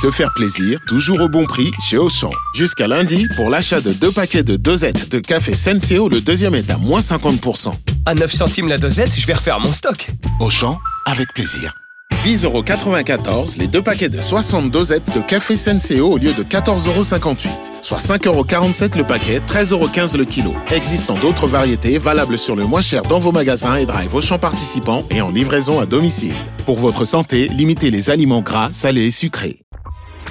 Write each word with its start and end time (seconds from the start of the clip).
Se 0.00 0.10
faire 0.10 0.32
plaisir, 0.32 0.78
toujours 0.88 1.20
au 1.20 1.28
bon 1.28 1.44
prix 1.44 1.70
chez 1.78 1.98
Auchan. 1.98 2.30
Jusqu'à 2.54 2.88
lundi, 2.88 3.28
pour 3.36 3.50
l'achat 3.50 3.82
de 3.82 3.92
deux 3.92 4.10
paquets 4.10 4.42
de 4.42 4.56
dosettes 4.56 5.10
de 5.10 5.18
café 5.20 5.54
Senseo, 5.54 6.08
le 6.08 6.22
deuxième 6.22 6.54
est 6.54 6.70
à 6.70 6.78
moins 6.78 7.00
50%. 7.00 7.74
À 8.06 8.14
9 8.14 8.32
centimes 8.32 8.68
la 8.68 8.78
dosette, 8.78 9.14
je 9.14 9.26
vais 9.26 9.34
refaire 9.34 9.60
mon 9.60 9.72
stock. 9.72 10.08
Auchan, 10.40 10.78
avec 11.04 11.32
plaisir. 11.34 11.74
10,94€ 12.22 13.58
les 13.58 13.66
deux 13.66 13.82
paquets 13.82 14.08
de 14.08 14.20
60 14.20 14.70
dosettes 14.70 15.02
de 15.14 15.20
café 15.20 15.56
Senseo 15.56 16.12
au 16.12 16.18
lieu 16.18 16.32
de 16.32 16.42
14,58€. 16.42 17.48
Soit 17.82 17.98
5,47€ 17.98 18.96
le 18.96 19.04
paquet, 19.04 19.40
13,15€ 19.46 20.16
le 20.16 20.24
kilo. 20.24 20.54
Existant 20.70 21.16
d'autres 21.18 21.46
variétés 21.46 21.98
valables 21.98 22.38
sur 22.38 22.56
le 22.56 22.64
moins 22.64 22.82
cher 22.82 23.02
dans 23.02 23.18
vos 23.18 23.32
magasins 23.32 23.76
et 23.76 23.86
drive 23.86 24.14
Auchan 24.14 24.38
participants 24.38 25.04
et 25.10 25.20
en 25.20 25.30
livraison 25.30 25.80
à 25.80 25.86
domicile. 25.86 26.34
Pour 26.66 26.78
votre 26.78 27.04
santé, 27.04 27.48
limitez 27.48 27.90
les 27.90 28.10
aliments 28.10 28.40
gras, 28.42 28.70
salés 28.72 29.06
et 29.06 29.10
sucrés. 29.10 29.58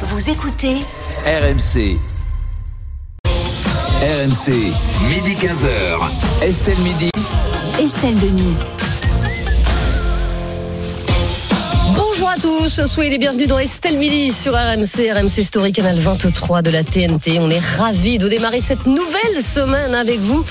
Vous 0.04 0.30
écoutez 0.30 0.78
RMC. 1.26 1.98
RMC, 4.02 4.50
midi 5.10 5.34
15h. 5.36 6.44
Estelle 6.44 6.80
Midi. 6.80 7.12
Estelle 7.80 8.18
Denis. 8.18 8.56
Bonjour 12.24 12.36
à 12.36 12.68
tous, 12.68 12.86
soyez 12.86 13.10
les 13.10 13.18
bienvenus 13.18 13.48
dans 13.48 13.58
Estelle 13.58 13.98
Midi 13.98 14.32
sur 14.32 14.54
RMC, 14.54 15.12
RMC 15.12 15.42
Story, 15.44 15.72
canal 15.72 15.98
23 15.98 16.62
de 16.62 16.70
la 16.70 16.84
TNT. 16.84 17.40
On 17.40 17.50
est 17.50 17.58
ravis 17.80 18.20
de 18.20 18.30
démarrer 18.30 18.60
cette 18.60 18.86
nouvelle 18.86 19.42
semaine 19.42 19.96
avec 19.96 20.20
vous 20.20 20.46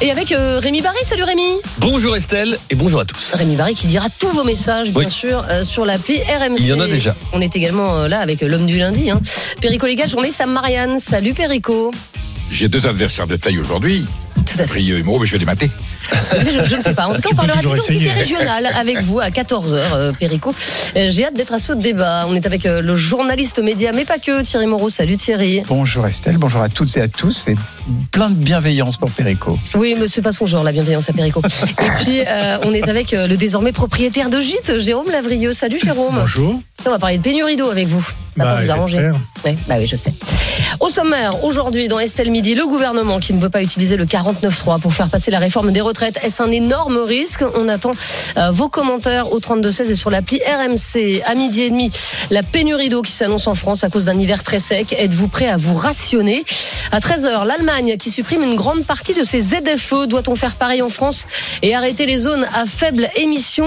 et 0.00 0.10
avec 0.10 0.32
euh, 0.32 0.58
Rémi 0.58 0.80
Barry. 0.80 0.96
Salut 1.04 1.24
Rémi. 1.24 1.42
Bonjour 1.76 2.16
Estelle 2.16 2.56
et 2.70 2.74
bonjour 2.74 3.00
à 3.00 3.04
tous. 3.04 3.34
Rémi 3.34 3.54
Barry 3.54 3.74
qui 3.74 3.86
lira 3.88 4.06
tous 4.18 4.30
vos 4.30 4.44
messages, 4.44 4.92
bien 4.92 5.04
Oui. 5.04 5.10
sûr, 5.10 5.44
euh, 5.50 5.62
sur 5.62 5.84
l'appli 5.84 6.22
RMC. 6.22 6.56
Il 6.58 6.66
y 6.68 6.72
en 6.72 6.80
a 6.80 6.86
déjà. 6.86 7.14
On 7.34 7.42
est 7.42 7.54
également 7.54 7.98
euh, 7.98 8.08
là 8.08 8.20
avec 8.20 8.40
l'homme 8.40 8.64
du 8.64 8.78
lundi. 8.78 9.10
Hein. 9.10 9.20
Perico 9.60 9.86
les 9.86 9.96
gars, 9.96 10.06
journée 10.06 10.30
Sam 10.30 10.50
Marianne. 10.50 10.98
Salut 11.00 11.34
Perico. 11.34 11.90
J'ai 12.50 12.68
deux 12.68 12.86
adversaires 12.86 13.26
de 13.26 13.36
taille 13.36 13.58
aujourd'hui, 13.58 14.06
Tout 14.36 14.54
à 14.54 14.62
fait. 14.62 14.66
Frieux 14.68 14.96
et 14.96 15.02
Moreau, 15.02 15.18
mais 15.20 15.26
je 15.26 15.32
vais 15.32 15.38
les 15.38 15.44
mater. 15.44 15.70
Écoutez, 16.32 16.52
Je, 16.52 16.64
je 16.64 16.76
ne 16.76 16.82
sais 16.82 16.94
pas. 16.94 17.06
En 17.06 17.14
tout 17.14 17.20
cas, 17.20 17.28
on 17.32 17.36
parlera 17.36 17.60
d'identité 17.60 18.10
régionale 18.10 18.66
avec 18.76 19.00
vous 19.02 19.20
à 19.20 19.28
14h, 19.28 19.74
euh, 19.74 20.12
Perico. 20.12 20.54
Euh, 20.96 21.08
J'ai 21.10 21.26
hâte 21.26 21.34
d'être 21.34 21.54
à 21.54 21.58
ce 21.58 21.72
débat. 21.72 22.24
On 22.28 22.34
est 22.34 22.46
avec 22.46 22.66
euh, 22.66 22.80
le 22.80 22.94
journaliste 22.94 23.58
média, 23.58 23.92
mais 23.92 24.04
pas 24.04 24.18
que, 24.18 24.42
Thierry 24.42 24.66
Moreau. 24.66 24.88
Salut 24.88 25.16
Thierry. 25.16 25.62
Bonjour 25.66 26.06
Estelle, 26.06 26.38
bonjour 26.38 26.62
à 26.62 26.68
toutes 26.68 26.96
et 26.96 27.00
à 27.00 27.08
tous 27.08 27.48
et 27.48 27.56
plein 28.12 28.30
de 28.30 28.34
bienveillance 28.34 28.96
pour 28.96 29.10
Perico. 29.10 29.58
Oui, 29.76 29.96
mais 29.98 30.06
c'est 30.06 30.22
pas 30.22 30.32
son 30.32 30.46
genre, 30.46 30.62
la 30.64 30.72
bienveillance 30.72 31.08
à 31.08 31.12
Perico. 31.12 31.42
Et 31.80 31.90
puis, 32.04 32.20
euh, 32.26 32.58
on 32.64 32.72
est 32.72 32.88
avec 32.88 33.14
euh, 33.14 33.26
le 33.26 33.36
désormais 33.36 33.72
propriétaire 33.72 34.30
de 34.30 34.40
gîte, 34.40 34.78
Jérôme 34.78 35.10
Lavrieux. 35.10 35.52
Salut 35.52 35.78
Jérôme. 35.82 36.14
Bonjour. 36.14 36.60
On 36.86 36.90
va 36.90 36.98
parler 36.98 37.18
de 37.18 37.22
pénurie 37.22 37.56
d'eau 37.56 37.70
avec 37.70 37.88
vous. 37.88 38.06
Ça 38.36 38.44
va 38.44 38.50
Bah, 38.50 38.56
pas 38.56 38.62
vous 38.62 38.70
arranger. 38.70 39.10
Ouais, 39.44 39.56
bah 39.68 39.74
oui, 39.78 39.86
je 39.86 39.96
sais. 39.96 40.12
Au 40.78 40.88
sommaire, 40.88 41.44
aujourd'hui, 41.44 41.88
dans 41.88 41.98
Estelle 41.98 42.30
Midi, 42.30 42.54
le 42.54 42.64
gouvernement 42.66 43.18
qui 43.18 43.34
ne 43.34 43.40
veut 43.40 43.50
pas 43.50 43.62
utiliser 43.62 43.96
le 43.96 44.06
49.3 44.06 44.80
pour 44.80 44.92
faire 44.94 45.08
passer 45.08 45.30
la 45.30 45.38
réforme 45.38 45.72
des 45.72 45.80
retraites. 45.80 46.18
Est-ce 46.22 46.42
un 46.42 46.50
énorme 46.50 46.98
risque? 46.98 47.44
On 47.56 47.68
attend 47.68 47.92
euh, 48.36 48.50
vos 48.50 48.68
commentaires 48.68 49.32
au 49.32 49.40
32-16 49.40 49.90
et 49.90 49.94
sur 49.94 50.10
l'appli 50.10 50.40
RMC. 50.44 51.22
À 51.26 51.34
midi 51.34 51.62
et 51.62 51.70
demi, 51.70 51.90
la 52.30 52.42
pénurie 52.42 52.88
d'eau 52.88 53.02
qui 53.02 53.12
s'annonce 53.12 53.46
en 53.46 53.54
France 53.54 53.84
à 53.84 53.90
cause 53.90 54.04
d'un 54.06 54.18
hiver 54.18 54.42
très 54.42 54.58
sec. 54.58 54.94
Êtes-vous 54.96 55.28
prêt 55.28 55.48
à 55.48 55.56
vous 55.56 55.74
rationner? 55.74 56.44
À 56.92 57.00
13h, 57.00 57.46
l'Allemagne 57.46 57.96
qui 57.98 58.10
supprime 58.10 58.42
une 58.42 58.54
grande 58.54 58.84
partie 58.84 59.14
de 59.14 59.24
ses 59.24 59.40
ZFE. 59.40 60.06
Doit-on 60.08 60.34
faire 60.34 60.54
pareil 60.54 60.82
en 60.82 60.88
France 60.90 61.26
et 61.62 61.74
arrêter 61.74 62.06
les 62.06 62.16
zones 62.16 62.46
à 62.54 62.64
faible 62.66 63.08
émission? 63.16 63.66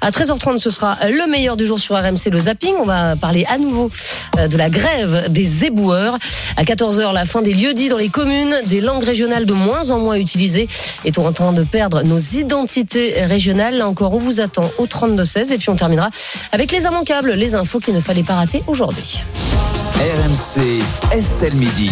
À 0.00 0.10
13h30, 0.10 0.58
ce 0.58 0.70
sera 0.70 0.96
le 1.06 1.30
meilleur 1.30 1.56
du 1.56 1.66
jour 1.66 1.78
sur 1.78 1.96
RMC, 1.96 2.30
le 2.30 2.38
zapping. 2.38 2.74
On 2.80 2.84
va 2.84 3.16
parler 3.16 3.44
à 3.48 3.58
nouveau 3.58 3.90
de 4.36 4.56
la 4.56 4.70
grève 4.70 5.26
des 5.30 5.64
éboueurs. 5.64 6.18
À 6.56 6.64
14h, 6.64 7.12
la 7.12 7.24
fin 7.24 7.42
des 7.42 7.52
lieux-dits 7.52 7.88
dans 7.88 7.96
les 7.96 8.08
communes, 8.08 8.54
des 8.66 8.80
langues 8.80 9.04
régionales 9.04 9.46
de 9.46 9.52
moins 9.52 9.90
en 9.90 9.98
moins 9.98 10.16
utilisées. 10.16 10.68
Est-on 11.04 11.26
en 11.26 11.32
train 11.32 11.52
de 11.52 11.62
perdre 11.62 12.02
nos 12.02 12.18
identités 12.18 13.24
régionales 13.24 13.76
Là 13.76 13.88
encore, 13.88 14.14
on 14.14 14.18
vous 14.18 14.40
attend 14.40 14.70
au 14.78 14.86
32-16. 14.86 15.52
Et 15.52 15.58
puis 15.58 15.70
on 15.70 15.76
terminera 15.76 16.10
avec 16.52 16.72
les 16.72 16.84
immanquables, 16.84 17.32
les 17.32 17.54
infos 17.54 17.80
qu'il 17.80 17.94
ne 17.94 18.00
fallait 18.00 18.22
pas 18.22 18.34
rater 18.34 18.62
aujourd'hui. 18.66 19.24
RMC, 19.96 20.82
Estelle 21.12 21.56
Midi. 21.56 21.90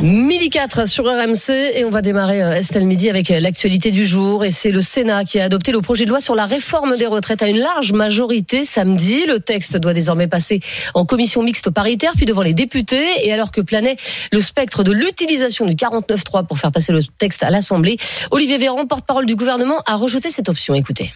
Midi 0.00 0.48
4 0.48 0.86
sur 0.86 1.06
RMC 1.06 1.50
et 1.74 1.84
on 1.84 1.90
va 1.90 2.02
démarrer 2.02 2.40
euh, 2.40 2.52
Estelle 2.52 2.86
Midi 2.86 3.10
avec 3.10 3.32
euh, 3.32 3.40
l'actualité 3.40 3.90
du 3.90 4.06
jour 4.06 4.44
et 4.44 4.52
c'est 4.52 4.70
le 4.70 4.80
Sénat 4.80 5.24
qui 5.24 5.40
a 5.40 5.44
adopté 5.44 5.72
le 5.72 5.80
projet 5.80 6.04
de 6.04 6.10
loi 6.10 6.20
sur 6.20 6.36
la 6.36 6.46
réforme 6.46 6.96
des 6.96 7.06
retraites 7.06 7.42
à 7.42 7.48
une 7.48 7.58
large 7.58 7.92
majorité 7.92 8.62
samedi. 8.62 9.26
Le 9.26 9.40
texte 9.40 9.76
doit 9.76 9.94
désormais 9.94 10.28
passer 10.28 10.60
en 10.94 11.04
commission 11.04 11.42
mixte 11.42 11.70
paritaire 11.70 12.12
puis 12.14 12.26
devant 12.26 12.42
les 12.42 12.54
députés 12.54 13.08
et 13.24 13.32
alors 13.32 13.50
que 13.50 13.60
planait 13.60 13.96
le 14.30 14.40
spectre 14.40 14.84
de 14.84 14.92
l'utilisation 14.92 15.66
du 15.66 15.74
49.3 15.74 16.46
pour 16.46 16.58
faire 16.60 16.70
passer 16.70 16.92
le 16.92 17.00
texte 17.02 17.42
à 17.42 17.50
l'Assemblée, 17.50 17.96
Olivier 18.30 18.58
Véran, 18.58 18.86
porte-parole 18.86 19.26
du 19.26 19.34
gouvernement, 19.34 19.82
a 19.84 19.96
rejeté 19.96 20.30
cette 20.30 20.48
option. 20.48 20.74
Écoutez. 20.74 21.12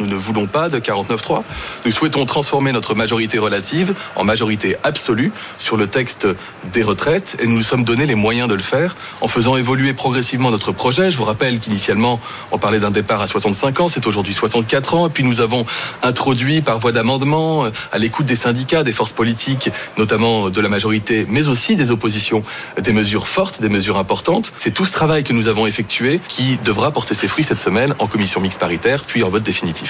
Nous 0.00 0.06
ne 0.06 0.14
voulons 0.14 0.46
pas 0.46 0.68
de 0.68 0.78
49.3. 0.78 1.42
Nous 1.84 1.90
souhaitons 1.90 2.24
transformer 2.24 2.70
notre 2.70 2.94
majorité 2.94 3.40
relative 3.40 3.94
en 4.14 4.22
majorité 4.22 4.76
absolue 4.84 5.32
sur 5.58 5.76
le 5.76 5.88
texte 5.88 6.28
des 6.72 6.84
retraites 6.84 7.36
et 7.40 7.48
nous 7.48 7.56
nous 7.56 7.64
sommes 7.64 7.82
donné 7.82 8.06
les 8.06 8.14
moyens 8.14 8.48
de 8.48 8.54
le 8.54 8.62
faire 8.62 8.94
en 9.20 9.26
faisant 9.26 9.56
évoluer 9.56 9.94
progressivement 9.94 10.52
notre 10.52 10.70
projet. 10.70 11.10
Je 11.10 11.16
vous 11.16 11.24
rappelle 11.24 11.58
qu'initialement, 11.58 12.20
on 12.52 12.58
parlait 12.58 12.78
d'un 12.78 12.92
départ 12.92 13.20
à 13.20 13.26
65 13.26 13.80
ans, 13.80 13.88
c'est 13.88 14.06
aujourd'hui 14.06 14.34
64 14.34 14.94
ans. 14.94 15.08
Et 15.08 15.10
puis 15.10 15.24
nous 15.24 15.40
avons 15.40 15.66
introduit 16.04 16.60
par 16.60 16.78
voie 16.78 16.92
d'amendement, 16.92 17.64
euh, 17.64 17.70
à 17.90 17.98
l'écoute 17.98 18.26
des 18.26 18.36
syndicats, 18.36 18.84
des 18.84 18.92
forces 18.92 19.10
politiques, 19.10 19.68
notamment 19.96 20.48
de 20.48 20.60
la 20.60 20.68
majorité, 20.68 21.26
mais 21.28 21.48
aussi 21.48 21.74
des 21.74 21.90
oppositions, 21.90 22.44
des 22.80 22.92
mesures 22.92 23.26
fortes, 23.26 23.60
des 23.60 23.68
mesures 23.68 23.98
importantes. 23.98 24.52
C'est 24.60 24.72
tout 24.72 24.84
ce 24.84 24.92
travail 24.92 25.24
que 25.24 25.32
nous 25.32 25.48
avons 25.48 25.66
effectué 25.66 26.20
qui 26.28 26.56
devra 26.64 26.92
porter 26.92 27.16
ses 27.16 27.26
fruits 27.26 27.42
cette 27.42 27.58
semaine 27.58 27.96
en 27.98 28.06
commission 28.06 28.40
mixte 28.40 28.60
paritaire, 28.60 29.02
puis 29.02 29.24
en 29.24 29.28
vote 29.28 29.42
définitif. 29.42 29.87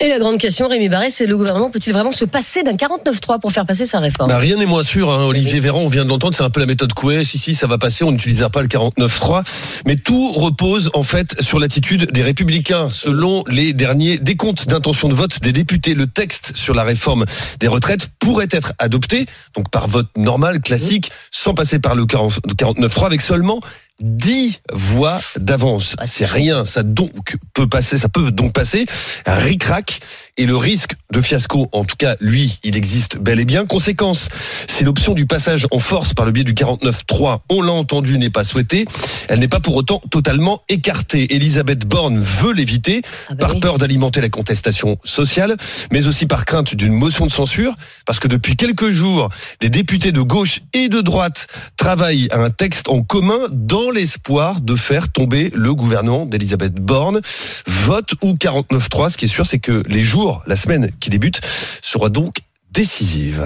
Et 0.00 0.08
la 0.08 0.18
grande 0.18 0.38
question, 0.38 0.68
Rémi 0.68 0.88
Barré, 0.88 1.10
c'est 1.10 1.26
le 1.26 1.36
gouvernement 1.36 1.70
peut-il 1.70 1.92
vraiment 1.92 2.12
se 2.12 2.24
passer 2.24 2.62
d'un 2.62 2.74
49.3 2.74 3.40
pour 3.40 3.52
faire 3.52 3.66
passer 3.66 3.86
sa 3.86 3.98
réforme 3.98 4.28
Bah, 4.28 4.38
rien 4.38 4.56
n'est 4.56 4.66
moins 4.66 4.82
sûr. 4.82 5.10
Hein. 5.10 5.24
Olivier 5.24 5.60
Véran, 5.60 5.80
on 5.80 5.88
vient 5.88 6.04
de 6.04 6.10
l'entendre, 6.10 6.34
c'est 6.34 6.44
un 6.44 6.50
peu 6.50 6.60
la 6.60 6.66
méthode 6.66 6.92
Coué. 6.94 7.24
Si, 7.24 7.38
si, 7.38 7.54
ça 7.54 7.66
va 7.66 7.78
passer, 7.78 8.04
on 8.04 8.12
n'utilisera 8.12 8.50
pas 8.50 8.62
le 8.62 8.68
49.3. 8.68 9.82
Mais 9.86 9.96
tout 9.96 10.32
repose 10.32 10.90
en 10.94 11.02
fait 11.02 11.40
sur 11.42 11.58
l'attitude 11.58 12.10
des 12.12 12.22
Républicains. 12.22 12.88
Selon 12.90 13.42
les 13.48 13.72
derniers 13.72 14.18
décomptes 14.18 14.68
d'intention 14.68 15.08
de 15.08 15.14
vote 15.14 15.40
des 15.40 15.52
députés, 15.52 15.94
le 15.94 16.06
texte 16.06 16.56
sur 16.56 16.74
la 16.74 16.84
réforme 16.84 17.24
des 17.60 17.68
retraites 17.68 18.08
pourrait 18.18 18.48
être 18.50 18.72
adopté, 18.78 19.26
donc 19.54 19.70
par 19.70 19.88
vote 19.88 20.08
normal, 20.16 20.60
classique, 20.60 21.10
sans 21.30 21.54
passer 21.54 21.78
par 21.78 21.94
le 21.94 22.06
40 22.06 22.40
49.3, 22.56 23.06
avec 23.06 23.20
seulement 23.20 23.60
10 24.00 24.60
voix 24.72 25.18
d'avance. 25.36 25.94
Ah, 25.98 26.06
C'est 26.06 26.26
rien, 26.26 26.64
ça 26.64 26.82
donc 26.82 27.36
peut 27.54 27.66
passer, 27.66 27.98
ça 27.98 28.08
peut 28.08 28.30
donc 28.30 28.52
passer. 28.52 28.86
Ric-rac. 29.26 30.00
Et 30.38 30.44
le 30.44 30.56
risque 30.56 30.92
de 31.12 31.22
fiasco, 31.22 31.68
en 31.72 31.84
tout 31.84 31.96
cas, 31.96 32.16
lui, 32.20 32.58
il 32.62 32.76
existe 32.76 33.16
bel 33.16 33.40
et 33.40 33.46
bien. 33.46 33.64
Conséquence, 33.64 34.28
si 34.68 34.84
l'option 34.84 35.14
du 35.14 35.24
passage 35.24 35.66
en 35.70 35.78
force 35.78 36.12
par 36.12 36.26
le 36.26 36.32
biais 36.32 36.44
du 36.44 36.52
49.3, 36.52 37.38
on 37.48 37.62
l'a 37.62 37.72
entendu, 37.72 38.18
n'est 38.18 38.28
pas 38.28 38.44
souhaitée, 38.44 38.84
elle 39.28 39.38
n'est 39.38 39.48
pas 39.48 39.60
pour 39.60 39.76
autant 39.76 40.02
totalement 40.10 40.62
écartée. 40.68 41.34
Elisabeth 41.34 41.86
Borne 41.86 42.18
veut 42.18 42.52
l'éviter, 42.52 43.00
Ah 43.30 43.34
bah 43.34 43.46
par 43.46 43.54
oui. 43.54 43.60
peur 43.60 43.78
d'alimenter 43.78 44.20
la 44.20 44.28
contestation 44.28 44.98
sociale, 45.04 45.56
mais 45.90 46.06
aussi 46.06 46.26
par 46.26 46.44
crainte 46.44 46.74
d'une 46.74 46.92
motion 46.92 47.24
de 47.24 47.30
censure, 47.32 47.74
parce 48.04 48.20
que 48.20 48.28
depuis 48.28 48.56
quelques 48.56 48.90
jours, 48.90 49.30
des 49.60 49.70
députés 49.70 50.12
de 50.12 50.20
gauche 50.20 50.60
et 50.74 50.90
de 50.90 51.00
droite 51.00 51.46
travaillent 51.78 52.28
à 52.30 52.36
un 52.40 52.50
texte 52.50 52.90
en 52.90 53.00
commun 53.02 53.48
dans 53.50 53.85
l'espoir 53.90 54.60
de 54.60 54.76
faire 54.76 55.10
tomber 55.10 55.50
le 55.54 55.74
gouvernement 55.74 56.26
d'Elisabeth 56.26 56.74
Borne. 56.74 57.20
Vote 57.66 58.14
ou 58.22 58.34
49.3, 58.34 59.10
ce 59.10 59.16
qui 59.16 59.26
est 59.26 59.28
sûr, 59.28 59.46
c'est 59.46 59.58
que 59.58 59.82
les 59.88 60.02
jours, 60.02 60.42
la 60.46 60.56
semaine 60.56 60.90
qui 61.00 61.10
débute, 61.10 61.40
sera 61.82 62.08
donc 62.08 62.38
décisive. 62.72 63.44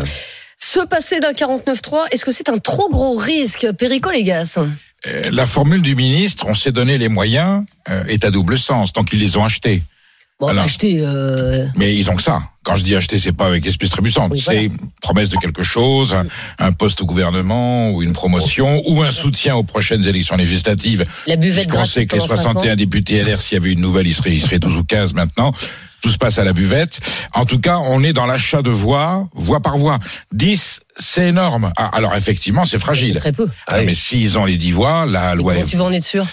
Se 0.58 0.81
passer 0.81 1.20
d'un 1.20 1.32
49.3, 1.32 2.06
est-ce 2.12 2.25
que 2.25 2.32
c'est 2.32 2.48
un 2.48 2.58
trop 2.58 2.90
gros 2.90 3.14
risque 3.16 3.66
Perico, 3.78 4.10
les 4.10 4.22
gars 4.22 4.44
Euh, 5.06 5.31
La 5.31 5.46
formule 5.46 5.82
du 5.82 5.94
ministre, 5.96 6.46
on 6.48 6.54
s'est 6.54 6.72
donné 6.72 6.98
les 6.98 7.08
moyens, 7.08 7.64
euh, 7.88 8.04
est 8.06 8.25
à 8.25 8.31
double 8.31 8.58
sens, 8.58 8.93
tant 8.93 9.04
qu'ils 9.04 9.20
les 9.20 9.36
ont 9.36 9.44
achetés. 9.44 9.82
Bon, 10.40 10.48
Alors. 10.48 10.64
acheter. 10.64 11.00
euh, 11.04 11.66
Mais 11.76 11.94
ils 11.94 12.10
ont 12.10 12.16
que 12.16 12.22
ça. 12.22 12.40
Quand 12.62 12.76
je 12.76 12.84
dis 12.84 12.96
acheter, 12.96 13.19
c'est 13.19 13.32
pas 13.32 13.46
avec 13.46 13.66
espèce 13.66 13.90
trébuchante. 13.90 14.32
Oui, 14.32 14.40
c'est 14.40 14.70
promesse 15.02 15.28
de 15.28 15.37
quelque 15.37 15.62
chose, 15.62 16.14
un, 16.14 16.26
un 16.58 16.72
poste 16.72 17.02
au 17.02 17.06
gouvernement, 17.06 17.90
ou 17.90 18.02
une 18.02 18.12
promotion, 18.14 18.82
ou 18.87 19.02
un 19.02 19.10
soutien 19.10 19.56
aux 19.56 19.64
prochaines 19.64 20.06
élections 20.06 20.37
législatives. 20.37 21.04
la 21.26 21.37
buvette 21.37 21.69
Puisqu'on 21.69 21.84
sait 21.84 22.06
que 22.06 22.16
les 22.16 22.20
pendant 22.20 22.37
cinq 22.37 22.48
ans. 22.48 22.52
61 22.52 22.76
députés 22.76 23.22
LR, 23.22 23.40
s'il 23.42 23.56
y 23.56 23.60
avait 23.60 23.72
une 23.72 23.81
nouvelle, 23.81 24.06
ils 24.06 24.14
seraient, 24.14 24.32
ils 24.32 24.40
seraient 24.40 24.58
12 24.58 24.76
ou 24.76 24.84
15 24.84 25.14
maintenant. 25.14 25.52
Tout 26.02 26.08
se 26.08 26.16
passe 26.16 26.38
à 26.38 26.44
la 26.44 26.54
buvette. 26.54 27.00
En 27.34 27.44
tout 27.44 27.58
cas, 27.60 27.76
on 27.78 28.02
est 28.02 28.14
dans 28.14 28.25
l'achat 28.25 28.62
de 28.62 28.70
voix, 28.70 29.28
voix 29.34 29.60
par 29.60 29.76
voix. 29.76 29.98
10, 30.32 30.81
c'est 30.96 31.28
énorme. 31.28 31.70
Ah, 31.76 31.90
alors 31.93 32.14
effectivement, 32.16 32.64
c'est 32.64 32.72
C'est 32.72 32.78
fragile. 32.78 33.14
très 33.16 33.32
peu. 33.32 33.46
Ah, 33.66 33.82
mais 33.82 33.93
s'ils 33.93 34.38
ont 34.38 34.46
les 34.46 34.56
10 34.56 34.72
voix, 34.72 35.04
la 35.04 35.34
loi 35.34 35.52
Comment 35.52 35.66
est 35.66 35.69
tu 35.69 35.76
vas 35.76 35.84
en 35.84 35.93
être 35.93 36.02
sûr? 36.04 36.26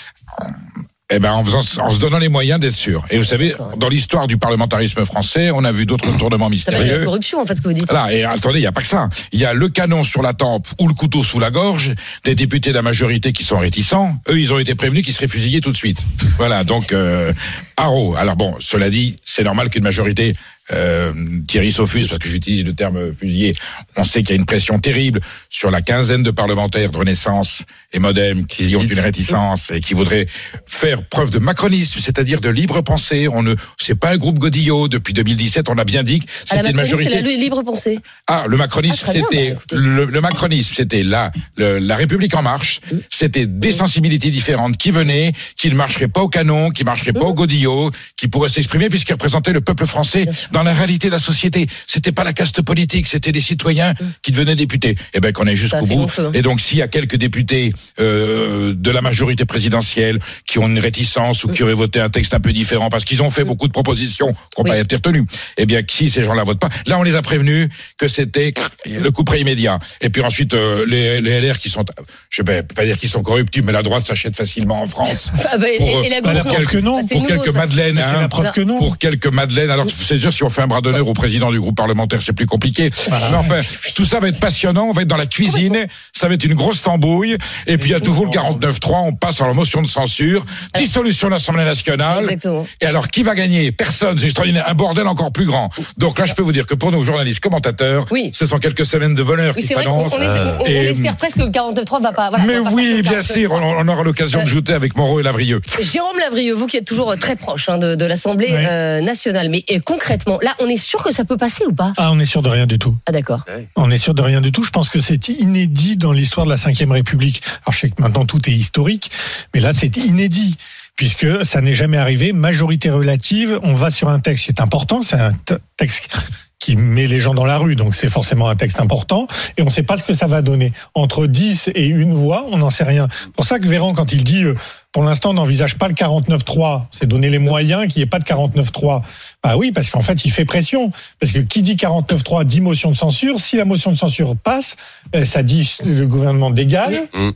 Eh 1.10 1.20
ben, 1.20 1.32
en, 1.32 1.42
faisant, 1.42 1.62
en 1.82 1.92
se 1.92 2.02
donnant 2.02 2.18
les 2.18 2.28
moyens 2.28 2.60
d'être 2.60 2.76
sûr. 2.76 3.06
Et 3.10 3.18
vous 3.18 3.24
savez, 3.24 3.56
dans 3.78 3.88
l'histoire 3.88 4.28
du 4.28 4.36
parlementarisme 4.38 5.06
français, 5.06 5.52
on 5.52 5.64
a 5.64 5.72
vu 5.72 5.86
d'autres 5.86 6.12
tournements 6.18 6.50
Ça 6.58 6.72
va 6.72 6.80
être 6.80 6.80
la 6.80 6.80
mystérieux. 6.82 7.06
corruption, 7.06 7.40
en 7.40 7.46
fait, 7.46 7.56
ce 7.56 7.62
que 7.62 7.70
vous 7.70 7.74
dites. 7.74 7.90
Voilà, 7.90 8.14
et 8.14 8.26
attendez, 8.26 8.58
il 8.60 8.64
n'y 8.64 8.68
a 8.68 8.74
pas 8.74 8.82
que 8.82 8.88
ça. 8.88 9.08
Il 9.32 9.40
y 9.40 9.46
a 9.46 9.54
le 9.54 9.70
canon 9.70 10.04
sur 10.04 10.22
la 10.22 10.34
tempe 10.34 10.68
ou 10.80 10.88
le 10.90 10.94
couteau 10.94 11.24
sous 11.24 11.40
la 11.40 11.50
gorge 11.50 11.94
des 12.26 12.36
députés 12.36 12.72
de 12.72 12.76
la 12.76 12.82
majorité 12.82 13.32
qui 13.32 13.46
sont 13.46 13.58
réticents. 13.58 14.20
Eux, 14.30 14.38
ils 14.38 14.52
ont 14.52 14.60
été 14.60 14.76
prévenus 14.76 15.06
qu'ils 15.06 15.14
seraient 15.14 15.30
fusillés 15.30 15.62
tout 15.62 15.72
de 15.72 15.78
suite. 15.78 16.00
Voilà, 16.36 16.66
donc, 16.66 16.92
euh, 16.92 17.32
haro. 17.78 18.14
Alors 18.18 18.36
bon, 18.36 18.56
cela 18.60 18.90
dit, 18.90 19.18
c'est 19.24 19.44
normal 19.44 19.70
qu'une 19.70 19.84
majorité 19.84 20.34
euh, 20.72 21.14
Thierry 21.48 21.72
Sofus, 21.72 22.08
parce 22.08 22.20
que 22.20 22.28
j'utilise 22.30 22.64
le 22.66 22.74
terme 22.74 23.14
fusillé, 23.14 23.56
on 23.96 24.04
sait 24.04 24.22
qu'il 24.22 24.30
y 24.32 24.34
a 24.34 24.36
une 24.36 24.46
pression 24.46 24.80
terrible 24.80 25.20
sur 25.50 25.72
la 25.72 25.82
quinzaine 25.82 26.24
de 26.24 26.32
parlementaires 26.32 26.92
de 26.92 26.98
Renaissance 26.98 27.64
et 27.94 28.00
Modem 28.00 28.46
qui 28.46 28.76
ont 28.76 28.82
une 28.84 29.00
réticence 29.00 29.72
et 29.72 29.80
qui 29.80 29.94
voudraient 29.94 30.28
faire 30.66 31.04
preuve 31.08 31.30
de 31.30 31.40
macronisme, 31.40 32.00
c'est-à-dire 32.02 32.42
de 32.42 32.50
libre 32.50 32.82
pensée. 32.82 33.28
On 33.28 33.44
ne, 33.44 33.56
c'est 33.80 33.96
pas 33.96 34.12
un 34.12 34.18
groupe 34.18 34.40
Godillot. 34.40 34.88
Depuis 34.88 35.14
2017, 35.14 35.70
on 35.70 35.78
a 35.78 35.84
bien 35.86 36.04
dit 36.04 36.20
que 36.20 36.26
c'était 36.46 36.58
une 36.58 36.76
Macronie, 36.76 36.88
c'est 36.98 37.04
majorité. 37.06 37.22
la 37.22 37.44
libre 37.44 37.64
pensée. 37.64 38.00
Ah, 38.28 38.46
le 38.48 38.58
macronisme, 38.58 39.06
Ah, 39.08 39.14
c'était 39.14 39.52
bah, 39.54 39.60
le, 39.78 40.06
le 40.06 40.22
macronisme, 40.22 40.74
c'était 40.76 41.04
la 41.04 41.32
le- 41.56 41.78
la 41.80 41.96
République 41.96 42.36
en 42.36 42.42
marche. 42.42 42.82
C'était 43.10 43.46
des 43.46 43.72
sensibilités 43.72 44.30
différentes 44.32 44.78
qui 44.78 44.92
venaient, 44.92 45.34
qui 45.56 45.70
ne 45.70 45.76
marcheraient 45.76 46.08
pas 46.08 46.22
au 46.22 46.30
canon, 46.30 46.70
qui 46.72 46.84
marcheraient 46.84 47.14
pas 47.14 47.26
au 47.26 47.34
godillot, 47.34 47.92
qui 48.18 48.28
pourraient 48.28 48.50
s'exprimer 48.50 48.90
puisqu'ils 48.90 49.14
représentaient 49.14 49.54
le 49.54 49.62
peuple 49.62 49.86
français. 49.86 50.26
Dans 50.58 50.64
la 50.64 50.74
réalité 50.74 51.08
de 51.08 51.12
la 51.14 51.20
société. 51.20 51.68
C'était 51.86 52.12
pas 52.12 52.24
la 52.24 52.34
caste 52.34 52.64
politique, 52.64 53.06
c'était 53.06 53.32
des 53.32 53.42
citoyens 53.42 53.94
qui 54.24 54.32
devenaient 54.32 54.56
députés. 54.56 54.96
Eh 55.14 55.20
ben 55.20 55.32
qu'on 55.32 55.46
est 55.46 55.54
Mm. 55.54 55.56
Jusqu'au 55.56 55.86
bout. 55.86 56.08
hein. 56.20 56.32
Et 56.34 56.42
donc 56.42 56.62
s'il 56.62 56.78
y 56.80 56.82
a 56.82 56.88
quelques 56.88 57.16
députés 57.18 57.72
euh, 58.00 58.74
de 58.76 58.92
la 58.92 59.02
majorité 59.02 59.46
présidentielle 59.46 60.20
qui 60.48 60.60
ont 60.60 60.68
une 60.68 60.80
réticence 60.80 61.44
ou 61.44 61.50
qui 61.50 61.62
auraient 61.64 61.74
voté 61.74 62.00
un 62.00 62.10
texte 62.10 62.34
un 62.34 62.40
peu 62.40 62.54
différent 62.54 62.90
parce 62.90 63.06
qu'ils 63.06 63.22
ont 63.22 63.30
fait 63.30 63.44
beaucoup 63.44 63.68
de 63.68 63.72
propositions 63.74 64.34
qui 64.34 64.62
n'ont 64.62 64.64
Mm. 64.64 64.68
Oui. 64.68 64.70
pas 64.72 64.80
été 64.80 64.96
retenues, 64.96 65.26
eh 65.58 65.66
bien 65.68 65.82
si 65.88 66.10
ces 66.10 66.24
gens-là 66.24 66.44
votent 66.44 66.60
pas, 66.60 66.70
là 66.88 66.98
on 67.00 67.04
les 67.04 67.16
a 67.16 67.22
prévenus 67.22 67.70
que 67.98 68.08
c'était 68.08 68.52
le 68.86 69.12
coup 69.12 69.24
près 69.24 69.40
immédiat. 69.42 69.78
Et 70.02 70.10
puis 70.10 70.22
ensuite 70.24 70.54
euh, 70.56 70.86
les, 70.88 71.22
les 71.22 71.40
LR 71.42 71.58
qui 71.60 71.70
sont, 71.70 71.86
je 72.30 72.42
vais 72.44 72.64
pas 72.64 72.86
dire 72.86 72.98
qu'ils 72.98 73.10
sont 73.10 73.22
corruptibles, 73.24 73.66
mais 73.68 73.74
la 73.74 73.84
droite 73.84 74.06
s'achète 74.06 74.36
facilement 74.36 74.82
en 74.82 74.88
France. 74.88 75.32
Ah, 75.50 75.58
bah, 75.58 75.68
et- 75.70 75.78
Pour, 75.78 76.04
et, 76.04 76.10
la 76.10 76.22
pour 76.22 76.34
la 76.34 76.44
preuve 76.44 76.68
que 76.68 76.78
non, 76.78 77.06
pour 77.06 77.22
nouveau, 77.22 77.44
quelques 77.44 77.56
madeleines, 77.56 77.98
hein, 78.00 78.22
la 78.22 78.28
preuve 78.28 78.52
que 78.52 78.62
non. 78.62 78.78
pour 78.80 78.98
quelques 78.98 79.28
madeleines. 79.28 79.70
Alors 79.70 79.86
c'est 79.90 80.18
sûr 80.18 80.34
si 80.34 80.44
on 80.44 80.47
fait 80.50 80.62
un 80.62 80.68
bras 80.68 80.82
d'honneur 80.82 81.08
au 81.08 81.14
président 81.14 81.52
du 81.52 81.60
groupe 81.60 81.76
parlementaire, 81.76 82.22
c'est 82.22 82.34
plus 82.34 82.46
compliqué. 82.46 82.90
Mais 83.10 83.36
enfin, 83.36 83.62
tout 83.96 84.06
ça 84.06 84.20
va 84.20 84.28
être 84.30 84.40
passionnant. 84.40 84.86
On 84.86 84.92
va 84.94 85.02
être 85.04 85.08
dans 85.08 85.18
la 85.18 85.26
cuisine, 85.26 85.86
ça 86.14 86.28
va 86.28 86.34
être 86.36 86.44
une 86.46 86.54
grosse 86.56 86.82
tambouille. 86.82 87.38
Et 87.68 87.78
puis 87.78 87.90
il 87.90 87.92
y 87.92 87.96
a 87.96 88.00
toujours 88.00 88.26
le 88.26 88.32
49-3. 88.32 88.96
On 89.06 89.14
passe 89.14 89.42
à 89.42 89.48
la 89.48 89.54
motion 89.54 89.82
de 89.82 89.88
censure, 89.88 90.46
dissolution 90.78 91.28
de 91.28 91.34
l'Assemblée 91.34 91.64
nationale. 91.66 92.24
Exactement. 92.24 92.66
Et 92.82 92.86
alors, 92.86 93.08
qui 93.10 93.24
va 93.24 93.36
gagner? 93.36 93.72
Personne. 93.72 94.18
C'est 94.20 94.26
extraordinaire. 94.26 94.66
Un 94.68 94.74
bordel 94.74 95.08
encore 95.08 95.32
plus 95.32 95.46
grand. 95.46 95.70
Donc 95.98 96.20
là, 96.20 96.26
je 96.26 96.34
peux 96.34 96.42
vous 96.42 96.52
dire 96.52 96.66
que 96.66 96.76
pour 96.76 96.92
nos 96.92 97.04
journalistes 97.04 97.40
commentateurs, 97.40 98.06
Oui. 98.12 98.30
ce 98.34 98.46
sont 98.46 98.60
quelques 98.60 98.86
semaines 98.86 99.16
de 99.16 99.24
bonheur 99.24 99.54
Oui, 99.56 99.66
qui 99.66 99.76
on 99.76 99.80
s'annoncent. 99.80 100.18
on- 100.18 100.64
on 100.64 100.66
espère 100.66 101.16
presque 101.16 101.38
que 101.38 101.44
le 101.44 101.50
49.3 101.52 102.00
va 102.02 102.12
pas. 102.12 102.30
Voilà, 102.30 102.46
Mais 102.46 102.56
va 102.58 102.64
pas 102.64 102.72
oui, 102.72 103.02
bien 103.02 103.12
49.3. 103.22 103.34
sûr, 103.34 103.52
on, 103.54 103.62
on 103.62 103.88
aura 103.88 104.04
l'occasion 104.04 104.40
de 104.40 104.46
Euh, 104.46 104.48
jouer 104.48 104.62
avec 104.74 104.96
Moreau 104.98 105.20
et 105.20 105.24
Lavrieux. 105.24 105.62
Jérôme 105.82 106.18
Lavrieux, 106.20 106.54
vous 106.54 106.68
qui 106.68 106.78
êtes 106.78 106.86
toujours 106.86 107.16
très 107.18 107.36
proche 107.36 107.70
hein, 107.70 107.78
de, 107.78 107.96
de 107.96 108.06
l'Assemblée 108.06 108.50
Oui. 108.52 108.66
euh, 108.70 109.02
nationale, 109.02 109.50
mais 109.50 109.64
euh, 109.72 109.80
concrètement, 109.84 110.37
là, 110.42 110.56
on 110.60 110.68
est 110.68 110.78
sûr 110.78 111.04
que 111.04 111.12
ça 111.12 111.26
peut 111.26 111.38
passer 111.38 111.66
ou 111.66 111.74
pas 111.74 111.94
Ah, 111.98 112.12
on 112.12 112.20
est 112.20 112.26
sûr 112.26 112.42
de 112.42 112.50
rien 112.50 112.66
du 112.66 112.80
tout. 112.80 112.96
Ah 113.06 113.12
d'accord. 113.12 113.46
On 113.76 113.92
est 113.92 113.98
sûr 113.98 114.14
de 114.14 114.22
rien 114.22 114.42
du 114.42 114.52
tout. 114.52 114.64
Je 114.64 114.72
pense 114.72 114.90
que 114.90 115.00
c'est 115.00 115.30
inédit 115.30 115.98
dans 115.98 116.12
l'histoire 116.12 116.46
de 116.46 116.52
la 116.52 116.56
Ve 116.56 116.92
République. 116.92 117.42
Alors 117.66 117.74
je 117.74 117.80
sais 117.80 117.90
que 117.90 118.02
maintenant 118.02 118.26
tout 118.26 118.50
est 118.50 118.54
historique, 118.54 119.12
mais 119.54 119.60
là 119.60 119.74
c'est 119.74 119.96
inédit 119.98 120.58
puisque 120.96 121.46
ça 121.46 121.62
n'est 121.62 121.74
jamais 121.74 121.98
arrivé. 121.98 122.34
Majorité 122.34 122.90
relative, 122.90 123.60
on 123.64 123.74
va 123.74 123.92
sur 123.92 124.10
un 124.10 124.20
texte 124.20 124.46
qui 124.46 124.52
est 124.52 124.62
important, 124.62 125.02
c'est 125.02 125.20
un 125.20 125.32
texte 125.78 126.10
qui 126.60 126.76
met 126.76 127.08
les 127.08 127.20
gens 127.20 127.34
dans 127.34 127.46
la 127.46 127.58
rue, 127.58 127.76
donc 127.76 127.94
c'est 127.94 128.10
forcément 128.10 128.50
un 128.50 128.56
texte 128.56 128.80
important, 128.80 129.28
et 129.58 129.62
on 129.62 129.66
ne 129.66 129.70
sait 129.70 129.84
pas 129.84 129.98
ce 129.98 130.04
que 130.04 130.14
ça 130.14 130.28
va 130.28 130.42
donner. 130.42 130.74
Entre 130.96 131.28
10 131.28 131.70
et 131.76 131.86
une 131.86 132.14
voix, 132.14 132.46
on 132.52 132.58
n'en 132.58 132.70
sait 132.70 132.84
rien. 132.84 133.08
Pour 133.36 133.46
ça 133.46 133.60
que 133.60 133.68
Véran, 133.68 133.94
quand 133.94 134.12
il 134.12 134.24
dit, 134.24 134.44
euh, 134.44 134.56
pour 134.92 135.04
l'instant, 135.04 135.34
n'envisage 135.34 135.78
pas 135.78 135.88
le 135.88 135.94
49-3, 135.94 136.88
c'est 136.92 137.06
donner 137.06 137.30
les 137.30 137.40
moyens 137.40 137.86
qu'il 137.88 138.00
n'y 138.00 138.04
ait 138.04 138.08
pas 138.08 138.20
de 138.20 138.26
49-3. 138.26 139.04
Bah 139.44 139.56
oui, 139.56 139.72
parce 139.72 139.92
qu'en 139.92 140.02
fait, 140.02 140.26
il 140.26 140.32
fait 140.32 140.46
pression. 140.46 140.92
Parce 141.20 141.32
que 141.32 141.40
qui 141.40 141.62
dit 141.62 141.76
49-3 141.76 142.44
dit 142.46 142.62
motion 142.62 142.90
de 142.90 142.96
censure. 142.96 143.38
Si 143.40 143.58
la 143.58 143.66
motion 143.66 143.92
de 143.92 143.98
censure 143.98 144.36
passe, 144.36 144.76
euh, 145.16 145.24
ça 145.24 145.44
dit 145.44 145.78
le 145.86 146.08
gouvernement 146.08 146.50
dégage 146.50 146.98
Mm. 147.14 147.32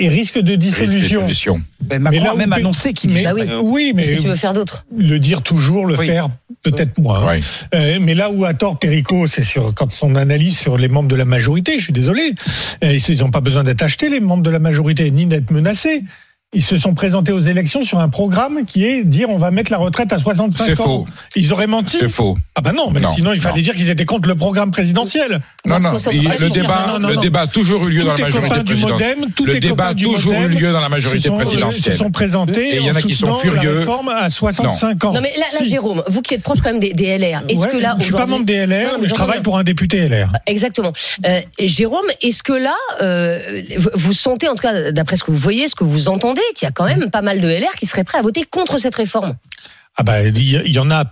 Et 0.00 0.08
risque 0.08 0.38
de 0.38 0.54
dissolution. 0.56 1.20
Solution. 1.22 1.60
Mais 1.90 1.98
Macron 1.98 2.20
Mais 2.22 2.28
a 2.28 2.34
même 2.34 2.52
annoncé 2.52 2.92
qu'il 2.92 3.12
Mais, 3.12 3.22
Bah 3.22 3.32
oui. 3.34 3.42
euh, 3.48 3.60
oui, 3.62 3.92
mais 3.94 4.02
Qu'est-ce 4.02 4.16
que 4.16 4.22
tu 4.22 4.28
veux 4.28 4.34
faire 4.34 4.52
d'autre 4.52 4.84
le 4.96 5.18
dire 5.18 5.42
toujours, 5.42 5.86
le 5.86 5.96
Oui. 5.98 6.06
faire 6.06 6.28
peut-être 6.62 6.98
moins. 6.98 7.26
Ouais. 7.26 7.40
Euh, 7.74 7.98
mais 8.00 8.14
là 8.14 8.30
où 8.30 8.44
a 8.44 8.54
tort 8.54 8.78
Perico, 8.78 9.26
c'est 9.26 9.42
sur 9.42 9.72
quand 9.74 9.90
son 9.92 10.14
analyse 10.16 10.58
sur 10.58 10.76
les 10.78 10.88
membres 10.88 11.08
de 11.08 11.16
la 11.16 11.24
majorité. 11.24 11.78
Je 11.78 11.84
suis 11.84 11.92
désolé, 11.92 12.34
Euh, 12.84 12.96
ils 13.08 13.18
n'ont 13.20 13.30
pas 13.30 13.40
besoin 13.40 13.64
d'être 13.64 13.82
achetés 13.82 14.08
les 14.10 14.20
membres 14.20 14.42
de 14.42 14.50
la 14.50 14.58
majorité 14.58 15.10
ni 15.10 15.26
d'être 15.26 15.50
menacés. 15.50 16.02
Ils 16.52 16.64
se 16.64 16.76
sont 16.78 16.94
présentés 16.94 17.30
aux 17.30 17.38
élections 17.38 17.82
sur 17.84 18.00
un 18.00 18.08
programme 18.08 18.64
qui 18.66 18.84
est 18.84 19.04
dire 19.04 19.30
on 19.30 19.36
va 19.36 19.52
mettre 19.52 19.70
la 19.70 19.78
retraite 19.78 20.12
à 20.12 20.18
65 20.18 20.64
C'est 20.64 20.80
ans. 20.80 20.84
faux. 20.84 21.06
Ils 21.36 21.52
auraient 21.52 21.68
menti. 21.68 21.98
C'est 22.00 22.08
faux. 22.08 22.36
Ah 22.56 22.60
bah 22.60 22.72
non, 22.72 22.90
mais 22.90 22.98
Non, 22.98 23.12
sinon 23.14 23.32
il 23.32 23.40
fallait 23.40 23.58
non. 23.58 23.62
dire 23.62 23.74
qu'ils 23.74 23.88
étaient 23.88 24.04
contre 24.04 24.28
le 24.28 24.34
programme 24.34 24.72
présidentiel. 24.72 25.40
Non, 25.64 25.78
non, 25.78 25.90
60, 25.90 26.12
il- 26.12 26.24
pas 26.28 26.34
le 26.40 26.48
débat, 26.50 26.86
Non, 26.88 26.98
non, 26.98 27.08
le 27.10 27.16
débat 27.18 27.42
a 27.42 27.46
toujours 27.46 27.86
eu 27.86 27.90
lieu 27.90 28.02
dans 28.02 28.14
la 28.14 28.22
majorité 28.22 28.64
présidentielle. 28.64 29.16
Le 29.46 29.52
les 29.52 29.60
débat 29.60 29.86
a 29.86 29.94
toujours 29.94 30.32
eu 30.34 30.48
lieu 30.48 30.72
dans 30.72 30.80
la 30.80 30.88
majorité 30.88 31.30
présidentielle. 31.30 31.92
se 31.92 31.98
sont 31.98 32.10
présentés 32.10 32.74
Et 32.74 32.76
il 32.78 32.82
y 32.86 32.90
en 32.90 32.96
a 32.96 33.00
qui 33.02 33.14
sont 33.14 33.32
furieux. 33.34 33.72
La 33.74 33.78
réforme 33.78 34.08
à 34.08 34.28
65 34.28 35.04
ans. 35.04 35.12
Non 35.12 35.20
mais 35.20 35.30
là, 35.38 35.44
là, 35.52 35.58
Si. 35.58 35.68
Jérôme, 35.70 36.02
vous 36.08 36.20
qui 36.20 36.34
êtes 36.34 36.42
proche 36.42 36.58
quand 36.62 36.70
même 36.72 36.80
des, 36.80 36.92
des 36.94 37.16
LR, 37.16 37.42
est-ce 37.48 37.60
Ouais, 37.60 37.70
que 37.70 37.76
là 37.76 37.94
je 38.00 38.04
suis 38.06 38.12
pas 38.12 38.26
membre 38.26 38.44
des 38.44 38.66
LR, 38.66 38.98
mais 39.00 39.06
je 39.06 39.14
travaille 39.14 39.42
pour 39.42 39.56
un 39.56 39.62
député 39.62 40.08
LR. 40.08 40.32
Exactement. 40.46 40.92
Euh, 41.26 41.40
Jérôme, 41.60 42.06
est-ce 42.22 42.42
que 42.42 42.54
là, 42.54 42.74
euh, 43.02 43.38
vous 43.94 44.14
sentez, 44.14 44.48
en 44.48 44.56
tout 44.56 44.62
cas, 44.62 44.90
d'après 44.90 45.14
ce 45.16 45.22
que 45.22 45.30
vous 45.30 45.36
voyez, 45.36 45.68
ce 45.68 45.76
que 45.76 45.84
vous 45.84 46.08
entendez, 46.08 46.39
qu'il 46.54 46.66
y 46.66 46.68
a 46.68 46.72
quand 46.72 46.84
même 46.86 47.10
pas 47.10 47.22
mal 47.22 47.40
de 47.40 47.48
LR 47.48 47.74
qui 47.78 47.86
seraient 47.86 48.04
prêts 48.04 48.18
à 48.18 48.22
voter 48.22 48.44
contre 48.44 48.78
cette 48.78 48.94
réforme 48.94 49.36
Ah 49.96 50.02
bah 50.02 50.22
il 50.22 50.68
y, 50.72 50.78
en 50.78 50.90
a 50.90 51.04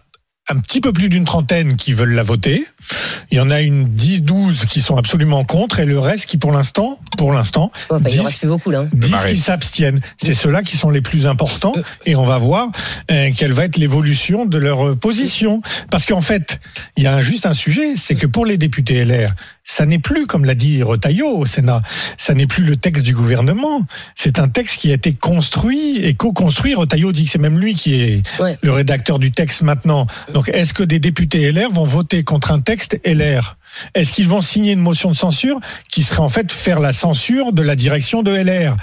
un 0.51 0.59
petit 0.61 0.81
peu 0.81 0.93
plus 0.93 1.09
d'une 1.11 1.25
trentaine 1.27 1.77
qui 1.77 1.93
veulent 1.93 2.15
la 2.15 2.23
voter. 2.23 2.67
Il 3.31 3.37
y 3.37 3.41
en 3.41 3.51
a 3.51 3.61
une 3.61 3.85
10 3.85 4.23
12 4.23 4.65
qui 4.65 4.81
sont 4.81 4.97
absolument 4.97 5.45
contre 5.45 5.81
et 5.81 5.85
le 5.85 5.99
reste 5.99 6.25
qui 6.25 6.39
pour 6.39 6.53
l'instant, 6.53 6.99
pour 7.19 7.35
l'instant, 7.35 7.71
Ouais, 7.91 7.99
bah, 8.01 8.09
Il 8.11 8.21
en 8.21 8.23
10, 8.23 8.27
reste 8.29 8.39
plus 8.39 8.49
beaucoup 8.49 8.71
là. 8.71 8.81
hein. 8.81 8.89
10 8.95 9.11
marée. 9.11 9.33
qui 9.35 9.39
s'abstiennent. 9.39 10.01
C'est 10.23 10.33
ceux-là 10.33 10.63
qui 10.63 10.79
sont 10.79 10.89
les 10.89 11.03
plus 11.03 11.27
importants 11.27 11.75
et 12.07 12.17
on 12.17 12.25
va 12.25 12.39
voir 12.39 12.71
euh, 13.11 13.29
quelle 13.37 13.53
va 13.53 13.67
être 13.67 13.77
l'évolution 13.77 14.47
de 14.47 14.57
leur 14.57 14.89
euh, 14.89 14.95
position. 14.97 15.61
Parce 15.91 16.07
qu'en 16.07 16.23
fait, 16.23 16.59
il 16.97 17.03
y 17.05 17.07
a 17.07 17.15
un- 17.17 17.21
juste 17.21 17.45
un 17.45 17.53
sujet, 17.53 17.95
c'est 17.97 18.15
que 18.15 18.27
pour 18.27 18.47
les 18.47 18.57
députés 18.57 19.05
LR, 19.05 19.35
ça 19.71 19.85
n'est 19.85 19.99
plus, 19.99 20.27
comme 20.27 20.47
l'a 20.47 20.55
dit 20.55 20.83
Retailleau 20.83 21.29
au 21.37 21.45
Sénat, 21.47 21.83
ça 22.17 22.33
n'est 22.33 22.47
plus 22.47 22.65
le 22.65 22.75
texte 22.77 23.05
du 23.05 23.13
gouvernement. 23.15 23.83
C'est 24.15 24.39
un 24.39 24.49
texte 24.49 24.81
qui 24.81 24.91
a 24.91 24.95
été 24.95 25.13
construit 25.13 25.99
et 25.99 26.15
co-construit. 26.15 26.75
Retailleau 26.75 27.13
dit 27.13 27.27
que 27.27 27.31
c'est 27.31 27.39
même 27.39 27.59
lui 27.59 27.75
qui 27.75 28.01
est 28.01 28.41
Ouais. 28.41 28.57
le 28.63 28.73
rédacteur 28.73 29.19
du 29.19 29.31
texte 29.31 29.61
maintenant. 29.63 30.07
Donc, 30.33 30.49
est-ce 30.49 30.73
que 30.73 30.83
des 30.83 30.99
députés 30.99 31.53
LR 31.53 31.71
vont 31.71 31.85
voter 31.85 32.25
contre 32.25 32.51
un 32.51 32.61
texte 32.61 32.99
LR 33.05 33.58
Est-ce 33.95 34.13
qu'ils 34.13 34.29
vont 34.29 34.41
signer 34.41 34.73
une 34.73 34.81
motion 34.81 35.11
de 35.11 35.17
censure 35.17 35.61
qui 35.91 36.03
serait 36.03 36.21
en 36.21 36.29
fait 36.29 36.51
faire 36.51 36.81
la 36.81 36.93
censure 36.93 37.53
de 37.53 37.63
la 37.63 37.77
direction 37.77 38.23
de 38.23 38.33
LR 38.33 38.77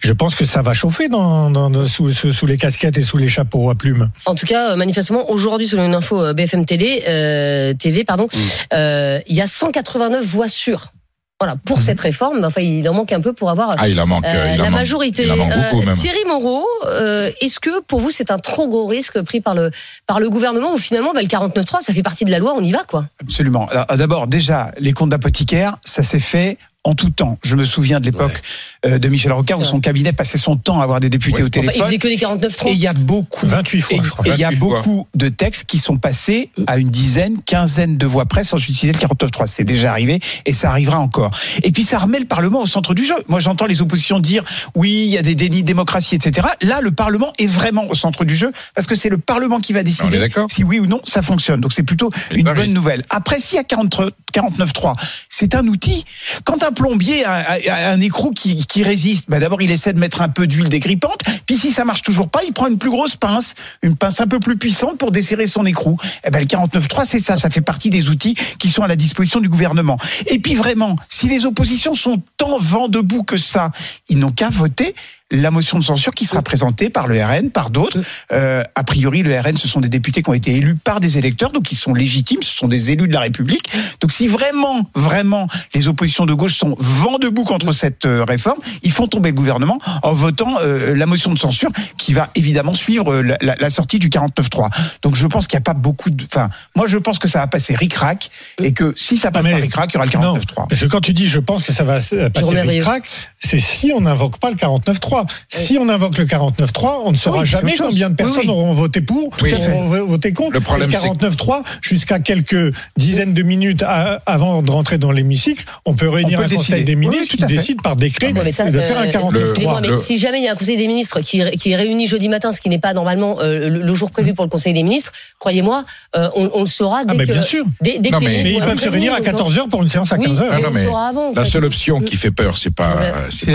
Je 0.00 0.12
pense 0.12 0.34
que 0.34 0.44
ça 0.44 0.62
va 0.62 0.74
chauffer 0.74 1.08
dans, 1.08 1.86
sous, 1.86 2.46
les 2.46 2.56
casquettes 2.56 2.98
et 2.98 3.02
sous 3.02 3.16
les 3.16 3.28
chapeaux 3.28 3.70
à 3.70 3.74
plumes. 3.74 4.10
En 4.26 4.34
tout 4.34 4.46
cas, 4.46 4.72
euh, 4.72 4.76
manifestement, 4.76 5.30
aujourd'hui, 5.30 5.66
selon 5.66 5.84
une 5.84 5.94
info 5.94 6.22
euh, 6.22 6.34
BFM 6.34 6.64
Télé, 6.64 7.02
euh, 7.08 7.74
TV, 7.74 8.04
pardon, 8.04 8.28
euh, 8.72 9.20
il 9.26 9.36
y 9.36 9.40
a 9.40 9.46
189 9.46 10.24
voix 10.24 10.48
sûres. 10.48 10.92
Voilà, 11.40 11.54
pour 11.64 11.82
cette 11.82 12.00
réforme, 12.00 12.44
enfin, 12.44 12.62
il 12.62 12.88
en 12.88 12.94
manque 12.94 13.12
un 13.12 13.20
peu 13.20 13.32
pour 13.32 13.48
avoir 13.48 13.76
Ah, 13.78 13.88
il 13.88 14.00
en 14.00 14.06
manque. 14.08 14.24
euh, 14.24 14.28
euh, 14.28 14.54
il 14.54 14.60
en 14.60 14.64
la 14.64 14.70
manque. 14.70 14.80
majorité. 14.80 15.22
Il 15.22 15.30
en 15.30 15.36
manque 15.36 15.52
beaucoup, 15.54 15.82
Euh, 15.82 15.86
même. 15.86 15.94
Thierry 15.96 16.24
Moreau, 16.26 16.66
euh, 16.86 17.30
est-ce 17.40 17.60
que 17.60 17.80
pour 17.82 18.00
vous 18.00 18.10
c'est 18.10 18.32
un 18.32 18.38
trop 18.40 18.66
gros 18.66 18.86
risque 18.86 19.20
pris 19.22 19.40
par 19.40 19.54
le 19.54 19.70
par 20.08 20.18
le 20.18 20.30
gouvernement 20.30 20.74
ou 20.74 20.78
finalement 20.78 21.12
bah, 21.14 21.20
le 21.22 21.28
49.3 21.28 21.80
ça 21.80 21.94
fait 21.94 22.02
partie 22.02 22.24
de 22.24 22.32
la 22.32 22.40
loi, 22.40 22.54
on 22.56 22.62
y 22.64 22.72
va 22.72 22.82
quoi? 22.82 23.06
Absolument. 23.22 23.68
Alors, 23.68 23.86
D'abord, 23.96 24.26
déjà, 24.26 24.72
les 24.80 24.92
comptes 24.92 25.10
d'apothicaire, 25.10 25.76
ça 25.84 26.02
s'est 26.02 26.18
fait 26.18 26.58
en 26.84 26.94
tout 26.94 27.10
temps. 27.10 27.38
Je 27.42 27.56
me 27.56 27.64
souviens 27.64 28.00
de 28.00 28.06
l'époque 28.06 28.40
euh, 28.86 28.98
de 28.98 29.08
Michel 29.08 29.32
Rocard 29.32 29.58
où 29.58 29.64
son 29.64 29.80
cabinet 29.80 30.12
passait 30.12 30.38
son 30.38 30.56
temps 30.56 30.80
à 30.80 30.84
avoir 30.84 31.00
des 31.00 31.10
députés 31.10 31.42
Ouais. 31.42 31.42
au 31.42 31.46
Enfin, 31.48 31.60
il 31.60 31.66
téléphone. 31.66 31.86
faisait 31.86 31.98
que 31.98 32.08
des 32.08 32.16
49.3. 32.16 32.68
et 32.68 32.72
il 32.72 32.78
y 32.78 32.86
a 32.86 32.92
beaucoup 32.92 33.46
28 33.46 33.80
fois, 33.80 33.96
et 33.96 34.00
je 34.02 34.10
crois. 34.10 34.26
et 34.26 34.30
il 34.30 34.38
y 34.38 34.44
a 34.44 34.48
28 34.48 34.58
fois. 34.58 34.68
beaucoup 34.78 35.06
de 35.14 35.28
textes 35.28 35.64
qui 35.66 35.78
sont 35.78 35.98
passés 35.98 36.50
à 36.66 36.78
une 36.78 36.88
dizaine, 36.88 37.36
quinzaine 37.44 37.98
de 37.98 38.06
voix 38.06 38.24
près 38.26 38.44
sans 38.44 38.56
utiliser 38.56 38.92
le 38.92 38.98
49.3. 38.98 39.46
C'est 39.48 39.64
déjà 39.64 39.90
arrivé 39.90 40.20
et 40.46 40.52
ça 40.52 40.70
arrivera 40.70 40.98
encore. 41.00 41.30
Et 41.62 41.72
puis 41.72 41.84
ça 41.84 41.98
remet 41.98 42.20
le 42.20 42.26
Parlement 42.26 42.62
au 42.62 42.66
centre 42.66 42.94
du 42.94 43.04
jeu. 43.04 43.16
Moi 43.28 43.40
j'entends 43.40 43.66
les 43.66 43.82
oppositions 43.82 44.18
dire 44.20 44.44
oui, 44.74 44.90
il 45.06 45.10
y 45.12 45.18
a 45.18 45.22
des 45.22 45.34
dénis 45.34 45.62
de 45.62 45.66
démocratie, 45.66 46.14
etc. 46.14 46.46
Là, 46.62 46.80
le 46.80 46.90
Parlement 46.92 47.32
est 47.38 47.46
vraiment 47.46 47.86
au 47.90 47.94
centre 47.94 48.24
du 48.24 48.36
jeu 48.36 48.52
parce 48.74 48.86
que 48.86 48.94
c'est 48.94 49.08
le 49.10 49.18
Parlement 49.18 49.58
qui 49.60 49.72
va 49.72 49.80
est 49.80 49.84
décider 49.84 50.28
si 50.48 50.64
oui 50.64 50.78
ou 50.78 50.86
non 50.86 51.00
ça 51.04 51.22
fonctionne. 51.22 51.60
Donc 51.60 51.72
c'est 51.72 51.82
plutôt 51.82 52.10
une 52.30 52.44
bonne 52.52 52.72
nouvelle. 52.72 53.02
Après, 53.10 53.40
s'il 53.40 53.56
y 53.56 53.58
a 53.58 53.64
40 53.64 54.00
49.3, 54.32 54.94
c'est 55.28 55.54
un 55.54 55.66
outil. 55.66 56.04
Quand 56.44 56.62
un 56.62 56.72
plombier 56.78 57.24
a, 57.24 57.90
un 57.90 58.00
écrou 58.00 58.30
qui, 58.30 58.82
résiste 58.82 59.28
bah 59.28 59.40
D'abord, 59.40 59.60
il 59.60 59.70
essaie 59.72 59.92
de 59.92 59.98
mettre 59.98 60.22
un 60.22 60.28
peu 60.28 60.46
d'huile 60.46 60.68
dégrippante, 60.68 61.20
puis 61.46 61.56
si 61.56 61.72
ça 61.72 61.84
marche 61.84 62.02
toujours 62.02 62.28
pas, 62.28 62.44
il 62.44 62.52
prend 62.52 62.68
une 62.68 62.78
plus 62.78 62.90
grosse 62.90 63.16
pince, 63.16 63.54
une 63.82 63.96
pince 63.96 64.20
un 64.20 64.28
peu 64.28 64.38
plus 64.38 64.56
puissante 64.56 64.96
pour 64.96 65.10
desserrer 65.10 65.48
son 65.48 65.66
écrou. 65.66 65.96
Eh 66.24 66.30
ben, 66.30 66.38
le 66.38 66.46
49.3, 66.46 67.04
c'est 67.04 67.18
ça, 67.18 67.36
ça 67.36 67.50
fait 67.50 67.60
partie 67.60 67.90
des 67.90 68.08
outils 68.08 68.34
qui 68.58 68.70
sont 68.70 68.82
à 68.82 68.88
la 68.88 68.96
disposition 68.96 69.40
du 69.40 69.48
gouvernement. 69.48 69.98
Et 70.26 70.38
puis 70.38 70.54
vraiment, 70.54 70.96
si 71.08 71.28
les 71.28 71.46
oppositions 71.46 71.96
sont 71.96 72.22
tant 72.36 72.58
vent 72.58 72.88
debout 72.88 73.24
que 73.24 73.36
ça, 73.36 73.72
ils 74.08 74.18
n'ont 74.18 74.30
qu'à 74.30 74.48
voter 74.48 74.94
la 75.30 75.50
motion 75.50 75.78
de 75.78 75.84
censure 75.84 76.14
qui 76.14 76.24
sera 76.24 76.42
présentée 76.42 76.88
par 76.88 77.06
le 77.06 77.22
RN, 77.22 77.50
par 77.50 77.70
d'autres. 77.70 77.98
Euh, 78.32 78.62
a 78.74 78.84
priori, 78.84 79.22
le 79.22 79.38
RN, 79.38 79.56
ce 79.56 79.68
sont 79.68 79.80
des 79.80 79.88
députés 79.88 80.22
qui 80.22 80.30
ont 80.30 80.34
été 80.34 80.54
élus 80.54 80.74
par 80.74 81.00
des 81.00 81.18
électeurs, 81.18 81.50
donc 81.52 81.70
ils 81.70 81.76
sont 81.76 81.92
légitimes, 81.92 82.42
ce 82.42 82.56
sont 82.56 82.68
des 82.68 82.92
élus 82.92 83.08
de 83.08 83.12
la 83.12 83.20
République. 83.20 83.70
Donc 84.00 84.12
si 84.12 84.26
vraiment, 84.26 84.88
vraiment, 84.94 85.46
les 85.74 85.88
oppositions 85.88 86.24
de 86.24 86.32
gauche 86.32 86.54
sont 86.54 86.74
vent 86.78 87.18
debout 87.18 87.44
contre 87.44 87.72
cette 87.72 88.06
euh, 88.06 88.24
réforme, 88.24 88.58
ils 88.82 88.92
font 88.92 89.06
tomber 89.06 89.30
le 89.30 89.34
gouvernement 89.34 89.78
en 90.02 90.14
votant 90.14 90.54
euh, 90.62 90.94
la 90.94 91.06
motion 91.06 91.32
de 91.32 91.38
censure 91.38 91.70
qui 91.98 92.14
va 92.14 92.30
évidemment 92.34 92.74
suivre 92.74 93.12
euh, 93.12 93.36
la, 93.40 93.70
sortie 93.70 93.98
du 93.98 94.08
49.3. 94.08 94.70
Donc 95.02 95.14
je 95.14 95.26
pense 95.26 95.46
qu'il 95.46 95.58
n'y 95.58 95.62
a 95.62 95.64
pas 95.64 95.74
beaucoup 95.74 96.08
de... 96.08 96.24
Enfin, 96.24 96.48
moi 96.74 96.86
je 96.86 96.96
pense 96.96 97.18
que 97.18 97.28
ça 97.28 97.40
va 97.40 97.46
passer 97.46 97.74
ric-rac 97.74 98.30
et 98.62 98.72
que 98.72 98.94
si 98.96 99.18
ça 99.18 99.30
passe 99.30 99.44
Mais- 99.44 99.52
par 99.52 99.60
ric-rac, 99.60 99.90
il 99.90 99.94
y 99.94 99.96
aura 99.98 100.06
le 100.06 100.12
Non, 100.18 100.38
49.3. 100.38 100.68
parce 100.68 100.80
que 100.80 100.86
quand 100.86 101.00
tu 101.00 101.12
dis 101.12 101.28
je 101.28 101.38
pense 101.38 101.64
que 101.64 101.72
ça 101.72 101.84
va 101.84 102.00
se- 102.00 102.28
passer 102.28 102.78
crack, 102.80 103.02
c'est 103.38 103.60
si 103.60 103.92
on 103.94 104.00
n'invoque 104.00 104.38
pas 104.38 104.50
le 104.50 104.56
49.3. 104.56 105.17
Si 105.48 105.78
on 105.78 105.88
invoque 105.88 106.18
le 106.18 106.24
49.3, 106.24 107.02
on 107.04 107.12
ne 107.12 107.16
saura 107.16 107.40
Oui, 107.40 107.46
jamais 107.46 107.74
combien 107.76 108.08
de 108.10 108.12
Oui, 108.12 108.16
personnes 108.16 108.42
oui. 108.44 108.48
auront 108.50 108.72
voté 108.72 109.00
pour, 109.00 109.30
Oui. 109.42 109.52
auront 109.54 109.88
voté 110.06 110.32
contre. 110.32 110.52
Le 110.52 110.60
problème, 110.60 110.90
c'est- 110.90 110.98
49.3, 110.98 111.62
jusqu'à 111.82 112.18
quelques 112.18 112.72
dizaines 112.96 113.34
de 113.34 113.42
minutes 113.42 113.82
à- 113.82 114.22
avant 114.26 114.62
de 114.62 114.70
rentrer 114.70 114.98
dans 114.98 115.12
l'hémicycle, 115.12 115.64
on 115.84 115.94
peut 115.94 116.08
réunir 116.08 116.38
peut 116.38 116.44
un 116.44 116.48
le 116.48 116.54
conseil 116.56 116.74
décider. 116.74 116.84
des 116.84 116.94
Oui, 116.98 117.08
ministres 117.08 117.36
qui 117.36 117.44
décide 117.44 117.82
par 117.82 117.96
décret 117.96 118.32
Ouais, 118.32 118.44
mais 118.44 118.52
ça, 118.52 118.70
de 118.70 118.78
faire 118.78 118.98
un 118.98 119.06
euh, 119.06 119.10
49.3. 119.10 119.48
excusez-moi, 119.50 119.80
mais 119.80 119.88
le- 119.88 119.98
si 119.98 120.18
jamais 120.18 120.38
il 120.38 120.44
y 120.44 120.48
a 120.48 120.52
un 120.52 120.56
conseil 120.56 120.76
des 120.76 120.86
ministres 120.86 121.20
qui, 121.20 121.40
est- 121.40 121.56
qui 121.56 121.70
est 121.70 121.76
réuni 121.76 122.06
jeudi 122.06 122.28
matin, 122.28 122.52
ce 122.52 122.60
qui 122.60 122.68
n'est 122.68 122.78
pas 122.78 122.92
normalement 122.94 123.40
euh, 123.40 123.68
le, 123.68 123.80
le 123.82 123.94
jour 123.94 124.10
prévu 124.10 124.34
pour 124.34 124.44
le 124.44 124.50
conseil 124.50 124.72
des 124.74 124.82
ministres, 124.82 125.12
croyez-moi, 125.38 125.84
euh, 126.16 126.28
on, 126.34 126.50
on 126.54 126.60
le 126.60 126.66
saura 126.66 127.04
dès 127.04 127.10
Ah, 127.12 127.14
mais 127.14 127.26
que. 127.26 127.32
bien 127.32 127.42
sûr. 127.42 127.64
Dès, 127.80 127.98
dès 127.98 128.10
Non, 128.10 128.18
que 128.18 128.24
mais- 128.24 128.42
Mais 128.42 128.52
ils 128.52 128.60
peuvent 128.60 128.78
se 128.78 128.88
réunir 128.88 129.12
à 129.12 129.16
prévenus, 129.16 129.38
donc, 129.38 129.48
14h 129.52 129.68
pour 129.68 129.82
une 129.82 129.88
séance 129.88 130.12
à 130.12 130.16
Oui, 130.16 130.26
15h. 130.26 130.42
mais 130.42 130.48
Ah, 130.52 130.60
non, 130.60 130.68
on 130.68 130.72
mais 130.72 130.80
le 130.82 130.86
saura 130.88 131.06
avant. 131.08 131.30
en 131.30 131.34
La 131.34 131.44
seule 131.44 131.64
option 131.64 132.00
qui 132.00 132.16
fait 132.16 132.30
peur, 132.30 132.56
c'est 132.56 132.74
pas, 132.74 132.96
c'est. 133.30 133.52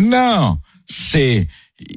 Non, 0.00 0.58
c'est 0.88 1.46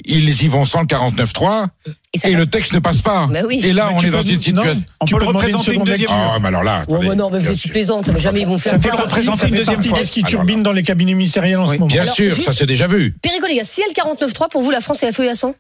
ils 0.04 0.44
y 0.44 0.48
vont 0.48 0.66
sans 0.66 0.82
le 0.82 0.88
49.3 0.88 1.68
Et 2.14 2.30
et 2.30 2.36
le 2.36 2.48
texte 2.48 2.74
ne 2.74 2.80
passe 2.80 3.04
pas. 3.04 3.28
Bah 3.28 3.42
oui. 3.48 3.62
Et 3.64 3.72
là, 3.72 3.88
Mais 3.90 3.96
on 3.96 3.98
tu 4.00 4.08
est 4.08 4.10
dans 4.10 4.22
une 4.24 4.40
situation. 4.40 4.74
non, 4.74 4.82
On 5.00 5.06
tu 5.06 5.14
peut 5.14 5.20
peux 5.20 5.26
le 5.26 5.30
une 5.32 5.36
représenter 5.38 5.68
une 5.72 5.74
seconde 5.76 5.88
deuxième. 5.88 6.10
Ah, 6.12 6.38
mais 6.42 6.48
alors 6.48 6.64
là, 6.64 6.86
Oh, 6.88 6.98
bah 6.98 7.14
non, 7.14 7.30
mais 7.30 7.56
sûr. 7.56 7.72
plaisantes, 7.72 8.10
mais 8.10 8.20
jamais 8.20 8.42
ils 8.42 8.48
vont 8.48 8.58
faire 8.58 8.72
Ça 8.74 8.80
ça. 8.80 8.90
fait 8.90 8.98
le 8.98 9.04
représenter 9.04 9.48
une 9.50 9.56
deuxième 9.56 9.84
ce 9.84 10.12
qui 10.12 10.24
turbine 10.24 10.64
dans 10.64 10.72
les 10.72 10.82
cabinets 10.82 11.14
ministériels 11.14 11.60
en 11.60 11.68
ce 11.68 11.72
Oui. 11.72 11.78
moment. 11.78 11.88
Bien 11.88 12.02
Alors, 12.02 12.16
sûr, 12.16 12.34
juste- 12.34 12.48
ça 12.48 12.54
c'est 12.54 12.66
déjà 12.66 12.88
vu. 12.88 13.16
Les 13.24 13.56
gars, 13.56 13.64
si 13.64 13.82
il 13.82 13.84
y 13.84 13.86
a 13.86 13.88
le 13.90 13.94
49.3, 13.94 14.50
pour 14.50 14.64
vous, 14.64 14.72
la 14.72 14.82
France 14.82 15.04
est 15.04 15.08
à 15.08 15.14
feu 15.14 15.26
et 15.26 15.30
à 15.30 15.36
sang 15.36 15.54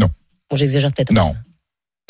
Non. 0.00 0.08
Bon, 0.50 0.56
j'exagère 0.56 0.92
peut-être. 0.92 1.12
Non. 1.12 1.36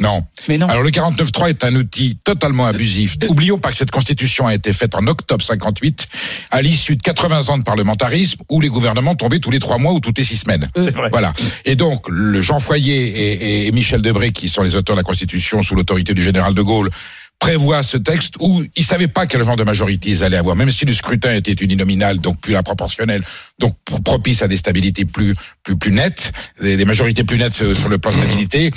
Non. 0.02 0.24
Mais 0.48 0.58
non. 0.58 0.66
Alors 0.66 0.82
le 0.82 0.90
49.3 0.90 1.50
est 1.50 1.64
un 1.64 1.74
outil 1.76 2.18
totalement 2.24 2.66
abusif. 2.66 3.16
Oublions 3.28 3.58
pas 3.58 3.70
que 3.70 3.76
cette 3.76 3.92
constitution 3.92 4.46
a 4.46 4.54
été 4.54 4.72
faite 4.72 4.96
en 4.96 5.06
octobre 5.06 5.44
58, 5.44 6.08
à 6.50 6.62
l'issue 6.62 6.96
de 6.96 7.02
80 7.02 7.48
ans 7.50 7.58
de 7.58 7.62
parlementarisme, 7.62 8.42
où 8.48 8.60
les 8.60 8.68
gouvernements 8.68 9.14
tombaient 9.14 9.38
tous 9.38 9.52
les 9.52 9.60
trois 9.60 9.78
mois 9.78 9.92
ou 9.92 10.00
toutes 10.00 10.18
les 10.18 10.24
six 10.24 10.38
semaines. 10.38 10.68
Vrai. 10.74 11.10
Voilà. 11.10 11.32
Et 11.64 11.76
donc, 11.76 12.08
le 12.08 12.42
Jean 12.42 12.58
Foyer 12.58 13.06
et, 13.06 13.66
et 13.66 13.72
Michel 13.72 14.02
Debré, 14.02 14.32
qui 14.32 14.48
sont 14.48 14.62
les 14.62 14.74
auteurs 14.74 14.96
de 14.96 15.00
la 15.00 15.04
Constitution 15.04 15.62
sous 15.62 15.76
l'autorité 15.76 16.12
du 16.12 16.22
général 16.22 16.54
de 16.54 16.62
Gaulle, 16.62 16.90
prévoient 17.38 17.82
ce 17.82 17.96
texte 17.98 18.34
où 18.40 18.62
ils 18.74 18.80
ne 18.80 18.84
savaient 18.84 19.08
pas 19.08 19.26
quel 19.26 19.42
genre 19.42 19.56
de 19.56 19.64
majorité 19.64 20.08
ils 20.10 20.24
allaient 20.24 20.36
avoir, 20.38 20.56
même 20.56 20.70
si 20.70 20.84
le 20.86 20.92
scrutin 20.94 21.34
était 21.34 21.52
uninominal, 21.52 22.18
donc 22.18 22.40
plus 22.40 22.52
la 22.54 22.62
proportionnelle, 22.62 23.22
donc 23.58 23.76
pro- 23.84 23.98
propice 24.00 24.40
à 24.42 24.48
des 24.48 24.56
stabilités 24.56 25.04
plus 25.04 25.34
plus 25.62 25.76
plus 25.76 25.92
nettes, 25.92 26.32
des, 26.60 26.76
des 26.76 26.84
majorités 26.84 27.24
plus 27.24 27.36
nettes 27.38 27.52
sur 27.74 27.88
le 27.88 27.98
plan 27.98 28.12
stabilité. 28.12 28.70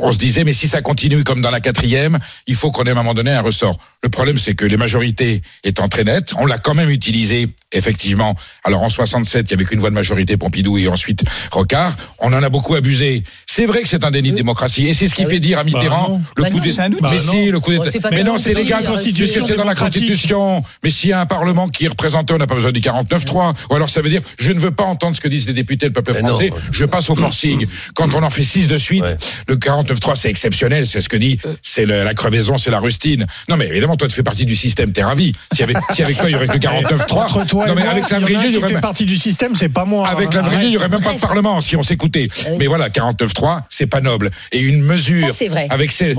On 0.00 0.12
se 0.12 0.18
disait, 0.18 0.44
mais 0.44 0.52
si 0.52 0.68
ça 0.68 0.80
continue 0.82 1.24
comme 1.24 1.40
dans 1.40 1.50
la 1.50 1.60
quatrième, 1.60 2.18
il 2.46 2.54
faut 2.54 2.70
qu'on 2.70 2.84
ait 2.84 2.88
à 2.90 2.92
un 2.92 2.96
moment 2.96 3.14
donné 3.14 3.30
un 3.32 3.40
ressort. 3.40 3.78
Le 4.02 4.08
problème, 4.08 4.38
c'est 4.38 4.54
que 4.54 4.64
les 4.64 4.76
majorités 4.76 5.42
étant 5.64 5.88
très 5.88 6.04
nettes, 6.04 6.32
on 6.38 6.46
l'a 6.46 6.58
quand 6.58 6.74
même 6.74 6.90
utilisé, 6.90 7.48
effectivement. 7.72 8.34
Alors 8.64 8.82
en 8.82 8.88
67, 8.90 9.46
il 9.48 9.50
y 9.50 9.54
avait 9.54 9.64
qu'une 9.64 9.78
voix 9.80 9.90
de 9.90 9.94
majorité, 9.94 10.36
Pompidou, 10.36 10.78
et 10.78 10.88
ensuite 10.88 11.24
Rocard. 11.50 11.96
On 12.18 12.32
en 12.32 12.42
a 12.42 12.48
beaucoup 12.48 12.74
abusé. 12.74 13.22
C'est 13.46 13.66
vrai 13.66 13.82
que 13.82 13.88
c'est 13.88 14.04
un 14.04 14.10
déni 14.10 14.30
de 14.30 14.36
démocratie, 14.36 14.86
et 14.86 14.94
c'est 14.94 15.08
ce 15.08 15.14
qui 15.14 15.24
Ah 15.24 15.28
fait 15.28 15.40
dire 15.40 15.58
à 15.58 15.64
Mitterrand 15.64 16.20
le 16.36 16.42
Bah 16.42 16.50
coup 16.50 16.56
non, 16.58 16.62
des- 16.62 16.80
un. 16.80 16.88
Mais 16.88 16.96
Bah 17.00 17.18
si, 17.18 17.50
le 17.50 17.60
coup 17.60 17.70
d'État. 17.70 17.90
Pas 18.00 18.10
Mais 18.10 18.22
non, 18.22 18.38
c'est 18.38 18.54
légal, 18.54 18.84
constitution 18.84 19.44
c'est 19.46 19.56
dans 19.56 19.64
la. 19.64 19.74
Constitution. 19.74 20.62
Mais 20.82 20.90
s'il 20.90 21.10
y 21.10 21.12
a 21.12 21.20
un 21.20 21.26
Parlement 21.26 21.68
qui 21.68 21.84
est 21.84 21.88
représenté, 21.88 22.32
on 22.34 22.38
n'a 22.38 22.46
pas 22.46 22.54
besoin 22.54 22.72
du 22.72 22.80
49-3. 22.80 23.52
Ou 23.70 23.74
alors 23.74 23.90
ça 23.90 24.00
veut 24.02 24.08
dire, 24.08 24.20
je 24.38 24.52
ne 24.52 24.60
veux 24.60 24.70
pas 24.70 24.84
entendre 24.84 25.14
ce 25.16 25.20
que 25.20 25.28
disent 25.28 25.46
les 25.46 25.52
députés, 25.52 25.86
le 25.86 25.92
peuple 25.92 26.12
Mais 26.14 26.22
non. 26.22 26.28
français, 26.28 26.50
je 26.70 26.84
passe 26.84 27.10
au 27.10 27.14
forcing. 27.14 27.66
Quand 27.94 28.14
on 28.14 28.22
en 28.22 28.30
fait 28.30 28.44
six 28.44 28.68
de 28.68 28.78
suite, 28.78 29.02
Ouais. 29.02 29.16
le 29.48 29.56
49-3, 29.56 30.16
c'est 30.16 30.30
exceptionnel, 30.30 30.86
c'est 30.86 31.00
ce 31.00 31.08
que 31.08 31.16
dit, 31.16 31.38
c'est 31.62 31.84
la 31.86 32.14
crevaison, 32.14 32.56
c'est 32.58 32.70
la 32.70 32.78
rustine. 32.80 33.26
Non, 33.48 33.56
mais 33.56 33.66
évidemment, 33.68 33.96
toi, 33.96 34.08
tu 34.08 34.14
fais 34.14 34.22
partie 34.22 34.44
du 34.46 34.54
système, 34.56 34.92
t'es 34.92 35.02
ravi. 35.02 35.32
Si 35.52 35.62
avec, 35.62 35.76
si 35.90 36.02
avec 36.02 36.16
toi, 36.16 36.28
il 36.30 36.32
y 36.32 36.36
aurait 36.36 36.46
que 36.46 36.52
le 36.54 36.58
49-3. 36.58 37.14
Entre 37.24 37.46
toi 37.46 37.66
non, 37.66 37.72
et 37.72 37.76
mais 37.76 37.82
moi, 37.82 37.90
avec 37.92 38.04
s'il 38.04 38.12
y 38.12 38.14
en 38.14 38.18
a 38.18 38.20
Lavrier, 38.20 38.38
un 38.38 38.42
il 38.50 38.54
y 38.54 38.58
aurait 38.58 38.68
fait 38.74 38.80
partie 38.80 39.04
du 39.04 39.16
système, 39.16 39.54
c'est 39.56 39.68
pas 39.68 39.84
moi. 39.84 40.08
avec. 40.08 40.32
Lavrier, 40.32 40.66
il 40.68 40.72
y 40.72 40.76
aurait 40.76 40.88
même 40.88 41.00
pas 41.02 41.14
de 41.14 41.18
parlement 41.20 41.60
si 41.60 41.76
on 41.76 41.82
s'écoutait. 41.82 42.28
Oui. 42.46 42.56
Mais 42.58 42.66
voilà, 42.66 42.88
49-3, 42.88 43.62
c'est 43.68 43.86
pas 43.86 44.00
noble. 44.00 44.30
Et 44.52 44.60
une 44.60 44.82
mesure 44.82 45.26
Ça, 45.28 45.32
c'est 45.34 45.48
vrai. 45.48 45.66
avec 45.70 45.92
cette, 45.92 46.16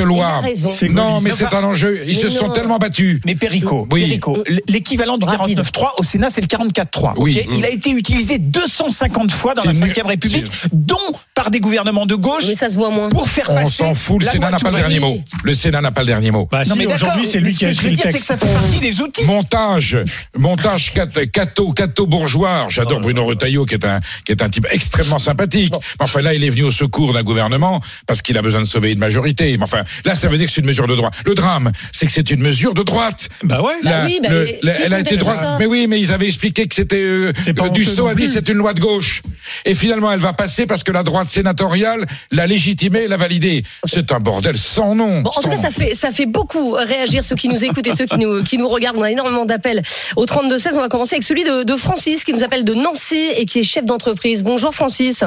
loi. 0.00 0.42
Raison. 0.54 0.70
C'est 0.70 0.88
Non, 0.88 1.20
mais 1.20 1.30
c'est 1.30 1.52
un 1.54 1.64
enjeu. 1.64 2.00
Ils 2.06 2.08
Mais 2.08 2.22
se 2.22 2.28
sont 2.30 2.48
tellement 2.50 2.78
battus. 2.78 3.20
Mais 3.24 3.34
Perico, 3.34 3.86
Oui. 3.92 4.02
Perico, 4.06 4.42
l'équivalent 4.68 5.18
du 5.18 5.24
Rapide. 5.26 5.60
49.3 5.60 5.92
au 5.98 6.02
Sénat, 6.02 6.30
c'est 6.30 6.40
le 6.40 6.46
44.3. 6.46 7.14
Oui. 7.16 7.40
ok? 7.46 7.56
Il 7.58 7.64
a 7.64 7.70
été 7.70 7.90
utilisé 7.90 8.38
250 8.38 9.30
fois 9.30 9.54
dans 9.54 9.62
C'est 9.62 9.68
la 9.68 9.74
nul. 9.86 9.94
5 9.94 10.06
République, 10.06 10.46
dont 10.72 10.96
par 11.34 11.50
des 11.50 11.60
gouvernements 11.60 12.06
de 12.06 12.14
gauche 12.14 12.44
Mais 12.48 12.54
ça 12.54 12.70
se 12.70 12.76
voit 12.76 12.90
moins. 12.90 13.08
pour 13.08 13.28
faire 13.28 13.46
On 13.50 13.54
passer. 13.54 13.70
s'en 13.84 13.94
fout, 13.94 14.22
le 14.22 14.28
Sénat 14.28 14.50
n'a 14.50 14.58
pas 14.58 14.70
le 14.70 14.76
dernier 14.76 15.00
mot. 15.00 15.18
Le 15.42 15.54
Sénat 15.54 15.80
n'a 15.80 15.90
pas 15.92 16.02
le 16.02 16.06
dernier 16.08 16.30
mot. 16.30 16.48
Bah 16.50 16.64
Non 16.64 16.74
si, 16.74 16.78
mais 16.78 16.86
aujourd'hui, 16.92 17.26
c'est 17.26 17.40
lui 17.40 17.54
qui 17.54 17.64
a 17.66 17.70
écrit 17.70 17.90
le 17.90 17.96
c'est 17.96 18.02
que 18.08 18.12
texte. 18.12 18.24
ça 18.26 18.36
fait 18.36 18.52
partie 18.52 18.80
des 18.80 19.00
outils. 19.00 19.24
Montage, 19.24 19.98
montage 20.36 20.92
cat- 20.94 21.06
catho, 21.32 21.72
catho 21.72 22.06
bourgeois. 22.06 22.66
J'adore 22.68 23.00
Bruno 23.00 23.24
Retailleau, 23.24 23.64
qui 23.66 23.74
est 23.74 23.84
un, 23.84 24.00
qui 24.24 24.32
est 24.32 24.42
un 24.42 24.48
type 24.48 24.66
extrêmement 24.70 25.18
sympathique. 25.18 25.72
Mais 25.72 26.04
Enfin, 26.04 26.20
là, 26.22 26.34
il 26.34 26.44
est 26.44 26.50
venu 26.50 26.62
au 26.64 26.70
secours 26.70 27.12
d'un 27.12 27.22
gouvernement 27.22 27.80
parce 28.06 28.22
qu'il 28.22 28.36
a 28.38 28.42
besoin 28.42 28.60
de 28.60 28.66
sauver 28.66 28.92
une 28.92 28.98
majorité. 28.98 29.56
Mais 29.56 29.64
enfin, 29.64 29.82
là, 30.04 30.14
ça 30.14 30.28
veut 30.28 30.36
dire 30.38 30.43
que 30.46 30.52
c'est 30.52 30.60
une 30.60 30.66
mesure 30.66 30.86
de 30.86 30.94
droite. 30.94 31.14
Le 31.24 31.34
drame, 31.34 31.70
c'est 31.92 32.06
que 32.06 32.12
c'est 32.12 32.30
une 32.30 32.40
mesure 32.42 32.74
de 32.74 32.82
droite. 32.82 33.28
Bah 33.42 33.62
ouais. 33.62 33.72
Bah 33.82 34.02
oui, 34.04 34.20
bah, 34.22 34.28
le- 34.30 34.44
qui 34.46 34.54
la- 34.62 34.80
elle 34.84 34.94
a 34.94 35.00
été 35.00 35.16
droite. 35.16 35.44
Mais 35.58 35.66
oui, 35.66 35.86
mais 35.88 36.00
ils 36.00 36.12
avaient 36.12 36.26
expliqué 36.26 36.66
que 36.66 36.74
c'était 36.74 36.96
euh, 36.96 37.32
euh, 37.48 38.06
a 38.08 38.14
dit 38.14 38.26
c'est 38.26 38.48
une 38.48 38.56
loi 38.58 38.72
de 38.74 38.80
gauche. 38.80 39.22
Et 39.64 39.74
finalement, 39.74 40.10
elle 40.12 40.20
va 40.20 40.32
passer 40.32 40.66
parce 40.66 40.82
que 40.82 40.92
la 40.92 41.02
droite 41.02 41.28
sénatoriale 41.28 42.04
l'a 42.30 42.46
légitimée, 42.46 43.08
l'a 43.08 43.16
validée. 43.16 43.62
C'est 43.84 44.12
un 44.12 44.20
bordel 44.20 44.58
sans 44.58 44.94
nom. 44.94 45.20
Bon, 45.22 45.30
en 45.30 45.40
tout 45.42 45.48
cas, 45.48 45.56
nom. 45.56 45.62
ça 45.62 45.70
fait, 45.70 45.94
ça 45.94 46.10
fait 46.10 46.26
beaucoup 46.26 46.72
réagir 46.72 47.24
ceux 47.24 47.36
qui 47.36 47.48
nous 47.48 47.64
écoutent 47.64 47.86
et 47.86 47.92
ceux 47.94 48.06
qui 48.06 48.18
nous, 48.18 48.42
qui 48.44 48.58
nous 48.58 48.68
regardent. 48.68 48.98
On 48.98 49.02
a 49.02 49.10
énormément 49.10 49.44
d'appels 49.44 49.82
au 50.16 50.24
32-16. 50.26 50.74
On 50.76 50.80
va 50.80 50.88
commencer 50.88 51.14
avec 51.16 51.24
celui 51.24 51.44
de, 51.44 51.62
de 51.62 51.76
Francis 51.76 52.24
qui 52.24 52.32
nous 52.32 52.44
appelle 52.44 52.64
de 52.64 52.74
Nancy 52.74 53.28
et 53.36 53.46
qui 53.46 53.60
est 53.60 53.64
chef 53.64 53.84
d'entreprise. 53.84 54.42
Bonjour 54.44 54.74
Francis. 54.74 55.22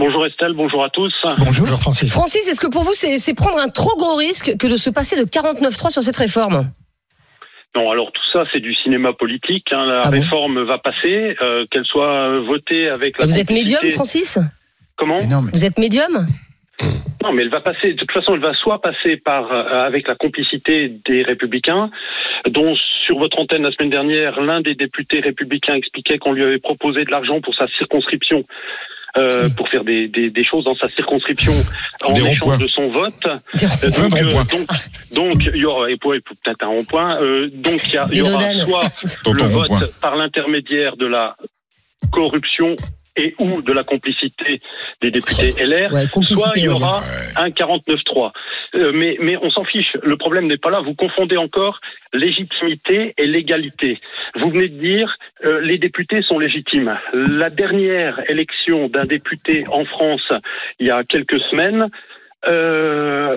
Bonjour 0.00 0.24
Estelle, 0.24 0.54
bonjour 0.54 0.82
à 0.82 0.88
tous. 0.88 1.12
Bonjour 1.40 1.66
Francis. 1.78 2.10
Francis, 2.10 2.48
est-ce 2.48 2.58
que 2.60 2.68
pour 2.68 2.84
vous, 2.84 2.94
c'est 2.94 3.34
prendre 3.34 3.58
un 3.58 3.68
trop 3.68 3.94
gros 3.98 4.16
risque 4.16 4.56
que 4.58 4.66
de 4.66 4.76
se 4.76 4.88
passer 4.88 5.14
de 5.14 5.24
49.3 5.28 5.90
sur 5.90 6.02
cette 6.02 6.16
réforme? 6.16 6.70
Non, 7.76 7.90
alors 7.90 8.10
tout 8.10 8.22
ça, 8.32 8.44
c'est 8.50 8.60
du 8.60 8.74
cinéma 8.74 9.12
politique. 9.12 9.66
hein. 9.72 9.84
La 9.84 10.00
Ah 10.06 10.10
bon? 10.10 10.18
réforme 10.18 10.62
va 10.64 10.78
passer, 10.78 11.36
euh, 11.42 11.66
qu'elle 11.70 11.84
soit 11.84 12.40
votée 12.40 12.88
avec 12.88 13.18
la. 13.18 13.26
Vous 13.26 13.38
êtes 13.38 13.50
médium, 13.50 13.82
Francis? 13.90 14.38
Comment? 14.96 15.18
Mais 15.18 15.26
non, 15.26 15.42
mais 15.42 15.50
Vous 15.52 15.66
êtes 15.66 15.78
médium? 15.78 16.26
Non, 17.22 17.32
mais 17.34 17.42
elle 17.42 17.50
va 17.50 17.60
passer. 17.60 17.92
De 17.92 17.98
toute 17.98 18.10
façon, 18.12 18.32
elle 18.34 18.40
va 18.40 18.54
soit 18.54 18.80
passer 18.80 19.18
par 19.18 19.52
euh, 19.52 19.84
avec 19.86 20.08
la 20.08 20.14
complicité 20.14 20.88
des 21.06 21.22
Républicains, 21.22 21.90
dont 22.48 22.74
sur 23.04 23.18
votre 23.18 23.38
antenne 23.38 23.62
la 23.64 23.70
semaine 23.72 23.90
dernière, 23.90 24.40
l'un 24.40 24.62
des 24.62 24.74
députés 24.74 25.20
républicains 25.20 25.74
expliquait 25.74 26.16
qu'on 26.16 26.32
lui 26.32 26.42
avait 26.42 26.58
proposé 26.58 27.04
de 27.04 27.10
l'argent 27.10 27.42
pour 27.42 27.54
sa 27.54 27.68
circonscription. 27.76 28.44
Euh, 29.16 29.48
pour 29.56 29.68
faire 29.68 29.84
des, 29.84 30.08
des, 30.08 30.30
des 30.30 30.44
choses 30.44 30.64
dans 30.64 30.76
sa 30.76 30.88
circonscription 30.90 31.52
en 32.04 32.12
Des 32.12 32.20
échange 32.20 32.58
de 32.58 32.68
son 32.68 32.88
vote. 32.90 33.26
Euh, 33.26 33.90
Donc, 33.98 34.14
rond-point. 34.14 34.44
donc, 34.44 34.68
donc, 35.12 35.50
il 35.54 35.60
y 35.60 35.64
aura 35.64 35.86
peut-être 35.86 36.62
un 36.62 36.68
rond-point. 36.68 37.20
euh, 37.22 37.50
donc, 37.52 37.80
il 37.92 38.14
y, 38.14 38.18
y 38.18 38.22
aura 38.22 38.40
soit 38.90 39.32
le 39.34 39.42
vote 39.44 40.00
par 40.00 40.16
l'intermédiaire 40.16 40.96
de 40.96 41.06
la 41.06 41.36
corruption 42.12 42.76
et 43.20 43.34
ou 43.38 43.60
de 43.62 43.72
la 43.72 43.84
complicité 43.84 44.60
des 45.02 45.10
députés 45.10 45.52
LR, 45.62 45.92
Ouais, 45.92 46.06
soit 46.22 46.52
il 46.56 46.64
y 46.64 46.68
aura 46.68 47.02
un 47.36 47.50
49-3. 47.50 48.32
Euh, 48.74 48.92
mais, 48.94 49.16
mais 49.20 49.36
on 49.36 49.50
s'en 49.50 49.64
fiche. 49.64 49.96
Le 50.02 50.16
problème 50.16 50.46
n'est 50.46 50.56
pas 50.56 50.70
là. 50.70 50.80
Vous 50.80 50.94
confondez 50.94 51.36
encore 51.36 51.80
légitimité 52.12 53.14
et 53.18 53.26
légalité. 53.26 54.00
Vous 54.36 54.50
venez 54.50 54.68
de 54.68 54.80
dire 54.80 55.16
euh, 55.44 55.60
les 55.60 55.78
députés 55.78 56.22
sont 56.22 56.38
légitimes. 56.38 56.96
La 57.12 57.50
dernière 57.50 58.20
élection 58.30 58.88
d'un 58.88 59.04
député 59.04 59.64
en 59.68 59.84
France, 59.84 60.32
il 60.78 60.86
y 60.86 60.90
a 60.90 61.04
quelques 61.04 61.40
semaines, 61.50 61.88
euh, 62.46 63.36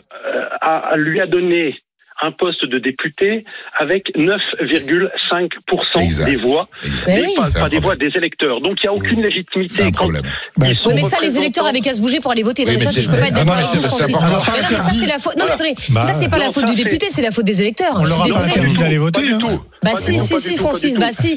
a, 0.62 0.96
lui 0.96 1.20
a 1.20 1.28
donné 1.28 1.82
un 2.26 2.32
poste 2.32 2.66
de 2.66 2.80
député 2.80 3.44
avec 3.78 4.12
9,5% 4.16 6.00
Exact. 6.02 6.26
des 6.26 6.38
voix. 6.38 6.70
Mais 7.08 7.16
des- 7.22 7.22
oui. 7.28 7.34
pas, 7.54 7.68
des 7.70 7.80
voix 7.80 7.96
des 7.96 8.10
électeurs. 8.16 8.62
Donc 8.62 8.74
il 8.82 8.86
n'y 8.86 8.88
a 8.90 8.94
aucune 8.94 9.22
légitimité 9.22 9.84
un 9.84 9.88
quand 9.88 10.04
problème. 10.04 10.24
Bah, 10.58 10.68
ils 10.70 10.76
sont 10.76 10.90
Oui, 10.92 10.96
mais 11.02 11.04
ça, 11.04 11.18
les 11.22 11.38
électeurs 11.38 11.66
avaient 11.66 11.82
qu'à 11.82 11.94
se 11.94 12.02
bouger 12.02 12.20
pour 12.22 12.32
aller 12.32 12.44
voter. 12.44 12.64
Non, 12.66 12.72
Oui, 12.72 12.78
mais 12.78 12.86
mais 12.86 12.88
ça, 12.88 12.94
c'est- 12.94 13.02
je 13.02 13.10
peux 13.12 13.18
pas 13.18 13.28
être 13.28 13.34
Ah 13.36 13.44
d'accord 13.44 13.54
avec 13.56 13.66
Francis. 13.66 14.16
non, 14.22 14.28
mais 14.72 14.78
ça, 14.78 14.92
c'est 14.94 15.08
la 15.08 15.20
faute. 15.20 15.38
Non, 15.38 15.46
mais 15.46 15.52
attendez, 15.52 15.76
Bah, 15.90 16.02
ça, 16.02 16.14
c'est 16.14 16.30
pas 16.30 16.38
la 16.40 16.50
faute 16.52 16.66
du 16.66 16.76
député, 16.76 17.08
c'est 17.10 17.22
la 17.22 17.32
faute 17.32 17.46
des 17.46 17.62
électeurs. 17.62 17.96
On 17.98 18.06
Je 18.06 18.10
leur 18.10 18.24
suis 18.24 18.34
a 18.34 18.38
pas 18.38 18.46
interdit 18.46 18.78
d'aller 18.78 18.98
voter. 18.98 19.22
hein. 19.32 19.40
Bah 19.84 19.92
Pas 19.92 19.96
si, 20.00 20.18
si, 20.18 20.40
si, 20.40 20.56
Francis, 20.58 20.96
bah 20.98 21.12
si. 21.12 21.36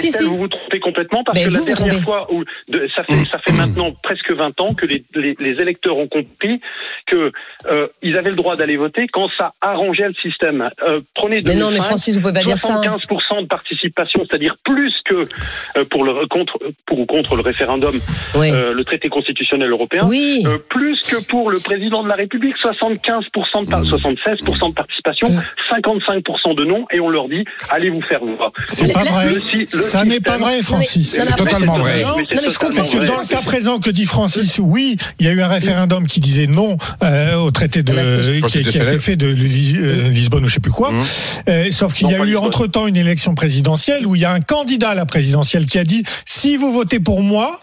Si, 0.00 0.06
Estelle, 0.08 0.22
si. 0.26 0.28
vous 0.28 0.36
vous 0.36 0.48
trompez 0.48 0.80
complètement 0.80 1.24
parce 1.24 1.38
Ben, 1.38 1.48
que 1.48 1.54
la 1.54 1.60
dernière 1.60 1.76
trompez. 1.76 2.02
fois 2.04 2.32
où 2.32 2.44
de- 2.68 2.88
ça 2.94 3.04
fait 3.04 3.24
ça 3.30 3.38
fait 3.38 3.52
maintenant 3.52 3.92
presque 4.02 4.30
20 4.30 4.60
ans 4.60 4.74
que 4.74 4.86
les, 4.86 5.04
les, 5.14 5.34
les 5.38 5.60
électeurs 5.60 5.96
ont 5.96 6.08
compris 6.08 6.60
que 7.06 7.32
euh, 7.70 7.88
ils 8.02 8.16
avaient 8.16 8.30
le 8.30 8.36
droit 8.36 8.56
d'aller 8.56 8.76
voter 8.76 9.06
quand 9.12 9.28
ça 9.38 9.52
arrangeait 9.60 10.08
le 10.08 10.14
système. 10.14 10.70
Euh, 10.86 11.00
prenez 11.14 11.40
Mais 11.44 11.54
non, 11.54 11.66
mais 11.70 11.76
2005, 11.78 11.82
Francis, 11.84 12.14
vous 12.16 12.20
pouvez 12.20 12.32
pas 12.34 12.42
dire 12.44 12.58
ça. 12.58 12.74
75% 12.80 13.42
de 13.42 13.46
participation, 13.46 14.24
c'est-à-dire 14.28 14.56
plus 14.64 14.94
que 15.04 15.24
euh, 15.76 15.84
pour 15.90 16.04
le 16.04 16.26
contre 16.26 16.58
pour 16.86 16.98
ou 17.00 17.06
contre 17.06 17.36
le 17.36 17.42
référendum, 17.42 17.94
Oui. 18.36 18.50
euh, 18.52 18.72
le 18.72 18.84
traité 18.84 19.08
constitutionnel 19.08 19.70
européen. 19.70 20.06
Oui. 20.06 20.42
Plus 20.70 21.00
que 21.08 21.24
pour 21.28 21.50
le 21.50 21.58
président 21.58 22.02
de 22.02 22.08
la 22.08 22.14
République, 22.14 22.56
75% 22.56 23.64
de 23.64 23.70
par- 23.70 23.82
76% 23.84 24.68
de 24.70 24.74
participation, 24.74 25.26
55% 25.70 26.54
de 26.54 26.64
non, 26.64 26.86
et 26.92 27.00
on 27.00 27.08
leur 27.08 27.28
dit 27.28 27.44
allez 27.70 27.90
vous 27.90 28.02
faire 28.02 28.20
voir. 28.24 28.52
C'est 28.66 28.92
pas 28.92 29.04
vrai. 29.04 29.34
Le 29.34 29.40
si- 29.40 29.58
le 29.58 29.66
Ça 29.90 30.04
n'est 30.04 30.20
pas 30.20 30.38
vrai, 30.38 30.62
Francis. 30.62 31.18
C'est 31.20 31.34
totalement 31.36 31.78
vrai. 31.78 32.02
Non, 32.02 32.16
Mais 32.16 32.22
non, 32.22 32.26
mais 32.30 32.36
je 32.44 32.50
c'est 32.50 32.58
comprends. 32.58 32.76
Parce 32.76 32.90
que 32.90 33.06
dans 33.06 33.20
le 33.20 33.26
cas 33.26 33.40
présent 33.42 33.78
que 33.78 33.90
dit 33.90 34.06
Francis, 34.06 34.58
oui, 34.58 34.96
il 35.18 35.26
y 35.26 35.28
a 35.28 35.32
eu 35.32 35.42
un 35.42 35.48
référendum 35.48 36.06
qui 36.06 36.20
disait 36.20 36.46
non 36.46 36.76
euh, 37.02 37.36
au 37.36 37.50
traité 37.50 37.82
de 37.82 37.92
Ah 37.92 38.40
bah, 38.40 38.48
qui, 38.48 38.62
qui 38.62 38.78
a 38.78 38.84
été 38.84 38.98
fait 38.98 39.16
de 39.16 39.26
euh, 39.26 40.08
Lisbonne 40.08 40.44
ou 40.44 40.48
je 40.48 40.54
sais 40.54 40.60
plus 40.60 40.72
quoi. 40.72 40.92
Mmh. 40.92 41.02
Euh, 41.48 41.70
sauf 41.70 41.94
qu'il 41.94 42.08
y 42.08 42.14
a 42.14 42.24
eu 42.24 42.36
entre 42.36 42.66
temps 42.66 42.86
une 42.86 42.96
élection 42.96 43.34
présidentielle 43.34 44.06
où 44.06 44.14
il 44.14 44.22
y 44.22 44.24
a 44.24 44.32
un 44.32 44.40
candidat 44.40 44.90
à 44.90 44.94
la 44.94 45.06
présidentielle 45.06 45.66
qui 45.66 45.78
a 45.78 45.84
dit 45.84 46.02
si 46.24 46.56
vous 46.56 46.72
votez 46.72 47.00
pour 47.00 47.22
moi. 47.22 47.60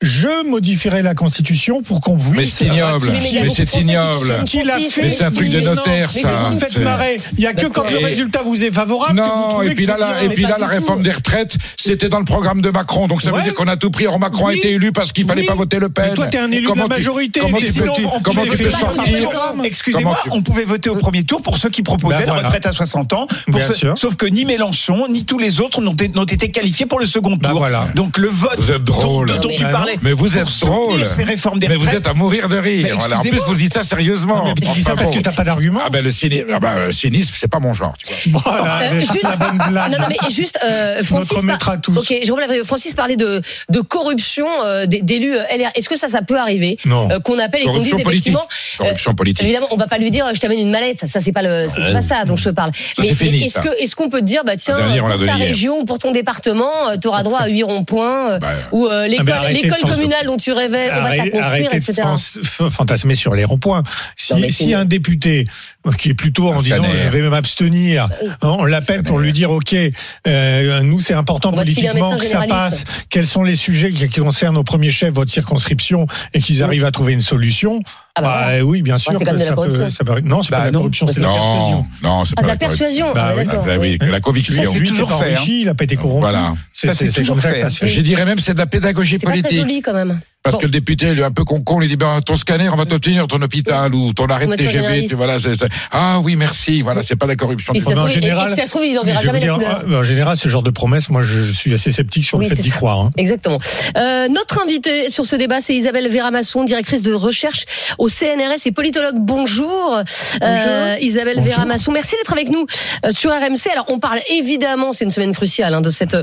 Je 0.00 0.48
modifierai 0.48 1.02
la 1.02 1.16
constitution 1.16 1.82
pour 1.82 2.00
qu'on 2.00 2.16
puisse. 2.16 2.30
Mais 2.30 2.44
c'est 2.44 2.66
ignoble. 2.66 3.10
Mais 3.10 3.50
c'est 3.50 3.74
ignoble. 3.74 4.28
l'a 4.28 4.76
Mais 4.78 5.10
c'est 5.10 5.24
un 5.24 5.30
truc 5.32 5.48
de 5.50 5.58
non, 5.58 5.74
notaire, 5.74 6.12
ça. 6.12 6.28
vous 6.50 6.54
me 6.54 6.60
faites 6.60 6.76
marrer. 6.78 7.20
Il 7.36 7.42
y 7.42 7.48
a 7.48 7.52
que 7.52 7.66
quand 7.66 7.90
le 7.90 7.98
résultat 7.98 8.42
vous 8.44 8.62
est 8.64 8.70
favorable 8.70 9.18
que 9.18 9.24
vous 9.24 9.28
Non, 9.56 9.62
et 9.62 9.74
puis 9.74 9.86
là, 9.86 9.96
bien. 9.96 10.30
et 10.30 10.34
puis 10.34 10.44
là, 10.44 10.56
la 10.60 10.68
réforme 10.68 11.02
des 11.02 11.10
retraites, 11.10 11.56
c'était 11.76 12.08
dans 12.08 12.20
le 12.20 12.24
programme 12.24 12.60
de 12.60 12.70
Macron. 12.70 13.08
Donc 13.08 13.22
ça 13.22 13.32
veut 13.32 13.42
dire 13.42 13.54
qu'on 13.54 13.66
a 13.66 13.76
tout 13.76 13.90
pris. 13.90 14.06
Or, 14.06 14.20
Macron 14.20 14.46
a 14.46 14.54
été 14.54 14.70
élu 14.70 14.92
parce 14.92 15.10
qu'il 15.10 15.26
fallait 15.26 15.40
Oui. 15.40 15.46
pas 15.48 15.54
voter 15.56 15.80
Le 15.80 15.88
Pen. 15.88 16.10
Mais 16.10 16.14
toi, 16.14 16.26
t'es 16.28 16.38
un 16.38 16.52
élu 16.52 16.62
de 16.70 16.76
la 16.76 16.82
tu- 16.84 16.88
majorité, 16.88 17.40
Comment 17.40 17.58
mais 17.60 17.66
tu 17.66 17.72
sinon, 17.72 17.94
peux, 17.96 18.04
on 18.04 18.20
comment 18.20 18.42
tu 18.44 18.56
peux 18.56 18.70
sortir 18.70 19.28
Excusez-moi, 19.64 20.16
on 20.30 20.42
pouvait 20.42 20.64
voter 20.64 20.90
au 20.90 20.96
premier 20.96 21.24
tour 21.24 21.42
pour 21.42 21.58
ceux 21.58 21.70
qui 21.70 21.82
proposaient 21.82 22.24
Ben 22.24 22.34
la 22.36 22.42
retraite 22.42 22.66
à 22.66 22.72
60 22.72 23.14
ans. 23.14 23.26
Sauf 23.96 24.14
que 24.14 24.26
ni 24.26 24.44
Mélenchon, 24.44 25.08
ni 25.08 25.24
tous 25.24 25.38
les 25.38 25.58
autres 25.60 25.80
n'ont 25.82 25.92
été, 25.94 26.52
qualifiés 26.52 26.86
pour 26.86 27.00
le 27.00 27.06
second 27.06 27.30
tour. 27.30 27.38
Ben 27.40 27.52
voilà. 27.52 27.88
Donc 27.96 28.16
le 28.16 28.28
vote 28.28 28.54
Vous 28.58 28.70
êtes 28.70 28.84
drôle. 28.84 29.26
dont, 29.40 29.48
tu 29.48 29.64
mais- 29.64 29.72
parlais. 29.96 29.98
Mais 30.02 30.12
vous 30.12 30.38
êtes 30.38 30.48
drôle. 30.60 31.06
Ces 31.06 31.24
réformes 31.24 31.58
des 31.58 31.68
Mais 31.68 31.76
vous 31.76 31.88
êtes 31.94 32.06
à 32.06 32.14
mourir 32.14 32.48
de 32.48 32.56
rire. 32.56 32.86
Mais 32.90 32.92
Voilà. 32.92 33.18
En 33.18 33.22
plus, 33.22 33.38
vous 33.46 33.54
dites 33.54 33.74
ça 33.74 33.84
sérieusement. 33.84 34.44
Mais 34.46 34.54
tu 34.54 34.68
dis 34.74 34.82
ça 34.82 34.94
parce 34.96 35.10
que 35.14 35.20
t'as 35.20 35.32
pas 35.32 35.44
d'argument. 35.44 35.80
Ah 35.84 35.90
ben 35.90 36.02
le 36.04 36.10
cynisme, 36.10 36.46
ah 36.52 36.60
ben, 36.60 36.86
le 36.86 36.92
cynisme, 36.92 37.34
c'est 37.36 37.48
pas 37.48 37.58
mon 37.60 37.72
genre. 37.74 37.94
Tu 37.98 38.30
vois. 38.30 38.42
Voilà, 38.44 38.78
Euh, 38.82 38.88
mais 38.94 39.00
juste- 39.00 39.22
la 39.22 39.36
bonne 39.36 39.58
blague. 39.68 39.92
Non, 39.92 39.98
non, 39.98 40.04
mais 40.08 40.30
juste, 40.30 40.58
euh, 40.64 41.02
Francis. 41.02 41.32
Notre 41.32 41.44
maître 41.46 41.68
à 41.68 41.76
tous. 41.78 41.96
Ok, 41.96 42.14
je 42.24 42.32
reviens. 42.32 42.64
Francis 42.64 42.94
parlait 42.94 43.16
de, 43.16 43.42
de 43.68 43.80
corruption 43.80 44.46
euh, 44.64 44.86
des- 44.86 45.02
d'élus 45.02 45.36
euh, 45.36 45.42
LR. 45.56 45.70
Est-ce 45.74 45.88
que 45.88 45.96
ça, 45.96 46.08
ça 46.08 46.22
peut 46.22 46.38
arriver 46.38 46.78
Non. 46.84 47.10
Euh, 47.10 47.18
Qu'on 47.20 47.38
appelle 47.38 47.62
et 47.62 47.64
qu'on 47.64 47.78
dise 47.78 47.90
Corruption 47.90 47.98
politique. 48.04 48.32
effectivement. 48.32 48.48
euh, 48.80 48.84
Corruption 48.84 49.14
politique. 49.14 49.44
Évidemment, 49.44 49.68
on 49.70 49.76
va 49.76 49.86
pas 49.86 49.98
lui 49.98 50.10
dire, 50.10 50.26
je 50.34 50.40
t'amène 50.40 50.58
une 50.58 50.70
mallette. 50.70 51.06
Ça, 51.06 51.20
c'est 51.20 51.32
pas 51.32 51.42
le, 51.42 51.66
c'est 51.74 51.92
pas 51.92 52.02
ça 52.02 52.24
dont 52.24 52.36
je 52.36 52.50
parle. 52.50 52.72
Ça, 52.74 53.02
c'est 53.02 53.14
fini, 53.14 53.44
est-ce 53.44 53.58
que, 53.60 53.68
est-ce 53.82 53.94
qu'on 53.96 54.08
peut 54.10 54.20
te 54.20 54.24
dire, 54.24 54.42
bah 54.44 54.56
tiens, 54.56 54.76
pour 54.98 55.26
ta 55.26 55.34
région 55.34 55.80
ou 55.80 55.84
pour 55.84 55.98
ton 55.98 56.12
département, 56.12 56.70
tu 57.00 57.08
auras 57.08 57.22
droit 57.22 57.40
à 57.40 57.48
8 57.48 57.62
ronds-points 57.64 58.38
Bah, 58.38 58.48
ou 58.72 58.86
euh, 58.86 59.06
l'école, 59.06 59.26
mais 59.26 59.52
l'école 59.82 59.94
communale 59.96 60.26
dont 60.26 60.36
tu 60.36 60.52
rêvais, 60.52 60.88
on 60.90 60.94
va 60.94 60.94
te 60.94 60.98
la 61.00 61.04
Arrêtez, 61.06 61.30
construire, 61.30 61.44
arrêtez 61.46 61.68
de 61.68 61.90
etc. 61.90 62.02
f- 62.02 62.70
fantasmer 62.70 63.14
sur 63.14 63.34
les 63.34 63.44
ronds-points. 63.44 63.82
Si, 64.16 64.34
Non, 64.34 64.48
si 64.48 64.74
un 64.74 64.84
député 64.84 65.46
euh, 65.86 65.92
qui 65.92 66.10
est 66.10 66.14
plutôt 66.14 66.48
en 66.48 66.62
disant 66.62 66.82
je 66.84 67.08
vais 67.08 67.28
m'abstenir, 67.28 68.08
hein, 68.42 68.56
on 68.58 68.64
l'appelle 68.64 69.02
pour 69.02 69.18
lui 69.18 69.32
dire 69.32 69.50
ok, 69.50 69.74
euh, 70.26 70.82
nous 70.82 71.00
c'est 71.00 71.14
important 71.14 71.50
On 71.52 71.56
politiquement 71.56 72.16
que 72.16 72.24
ça 72.24 72.42
passe. 72.48 72.84
Quels 73.10 73.26
sont 73.26 73.42
les 73.42 73.56
sujets 73.56 73.90
qui 73.90 74.08
qui 74.08 74.20
concernent 74.20 74.56
au 74.58 74.64
premier 74.64 74.90
chef 74.90 75.12
votre 75.14 75.30
circonscription 75.32 76.06
et 76.34 76.40
qu'ils 76.40 76.62
arrivent 76.62 76.84
à 76.84 76.90
trouver 76.90 77.12
une 77.12 77.20
solution? 77.20 77.80
Ah 78.18 78.22
bah 78.22 78.44
Bah, 78.58 78.64
oui, 78.64 78.82
bien 78.82 78.98
sûr. 78.98 79.12
c'est 79.18 79.24
même 79.24 79.34
de 79.34 79.38
la 79.40 79.44
ça 79.46 79.50
peut- 79.50 79.56
corruption. 79.56 79.90
ça 79.90 80.04
peut- 80.04 80.20
non, 80.20 80.42
c'est 80.42 80.50
Bah 80.50 80.56
pas 80.58 80.60
de 80.62 80.66
la 80.66 80.72
non. 80.72 80.78
corruption, 80.80 81.06
c'est 81.08 81.20
de 81.20 81.20
la 81.24 81.28
Non, 81.28 81.34
persuasion. 81.34 81.86
non, 82.02 82.24
c'est 82.24 82.32
Ah, 82.36 82.40
pas 82.40 82.42
de 82.42 82.46
la 82.48 82.56
corruption. 82.56 82.84
persuasion. 82.86 83.12
Bah 83.14 83.26
ah, 83.28 83.32
oui, 83.36 83.44
d'accord. 83.46 83.64
Ah, 83.68 83.78
oui, 83.78 83.98
oui. 84.00 84.08
la 84.10 84.20
conviction. 84.20 84.54
C'est 84.64 84.84
toujours 84.84 85.12
fait, 85.12 85.34
enrichi, 85.36 85.60
il 85.62 85.68
a 85.68 85.74
pas 85.74 85.84
été 85.84 85.96
corrompu. 85.96 86.20
Voilà. 86.22 86.54
C'est 86.72 87.12
toujours 87.12 87.36
comme 87.36 87.40
fait. 87.52 87.62
ça 87.62 87.70
se 87.70 87.78
fait. 87.78 87.86
Je 87.86 88.00
dirais 88.02 88.24
même 88.24 88.38
c'est 88.38 88.54
de 88.54 88.58
la 88.58 88.66
pédagogie 88.66 89.18
C'est 89.18 89.26
pas 89.26 89.32
très 89.32 89.42
politique. 89.42 89.60
joli 89.60 89.82
quand 89.82 89.94
même. 89.94 90.20
Parce 90.48 90.56
Bon. 90.56 90.60
que 90.60 90.66
le 90.66 90.70
député, 90.72 91.12
lui, 91.12 91.22
un 91.22 91.30
peu 91.30 91.44
con-con, 91.44 91.78
lui 91.78 91.88
dit, 91.88 91.96
ben, 91.96 92.20
ton 92.24 92.36
scanner, 92.36 92.70
on 92.70 92.76
va 92.76 92.86
t'obtenir 92.86 93.26
ton 93.26 93.42
hôpital 93.42 93.94
ou 93.94 94.14
ton 94.14 94.24
arrêt 94.26 94.46
de 94.46 94.54
TGV. 94.54 95.04
Tu, 95.06 95.14
voilà, 95.14 95.38
c'est- 95.38 95.54
c'est- 95.58 95.68
ah 95.90 96.20
oui, 96.22 96.36
merci. 96.36 96.80
Voilà, 96.80 97.02
c'est 97.02 97.16
pas 97.16 97.26
la 97.26 97.36
corruption. 97.36 97.74
Et 97.74 97.78
du 97.78 97.84
si 97.84 97.88
ça 97.90 97.94
se 97.94 97.98
en 98.00 98.04
trouve, 98.04 98.14
et- 98.16 98.18
et 98.18 98.22
général- 98.22 98.48
si 98.50 98.56
ça 98.56 98.64
se 98.64 98.70
trouve, 98.70 98.84
il 98.86 98.94
je 98.94 99.00
vais 99.04 99.14
jamais 99.20 99.40
la 99.40 99.54
euh, 99.86 100.00
en 100.00 100.02
général, 100.02 100.36
ce 100.38 100.48
genre 100.48 100.62
de 100.62 100.70
promesses, 100.70 101.10
moi, 101.10 101.20
je, 101.22 101.42
je 101.42 101.52
suis 101.52 101.74
assez 101.74 101.92
sceptique 101.92 102.24
sur 102.24 102.38
Oui, 102.38 102.48
le 102.48 102.56
fait 102.56 102.62
d'y 102.62 102.70
croire. 102.70 102.98
hein. 103.00 103.10
Exactement. 103.18 103.58
Euh, 103.98 104.28
notre 104.28 104.62
invitée 104.62 105.10
sur 105.10 105.26
ce 105.26 105.36
débat, 105.36 105.60
c'est 105.60 105.74
Isabelle 105.74 106.08
Véramasson, 106.08 106.64
directrice 106.64 107.02
de 107.02 107.12
recherche 107.12 107.64
au 107.98 108.08
CNRS 108.08 108.66
et 108.66 108.72
politologue. 108.72 109.16
Bonjour, 109.18 110.00
Euh, 110.42 110.94
Isabelle 111.00 111.36
Bonjour. 111.36 111.50
Véramasson. 111.52 111.92
Merci 111.92 112.14
d'être 112.16 112.32
avec 112.32 112.48
nous 112.48 112.66
euh, 113.04 113.10
sur 113.10 113.30
RMC. 113.30 113.70
Alors, 113.72 113.86
on 113.88 113.98
parle 113.98 114.18
évidemment, 114.30 114.92
c'est 114.92 115.04
une 115.04 115.10
semaine 115.10 115.32
cruciale, 115.32 115.74
hein, 115.74 115.80
de 115.80 115.90
cette 115.90 116.14
euh, 116.14 116.22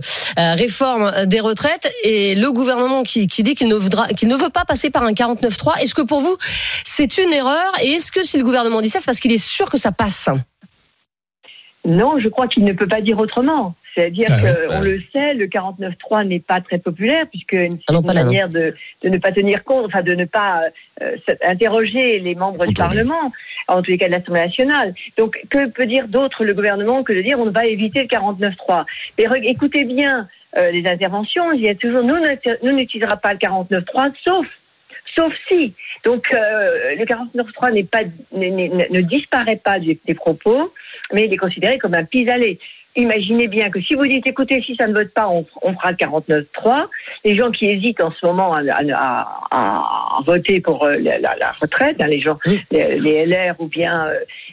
réforme 0.55 1.11
des 1.25 1.39
retraites 1.39 1.91
et 2.03 2.35
le 2.35 2.51
gouvernement 2.51 3.03
qui, 3.03 3.27
qui 3.27 3.43
dit 3.43 3.55
qu'il 3.55 3.67
ne, 3.67 3.75
voudra, 3.75 4.07
qu'il 4.15 4.27
ne 4.29 4.35
veut 4.35 4.49
pas 4.49 4.65
passer 4.65 4.89
par 4.89 5.03
un 5.03 5.11
49-3. 5.11 5.81
Est-ce 5.81 5.93
que 5.95 6.01
pour 6.01 6.19
vous, 6.19 6.37
c'est 6.83 7.17
une 7.17 7.31
erreur? 7.31 7.73
Et 7.83 7.91
est-ce 7.93 8.11
que 8.11 8.23
si 8.23 8.37
le 8.37 8.43
gouvernement 8.43 8.81
dit 8.81 8.89
ça, 8.89 8.99
c'est 8.99 9.05
parce 9.05 9.19
qu'il 9.19 9.31
est 9.31 9.43
sûr 9.43 9.69
que 9.69 9.77
ça 9.77 9.91
passe? 9.91 10.29
Non, 11.85 12.17
je 12.19 12.27
crois 12.29 12.47
qu'il 12.47 12.63
ne 12.63 12.73
peut 12.73 12.87
pas 12.87 13.01
dire 13.01 13.19
autrement. 13.19 13.75
C'est-à-dire 13.93 14.25
Ah 14.29 14.43
ouais. 14.43 14.65
qu'on 14.67 14.81
le 14.81 15.01
sait, 15.13 15.33
le 15.35 15.47
49.3 15.47 16.27
n'est 16.27 16.39
pas 16.41 16.59
très 16.59 16.79
populaire 16.79 17.25
puisque 17.29 17.53
une, 17.53 17.79
Ah 17.87 17.93
non, 17.93 18.01
manière 18.01 18.49
de, 18.49 18.75
de 19.03 19.09
ne 19.09 19.17
pas 19.17 19.31
tenir 19.31 19.63
compte, 19.63 19.85
enfin 19.85 20.01
de 20.01 20.13
ne 20.13 20.25
pas 20.25 20.63
euh, 21.01 21.15
interroger 21.45 22.19
les 22.19 22.35
membres 22.35 22.65
du. 22.65 22.73
Parlement, 22.73 23.31
en 23.67 23.81
tous 23.81 23.91
les 23.91 23.97
cas 23.97 24.07
de 24.07 24.11
l'Assemblée 24.11 24.45
nationale. 24.45 24.93
Donc 25.17 25.39
que 25.49 25.69
peut 25.69 25.85
dire 25.85 26.07
d'autre 26.07 26.43
le 26.43 26.53
gouvernement 26.53 27.03
que 27.03 27.13
de 27.13 27.21
dire 27.21 27.39
on 27.39 27.49
va 27.49 27.65
éviter 27.65 28.01
le 28.01 28.07
49.3 28.07 28.83
Mais 29.17 29.25
écoutez 29.43 29.85
bien 29.85 30.27
euh, 30.57 30.71
les 30.71 30.87
interventions, 30.87 31.51
il 31.53 31.61
y 31.61 31.69
a 31.69 31.75
toujours 31.75 32.03
nous 32.03 32.15
nous 32.63 32.71
n'utilisera 32.71 33.17
pas 33.17 33.33
le 33.33 33.39
49.3 33.39 34.11
sauf 34.23 34.47
sauf 35.15 35.33
si. 35.47 35.73
Donc 36.03 36.25
euh, 36.33 36.95
le 36.97 37.05
49.3 37.05 37.71
n'est 37.73 37.83
pas 37.83 38.01
n'est- 38.31 38.49
n'est- 38.51 38.89
ne 38.89 39.01
disparaît 39.01 39.55
pas 39.63 39.79
des, 39.79 39.99
des 40.05 40.13
propos, 40.13 40.73
mais 41.13 41.25
il 41.25 41.33
est 41.33 41.37
considéré 41.37 41.77
comme 41.77 41.93
un 41.93 42.03
pis-aller. 42.03 42.59
Imaginez 42.97 43.49
bien 43.49 43.69
que 43.69 43.81
si 43.81 43.93
vous 43.93 44.07
dites, 44.07 44.25
écoutez, 44.25 44.61
si 44.61 44.73
ça 44.77 44.87
ne 44.87 44.93
vote 44.93 45.13
pas, 45.13 45.27
on, 45.27 45.45
on 45.63 45.73
fera 45.73 45.91
le 45.91 45.97
49.3. 45.97 46.87
Les 47.25 47.35
gens 47.37 47.51
qui 47.51 47.65
hésitent 47.69 48.01
en 48.01 48.09
ce 48.11 48.25
moment 48.25 48.53
à, 48.53 48.61
à- 48.71 49.45
à- 49.51 50.17
à 50.17 50.21
voter 50.25 50.61
pour 50.61 50.81
euh, 50.85 50.93
la, 50.99 51.19
la- 51.19 51.35
la 51.35 51.51
retraite, 51.51 51.97
hein, 51.99 52.07
les 52.07 52.21
gens, 52.21 52.37
les, 52.71 52.97
les 52.97 53.25
LR 53.25 53.55
ou 53.59 53.67
bien 53.67 54.07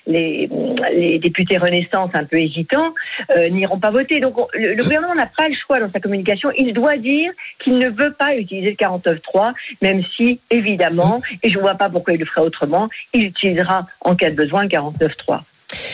les, 0.06 0.48
les 0.94 1.18
députés 1.18 1.58
Renaissance 1.58 2.10
un 2.14 2.24
peu 2.24 2.36
hésitants, 2.38 2.94
euh, 3.36 3.48
n'iront 3.50 3.78
pas 3.78 3.90
voter. 3.90 4.20
Donc 4.20 4.38
on- 4.38 4.48
le, 4.54 4.74
le 4.74 4.82
gouvernement 4.82 5.14
n'a 5.14 5.26
pas 5.26 5.48
le 5.48 5.54
choix 5.54 5.78
dans 5.80 5.90
sa 5.92 6.00
communication. 6.00 6.50
Il 6.56 6.72
doit 6.72 6.96
dire 6.96 7.32
qu'il 7.62 7.78
ne 7.78 7.88
veut 7.88 8.12
pas 8.12 8.34
utiliser 8.36 8.70
le 8.70 8.76
49.3, 8.76 9.52
même 9.80 10.02
si, 10.16 10.40
évidemment, 10.50 11.20
et 11.42 11.50
je 11.50 11.56
ne 11.56 11.62
vois 11.62 11.74
pas 11.74 11.88
pourquoi 11.88 12.14
il 12.14 12.20
le 12.20 12.26
ferait 12.26 12.42
autrement, 12.42 12.88
il 13.12 13.24
utilisera 13.24 13.86
en 14.00 14.16
cas 14.16 14.30
de 14.30 14.36
besoin 14.36 14.62
le 14.64 14.68
49.3. 14.68 15.40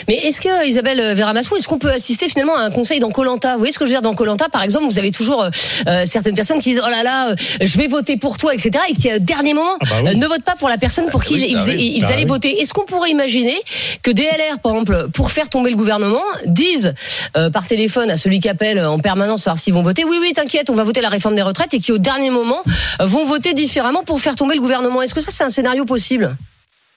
Mais 0.09 0.15
est-ce 0.17 0.41
que 0.41 0.67
Isabelle 0.67 1.15
Véramasson, 1.15 1.57
est-ce 1.57 1.69
qu'on 1.69 1.79
peut 1.79 1.91
assister 1.91 2.29
finalement 2.29 2.57
à 2.57 2.63
un 2.63 2.71
conseil 2.71 2.99
dans 3.01 3.11
Colanta 3.11 3.53
Vous 3.53 3.59
voyez 3.59 3.73
ce 3.73 3.79
que 3.79 3.85
je 3.85 3.91
veux 3.91 3.95
dire 3.95 4.03
dans 4.03 4.15
Colanta, 4.15 4.49
par 4.49 4.63
exemple, 4.63 4.87
vous 4.87 4.99
avez 4.99 5.11
toujours 5.11 5.43
euh, 5.43 5.51
euh, 5.87 6.05
certaines 6.07 6.35
personnes 6.35 6.61
qui 6.61 6.71
disent 6.71 6.83
oh 6.85 6.91
là 6.91 7.03
là, 7.03 7.31
euh, 7.31 7.37
je 7.61 7.79
vais 7.79 7.87
voter 7.87 8.17
pour 8.17 8.39
toi, 8.39 8.55
etc. 8.55 8.71
Et 8.91 8.95
qui, 8.95 9.13
au 9.15 9.19
dernier 9.19 9.55
moment, 9.55 9.73
Ah 9.81 9.85
bah 9.91 9.97
oui. 10.05 10.09
euh, 10.11 10.15
ne 10.15 10.27
votent 10.27 10.45
pas 10.45 10.57
pour 10.57 10.69
la 10.69 10.79
personne 10.79 11.09
pour 11.11 11.25
qui 11.25 11.35
oui, 11.35 11.47
ils, 11.51 11.55
bah 11.57 11.63
ils- 11.69 11.77
oui, 11.77 11.93
ils 11.97 12.01
bah 12.03 12.09
allaient 12.09 12.23
oui. 12.23 12.29
voter. 12.29 12.61
Est-ce 12.61 12.73
qu'on 12.75 12.85
pourrait 12.85 13.11
imaginer 13.11 13.57
que 14.03 14.11
DLR, 14.11 14.59
par 14.63 14.73
exemple, 14.73 15.09
pour 15.13 15.31
faire 15.31 15.49
tomber 15.49 15.71
le 15.71 15.77
gouvernement, 15.77 16.23
disent 16.47 16.95
euh, 17.37 17.51
par 17.51 17.67
téléphone 17.67 18.11
à 18.11 18.17
celui 18.17 18.41
qui 18.41 18.49
appelle 18.49 18.81
en 18.85 18.99
permanence 18.99 19.43
savoir 19.45 19.59
s'ils 19.61 19.75
vont 19.75 19.83
voter, 19.83 20.05
oui 20.05 20.19
oui, 20.21 20.33
t'inquiète, 20.33 20.71
on 20.71 20.75
va 20.75 20.85
voter 20.85 21.01
la 21.01 21.09
réforme 21.09 21.35
des 21.35 21.43
retraites, 21.43 21.75
et 21.75 21.79
qui 21.79 21.93
au 21.93 21.99
dernier 21.99 22.31
moment 22.31 22.63
euh, 23.01 23.07
vont 23.07 23.25
voter 23.25 23.55
différemment 23.55 24.03
pour 24.03 24.21
faire 24.21 24.37
tomber 24.37 24.55
le 24.55 24.61
gouvernement? 24.61 25.03
Est-ce 25.03 25.15
que 25.15 25.21
ça 25.21 25.31
c'est 25.31 25.45
un 25.45 25.51
scénario 25.51 25.85
possible? 25.85 26.37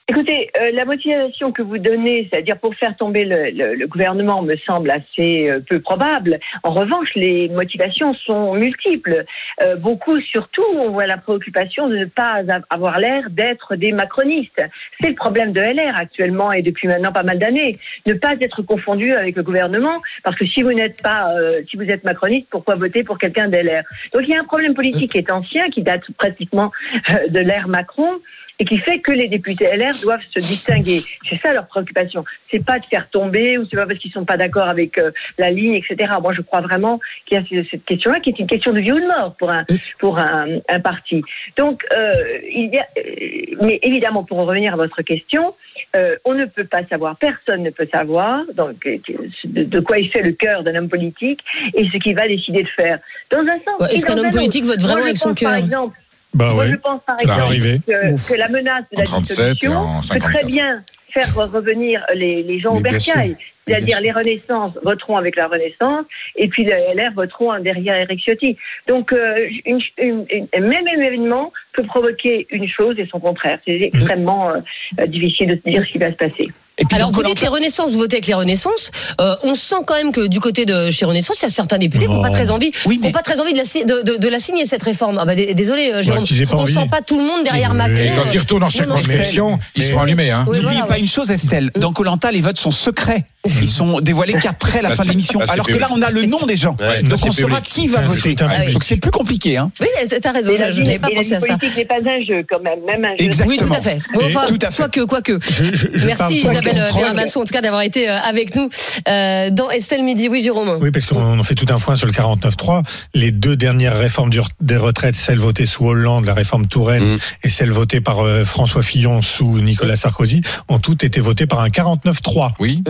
Écoutez, 0.08 0.50
euh, 0.60 0.72
la 0.74 0.84
motivation 0.84 1.52
que 1.54 1.62
vous 1.62 1.78
donnez, 1.78 2.28
c'est-à-dire 2.30 2.58
pour 2.58 2.76
faire 2.76 2.96
tomber 2.98 3.24
le, 3.24 3.50
le- 3.52 3.76
le 3.76 3.88
gouvernement, 3.88 4.42
me 4.42 4.58
semble 4.58 4.90
assez 4.92 5.50
euh, 5.50 5.60
peu 5.62 5.80
probable. 5.80 6.40
En 6.64 6.72
revanche, 6.72 7.10
les 7.16 7.48
motivations 7.50 8.14
sont 8.16 8.56
multiples. 8.56 9.24
Euh, 9.62 9.76
beaucoup, 9.78 10.20
surtout, 10.20 10.66
on 10.76 10.90
voit 10.90 11.06
la 11.08 11.18
préoccupation 11.18 11.88
de 11.88 11.98
ne 11.98 12.06
pas 12.06 12.42
avoir 12.70 13.00
l'air 13.00 13.30
d'être 13.30 13.76
des 13.76 13.94
macronistes. 13.94 14.62
C'est 15.00 15.10
le 15.10 15.16
problème 15.16 15.54
de 15.54 15.62
LR 15.62 15.96
actuellement 15.96 16.52
et 16.52 16.62
depuis 16.62 16.88
maintenant 16.90 17.14
pas 17.14 17.24
mal 17.24 17.40
d'années. 17.40 17.78
Ne 18.06 18.14
pas 18.16 18.34
être 18.42 18.64
confondu 18.64 19.14
avec 19.14 19.36
le 19.38 19.44
gouvernement, 19.44 20.02
parce 20.24 20.36
que 20.36 20.46
si 20.46 20.62
vous 20.62 20.74
n'êtes 20.74 21.02
pas, 21.02 21.32
euh, 21.38 21.62
si 21.70 21.78
vous 21.78 21.84
êtes 21.84 22.04
macroniste, 22.04 22.48
pourquoi 22.50 22.76
voter 22.76 23.04
pour 23.06 23.18
quelqu'un 23.18 23.48
d'LR 23.48 23.84
Donc 24.14 24.24
il 24.24 24.30
y 24.30 24.36
a 24.36 24.42
un 24.42 24.46
problème 24.46 24.74
politique 24.74 25.12
qui 25.14 25.20
est 25.20 25.32
ancien, 25.32 25.70
qui 25.70 25.84
date 25.84 26.04
pratiquement 26.18 26.72
euh, 27.12 27.28
de 27.30 27.40
l'ère 27.40 27.68
Macron 27.70 28.20
et 28.62 28.66
qui 28.66 28.78
fait 28.78 29.00
que 29.00 29.12
les 29.12 29.28
députés 29.28 29.66
LR 29.76 29.90
doivent 30.04 30.22
se 30.36 30.40
distinguer. 30.40 31.02
C'est 31.28 31.40
ça 31.44 31.52
leur 31.52 31.66
préoccupation. 31.66 32.24
C'est 32.52 32.64
pas 32.64 32.78
de 32.78 32.86
faire 32.86 33.10
tomber 33.10 33.58
ou 33.58 33.66
c'est 33.70 33.76
pas 33.76 33.88
parce 33.88 33.98
qu'ils 33.98 34.12
sont 34.12 34.24
pas 34.24 34.38
d'accord 34.38 34.68
avec 34.68 34.98
euh, 35.00 35.10
la 35.40 35.50
ligne, 35.50 35.74
etc. 35.82 36.12
Moi, 36.22 36.34
je 36.34 36.42
crois 36.42 36.62
vraiment 36.62 37.00
qu'il 37.26 37.38
y 37.38 37.42
a 37.42 37.44
ce- 37.50 37.68
cette 37.72 37.86
question-là 37.86 38.20
qui 38.20 38.30
est 38.30 38.38
une 38.40 38.46
question 38.46 38.72
de 38.72 38.80
vie 38.80 38.92
ou 38.92 39.00
de 39.00 39.08
mort 39.08 39.36
pour 39.40 39.50
un 39.52 39.66
pour 40.00 40.20
un, 40.20 40.60
un 40.70 40.80
parti. 40.80 41.24
Donc, 41.58 41.84
euh, 41.98 42.14
il 42.54 42.70
y 42.72 42.78
a, 42.78 42.86
euh, 43.00 43.56
mais 43.66 43.80
évidemment, 43.82 44.24
pour 44.24 44.38
en 44.38 44.46
revenir 44.46 44.74
à 44.74 44.78
votre 44.78 45.02
question, 45.02 45.56
euh, 45.96 46.16
on 46.26 46.36
ne 46.36 46.46
peut 46.46 46.66
pas 46.66 46.82
savoir, 46.88 47.16
personne 47.18 47.64
ne 47.64 47.72
peut 47.72 47.88
savoir 47.92 48.44
donc 48.56 48.78
de, 48.86 49.64
de 49.64 49.80
quoi 49.80 49.98
il 49.98 50.10
fait 50.12 50.22
le 50.22 50.34
cœur 50.34 50.62
d'un 50.64 50.76
homme 50.76 50.90
politique 50.90 51.40
et 51.74 51.84
ce 51.92 51.98
qu'il 51.98 52.16
va 52.16 52.28
décider 52.28 52.62
de 52.64 52.70
faire. 52.70 53.00
Dans 53.32 53.40
un 53.40 53.58
sens. 53.66 53.80
Ouais, 53.80 53.94
est-ce 53.96 54.06
qu'un 54.06 54.18
homme 54.18 54.32
politique 54.32 54.66
vote 54.66 54.82
vraiment 54.82 55.04
avec 55.04 55.18
son 55.18 55.34
cœur 55.34 55.56
exemple, 55.56 55.98
Bah 56.34 56.54
moi, 56.54 56.64
ouais. 56.64 56.72
je 56.72 56.76
pense 56.78 57.02
par 57.06 57.18
exemple 57.20 57.82
que, 57.86 58.30
que 58.34 58.38
la 58.38 58.48
menace 58.50 58.84
de 58.92 58.98
En 58.98 59.00
la 59.00 59.06
37 59.06 59.40
et 59.40 59.54
dissolution 59.54 60.02
peut 60.02 60.08
très 60.08 60.20
54. 60.20 60.46
bien 60.48 60.84
faire 61.14 61.36
revenir 61.36 62.04
les, 62.16 62.42
les 62.44 62.60
gens 62.60 62.74
au 62.74 62.80
bercail. 62.80 63.36
C'est-à-dire 63.68 64.02
les 64.02 64.12
Renaissances 64.12 64.78
voteront 64.84 65.18
avec 65.18 65.36
la 65.36 65.48
Renaissance 65.48 66.06
et 66.36 66.48
puis 66.48 66.64
les 66.66 66.72
LR 66.96 67.12
voteront 67.14 67.60
derrière 67.60 67.96
Eric 67.96 68.20
Ciotti. 68.24 68.58
Donc 68.88 69.14
euh, 69.14 69.48
une, 69.66 69.80
une- 70.00 70.26
une- 70.32 70.48
un 70.56 70.60
même 70.62 70.88
événement 70.88 71.52
peut 71.74 71.84
provoquer 71.84 72.48
une 72.50 72.68
chose 72.68 72.96
et 72.98 73.06
son 73.12 73.20
contraire. 73.20 73.60
C'est 73.66 73.80
extrêmement 73.94 74.50
euh, 74.50 74.58
euh, 75.00 75.06
difficile 75.06 75.48
de 75.50 75.56
se 75.64 75.70
dire 75.70 75.84
ce 75.86 75.92
qui 75.92 75.98
va 76.00 76.08
se 76.12 76.16
passer. 76.18 76.50
Et 76.82 76.86
puis 76.86 76.96
Alors 76.98 77.12
vous 77.12 77.22
dites 77.24 77.42
les 77.42 77.48
Renaissances, 77.48 77.92
vous 77.92 78.00
votez 78.00 78.16
avec 78.18 78.26
les 78.28 78.34
Renaissances. 78.34 78.92
Euh, 79.22 79.36
on 79.44 79.54
sent 79.56 79.76
quand 79.86 79.94
même 79.94 80.12
que 80.12 80.26
du 80.28 80.40
côté 80.40 80.66
de 80.66 80.90
chez 80.90 81.06
Renaissance, 81.06 81.40
il 81.40 81.44
y 81.44 81.46
a 81.46 81.50
certains 81.50 81.78
députés 81.78 82.08
qui 82.08 82.12
n'ont 82.12 82.22
pas 82.24 82.32
très 82.32 82.50
envie, 82.50 82.72
Oui, 82.86 82.98
qui 82.98 83.04
ont 83.04 83.08
mais- 83.08 83.12
pas 83.14 83.22
très 83.22 83.40
envie 83.40 83.54
de 83.54 83.58
la, 83.60 83.66
si- 83.66 83.86
de, 83.86 84.02
de- 84.02 84.18
de 84.18 84.28
la 84.28 84.40
signer 84.40 84.66
cette 84.66 84.82
réforme. 84.82 85.18
Ah 85.22 85.26
bah, 85.26 85.36
dé- 85.36 85.54
désolé, 85.54 85.92
euh, 85.94 86.02
Jérôme. 86.02 86.26
pas 86.26 86.56
on 86.58 86.62
envie. 86.62 86.74
sent 86.74 86.88
pas 86.90 87.02
tout 87.02 87.20
le 87.20 87.26
monde 87.26 87.44
derrière 87.44 87.74
Mais- 87.74 87.88
Macron. 87.88 87.96
Et 87.98 88.12
quand 88.16 88.34
ils 88.34 88.40
retournent 88.40 88.64
en 88.64 88.66
Non, 88.66 88.72
non, 88.72 88.98
circonscription, 88.98 89.60
ils 89.76 89.84
seront 89.84 90.02
allumés. 90.02 90.32
Hein. 90.32 90.46
Oui, 90.48 90.58
N'oublie 90.58 90.72
voilà, 90.74 90.86
pas 90.88 90.94
ouais. 90.96 91.00
une 91.02 91.08
chose, 91.08 91.30
Estelle. 91.30 91.70
Dans 91.76 91.94
Colanta, 91.94 92.32
les 92.32 92.42
votes 92.42 92.58
sont 92.58 92.72
secrets. 92.72 93.26
Ils 93.62 93.68
sont 93.70 94.00
dévoilés 94.02 94.34
qu'après 94.34 94.82
la 94.82 94.92
fin 94.92 95.04
de 95.04 95.10
l'émission. 95.10 95.40
Alors 95.50 95.66
que 95.66 95.78
là, 95.78 95.88
on 95.92 96.02
a 96.02 96.12
le 96.12 96.24
nom 96.24 96.46
des 96.46 96.56
gens. 96.58 96.76
Ouais, 96.80 97.02
Donc 97.02 97.20
on 97.26 97.32
saura 97.32 97.60
qui 97.62 97.88
va 97.88 98.02
voter. 98.02 98.36
Ah. 98.42 98.70
Donc 98.72 98.84
c'est 98.84 98.98
plus 98.98 99.12
compliqué. 99.12 99.58
Hein. 99.58 99.72
Oui, 99.80 99.88
t'as 100.22 100.32
raison, 100.32 100.54
la 100.58 100.70
je 100.72 100.82
n'avais 100.84 101.00
pas 101.00 101.10
la 101.10 101.16
pensé 101.16 101.34
à 101.34 101.40
ça. 101.40 101.58
politique 101.58 101.78
n'est 101.78 101.86
pas 101.86 101.96
un 101.96 102.24
jeu 102.26 102.46
quand 102.50 102.60
même, 102.62 102.80
même 102.86 103.04
un 103.04 103.18
jeu. 103.18 103.26
Exactement. 103.26 103.50
Oui, 103.50 103.58
tout 103.58 103.74
à 103.74 103.82
fait. 103.82 104.00
Bon, 104.14 104.22
enfin, 104.26 104.46
tout 104.48 104.60
à 104.62 104.70
fait. 104.72 104.78
Quoique, 104.84 105.02
quoique. 105.02 105.40
Je, 105.42 105.66
je, 105.74 105.88
je 105.94 106.08
parle 106.08 106.32
Merci 106.32 106.36
Isabelle. 106.42 106.86
Vermasson, 106.96 107.42
en 107.42 107.46
tout 107.46 107.54
cas, 107.54 107.62
d'avoir 107.62 107.82
été 107.82 108.10
euh, 108.10 108.18
avec 108.20 108.56
nous 108.56 108.70
euh, 109.08 109.50
dans 109.50 109.70
Estelle 109.72 110.04
Midi. 110.04 110.28
Oui, 110.30 110.42
Jérôme. 110.42 110.78
Oui, 110.82 110.92
parce 110.92 111.06
qu'on 111.08 111.40
on 111.40 111.44
fait 111.44 111.56
tout 111.56 111.66
un 111.70 111.78
point 111.80 111.96
sur 111.96 112.06
le 112.08 112.14
49.3. 112.14 112.84
Les 113.16 113.32
deux 113.32 113.56
dernières 113.56 113.98
réformes 113.98 114.30
des 114.60 114.78
retraites, 114.78 115.16
celle 115.16 115.40
votée 115.40 115.66
sous 115.66 115.86
Hollande, 115.88 116.26
la 116.26 116.34
réforme 116.34 116.68
Touraine, 116.68 117.02
Mm. 117.02 117.18
et 117.44 117.50
celle 117.50 117.72
votée 117.72 118.02
par 118.02 118.20
euh, 118.20 118.44
François 118.44 118.84
Fillon 118.84 119.22
sous 119.22 119.60
Nicolas 119.62 119.96
Sarkozy, 119.96 120.42
ont 120.70 120.78
toutes 120.80 121.04
été 121.04 121.20
votées 121.20 121.48
par 121.48 121.62
un 121.62 121.68
49.3. 121.70 122.52
Oui. 122.60 122.84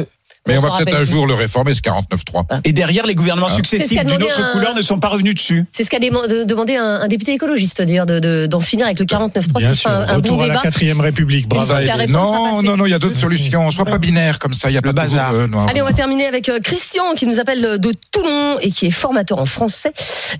Euh, 0.50 0.54
Mais 0.54 0.58
on 0.58 0.62
va 0.62 0.78
peut-être 0.80 0.98
un 0.98 1.04
jour 1.04 1.28
le 1.28 1.36
réformer, 1.36 1.76
ce 1.76 1.82
49.3. 1.82 2.62
Et 2.64 2.74
derrière, 2.74 3.06
les 3.06 3.14
gouvernements 3.14 3.48
Ah. 3.52 3.54
Successifs 3.56 4.04
d'une 4.06 4.24
autre 4.24 4.42
un- 4.44 4.52
couleur 4.54 4.74
ne 4.74 4.82
sont 4.82 5.00
pas 5.00 5.10
revenus 5.10 5.36
dessus. 5.36 5.66
C'est 5.70 5.84
ce 5.84 5.90
qu'a 5.92 6.00
de- 6.00 6.46
demandé 6.46 6.76
un, 6.78 6.84
un 7.02 7.08
député 7.08 7.34
écologiste, 7.34 7.80
d'ailleurs, 7.84 8.08
d'en 8.08 8.20
de, 8.20 8.48
d'en 8.48 8.60
finir 8.60 8.88
avec 8.88 8.98
le 9.00 9.06
49.3. 9.06 9.60
Bien 9.60 9.72
C'est 9.72 9.78
sûr. 9.78 9.92
un, 9.92 10.02
un 10.02 10.16
Retour 10.16 10.38
bon 10.38 10.44
à 10.44 10.48
la 10.48 10.54
débat. 10.54 10.62
quatrième 10.64 11.00
République. 11.00 11.48
Bravo. 11.48 11.74
Non, 12.10 12.62
non, 12.64 12.76
non, 12.76 12.86
il 12.88 12.90
y 12.90 12.94
a 12.96 13.00
d'autres 13.00 13.18
solutions. 13.20 13.70
Sois 13.70 13.86
pas 13.86 14.00
binaire 14.00 14.40
comme 14.40 14.54
ça. 14.56 14.72
Il 14.72 14.74
y 14.74 14.78
a 14.78 14.82
Le 14.84 14.92
pas 14.94 15.04
de 15.04 15.08
bazar. 15.10 15.34
euh, 15.36 15.46
non. 15.48 15.68
Allez, 15.68 15.82
on 15.84 15.86
va 15.86 15.94
terminer 15.94 16.26
avec 16.26 16.50
euh, 16.50 16.60
Christian 16.60 17.04
qui 17.16 17.28
nous 17.28 17.40
appelle 17.40 17.78
de 17.80 17.92
Toulon 18.12 18.58
et 18.62 18.72
qui 18.72 18.88
est 18.88 18.92
formateur 18.92 19.38
en 19.40 19.46
français 19.46 19.94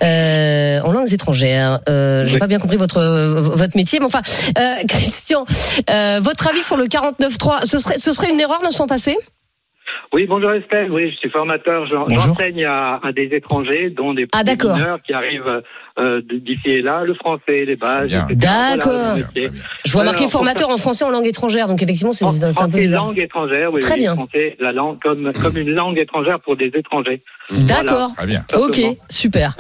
euh, 0.04 0.82
en 0.82 0.92
langues 0.94 1.14
étrangères. 1.14 1.80
Euh, 1.90 2.26
J'ai 2.26 2.34
Oui. 2.34 2.40
pas 2.40 2.48
bien 2.48 2.58
compris 2.60 2.78
votre 2.78 2.98
euh, 2.98 3.40
votre 3.42 3.78
métier, 3.78 4.00
mais 4.00 4.06
enfin, 4.06 4.22
euh, 4.58 4.76
Christian, 4.88 5.46
euh, 5.92 6.20
votre 6.22 6.48
avis 6.48 6.62
sur 6.62 6.76
le 6.78 6.86
49.3, 6.88 7.66
ce 7.68 7.78
serait 7.78 7.98
ce 8.00 8.12
serait 8.12 8.32
une 8.32 8.40
erreur 8.40 8.62
de 8.68 8.74
s'en 8.74 8.88
passer? 8.88 9.16
Oui, 10.14 10.26
bonjour 10.28 10.52
Estelle. 10.52 10.92
Oui, 10.92 11.10
je 11.10 11.16
suis 11.16 11.30
formateur. 11.30 11.86
J'enseigne 11.86 12.66
à, 12.66 13.00
à 13.02 13.14
des 13.14 13.30
étrangers, 13.32 13.90
dont 13.92 14.14
des 14.14 14.28
Ah, 14.34 14.44
d'accord. 14.44 14.76
mineurs 14.76 15.02
qui 15.04 15.14
arrivent 15.14 15.62
euh, 16.00 16.22
d'ici 16.22 16.70
et 16.70 16.82
là, 16.82 17.04
le 17.06 17.14
français, 17.14 17.64
les 17.64 17.78
bases. 17.78 18.12
D'accord. 18.32 18.92
Voilà. 18.92 19.16
Je 19.86 19.92
vois 19.94 20.02
Alors, 20.02 20.14
marqué 20.14 20.28
formateur 20.28 20.70
en 20.70 20.76
français 20.76 21.06
en 21.06 21.12
langue 21.12 21.28
étrangère, 21.28 21.68
donc 21.70 21.82
effectivement 21.82 22.12
c'est 22.12 22.26
un 22.26 22.30
peu 22.48 22.52
français, 22.52 22.80
bizarre. 22.80 23.06
langue 23.06 23.20
étrangère, 23.20 23.72
oui, 23.72 23.80
Très 23.80 23.94
oui, 23.94 24.02
bien. 24.02 24.16
français, 24.16 24.58
la 24.60 24.74
langue 24.74 25.00
comme, 25.02 25.32
comme 25.32 25.56
une 25.58 25.72
langue 25.72 25.98
étrangère 25.98 26.42
pour 26.42 26.58
des 26.58 26.72
étrangers. 26.76 27.22
D'accord. 27.50 28.14
Très 28.18 28.28
bien. 28.28 28.44
Ok, 28.58 28.82
super. 29.10 29.56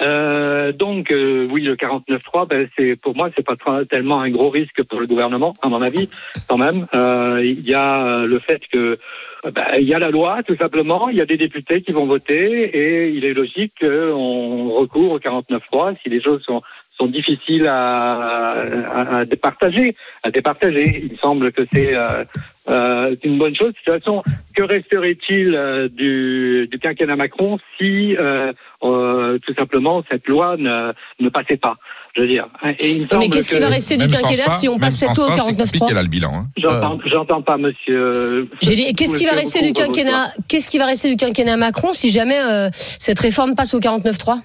Euh, 0.00 0.72
donc 0.72 1.12
euh, 1.12 1.44
oui, 1.52 1.62
le 1.62 1.76
49.3, 1.76 2.48
ben, 2.48 2.68
c'est 2.76 2.96
pour 2.96 3.14
moi 3.14 3.28
c'est 3.36 3.44
pas 3.46 3.54
tellement 3.88 4.20
un 4.20 4.30
gros 4.30 4.50
risque 4.50 4.82
pour 4.88 4.98
le 4.98 5.06
gouvernement, 5.06 5.52
à 5.62 5.68
mon 5.68 5.80
avis, 5.80 6.08
quand 6.48 6.56
même. 6.58 6.88
Euh, 6.92 7.40
Il 7.44 7.64
y 7.68 7.74
a 7.74 8.04
euh, 8.04 8.26
le 8.26 8.40
fait 8.40 8.60
que 8.72 8.98
euh, 9.44 9.50
ben, 9.50 9.66
il 9.78 9.88
y 9.88 9.94
a 9.94 9.98
la 9.98 10.10
loi, 10.10 10.42
tout 10.42 10.56
simplement. 10.56 11.08
Il 11.08 11.16
y 11.16 11.20
a 11.20 11.26
des 11.26 11.36
députés 11.36 11.82
qui 11.82 11.92
vont 11.92 12.06
voter 12.06 12.64
et 12.64 13.10
il 13.10 13.24
est 13.24 13.32
logique 13.32 13.74
qu'on 13.80 14.70
recourt 14.70 15.12
au 15.12 15.18
49.3 15.18 15.96
si 16.02 16.08
les 16.08 16.22
choses 16.22 16.42
sont 16.42 16.62
sont 16.98 17.06
difficiles 17.06 17.66
à, 17.66 18.48
à, 18.48 19.18
à 19.18 19.24
départager, 19.24 19.96
à 20.22 20.30
départager. 20.30 21.08
Il 21.10 21.18
semble 21.18 21.50
que 21.52 21.62
c'est 21.72 21.94
euh, 21.94 22.24
euh, 22.68 23.16
une 23.24 23.38
bonne 23.38 23.56
chose. 23.56 23.72
De 23.72 23.78
toute 23.84 24.02
façon, 24.02 24.22
que 24.54 24.62
resterait-il 24.62 25.54
euh, 25.54 25.88
du, 25.88 26.68
du 26.70 26.78
quinquennat 26.78 27.16
Macron 27.16 27.58
si 27.78 28.16
euh, 28.16 28.52
tout 28.80 29.54
simplement 29.54 30.04
cette 30.10 30.28
loi 30.28 30.56
ne, 30.56 30.92
ne 31.18 31.28
passait 31.28 31.56
pas? 31.56 31.76
Je 32.14 32.20
veux 32.20 32.28
dire. 32.28 32.46
Et 32.78 32.92
il 32.92 33.02
me 33.02 33.18
Mais 33.18 33.28
qu'est-ce 33.30 33.48
qui 33.48 33.58
va 33.58 33.68
rester 33.68 33.96
du 33.96 34.06
quinquennat 34.06 34.34
ça- 34.34 34.50
si 34.58 34.68
on 34.68 34.78
passe 34.78 34.96
cette 34.96 35.14
sans 35.16 35.26
loi 35.26 35.34
au 35.34 35.36
ça, 35.38 35.44
c'est 35.46 35.56
compliqué, 35.56 35.78
49.3 35.78 35.94
là, 35.94 36.02
le 36.02 36.08
bilan. 36.08 36.32
hein. 36.34 36.46
J'entends, 36.58 36.98
j'entends 37.06 37.42
pas, 37.42 37.56
monsieur. 37.56 38.48
J'ai 38.60 38.76
dit, 38.76 38.94
qu'est-ce 38.94 39.16
qui 39.16 39.24
va 39.24 39.32
rester 39.32 39.62
du 39.62 39.72
quinquennat 39.72 40.26
Qu'est-ce 40.48 40.68
qui 40.68 40.76
va 40.78 40.86
rester 40.86 41.08
du 41.08 41.16
quinquennat 41.16 41.56
Macron 41.56 41.92
si 41.92 42.10
jamais 42.10 42.38
euh, 42.38 42.68
cette 42.74 43.18
réforme 43.18 43.54
passe 43.54 43.72
au 43.74 43.80
49.3 43.80 44.40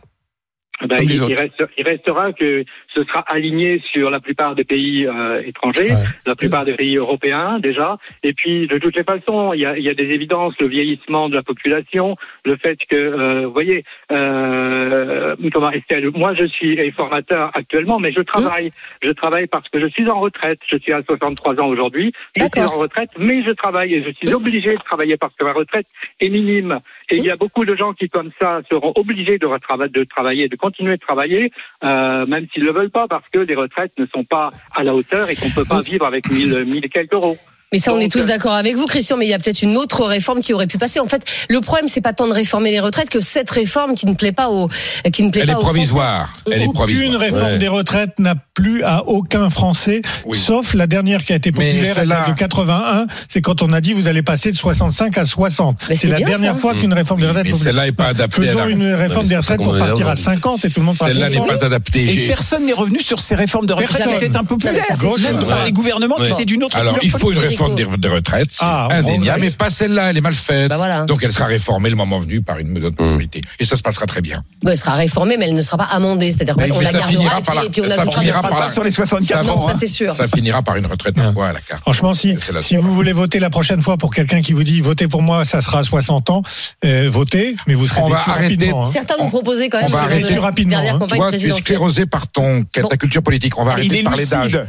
Ben, 0.82 0.98
Comme 0.98 1.06
il, 1.06 1.12
il 1.16 1.24
autres. 1.24 1.36
reste, 1.42 1.64
il 1.78 1.84
restera 1.84 2.34
que 2.34 2.64
ce 2.94 3.04
sera 3.04 3.22
aligné 3.22 3.82
sur 3.92 4.10
la 4.12 4.20
plupart 4.20 4.54
des 4.54 4.64
pays 4.64 5.08
euh, 5.08 5.42
étrangers, 5.44 5.86
Ouais. 5.90 6.04
la 6.26 6.36
plupart 6.36 6.66
des 6.66 6.74
pays 6.76 6.98
européens 6.98 7.58
déjà. 7.60 7.98
Et 8.24 8.34
puis, 8.34 8.68
de 8.68 8.78
toutes 8.78 8.96
les 8.96 9.04
façons, 9.04 9.54
il 9.54 9.62
y 9.62 9.66
a, 9.66 9.78
il 9.78 9.84
y 9.84 9.90
a 9.90 9.94
des 9.96 10.10
évidences, 10.12 10.54
le 10.60 10.68
vieillissement 10.68 11.30
de 11.30 11.36
la 11.36 11.42
population, 11.44 12.16
le 12.46 12.58
fait 12.58 12.78
que, 12.90 12.96
euh, 12.96 13.46
vous 13.48 13.54
voyez, 13.54 13.84
euh, 14.12 15.36
comment 15.54 15.72
Estelle, 15.72 16.10
moi 16.14 16.34
je 16.36 16.46
suis 16.46 16.92
formateur 16.92 17.52
actuellement, 17.56 18.00
mais 18.00 18.12
je 18.12 18.22
travaille. 18.22 18.70
Je 19.02 19.12
travaille 19.12 19.48
parce 19.48 19.68
que 19.70 19.80
je 19.80 19.88
suis 19.88 20.08
en 20.10 20.20
retraite. 20.20 20.60
Je 20.70 20.78
suis 20.78 20.94
à 20.94 21.02
63 21.04 21.60
ans 21.60 21.68
aujourd'hui. 21.68 22.12
Je 22.36 22.44
suis 22.44 22.62
en 22.62 22.78
retraite, 22.78 23.10
mais 23.18 23.44
je 23.44 23.52
travaille 23.52 23.94
et 23.96 24.04
je 24.04 24.12
suis 24.12 24.34
obligé 24.34 24.74
de 24.74 24.82
travailler 24.84 25.18
parce 25.18 25.34
que 25.36 25.44
ma 25.44 25.54
retraite 25.54 25.88
est 26.20 26.30
minime. 26.30 26.80
Et 27.10 27.18
il 27.18 27.24
y 27.24 27.32
a 27.32 27.38
beaucoup 27.38 27.64
de 27.64 27.76
gens 27.76 27.94
qui, 27.94 28.10
comme 28.10 28.32
ça, 28.40 28.62
seront 28.70 28.92
obligés 28.96 29.38
de, 29.38 30.06
travailler, 30.06 30.50
de 30.50 30.56
continuer 30.56 30.98
de 30.98 31.02
travailler, 31.02 31.52
euh, 31.84 32.26
même 32.26 32.48
s'ils 32.52 32.64
ne 32.64 32.68
le 32.68 32.74
veulent 32.74 32.92
pas, 32.92 33.08
parce 33.08 33.28
que 33.30 33.40
les 33.40 33.56
retraites 33.56 33.94
ne 33.98 34.06
sont 34.08 34.26
pas 34.26 34.50
à 34.76 34.84
la 34.84 34.94
hauteur 34.94 35.30
et 35.30 35.36
qu'on 35.36 35.48
ne 35.48 35.56
peut 35.56 35.66
pas 35.66 35.82
vivre 35.82 36.06
avec 36.06 36.30
1000, 36.30 36.66
1000 36.66 36.86
et 36.86 36.90
quelques 36.90 37.14
euros. 37.14 37.38
Mais 37.74 37.80
ça, 37.80 37.92
on 37.92 37.96
Donc, 37.96 38.06
est 38.06 38.08
tous 38.08 38.24
euh, 38.24 38.28
d'accord 38.28 38.54
avec 38.54 38.78
vous, 38.78 38.86
Christian, 38.86 39.18
mais 39.18 39.26
il 39.26 39.30
y 39.30 39.34
a 39.34 39.40
peut-être 39.40 39.62
une 39.62 39.76
autre 39.76 40.06
réforme 40.06 40.40
qui 40.40 40.54
aurait 40.54 40.68
pu 40.68 40.78
passer. 40.78 41.02
En 41.02 41.06
fait, 41.06 41.22
le 41.50 41.60
problème, 41.60 41.90
c'est 41.90 42.00
pas 42.00 42.14
tant 42.14 42.26
de 42.26 42.32
réformer 42.34 42.72
les 42.72 42.80
retraites 42.80 43.10
que 43.10 43.20
cette 43.20 43.50
réforme 43.50 43.94
qui 43.96 44.06
ne 44.08 44.14
plaît 44.14 44.32
pas 44.32 44.50
aux, 44.50 44.70
qui 45.12 45.22
ne 45.24 45.30
plaît 45.32 45.42
Elle 45.42 45.48
pas 45.48 45.54
est 45.54 45.56
aux 45.58 45.60
provisoire. 45.60 46.34
Elle 46.46 46.62
est 46.62 46.66
Aucune 46.66 46.74
provisoire. 46.74 47.20
réforme 47.20 47.44
Ouais. 47.52 47.58
des 47.58 47.68
retraites 47.68 48.20
n'a 48.20 48.36
plu 48.54 48.84
à 48.84 49.04
aucun 49.08 49.50
Français, 49.50 50.02
Oui. 50.26 50.38
sauf 50.38 50.76
la 50.76 50.88
dernière 50.88 51.22
qui 51.26 51.34
a 51.34 51.36
été 51.36 51.52
populaire, 51.52 51.98
elle 52.00 52.08
date 52.08 52.30
de 52.30 52.36
81. 52.36 53.06
C'est 53.28 53.42
quand 53.42 53.62
on 53.62 53.74
a 53.74 53.82
dit 53.82 53.92
vous 53.92 54.08
allez 54.08 54.22
passer 54.22 54.54
de 54.54 54.58
65 54.58 55.18
à 55.18 55.26
60. 55.26 55.78
Mais 55.90 55.98
C'est 55.98 56.08
la 56.08 56.18
bien, 56.18 56.26
dernière 56.28 56.54
ça. 56.54 56.60
fois 56.62 56.74
qu'une 56.74 56.94
réforme 56.94 57.20
des 57.20 57.28
retraites 57.28 57.44
populaire. 57.50 57.64
celle-là 57.66 57.86
n'est 57.86 57.92
pas 57.92 58.08
adaptée 58.08 58.44
à 58.44 58.46
Faisons 58.46 58.60
la- 58.60 58.70
une 58.70 58.94
réforme 58.94 59.28
des 59.28 59.36
retraites 59.36 59.62
pour 59.62 59.78
partir 59.78 60.08
à 60.08 60.16
50 60.16 60.64
et 60.64 60.70
tout 60.70 60.80
le 60.80 60.86
monde 60.86 60.96
Celle-là 60.96 61.30
n'est 61.30 61.46
pas 61.46 61.66
adaptée. 61.66 62.24
Et 62.24 62.28
personne 62.30 62.66
n'est 62.66 62.72
revenu 62.72 63.00
sur 63.00 63.20
ces 63.20 63.36
réformes 63.36 63.66
de 63.66 63.74
retraite 63.74 63.90
Personne. 63.92 64.12
qui 64.14 64.18
étaient 64.20 64.28
Non, 64.30 64.34
mais 64.36 64.40
impopulaires, 64.40 64.86
ça, 64.88 64.96
c'est 64.96 65.02
sûr. 65.10 65.20
même 65.34 65.46
par 65.46 65.60
Ouais. 65.60 65.66
les 65.66 65.72
gouvernements 65.74 66.16
qui 66.16 66.32
étaient 66.32 66.46
d'une 66.46 66.64
autre 66.64 66.78
Alors, 66.78 66.98
il 67.04 67.12
faut 67.12 67.34
une. 67.34 67.57
Réforme 67.64 67.76
des, 67.76 67.98
des 67.98 68.08
retraites, 68.08 68.50
c'est 68.52 68.58
Ah, 68.62 68.88
indéniable, 68.92 69.42
mais 69.42 69.52
pas 69.52 69.70
celle-là, 69.70 70.10
elle 70.10 70.18
est 70.18 70.22
mal 70.22 70.34
faite. 70.34 70.70
Bah 70.70 70.78
voilà. 70.78 71.06
Donc 71.06 71.22
elle 71.24 71.32
sera 71.34 71.46
réformée 71.46 71.90
le 71.90 71.96
moment 71.96 72.20
venu 72.20 72.42
par 72.42 72.58
une 72.60 72.78
autre 72.86 73.02
majorité. 73.04 73.42
Et 73.60 73.66
ça 73.66 73.76
se 73.76 73.82
passera 73.82 74.06
très 74.06 74.22
bien. 74.22 74.44
Bon, 74.64 74.72
elle 74.72 74.78
sera 74.78 74.94
réformée, 74.96 75.38
mais 75.38 75.48
elle 75.48 75.54
ne 75.56 75.62
sera 75.62 75.78
pas 75.78 75.86
amendée. 75.86 76.32
C'est-à-dire 76.32 76.56
qu'on 76.56 76.62
la 76.80 76.92
ça 76.92 77.00
gardera 77.00 77.08
finira 77.08 77.40
et 77.40 77.44
par 77.44 77.56
puis, 77.56 77.56
la- 77.56 77.66
et 77.66 77.70
puis 77.70 77.82
on 77.82 77.90
ça 77.90 78.06
finira 78.20 78.42
par 78.42 78.60
la- 78.60 78.70
sur 78.70 78.84
les 78.84 78.92
64 78.92 79.46
Non, 79.48 79.54
ans. 79.54 79.60
ça 79.60 79.72
hein. 79.72 79.76
c'est 79.80 79.88
sûr. 79.88 80.14
Ça 80.14 80.28
finira 80.28 80.62
par 80.62 80.76
une 80.78 80.86
retraite 80.86 81.18
à 81.18 81.54
la 81.54 81.60
carte. 81.62 81.82
Franchement, 81.82 82.14
si, 82.14 82.36
si 82.62 82.76
vous 82.78 82.94
voulez 82.94 83.14
voter 83.14 83.40
la 83.40 83.50
prochaine 83.50 83.82
fois 83.82 83.98
pour 83.98 84.14
quelqu'un 84.14 84.42
qui 84.42 84.54
vous 84.54 84.64
dit 84.64 84.82
votez 84.82 85.08
pour 85.08 85.22
moi, 85.22 85.46
ça 85.46 85.62
sera 85.62 85.80
à 85.80 85.84
60 85.84 86.30
ans, 86.30 86.42
euh, 86.86 87.08
votez, 87.10 87.56
mais 87.68 87.74
vous 87.74 87.88
serez 87.88 88.02
On 88.02 88.10
va 88.10 88.18
rapidement. 88.18 88.84
hein. 88.86 88.90
Certains 88.92 89.16
nous 89.20 89.30
proposaient 89.30 89.70
quand 89.70 89.78
même 89.78 89.88
on 89.88 89.90
va 89.90 90.02
arrêter 90.04 90.38
rapidement, 90.38 90.78
hein. 90.78 91.00
Toi, 91.08 91.32
tu 91.32 91.48
es 91.50 91.52
sclérosé 91.52 92.06
par 92.06 92.28
ton, 92.28 92.66
Bon. 92.82 92.88
ta 92.88 92.98
culture 92.98 93.24
politique. 93.24 93.58
On 93.58 93.64
va 93.64 93.74
arrêter 93.74 94.00
de 94.02 94.04
parler 94.04 94.26
d'âge. 94.26 94.60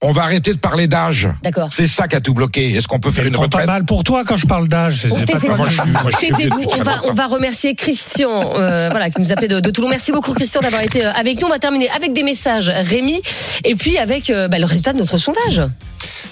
On 0.00 0.12
va 0.12 0.22
arrêter 0.22 0.52
de 0.52 0.58
parler 0.58 0.86
d'âge. 0.86 1.26
D'accord. 1.42 1.70
C'est 1.72 1.88
ça 1.88 2.06
qui 2.06 2.14
a 2.14 2.20
tout 2.20 2.32
bloqué. 2.32 2.72
Est-ce 2.74 2.86
qu'on 2.86 3.00
peut 3.00 3.10
faire 3.10 3.26
une 3.26 3.32
pas 3.32 3.40
retraite 3.40 3.66
mal 3.66 3.84
pour 3.84 4.04
toi 4.04 4.22
quand 4.24 4.36
je 4.36 4.46
parle 4.46 4.68
d'âge. 4.68 5.00
c'est- 5.02 5.08
c'est 5.08 5.26
pas 5.26 5.32
taisez-vous. 5.40 5.46
toi, 5.48 5.56
moi, 5.56 5.68
je 5.68 5.80
suis- 5.80 5.90
moi, 5.90 6.02
je 6.12 6.16
suis 6.18 6.26
vieux 6.28 6.36
Taisez-vous. 6.36 6.60
depuis 6.66 6.80
On 6.80 6.84
va, 6.84 7.00
on 7.06 7.12
va 7.14 7.26
remercier 7.26 7.74
Christian, 7.74 8.54
euh, 8.54 8.90
voilà, 8.90 9.10
qui 9.10 9.20
nous 9.20 9.32
appelait 9.32 9.48
de, 9.48 9.58
de 9.58 9.70
Toulon. 9.70 9.88
Merci 9.88 10.12
beaucoup, 10.12 10.32
Christian, 10.34 10.60
d'avoir 10.60 10.84
été 10.84 11.04
euh, 11.04 11.10
avec 11.14 11.40
nous. 11.40 11.48
On 11.48 11.50
va 11.50 11.58
terminer 11.58 11.90
avec 11.90 12.12
des 12.12 12.22
messages, 12.22 12.68
Rémi, 12.68 13.20
et 13.64 13.74
puis 13.74 13.98
avec 13.98 14.30
euh, 14.30 14.46
bah, 14.46 14.60
le 14.60 14.66
résultat 14.66 14.92
de 14.92 14.98
notre 14.98 15.18
sondage. 15.18 15.62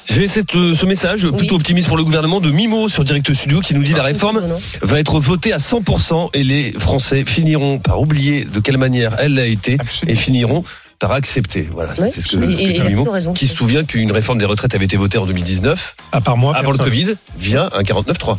J'ai 0.08 0.28
cette, 0.28 0.54
euh, 0.54 0.72
ce 0.76 0.86
message 0.86 1.28
plutôt 1.32 1.56
optimiste 1.56 1.88
pour 1.88 1.96
le 1.96 2.04
gouvernement 2.04 2.40
de 2.40 2.52
Mimo 2.52 2.88
sur 2.88 3.02
Direct 3.02 3.34
Studio 3.34 3.60
qui 3.60 3.74
nous 3.74 3.82
dit 3.82 3.94
la 3.94 4.04
réforme 4.04 4.40
Non, 4.42 4.46
non. 4.48 4.60
va 4.82 5.00
être 5.00 5.18
votée 5.18 5.52
à 5.52 5.58
100% 5.58 6.30
et 6.34 6.44
les 6.44 6.70
Français 6.78 7.24
finiront 7.26 7.80
par 7.80 8.00
oublier 8.00 8.44
de 8.44 8.60
quelle 8.60 8.78
manière 8.78 9.16
elle 9.18 9.34
l'a 9.34 9.46
été 9.46 9.76
Absolument. 9.80 10.12
et 10.12 10.16
finiront 10.16 10.64
par 10.98 11.12
accepter. 11.12 11.68
Voilà, 11.70 11.90
Ouais, 11.98 12.10
c'est 12.12 12.20
ce 12.20 12.36
que, 12.36 12.44
et- 12.44 12.76
ce 12.76 12.82
que 13.04 13.08
raison. 13.10 13.32
qui 13.32 13.48
se 13.48 13.54
souvient 13.56 13.84
qu'une 13.84 14.12
réforme 14.12 14.38
des 14.38 14.44
retraites 14.46 14.74
avait 14.74 14.84
été 14.86 14.96
votée 14.96 15.18
en 15.18 15.26
2019. 15.26 15.94
À 16.12 16.20
part 16.20 16.36
moi, 16.36 16.54
Avant 16.56 16.72
le. 16.72 16.78
Covid, 16.78 17.14
vient 17.38 17.68
un 17.74 17.82
49.3. 17.82 18.38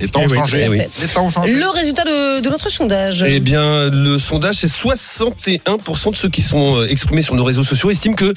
Les 0.00 0.08
temps 0.08 0.20
Eh 0.22 0.26
ont 0.26 0.30
oui. 0.30 0.36
changé. 0.38 0.62
Eh 0.64 0.68
oui. 0.68 0.80
Les 1.00 1.06
temps 1.08 1.24
ont 1.26 1.30
changé. 1.30 1.52
Le 1.52 1.66
résultat 1.68 2.04
de, 2.04 2.40
de 2.40 2.48
notre 2.50 2.68
sondage. 2.70 3.24
Eh 3.26 3.40
bien, 3.40 3.88
le 3.90 4.18
sondage, 4.18 4.56
c'est 4.56 4.68
61% 4.68 6.10
de 6.12 6.16
ceux 6.16 6.28
qui 6.28 6.42
sont 6.42 6.76
euh, 6.80 6.88
exprimés 6.88 7.22
sur 7.22 7.34
nos 7.34 7.44
réseaux 7.44 7.62
sociaux 7.64 7.90
estiment 7.90 8.14
que 8.14 8.32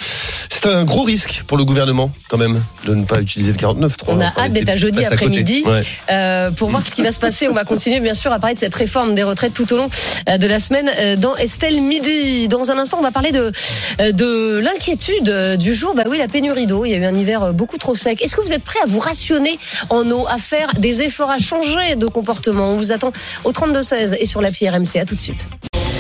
c'est 0.49 0.65
un 0.65 0.83
gros 0.85 1.03
risque 1.03 1.43
pour 1.47 1.57
le 1.57 1.65
gouvernement, 1.65 2.11
quand 2.29 2.37
même, 2.37 2.61
de 2.85 2.95
ne 2.95 3.03
pas 3.05 3.19
utiliser 3.21 3.51
le 3.51 3.57
49.3. 3.57 4.03
On 4.07 4.19
a 4.21 4.27
Enfin, 4.27 4.41
hâte 4.43 4.53
d'être 4.53 4.69
à 4.69 4.75
jeudi 4.75 5.03
après-midi. 5.05 5.63
Ouais. 5.65 5.83
Euh, 6.11 6.51
pour 6.51 6.69
voir 6.69 6.85
ce 6.85 6.91
qui 6.91 7.01
va 7.03 7.11
se 7.11 7.19
passer. 7.19 7.47
On 7.47 7.53
va 7.53 7.63
continuer 7.65 7.99
bien 7.99 8.13
sûr 8.13 8.31
à 8.31 8.39
parler 8.39 8.55
de 8.55 8.59
cette 8.59 8.75
réforme 8.75 9.13
des 9.15 9.23
retraites 9.23 9.53
tout 9.53 9.71
au 9.73 9.77
long 9.77 9.89
euh, 10.29 10.37
de 10.37 10.47
la 10.47 10.59
semaine 10.59 10.89
dans 11.19 11.35
Estelle 11.35 11.81
Midi. 11.81 12.47
Dans 12.47 12.71
un 12.71 12.77
instant, 12.77 12.97
on 12.99 13.03
va 13.03 13.11
parler 13.11 13.31
de, 13.31 13.50
euh, 13.99 14.11
de 14.11 14.59
l'inquiétude 14.59 15.57
du 15.57 15.73
jour. 15.75 15.93
Bah 15.95 16.03
oui, 16.09 16.17
la 16.17 16.27
pénurie 16.27 16.67
d'eau. 16.67 16.85
Il 16.85 16.91
y 16.91 16.93
a 16.93 16.97
eu 16.97 17.05
un 17.05 17.15
hiver 17.15 17.53
beaucoup 17.53 17.77
trop 17.77 17.95
sec. 17.95 18.21
Est-ce 18.21 18.35
que 18.35 18.41
vous 18.41 18.53
êtes 18.53 18.63
prêts 18.63 18.79
à 18.83 18.87
vous 18.87 18.99
rationner 18.99 19.57
en 19.89 20.09
eau, 20.09 20.25
à 20.27 20.37
faire 20.37 20.73
des 20.77 21.01
efforts, 21.01 21.31
à 21.31 21.37
changer 21.37 21.95
de 21.95 22.05
comportement? 22.05 22.71
On 22.71 22.77
vous 22.77 22.91
attend 22.91 23.11
au 23.43 23.51
32-16 23.51 24.15
et 24.19 24.25
sur 24.25 24.41
l'appli 24.41 24.69
RMC. 24.69 24.97
À 24.99 25.05
tout 25.05 25.15
de 25.15 25.21
suite. 25.21 25.47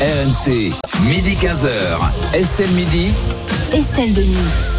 RMC, 0.01 0.71
midi 1.07 1.35
15h. 1.35 2.33
Estelle 2.33 2.71
Midi. 2.71 3.13
Estelle 3.73 4.13
Denis. 4.13 4.70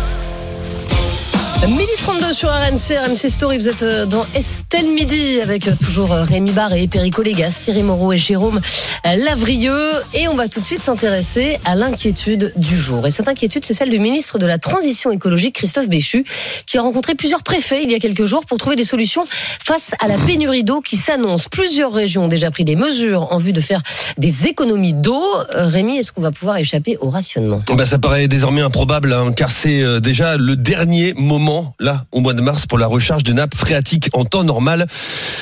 Midi 1.68 1.92
32 1.96 2.32
sur 2.32 2.48
RMC, 2.48 2.98
RMC 3.06 3.30
Story, 3.30 3.56
vous 3.56 3.68
êtes 3.68 3.84
euh, 3.84 4.04
dans 4.04 4.26
Estelle 4.34 4.90
Midi 4.90 5.40
avec 5.40 5.68
euh, 5.68 5.74
toujours 5.80 6.12
euh, 6.12 6.24
Rémi 6.24 6.50
Barré, 6.50 6.88
Perico 6.88 7.22
Légas, 7.22 7.56
Thierry 7.62 7.84
Moreau 7.84 8.12
et 8.12 8.18
Jérôme 8.18 8.60
Lavrieux. 9.04 9.90
Et 10.12 10.26
on 10.26 10.34
va 10.34 10.48
tout 10.48 10.60
de 10.60 10.66
suite 10.66 10.82
s'intéresser 10.82 11.60
à 11.64 11.76
l'inquiétude 11.76 12.52
du 12.56 12.76
jour. 12.76 13.06
Et 13.06 13.12
cette 13.12 13.28
inquiétude, 13.28 13.64
c'est 13.64 13.74
celle 13.74 13.90
du 13.90 14.00
ministre 14.00 14.40
de 14.40 14.46
la 14.46 14.58
Transition 14.58 15.12
écologique, 15.12 15.54
Christophe 15.54 15.88
Béchu, 15.88 16.24
qui 16.66 16.78
a 16.78 16.82
rencontré 16.82 17.14
plusieurs 17.14 17.44
préfets 17.44 17.84
il 17.84 17.92
y 17.92 17.94
a 17.94 18.00
quelques 18.00 18.24
jours 18.24 18.44
pour 18.44 18.58
trouver 18.58 18.74
des 18.74 18.84
solutions 18.84 19.24
face 19.28 19.92
à 20.00 20.08
la 20.08 20.18
pénurie 20.18 20.64
d'eau 20.64 20.80
qui 20.80 20.96
s'annonce. 20.96 21.48
Plusieurs 21.48 21.92
régions 21.92 22.24
ont 22.24 22.28
déjà 22.28 22.50
pris 22.50 22.64
des 22.64 22.76
mesures 22.76 23.32
en 23.32 23.38
vue 23.38 23.52
de 23.52 23.60
faire 23.60 23.82
des 24.18 24.48
économies 24.48 24.94
d'eau. 24.94 25.22
Rémi, 25.52 25.98
est-ce 25.98 26.10
qu'on 26.10 26.22
va 26.22 26.32
pouvoir 26.32 26.56
échapper 26.56 26.96
au 27.00 27.08
rationnement? 27.08 27.62
Bah, 27.72 27.84
ça 27.84 27.98
paraît 27.98 28.26
désormais 28.26 28.62
improbable, 28.62 29.12
hein, 29.12 29.32
car 29.32 29.50
c'est 29.50 30.00
déjà 30.00 30.36
le 30.36 30.56
dernier 30.56 31.14
moment, 31.14 31.51
là, 31.80 32.04
au 32.12 32.20
mois 32.20 32.34
de 32.34 32.42
mars, 32.42 32.66
pour 32.66 32.78
la 32.78 32.86
recharge 32.86 33.22
de 33.22 33.32
nappes 33.32 33.54
phréatiques 33.54 34.10
en 34.12 34.24
temps 34.24 34.44
normal. 34.44 34.86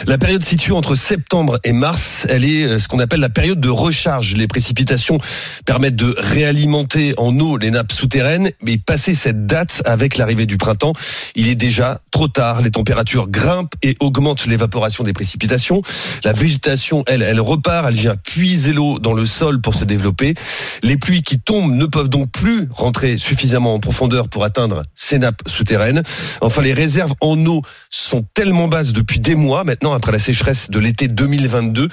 La 0.07 0.19
période 0.19 0.43
située 0.43 0.73
entre 0.73 0.95
septembre 0.95 1.59
et 1.65 1.73
mars, 1.73 2.27
elle 2.29 2.45
est 2.45 2.65
euh, 2.65 2.79
ce 2.79 2.89
qu'on 2.89 2.99
appelle 2.99 3.21
la 3.21 3.29
période 3.29 3.61
de 3.61 3.69
recharge. 3.69 4.35
Les 4.35 4.47
précipitations 4.47 5.19
permettent 5.65 5.97
de 5.97 6.15
réalimenter 6.19 7.15
en 7.19 7.39
eau 7.39 7.57
les 7.57 7.71
nappes 7.71 7.93
souterraines, 7.93 8.51
mais 8.63 8.79
passer 8.79 9.15
cette 9.15 9.47
date 9.47 9.83
avec 9.85 10.17
l'arrivée 10.17 10.47
du 10.47 10.57
printemps, 10.57 10.93
il 11.35 11.49
est 11.49 11.55
déjà 11.55 12.01
trop 12.11 12.29
tard. 12.29 12.63
Les 12.63 12.71
températures 12.71 13.29
grimpent 13.29 13.75
et 13.83 13.97
augmentent 14.01 14.47
l'évaporation 14.47 15.05
des 15.05 15.13
précipitations. 15.13 15.83
La 16.25 16.33
végétation, 16.33 17.05
elle, 17.07 17.23
elle 17.23 17.41
repart, 17.41 17.87
elle 17.89 17.95
vient 17.95 18.17
puiser 18.17 18.73
l'eau 18.73 18.99
dans 18.99 19.13
le 19.13 19.27
sol 19.27 19.61
pour 19.61 19.75
se 19.75 19.85
développer. 19.85 20.35
Les 20.83 20.97
pluies 20.97 21.23
qui 21.23 21.39
tombent 21.39 21.75
ne 21.75 21.87
peuvent 21.87 22.09
donc 22.09 22.31
plus 22.31 22.69
rentrer 22.71 23.17
suffisamment 23.17 23.75
en 23.75 23.81
profondeur 23.81 24.29
pour 24.29 24.45
atteindre 24.45 24.83
ces 24.95 25.19
nappes 25.19 25.43
souterraines. 25.47 26.00
Enfin, 26.41 26.63
les 26.63 26.73
réserves 26.73 27.15
en 27.21 27.45
eau 27.47 27.63
sont 27.91 28.25
tellement 28.35 28.69
basses 28.69 28.93
depuis 28.93 29.21
des 29.21 29.35
mois 29.35 29.65
maintenant, 29.65 29.93
après 29.93 30.13
la 30.13 30.19
sécheresse 30.19 30.71
de 30.71 30.79
l'été 30.79 31.09
2022, 31.09 31.89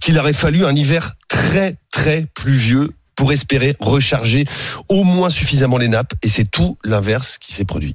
qu'il 0.00 0.18
aurait 0.18 0.32
fallu 0.32 0.64
un 0.64 0.74
hiver 0.74 1.14
très, 1.28 1.74
très 1.90 2.26
pluvieux 2.34 2.90
pour 3.16 3.32
espérer 3.32 3.76
recharger 3.78 4.44
au 4.88 5.04
moins 5.04 5.30
suffisamment 5.30 5.78
les 5.78 5.88
nappes. 5.88 6.14
Et 6.22 6.28
c'est 6.28 6.50
tout 6.50 6.78
l'inverse 6.84 7.38
qui 7.38 7.52
s'est 7.52 7.64
produit. 7.64 7.94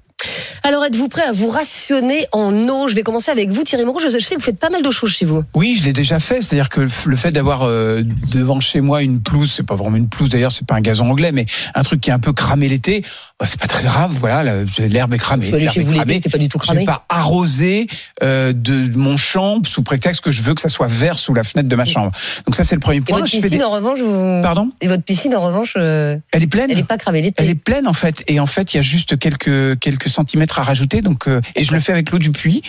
Alors, 0.64 0.84
êtes-vous 0.84 1.08
prêt 1.08 1.22
à 1.24 1.32
vous 1.32 1.50
rationner 1.50 2.26
en 2.32 2.52
eau? 2.68 2.88
Je 2.88 2.96
vais 2.96 3.04
commencer 3.04 3.32
avec 3.32 3.50
vous, 3.52 3.64
Thierry 3.64 3.86
Moreau. 3.86 4.00
Je 4.00 4.10
sais 4.10 4.36
que 4.36 4.40
vous 4.40 4.46
faites 4.46 4.58
pas 4.60 4.70
mal 4.70 4.82
de 4.82 4.90
choses 4.92 5.12
chez 5.12 5.26
vous. 5.26 5.44
Oui, 5.56 5.78
je 5.80 5.86
l'ai 5.86 5.94
déjà 5.94 6.20
fait. 6.20 6.42
C'est-à-dire 6.42 6.70
que 6.70 6.82
le 7.06 7.16
fait 7.16 7.32
d'avoir 7.32 7.62
euh, 7.64 8.02
devant 8.34 8.60
chez 8.60 8.82
moi 8.82 9.04
une 9.04 9.22
pelouse, 9.22 9.54
c'est 9.56 9.64
pas 9.66 9.76
vraiment 9.76 9.96
une 9.96 10.10
pelouse 10.10 10.30
d'ailleurs, 10.30 10.52
c'est 10.52 10.66
pas 10.66 10.76
un 10.76 10.82
gazon 10.82 11.10
anglais, 11.10 11.32
mais 11.32 11.46
un 11.76 11.84
truc 11.84 12.02
qui 12.02 12.10
est 12.10 12.14
un 12.14 12.20
peu 12.20 12.34
cramé 12.34 12.68
l'été, 12.68 13.04
bah, 13.40 13.46
c'est 13.46 13.60
pas 13.60 13.68
très 13.68 13.84
grave. 13.84 14.12
Voilà, 14.20 14.64
l'herbe 14.80 15.14
est 15.14 15.18
cramée. 15.20 15.44
Je 15.44 15.48
suis 15.48 15.56
allé 15.56 15.68
chez 15.70 15.82
vous 15.82 15.94
l'été, 15.94 16.16
c'était 16.16 16.30
pas 16.30 16.38
du 16.40 16.50
tout 16.50 16.58
Je 16.60 16.66
cramé. 16.66 16.80
vais 16.82 16.86
pas 16.86 17.06
arroser 17.10 17.88
euh, 18.24 18.52
de 18.54 18.98
mon 18.98 19.16
champ 19.18 19.62
sous 19.64 19.84
prétexte 19.84 20.22
que 20.22 20.32
je 20.32 20.42
veux 20.42 20.56
que 20.56 20.62
ça 20.62 20.70
soit 20.70 20.88
vert 20.88 21.20
sous 21.20 21.34
la 21.36 21.44
fenêtre 21.44 21.70
de 21.70 21.76
ma 21.76 21.86
chambre. 21.86 22.12
Donc 22.46 22.56
ça 22.56 22.64
c'est 22.64 22.76
le 22.76 22.82
premier 22.82 22.98
Et 22.98 23.02
point. 23.02 23.20
votre 23.20 23.28
Je 23.30 23.36
fais 23.38 23.42
piscine, 23.44 23.60
des- 23.60 23.64
en 23.64 23.72
revanche, 23.72 24.00
vous... 24.00 24.42
Pardon? 24.42 24.70
Et 24.82 24.88
votre 24.88 25.04
piscine, 25.04 25.36
en 25.36 25.46
revanche, 25.46 25.76
euh, 25.78 26.18
Elle 26.32 26.44
est 26.44 26.48
pleine. 26.48 26.72
elle 26.72 26.80
est 26.80 26.84
pas 26.84 26.98
cramée 26.98 27.22
l'été. 27.22 27.44
Elle 27.44 27.50
est 27.52 27.56
pleine 27.56 27.88
en 27.88 27.94
fait, 27.94 28.24
et 28.28 28.40
en 28.40 28.48
fait 28.48 28.74
il 28.74 28.78
y 28.78 28.80
a 28.80 28.84
juste 28.84 29.18
quelques 29.20 29.80
quelques 29.80 30.07
centimètres 30.10 30.60
à 30.60 30.64
rajouter. 30.64 31.02
Donc 31.02 31.28
euh, 31.28 31.42
et 31.56 31.64
je 31.64 31.74
le 31.74 31.80
fais 31.80 31.92
avec 31.94 32.12
l'eau 32.12 32.20
du 32.20 32.32
puits. 32.32 32.62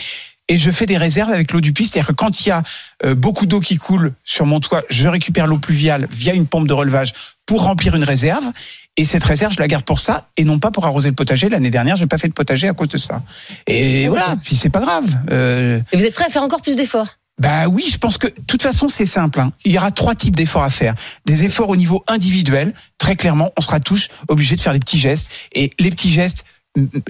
Et 0.51 0.57
je 0.57 0.70
fais 0.70 0.87
des 0.87 0.96
réserves 0.96 1.31
avec 1.31 1.53
l'eau 1.53 1.61
du 1.61 1.74
puits, 1.74 1.85
c'est-à-dire 1.87 2.09
que 2.09 2.12
quand 2.14 2.40
il 2.40 2.48
y 2.48 2.51
a 2.51 2.62
euh, 3.05 3.14
beaucoup 3.14 3.44
d'eau 3.44 3.61
qui 3.61 3.77
coule 3.77 4.14
sur 4.24 4.46
mon 4.46 4.61
toit, 4.61 4.83
je 4.88 5.07
récupère 5.07 5.46
l'eau 5.46 5.59
pluviale 5.59 6.09
via 6.11 6.33
une 6.33 6.46
pompe 6.46 6.66
de 6.66 6.72
relevage 6.72 7.12
pour 7.44 7.64
remplir 7.64 7.94
une 7.94 8.05
réserve. 8.05 8.46
Et 8.96 9.05
cette 9.05 9.24
réserve, 9.24 9.53
je 9.53 9.61
la 9.61 9.68
garde 9.68 9.85
pour 9.85 10.01
ça 10.01 10.29
et 10.38 10.44
non 10.44 10.59
pas 10.59 10.70
pour 10.70 10.87
arroser 10.87 11.11
le 11.11 11.14
potager. 11.14 11.51
L'année 11.51 11.70
dernière, 11.70 11.96
j'ai 11.96 12.07
pas 12.07 12.16
fait 12.16 12.29
de 12.29 12.33
potager 12.33 12.66
à 12.66 12.72
cause 12.72 12.88
de 12.88 12.96
ça. 12.96 13.22
Et 13.66 14.09
voilà, 14.09 14.37
puis 14.42 14.57
c'est 14.57 14.70
pas 14.70 14.81
grave. 14.81 15.05
Euh, 15.31 15.81
Et 15.92 15.98
vous 15.98 16.05
êtes 16.07 16.14
prêt 16.14 16.24
à 16.24 16.31
faire 16.31 16.42
encore 16.42 16.62
plus 16.62 16.77
d'efforts? 16.77 17.09
Bah 17.38 17.68
oui, 17.68 17.85
je 17.92 17.98
pense 17.98 18.16
que 18.16 18.27
de 18.27 18.35
toute 18.46 18.62
façon 18.62 18.88
c'est 18.88 19.07
simple. 19.07 19.40
hein. 19.40 19.53
Il 19.66 19.72
y 19.72 19.77
aura 19.79 19.90
trois 19.90 20.14
types 20.14 20.35
d'efforts 20.35 20.64
à 20.64 20.70
faire. 20.70 20.94
Des 21.27 21.44
efforts 21.44 21.68
au 21.68 21.77
niveau 21.77 22.03
individuel. 22.09 22.72
Très 22.96 23.16
clairement, 23.16 23.53
on 23.59 23.61
sera 23.61 23.81
tous 23.81 24.09
obligés 24.29 24.57
de 24.57 24.61
faire 24.62 24.72
des 24.72 24.81
petits 24.81 24.98
gestes. 24.98 25.29
Et 25.53 25.70
les 25.79 25.90
petits 25.90 26.11
gestes, 26.11 26.44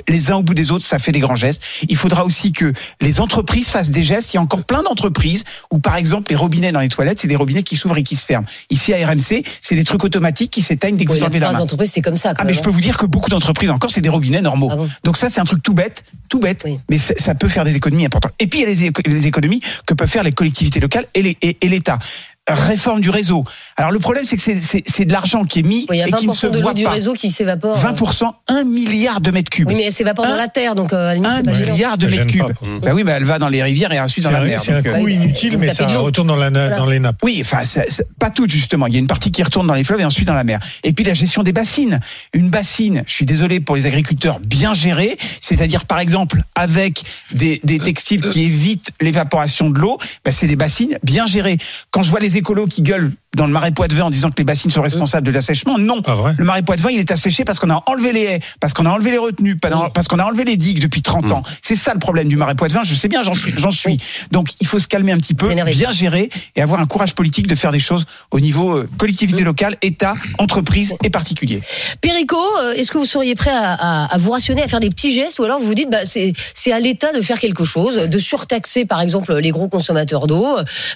les 0.09 0.31
uns 0.31 0.37
au 0.37 0.43
bout 0.43 0.55
des 0.55 0.71
autres, 0.71 0.85
ça 0.85 0.99
fait 0.99 1.13
des 1.13 1.21
grands 1.21 1.35
gestes. 1.35 1.63
Il 1.89 1.97
faudra 1.97 2.25
aussi 2.25 2.53
que 2.53 2.73
les 3.01 3.21
entreprises 3.21 3.69
fassent 3.69 3.91
des 3.91 4.03
gestes. 4.05 4.33
Il 4.33 4.37
y 4.37 4.39
a 4.39 4.43
encore 4.43 4.65
plein 4.65 4.83
d'entreprises 4.83 5.45
où, 5.71 5.79
par 5.79 5.97
exemple, 5.97 6.31
les 6.31 6.37
robinets 6.37 6.73
dans 6.73 6.81
les 6.81 6.89
toilettes, 6.89 7.19
c'est 7.21 7.29
des 7.29 7.37
robinets 7.37 7.63
qui 7.63 7.77
s'ouvrent 7.77 7.99
et 7.99 8.03
qui 8.03 8.17
se 8.17 8.25
ferment. 8.25 8.47
Ici 8.71 8.95
à 8.95 9.07
RMC, 9.07 9.43
c'est 9.61 9.75
des 9.75 9.85
trucs 9.85 10.05
automatiques 10.05 10.51
qui 10.51 10.63
s'éteignent 10.63 10.97
dès 10.97 11.05
que 11.05 11.13
Oui, 11.13 11.19
vous 11.19 11.25
enlevez 11.25 11.39
la 11.41 11.53
main. 11.53 11.61
entreprises, 11.61 11.91
c'est 11.93 12.01
comme 12.03 12.17
ça. 12.17 12.31
Quand 12.35 12.43
Ah 12.43 12.47
mais 12.47 12.55
je 12.55 12.63
peux 12.63 12.71
vous 12.71 12.81
dire 12.81 12.97
que 12.97 13.05
beaucoup 13.07 13.29
d'entreprises 13.31 13.71
encore 13.71 13.91
c'est 13.91 14.01
des 14.01 14.09
robinets 14.09 14.41
normaux. 14.41 14.69
Ah 14.73 14.77
bon 14.77 14.89
Donc 15.05 15.17
ça 15.19 15.29
c'est 15.29 15.41
un 15.41 15.45
truc 15.45 15.63
tout 15.63 15.75
bête, 15.75 16.05
tout 16.29 16.41
bête, 16.41 16.63
Oui. 16.65 16.79
mais 16.89 16.97
ça 16.99 17.35
peut 17.35 17.49
faire 17.49 17.65
des 17.65 17.77
économies 17.77 18.07
importantes. 18.07 18.33
Et 18.39 18.47
puis 18.47 18.61
il 18.61 18.63
y 18.63 18.65
a 18.65 18.69
les, 18.69 18.85
éco- 18.87 19.03
les 19.07 19.27
économies 19.27 19.61
que 19.87 19.95
peuvent 19.95 20.09
faire 20.09 20.23
les 20.25 20.33
collectivités 20.33 20.81
locales 20.81 21.07
et 21.15 21.23
les- 21.23 21.37
et- 21.43 21.59
et 21.61 21.69
l'État. 21.69 21.99
Réforme 22.49 23.01
du 23.01 23.11
réseau. 23.11 23.45
Alors 23.77 23.91
le 23.91 23.99
problème 23.99 24.25
c'est 24.25 24.37
que 24.37 24.43
c'est- 24.43 24.61
c'est 24.61 24.83
c'est 24.87 25.05
de 25.05 25.13
l'argent 25.13 25.45
qui 25.45 25.59
est 25.61 25.63
mis 25.63 25.87
Oui, 25.91 26.01
et 26.01 26.05
qui 26.13 26.27
ne 26.27 26.33
se 26.33 26.47
20% 26.47 26.51
de 26.51 26.57
l'eau 26.57 26.63
voit 26.63 26.75
du 26.75 26.85
pas. 26.85 26.91
réseau 26.91 27.13
qui 27.13 27.31
s'évapore. 27.31 27.77
20%, 27.77 28.35
1 28.49 28.65
milliard 28.65 29.21
de 29.21 29.31
mètres 29.31 29.51
cubes. 29.51 29.69
Oui, 29.69 29.75
mais 29.75 29.85
elle 29.85 29.93
s'évapore 29.93 30.27
dans 30.27 30.37
la 30.37 30.49
terre, 30.49 30.75
donc 30.75 30.93
euh, 30.93 30.97
à 30.97 31.05
la 31.09 31.15
limite, 31.15 31.31
1 31.31 31.37
c'est 31.39 31.43
pas 31.45 31.53
gênant. 31.53 31.73
milliard 31.73 31.99
de 31.99 32.07
mètres 32.07 32.27
cubes. 32.27 32.43
pas. 32.43 32.67
Bah 32.83 32.91
oui, 32.95 33.03
mais 33.05 33.13
elle 33.13 33.25
va 33.25 33.39
dans 33.39 33.49
les 33.49 33.63
rivières 33.63 33.93
et 33.93 34.01
ensuite 34.01 34.25
dans 34.25 34.31
la 34.31 34.41
mer. 34.41 34.61
c'est 34.61 34.73
un 34.73 34.77
donc, 34.83 34.87
euh, 34.87 34.99
coût 34.99 35.05
ouais. 35.05 35.13
inutile, 35.15 35.53
Donc 35.53 35.61
mais 35.61 35.69
ça 35.69 35.89
ça 35.89 35.99
retourne 35.99 36.29
dans, 36.29 36.37
la, 36.37 36.51
na- 36.51 36.61
Voilà. 36.69 36.79
dans 36.79 36.87
les 36.87 36.99
nappes. 37.01 37.19
Oui, 37.23 37.39
enfin, 37.45 37.65
ça- 37.65 37.85
ça- 37.89 38.03
pas 38.19 38.31
toutes 38.31 38.51
justement. 38.51 38.87
Il 38.87 38.95
y 38.95 38.97
a 38.97 39.01
une 39.01 39.07
partie 39.07 39.31
qui 39.31 39.43
retourne 39.43 39.67
dans 39.67 39.75
les 39.75 39.85
fleuves 39.85 40.01
et 40.01 40.05
ensuite 40.05 40.27
dans 40.27 40.35
la 40.35 40.45
mer. 40.45 40.59
Et 40.85 40.93
puis 40.93 41.05
la 41.05 41.15
gestion 41.15 41.43
des 41.43 41.53
bassines. 41.53 42.01
Une 42.33 42.49
bassine, 42.49 43.05
je 43.07 43.13
suis 43.13 43.27
désolé 43.27 43.61
pour 43.61 43.77
les 43.77 43.87
agriculteurs, 43.87 44.41
bien 44.41 44.73
gérée, 44.75 45.17
c'est-à-dire 45.41 45.85
par 45.85 45.99
exemple 46.01 46.43
avec 46.55 47.03
des, 47.33 47.61
des 47.65 47.79
textiles 47.79 48.23
qui 48.31 48.45
évitent 48.45 48.91
l'évaporation 49.01 49.71
de 49.71 49.79
l'eau, 49.79 49.99
bah, 50.25 50.33
c'est 50.33 50.47
des 50.47 50.57
bassines 50.57 50.99
bien 51.03 51.27
gérées. 51.27 51.57
Quand 51.91 52.03
je 52.03 52.11
vois 52.11 52.21
les 52.21 52.37
écolos 52.39 52.67
qui 52.67 52.83
gueulent 52.83 53.13
dans 53.37 53.47
le 53.47 53.53
marais 53.53 53.71
Poitevin 53.73 54.05
en 54.05 54.11
disant 54.11 54.31
que 54.31 54.37
les 54.39 54.45
bassines 54.45 54.71
sont 54.71 54.81
responsables 54.83 55.27
de 55.27 55.31
l'assèchement. 55.33 55.79
Non. 55.79 56.03
Pas 56.03 56.15
vrai. 56.15 56.35
Le 56.39 56.45
marais 56.45 56.63
Poitevin, 56.63 56.91
il 56.91 56.99
est 56.99 57.11
asséché 57.11 57.45
parce 57.45 57.59
qu'on 57.59 57.71
a 57.71 57.83
enlevé 57.87 58.13
les 58.13 58.23
haies, 58.23 58.41
parce 58.61 58.73
qu'on 58.73 58.87
a 58.87 58.91
enlevé 58.91 59.11
les 59.11 59.19
retenues, 59.19 59.57
parce 59.57 60.09
qu'on 60.09 60.19
a 60.19 60.25
enlevé 60.25 60.45
les 60.45 60.57
digues 60.57 60.81
depuis 60.81 61.03
30 61.03 61.31
ans. 61.33 61.43
C'est 61.63 61.77
ça 61.77 61.93
le 61.93 61.99
problème 62.01 62.29
du 62.29 62.37
marais 62.37 62.55
Poitevin. 62.55 62.83
Je 62.85 62.95
sais 62.95 63.09
bien, 63.09 63.23
j'en 63.23 63.35
suis, 63.35 63.53
j'en 63.57 63.71
suis. 63.71 63.99
Donc, 64.33 64.49
il 64.61 64.67
faut 64.67 64.79
se 64.79 64.89
calmer 64.89 65.13
un 65.13 65.19
petit 65.19 65.35
peu, 65.35 65.49
bien 65.73 65.93
gérer 65.93 66.31
et 66.57 66.63
avoir 66.63 66.81
un 66.81 66.87
courage 66.87 67.15
politique 67.15 67.47
de 67.47 67.55
faire 67.55 67.71
des 67.73 67.81
choses 67.81 68.07
au 68.31 68.41
niveau 68.41 68.77
euh, 68.79 68.89
collectivité 68.99 69.45
locale, 69.45 69.77
État, 69.83 70.15
entreprise 70.39 70.95
et 71.05 71.11
particulier. 71.11 71.61
Perico, 72.01 72.39
euh, 72.63 72.73
est-ce 72.73 72.91
que 72.91 72.99
vous 72.99 73.05
seriez 73.07 73.35
prêt 73.35 73.51
à, 73.51 73.75
à- 73.75 74.15
à 74.15 74.19
vous 74.19 74.31
rationner, 74.31 74.63
à 74.63 74.69
faire 74.69 74.81
des 74.81 74.89
petits 74.89 75.13
gestes, 75.13 75.39
ou 75.39 75.45
alors 75.45 75.59
vous 75.61 75.67
vous 75.67 75.75
dites, 75.75 75.91
bah, 75.91 76.05
c'est 76.07 76.33
c'est 76.55 76.73
à 76.73 76.81
l'État 76.81 77.13
de 77.13 77.21
faire 77.21 77.39
quelque 77.39 77.65
chose, 77.65 77.97
de 77.97 78.19
surtaxer 78.19 78.85
par 78.87 79.01
exemple 79.03 79.37
les 79.37 79.51
gros 79.51 79.69
consommateurs 79.69 80.27
d'eau, 80.27 80.47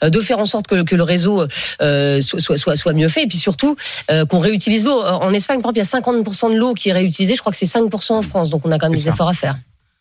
euh, 0.03 0.09
de 0.11 0.21
faire 0.21 0.39
en 0.39 0.47
sorte 0.47 0.67
que, 0.67 0.83
que 0.83 0.97
le 0.97 1.03
réseau 1.03 1.47
euh, 1.83 2.21
soit, 2.23 2.41
soit, 2.41 2.57
soit, 2.57 2.77
soit 2.77 2.93
mieux 2.93 3.09
fait, 3.09 3.25
et 3.25 3.27
puis 3.27 3.39
surtout 3.39 3.77
euh, 4.11 4.25
qu'on 4.25 4.39
réutilise 4.39 4.87
l'eau. 4.87 5.03
En 5.03 5.33
Espagne, 5.33 5.61
par 5.61 5.71
exemple, 5.73 5.79
il 5.79 6.09
y 6.09 6.15
a 6.15 6.23
50% 6.23 6.53
de 6.53 6.57
l'eau 6.57 6.75
qui 6.75 6.89
est 6.89 6.93
réutilisée, 6.93 7.35
je 7.35 7.41
crois 7.41 7.53
que 7.53 7.59
c'est 7.59 7.67
5% 7.67 8.13
en 8.13 8.23
France, 8.23 8.51
donc 8.51 8.65
on 8.65 8.73
a 8.73 8.79
quand 8.79 8.87
même 8.87 8.97
des 8.97 9.09
efforts 9.09 9.29
à 9.29 9.35
faire. 9.35 9.57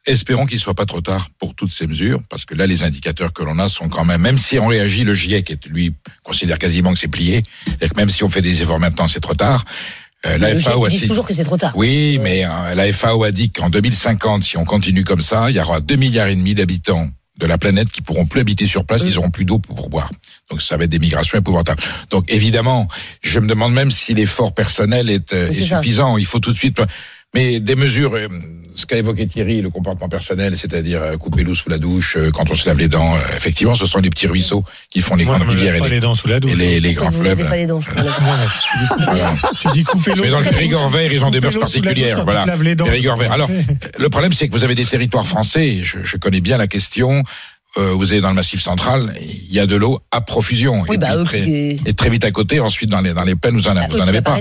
Espérons 0.08 0.48
qu'il 0.48 0.60
soit 0.60 0.74
pas 0.74 0.88
trop 0.88 1.02
tard 1.02 1.28
pour 1.38 1.54
toutes 1.54 1.72
ces 1.72 1.86
mesures, 1.86 2.22
parce 2.28 2.46
que 2.46 2.56
là, 2.56 2.66
les 2.66 2.84
indicateurs 2.84 3.34
que 3.34 3.44
l'on 3.44 3.60
a 3.60 3.70
sont 3.70 3.88
quand 3.88 4.04
même, 4.04 4.22
même 4.22 4.38
si 4.38 4.58
on 4.58 4.66
réagit, 4.66 5.04
le 5.04 5.14
GIEC, 5.14 5.60
lui, 5.68 5.94
considère 6.24 6.58
quasiment 6.58 6.92
que 6.92 6.98
c'est 6.98 7.08
plié, 7.08 7.44
c'est-à-dire 7.66 7.90
que 7.90 7.98
même 7.98 8.10
si 8.10 8.24
on 8.24 8.30
fait 8.30 8.42
des 8.42 8.64
efforts 8.64 8.80
maintenant, 8.80 9.08
c'est 9.08 9.20
trop 9.20 9.36
tard. 9.36 9.64
Euh, 10.26 10.40
la 10.40 10.56
GIEC 10.56 10.64
FAO 10.64 10.86
a 10.86 10.90
dit 10.90 11.08
toujours 11.08 11.26
que 11.26 11.34
c'est 11.34 11.44
trop 11.44 11.58
tard. 11.58 11.72
Oui, 11.76 12.20
mais 12.20 12.46
euh, 12.46 12.74
la 12.74 12.92
FAO 12.92 13.24
a 13.24 13.32
dit 13.32 13.52
qu'en 13.52 13.70
2050, 13.70 14.44
si 14.44 14.58
on 14.58 14.66
continue 14.66 15.04
comme 15.04 15.22
ça, 15.22 15.52
il 15.52 15.56
y 15.56 15.60
aura 15.60 15.82
2 15.82 15.96
milliards 15.98 16.28
et 16.28 16.36
demi 16.36 16.56
d'habitants 16.56 17.10
de 17.42 17.48
la 17.48 17.58
planète 17.58 17.90
qui 17.90 18.02
pourront 18.02 18.26
plus 18.26 18.40
habiter 18.40 18.68
sur 18.68 18.86
place, 18.86 19.02
ils 19.04 19.18
auront 19.18 19.32
plus 19.32 19.46
d'eau 19.46 19.58
pour, 19.60 19.90
boire. 19.90 20.12
Donc 20.50 20.62
ça 20.62 20.78
va 20.78 20.84
être 20.84 20.90
des 20.92 21.00
migrations 21.00 21.38
épouvantables. 21.38 21.82
Donc 22.12 22.32
évidemment, 22.32 22.88
je 23.24 23.40
me 23.40 23.48
demande 23.48 23.74
même 23.74 23.90
si 23.90 24.14
l'effort 24.14 24.54
personnel 24.54 25.10
est, 25.10 25.34
euh, 25.34 25.50
Oui, 25.50 25.58
est 25.58 25.62
c'est 25.62 25.68
ça. 25.70 25.82
suffisant. 25.82 26.18
Il 26.18 26.26
faut 26.26 26.40
tout 26.40 26.52
de 26.52 26.58
suite. 26.58 26.80
Mais 27.34 27.60
des 27.62 27.76
mesures, 27.76 28.14
euh, 28.16 28.28
ce 28.76 28.86
qu'a 28.86 28.98
évoqué 28.98 29.26
Thierry, 29.26 29.62
le 29.62 29.70
comportement 29.70 30.10
personnel, 30.10 30.58
c'est-à-dire 30.58 31.02
euh, 31.02 31.18
couper 31.18 31.44
l'eau 31.44 31.56
sous 31.56 31.70
la 31.70 31.78
douche, 31.78 32.18
euh, 32.18 32.30
quand 32.32 32.50
on 32.52 32.56
se 32.56 32.68
lave 32.68 32.78
les 32.78 32.90
dents, 32.90 33.16
euh, 33.16 33.20
effectivement, 33.38 33.76
ce 33.76 33.86
sont 33.86 34.00
les 34.00 34.10
petits 34.10 34.28
ruisseaux 34.28 34.66
qui 34.90 35.00
font 35.02 35.16
les 35.16 35.24
Moi, 35.24 35.38
grandes 35.38 35.50
rivières 35.50 35.76
et 35.76 35.80
pas 35.80 35.88
les, 35.88 35.96
les 35.96 36.00
dents 36.02 36.14
sous 36.16 36.28
la 36.28 36.42
douche. 36.42 36.52
et 36.52 36.56
les, 36.56 36.80
les 36.82 36.94
grands 36.94 37.10
vous 37.10 37.22
fleuves. 37.22 37.38
n'avez 37.38 37.50
pas 37.50 37.56
les 37.56 37.68
dents, 37.68 37.80
je. 37.80 37.90
Tu 37.90 39.68
dis 39.74 39.84
couper 39.86 40.12
l'eau. 40.16 40.24
Mais 40.24 40.30
dans 40.30 40.40
le 40.40 40.46
Périgord 40.50 40.90
vert, 40.90 41.12
ils 41.14 41.24
ont 41.24 41.32
des 41.32 41.40
mœurs 41.40 41.58
particulières. 41.58 42.26
Voilà. 42.26 42.46
Périgord 42.76 43.16
vert. 43.18 43.32
Alors, 43.32 43.50
le 43.98 44.10
problème, 44.10 44.34
c'est 44.34 44.48
que 44.48 44.54
vous 44.54 44.64
avez 44.66 44.76
des 44.76 44.86
territoires 44.86 45.26
français. 45.28 45.80
Je, 45.84 46.00
je 46.04 46.18
connais 46.18 46.42
bien 46.42 46.58
la 46.58 46.68
question. 46.68 47.24
Euh, 47.78 47.94
vous 47.94 48.12
avez 48.12 48.20
dans 48.20 48.30
le 48.30 48.36
Massif 48.36 48.62
central, 48.62 49.14
il 49.22 49.54
y 49.54 49.60
a 49.60 49.66
de 49.66 49.76
l'eau 49.76 50.02
à 50.12 50.20
profusion. 50.20 50.84
Oui, 50.90 50.96
et, 50.96 50.98
bah, 50.98 51.16
eux 51.16 51.24
très, 51.24 51.42
et 51.42 51.94
très 51.96 52.10
vite 52.10 52.26
à 52.26 52.32
côté. 52.32 52.60
Ensuite, 52.60 52.90
dans 52.90 53.00
les 53.00 53.14
dans 53.14 53.24
les 53.24 53.36
plaines, 53.36 53.56
vous 53.56 53.68
en, 53.68 53.78
Ah, 53.78 53.88
vous 53.90 53.96
eux 53.96 54.02
en 54.02 54.04
qui 54.04 54.10
avez 54.10 54.18
va 54.18 54.22
pas. 54.24 54.40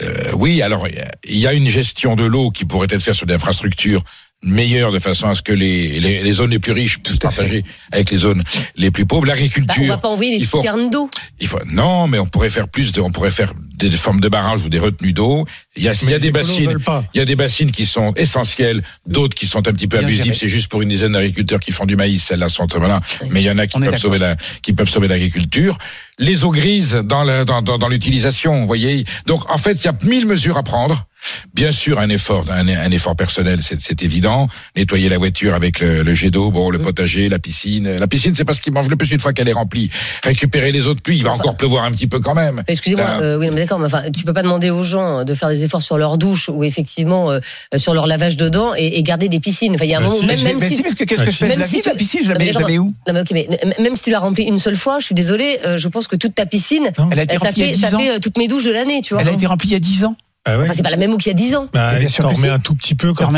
Euh, 0.00 0.32
oui, 0.36 0.62
alors 0.62 0.88
il 1.24 1.38
y 1.38 1.46
a 1.46 1.52
une 1.52 1.68
gestion 1.68 2.16
de 2.16 2.24
l'eau 2.24 2.50
qui 2.50 2.64
pourrait 2.64 2.88
être 2.90 3.02
faite 3.02 3.14
sur 3.14 3.26
des 3.26 3.34
infrastructures 3.34 4.02
meilleures 4.42 4.92
de 4.92 4.98
façon 4.98 5.28
à 5.28 5.34
ce 5.34 5.42
que 5.42 5.52
les, 5.52 6.00
les, 6.00 6.22
les 6.22 6.32
zones 6.32 6.50
les 6.50 6.58
plus 6.58 6.72
riches 6.72 6.98
puissent 6.98 7.18
partager 7.18 7.62
avec 7.92 8.10
les 8.10 8.18
zones 8.18 8.42
les 8.76 8.90
plus 8.90 9.06
pauvres. 9.06 9.22
Bah, 9.22 9.28
on 9.28 9.34
L'agriculture. 9.34 9.86
va 9.86 9.98
pas 9.98 10.08
envoyer 10.08 10.38
des 10.38 10.44
citernes 10.44 10.90
d'eau. 10.90 11.08
il 11.40 11.46
faut, 11.46 11.58
non, 11.70 12.08
mais 12.08 12.18
on 12.18 12.26
pourrait 12.26 12.50
faire 12.50 12.68
plus 12.68 12.92
de, 12.92 13.00
on 13.00 13.10
pourrait 13.10 13.30
faire 13.30 13.52
des, 13.74 13.90
formes 13.92 14.20
de 14.20 14.28
barrages 14.28 14.62
ou 14.64 14.68
des 14.68 14.78
retenues 14.78 15.12
d'eau. 15.12 15.46
Il 15.76 15.82
y 15.82 15.88
a, 15.88 15.92
il 16.02 16.10
y 16.10 16.14
a 16.14 16.18
des 16.18 16.32
bassines, 16.32 16.76
il 17.14 17.18
y 17.18 17.20
a 17.20 17.24
des 17.24 17.36
bassines 17.36 17.70
qui 17.70 17.86
sont 17.86 18.12
essentielles, 18.14 18.82
d'autres 19.06 19.34
qui 19.34 19.46
sont 19.46 19.66
un 19.68 19.72
petit 19.72 19.86
peu 19.88 19.98
Bien 19.98 20.06
abusives. 20.06 20.34
C'est 20.34 20.48
juste 20.48 20.68
pour 20.70 20.82
une 20.82 20.88
dizaine 20.88 21.12
d'agriculteurs 21.12 21.60
qui 21.60 21.72
font 21.72 21.86
du 21.86 21.96
maïs, 21.96 22.22
celles-là 22.22 22.48
sont 22.48 22.66
voilà. 22.74 23.00
Mais 23.30 23.42
il 23.42 23.44
y 23.46 23.50
en 23.50 23.58
a 23.58 23.66
qui 23.66 23.76
On 23.76 23.80
peuvent 23.80 23.98
sauver 23.98 24.18
la, 24.18 24.36
qui 24.62 24.72
peuvent 24.72 24.88
sauver 24.88 25.08
l'agriculture. 25.08 25.78
Les 26.18 26.44
eaux 26.44 26.50
grises 26.50 26.94
dans 27.04 27.22
la, 27.22 27.44
dans, 27.44 27.62
dans, 27.62 27.78
dans 27.78 27.88
l'utilisation, 27.88 28.60
vous 28.60 28.66
voyez. 28.66 29.04
Donc 29.26 29.50
en 29.50 29.58
fait, 29.58 29.72
il 29.72 29.84
y 29.84 29.88
a 29.88 29.94
mille 30.04 30.26
mesures 30.26 30.56
à 30.56 30.62
prendre. 30.62 31.06
Bien 31.54 31.72
sûr, 31.72 31.98
un 31.98 32.08
effort, 32.08 32.46
un, 32.50 32.66
un 32.68 32.90
effort 32.90 33.16
personnel, 33.16 33.60
c'est 33.62 34.02
évident. 34.02 34.48
Nettoyer 34.76 35.08
la 35.08 35.18
voiture 35.18 35.54
avec 35.54 35.80
le, 35.80 36.02
le 36.02 36.14
jet 36.14 36.30
d'eau, 36.30 36.50
bon, 36.50 36.70
le 36.70 36.78
potager, 36.78 37.28
la 37.28 37.38
piscine. 37.38 37.96
La 37.96 38.06
piscine, 38.06 38.34
c'est 38.34 38.44
parce 38.44 38.60
qu'il 38.60 38.72
mange 38.72 38.88
le 38.88 38.96
plus 38.96 39.10
une 39.10 39.20
fois 39.20 39.32
qu'elle 39.32 39.48
est 39.48 39.52
remplie. 39.52 39.90
Récupérer 40.22 40.72
les 40.72 40.86
eaux 40.88 40.94
de 40.94 41.00
pluie, 41.00 41.18
il 41.18 41.24
va 41.24 41.32
encore 41.32 41.56
pleuvoir 41.56 41.84
un 41.84 41.92
petit 41.92 42.06
peu 42.06 42.20
quand 42.20 42.34
même. 42.34 42.62
Excusez-moi, 42.68 43.06
euh, 43.20 43.38
oui, 43.38 43.48
mais 43.52 43.60
d'accord, 43.62 43.78
mais 43.78 43.86
enfin, 43.86 44.02
tu 44.16 44.24
peux 44.24 44.32
pas 44.32 44.42
demander 44.42 44.70
aux 44.70 44.82
gens 44.82 45.24
de 45.24 45.34
faire 45.34 45.48
des 45.48 45.64
efforts 45.64 45.82
sur 45.82 45.98
leur 45.98 46.18
douche 46.18 46.48
ou 46.48 46.64
effectivement 46.64 47.30
euh, 47.30 47.40
sur 47.76 47.94
leur 47.94 48.06
lavage 48.06 48.36
de 48.36 48.48
dents 48.48 48.72
et, 48.76 48.98
et 48.98 49.02
garder 49.02 49.28
des 49.28 49.40
piscines. 49.40 49.74
Enfin, 49.74 49.84
il 49.84 49.90
y 49.90 49.94
a 49.94 49.98
un 49.98 50.00
Bah, 50.00 50.06
moment, 50.08 50.20
si, 50.20 50.26
même, 50.26 50.38
Mais 50.38 50.44
même 50.52 50.56
mais 50.60 50.68
si, 50.68 50.76
si, 50.76 50.82
parce 50.82 50.94
que 50.94 51.04
qu'est-ce 51.04 51.22
que 51.22 51.30
je 51.30 51.36
fais 51.36 51.54
de 51.54 51.60
la 51.60 51.66
si 51.66 51.76
vie, 51.76 51.82
tu- 51.82 51.88
la 51.88 51.94
piscine, 51.94 52.20
je 52.24 52.28
la 52.28 52.34
Non, 52.34 52.38
mais 52.40 52.46
mets, 52.46 52.52
je 52.52 52.58
la 52.58 52.64
attends, 52.64 52.72
mets 52.72 52.78
où 52.78 52.92
non 53.06 53.12
mais 53.14 53.20
ok, 53.20 53.28
mais 53.32 53.48
même 53.78 53.96
si 53.96 54.04
tu 54.04 54.10
l'as 54.10 54.18
remplie 54.18 54.44
une 54.44 54.58
seule 54.58 54.76
fois, 54.76 54.98
je 54.98 55.06
suis 55.06 55.14
désolée, 55.14 55.58
euh, 55.64 55.76
je 55.76 55.88
pense 55.88 56.08
que 56.08 56.16
toute 56.16 56.34
ta 56.34 56.46
piscine, 56.46 56.90
Elle 57.10 57.18
a 57.20 57.22
été 57.22 57.36
ça 57.36 57.46
remplie 57.46 57.62
il 57.62 57.66
y 57.66 57.68
fait, 57.68 57.72
a 57.72 57.76
10 57.76 57.80
ça 57.90 57.96
ans. 57.96 58.00
fait 58.00 58.20
toutes 58.20 58.38
mes 58.38 58.48
douches 58.48 58.64
de 58.64 58.72
l'année, 58.72 59.00
tu 59.02 59.14
vois. 59.14 59.22
Elle 59.22 59.28
a 59.28 59.32
été 59.32 59.46
remplie 59.46 59.68
il 59.68 59.72
y 59.72 59.76
a 59.76 59.80
10 59.80 60.04
ans. 60.04 60.16
Ah 60.44 60.58
ouais. 60.58 60.64
Enfin, 60.64 60.72
c'est 60.74 60.82
pas 60.82 60.90
la 60.90 60.96
même 60.96 61.12
eau 61.12 61.18
qu'il 61.18 61.28
y 61.28 61.30
a 61.30 61.34
10 61.34 61.54
ans. 61.54 61.68
Bah, 61.72 61.96
bien 61.98 62.08
sûr 62.08 62.26
remets 62.26 62.48
un 62.48 62.58
tout 62.58 62.74
petit 62.74 62.94
peu 62.94 63.14
quand 63.14 63.32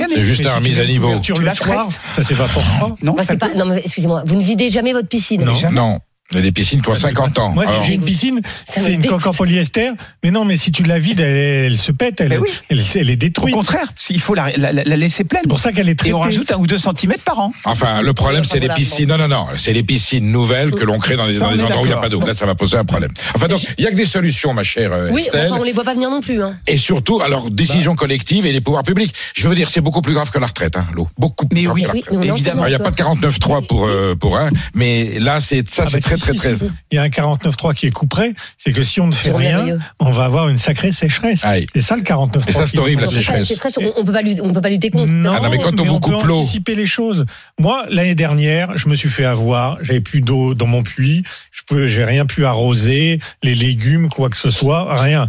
année. 0.00 0.14
C'est 0.14 0.24
juste 0.24 0.42
la 0.42 0.54
remise 0.56 0.78
à 0.80 0.86
niveau. 0.86 1.18
Tu 1.20 1.32
le 1.34 1.40
la 1.44 1.54
soir, 1.54 1.88
ça 2.14 2.22
s'évapore 2.22 2.64
pas. 2.64 2.96
Non, 3.02 3.14
Bah, 3.14 3.22
pas, 3.38 3.54
non, 3.54 3.66
mais 3.66 3.78
excusez-moi, 3.78 4.24
vous 4.26 4.36
ne 4.36 4.42
videz 4.42 4.68
jamais 4.68 4.92
votre 4.92 5.08
piscine. 5.08 5.44
Non. 5.44 5.54
Non. 5.70 6.00
Il 6.32 6.36
y 6.36 6.38
a 6.38 6.42
des 6.42 6.52
piscines 6.52 6.80
qui 6.82 6.88
ont 6.88 6.94
50 6.94 7.38
ans. 7.38 7.50
Moi, 7.50 7.64
si 7.66 7.86
j'ai 7.86 7.94
une 7.94 8.02
piscine, 8.04 8.40
c'est 8.64 8.92
une 8.92 9.04
coque 9.04 9.26
en 9.26 9.32
polyester. 9.32 9.90
Mais 10.24 10.30
non, 10.30 10.44
mais 10.44 10.56
si 10.56 10.72
tu 10.72 10.82
la 10.82 10.98
vides, 10.98 11.20
elle, 11.20 11.36
elle 11.66 11.76
se 11.78 11.92
pète, 11.92 12.20
elle, 12.20 12.28
Mais 12.30 12.38
oui. 12.38 12.48
elle, 12.70 12.80
elle 12.94 13.10
est 13.10 13.14
Au 13.14 13.16
détruite. 13.16 13.54
contraire, 13.54 13.86
il 14.10 14.20
faut 14.20 14.34
la, 14.34 14.50
la- 14.56 14.72
la- 14.72 14.84
la 14.84 14.96
laisser 14.96 15.24
pleine. 15.24 15.42
C'est 15.44 15.48
pour 15.48 15.60
ça 15.60 15.72
qu'elle 15.72 15.88
est 15.88 15.94
traitée. 15.94 16.10
Et 16.10 16.14
on 16.14 16.20
rajoute 16.20 16.50
un 16.52 16.56
ou 16.56 16.66
deux 16.66 16.78
centimètres 16.78 17.24
par 17.24 17.38
an. 17.40 17.52
Enfin, 17.64 18.02
le 18.02 18.12
problème, 18.14 18.44
c'est 18.44 18.58
les 18.60 18.68
piscines. 18.68 19.08
Non, 19.08 19.18
non, 19.18 19.28
non. 19.28 19.46
C'est 19.56 19.72
les 19.72 19.82
piscines 19.82 20.30
nouvelles 20.30 20.70
que 20.72 20.84
l'on 20.84 20.98
crée 20.98 21.16
dans 21.16 21.26
les, 21.26 21.32
Ça, 21.34 21.40
dans 21.40 21.46
on 21.48 21.50
les 21.52 21.60
est 21.60 21.62
endroits 21.64 21.80
où 21.82 21.84
il 21.84 21.88
n'y 21.88 21.94
a 21.94 22.00
pas 22.00 22.08
d'eau. 22.08 22.20
Là, 22.20 22.34
ça 22.34 22.46
va 22.46 22.54
poser 22.54 22.76
un 22.76 22.84
problème. 22.84 23.10
Enfin, 23.34 23.48
donc, 23.48 23.60
il 23.78 23.84
y 23.84 23.86
a 23.86 23.90
que 23.90 23.96
des 23.96 24.04
solutions, 24.04 24.54
ma 24.54 24.62
chère 24.62 24.92
euh, 24.92 25.08
Oui, 25.10 25.22
Estelle. 25.22 25.50
enfin, 25.50 25.60
on 25.60 25.64
les 25.64 25.72
voit 25.72 25.84
pas 25.84 25.94
venir 25.94 26.10
non 26.10 26.20
plus. 26.20 26.42
Hein. 26.42 26.54
Et 26.66 26.78
surtout, 26.78 27.20
alors, 27.20 27.50
décision 27.50 27.94
collective 27.94 28.46
et 28.46 28.52
les 28.52 28.60
pouvoirs 28.60 28.84
publics. 28.84 29.14
Je 29.34 29.48
veux 29.48 29.54
dire, 29.54 29.68
c'est 29.70 29.80
beaucoup 29.80 30.02
plus 30.02 30.14
grave 30.14 30.30
que 30.30 30.38
la 30.38 30.46
retraite, 30.46 30.76
hein, 30.76 30.86
l'eau. 30.94 31.08
Beaucoup 31.18 31.46
plus 31.46 31.56
Mais 31.56 31.64
grave 31.64 31.74
oui, 31.74 31.82
que 31.82 31.86
la 31.86 31.92
Oui, 31.94 32.16
retraite. 32.30 32.30
évidemment. 32.36 32.66
Il 32.66 32.70
n'y 32.70 32.74
a 32.74 32.78
pas 32.78 32.90
de 32.90 32.96
49.3 32.96 33.66
pour, 33.66 33.86
euh, 33.86 34.14
pour 34.14 34.38
un, 34.38 34.48
mais 34.74 35.18
là, 35.18 35.40
c'est, 35.40 35.68
ça, 35.68 35.82
Ah 35.86 35.90
c'est 35.90 35.96
bah, 35.98 36.00
très, 36.02 36.16
très, 36.22 36.32
si, 36.32 36.38
très. 36.38 36.56
si. 36.56 36.70
Il 36.90 36.96
y 36.96 36.98
a 36.98 37.02
un 37.02 37.08
49.3 37.08 37.74
qui 37.74 37.86
est 37.86 37.90
couperé, 37.90 38.34
c'est 38.58 38.72
que 38.72 38.82
si 38.82 39.00
on 39.00 39.06
ne 39.06 39.12
fait 39.12 39.32
rien, 39.32 39.78
on 39.98 40.10
va 40.10 40.24
avoir 40.24 40.48
une 40.48 40.56
sacrée 40.56 40.92
sécheresse. 40.92 41.44
Aïe. 41.44 41.66
C'est 41.74 41.82
ça 41.82 41.96
le 41.96 42.02
49.3. 42.02 42.48
Et 42.48 42.52
ça, 42.52 42.66
c'est 42.66 42.78
horrible, 42.78 43.02
la 43.02 43.06
mais 43.08 43.12
sécheresse. 43.12 43.52
on, 43.96 44.04
peut 44.04 44.12
pas 44.12 44.22
lutter, 44.22 44.40
on 44.40 44.52
peut 44.52 44.60
pas 44.60 44.70
lutter 44.70 44.90
contre. 44.90 45.12
Non, 45.12 45.32
Ah 45.36 45.40
non, 45.40 45.50
mais 45.50 45.58
quand 45.58 45.78
on 45.80 45.84
vous 45.84 45.94
on 45.94 46.00
peut 46.00 46.12
coupe 46.12 46.24
l'eau. 46.24 46.40
anticiper 46.40 46.74
les 46.74 46.86
choses. 46.86 47.26
Moi, 47.58 47.84
l'année 47.90 48.14
dernière, 48.14 48.76
je 48.76 48.88
me 48.88 48.94
suis 48.94 49.10
fait 49.10 49.24
avoir. 49.24 49.78
J'avais 49.82 50.00
plus 50.00 50.20
d'eau 50.20 50.54
dans 50.54 50.66
mon 50.66 50.82
puits. 50.82 51.22
Je 51.50 51.62
pouvais, 51.62 51.88
j'ai 51.88 52.04
rien 52.04 52.26
pu 52.26 52.44
arroser, 52.44 53.18
les 53.42 53.54
légumes, 53.54 54.08
quoi 54.08 54.30
que 54.30 54.36
ce 54.36 54.50
soit, 54.50 55.00
rien. 55.00 55.28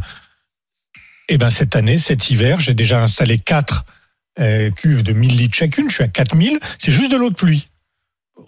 Et 1.30 1.38
ben 1.38 1.50
cette 1.50 1.76
année, 1.76 1.98
cet 1.98 2.30
hiver, 2.30 2.60
j'ai 2.60 2.74
déjà 2.74 3.02
installé 3.02 3.40
quatre 3.40 3.86
euh, 4.40 4.72
cuves 4.72 5.04
de 5.04 5.14
1000 5.14 5.38
litres 5.38 5.56
chacune. 5.56 5.90
Je 5.90 5.96
suis 5.96 6.04
à 6.04 6.08
4000. 6.08 6.60
C'est 6.80 6.92
juste 6.92 7.12
de 7.12 7.18
l'eau 7.18 7.30
de 7.30 7.36
pluie. 7.36 7.68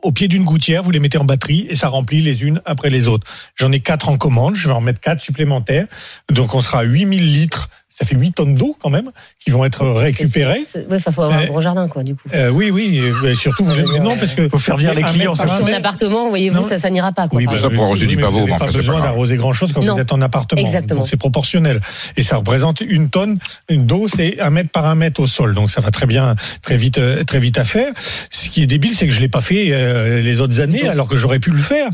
Au 0.01 0.11
pied 0.11 0.27
d'une 0.27 0.43
gouttière, 0.43 0.81
vous 0.83 0.91
les 0.91 0.99
mettez 0.99 1.17
en 1.17 1.25
batterie 1.25 1.67
et 1.69 1.75
ça 1.75 1.87
remplit 1.87 2.21
les 2.21 2.43
unes 2.43 2.61
après 2.65 2.89
les 2.89 3.07
autres. 3.07 3.31
J'en 3.55 3.71
ai 3.71 3.79
quatre 3.79 4.09
en 4.09 4.17
commande. 4.17 4.55
Je 4.55 4.67
vais 4.67 4.73
en 4.73 4.81
mettre 4.81 4.99
quatre 4.99 5.21
supplémentaires. 5.21 5.87
Donc 6.29 6.55
on 6.55 6.61
sera 6.61 6.79
à 6.79 6.83
8000 6.83 7.33
litres. 7.33 7.69
Ça 7.97 8.05
fait 8.05 8.15
8 8.15 8.31
tonnes 8.33 8.55
d'eau 8.55 8.75
quand 8.81 8.89
même 8.89 9.11
qui 9.39 9.51
vont 9.51 9.63
être 9.63 9.85
récupérées. 9.87 10.65
Ouais, 10.75 10.97
enfin, 10.97 11.11
faut 11.11 11.21
avoir 11.21 11.39
un 11.39 11.45
gros 11.45 11.61
jardin, 11.61 11.87
quoi, 11.87 12.03
du 12.03 12.13
coup. 12.15 12.27
Euh, 12.33 12.49
oui, 12.49 12.69
oui, 12.69 13.01
et, 13.25 13.35
surtout 13.35 13.63
vous 13.63 13.79
êtes 13.79 13.87
non 14.01 14.15
parce 14.19 14.33
que 14.33 14.49
Faut 14.49 14.57
faire 14.57 14.75
venir 14.75 14.93
les 14.93 15.03
clients, 15.03 15.33
Sur 15.33 15.45
un 15.65 15.73
appartement, 15.73 16.27
voyez-vous, 16.27 16.61
ça, 16.67 16.77
ça 16.77 16.89
n'ira 16.89 17.13
pas. 17.13 17.29
Quoi, 17.29 17.37
Oui, 17.37 17.45
bah, 17.45 17.57
Ça, 17.57 17.69
pour 17.69 17.85
arroser 17.85 18.05
du 18.05 18.17
pavot, 18.17 18.31
vous 18.31 18.37
n'avez 18.47 18.51
mais 18.51 18.57
pas 18.57 18.71
besoin 18.71 18.99
d'arroser 18.99 19.37
grand 19.37 19.53
chose 19.53 19.71
quand 19.71 19.81
Non. 19.81 19.93
vous 19.93 20.01
êtes 20.01 20.11
en 20.11 20.19
appartement. 20.21 20.59
Exactement. 20.61 20.99
Donc 21.01 21.07
c'est 21.07 21.15
proportionnel. 21.15 21.79
Et 22.17 22.23
ça 22.23 22.35
représente 22.35 22.81
une 22.81 23.09
tonne 23.09 23.39
d'eau, 23.69 24.07
c'est 24.13 24.41
un 24.41 24.49
mètre 24.49 24.71
par 24.71 24.87
un 24.87 24.95
mètre 24.95 25.21
au 25.21 25.27
sol. 25.27 25.53
Donc 25.55 25.71
ça 25.71 25.79
va 25.79 25.89
très 25.91 26.05
bien, 26.05 26.35
très 26.61 26.75
vite, 26.75 26.97
euh, 26.97 27.23
très 27.23 27.39
vite 27.39 27.57
à 27.57 27.63
faire. 27.63 27.93
Ce 28.29 28.49
qui 28.49 28.61
est 28.61 28.67
débile, 28.67 28.91
c'est 28.93 29.07
que 29.07 29.13
je 29.13 29.21
l'ai 29.21 29.29
pas 29.29 29.41
fait 29.41 29.67
euh, 29.71 30.19
les 30.21 30.41
autres 30.41 30.59
années, 30.59 30.87
alors 30.87 31.07
que 31.07 31.15
j'aurais 31.15 31.39
pu 31.39 31.51
le 31.51 31.57
faire. 31.61 31.87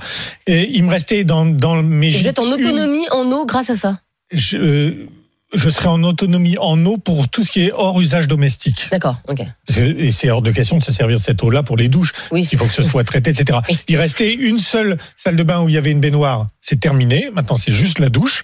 Et 0.48 0.68
il 0.72 0.84
me 0.84 0.90
restait 0.90 1.24
dans, 1.26 1.46
dans 1.46 1.76
mes 1.84 2.10
Vous 2.12 2.28
êtes 2.28 2.40
en 2.40 2.46
une- 2.48 2.54
autonomie 2.54 3.08
en 3.12 3.30
eau 3.32 3.46
grâce 3.46 3.70
à 3.70 3.76
ça? 3.76 4.00
je, 4.34 4.58
euh, 4.58 5.08
je 5.54 5.70
serai 5.70 5.88
en 5.88 6.04
autonomie 6.04 6.58
en 6.58 6.84
eau 6.86 6.98
pour 6.98 7.28
tout 7.28 7.44
ce 7.44 7.52
qui 7.52 7.66
est 7.66 7.72
hors 7.72 8.00
usage 8.00 8.28
domestique. 8.28 8.88
D'accord, 8.92 9.20
ok. 9.28 9.42
Et 9.78 10.12
c'est 10.12 10.30
hors 10.30 10.42
de 10.42 10.52
question 10.52 10.78
de 10.78 10.84
se 10.84 10.92
servir 10.92 11.18
de 11.18 11.24
cette 11.24 11.44
eau-là 11.44 11.64
pour 11.64 11.78
les 11.78 11.90
douches. 11.90 12.14
Oui. 12.32 12.48
Il 12.52 12.58
faut 12.58 12.66
que 12.66 12.72
ce 12.72 12.84
soit 12.84 13.04
traité, 13.04 13.32
etc. 13.32 13.60
Oui. 13.70 13.80
Il 13.88 13.98
restait 13.98 14.34
une 14.34 14.60
seule 14.60 14.98
salle 15.16 15.36
de 15.36 15.44
bain 15.44 15.62
où 15.62 15.70
il 15.70 15.76
y 15.76 15.78
avait 15.78 15.92
une 15.92 16.00
baignoire. 16.00 16.48
C'est 16.64 16.80
terminé. 16.80 17.30
Maintenant, 17.34 17.56
c'est 17.56 17.72
juste 17.72 17.98
la 17.98 18.10
douche. 18.10 18.44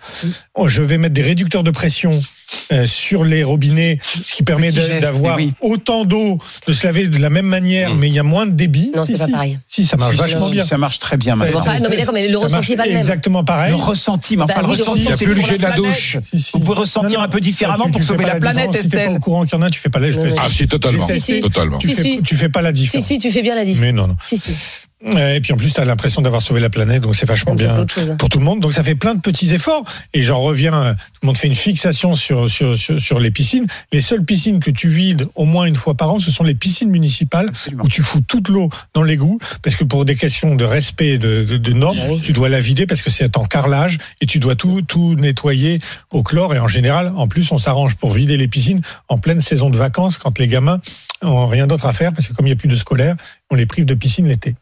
Oh, 0.55 0.67
Je 0.67 0.81
vais 0.81 0.97
mettre 0.97 1.13
des 1.13 1.21
réducteurs 1.21 1.63
de 1.63 1.69
pression 1.69 2.19
euh, 2.71 2.87
sur 2.87 3.23
les 3.23 3.43
robinets, 3.43 3.99
ce 4.25 4.35
qui 4.37 4.43
permet 4.43 4.71
d'avoir 4.71 5.35
oui. 5.37 5.53
autant 5.61 6.03
d'eau, 6.03 6.39
de 6.65 6.73
se 6.73 6.87
laver 6.87 7.07
de 7.07 7.19
la 7.19 7.29
même 7.29 7.45
manière, 7.45 7.93
mais 7.93 8.07
il 8.07 8.13
y 8.13 8.19
a 8.19 8.23
moins 8.23 8.47
de 8.47 8.51
débit. 8.51 8.91
Non, 8.95 9.05
Si, 9.05 9.11
c'est 9.13 9.17
pas 9.19 9.25
si. 9.27 9.31
pareil. 9.31 9.59
Si, 9.67 9.85
ça 9.85 9.97
marche 9.97 10.15
Si, 10.15 10.19
vachement 10.21 10.47
si, 10.47 10.53
bien. 10.53 10.63
Ça 10.65 10.77
marche 10.79 10.97
très 10.97 11.15
bien 11.17 11.35
maintenant. 11.35 11.59
enfin, 11.59 11.79
non, 11.79 11.89
mais 11.91 11.97
d'accord, 11.97 12.13
mais 12.15 12.27
le 12.27 12.33
Ça 12.33 12.39
ressenti 12.39 12.53
marche 12.55 12.69
est 12.71 12.75
pas 12.77 12.83
le 12.85 12.89
même. 12.91 12.97
Exactement 12.99 13.43
pareil. 13.43 13.69
Le 13.69 13.75
ressenti, 13.75 14.35
mais 14.35 14.43
enfin, 14.43 14.53
Bah 14.55 14.61
le 14.63 14.67
oui, 14.69 14.77
le 14.77 14.81
ressenti, 14.83 15.07
c'est 15.15 15.25
plus 15.25 15.51
le 15.51 15.57
de 15.57 15.61
la 15.61 15.71
douche. 15.75 16.17
Si, 16.31 16.41
si. 16.41 16.51
Vous 16.53 16.59
pouvez 16.61 16.79
ressentir 16.79 17.19
un 17.21 17.27
peu 17.27 17.39
différemment 17.39 17.85
Tu- 17.85 17.91
pour 17.91 18.01
tu 18.01 18.07
sauver 18.07 18.25
la 18.25 18.35
planète, 18.35 18.71
différence. 18.71 18.81
Si 18.81 18.89
t'es 18.89 18.97
pas 18.97 19.03
Estelle. 19.03 19.15
au 19.17 19.19
courant 19.19 19.43
qu'il 19.45 19.53
y 19.53 19.55
en 19.57 19.61
a, 19.61 19.69
tu 19.69 19.79
fais 19.79 19.89
pas 19.89 19.99
la. 19.99 20.07
Ah, 20.39 20.49
si, 20.49 20.65
totalement. 20.67 21.05
Si, 21.05 21.19
si. 21.19 21.41
Totalement. 21.41 21.77
Tu 21.77 21.89
Si, 21.89 21.95
fais, 21.95 22.01
si. 22.35 22.49
pas 22.49 22.61
la 22.63 22.69
Si, 22.69 22.73
différence. 22.73 23.07
si, 23.07 23.17
tu 23.19 23.29
fais 23.31 23.43
bien 23.43 23.53
la 23.53 23.63
diff. 23.65 23.77
Mais 23.79 23.91
non, 23.91 24.07
non. 24.07 24.15
Si, 24.25 24.37
si. 24.39 24.53
Et 25.05 25.39
puis 25.41 25.53
en 25.53 25.57
plus, 25.57 25.71
tu 25.71 25.79
as 25.79 25.85
l'impression 25.85 26.23
d'avoir 26.23 26.41
sauvé 26.41 26.59
la 26.59 26.71
planète, 26.71 27.03
donc 27.03 27.15
c'est 27.15 27.27
vachement 27.27 27.53
Donc, 27.53 27.59
bien 27.59 27.85
pour 28.17 28.29
tout 28.29 28.39
le 28.39 28.43
monde. 28.43 28.59
Donc 28.59 28.73
ça 28.73 28.83
fait 28.83 28.95
plein 28.95 29.13
de 29.13 29.21
petits 29.21 29.53
efforts. 29.53 29.83
Et 30.13 30.23
j'en 30.23 30.41
reviens, 30.41 30.73
euh, 30.73 30.93
tout 30.93 31.19
le 31.21 31.27
monde 31.27 31.37
fait 31.37 31.47
une 31.47 31.55
fixation 31.55 32.15
sur, 32.15 32.49
sur, 32.49 32.75
sur, 32.75 32.99
sur 32.99 33.19
les 33.19 33.29
piscines. 33.29 33.67
Les 33.93 34.01
seules 34.01 34.25
piscines 34.25 34.59
que 34.59 34.71
tu 34.71 34.89
vides 34.89 35.27
au 35.35 35.45
moins 35.45 35.65
une 35.65 35.75
fois 35.75 35.93
par 35.93 36.11
an, 36.11 36.19
ce 36.19 36.31
sont 36.31 36.43
les 36.43 36.55
piscines 36.55 36.89
municipales 36.89 37.47
Absolument. 37.49 37.83
où 37.83 37.87
tu 37.87 38.01
fous 38.01 38.21
toute 38.21 38.49
l'eau 38.49 38.69
dans 38.95 39.03
l'égout 39.03 39.37
parce 39.61 39.75
que 39.75 39.83
pour 39.83 40.03
des 40.03 40.15
questions 40.15 40.55
de 40.55 40.65
respect 40.65 41.09
et 41.09 41.17
de, 41.19 41.43
de, 41.43 41.57
de 41.57 41.73
normes, 41.73 41.99
oui. 42.09 42.21
tu 42.21 42.33
dois 42.33 42.49
la 42.49 42.59
vider 42.59 42.87
parce 42.87 43.03
que 43.03 43.11
c'est 43.11 43.37
en 43.37 43.45
carrelage 43.45 43.99
et 44.21 44.25
tu 44.25 44.39
dois 44.39 44.55
tout, 44.55 44.81
tout 44.81 45.13
nettoyer 45.13 45.79
au 46.09 46.23
chlore. 46.23 46.55
Et 46.55 46.59
en 46.59 46.67
général, 46.67 47.13
en 47.15 47.27
plus, 47.27 47.51
on 47.51 47.59
s'arrange 47.59 47.95
pour 47.97 48.09
vider 48.11 48.35
les 48.35 48.47
piscines 48.47 48.81
en 49.09 49.19
pleine 49.19 49.41
saison 49.41 49.69
de 49.69 49.77
vacances 49.77 50.17
quand 50.17 50.39
les 50.39 50.47
gamins 50.47 50.81
ont 51.21 51.47
rien 51.47 51.67
d'autre 51.67 51.85
à 51.85 51.91
faire 51.91 52.11
parce 52.13 52.27
que 52.27 52.33
comme 52.33 52.45
il 52.45 52.49
n'y 52.49 52.53
a 52.53 52.59
plus 52.59 52.67
de 52.67 52.75
scolaire, 52.75 53.15
on 53.49 53.55
les 53.55 53.65
prive 53.65 53.85
de 53.85 53.93
piscine 53.93 54.27
l'été. 54.27 54.55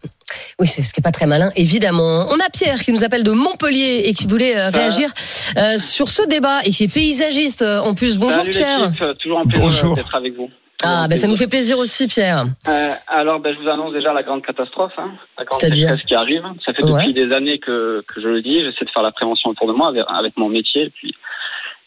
Oui, 0.59 0.67
c'est 0.67 0.81
ce 0.81 0.93
qui 0.93 1.01
est 1.01 1.03
pas 1.03 1.11
très 1.11 1.25
malin, 1.25 1.51
évidemment. 1.55 2.27
On 2.29 2.35
a 2.39 2.49
Pierre 2.51 2.79
qui 2.79 2.91
nous 2.91 3.03
appelle 3.03 3.23
de 3.23 3.31
Montpellier 3.31 4.03
et 4.05 4.13
qui 4.13 4.27
voulait 4.27 4.57
euh, 4.57 4.69
réagir 4.69 5.09
euh, 5.57 5.77
sur 5.77 6.09
ce 6.09 6.23
débat 6.27 6.59
et 6.65 6.71
qui 6.71 6.85
est 6.85 6.93
paysagiste 6.93 7.61
euh, 7.61 7.79
en 7.79 7.93
plus. 7.93 8.17
Bonjour 8.17 8.39
Salut 8.43 8.51
Pierre. 8.51 8.91
toujours 9.19 9.39
un 9.39 9.43
plaisir 9.43 9.61
Bonjour. 9.63 9.95
d'être 9.95 10.15
avec 10.15 10.35
vous. 10.35 10.49
Ah, 10.83 11.07
ben 11.09 11.15
ça 11.17 11.27
nous 11.27 11.37
fait 11.37 11.47
plaisir 11.47 11.77
aussi 11.79 12.05
Pierre. 12.07 12.45
Euh, 12.67 12.93
alors, 13.07 13.39
ben, 13.39 13.55
je 13.55 13.61
vous 13.63 13.69
annonce 13.69 13.93
déjà 13.93 14.11
la 14.13 14.23
grande 14.23 14.45
catastrophe, 14.45 14.91
hein, 14.97 15.11
la 15.39 15.45
grande 15.45 15.59
C'est-à-dire 15.59 15.89
sécheresse 15.89 16.05
qui 16.05 16.15
arrive. 16.15 16.43
Ça 16.65 16.73
fait 16.73 16.83
Ouais. 16.83 17.01
depuis 17.01 17.13
des 17.13 17.33
années 17.33 17.59
que, 17.59 18.03
que 18.07 18.21
je 18.21 18.27
le 18.27 18.41
dis. 18.41 18.59
J'essaie 18.59 18.85
de 18.85 18.89
faire 18.91 19.01
la 19.03 19.11
prévention 19.11 19.49
autour 19.51 19.67
de 19.67 19.73
moi 19.73 19.87
avec, 19.89 20.03
avec 20.09 20.37
mon 20.37 20.49
métier, 20.49 20.91
puis 20.95 21.15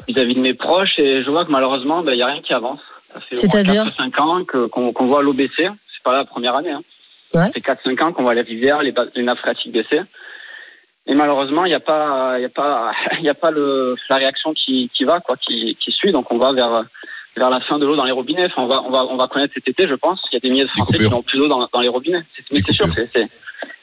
vis-à-vis 0.09 0.35
de 0.35 0.41
mes 0.41 0.55
proches, 0.55 0.99
et 0.99 1.23
je 1.23 1.31
vois 1.31 1.45
que 1.45 1.51
malheureusement, 1.51 2.03
ben, 2.03 2.13
il 2.13 2.19
y 2.19 2.23
a 2.23 2.27
rien 2.27 2.41
qui 2.41 2.55
avance. 2.55 2.81
Ça 3.13 3.21
fait 3.21 3.35
C'est-à-dire 3.37 3.85
4-5 3.87 4.21
ans 4.21 4.45
que- 4.45 4.67
qu'on 4.67 4.93
qu'on 4.93 5.07
voit 5.07 5.23
l'eau 5.23 5.33
baisser. 5.33 5.69
C'est 5.93 6.03
pas 6.05 6.17
la 6.17 6.25
première 6.25 6.55
année. 6.57 6.71
Hein. 6.73 6.83
Ouais. 7.35 7.43
Ça 7.47 7.53
fait 7.53 7.61
4-5 7.61 8.01
ans 8.03 8.13
qu'on 8.13 8.23
voit 8.23 8.35
les 8.35 8.43
rivières, 8.43 8.83
les, 8.83 8.95
les 9.15 9.23
nappes 9.23 9.39
phréatiques 9.39 9.73
baisser. 9.73 10.01
Et 11.07 11.15
malheureusement, 11.15 11.65
il 11.65 11.69
n'y 11.71 11.75
a 11.75 11.81
pas, 11.81 12.35
il 12.39 12.43
y 12.43 12.45
a 12.45 12.51
pas, 12.51 12.93
il 13.19 13.25
y 13.25 13.29
a 13.31 13.35
pas 13.35 13.51
le, 13.51 13.97
la 14.11 14.17
réaction 14.17 14.53
qui, 14.55 14.91
qui 14.95 15.05
va, 15.05 15.21
quoi, 15.21 15.37
qui, 15.37 15.77
qui 15.77 15.91
suit. 15.93 16.13
Donc, 16.13 16.31
on 16.31 16.39
va 16.39 16.53
vers, 16.53 16.85
vers 17.37 17.51
la 17.51 17.61
fin 17.61 17.79
de 17.79 17.87
l'eau 17.87 17.97
dans 17.97 18.05
les 18.05 18.13
robinets. 18.13 18.47
Enfin, 18.47 18.63
on 18.63 18.67
va, 18.67 18.83
on 18.83 18.91
va, 18.91 19.05
on 19.07 19.17
va 19.17 19.27
connaître 19.29 19.55
cet 19.55 19.69
été, 19.69 19.89
je 19.89 19.95
pense. 19.95 20.21
Il 20.31 20.35
y 20.35 20.37
a 20.37 20.41
des 20.41 20.51
milliers 20.51 20.65
de 20.65 20.69
Français 20.71 20.99
qui 20.99 21.09
n'ont 21.11 21.23
plus 21.23 21.39
d'eau 21.39 21.49
dans, 21.49 21.67
dans 21.73 21.81
les 21.81 21.89
robinets. 21.89 22.23
C'est, 22.37 22.45
mais 22.53 22.61
c'est 22.61 22.73
sûr, 22.75 22.87
coupures. 22.87 23.07
c'est, 23.15 23.25
c'est- 23.25 23.33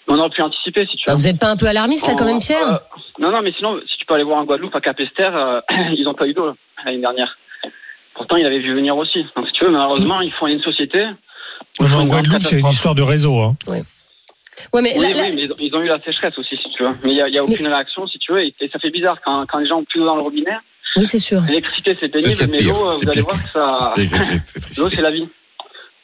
on 0.07 0.19
aurait 0.19 0.29
pu 0.29 0.43
anticiper, 0.43 0.85
si 0.85 0.97
tu 0.97 1.03
veux. 1.07 1.13
Bah, 1.13 1.15
vous 1.15 1.27
êtes 1.27 1.39
pas 1.39 1.49
un 1.49 1.57
peu 1.57 1.65
alarmiste 1.65 2.07
là 2.07 2.13
quand 2.15 2.25
même 2.25 2.37
Pierre? 2.37 2.67
Euh, 2.67 2.77
non, 3.17 3.31
non, 3.31 3.41
mais 3.41 3.51
sinon, 3.53 3.79
si 3.87 3.97
tu 3.97 4.05
peux 4.05 4.13
aller 4.13 4.23
voir 4.23 4.37
en 4.37 4.43
Guadeloupe, 4.45 4.75
à 4.75 4.79
Capesterre, 4.81 5.35
euh, 5.35 5.61
ils 5.97 6.03
n'ont 6.03 6.13
pas 6.13 6.27
eu 6.27 6.33
d'eau 6.35 6.53
l'année 6.85 6.99
dernière. 6.99 7.35
Pourtant, 8.15 8.37
ils 8.37 8.45
avaient 8.45 8.59
vu 8.59 8.73
venir 8.73 8.95
aussi. 8.97 9.23
Donc, 9.35 9.45
si 9.47 9.53
tu 9.53 9.65
veux, 9.65 9.71
malheureusement, 9.71 10.21
ils 10.21 10.31
font 10.33 10.47
une 10.47 10.61
société. 10.61 11.05
Font 11.77 11.91
en 11.91 12.05
Guadeloupe, 12.05 12.41
c'est 12.41 12.59
une 12.59 12.67
histoire 12.67 12.95
de 12.95 13.01
réseau. 13.01 13.39
Hein. 13.41 13.55
Ouais, 13.67 14.81
mais 14.81 14.93
Oui, 14.97 15.01
là- 15.01 15.07
oui, 15.29 15.33
mais 15.35 15.49
ils 15.59 15.75
ont- 15.75 15.81
eu 15.81 15.87
la 15.87 15.99
sécheresse 16.01 16.37
aussi, 16.37 16.55
si 16.55 16.69
tu 16.69 16.83
veux. 16.83 16.91
Mais 17.03 17.11
il 17.11 17.15
n'y 17.15 17.21
a, 17.21 17.27
il 17.27 17.33
y 17.35 17.37
a 17.37 17.43
aucune 17.43 17.67
réaction, 17.67 18.07
si 18.07 18.17
tu 18.19 18.31
veux. 18.31 18.41
Et, 18.43 18.55
et 18.61 18.69
ça 18.69 18.79
fait 18.79 18.89
bizarre 18.89 19.17
quand, 19.23 19.45
quand 19.47 19.57
les 19.59 19.65
gens 19.67 19.79
ont 19.79 19.83
plus 19.83 19.99
d'eau 19.99 20.05
dans 20.05 20.15
le 20.15 20.21
robinet. 20.21 20.55
oui, 20.95 21.05
c'est 21.05 21.19
sûr. 21.19 21.41
L'électricité, 21.47 21.93
c'est 21.99 22.07
pénible, 22.07 22.47
mais 22.49 22.61
l'eau, 22.61 22.91
vous 22.91 23.09
allez 23.09 23.21
voir 23.21 23.35
que 23.43 23.49
ça. 23.49 23.91
L'eau, 24.77 24.87
c'est 24.89 25.01
la 25.01 25.11
vie. 25.11 25.27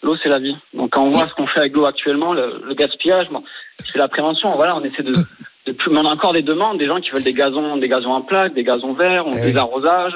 L'eau, 0.04 0.18
c'est 0.22 0.30
la 0.30 0.40
vie. 0.40 0.56
Donc, 0.74 0.90
quand 0.92 1.04
on 1.08 1.12
voit 1.12 1.28
ce 1.30 1.34
qu'on 1.36 1.48
fait 1.48 1.60
avec 1.62 1.74
l'eau 1.74 1.86
actuellement, 1.86 2.34
le, 2.34 2.62
le 2.68 2.74
gaspillage, 2.74 3.28
bon, 3.32 3.44
c'est 3.92 4.00
la 4.00 4.10
prévention. 4.10 4.54
Voilà, 4.58 4.76
on 4.76 4.84
essaie 4.84 5.04
de, 5.04 5.14
de 5.14 5.72
plus. 5.72 5.92
Mais 5.92 6.00
on 6.00 6.06
a 6.06 6.10
encore 6.14 6.34
des 6.34 6.42
demandes, 6.42 6.78
des 6.80 6.88
gens 6.88 7.00
qui 7.00 7.12
veulent 7.12 7.24
des 7.24 7.34
gazons, 7.34 7.78
des 7.78 7.88
gazons 7.88 8.12
en 8.12 8.22
plaques, 8.22 8.54
des 8.54 8.64
gazons 8.64 8.94
verts, 8.94 9.26
on 9.28 9.32
Eh 9.38 9.42
des 9.42 9.52
oui. 9.54 9.58
arrosages. 9.58 10.14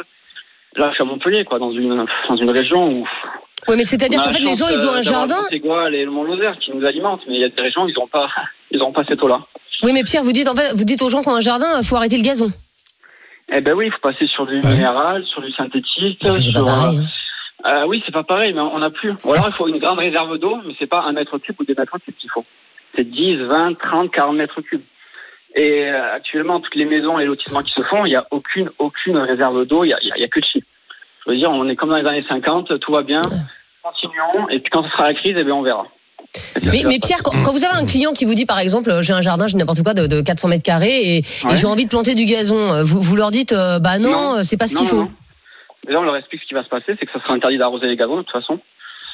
Là, 0.78 0.90
je 0.90 0.96
suis 0.96 1.04
à 1.04 1.06
Montpellier, 1.06 1.46
quoi, 1.46 1.58
dans 1.60 1.72
une, 1.72 2.06
dans 2.30 2.36
une 2.36 2.50
région 2.50 2.90
où. 2.90 3.08
Oui, 3.70 3.76
mais 3.78 3.84
c'est-à-dire 3.84 4.22
qu'en 4.22 4.30
fait 4.32 4.44
les 4.44 4.54
gens 4.54 4.68
ils 4.68 4.86
ont 4.86 4.92
euh, 4.92 4.98
un 4.98 5.02
d'avoir 5.02 5.28
jardin. 5.28 5.36
le 5.38 5.42
Mont-Ségoual 5.42 5.96
et 5.96 6.06
le 6.06 6.12
Mont-Lozère 6.12 6.58
qui 6.60 6.72
nous 6.72 6.86
alimentent, 6.86 7.22
mais 7.28 7.36
il 7.36 7.42
y 7.42 7.44
a 7.46 7.50
des 7.50 7.62
régions, 7.62 7.88
ils 7.88 7.96
n'ont 7.98 8.08
pas, 8.08 8.28
ils 8.72 8.82
ont 8.84 8.92
pas 8.92 9.04
cette 9.08 9.24
eau-là. 9.24 9.40
Oui, 9.84 9.92
mais 9.94 10.04
Pierre, 10.04 10.24
vous 10.24 10.32
dites 10.34 10.48
en 10.48 10.54
fait, 10.56 10.76
vous 10.76 10.84
dites 10.86 11.02
aux 11.02 11.10
gens 11.10 11.22
qui 11.24 11.30
ont 11.30 11.36
un 11.36 11.42
jardin, 11.42 11.68
il 11.82 11.86
faut 11.86 11.96
arrêter 11.96 12.18
le 12.18 12.24
gazon. 12.24 12.50
Eh 13.52 13.62
ben 13.62 13.74
oui, 13.74 13.88
il 13.88 13.92
faut 13.92 14.00
passer 14.02 14.28
sur 14.28 14.46
du 14.46 14.56
Ouais. 14.60 14.74
minéral, 14.74 15.24
sur 15.26 15.42
du 15.42 15.50
synthétique, 15.52 16.20
C'est 16.22 16.42
sur. 16.42 16.64
pareil. 16.66 16.98
hein. 17.64 17.68
Euh, 17.68 17.86
oui, 17.88 18.04
c'est 18.06 18.12
pas 18.12 18.24
pareil, 18.24 18.54
mais 18.54 18.60
on 18.62 18.78
n'a 18.80 18.90
plus. 18.92 19.14
Ou 19.24 19.34
alors 19.34 19.46
il 19.48 19.54
faut 19.54 19.68
une 19.68 19.80
grande 19.80 19.98
réserve 20.00 20.38
d'eau, 20.38 20.58
mais 20.66 20.74
c'est 20.78 20.86
pas 20.88 21.02
un 21.02 21.14
mètre 21.14 21.38
cube 21.40 21.56
ou 21.60 21.64
deux 21.66 21.74
mètres 21.78 21.98
cubes 22.06 22.14
qu'il 22.20 22.30
faut. 22.30 22.46
C'est 22.96 23.04
10, 23.10 23.38
20, 23.38 23.78
30, 23.80 24.12
40 24.12 24.36
mètres 24.36 24.62
cubes. 24.62 24.84
Et 25.58 25.86
euh, 25.90 26.14
actuellement, 26.14 26.60
toutes 26.60 26.76
les 26.76 26.86
maisons 26.86 27.18
et 27.18 27.26
lotissements 27.26 27.62
qui 27.64 27.72
se 27.72 27.82
font, 27.84 28.06
il 28.06 28.10
n'y 28.10 28.16
a 28.16 28.26
aucune, 28.32 28.70
aucune 28.80 29.18
réserve 29.18 29.66
d'eau, 29.66 29.84
il 29.84 29.88
n'y 29.88 29.94
a, 29.94 29.98
y 30.02 30.12
a- 30.12 30.16
il 30.18 30.22
y 30.22 30.26
a 30.26 30.28
que 30.28 30.40
de 30.40 30.46
chi. 30.46 30.64
Je 31.26 31.32
veux 31.32 31.38
dire, 31.38 31.50
on 31.50 31.68
est 31.70 31.76
comme 31.76 31.90
dans 31.90 31.96
les 31.98 32.06
années 32.08 32.26
50, 32.28 32.80
tout 32.80 32.92
va 32.92 33.02
bien, 33.04 33.22
continuons, 33.84 34.50
et 34.50 34.60
puis 34.60 34.70
quand 34.72 34.84
ce 34.84 34.90
sera 34.90 35.04
la 35.08 35.14
crise, 35.14 35.36
eh 35.38 35.44
bien 35.44 35.56
on 35.56 35.62
verra. 35.62 35.86
Mais, 36.66 36.84
mais 36.86 37.00
Pierre, 37.00 37.20
quand, 37.24 37.32
quand 37.44 37.52
vous 37.52 37.64
avez 37.64 37.80
un 37.82 37.86
client 37.86 38.12
qui 38.12 38.26
vous 38.26 38.34
dit 38.36 38.46
par 38.46 38.60
exemple, 38.60 38.90
euh, 38.90 39.02
j'ai 39.02 39.14
un 39.14 39.22
jardin, 39.22 39.48
j'ai 39.48 39.58
n'importe 39.58 39.84
quoi 39.84 39.94
de, 39.94 40.08
de 40.08 40.22
400 40.22 40.50
mètres 40.50 40.64
carrés 40.64 41.18
et, 41.18 41.24
j'ai 41.54 41.68
envie 41.68 41.86
de 41.86 41.90
planter 41.90 42.16
du 42.16 42.26
gazon, 42.26 42.58
euh, 42.72 42.84
vous, 42.84 43.00
vous 43.02 43.16
leur 43.16 43.32
dites, 43.32 43.54
euh, 43.54 43.80
bah 43.80 44.00
non, 44.00 44.10
Non. 44.38 44.44
c'est 44.44 44.58
pas 44.58 44.68
ce 44.68 44.76
qu'il 44.76 44.88
faut. 44.88 45.04
non. 45.04 45.12
Déjà, 45.88 46.00
on 46.00 46.04
leur 46.04 46.16
explique 46.18 46.42
ce 46.42 46.48
qui 46.48 46.56
va 46.56 46.64
se 46.64 46.70
passer, 46.70 46.96
c'est 47.00 47.06
que 47.06 47.12
ça 47.14 47.22
sera 47.22 47.34
interdit 47.36 47.58
d'arroser 47.60 47.86
les 47.86 47.96
gazons 47.96 48.18
de 48.18 48.24
toute 48.24 48.32
façon. 48.32 48.60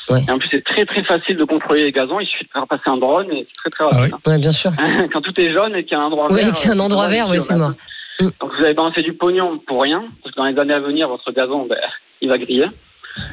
Ouais. 0.10 0.20
Et 0.28 0.32
en 0.32 0.39
plus, 0.39 0.47
c'est 0.52 0.64
très 0.64 0.86
très 0.86 1.04
facile 1.04 1.38
de 1.38 1.43
contrôler 1.43 1.84
les 1.84 1.91
gazons. 1.91 2.20
Il 2.20 2.28
suffit 2.28 2.45
de 2.45 2.49
faire 2.52 2.68
passer 2.68 2.84
un 2.88 2.97
drone 2.97 3.32
et 3.32 3.47
c'est 3.47 3.62
très 3.62 3.70
très 3.70 3.86
Ah 3.91 3.95
rapide. 3.99 4.16
Ouais, 4.28 4.38
bien 4.39 4.52
sûr. 4.52 4.72
Quand 5.14 5.22
tout 5.22 5.39
est 5.39 5.49
jaune 5.49 5.76
et 5.76 5.84
qu'il 5.84 5.93
y 5.97 5.99
a 5.99 6.04
un 6.04 6.06
endroit 6.08 6.28
Oui, 6.32 6.43
vert. 6.43 6.54
qu'il 6.54 6.68
y 6.68 6.70
a 6.72 6.74
un 6.76 6.80
euh, 6.80 6.84
endroit 6.84 7.08
vert, 7.08 7.28
oui, 7.30 7.39
c'est 7.39 7.56
mort. 7.56 7.72
tout. 8.20 8.32
Donc 8.39 8.52
vous 8.54 8.64
avez 8.64 8.74
balancé 8.74 9.02
du 9.04 9.14
pognon 9.14 9.60
pour 9.60 9.82
rien, 9.82 10.04
parce 10.24 10.34
que 10.36 10.39
dans 10.39 10.45
les 10.45 10.58
années 10.60 10.74
à 10.74 10.80
venir, 10.80 11.08
votre 11.08 11.32
gazon, 11.32 11.66
ben, 11.68 11.78
il 12.22 12.30
va 12.30 12.38
griller. 12.38 12.66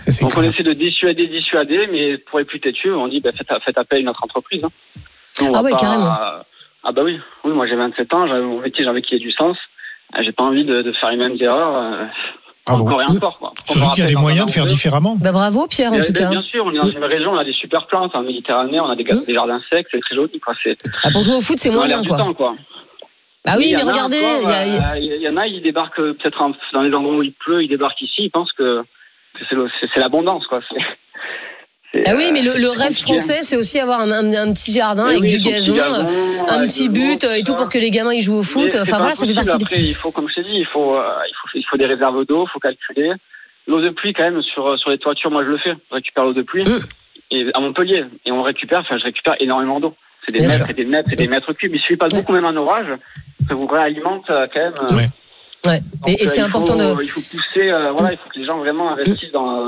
Ça, 0.09 0.25
Donc 0.25 0.37
on 0.37 0.43
essaie 0.43 0.63
de 0.63 0.73
dissuader, 0.73 1.27
dissuader, 1.29 1.89
mais 1.93 2.19
pour 2.19 2.39
les 2.41 2.45
plus 2.45 2.59
têtus, 2.61 2.91
on 2.93 3.09
dit 3.09 3.21
ben, 3.21 3.33
faites, 3.37 3.49
faites 3.65 3.79
appel 3.79 3.99
à 3.99 4.01
une 4.01 4.09
autre 4.09 4.25
entreprise. 4.25 4.63
hein. 4.65 4.71
On 5.43 5.53
Ah 5.55 5.63
ouais, 5.63 5.73
carrément. 5.73 6.11
Ah 6.85 6.93
bah 6.93 7.03
oui, 7.05 7.19
oui, 7.45 7.53
moi 7.53 7.67
j'ai 7.67 7.77
27 7.77 8.13
ans, 8.15 8.27
j'avais 8.27 8.41
mon 8.41 8.61
métier, 8.61 8.85
j'avais 8.85 9.03
qu'il 9.03 9.19
y 9.19 9.21
ait 9.21 9.25
du 9.25 9.33
sens. 9.33 9.57
Euh, 10.17 10.23
J'ai 10.23 10.33
pas 10.33 10.43
envie 10.45 10.65
de, 10.65 10.83
de 10.83 10.93
faire 10.93 11.11
les 11.11 11.17
mêmes 11.17 11.37
erreurs. 11.41 12.09
Euh, 12.71 12.77
Bravo. 12.77 12.87
encore 12.87 13.03
et 13.03 13.07
encore. 13.07 13.39
Quoi. 13.39 13.53
On 13.71 13.75
me 13.75 13.79
Surtout 13.79 13.95
qu'il 13.95 14.05
y 14.05 14.07
a 14.07 14.11
des 14.11 14.17
moyens 14.17 14.47
de 14.47 14.51
faire 14.51 14.67
différemment. 14.67 15.17
Bah 15.21 15.33
bravo 15.33 15.67
Pierre 15.69 15.93
en 15.93 16.01
tout 16.01 16.13
bien- 16.13 16.23
cas. 16.25 16.31
bien 16.31 16.43
sûr, 16.43 16.65
on 16.67 16.73
est 16.73 16.79
dans 16.79 16.89
une 16.91 17.05
région, 17.05 17.31
on 17.33 17.39
a 17.39 17.45
des 17.45 17.53
super 17.53 17.87
plantes 17.87 18.15
en 18.15 18.23
Méditerranée, 18.23 18.81
on 18.81 18.89
a 18.91 18.97
des, 18.97 19.05
jardins 19.35 19.61
secs, 19.71 19.87
c'est 19.91 20.01
très 20.01 20.15
joli. 20.15 20.39
Quoi. 20.41 20.55
C'est 20.63 20.77
Ah, 21.05 21.11
pour 21.11 21.23
jouer 21.23 21.37
au 21.37 21.41
foot, 21.41 21.59
c'est 21.59 21.71
moins 21.71 21.87
bien 21.87 22.03
quoi. 22.05 22.17
temps, 22.19 22.35
quoi. 22.35 22.55
Ah 23.47 23.55
oui, 23.57 23.73
mais 23.75 23.83
regardez, 23.83 24.19
il 24.19 25.23
y 25.23 25.27
euh, 25.27 25.31
en 25.33 25.37
a, 25.39 25.47
ils 25.47 25.63
débarquent 25.63 26.01
euh, 26.01 26.15
peut-être 26.21 26.39
dans 26.75 26.83
les 26.83 26.93
endroits 26.93 27.17
où 27.17 27.23
il 27.23 27.33
pleut, 27.33 27.63
ils 27.63 27.69
débarquent 27.69 28.03
ici, 28.03 28.25
ils 28.25 28.31
pensent 28.31 28.53
que, 28.53 28.83
c'est 29.49 29.97
l'abondance, 30.01 30.47
quoi. 30.49 30.61
Ah 32.05 32.13
oui, 32.15 32.25
euh, 32.27 32.31
mais 32.35 32.43
le, 32.43 32.53
le 32.61 32.69
rêve 32.69 32.89
compliqué. 32.89 33.03
français, 33.03 33.39
c'est 33.43 33.57
aussi 33.57 33.79
avoir 33.79 34.01
un, 34.01 34.11
un- 34.11 34.35
un 34.49 34.53
petit 34.53 34.73
jardin 34.75 35.05
Mais 35.05 35.11
avec 35.13 35.23
oui, 35.23 35.29
du 35.29 35.39
petit 35.39 35.49
gazon, 35.51 35.79
un 36.49 36.67
petit 36.67 36.91
but 36.91 37.25
euh, 37.25 37.35
et 37.37 37.43
tout 37.43 37.55
pour 37.55 37.71
que 37.71 37.79
les 37.79 37.91
gamins 37.91 38.13
ils 38.13 38.21
jouent 38.21 38.41
au 38.41 38.43
foot. 38.43 38.77
Enfin 38.79 38.99
voilà, 38.99 39.15
ça 39.15 39.27
fait 39.27 39.33
partie. 39.33 39.51
Après, 39.53 39.81
il 39.81 39.95
faut, 39.95 40.11
comme 40.11 40.29
je 40.29 40.35
t'ai 40.35 40.43
dit, 40.43 40.51
il 40.53 40.67
faut, 40.67 40.97
euh, 40.97 41.01
il 41.27 41.35
faut, 41.38 41.38
il 41.55 41.65
faut 41.65 41.77
des 41.77 41.87
réserves 41.87 42.25
d'eau, 42.27 42.47
il 42.47 42.51
faut 42.51 42.59
calculer. 42.59 43.13
L'eau 43.67 43.81
de 43.83 43.91
pluie, 43.91 44.13
quand 44.15 44.23
même, 44.23 44.41
sur, 44.43 44.79
sur 44.79 44.91
les 44.91 44.99
toitures, 44.99 45.31
moi 45.31 45.45
je 45.45 45.51
le 45.51 45.59
fais. 45.59 45.75
Je 45.91 45.95
récupère 45.95 46.25
l'eau 46.25 46.33
de 46.33 46.43
pluie. 46.43 46.65
Et 47.31 47.47
à 47.55 47.61
Montpellier. 47.61 48.05
Et 48.25 48.33
on 48.33 48.43
récupère, 48.43 48.81
enfin, 48.81 48.97
je 48.99 49.05
récupère 49.05 49.35
énormément 49.41 49.79
d'eau. 49.81 49.95
C'est 50.27 50.33
des 50.33 50.39
Bien 50.41 50.49
mètres 50.49 50.65
sûr. 50.67 50.71
et 50.71 50.75
des 50.75 50.85
mètres 50.85 51.09
et 51.13 51.17
des 51.17 51.29
mètres 51.29 51.53
cubes. 51.53 51.75
Il 51.75 51.81
suffit 51.81 51.97
pas 51.97 52.09
de 52.09 52.17
beaucoup, 52.17 52.33
même 52.33 52.47
en 52.47 52.57
orage. 52.57 52.87
Ça 53.49 53.55
vous 53.55 53.67
réalimente 53.67 54.29
euh, 54.31 54.47
quand 54.53 54.61
même. 54.61 54.73
euh, 54.83 54.97
Ouais. 54.97 55.09
Ouais. 55.67 55.81
donc, 55.81 56.09
Et, 56.09 56.23
et 56.23 56.25
euh, 56.25 56.27
c'est 56.29 56.41
important 56.41 56.73
faut, 56.79 56.97
de. 56.97 57.03
Il 57.03 57.09
faut 57.11 57.21
pousser, 57.21 57.71
euh, 57.71 57.93
voilà, 57.93 58.13
il 58.13 58.19
faut 58.19 58.29
que 58.31 58.39
les 58.39 58.45
gens 58.47 58.59
vraiment 58.59 58.93
investissent 58.93 59.33
dans, 59.33 59.67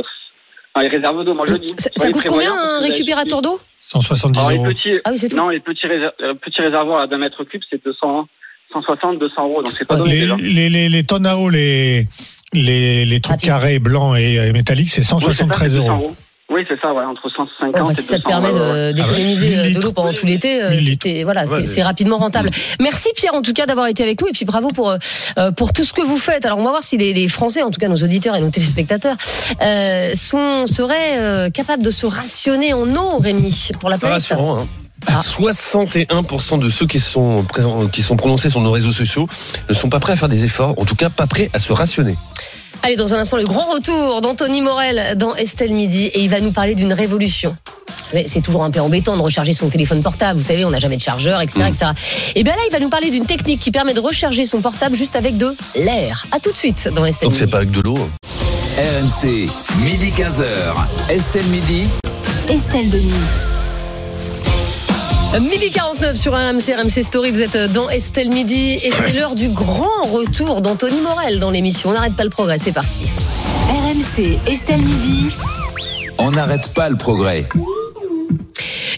dans 0.74 0.80
les 0.80 0.88
réserves 0.88 1.24
d'eau. 1.24 1.34
Moi 1.34 1.44
je 1.46 1.54
dis. 1.56 1.74
Ça, 1.76 2.10
coûte 2.10 2.24
combien 2.28 2.52
un 2.52 2.80
récupérateur 2.80 3.42
d'eau? 3.42 3.58
170 3.80 4.38
alors, 4.38 4.50
les 4.50 4.56
euros. 4.58 4.66
petits, 4.68 4.98
Ah 5.04 5.10
oui, 5.10 5.18
c'est 5.18 5.28
tout. 5.28 5.36
non, 5.36 5.48
les 5.48 5.60
petits, 5.60 5.86
réser- 5.86 6.10
petits 6.40 6.62
réservoirs 6.62 7.02
à 7.02 7.06
d'un 7.08 7.18
mètre 7.18 7.42
cube, 7.44 7.62
c'est 7.68 7.82
200, 7.84 8.28
160, 8.72 9.18
200 9.18 9.48
euros. 9.48 9.62
Donc 9.62 9.72
c'est 9.76 9.84
pas 9.86 9.94
Ouais. 9.94 10.00
donné 10.00 10.14
Les, 10.14 10.20
déjà. 10.22 10.36
les, 10.36 10.68
les, 10.70 10.88
les 10.88 11.02
tonnes 11.04 11.26
à 11.26 11.36
eau, 11.36 11.48
les, 11.50 12.06
les, 12.52 13.04
les 13.04 13.20
trucs 13.20 13.40
carrés, 13.40 13.78
blancs 13.78 14.16
et 14.18 14.38
euh, 14.38 14.52
métalliques, 14.52 14.90
c'est 14.90 15.00
Oui, 15.00 15.06
c'est 15.06 15.32
ça, 15.32 15.44
173 15.46 15.72
c'est 15.72 15.78
200 15.78 15.96
euros. 15.98 16.16
Oui, 16.52 16.62
c'est 16.68 16.80
ça, 16.80 16.92
ouais, 16.92 17.04
entre 17.04 17.28
150 17.30 17.80
Enfin, 17.80 17.92
et 17.92 17.94
si 17.94 18.08
200 18.08 18.10
ça 18.10 18.18
te 18.18 18.26
permet 18.26 18.92
d'économiser 18.92 19.54
Ah 19.56 19.62
ouais. 19.62 19.70
euh, 19.70 19.74
de 19.78 19.80
l'eau 19.80 19.92
pendant 19.92 20.12
tout 20.12 20.26
l'été, 20.26 20.60
euh, 20.60 21.22
voilà, 21.22 21.46
c'est 21.46 21.52
Ouais, 21.52 21.64
c'est 21.64 21.82
rapidement 21.84 22.16
rentable. 22.16 22.50
Merci 22.80 23.08
Pierre 23.14 23.34
en 23.34 23.42
tout 23.42 23.52
cas 23.52 23.66
d'avoir 23.66 23.86
été 23.86 24.02
avec 24.02 24.20
nous 24.20 24.26
et 24.26 24.32
puis 24.32 24.44
bravo 24.44 24.66
pour 24.70 24.90
euh, 24.90 25.50
pour 25.52 25.72
tout 25.72 25.84
ce 25.84 25.92
que 25.92 26.02
vous 26.02 26.16
faites. 26.16 26.44
Alors 26.46 26.58
on 26.58 26.64
va 26.64 26.70
voir 26.70 26.82
si 26.82 26.96
les, 26.98 27.12
les 27.14 27.28
Français, 27.28 27.62
en 27.62 27.70
tout 27.70 27.78
cas 27.78 27.86
nos 27.86 28.02
auditeurs 28.02 28.34
et 28.34 28.40
nos 28.40 28.50
téléspectateurs, 28.50 29.14
euh, 29.62 30.10
sont 30.14 30.66
seraient 30.66 31.18
euh, 31.20 31.50
capables 31.50 31.84
de 31.84 31.90
se 31.90 32.06
rationner 32.06 32.74
en 32.74 32.96
eau, 32.96 33.18
Rémi, 33.18 33.68
pour 33.78 33.88
la 33.88 33.98
planète. 33.98 34.14
rassurant. 34.14 34.58
Hein. 34.62 34.66
Ah. 35.06 35.20
61% 35.22 36.58
de 36.58 36.68
ceux 36.68 36.86
qui 36.86 37.00
sont, 37.00 37.42
présents, 37.44 37.86
qui 37.86 38.02
sont 38.02 38.16
prononcés 38.16 38.50
sur 38.50 38.60
nos 38.60 38.70
réseaux 38.72 38.92
sociaux 38.92 39.28
ne 39.68 39.74
sont 39.74 39.88
pas 39.88 40.00
prêts 40.00 40.12
à 40.12 40.16
faire 40.16 40.28
des 40.28 40.44
efforts, 40.44 40.74
en 40.78 40.84
tout 40.84 40.94
cas 40.96 41.08
pas 41.10 41.26
prêts 41.26 41.50
à 41.52 41.58
se 41.58 41.72
rationner. 41.72 42.16
Allez, 42.82 42.96
dans 42.96 43.14
un 43.14 43.18
instant, 43.18 43.36
le 43.36 43.44
grand 43.44 43.70
retour 43.72 44.22
d'Anthony 44.22 44.62
Morel 44.62 45.16
dans 45.18 45.34
Estelle 45.34 45.72
Midi 45.72 46.06
et 46.06 46.20
il 46.22 46.30
va 46.30 46.40
nous 46.40 46.52
parler 46.52 46.74
d'une 46.74 46.94
révolution. 46.94 47.54
C'est 48.26 48.40
toujours 48.40 48.64
un 48.64 48.70
peu 48.70 48.80
embêtant 48.80 49.16
de 49.16 49.22
recharger 49.22 49.52
son 49.52 49.68
téléphone 49.68 50.02
portable. 50.02 50.38
Vous 50.38 50.46
savez, 50.46 50.64
on 50.64 50.70
n'a 50.70 50.78
jamais 50.78 50.96
de 50.96 51.02
chargeur, 51.02 51.40
etc., 51.42 51.60
etc. 51.68 51.86
Et 52.34 52.42
bien 52.42 52.54
là, 52.54 52.60
il 52.68 52.72
va 52.72 52.78
nous 52.80 52.88
parler 52.88 53.10
d'une 53.10 53.26
technique 53.26 53.60
qui 53.60 53.70
permet 53.70 53.92
de 53.92 54.00
recharger 54.00 54.46
son 54.46 54.60
portable 54.62 54.96
juste 54.96 55.14
avec 55.14 55.36
de 55.36 55.54
l'air. 55.76 56.26
À 56.32 56.40
tout 56.40 56.50
de 56.52 56.56
suite 56.56 56.88
dans 56.94 57.04
Estelle 57.04 57.28
Donc 57.28 57.32
Midi. 57.34 57.44
c'est 57.44 57.50
pas 57.50 57.58
avec 57.58 57.70
de 57.70 57.80
l'eau. 57.82 57.98
RMC, 58.78 59.48
midi 59.84 60.10
15h. 60.10 61.10
Estelle 61.10 61.46
Midi. 61.46 61.86
Estelle 62.48 62.88
Denis. 62.88 63.12
Midi 65.38 65.70
49 65.70 66.16
sur 66.16 66.34
un 66.34 66.50
RMC, 66.52 66.74
RMC 66.76 67.02
Story, 67.02 67.30
vous 67.30 67.42
êtes 67.42 67.56
dans 67.72 67.88
Estelle 67.88 68.30
Midi 68.30 68.80
et 68.82 68.90
c'est 68.90 69.12
l'heure 69.12 69.34
du 69.36 69.48
grand 69.48 70.04
retour 70.12 70.60
d'Anthony 70.60 71.00
Morel 71.00 71.38
dans 71.38 71.50
l'émission. 71.50 71.90
On 71.90 71.92
n'arrête 71.92 72.16
pas 72.16 72.24
le 72.24 72.30
progrès, 72.30 72.58
c'est 72.58 72.72
parti. 72.72 73.04
RMC, 73.68 74.38
Estelle 74.50 74.80
Midi. 74.80 75.34
On 76.18 76.32
n'arrête 76.32 76.72
pas 76.74 76.88
le 76.88 76.96
progrès. 76.96 77.48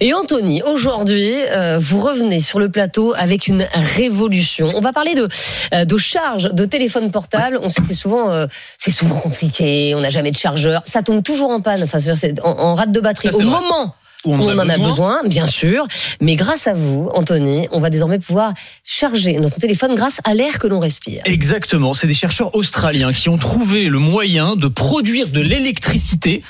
Et 0.01 0.14
Anthony, 0.14 0.62
aujourd'hui, 0.62 1.33
euh, 1.51 1.78
vous 1.78 2.01
revenez 2.01 2.41
sur 2.41 2.59
le 2.59 2.70
plateau 2.70 3.12
avec 3.14 3.47
une 3.47 3.64
révolution. 3.97 4.72
On 4.74 4.80
va 4.80 4.93
parler 4.93 5.14
de, 5.14 5.28
euh, 5.74 5.85
de 5.85 5.97
charge 5.97 6.45
de 6.53 6.64
téléphone 6.64 7.12
portable. 7.12 7.59
On 7.62 7.68
sait 7.68 7.83
que 7.83 7.87
c'est 7.87 7.95
souvent, 7.95 8.33
euh, 8.33 8.47
c'est 8.78 8.91
souvent 8.91 9.16
compliqué. 9.20 9.95
On 9.95 10.01
n'a 10.01 10.11
jamais 10.11 10.33
de 10.33 10.37
chargeur. 10.37 10.80
Ça 10.85 11.03
tombe 11.03 11.22
toujours 11.22 11.51
en 11.51 11.61
panne. 11.61 11.83
Enfin, 11.85 12.01
c'est 12.01 12.41
en, 12.43 12.51
en 12.59 12.74
rate 12.74 12.91
de 12.91 13.01
batterie. 13.01 13.28
Ça, 13.30 13.37
Au 13.37 13.43
vrai. 13.43 13.45
moment 13.51 13.95
Où 14.25 14.35
où 14.35 14.35
on, 14.35 14.57
en 14.57 14.68
a 14.68 14.79
besoin, 14.79 15.20
bien 15.27 15.47
sûr. 15.47 15.87
Mais 16.20 16.37
grâce 16.37 16.66
à 16.68 16.75
vous, 16.75 17.11
Anthony, 17.12 17.68
on 17.73 17.81
va 17.81 17.91
désormais 17.91 18.20
pouvoir 18.20 18.55
charger 18.85 19.39
notre 19.39 19.59
téléphone 19.59 19.95
grâce 19.97 20.20
à 20.25 20.35
l'air 20.35 20.59
que 20.59 20.68
l'on 20.68 20.79
respire. 20.79 21.23
Exactement, 21.25 21.93
c'est 21.93 22.07
des 22.07 22.14
chercheurs 22.14 22.55
australiens 22.55 23.12
qui 23.12 23.29
ont 23.29 23.39
trouvé 23.39 23.89
le 23.89 23.99
moyen 23.99 24.55
de 24.55 24.68
produire 24.68 25.29
de 25.29 25.41
l'électricité 25.41 26.43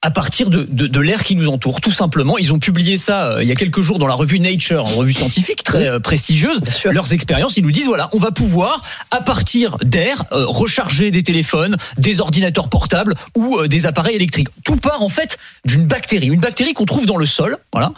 à 0.00 0.12
partir 0.12 0.48
de, 0.48 0.62
de, 0.70 0.86
de 0.86 1.00
l'air 1.00 1.24
qui 1.24 1.34
nous 1.34 1.48
entoure, 1.48 1.80
tout 1.80 1.90
simplement. 1.90 2.38
Ils 2.38 2.52
ont 2.52 2.60
publié 2.60 2.96
ça 2.96 3.32
euh, 3.32 3.42
il 3.42 3.48
y 3.48 3.52
a 3.52 3.56
quelques 3.56 3.80
jours 3.80 3.98
dans 3.98 4.06
la 4.06 4.14
revue 4.14 4.38
Nature, 4.38 4.86
une 4.88 4.94
revue 4.94 5.12
scientifique 5.12 5.64
très 5.64 5.88
euh, 5.88 5.98
prestigieuse. 5.98 6.60
Leurs 6.84 7.12
expériences, 7.12 7.56
ils 7.56 7.64
nous 7.64 7.72
disent 7.72 7.86
voilà, 7.86 8.08
on 8.12 8.18
va 8.18 8.30
pouvoir 8.30 8.82
à 9.10 9.20
partir 9.20 9.76
d'air 9.82 10.24
euh, 10.30 10.46
recharger 10.46 11.10
des 11.10 11.24
téléphones, 11.24 11.76
des 11.96 12.20
ordinateurs 12.20 12.68
portables 12.68 13.16
ou 13.36 13.58
euh, 13.58 13.66
des 13.66 13.86
appareils 13.86 14.14
électriques. 14.14 14.48
Tout 14.64 14.76
part 14.76 15.02
en 15.02 15.08
fait 15.08 15.36
d'une 15.64 15.86
bactérie, 15.86 16.28
une 16.28 16.38
bactérie 16.38 16.74
qu'on 16.74 16.84
trouve 16.84 17.06
dans 17.06 17.16
le 17.16 17.26
sol, 17.26 17.58
voilà, 17.72 17.90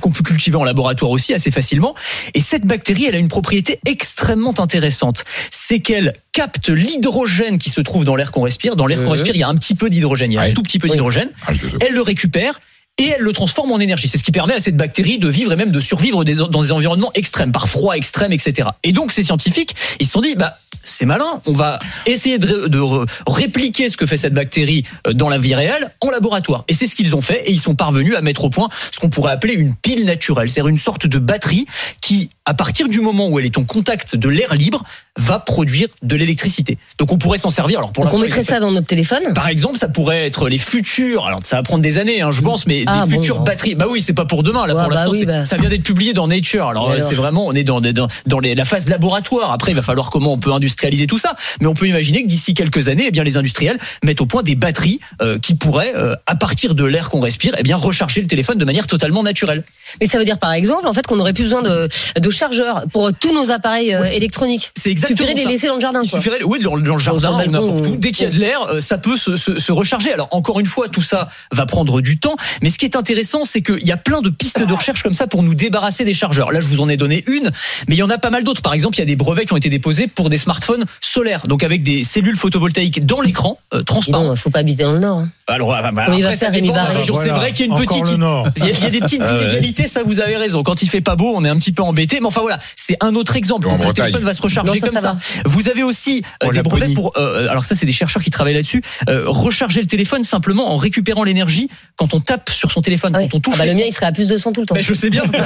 qu'on 0.00 0.12
peut 0.12 0.22
cultiver 0.22 0.56
en 0.56 0.64
laboratoire 0.64 1.10
aussi 1.10 1.34
assez 1.34 1.50
facilement. 1.50 1.96
Et 2.34 2.40
cette 2.40 2.64
bactérie, 2.64 3.06
elle 3.06 3.16
a 3.16 3.18
une 3.18 3.28
propriété 3.28 3.80
extrêmement 3.86 4.54
intéressante, 4.60 5.24
c'est 5.50 5.80
qu'elle 5.80 6.14
capte 6.32 6.68
l'hydrogène 6.68 7.58
qui 7.58 7.70
se 7.70 7.80
trouve 7.80 8.04
dans 8.04 8.14
l'air 8.14 8.30
qu'on 8.30 8.42
respire. 8.42 8.76
Dans 8.76 8.86
l'air 8.86 9.02
qu'on 9.02 9.10
respire, 9.10 9.34
il 9.34 9.40
y 9.40 9.42
a 9.42 9.48
un 9.48 9.56
petit 9.56 9.74
peu 9.74 9.90
d'hydrogène, 9.90 10.30
il 10.30 10.36
y 10.36 10.38
a 10.38 10.42
un 10.42 10.52
tout 10.52 10.62
petit 10.62 10.78
peu 10.78 10.88
d'hydrogène. 10.88 11.28
Ah, 11.46 11.52
Elle 11.80 11.94
le 11.94 12.02
récupère 12.02 12.60
et 12.98 13.08
elle 13.16 13.22
le 13.22 13.32
transforme 13.32 13.72
en 13.72 13.80
énergie. 13.80 14.08
C'est 14.08 14.18
ce 14.18 14.24
qui 14.24 14.32
permet 14.32 14.54
à 14.54 14.60
cette 14.60 14.76
bactérie 14.76 15.18
de 15.18 15.28
vivre 15.28 15.52
et 15.52 15.56
même 15.56 15.72
de 15.72 15.80
survivre 15.80 16.24
dans 16.24 16.62
des 16.62 16.72
environnements 16.72 17.12
extrêmes, 17.14 17.52
par 17.52 17.68
froid 17.68 17.94
extrême, 17.94 18.32
etc. 18.32 18.68
Et 18.82 18.92
donc 18.92 19.12
ces 19.12 19.22
scientifiques, 19.22 19.74
ils 20.00 20.06
se 20.06 20.12
sont 20.12 20.20
dit, 20.20 20.34
bah 20.34 20.54
c'est 20.82 21.04
malin, 21.04 21.40
on 21.46 21.52
va 21.52 21.78
essayer 22.06 22.38
de, 22.38 22.68
de 22.68 22.80
répliquer 23.26 23.88
ce 23.88 23.96
que 23.96 24.06
fait 24.06 24.16
cette 24.16 24.32
bactérie 24.32 24.84
euh, 25.06 25.12
dans 25.12 25.28
la 25.28 25.38
vie 25.38 25.54
réelle 25.54 25.90
en 26.00 26.10
laboratoire. 26.10 26.64
Et 26.68 26.74
c'est 26.74 26.86
ce 26.86 26.94
qu'ils 26.94 27.14
ont 27.14 27.20
fait 27.20 27.42
et 27.46 27.52
ils 27.52 27.60
sont 27.60 27.74
parvenus 27.74 28.16
à 28.16 28.22
mettre 28.22 28.44
au 28.44 28.50
point 28.50 28.68
ce 28.92 28.98
qu'on 28.98 29.10
pourrait 29.10 29.32
appeler 29.32 29.54
une 29.54 29.74
pile 29.74 30.04
naturelle, 30.04 30.48
c'est-à-dire 30.48 30.68
une 30.68 30.78
sorte 30.78 31.06
de 31.06 31.18
batterie 31.18 31.66
qui, 32.00 32.30
à 32.44 32.54
partir 32.54 32.88
du 32.88 33.00
moment 33.00 33.28
où 33.28 33.38
elle 33.38 33.46
est 33.46 33.58
en 33.58 33.64
contact 33.64 34.16
de 34.16 34.28
l'air 34.28 34.54
libre, 34.54 34.84
va 35.18 35.38
produire 35.40 35.88
de 36.02 36.16
l'électricité. 36.16 36.78
Donc 36.98 37.12
on 37.12 37.18
pourrait 37.18 37.38
s'en 37.38 37.50
servir. 37.50 37.78
Alors 37.78 37.92
pour 37.92 38.04
Donc 38.04 38.14
on 38.14 38.18
mettrait 38.18 38.42
ça 38.42 38.60
dans 38.60 38.70
notre 38.70 38.86
téléphone? 38.86 39.20
Par 39.34 39.48
exemple, 39.48 39.76
ça 39.78 39.88
pourrait 39.88 40.26
être 40.26 40.48
les 40.48 40.58
futurs. 40.58 41.26
Alors, 41.26 41.40
ça 41.44 41.56
va 41.56 41.62
prendre 41.62 41.82
des 41.82 41.98
années, 41.98 42.22
hein, 42.22 42.30
je 42.30 42.40
pense, 42.42 42.66
mais 42.66 42.84
Ah, 42.86 43.04
des 43.06 43.14
bon, 43.14 43.20
futures 43.20 43.38
non. 43.38 43.44
batteries. 43.44 43.74
Bah 43.74 43.86
oui, 43.90 44.00
c'est 44.02 44.12
pas 44.12 44.24
pour 44.24 44.42
demain. 44.42 44.66
Là, 44.66 44.74
Ouais, 44.74 44.80
pour 44.82 44.88
bah 44.90 44.94
l'instant, 44.96 45.10
oui, 45.10 45.24
bah. 45.24 45.44
ça 45.44 45.56
vient 45.56 45.68
d'être 45.68 45.82
publié 45.82 46.12
dans 46.12 46.28
Nature. 46.28 46.68
Alors, 46.68 46.88
euh, 46.90 46.94
alors 46.96 47.08
c'est 47.08 47.14
vraiment, 47.14 47.46
on 47.46 47.52
est 47.52 47.64
dans, 47.64 47.80
des- 47.80 47.92
dans, 47.92 48.06
dans 48.26 48.38
les- 48.38 48.54
la 48.54 48.64
phase 48.64 48.88
laboratoire. 48.88 49.52
Après, 49.52 49.72
il 49.72 49.74
va 49.74 49.82
falloir 49.82 50.10
comment 50.10 50.32
on 50.32 50.38
peut 50.38 50.52
industrialiser 50.52 51.06
tout 51.06 51.18
ça. 51.18 51.34
Mais 51.60 51.66
on 51.66 51.74
peut 51.74 51.88
imaginer 51.88 52.22
que 52.22 52.28
d'ici 52.28 52.54
quelques 52.54 52.88
années, 52.88 53.04
eh 53.08 53.10
bien, 53.10 53.24
les 53.24 53.36
industriels 53.36 53.78
mettent 54.04 54.20
au 54.20 54.26
point 54.26 54.42
des 54.42 54.54
batteries 54.54 55.00
euh, 55.22 55.38
qui 55.38 55.54
pourraient, 55.54 55.92
euh, 55.96 56.14
à 56.26 56.36
partir 56.36 56.74
de 56.74 56.84
l'air 56.84 57.10
qu'on 57.10 57.20
respire, 57.20 57.54
eh 57.58 57.62
bien, 57.62 57.76
recharger 57.76 58.20
le 58.20 58.26
téléphone 58.28 58.58
de 58.58 58.64
manière 58.64 58.86
totalement 58.86 59.22
naturelle. 59.22 59.64
Mais 60.00 60.06
ça 60.06 60.18
veut 60.18 60.24
dire 60.24 60.38
par 60.38 60.52
exemple 60.52 60.86
en 60.86 60.92
fait 60.92 61.06
qu'on 61.06 61.16
n'aurait 61.16 61.32
plus 61.32 61.44
besoin 61.44 61.62
de, 61.62 61.88
de 62.18 62.30
chargeurs 62.30 62.84
pour 62.92 63.10
tous 63.12 63.34
nos 63.34 63.50
appareils 63.50 63.92
euh, 63.92 64.04
électroniques. 64.04 64.70
C'est 64.78 64.90
Il 65.00 65.12
exactement 65.12 65.16
suffirait 65.18 65.34
de 65.34 65.38
les 65.48 65.52
laisser 65.54 65.66
dans 65.68 65.74
le 65.74 65.80
jardin. 65.80 66.02
Il 66.02 66.10
quoi. 66.10 66.18
suffirait, 66.20 66.42
oui, 66.44 66.58
dans, 66.60 66.74
le 66.76 66.98
jardin 66.98 67.46
ou 67.46 67.50
n'importe 67.50 67.86
où. 67.86 67.96
Dès 67.96 68.12
qu'il 68.12 68.24
y 68.24 68.26
a 68.26 68.30
de 68.30 68.38
l'air, 68.38 68.62
euh, 68.62 68.80
ça 68.80 68.98
peut 68.98 69.16
se, 69.16 69.36
se- 69.36 69.58
se 69.58 69.72
recharger. 69.72 70.12
Alors 70.12 70.28
encore 70.32 70.60
une 70.60 70.66
fois, 70.66 70.88
tout 70.88 71.02
ça 71.02 71.28
va 71.52 71.66
prendre 71.66 72.00
du 72.00 72.18
temps. 72.18 72.36
Mais 72.62 72.70
ce 72.70 72.78
qui 72.78 72.84
est 72.84 72.96
intéressant, 72.96 73.44
c'est 73.44 73.62
qu'il 73.62 73.84
y 73.86 73.92
a 73.92 73.96
plein 73.96 74.20
de 74.20 74.30
pistes 74.30 74.60
de 74.64 74.72
recherche 74.72 75.02
comme 75.02 75.14
ça 75.14 75.26
pour 75.26 75.42
nous 75.42 75.54
débarrasser 75.54 76.04
des 76.04 76.14
chargeurs. 76.14 76.52
Là, 76.52 76.60
je 76.60 76.66
vous 76.68 76.80
en 76.80 76.88
ai 76.88 76.96
donné 76.96 77.24
une, 77.26 77.50
mais 77.88 77.94
il 77.96 77.98
y 77.98 78.02
en 78.02 78.10
a 78.10 78.18
pas 78.18 78.30
mal 78.30 78.44
d'autres. 78.44 78.62
Par 78.62 78.74
exemple, 78.74 78.96
il 78.96 79.00
y 79.00 79.02
a 79.02 79.06
des 79.06 79.16
brevets 79.16 79.46
qui 79.46 79.52
ont 79.52 79.56
été 79.56 79.68
déposés 79.70 80.06
pour 80.06 80.28
des 80.30 80.38
smartphones 80.38 80.84
solaires, 81.00 81.46
donc 81.46 81.62
avec 81.64 81.82
des 81.82 82.04
cellules 82.04 82.36
photovoltaïques 82.36 83.04
dans 83.06 83.20
l'écran, 83.20 83.58
euh, 83.74 83.82
transparent. 83.82 84.24
donc, 84.26 84.36
faut 84.36 84.50
pas 84.50 84.60
habiter 84.60 84.82
dans 84.84 84.92
le 84.92 84.98
Nord. 85.00 85.18
hein. 85.18 85.28
Alors, 85.50 85.74
ah, 85.74 85.90
bah, 85.92 86.02
Comment 86.06 86.16
il 86.16 86.22
va 86.22 86.28
après, 86.28 86.36
ça 86.38 86.46
faire, 86.46 86.54
Rémi 86.54 86.70
Barré 86.70 86.96
région. 86.96 87.14
C'est 87.16 87.24
Voilà. 87.24 87.38
vrai 87.38 87.52
qu'il 87.52 87.60
y 87.60 87.62
a 87.62 87.66
une 87.66 87.72
Encore 87.72 87.86
petite. 87.86 88.16
Il 88.56 88.64
y, 88.64 88.68
a, 88.68 88.70
il 88.70 88.80
y 88.82 88.86
a 88.86 88.90
des 88.90 89.00
petites 89.00 89.22
Ah 89.26 89.36
inégalités, 89.42 89.86
ça 89.88 90.02
vous 90.04 90.20
avez 90.20 90.36
raison. 90.36 90.62
Quand 90.62 90.82
il 90.82 90.88
fait 90.88 91.00
pas 91.00 91.16
beau, 91.16 91.32
on 91.34 91.44
est 91.44 91.48
un 91.48 91.56
petit 91.56 91.72
peu 91.72 91.82
embêté. 91.82 92.18
Mais 92.20 92.26
enfin 92.26 92.40
voilà, 92.40 92.58
c'est 92.76 92.96
un 93.00 93.14
autre 93.14 93.36
exemple. 93.36 93.68
Le 93.68 93.76
Bretagne. 93.76 93.92
téléphone 94.06 94.22
va 94.24 94.32
se 94.32 94.42
recharger 94.42 94.70
Non, 94.72 94.76
ça, 94.76 94.86
comme 94.88 95.00
ça. 95.00 95.16
Vous 95.44 95.68
avez 95.68 95.82
aussi 95.82 96.22
euh, 96.42 96.48
En 96.48 96.50
des 96.52 96.62
brevets 96.62 96.94
pour. 96.94 97.12
euh, 97.16 97.48
alors 97.48 97.64
ça, 97.64 97.74
c'est 97.74 97.86
des 97.86 97.92
chercheurs 97.92 98.22
qui 98.22 98.30
travaillent 98.30 98.54
là-dessus. 98.54 98.82
euh, 99.08 99.24
recharger 99.26 99.80
le 99.80 99.86
téléphone 99.86 100.22
simplement 100.24 100.72
en 100.72 100.76
récupérant 100.76 101.24
l'énergie 101.24 101.68
quand 101.96 102.14
on 102.14 102.20
tape 102.20 102.50
sur 102.50 102.70
son 102.72 102.80
téléphone, 102.80 103.14
Ouais. 103.16 103.28
quand 103.30 103.36
on 103.38 103.40
touche. 103.40 103.54
Ah 103.56 103.58
bah, 103.58 103.66
le 103.66 103.74
mien 103.74 103.84
il 103.86 103.92
serait 103.92 104.06
à 104.06 104.12
plus 104.12 104.28
de 104.28 104.36
100 104.36 104.52
tout 104.52 104.60
le 104.60 104.66
temps. 104.66 104.74
Mais 104.74 104.82
je 104.82 104.94
sais 104.94 105.10
bien. 105.10 105.22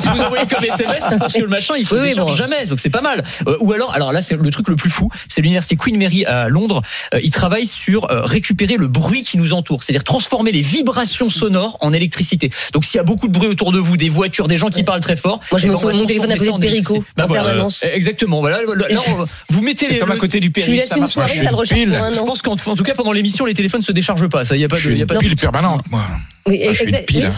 si 0.00 0.08
vous 0.08 0.20
envoyez 0.20 0.46
comme 0.46 0.64
SMS, 0.64 1.00
parce 1.18 1.34
que 1.34 1.40
le 1.42 1.48
machin, 1.48 1.74
il 1.78 1.84
se 1.86 1.94
Oui, 1.94 2.00
oui, 2.02 2.08
décharge 2.10 2.30
bon. 2.30 2.36
jamais, 2.36 2.64
donc 2.66 2.80
c'est 2.80 2.90
pas 2.90 3.00
mal. 3.00 3.22
Euh, 3.46 3.56
ou 3.60 3.72
alors, 3.72 3.92
alors 3.94 4.12
là, 4.12 4.22
c'est 4.22 4.36
le 4.36 4.50
truc 4.50 4.68
le 4.68 4.76
plus 4.76 4.90
fou, 4.90 5.10
c'est 5.28 5.40
l'université 5.42 5.76
Queen 5.76 5.96
Mary 5.98 6.24
à 6.24 6.48
Londres. 6.48 6.82
Euh, 7.14 7.20
ils 7.22 7.30
travaillent 7.30 7.66
sur 7.66 8.10
euh, 8.10 8.22
récupérer 8.22 8.76
le 8.76 8.88
bruit 8.88 9.22
qui 9.22 9.36
nous 9.38 9.41
entoure, 9.52 9.82
c'est-à-dire 9.82 10.04
transformer 10.04 10.52
les 10.52 10.60
vibrations 10.62 11.28
sonores 11.30 11.76
en 11.80 11.92
électricité. 11.92 12.50
Donc 12.72 12.84
s'il 12.84 12.96
y 12.98 13.00
a 13.00 13.02
beaucoup 13.04 13.26
de 13.28 13.32
bruit 13.32 13.48
autour 13.48 13.72
de 13.72 13.78
vous, 13.78 13.96
des 13.96 14.08
voitures, 14.08 14.46
des 14.48 14.56
gens 14.56 14.68
qui 14.70 14.84
parlent 14.84 15.00
très 15.00 15.16
fort, 15.16 15.40
Moi, 15.50 15.58
je 15.58 15.66
eh 15.66 15.70
me 15.70 15.74
ben, 15.76 15.80
va 15.86 15.92
mon 15.94 16.06
téléphone 16.06 16.30
à 16.32 16.36
côté 16.36 16.52
de 16.52 16.58
Perico. 16.58 17.04
Bah 17.16 17.24
en 17.24 17.26
voilà, 17.26 17.42
permanence. 17.44 17.82
euh, 17.84 17.88
Exactement. 17.94 18.40
Voilà, 18.40 18.58
là, 18.62 18.88
là, 18.88 19.00
on- 19.08 19.24
vous 19.52 19.62
mettez 19.62 19.88
les. 19.88 19.98
Comme 19.98 20.12
à 20.12 20.16
côté 20.16 20.38
du 20.40 20.52
Je 20.56 20.70
lui 20.70 20.76
laisse 20.76 20.92
une 20.96 21.06
soirée, 21.06 21.32
je 21.34 21.42
ça 21.42 21.50
le 21.50 21.56
recharge 21.56 21.84
pour 21.84 21.96
un 21.96 22.14
Je 22.14 22.18
an. 22.20 22.24
pense 22.26 22.42
qu'en 22.42 22.52
en 22.52 22.76
tout 22.76 22.84
cas 22.84 22.94
pendant 22.94 23.12
l'émission 23.12 23.44
les 23.44 23.54
téléphones 23.54 23.82
se 23.82 23.92
déchargent 23.92 24.28
pas. 24.28 24.44
Ça 24.44 24.56
y 24.56 24.64
a 24.64 24.68
pas 24.68 24.76
de, 24.76 24.80
suis 24.80 24.96
y 24.98 25.02
a 25.02 25.06
pas 25.06 25.14
de 25.14 25.20
pile 25.20 25.34
permanente, 25.36 25.82
moi. 25.90 26.02
Oui, 26.44 26.60
Ah, 26.64 26.70
oui, 26.70 26.74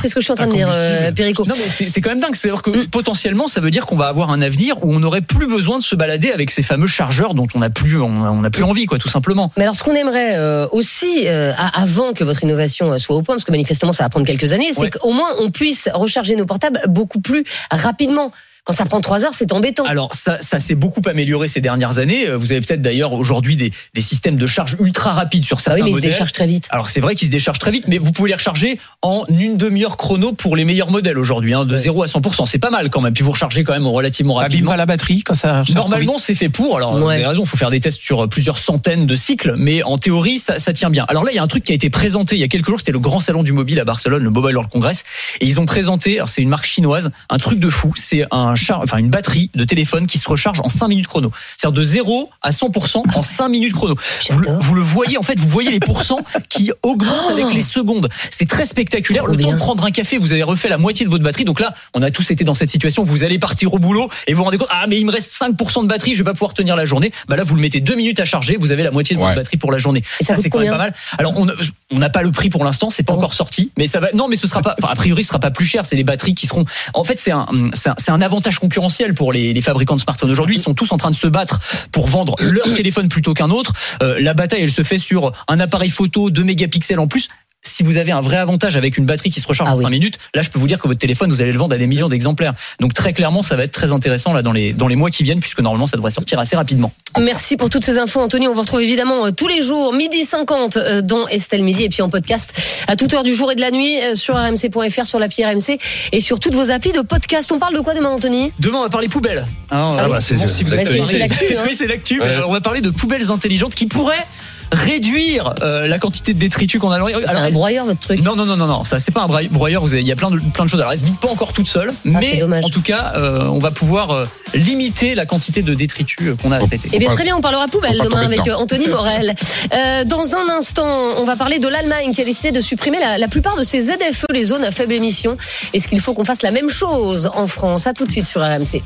c'est 0.00 0.09
ce 0.09 0.14
que 0.14 0.20
je 0.20 0.24
suis 0.24 0.32
en 0.32 0.34
train 0.34 0.46
de 0.46 0.52
dire, 0.55 0.68
euh. 0.72 1.12
Perico. 1.12 1.44
Non, 1.46 1.55
mais 1.59 1.86
c'est 1.88 2.00
quand 2.00 2.09
même 2.09 2.20
dingue. 2.20 2.34
C'est-à-dire 2.34 2.62
que 2.62 2.70
Mm. 2.70 2.86
potentiellement, 2.86 3.46
ça 3.46 3.61
veut 3.61 3.70
dire 3.70 3.84
qu'on 3.84 3.96
va 3.96 4.07
avoir 4.09 4.30
un 4.30 4.40
avenir 4.40 4.82
où 4.82 4.94
on 4.94 4.98
n'aurait 4.98 5.20
plus 5.20 5.46
besoin 5.46 5.78
de 5.78 5.82
se 5.82 5.94
balader 5.94 6.32
avec 6.32 6.50
ces 6.50 6.62
fameux 6.62 6.86
chargeurs 6.86 7.34
dont 7.34 7.46
on 7.55 7.59
n'a 7.59 7.68
plus, 7.68 8.00
on, 8.00 8.07
on 8.07 8.40
n'a 8.40 8.48
plus 8.50 8.62
envie, 8.64 8.86
quoi, 8.86 8.98
tout 8.98 9.11
simplement. 9.11 9.52
Mais 9.59 9.64
alors, 9.64 9.74
ce 9.74 9.82
qu'on 9.84 9.94
aimerait 9.94 10.36
euh, 10.38 10.66
aussi, 10.72 11.28
euh, 11.28 11.52
à- 11.59 11.82
avant 11.95 12.12
que 12.12 12.24
votre 12.24 12.42
innovation 12.42 12.90
euh, 12.92 12.99
soit 12.99 13.16
au 13.16 13.22
point, 13.22 13.34
parce 13.36 13.45
que 13.45 13.51
manifestement, 13.53 13.92
ça 13.92 14.05
va 14.05 14.09
prendre 14.09 14.26
quelques 14.26 14.53
années, 14.53 14.70
c'est 14.72 14.80
Ouais. 14.80 14.90
qu'au 14.90 15.12
moins 15.12 15.28
on 15.38 15.51
puisse 15.51 15.88
recharger 15.95 16.34
nos 16.36 16.47
portables 16.47 16.80
beaucoup 16.88 17.20
plus 17.20 17.45
rapidement. 17.70 18.32
Quand 18.64 18.72
ça 18.72 18.86
prend 18.86 19.02
trois 19.02 19.24
heures, 19.26 19.34
c'est 19.34 19.52
embêtant. 19.52 19.84
Alors 19.84 20.14
ça, 20.14 20.38
ça 20.40 20.58
s'est 20.58 20.74
beaucoup 20.74 21.02
amélioré 21.06 21.48
ces 21.48 21.60
dernières 21.60 21.98
années. 21.98 22.26
Euh, 22.28 22.38
Vous 22.38 22.50
avez 22.52 22.62
peut-être 22.62 22.80
d'ailleurs 22.80 23.12
aujourd'hui 23.12 23.56
des, 23.56 23.70
des 23.92 24.00
systèmes 24.00 24.36
de 24.36 24.46
charge 24.46 24.78
ultra 24.80 25.12
rapides 25.12 25.44
sur 25.44 25.58
Ah 25.58 25.60
certains 25.60 25.80
oui, 25.80 25.84
mais 25.84 25.90
ils 25.90 25.96
se 25.96 26.00
déchargent 26.00 26.32
très 26.32 26.46
vite. 26.46 26.66
Alors 26.70 26.88
c'est 26.88 27.00
vrai 27.00 27.14
qu'ils 27.14 27.26
se 27.28 27.32
déchargent 27.32 27.58
très 27.58 27.70
vite, 27.72 27.88
mais 27.88 27.98
vous 27.98 28.10
pouvez 28.10 28.30
les 28.30 28.34
recharger 28.36 28.78
en 29.02 29.24
une 29.28 29.58
demi-heure 29.58 29.98
chrono 29.98 30.32
pour 30.32 30.56
les 30.56 30.64
meilleurs 30.64 30.90
modèles 30.90 31.18
aujourd'hui, 31.18 31.52
hein, 31.52 31.66
de 31.66 31.76
0 31.76 32.04
à 32.04 32.06
100%. 32.06 32.46
C'est 32.46 32.58
pas 32.58 32.70
mal 32.70 32.88
quand 32.88 33.02
même. 33.02 33.12
Puis 33.12 33.22
vous 33.22 33.32
rechargez 33.32 33.64
quand 33.64 33.74
même 33.74 33.86
relativement 33.86 34.32
rapidement. 34.34 34.70
pas 34.70 34.76
la 34.78 34.86
batterie 34.86 35.22
quand 35.24 35.34
ça. 35.34 35.62
Normalement, 35.74 36.16
c'est 36.18 36.34
fait 36.34 36.48
pour. 36.48 36.78
Alors, 36.78 36.96
vous 36.98 37.04
Ouais. 37.04 37.16
avez 37.16 37.26
raison, 37.26 37.42
il 37.44 37.48
faut 37.48 37.58
faire 37.58 37.70
des 37.70 37.80
tests 37.80 38.00
sur 38.00 38.26
plusieurs 38.30 38.56
centaines 38.58 39.04
de 39.04 39.14
cycles, 39.14 39.54
mais 39.58 39.82
en 39.82 39.98
théorie, 39.98 40.38
ça, 40.38 40.58
ça 40.58 40.72
tient 40.72 40.88
bien. 40.88 41.04
Alors 41.08 41.22
là, 41.24 41.32
il 41.32 41.34
y 41.34 41.38
a 41.38 41.42
un 41.42 41.46
truc 41.48 41.64
qui 41.64 41.72
a 41.72 41.74
été 41.74 41.90
présenté 41.90 42.34
il 42.36 42.40
y 42.40 42.44
a 42.44 42.48
quelques 42.48 42.66
jours, 42.68 42.78
c'était 42.80 42.92
le 42.92 42.98
grand 42.98 43.20
salon 43.20 43.42
du 43.42 43.52
mobile 43.52 43.78
à 43.78 43.84
Barcelone, 43.84 44.22
le 44.24 44.30
Mobile 44.30 44.54
World 44.56 44.72
Congress, 44.72 45.04
et 45.42 45.44
ils 45.44 45.60
ont 45.60 45.66
présenté, 45.66 46.16
alors 46.16 46.28
c'est 46.28 46.40
une 46.40 46.48
marque 46.48 46.64
chinoise, 46.64 47.10
un 47.28 47.36
truc 47.36 47.58
de 47.60 47.68
fou, 47.68 47.92
c'est 47.94 48.24
un 48.30 48.53
char, 48.55 48.80
enfin 48.82 48.98
une 48.98 49.11
batterie 49.11 49.50
de 49.55 49.64
téléphone 49.64 50.07
qui 50.07 50.18
se 50.18 50.28
recharge 50.28 50.61
en 50.61 50.68
5 50.68 50.88
minutes 50.88 51.07
chrono. 51.07 51.30
C'est-à-dire 51.57 51.72
de 51.78 51.84
0 51.84 52.30
à 52.42 52.50
100% 52.50 53.02
en 53.14 53.22
5 53.22 53.48
minutes 53.48 53.72
chrono. 53.72 53.94
Vous, 54.30 54.38
le- 54.38 54.44
J'adore. 54.44 54.62
vous 54.62 54.74
le 54.74 54.82
voyez, 54.82 55.18
en 55.18 55.22
fait, 55.22 55.38
vous 55.38 55.48
voyez 55.48 55.70
les 55.70 55.80
pourcents 55.80 56.20
qui 56.48 56.70
augmentent 56.82 57.30
avec 57.32 57.52
les 57.55 57.61
secondes. 57.62 58.09
C'est 58.30 58.48
très 58.48 58.66
spectaculaire. 58.66 59.24
Trop 59.24 59.32
Le 59.32 59.42
temps 59.42 59.52
de 59.52 59.57
prendre 59.57 59.84
un 59.84 59.90
café, 59.90 60.18
vous 60.18 60.32
avez 60.32 60.42
refait 60.42 60.68
la 60.68 60.78
moitié 60.78 61.05
de 61.07 61.11
votre 61.11 61.24
batterie. 61.24 61.44
Donc 61.44 61.61
là, 61.61 61.74
on 61.94 62.02
a 62.02 62.11
tous 62.11 62.30
été 62.30 62.44
dans 62.44 62.55
cette 62.55 62.70
situation. 62.70 63.05
Vous 63.05 63.24
allez 63.24 63.38
partir 63.38 63.72
au 63.74 63.78
boulot 63.78 64.09
et 64.26 64.32
vous 64.32 64.38
vous 64.38 64.44
rendez 64.44 64.59
compte, 64.59 64.68
ah, 64.70 64.86
mais 64.88 64.98
il 64.98 65.07
me 65.07 65.12
reste 65.12 65.32
5% 65.32 65.82
de 65.82 65.88
batterie, 65.88 66.14
je 66.14 66.18
vais 66.18 66.24
pas 66.24 66.32
pouvoir 66.34 66.55
tenir 66.55 66.76
la 66.76 66.84
journée. 66.84 67.11
Bah 67.28 67.36
là, 67.36 67.44
vous 67.44 67.55
le 67.55 67.61
mettez 67.61 67.80
deux 67.80 67.94
minutes 67.94 68.20
à 68.20 68.24
charger, 68.24 68.57
vous 68.59 68.72
avez 68.72 68.82
la 68.82 68.90
moitié 68.90 69.14
de 69.16 69.20
votre 69.20 69.34
batterie 69.34 69.57
pour 69.57 69.72
la 69.72 69.78
journée. 69.78 70.02
Et 70.20 70.24
ça 70.24 70.36
c'est 70.36 70.50
quand 70.50 70.59
même 70.61 70.70
pas 70.70 70.78
mal. 70.78 70.94
Alors, 71.18 71.34
on 71.36 71.98
n'a 71.98 72.11
pas 72.11 72.22
le 72.22 72.30
prix 72.30 72.50
pour 72.50 72.64
l'instant, 72.64 72.90
c'est 72.90 73.02
pas 73.02 73.12
Ah 73.14 73.18
encore 73.18 73.34
sorti, 73.34 73.70
mais 73.78 73.86
ça 73.86 74.00
va, 74.00 74.09
non, 74.12 74.28
mais 74.28 74.36
ce 74.36 74.46
sera 74.46 74.61
pas, 74.61 74.74
enfin, 74.78 74.92
a 74.92 74.94
priori, 74.96 75.22
ce 75.22 75.28
sera 75.28 75.38
pas 75.38 75.50
plus 75.50 75.64
cher. 75.64 75.84
C'est 75.86 75.96
les 75.96 76.05
batteries 76.05 76.34
qui 76.34 76.46
seront, 76.46 76.64
en 76.92 77.05
fait, 77.05 77.18
c'est 77.18 77.30
un, 77.30 77.46
c'est 77.74 77.88
un, 77.88 77.94
c'est 77.98 78.11
un 78.11 78.20
avantage 78.20 78.43
concurrentiel 78.53 79.14
pour 79.14 79.32
les, 79.32 79.53
les 79.53 79.61
fabricants 79.61 79.97
de 79.97 80.01
smartphones. 80.01 80.30
Aujourd'hui, 80.30 80.57
ils 80.57 80.62
sont 80.62 80.74
tous 80.74 80.92
en 80.92 80.97
train 80.97 81.11
de 81.11 81.16
se 81.16 81.26
battre 81.26 81.61
pour 81.90 82.07
vendre 82.07 82.36
leur 82.40 82.72
téléphone 82.74 83.09
plutôt 83.09 83.34
qu'un 83.34 83.51
autre. 83.51 83.72
Euh, 84.03 84.20
la 84.20 84.34
bataille, 84.34 84.62
elle 84.62 84.70
se 84.70 84.82
fait 84.82 84.99
sur 84.99 85.32
un 85.49 85.61
appareil 85.61 85.90
photo 85.90 86.30
2 86.30 86.45
mégapixels 86.45 86.99
en 86.99 87.07
plus. 87.07 87.28
Si 87.66 87.82
vous 87.82 87.96
avez 87.96 88.12
un 88.12 88.20
vrai 88.20 88.36
avantage 88.36 88.76
avec 88.76 88.98
une 88.98 89.04
batterie 89.06 89.30
qui 89.30 89.40
se 89.40 89.46
recharge 89.46 89.68
Ah 89.70 89.74
en 89.74 89.76
oui. 89.78 89.82
5 89.84 89.90
minutes, 89.90 90.18
là 90.34 90.42
je 90.42 90.50
peux 90.50 90.58
vous 90.58 90.66
dire 90.66 90.78
que 90.78 90.86
votre 90.88 91.00
téléphone 91.00 91.30
vous 91.30 91.42
allez 91.42 91.52
le 91.52 91.58
vendre 91.58 91.74
à 91.74 91.78
des 91.78 91.86
millions 91.86 92.08
d'exemplaires. 92.08 92.54
Donc 92.80 92.92
très 92.94 93.12
clairement 93.12 93.42
ça 93.42 93.56
va 93.56 93.64
être 93.64 93.72
très 93.72 93.92
intéressant 93.92 94.32
là 94.32 94.42
dans 94.42 94.52
les 94.52 94.72
dans 94.72 94.88
les 94.88 94.96
mois 94.96 95.10
qui 95.10 95.22
viennent 95.22 95.40
puisque 95.40 95.60
normalement 95.60 95.86
ça 95.86 95.96
devrait 95.96 96.10
sortir 96.10 96.38
assez 96.38 96.56
rapidement. 96.56 96.92
Merci 97.20 97.56
pour 97.56 97.70
toutes 97.70 97.84
ces 97.84 97.98
infos, 97.98 98.20
Anthony. 98.20 98.48
On 98.48 98.54
vous 98.54 98.60
retrouve 98.60 98.82
évidemment 98.82 99.26
euh, 99.26 99.30
tous 99.30 99.48
les 99.48 99.62
jours, 99.62 99.92
midi 99.92 100.24
50, 100.24 100.76
euh, 100.76 101.00
dans 101.00 101.26
Estelle 101.28 101.62
Midi, 101.62 101.84
et 101.84 101.88
puis 101.88 102.02
en 102.02 102.08
podcast 102.10 102.52
à 102.88 102.96
toute 102.96 103.14
heure 103.14 103.22
du 103.22 103.34
jour 103.34 103.50
et 103.52 103.54
de 103.54 103.60
la 103.60 103.70
nuit 103.70 103.98
euh, 104.02 104.14
sur 104.14 104.34
rmc.fr, 104.34 105.06
sur 105.06 105.18
l'appli 105.18 105.44
RMC 105.44 105.78
et 106.12 106.20
sur 106.20 106.40
toutes 106.40 106.54
vos 106.54 106.70
applis 106.70 106.92
de 106.92 107.00
podcast. 107.00 107.50
On 107.52 107.58
parle 107.58 107.74
de 107.74 107.80
quoi 107.80 107.94
demain, 107.94 108.10
Anthony? 108.10 108.52
Demain 108.58 108.78
on 108.78 108.82
va 108.82 108.88
parler 108.88 109.08
poubelles. 109.08 109.46
Hein, 109.70 109.96
Ah 109.98 110.04
euh, 110.04 110.08
bah, 110.08 110.20
c'est- 110.20 110.34
bon, 110.34 110.48
si 110.48 110.64
l'actu, 110.64 111.56
hein. 111.56 111.62
Oui 111.66 111.74
c'est 111.74 111.86
l'actu. 111.86 112.20
Ouais. 112.20 112.38
On 112.46 112.52
va 112.52 112.60
parler 112.60 112.80
de 112.80 112.90
poubelles 112.90 113.30
intelligentes 113.30 113.74
qui 113.74 113.86
pourraient 113.86 114.24
réduire 114.72 115.54
euh, 115.62 115.86
la 115.86 115.98
quantité 115.98 116.34
de 116.34 116.38
détritus 116.38 116.80
qu'on 116.80 116.90
a. 116.90 116.98
C'est 117.26 117.30
un 117.30 117.50
broyeur, 117.50 117.84
votre 117.86 118.00
truc. 118.00 118.22
Non, 118.22 118.36
non, 118.36 118.44
non, 118.46 118.56
non, 118.56 118.66
non, 118.66 118.84
ça 118.84 118.98
c'est 118.98 119.12
pas 119.12 119.22
un 119.22 119.26
broy- 119.26 119.48
broyeur. 119.48 119.82
Vous 119.82 119.92
avez, 119.94 120.02
il 120.02 120.08
y 120.08 120.12
a 120.12 120.16
plein 120.16 120.30
de 120.30 120.38
plein 120.52 120.64
de 120.64 120.70
choses. 120.70 120.80
Alors, 120.80 120.92
elle 120.92 120.98
se 120.98 121.04
vide 121.04 121.18
pas 121.18 121.28
encore 121.28 121.52
toute 121.52 121.66
seule, 121.68 121.90
Ah, 122.06 122.18
mais 122.20 122.42
en 122.42 122.68
tout 122.68 122.82
cas, 122.82 123.12
euh, 123.16 123.44
on 123.46 123.58
va 123.58 123.70
pouvoir 123.70 124.10
euh, 124.10 124.24
limiter 124.54 125.14
la 125.14 125.26
quantité 125.26 125.62
de 125.62 125.74
détritus 125.74 126.28
euh, 126.28 126.36
qu'on 126.40 126.52
a 126.52 126.56
à 126.56 126.66
traiter. 126.66 126.88
Eh 126.92 126.98
bien, 126.98 127.14
très 127.14 127.24
bien, 127.24 127.36
on 127.36 127.40
parlera 127.40 127.66
poubelle 127.68 127.98
demain 128.02 128.22
avec 128.22 128.46
euh, 128.48 128.54
Anthony 128.54 128.88
Morel. 128.88 129.34
Euh, 129.74 130.04
dans 130.04 130.34
un 130.34 130.48
instant, 130.56 130.86
on 131.18 131.24
va 131.24 131.36
parler 131.36 131.58
de 131.58 131.66
l'Allemagne 131.68 132.12
qui 132.12 132.20
a 132.20 132.24
décidé 132.24 132.52
de 132.52 132.60
supprimer 132.60 132.98
la, 133.00 133.18
la 133.18 133.28
plupart 133.28 133.56
de 133.56 133.64
ses 133.64 133.80
ZFE, 133.80 134.26
les 134.32 134.44
zones 134.44 134.62
à 134.64 134.70
faible 134.70 134.92
émission. 134.92 135.36
Est-ce 135.72 135.88
qu'il 135.88 136.00
faut 136.00 136.12
qu'on 136.14 136.24
fasse 136.24 136.42
la 136.42 136.50
même 136.50 136.68
chose 136.70 137.30
en 137.34 137.46
France? 137.46 137.86
À 137.86 137.92
tout 137.92 138.06
de 138.06 138.10
suite 138.12 138.26
sur 138.26 138.40
RMC. 138.42 138.82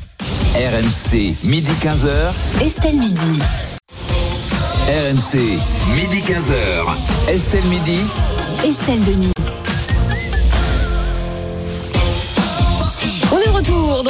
RMC, 0.55 1.35
midi 1.43 1.71
15h. 1.83 2.63
Estelle 2.65 2.97
Midi. 2.97 3.39
RMC, 4.89 5.33
midi 5.93 6.19
15h. 6.19 7.29
Estelle 7.29 7.67
Midi. 7.69 7.99
Estelle 8.65 9.05
Denis. 9.05 9.58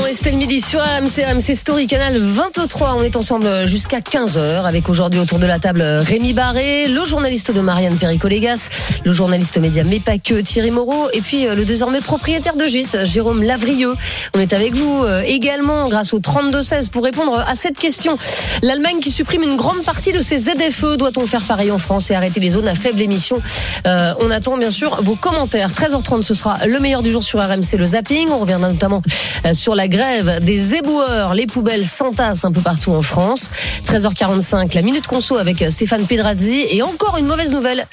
Estelle 0.10 0.38
Midi 0.38 0.60
sur 0.60 0.80
RMC, 0.80 1.24
RMC 1.24 1.54
Story, 1.54 1.86
canal 1.86 2.18
23. 2.18 2.96
On 2.98 3.04
est 3.04 3.16
ensemble 3.16 3.68
jusqu'à 3.68 4.00
15h 4.00 4.64
avec 4.66 4.90
aujourd'hui 4.90 5.20
autour 5.20 5.38
de 5.38 5.46
la 5.46 5.60
table 5.60 5.84
Rémi 5.84 6.34
Barré, 6.34 6.88
le 6.88 7.06
journaliste 7.06 7.52
de 7.52 7.62
Marianne 7.62 7.96
Perico-Légas, 7.96 8.70
le 9.06 9.12
journaliste 9.12 9.60
média 9.60 9.84
mais 9.84 10.00
pas 10.00 10.18
que 10.18 10.42
Thierry 10.42 10.72
Moreau 10.72 11.10
et 11.14 11.22
puis 11.22 11.48
euh, 11.48 11.54
le 11.54 11.64
désormais 11.64 12.02
propriétaire 12.02 12.56
de 12.56 12.66
gîte 12.66 13.06
Jérôme 13.06 13.44
Lavrieux. 13.44 13.94
On 14.36 14.40
est 14.40 14.52
avec 14.54 14.74
vous 14.74 15.04
euh, 15.04 15.22
également 15.22 15.88
grâce 15.90 16.16
au 16.16 16.20
32-16 16.20 16.90
pour 16.90 17.04
répondre 17.04 17.38
à 17.48 17.54
cette 17.54 17.78
question. 17.78 18.18
L'Allemagne 18.64 19.02
qui 19.02 19.12
supprime 19.12 19.44
une 19.44 19.58
grande 19.58 19.84
partie 19.84 20.12
de 20.12 20.22
ses 20.22 20.38
ZFE. 20.40 20.98
Doit-on 20.98 21.28
faire 21.28 21.44
pareil 21.44 21.70
en 21.70 21.78
France 21.78 22.10
et 22.10 22.16
arrêter 22.16 22.40
les 22.40 22.50
zones 22.50 22.68
à 22.68 22.74
faible 22.74 23.00
émission? 23.00 23.44
Euh, 23.86 24.14
On 24.22 24.32
attend 24.32 24.58
bien 24.58 24.72
sûr 24.72 25.04
vos 25.04 25.16
commentaires. 25.16 25.70
13h30, 25.70 26.24
ce 26.24 26.34
sera 26.34 26.66
le 26.66 26.80
meilleur 26.80 27.04
du 27.04 27.12
jour 27.12 27.22
sur 27.22 27.40
RMC, 27.40 27.78
le 27.78 27.86
zapping. 27.86 28.30
On 28.32 28.40
reviendra 28.40 28.70
notamment 28.72 29.04
sur 29.54 29.76
la 29.76 29.88
grève 29.88 29.99
des 30.42 30.76
éboueurs. 30.76 31.34
Les 31.34 31.46
poubelles 31.46 31.86
s'entassent 31.86 32.46
un 32.46 32.52
peu 32.52 32.62
partout 32.62 32.92
en 32.92 33.02
France. 33.02 33.50
13h45, 33.86 34.74
la 34.76 34.82
minute 34.82 35.08
conso 35.08 35.38
avec 35.38 35.64
Stéphane 35.70 36.06
Pedrazzi. 36.06 36.66
Et 36.72 36.82
encore 36.82 37.18
une 37.18 37.26
mauvaise 37.26 37.52
nouvelle. 37.52 37.86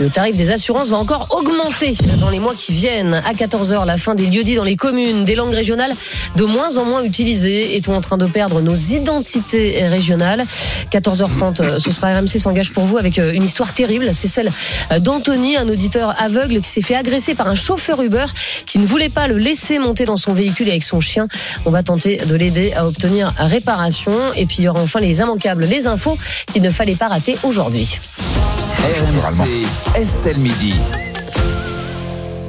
Le 0.00 0.10
tarif 0.10 0.36
des 0.36 0.50
assurances 0.50 0.88
va 0.88 0.96
encore 0.96 1.28
augmenter 1.30 1.92
dans 2.18 2.30
les 2.30 2.40
mois 2.40 2.54
qui 2.54 2.72
viennent. 2.72 3.14
À 3.14 3.32
14h, 3.32 3.86
la 3.86 3.96
fin 3.96 4.14
des 4.14 4.26
lieux-dits 4.26 4.56
dans 4.56 4.64
les 4.64 4.76
communes, 4.76 5.24
des 5.24 5.36
langues 5.36 5.54
régionales 5.54 5.92
de 6.36 6.44
moins 6.44 6.78
en 6.78 6.84
moins 6.84 7.02
utilisées. 7.04 7.76
Est-on 7.76 7.94
en 7.94 8.00
train 8.00 8.16
de 8.16 8.26
perdre 8.26 8.60
nos 8.60 8.74
identités 8.74 9.86
régionales 9.86 10.44
14h30, 10.90 11.62
euh, 11.62 11.78
ce 11.78 11.90
sera 11.90 12.18
RMC 12.18 12.38
s'engage 12.38 12.72
pour 12.72 12.84
vous 12.84 12.98
avec 12.98 13.18
euh, 13.18 13.32
une 13.32 13.42
histoire 13.42 13.72
terrible. 13.72 14.10
C'est 14.14 14.28
celle 14.28 14.50
euh, 14.92 14.98
d'Anthony, 14.98 15.56
un 15.56 15.68
auditeur 15.68 16.14
aveugle 16.20 16.60
qui 16.60 16.68
s'est 16.68 16.82
fait 16.82 16.96
agresser 16.96 17.34
par 17.34 17.48
un 17.48 17.54
chauffeur 17.54 18.02
Uber 18.02 18.26
qui 18.66 18.78
ne 18.78 18.86
voulait 18.86 19.08
pas 19.08 19.26
le 19.26 19.38
laisser 19.38 19.78
monter 19.78 20.04
dans 20.04 20.16
son 20.16 20.32
véhicule 20.32 20.68
avec 20.68 20.82
son 20.82 21.00
chien. 21.00 21.28
On 21.66 21.70
va 21.70 21.82
tenter 21.82 22.18
de 22.18 22.34
l'aider 22.36 22.72
à 22.74 22.86
obtenir 22.86 23.32
réparation. 23.38 24.12
Et 24.36 24.46
puis 24.46 24.58
il 24.58 24.64
y 24.64 24.68
aura 24.68 24.80
enfin 24.80 25.00
les 25.00 25.18
immanquables, 25.18 25.64
les 25.64 25.86
infos 25.86 26.18
qu'il 26.52 26.62
ne 26.62 26.70
fallait 26.70 26.96
pas 26.96 27.08
rater 27.08 27.36
aujourd'hui. 27.42 27.98
Estelle 29.92 30.38
Midi. 30.38 30.74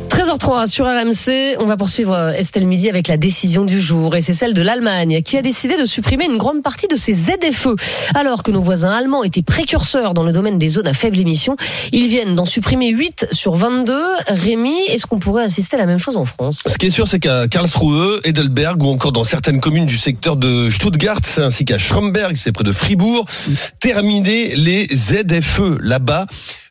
13h03 0.09 0.67
sur 0.67 0.85
RMC, 0.85 1.57
on 1.59 1.65
va 1.65 1.77
poursuivre 1.77 2.13
euh, 2.13 2.31
Estelle 2.31 2.65
Midi 2.65 2.89
avec 2.89 3.07
la 3.09 3.17
décision 3.17 3.65
du 3.65 3.79
jour 3.79 4.15
et 4.15 4.21
c'est 4.21 4.33
celle 4.33 4.53
de 4.53 4.61
l'Allemagne 4.61 5.21
qui 5.21 5.37
a 5.37 5.41
décidé 5.41 5.77
de 5.77 5.85
supprimer 5.85 6.25
une 6.25 6.37
grande 6.37 6.63
partie 6.63 6.87
de 6.87 6.95
ses 6.95 7.13
ZFE. 7.13 7.75
Alors 8.15 8.41
que 8.41 8.49
nos 8.49 8.61
voisins 8.61 8.91
allemands 8.91 9.23
étaient 9.23 9.43
précurseurs 9.43 10.13
dans 10.13 10.23
le 10.23 10.31
domaine 10.31 10.57
des 10.57 10.69
zones 10.69 10.87
à 10.87 10.93
faible 10.93 11.19
émission, 11.19 11.57
ils 11.91 12.07
viennent 12.07 12.33
d'en 12.33 12.45
supprimer 12.45 12.89
8 12.89 13.27
sur 13.33 13.55
22. 13.55 13.93
Rémi, 14.29 14.75
est-ce 14.89 15.05
qu'on 15.05 15.19
pourrait 15.19 15.43
assister 15.43 15.75
à 15.75 15.79
la 15.79 15.85
même 15.85 15.99
chose 15.99 16.17
en 16.17 16.25
France? 16.25 16.63
Ce 16.65 16.77
qui 16.77 16.87
est 16.87 16.91
sûr, 16.91 17.07
c'est 17.07 17.19
qu'à 17.19 17.47
Karlsruhe, 17.47 18.21
Edelberg 18.23 18.81
ou 18.81 18.87
encore 18.87 19.11
dans 19.11 19.25
certaines 19.25 19.59
communes 19.59 19.85
du 19.85 19.97
secteur 19.97 20.37
de 20.37 20.69
Stuttgart, 20.69 21.19
ainsi 21.37 21.65
qu'à 21.65 21.77
Schromberg, 21.77 22.35
c'est 22.35 22.51
près 22.51 22.63
de 22.63 22.71
Fribourg, 22.71 23.25
terminer 23.79 24.55
les 24.55 24.87
ZFE 24.87 25.77
là-bas. 25.81 26.25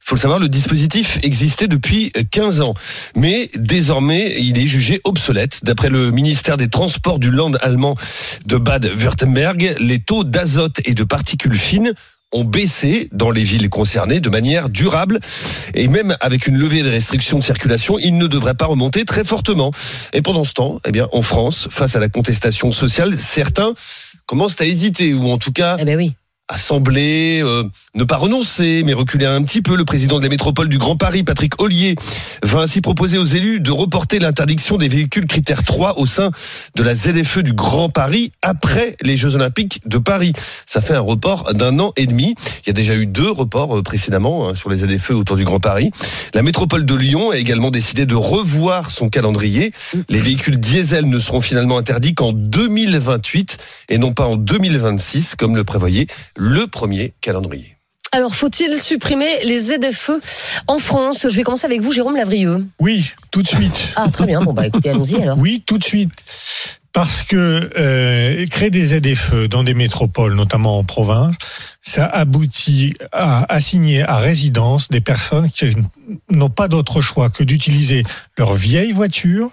Faut 0.06 0.16
le 0.16 0.20
savoir, 0.20 0.38
le 0.38 0.48
dispositif 0.48 1.18
existait 1.22 1.66
depuis 1.66 2.12
15 2.30 2.60
ans. 2.60 2.74
Mais 3.16 3.50
désormais, 3.56 4.36
il 4.38 4.58
est 4.58 4.66
jugé 4.66 5.00
obsolète. 5.04 5.60
D'après 5.62 5.88
le 5.88 6.10
ministère 6.10 6.58
des 6.58 6.68
Transports 6.68 7.18
du 7.18 7.30
Land 7.30 7.52
allemand 7.62 7.96
de 8.44 8.58
Bade-Württemberg, 8.58 9.76
les 9.80 10.00
taux 10.00 10.22
d'azote 10.22 10.80
et 10.84 10.92
de 10.92 11.04
particules 11.04 11.56
fines 11.56 11.94
ont 12.32 12.44
baissé 12.44 13.08
dans 13.12 13.30
les 13.30 13.44
villes 13.44 13.70
concernées 13.70 14.20
de 14.20 14.28
manière 14.28 14.68
durable 14.68 15.20
et 15.72 15.88
même 15.88 16.16
avec 16.20 16.48
une 16.48 16.58
levée 16.58 16.82
des 16.82 16.90
restrictions 16.90 17.38
de 17.38 17.44
circulation, 17.44 17.98
ils 17.98 18.18
ne 18.18 18.26
devraient 18.26 18.54
pas 18.54 18.66
remonter 18.66 19.06
très 19.06 19.24
fortement. 19.24 19.70
Et 20.12 20.20
pendant 20.20 20.44
ce 20.44 20.52
temps, 20.52 20.80
eh 20.86 20.92
bien, 20.92 21.08
en 21.12 21.22
France, 21.22 21.68
face 21.70 21.96
à 21.96 22.00
la 22.00 22.10
contestation 22.10 22.72
sociale, 22.72 23.16
certains 23.16 23.72
commencent 24.26 24.60
à 24.60 24.66
hésiter 24.66 25.14
ou 25.14 25.30
en 25.30 25.38
tout 25.38 25.52
cas 25.52 25.76
Eh 25.78 25.84
ben 25.86 25.96
oui. 25.96 26.14
À 26.48 26.58
sembler 26.58 27.42
euh, 27.42 27.64
ne 27.94 28.04
pas 28.04 28.16
renoncer, 28.16 28.82
mais 28.84 28.92
reculer 28.92 29.24
un 29.24 29.42
petit 29.42 29.62
peu. 29.62 29.76
Le 29.76 29.86
président 29.86 30.18
de 30.18 30.24
la 30.24 30.28
métropole 30.28 30.68
du 30.68 30.76
Grand 30.76 30.96
Paris, 30.96 31.22
Patrick 31.22 31.60
Ollier, 31.60 31.96
va 32.42 32.60
ainsi 32.60 32.82
proposer 32.82 33.16
aux 33.16 33.24
élus 33.24 33.60
de 33.60 33.70
reporter 33.70 34.18
l'interdiction 34.18 34.76
des 34.76 34.88
véhicules 34.88 35.26
critères 35.26 35.62
3 35.62 35.98
au 35.98 36.04
sein 36.04 36.32
de 36.74 36.82
la 36.82 36.94
ZFE 36.94 37.38
du 37.38 37.54
Grand 37.54 37.88
Paris 37.88 38.32
après 38.42 38.96
les 39.00 39.16
Jeux 39.16 39.36
Olympiques 39.36 39.80
de 39.86 39.96
Paris. 39.96 40.34
Ça 40.66 40.82
fait 40.82 40.94
un 40.94 41.00
report 41.00 41.54
d'un 41.54 41.78
an 41.78 41.92
et 41.96 42.06
demi. 42.06 42.34
Il 42.64 42.66
y 42.66 42.70
a 42.70 42.74
déjà 42.74 42.94
eu 42.94 43.06
deux 43.06 43.30
reports 43.30 43.78
euh, 43.78 43.82
précédemment 43.82 44.48
hein, 44.48 44.54
sur 44.54 44.68
les 44.68 44.76
ZFE 44.76 45.12
autour 45.12 45.36
du 45.36 45.44
Grand 45.44 45.60
Paris. 45.60 45.92
La 46.34 46.42
métropole 46.42 46.84
de 46.84 46.94
Lyon 46.94 47.30
a 47.30 47.38
également 47.38 47.70
décidé 47.70 48.04
de 48.04 48.14
revoir 48.14 48.90
son 48.90 49.08
calendrier. 49.08 49.72
Les 50.10 50.20
véhicules 50.20 50.60
diesel 50.60 51.08
ne 51.08 51.18
seront 51.18 51.40
finalement 51.40 51.78
interdits 51.78 52.14
qu'en 52.14 52.32
2028 52.34 53.56
et 53.88 53.96
non 53.96 54.12
pas 54.12 54.26
en 54.26 54.36
2026 54.36 55.36
comme 55.36 55.56
le 55.56 55.64
prévoyait 55.64 56.06
le 56.36 56.66
premier 56.66 57.12
calendrier. 57.20 57.76
Alors, 58.14 58.32
faut-il 58.32 58.76
supprimer 58.80 59.42
les 59.44 59.58
ZFE 59.58 60.12
en 60.68 60.78
France? 60.78 61.26
Je 61.28 61.34
vais 61.34 61.42
commencer 61.42 61.66
avec 61.66 61.80
vous, 61.80 61.90
Jérôme 61.90 62.14
Lavrieux. 62.14 62.64
Oui, 62.78 63.10
tout 63.32 63.42
de 63.42 63.48
suite. 63.48 63.88
Ah, 63.96 64.08
très 64.08 64.24
bien. 64.24 64.40
Bon, 64.40 64.52
bah 64.52 64.68
écoutez, 64.68 64.90
allons-y 64.90 65.20
alors. 65.20 65.36
Oui, 65.36 65.64
tout 65.66 65.78
de 65.78 65.84
suite. 65.84 66.12
Parce 66.92 67.24
que 67.24 67.70
euh, 67.76 68.46
créer 68.46 68.70
des 68.70 68.86
ZFE 68.86 69.48
dans 69.48 69.64
des 69.64 69.74
métropoles, 69.74 70.36
notamment 70.36 70.78
en 70.78 70.84
province, 70.84 71.34
ça 71.80 72.06
aboutit 72.06 72.94
à 73.10 73.52
assigner 73.52 74.02
à 74.02 74.18
résidence 74.18 74.88
des 74.90 75.00
personnes 75.00 75.50
qui 75.50 75.72
n'ont 76.30 76.50
pas 76.50 76.68
d'autre 76.68 77.00
choix 77.00 77.30
que 77.30 77.42
d'utiliser 77.42 78.04
leur 78.38 78.54
vieille 78.54 78.92
voiture 78.92 79.50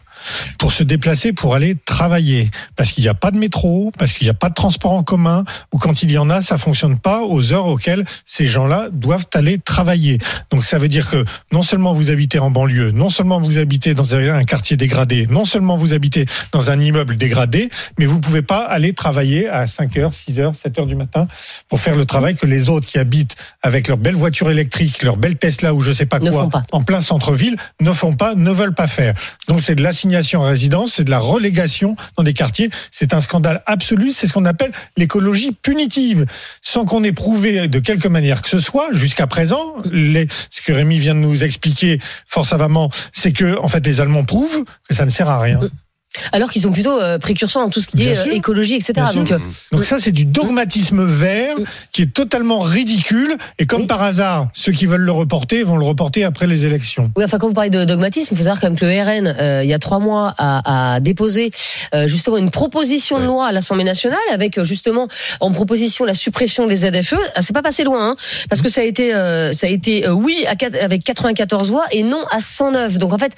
pour 0.60 0.72
se 0.72 0.84
déplacer, 0.84 1.34
pour 1.34 1.56
aller 1.56 1.76
travailler. 1.86 2.50
Parce 2.76 2.92
qu'il 2.92 3.04
n'y 3.04 3.10
a 3.10 3.14
pas 3.14 3.32
de 3.32 3.38
métro, 3.38 3.92
parce 3.98 4.14
qu'il 4.14 4.26
n'y 4.26 4.32
a 4.32 4.36
pas 4.36 4.50
de 4.50 4.54
transport 4.54 4.92
en 4.92 5.04
commun, 5.04 5.44
ou 5.72 5.78
quand 5.78 6.04
il 6.04 6.12
y 6.12 6.18
en 6.18 6.30
a, 6.30 6.42
ça 6.42 6.58
fonctionne 6.58 7.00
pas 7.00 7.22
aux 7.24 7.54
heures 7.54 7.66
auxquelles 7.66 8.06
ces 8.26 8.46
gens-là 8.46 8.90
doivent 8.92 9.26
aller 9.34 9.58
travailler. 9.58 10.20
Donc 10.50 10.64
ça 10.64 10.78
veut 10.78 10.88
dire 10.88 11.10
que 11.10 11.24
non 11.52 11.62
seulement 11.62 11.94
vous 11.94 12.12
habitez 12.12 12.40
en 12.40 12.52
banlieue, 12.52 12.92
non 12.92 13.10
seulement 13.10 13.40
vous 13.40 13.60
habitez 13.60 13.94
dans 13.94 14.16
un 14.16 14.44
quartier 14.44 14.78
dégradé, 14.78 15.28
non 15.28 15.46
seulement 15.46 15.76
vous 15.76 15.94
habitez 15.94 16.26
dans 16.52 16.72
un 16.72 16.80
immeuble 16.80 17.18
dégradé, 17.18 17.70
mais 17.98 18.06
vous 18.06 18.20
pouvez 18.20 18.42
pas 18.42 18.62
aller 18.62 18.94
travailler 18.94 19.48
à 19.48 19.68
5 19.68 19.98
heures, 19.98 20.14
6 20.14 20.40
heures, 20.40 20.56
7 20.56 20.80
heures 20.80 20.86
du 20.86 20.96
matin 20.96 21.28
pour 21.68 21.80
faire 21.80 21.96
le 21.96 22.06
travail 22.06 22.36
que 22.36 22.46
les 22.46 22.70
autres 22.70 22.88
qui 22.88 23.00
habitent 23.00 23.36
avec 23.62 23.88
leur 23.88 23.98
belle 23.98 24.16
voiture 24.16 24.50
électrique, 24.50 25.04
leur 25.04 25.18
belle 25.18 25.38
Tesla 25.38 25.74
ou 25.74 25.82
je 25.82 25.92
sais 25.92 26.06
pas 26.06 26.20
Ne 26.20 26.32
quoi, 26.32 26.50
pas. 26.50 26.64
en 26.72 26.84
plein 26.84 27.02
centre-ville, 27.02 27.56
ne 27.80 27.92
font 27.92 28.16
pas, 28.16 28.36
ne 28.36 28.52
veulent 28.52 28.71
pas 28.72 28.88
faire. 28.88 29.14
Donc 29.48 29.62
c'est 29.62 29.76
de 29.76 29.84
l'assignation 29.84 30.44
à 30.44 30.50
résidence, 30.50 30.94
c'est 30.94 31.04
de 31.04 31.12
la 31.12 31.20
relégation 31.20 31.96
dans 32.18 32.24
des 32.24 32.34
quartiers. 32.34 32.70
C'est 32.92 33.14
un 33.14 33.22
scandale 33.22 33.64
absolu. 33.66 34.12
C'est 34.12 34.28
ce 34.28 34.34
qu'on 34.34 34.46
appelle 34.46 34.72
l'écologie 34.98 35.52
punitive, 35.52 36.26
sans 36.62 36.86
qu'on 36.86 37.04
ait 37.04 37.12
prouvé 37.12 37.68
de 37.68 37.80
quelque 37.80 38.08
manière 38.08 38.42
que 38.42 38.50
ce 38.50 38.60
soit 38.60 38.90
jusqu'à 38.94 39.28
présent. 39.28 39.76
Ce 39.86 40.62
que 40.62 40.72
Rémi 40.72 41.00
vient 41.00 41.16
de 41.16 41.20
nous 41.20 41.44
expliquer 41.44 42.00
fort 42.26 42.46
savamment, 42.46 42.90
c'est 43.12 43.32
que 43.32 43.58
en 43.60 43.68
fait 43.68 43.86
les 43.86 44.02
Allemands 44.02 44.26
prouvent 44.26 44.64
que 44.88 44.96
ça 44.96 45.06
ne 45.06 45.12
sert 45.12 45.30
à 45.30 45.40
rien. 45.40 45.60
Alors 46.34 46.52
qu'ils 46.52 46.62
sont 46.62 46.72
plutôt 46.72 47.00
euh, 47.00 47.18
précurseurs 47.20 47.64
dans 47.64 47.70
tout 47.70 47.80
ce 47.80 47.88
qui 47.88 47.96
Bien 47.98 48.12
est 48.12 48.18
euh, 48.18 48.24
sûr. 48.24 48.34
écologie, 48.34 48.76
etc. 48.76 48.94
Donc, 49.14 49.32
euh, 49.32 49.40
Donc 49.72 49.86
ça, 49.86 49.98
c'est 49.98 50.12
du 50.12 50.26
dogmatisme 50.26 51.04
vert 51.06 51.56
qui 51.94 52.02
est 52.02 52.14
totalement 52.14 52.60
ridicule. 52.60 53.38
Et 53.60 53.66
comme 53.66 53.88
par 53.88 54.02
hasard, 54.04 54.50
ceux 54.54 54.74
qui 54.74 54.86
veulent 54.86 55.02
le 55.02 55.12
reporter 55.14 55.64
vont 55.64 55.78
le 55.78 55.86
reporter 55.86 56.26
après 56.26 56.48
les 56.48 56.66
élections. 56.66 57.12
Oui, 57.16 57.24
enfin, 57.24 57.38
quand 57.38 57.48
vous 57.48 57.54
parlez 57.54 57.70
de 57.70 57.86
dogmatisme, 57.86 58.28
il 58.32 58.38
faut 58.38 58.44
savoir 58.44 58.60
quand 58.60 58.68
même 58.68 58.78
que 58.78 58.86
le 58.86 58.92
RN, 59.02 59.28
euh, 59.28 59.64
il 59.64 59.70
y 59.70 59.74
a 59.74 59.80
trois 59.80 60.00
mois, 60.00 60.34
a, 60.38 60.96
a 60.96 61.00
déposé 61.00 61.52
justement 62.08 62.38
une 62.38 62.52
proposition 62.52 63.20
de 63.20 63.26
loi 63.26 63.48
à 63.48 63.52
l'Assemblée 63.52 63.84
nationale 63.84 64.20
avec 64.32 64.62
justement 64.64 65.08
en 65.40 65.52
proposition 65.52 66.04
la 66.06 66.14
suppression 66.14 66.66
des 66.66 66.76
ZFE. 66.76 67.16
Ah, 67.36 67.42
c'est 67.42 67.54
pas 67.54 67.62
passé 67.62 67.84
loin, 67.84 68.10
hein, 68.12 68.16
parce 68.50 68.62
que 68.62 68.70
ça 68.70 68.82
a 68.82 68.84
été, 68.84 69.12
ça 69.54 69.68
a 69.68 69.70
été 69.70 70.10
oui 70.10 70.46
à, 70.48 70.56
avec 70.84 71.04
94 71.04 71.70
voix 71.70 71.86
et 71.92 72.04
non 72.04 72.24
à 72.32 72.42
109. 72.42 72.98
Donc 72.98 73.14
en 73.14 73.18
fait. 73.18 73.34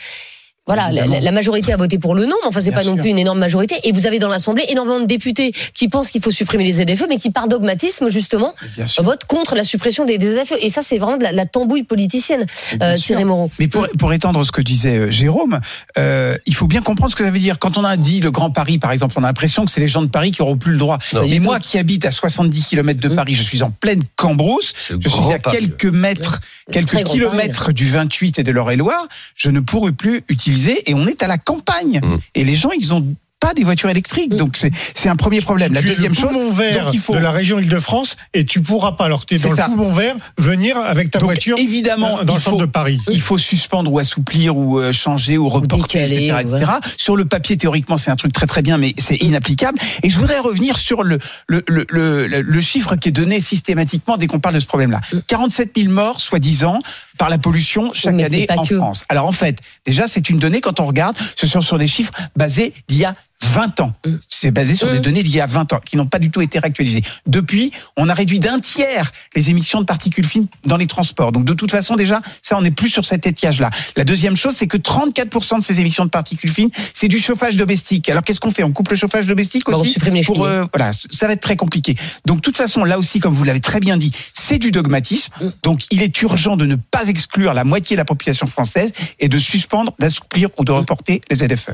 Voilà, 0.66 0.92
la, 0.92 1.32
majorité 1.32 1.74
a 1.74 1.78
voté 1.78 1.98
pour 1.98 2.16
le 2.16 2.26
non, 2.26 2.36
mais 2.42 2.48
enfin 2.48 2.60
c'est 2.62 2.72
pas 2.72 2.84
non 2.84 2.96
plus 2.96 3.10
une 3.10 3.20
énorme 3.20 3.40
majorité. 3.40 3.76
Et 3.84 3.92
vous 3.92 4.08
avez 4.08 4.20
dans 4.20 4.28
l'Assemblée 4.28 4.66
énormément 4.70 5.00
de 5.00 5.06
députés 5.06 5.54
qui 5.74 5.88
pensent 5.88 6.10
qu'il 6.10 6.22
faut 6.22 6.32
supprimer 6.32 6.64
les 6.64 6.74
ZFE, 6.74 7.06
mais 7.10 7.18
qui 7.18 7.32
par 7.32 7.48
dogmatisme 7.48 8.10
justement 8.10 8.54
votent 9.00 9.26
contre 9.26 9.56
la 9.56 9.64
suppression 9.64 10.06
des, 10.06 10.18
des 10.18 10.44
ZFE. 10.44 10.56
Et 10.62 10.70
ça 10.70 10.82
c'est 10.82 10.98
vraiment 10.98 11.18
de 11.18 11.24
la, 11.24 11.32
la 11.32 11.46
tambouille 11.46 11.84
politicienne, 11.84 12.46
euh. 12.82 12.96
Thierry 12.96 13.26
Moreau. 13.26 13.50
Mais 13.60 13.68
pour, 13.68 13.88
pour 13.98 14.14
étendre 14.14 14.44
ce 14.46 14.52
que 14.52 14.62
disait 14.62 14.98
euh, 14.98 15.12
Jérôme, 15.12 15.60
euh, 15.98 16.38
il 16.46 16.56
faut 16.56 16.68
bien 16.68 16.82
comprendre 16.82 17.12
ce 17.12 17.16
que 17.16 17.24
ça 17.24 17.32
veut 17.32 17.40
dire. 17.40 17.60
Quand 17.60 17.78
on 17.78 17.84
a 17.84 17.98
dit 17.98 18.22
le 18.22 18.32
Grand 18.32 18.52
Paris, 18.52 18.80
par 18.80 18.92
exemple, 18.92 19.16
on 19.18 19.24
a 19.24 19.28
l'impression 19.28 19.66
que 19.66 19.72
c'est 19.72 19.82
les 19.82 19.88
gens 19.88 20.02
de 20.02 20.08
Paris 20.08 20.32
qui 20.32 20.42
auront 20.42 20.58
plus 20.58 20.72
le 20.72 20.78
droit. 20.78 20.98
Non. 21.14 21.28
Mais 21.28 21.40
moi 21.40 21.60
qui 21.60 21.78
habite 21.78 22.06
à 22.06 22.12
70 22.12 22.68
km 22.68 23.00
de 23.00 23.14
Mmh. 23.14 23.16
Paris, 23.16 23.36
je 23.36 23.44
suis 23.44 23.64
en 23.64 23.72
pleine 23.72 24.02
Cambrousse, 24.16 24.74
je 24.90 25.10
suis 25.10 25.34
à 25.34 25.40
Paris. 25.40 25.58
quelques 25.58 25.86
mètres, 25.86 26.42
quelques 26.72 27.04
kilomètres 27.04 27.72
du 27.72 27.86
28 27.86 28.40
et 28.40 28.44
de 28.44 28.52
l'Eure-et-Loire, 28.52 29.08
je 29.36 29.50
ne 29.50 29.60
pourrais 29.60 29.92
plus 29.92 30.24
utiliser, 30.28 30.53
et 30.86 30.94
on 30.94 31.08
est 31.08 31.24
à 31.24 31.28
la 31.28 31.38
campagne. 31.38 32.00
Mm. 32.04 32.18
Et 32.36 32.44
les 32.44 32.56
gens, 32.56 32.72
ils 32.78 32.94
ont 32.94 33.06
pas 33.40 33.54
des 33.54 33.66
voitures 33.66 33.90
électriques, 33.90 34.32
Mmh. 34.32 34.38
donc 34.38 34.58
c'est 34.96 35.10
un 35.10 35.18
premier 35.18 35.42
problème. 35.42 35.74
La 35.74 35.82
tu 35.82 35.88
es 35.88 35.90
deuxième 35.90 36.14
le 36.14 36.18
chose, 36.18 36.30
poumon 36.32 36.50
vert 36.52 36.86
donc 36.86 36.94
il 36.94 37.00
faut 37.02 37.14
de 37.14 37.20
la 37.20 37.32
région 37.32 37.60
Île-de-France 37.60 38.16
et 38.34 38.46
tu 38.46 38.62
pourras 38.62 38.94
pas, 38.94 39.04
alors 39.04 39.26
tu 39.26 39.36
es 39.36 39.38
dans 39.38 39.54
ça. 39.54 39.68
le 39.68 39.74
poumon 39.76 39.92
vert, 39.92 40.16
venir 40.38 40.78
avec 40.78 41.12
ta 41.12 41.20
Donc, 41.20 41.28
voiture 41.28 41.58
évidemment, 41.60 42.24
dans 42.24 42.36
le 42.36 42.40
centre 42.40 42.52
faut- 42.56 42.62
de 42.62 42.66
Paris. 42.72 43.02
il 43.12 43.20
faut 43.20 43.38
suspendre 43.38 43.92
ou 43.92 44.00
assouplir 44.00 44.56
ou 44.56 44.80
euh, 44.80 44.94
changer 44.94 45.38
ou 45.38 45.50
reporter, 45.50 46.08
décaler, 46.08 46.28
etc., 46.30 46.56
etc. 46.58 46.72
Sur 46.98 47.18
le 47.18 47.26
papier, 47.26 47.58
théoriquement, 47.58 47.98
c'est 47.98 48.12
un 48.12 48.16
truc 48.16 48.32
très 48.32 48.48
très 48.48 48.62
bien, 48.62 48.78
mais 48.78 48.94
c'est 48.98 49.18
inapplicable. 49.18 49.78
Et 50.04 50.10
je 50.10 50.18
voudrais 50.20 50.40
revenir 50.40 50.78
sur 50.78 51.04
le, 51.04 51.18
le, 51.50 51.62
le, 51.68 51.86
le, 51.90 52.28
le 52.42 52.62
chiffre 52.62 52.96
qui 52.96 53.10
est 53.10 53.12
donné 53.12 53.42
systématiquement 53.42 54.16
dès 54.16 54.28
qu'on 54.28 54.40
parle 54.40 54.56
de 54.56 54.62
ce 54.62 54.68
problème-là. 54.68 55.02
47 55.28 55.72
000 55.76 55.92
morts, 55.92 56.22
soi-disant, 56.22 56.80
par 57.18 57.30
la 57.30 57.38
pollution 57.38 57.92
chaque 57.94 58.20
année 58.22 58.48
en 58.50 58.66
que. 58.66 58.78
France. 58.78 59.06
Alors 59.10 59.28
en 59.28 59.32
fait, 59.32 59.60
déjà, 59.86 60.08
c'est 60.08 60.30
une 60.30 60.40
donnée, 60.40 60.62
quand 60.62 60.80
on 60.80 60.86
regarde, 60.86 61.16
ce 61.36 61.48
sont 61.48 61.62
sur 61.62 61.78
des 61.78 61.88
chiffres 61.88 62.14
basés 62.36 62.74
d'il 62.88 63.00
y 63.00 63.06
a 63.06 63.14
20 63.46 63.80
ans. 63.82 63.94
C'est 64.28 64.52
basé 64.52 64.76
sur 64.76 64.90
des 64.92 65.00
Mm. 65.00 65.02
données 65.02 65.24
d'il 65.24 65.36
y 65.36 65.42
a 65.42 65.46
20 65.46 65.74
ans, 65.74 65.80
qui 65.84 65.98
n'ont 65.98 66.06
pas 66.08 66.20
du 66.20 66.30
tout 66.32 66.42
été 66.42 66.60
réactualisées. 66.60 67.02
Depuis, 67.28 67.72
on 67.98 68.10
a 68.10 68.14
réduit 68.14 68.40
d'un 68.40 68.60
tiers 68.60 69.12
les 69.36 69.50
émissions 69.50 69.80
de 69.82 69.86
particules 69.86 70.26
fines 70.26 70.48
dans 70.66 70.78
les 70.78 70.88
transports. 70.88 71.32
Donc 71.32 71.46
de 71.46 71.54
toute 71.54 71.72
façon, 71.72 71.96
déjà, 71.96 72.22
ça, 72.42 72.58
on 72.58 72.62
n'est 72.62 72.72
plus 72.72 72.90
sur 72.90 73.06
cet 73.06 73.26
étiage-là. 73.28 73.70
La 73.96 74.04
deuxième 74.04 74.36
chose, 74.36 74.56
c'est 74.56 74.68
que 74.68 74.78
34% 74.78 75.58
de 75.60 75.64
ces 75.64 75.80
émissions 75.80 76.06
de 76.06 76.10
particules 76.10 76.52
fines, 76.52 76.70
c'est 76.94 77.08
du 77.08 77.20
chauffage 77.20 77.56
domestique. 77.56 78.10
Alors 78.10 78.24
qu'est-ce 78.24 78.40
qu'on 78.40 78.52
fait? 78.52 78.64
On 78.64 78.72
coupe 78.72 78.90
le 78.90 78.96
chauffage 78.96 79.28
domestique 79.28 79.64
Bah, 79.66 79.74
on 79.76 79.82
aussi 79.82 79.94
supprime 79.94 80.14
les 80.16 80.24
pour, 80.24 80.46
euh, 80.46 80.66
Voilà, 80.74 80.92
ça 81.12 81.28
va 81.28 81.34
être 81.34 81.42
très 81.42 81.56
compliqué. 81.56 81.96
Donc 82.26 82.38
de 82.38 82.42
toute 82.42 82.58
façon, 82.58 82.84
là 82.84 82.98
aussi, 83.00 83.20
comme 83.20 83.34
vous 83.34 83.44
l'avez 83.44 83.60
très 83.60 83.80
bien 83.80 83.98
dit, 83.98 84.12
c'est 84.34 84.58
du 84.60 84.72
dogmatisme. 84.72 85.32
Mm. 85.42 85.50
Donc 85.64 85.82
il 85.92 86.02
est 86.02 86.22
urgent 86.22 86.56
de 86.58 86.66
ne 86.66 86.76
pas 86.76 87.08
exclure 87.08 87.54
la 87.54 87.64
moitié 87.64 87.96
de 87.96 88.00
la 88.00 88.06
population 88.06 88.48
française 88.48 88.92
et 89.20 89.28
de 89.28 89.38
suspendre, 89.40 89.94
d'assouplir 90.00 90.50
ou 90.58 90.64
de 90.64 90.72
Mm. 90.72 90.76
reporter 90.76 91.22
les 91.30 91.36
ZFE. 91.38 91.70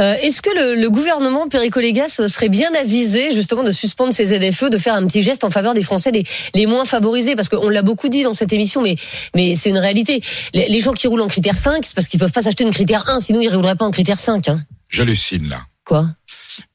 Euh, 0.00 0.14
Est-ce 0.22 0.42
que 0.42 0.50
le, 0.56 0.80
le 0.80 0.88
gouvernement 0.94 1.48
Perico 1.48 1.80
Légas 1.80 2.20
serait 2.28 2.48
bien 2.48 2.72
avisé 2.74 3.32
justement 3.34 3.62
de 3.62 3.70
suspendre 3.72 4.12
ces 4.12 4.26
ZFE, 4.26 4.70
de 4.70 4.78
faire 4.78 4.94
un 4.94 5.06
petit 5.06 5.22
geste 5.22 5.44
en 5.44 5.50
faveur 5.50 5.74
des 5.74 5.82
Français 5.82 6.10
les, 6.10 6.24
les 6.54 6.66
moins 6.66 6.84
favorisés 6.84 7.36
Parce 7.36 7.48
qu'on 7.48 7.68
l'a 7.68 7.82
beaucoup 7.82 8.08
dit 8.08 8.22
dans 8.22 8.32
cette 8.32 8.52
émission, 8.52 8.80
mais, 8.82 8.96
mais 9.34 9.54
c'est 9.56 9.70
une 9.70 9.78
réalité. 9.78 10.22
Les, 10.54 10.68
les 10.68 10.80
gens 10.80 10.92
qui 10.92 11.06
roulent 11.08 11.20
en 11.22 11.28
critère 11.28 11.56
5, 11.56 11.84
c'est 11.84 11.94
parce 11.94 12.08
qu'ils 12.08 12.20
peuvent 12.20 12.32
pas 12.32 12.42
s'acheter 12.42 12.64
une 12.64 12.72
critère 12.72 13.08
1, 13.08 13.20
sinon 13.20 13.40
ils 13.40 13.50
ne 13.50 13.56
rouleraient 13.56 13.76
pas 13.76 13.84
en 13.84 13.90
critère 13.90 14.18
5. 14.18 14.48
Hein. 14.48 14.60
J'hallucine 14.88 15.48
là. 15.48 15.60
Quoi? 15.84 16.06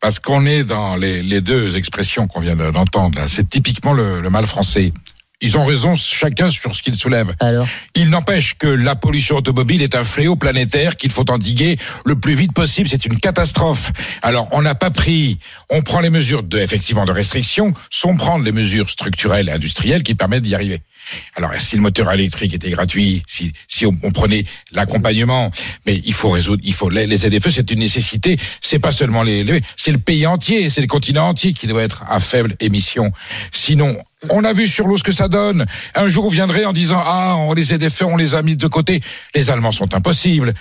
Parce 0.01 0.20
qu'on 0.20 0.45
est 0.45 0.63
dans 0.63 0.95
les, 0.95 1.24
les 1.24 1.41
deux 1.41 1.76
expressions 1.78 2.28
qu'on 2.28 2.41
vient 2.41 2.55
de- 2.55 2.70
d'entendre. 2.70 3.17
là. 3.17 3.28
C'est 3.28 3.49
typiquement 3.49 3.93
le, 3.93 4.20
le 4.20 4.30
mal 4.30 4.45
français. 4.45 4.93
Ils 5.42 5.58
ont 5.58 5.64
raison 5.64 5.96
chacun 5.96 6.50
sur 6.50 6.76
ce 6.76 6.82
qu'ils 6.82 6.96
soulèvent. 6.98 7.34
Alors 7.40 7.68
Il 7.96 8.10
n'empêche 8.10 8.56
que 8.56 8.68
la 8.68 8.96
pollution 8.96 9.38
automobile 9.38 9.82
est 9.82 9.96
un 9.96 10.04
fléau 10.04 10.36
planétaire 10.36 10.98
qu'il 10.98 11.12
faut 11.12 11.30
endiguer 11.32 11.78
le 12.06 12.16
plus 12.20 12.34
vite 12.34 12.52
possible. 12.54 12.90
C'est 12.90 13.06
une 13.06 13.18
catastrophe. 13.18 13.92
Alors, 14.22 14.48
on 14.52 14.62
n'a 14.62 14.76
pas 14.76 14.90
pris, 14.90 15.40
on 15.70 15.82
prend 15.82 16.02
les 16.02 16.10
mesures 16.10 16.44
de, 16.44 16.58
effectivement, 16.58 17.06
de 17.06 17.12
restriction, 17.14 17.74
sans 17.90 18.16
prendre 18.18 18.44
les 18.44 18.52
mesures 18.52 18.90
structurelles 18.90 19.48
et 19.50 19.52
industrielles 19.54 20.04
qui 20.04 20.14
permettent 20.16 20.44
d'y 20.44 20.56
arriver. 20.56 20.82
Alors, 21.36 21.52
si 21.60 21.76
le 21.78 21.82
moteur 21.82 22.12
électrique 22.12 22.54
était 22.54 22.70
gratuit, 22.70 23.24
si, 23.26 23.54
si 23.68 23.86
on, 23.86 23.92
on 24.04 24.12
prenait 24.12 24.44
l'accompagnement, 24.74 25.52
mais 25.86 26.02
il 26.06 26.14
faut 26.14 26.30
résoudre, 26.30 26.62
il 26.66 26.74
faut 26.74 26.90
les, 26.90 27.08
les 27.08 27.18
ZFE, 27.18 27.50
c'est 27.50 27.72
une 27.72 27.80
nécessité. 27.80 28.38
C'est 28.62 28.80
pas 28.80 28.92
seulement 28.92 29.24
les, 29.24 29.44
les- 29.44 29.62
c'est 29.78 29.92
le 29.92 29.98
pays 29.98 30.28
entier, 30.28 30.70
c'est 30.70 30.82
le 30.82 30.88
continent 30.88 31.30
entier 31.30 31.54
qui 31.54 31.66
doit 31.68 31.84
être 31.84 32.04
à 32.10 32.20
faible 32.20 32.56
émission. 32.60 33.12
Sinon, 33.52 33.98
on 34.30 34.43
a 34.43 34.51
vu 34.51 34.67
sur 34.67 34.88
l'eau 34.88 34.97
ce 34.97 35.03
que 35.03 35.11
ça 35.11 35.28
donne. 35.28 35.65
Un 35.95 36.09
jour, 36.09 36.26
vous 36.26 36.30
viendrez 36.30 36.65
en 36.65 36.74
disant 36.74 37.01
ah, 37.03 37.36
on 37.38 37.53
les 37.53 37.63
ZFE, 37.63 38.03
on 38.03 38.17
les 38.17 38.36
a 38.36 38.41
mis 38.41 38.55
de 38.57 38.67
côté. 38.67 39.01
Les 39.34 39.49
Allemands 39.49 39.72
sont 39.72 39.93
impossibles. 39.93 40.53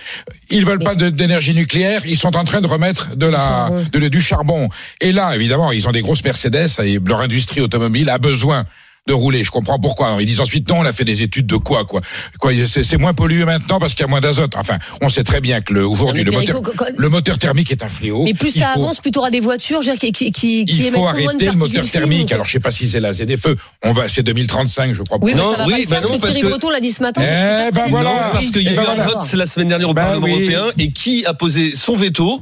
Ils 0.50 0.64
veulent 0.64 0.78
pas 0.78 0.94
d'énergie 0.94 1.54
nucléaire. 1.54 2.06
Ils 2.06 2.16
sont 2.18 2.36
en 2.36 2.44
train 2.44 2.60
de 2.60 2.66
remettre 2.68 3.16
de 3.16 3.26
la 3.26 3.38
charbon. 3.38 3.86
de- 3.92 4.08
du 4.08 4.20
charbon. 4.22 4.68
Et 5.00 5.10
là, 5.12 5.34
évidemment, 5.34 5.72
ils 5.72 5.88
ont 5.88 5.92
des 5.92 6.02
grosses 6.02 6.22
Mercedes 6.24 6.68
et 6.84 6.98
leur 7.04 7.20
industrie 7.20 7.60
automobile 7.60 8.08
a 8.10 8.18
besoin 8.18 8.64
de 9.08 9.12
rouler. 9.12 9.42
Je 9.42 9.50
comprends 9.50 9.78
pourquoi. 9.80 10.16
Ils 10.20 10.26
disent 10.26 10.40
ensuite 10.40 10.68
non, 10.68 10.76
on 10.80 10.84
a 10.84 10.92
fait 10.92 11.04
des 11.04 11.22
études 11.22 11.46
de 11.46 11.56
quoi 11.56 11.84
quoi. 11.84 12.00
Quoi, 12.38 12.52
c'est 12.66 12.84
c'est 12.84 12.96
moins 12.98 13.14
pollué 13.14 13.44
maintenant 13.44 13.80
parce 13.80 13.94
qu'il 13.94 14.02
y 14.02 14.04
a 14.04 14.08
moins 14.08 14.20
d'azote. 14.20 14.54
Enfin, 14.56 14.78
on 15.02 15.08
sait 15.08 15.24
très 15.24 15.40
bien 15.40 15.60
que 15.60 15.74
le 15.74 15.86
aujourd'hui 15.86 16.22
le 16.24 16.30
moteur 16.30 16.62
Perico, 16.62 16.72
quand- 16.76 16.84
le 16.96 17.08
moteur 17.08 17.38
thermique 17.38 17.72
est 17.72 17.82
un 17.82 17.88
fléau. 17.88 18.22
Mais 18.24 18.34
plus 18.34 18.54
Il 18.54 18.60
ça 18.60 18.72
faut- 18.74 18.80
avance, 18.82 19.00
plus 19.00 19.10
tu 19.10 19.18
auras 19.18 19.30
des 19.30 19.40
voitures 19.40 19.82
je 19.82 19.90
veux 19.90 19.96
dire, 19.96 20.12
qui, 20.12 20.30
qui, 20.30 20.30
qui, 20.30 20.62
il 20.62 20.80
émettent 20.82 20.94
faut 20.94 21.06
arrêter 21.06 21.46
le 21.46 21.52
moteur 21.52 21.84
thermique. 21.90 22.30
Alors, 22.32 22.44
je 22.46 22.52
sais 22.52 22.60
pas 22.60 22.70
si 22.70 22.86
c'est 22.88 23.00
la 23.00 23.12
ZFE. 23.12 23.56
On 23.84 23.92
va, 23.92 24.08
c'est 24.08 24.22
2035, 24.22 24.92
je 24.92 25.02
crois. 25.02 25.18
Oui, 25.22 25.32
mais 25.34 25.40
Non, 25.40 25.52
ça 25.52 25.58
va 25.58 25.64
oui, 25.66 25.72
pas 25.72 25.78
le 25.78 25.86
bah 25.86 26.00
non, 26.12 26.18
parce 26.18 26.32
que 26.32 26.38
Thierry 26.38 26.48
Breton 26.50 26.70
l'a 26.70 26.80
dit 26.80 26.92
ce 26.92 27.02
matin. 27.02 27.22
Eh 27.24 27.72
ben 27.72 27.84
voilà. 27.88 28.10
Non, 28.10 28.16
parce 28.32 28.46
qu'il 28.50 28.62
y 28.62 28.68
a 28.68 28.70
Eh 28.70 28.74
eu 28.74 28.76
ben 28.76 28.82
un 28.82 28.94
voilà. 28.94 29.04
vote 29.06 29.32
la 29.32 29.46
semaine 29.46 29.68
dernière 29.68 29.88
au 29.88 29.94
Ben 29.94 30.04
Parlement 30.04 30.26
oui. 30.26 30.52
européen 30.52 30.72
et 30.78 30.92
qui 30.92 31.24
a 31.24 31.32
posé 31.34 31.74
son 31.74 31.94
veto 31.94 32.40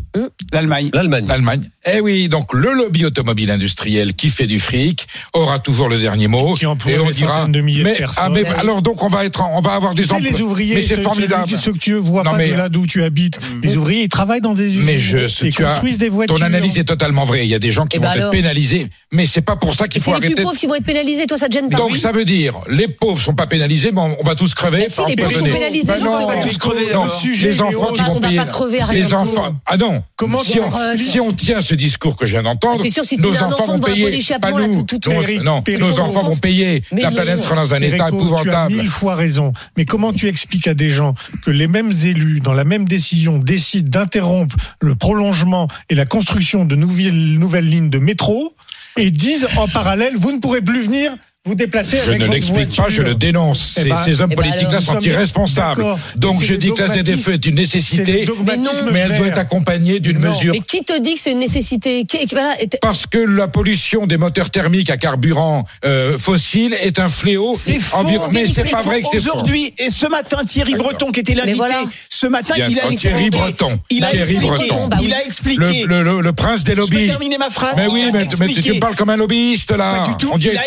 L'Allemagne. 0.52 0.90
L'Allemagne. 0.92 1.26
L'Allemagne. 1.28 1.70
Eh 1.92 2.00
oui, 2.00 2.28
donc 2.28 2.52
le 2.52 2.72
lobby 2.72 3.04
automobile 3.04 3.50
industriel 3.50 4.14
qui 4.14 4.30
fait 4.30 4.46
du 4.48 4.58
fric 4.58 5.06
aura 5.32 5.58
toujours 5.60 5.88
le 5.88 5.98
dernier 6.00 6.26
mot. 6.26 6.55
Qui 6.56 6.64
et 6.64 6.98
on 6.98 7.06
des 7.06 7.12
dira. 7.12 7.36
centaines 7.38 7.52
de 7.52 7.60
milliers 7.60 7.78
de 7.84 7.88
mais, 7.88 7.94
personnes. 7.94 8.24
ah, 8.26 8.28
mais 8.28 8.44
Ah 8.46 8.60
alors 8.60 8.82
donc 8.82 9.02
on 9.02 9.08
va 9.08 9.24
être, 9.24 9.42
on 9.52 9.60
va 9.60 9.72
avoir 9.74 9.94
des 9.94 10.10
emplois. 10.12 10.28
les 10.30 10.40
ouvriers, 10.42 10.74
mais 10.76 10.82
c'est 10.82 11.00
formidable. 11.02 11.48
Ceux, 11.48 11.56
ceux 11.56 11.72
que 11.72 11.78
tu 11.78 11.94
vois 11.94 12.22
Non, 12.22 12.32
pas 12.32 12.36
mais- 12.38 12.50
de 12.50 12.56
là 12.56 12.68
d'où 12.68 12.86
tu 12.86 13.02
habites. 13.02 13.38
Les 13.62 13.76
ouvriers, 13.76 14.02
ils 14.04 14.08
travaillent 14.08 14.40
dans 14.40 14.54
des 14.54 14.66
usines. 14.66 14.82
Mais 14.84 14.98
je, 14.98 15.18
ils 15.44 15.52
tu 15.52 15.64
as, 15.64 15.70
construisent 15.70 15.98
des 15.98 16.08
voitures. 16.08 16.36
ton 16.36 16.42
analyse 16.42 16.78
est 16.78 16.84
totalement 16.84 17.24
vraie. 17.24 17.44
Il 17.46 17.50
y 17.50 17.54
a 17.54 17.58
des 17.58 17.70
gens 17.72 17.86
qui 17.86 17.96
Eh 17.98 18.00
vont 18.00 18.06
ben 18.06 18.18
être 18.20 18.30
pénalisés, 18.30 18.88
mais 19.12 19.26
c'est 19.26 19.40
pas 19.40 19.56
pour 19.56 19.74
ça 19.74 19.84
Et 19.84 19.88
qu'il 19.88 20.02
faut 20.02 20.12
C'est 20.12 20.16
les 20.16 20.20
plus 20.20 20.26
arrêter. 20.28 20.42
pauvres 20.42 20.56
qui 20.58 20.66
vont 20.66 20.74
être 20.74 20.84
pénalisés. 20.84 21.26
Toi, 21.26 21.38
ça 21.38 21.48
te 21.48 21.52
gêne 21.54 21.68
pas 21.68 21.78
Donc 21.78 21.96
ça 21.96 22.12
veut 22.12 22.24
dire 22.24 22.54
les 22.68 22.88
pauvres 22.88 23.20
sont 23.22 23.34
pas 23.34 23.46
pénalisés, 23.46 23.90
mais 23.92 24.00
on, 24.00 24.16
on 24.20 24.24
va 24.24 24.34
tous 24.34 24.54
crever. 24.54 24.86
Si, 24.88 25.00
les 25.06 25.16
pauvres 25.16 25.32
sont 25.32 25.44
pénalisés, 25.44 25.86
Ben 25.86 25.98
sais 25.98 26.04
pas 26.04 26.42
tous 26.42 26.58
crever. 26.58 26.86
les 26.86 26.90
est 27.56 27.60
enfants 27.60 27.92
qui 27.92 28.00
Ah, 28.00 28.04
vont 28.04 28.16
on 28.16 28.20
va 28.20 28.28
payer. 28.28 28.38
pas 28.40 28.46
crever 28.46 28.80
à 28.80 28.86
rien 28.86 29.04
les 29.04 29.14
enfants. 29.14 29.54
Ah 29.66 29.76
non. 29.76 30.02
Comment 30.16 30.38
si 30.38 30.58
on, 30.60 30.70
on 31.20 31.32
tient 31.32 31.60
ce 31.60 31.74
discours 31.74 32.16
que 32.16 32.26
je 32.26 32.32
viens 32.32 32.42
d'entendre, 32.42 32.80
C'est 32.80 32.90
sûr, 32.90 33.04
si 33.04 33.16
tu 33.16 33.22
nos 33.22 33.30
enfants 33.42 33.46
enfant 33.62 33.72
vont 33.74 33.78
payer. 33.80 34.18
Pas 34.40 34.50
là, 34.50 34.66
nous. 34.66 34.84
non, 35.42 35.62
nos 35.78 35.98
enfants 36.00 36.30
vont 36.30 36.36
payer. 36.46 36.82
Mais 36.92 37.02
La 37.02 37.10
bien 37.10 37.16
planète 37.22 37.42
sûr. 37.42 37.44
sera 37.50 37.56
dans 37.56 37.74
un 37.74 37.80
état 37.82 37.96
Perico, 38.10 38.18
Tu 38.18 38.24
as 38.24 38.40
épouvantable. 38.40 38.74
mille 38.74 38.88
fois 38.88 39.14
raison. 39.14 39.52
Mais 39.76 39.84
comment 39.84 40.12
tu 40.12 40.28
expliques 40.28 40.68
à 40.68 40.74
des 40.74 40.90
gens 40.90 41.14
que 41.42 41.50
les 41.50 41.66
mêmes 41.66 41.92
élus, 42.04 42.40
dans 42.40 42.52
la 42.54 42.64
même 42.64 42.86
décision, 42.86 43.38
décident 43.38 43.88
d'interrompre 44.00 44.56
le 44.80 44.94
prolongement 44.94 45.68
et 45.90 45.94
la 45.94 46.06
construction 46.06 46.64
de 46.64 46.76
nouvelles, 46.76 47.38
nouvelles 47.38 47.68
lignes 47.68 47.90
de 47.90 47.98
métro 47.98 48.54
et 48.96 49.10
disent 49.10 49.46
en 49.56 49.68
parallèle, 49.68 50.14
vous 50.16 50.32
ne 50.32 50.38
pourrez 50.38 50.62
plus 50.62 50.80
venir 50.84 51.14
vous 51.46 51.54
déplacer 51.54 51.98
Je 51.98 52.08
avec 52.08 52.20
ne 52.20 52.26
votre 52.26 52.34
l'explique 52.34 52.76
pas, 52.76 52.88
je 52.88 53.02
le 53.02 53.14
dénonce. 53.14 53.74
Eh 53.78 53.82
Ces, 53.82 53.88
ben- 53.88 53.96
ces 53.96 54.20
hommes 54.20 54.30
eh 54.32 54.36
ben 54.36 54.42
politiques-là 54.42 54.80
sont 54.80 55.00
irresponsables. 55.00 55.84
Donc 56.16 56.42
je 56.42 56.54
dis 56.54 56.72
que 56.74 56.82
la. 56.82 56.96
ZFE 56.96 57.28
est 57.28 57.46
une 57.46 57.56
nécessité, 57.56 58.24
mais 58.92 59.00
elle 59.00 59.16
doit 59.16 59.26
être 59.28 59.38
accompagnée 59.38 60.00
d'une 60.00 60.18
mesure 60.18 60.54
Et 60.54 60.60
qui 60.60 60.82
te 60.82 60.98
dit 61.00 61.14
que 61.14 61.20
c'est 61.20 61.32
une 61.32 61.38
nécessité 61.38 62.06
Parce 62.80 63.06
que 63.06 63.18
la 63.18 63.48
pollution 63.48 64.06
des 64.06 64.16
moteurs 64.16 64.50
thermiques 64.50 64.90
à 64.90 64.96
carburant 64.96 65.64
euh, 65.84 66.18
fossile 66.18 66.74
est 66.80 66.98
un 66.98 67.08
fléau. 67.08 67.54
C'est 67.56 67.78
faux. 67.78 68.06
Mais 68.32 68.46
c'est 68.46 68.64
pas 68.64 68.82
vrai 68.82 69.02
que 69.02 69.08
c'est. 69.10 69.18
Aujourd'hui, 69.18 69.74
et 69.78 69.90
ce 69.90 70.06
matin, 70.06 70.38
Thierry. 70.44 70.74
Breton, 70.74 71.10
qui 71.10 71.20
était 71.20 71.34
l'invité, 71.34 71.56
voilà. 71.56 71.82
ce 72.08 72.26
matin, 72.26 72.54
il 72.56 72.78
a 72.78 72.90
expliqué. 72.90 72.96
Thierry 72.96 73.30
Breton. 73.30 73.78
Il 73.90 74.04
a 74.04 74.10
Thierry 74.10 74.36
expliqué. 74.36 74.68
Breton. 74.68 74.88
Bah. 74.88 74.96
Il 75.02 75.12
a 75.14 75.24
expliqué. 75.24 75.84
Le, 75.86 76.32
prince 76.32 76.64
des 76.64 76.72
Je 76.72 76.76
peux 76.76 76.82
lobbies. 76.82 77.06
terminer 77.06 77.38
ma 77.38 77.50
phrase 77.50 77.74
Mais 77.76 77.86
oui, 77.86 78.10
mais, 78.12 78.26
mais 78.38 78.48
tu, 78.48 78.74
me 78.74 78.80
parles 78.80 78.94
comme 78.94 79.10
un 79.10 79.16
lobbyiste 79.16 79.70
là. 79.70 80.06
On 80.32 80.36
dirait, 80.38 80.58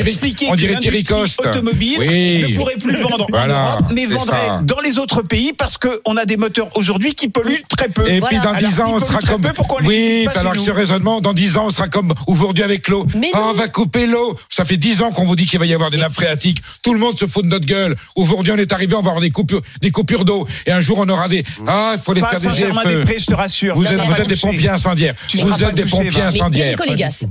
L'industrie 0.73 1.47
automobile 1.47 1.97
Oui. 1.99 2.45
ne 2.51 2.57
pourrait 2.57 2.75
plus 2.75 2.95
vendre 3.01 3.27
Voilà, 3.29 3.55
en 3.55 3.71
Europe, 3.73 3.85
mais 3.93 4.05
vendrait 4.05 4.37
ça. 4.47 4.61
dans 4.63 4.79
les 4.79 4.97
autres 4.99 5.21
pays 5.21 5.53
parce 5.53 5.77
qu'on 5.77 6.17
a 6.17 6.25
des 6.25 6.37
moteurs 6.37 6.69
aujourd'hui 6.75 7.13
qui 7.15 7.29
polluent 7.29 7.63
très 7.75 7.89
peu. 7.89 8.07
Et 8.09 8.19
Voilà. 8.19 8.27
puis 8.27 8.37
dans 8.47 8.53
Alors, 8.55 8.69
10 8.69 8.81
ans, 8.81 8.91
on 8.95 8.99
sera 8.99 9.19
comme. 9.19 9.41
peu, 9.41 9.51
oui, 9.85 10.27
alors 10.35 10.53
que 10.53 10.59
ce 10.59 10.71
raisonnement, 10.71 11.21
dans 11.21 11.33
10 11.33 11.57
ans, 11.57 11.65
on 11.67 11.69
sera 11.69 11.87
comme 11.87 12.13
aujourd'hui 12.27 12.63
avec 12.63 12.87
l'eau. 12.87 13.05
Mais 13.15 13.29
Ah, 13.33 13.41
on 13.49 13.53
va 13.53 13.67
couper 13.67 14.07
l'eau. 14.07 14.35
Ça 14.49 14.65
fait 14.65 14.77
10 14.77 15.01
ans 15.01 15.11
qu'on 15.11 15.25
vous 15.25 15.35
dit 15.35 15.45
qu'il 15.45 15.59
va 15.59 15.65
y 15.65 15.73
avoir 15.73 15.89
des 15.91 15.97
nappes 15.97 16.13
phréatiques. 16.13 16.61
Tout 16.83 16.93
le 16.93 16.99
monde 16.99 17.17
se 17.17 17.25
fout 17.25 17.43
de 17.43 17.49
notre 17.49 17.65
gueule. 17.67 17.95
Aujourd'hui, 18.15 18.53
on 18.53 18.57
est 18.57 18.71
arrivé, 18.73 18.95
on 18.95 19.01
va 19.01 19.09
avoir 19.09 19.21
des 19.21 19.29
coupures, 19.31 19.61
des 19.81 19.91
coupures 19.91 20.25
d'eau. 20.25 20.47
Et 20.65 20.71
un 20.71 20.81
jour, 20.81 20.99
on 20.99 21.09
aura 21.09 21.27
des. 21.27 21.43
Ah, 21.67 21.91
il 21.95 21.99
faut 21.99 22.13
les 22.13 22.21
Pas 22.21 22.37
faire 22.37 22.39
des 22.39 22.47
GFE. 22.47 23.19
je 23.19 23.25
te 23.25 23.33
rassure. 23.33 23.75
Vous 23.75 23.85
êtes, 23.85 23.99
vous 24.01 24.13
êtes 24.21 24.27
des 24.27 24.35
pompiers 24.35 24.69
incendiaires. 24.69 25.13
Tu 25.27 25.37
Vous 25.37 25.63
êtes 25.63 25.75
des 25.75 25.83
touché, 25.83 25.91
pompiers. 25.97 26.11
Mais 26.21 26.21
incendiaires. 26.27 26.77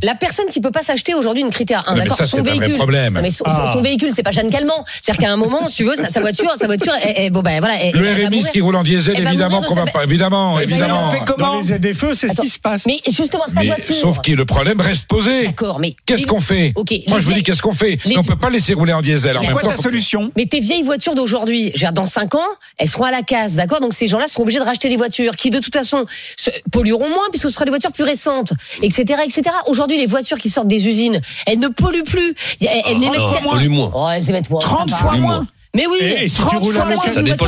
La 0.03 0.14
personne 0.14 0.47
qui 0.51 0.61
peut 0.61 0.70
pas 0.70 0.82
s'acheter 0.82 1.14
aujourd'hui 1.14 1.43
une 1.43 1.51
critère 1.51 1.84
1, 1.89 1.95
Mais 1.95 2.01
d'accord, 2.05 2.24
son 2.24 2.43
véhicule. 2.43 2.76
Mais 3.28 3.30
son, 3.34 3.44
Ah. 3.46 3.70
son 3.74 3.82
véhicule, 3.82 4.10
c'est 4.14 4.22
pas 4.22 4.30
Jeanne 4.30 4.50
Calment. 4.50 4.84
C'est-à-dire 5.02 5.20
qu'à 5.26 5.32
un 5.32 5.36
moment, 5.36 5.68
si 5.68 5.76
tu 5.76 5.84
veux, 5.84 5.94
sa, 5.94 6.08
sa 6.08 6.20
voiture, 6.20 6.50
sa 6.56 6.66
voiture, 6.66 6.92
elle- 7.02 7.12
elle- 7.16 7.30
bon 7.30 7.42
ben 7.42 7.60
voilà. 7.60 7.74
elle- 7.82 7.94
Le 7.94 8.26
RMI, 8.26 8.44
qui 8.52 8.60
roule 8.60 8.76
en 8.76 8.82
diesel, 8.82 9.18
évidemment 9.20 9.60
qu'on 9.60 9.74
va 9.74 9.84
pas. 9.84 10.04
Évidemment, 10.04 10.56
Mais 10.56 10.62
évidemment. 10.64 11.04
on 11.06 11.10
fait 11.10 11.20
comment 11.26 11.58
les 11.60 11.64
ZFE, 11.74 12.14
c'est 12.14 12.28
ce 12.28 12.40
qui 12.40 12.48
se 12.48 12.58
passe. 12.58 12.86
Mais 12.86 12.98
justement, 13.06 13.44
sa 13.46 13.60
voiture. 13.62 13.94
sauf 13.94 14.20
que 14.20 14.32
le 14.32 14.44
problème 14.44 14.80
reste 14.80 15.06
posé. 15.06 15.46
D'accord, 15.46 15.78
mais. 15.80 15.94
Qu'est-ce 16.06 16.26
qu'on 16.26 16.40
fait 16.40 16.72
Moi, 16.76 16.84
les 16.88 17.20
je 17.22 17.26
vous 17.26 17.32
dis 17.34 17.42
qu'est-ce 17.42 17.62
qu'on 17.62 17.74
fait 17.74 17.98
les- 18.04 18.16
On 18.18 18.22
peut 18.22 18.36
pas 18.36 18.50
laisser 18.50 18.74
rouler 18.74 18.92
en 18.92 19.00
diesel. 19.02 19.36
En 19.36 19.40
C'est 19.40 19.46
même 19.46 19.52
quoi 19.54 19.62
temps, 19.62 19.68
ta 19.68 19.76
solution 19.76 20.32
Mais 20.36 20.46
tes 20.46 20.60
vieilles 20.60 20.82
voitures 20.82 21.14
d'aujourd'hui, 21.14 21.66
je 21.68 21.72
veux 21.72 21.78
dire, 21.78 21.92
dans 21.92 22.04
5 22.06 22.34
ans, 22.34 22.40
elles 22.78 22.88
seront 22.88 23.04
à 23.04 23.10
la 23.10 23.22
casse, 23.22 23.54
d'accord? 23.54 23.80
Donc 23.80 23.92
ces 23.92 24.06
gens-là 24.06 24.26
seront 24.28 24.42
obligés 24.44 24.58
de 24.58 24.64
racheter 24.64 24.88
des 24.88 24.96
voitures 24.96 25.36
qui, 25.36 25.50
de 25.50 25.58
toute 25.60 25.74
façon, 25.74 26.04
pollueront 26.72 27.08
moins 27.08 27.28
puisque 27.30 27.48
ce 27.48 27.54
sera 27.54 27.64
des 27.64 27.70
voitures 27.70 27.92
plus 27.92 28.04
récentes, 28.04 28.52
etc., 28.82 29.20
etc. 29.24 29.42
Aujourd'hui, 29.66 29.98
les 29.98 30.06
voitures 30.06 30.38
qui 30.38 30.50
sortent 30.50 30.68
des 30.68 30.88
usines, 30.88 31.20
elles 31.46 31.58
ne 31.58 31.68
polluent 31.68 32.02
plus. 32.02 32.34
Elles, 32.60 32.68
elles 32.90 32.98
moins. 33.68 33.90
Oh, 33.94 34.08
elles 34.14 34.28
émettent 34.30 34.50
moins. 34.50 34.60
30 34.60 34.90
ça 34.90 34.96
va. 34.96 35.02
fois 35.02 35.12
moins. 35.16 35.36
moins. 35.36 35.46
Mais 35.76 35.86
oui, 35.86 35.98
Et- 36.00 36.24
et 36.24 36.28
si 36.28 36.36
tu 36.36 36.42
30 36.42 36.62
roules 36.62 36.76
à 36.76 36.80
fois 36.80 36.86
moins 36.94 36.96
Ça 37.12 37.22
dépend 37.22 37.46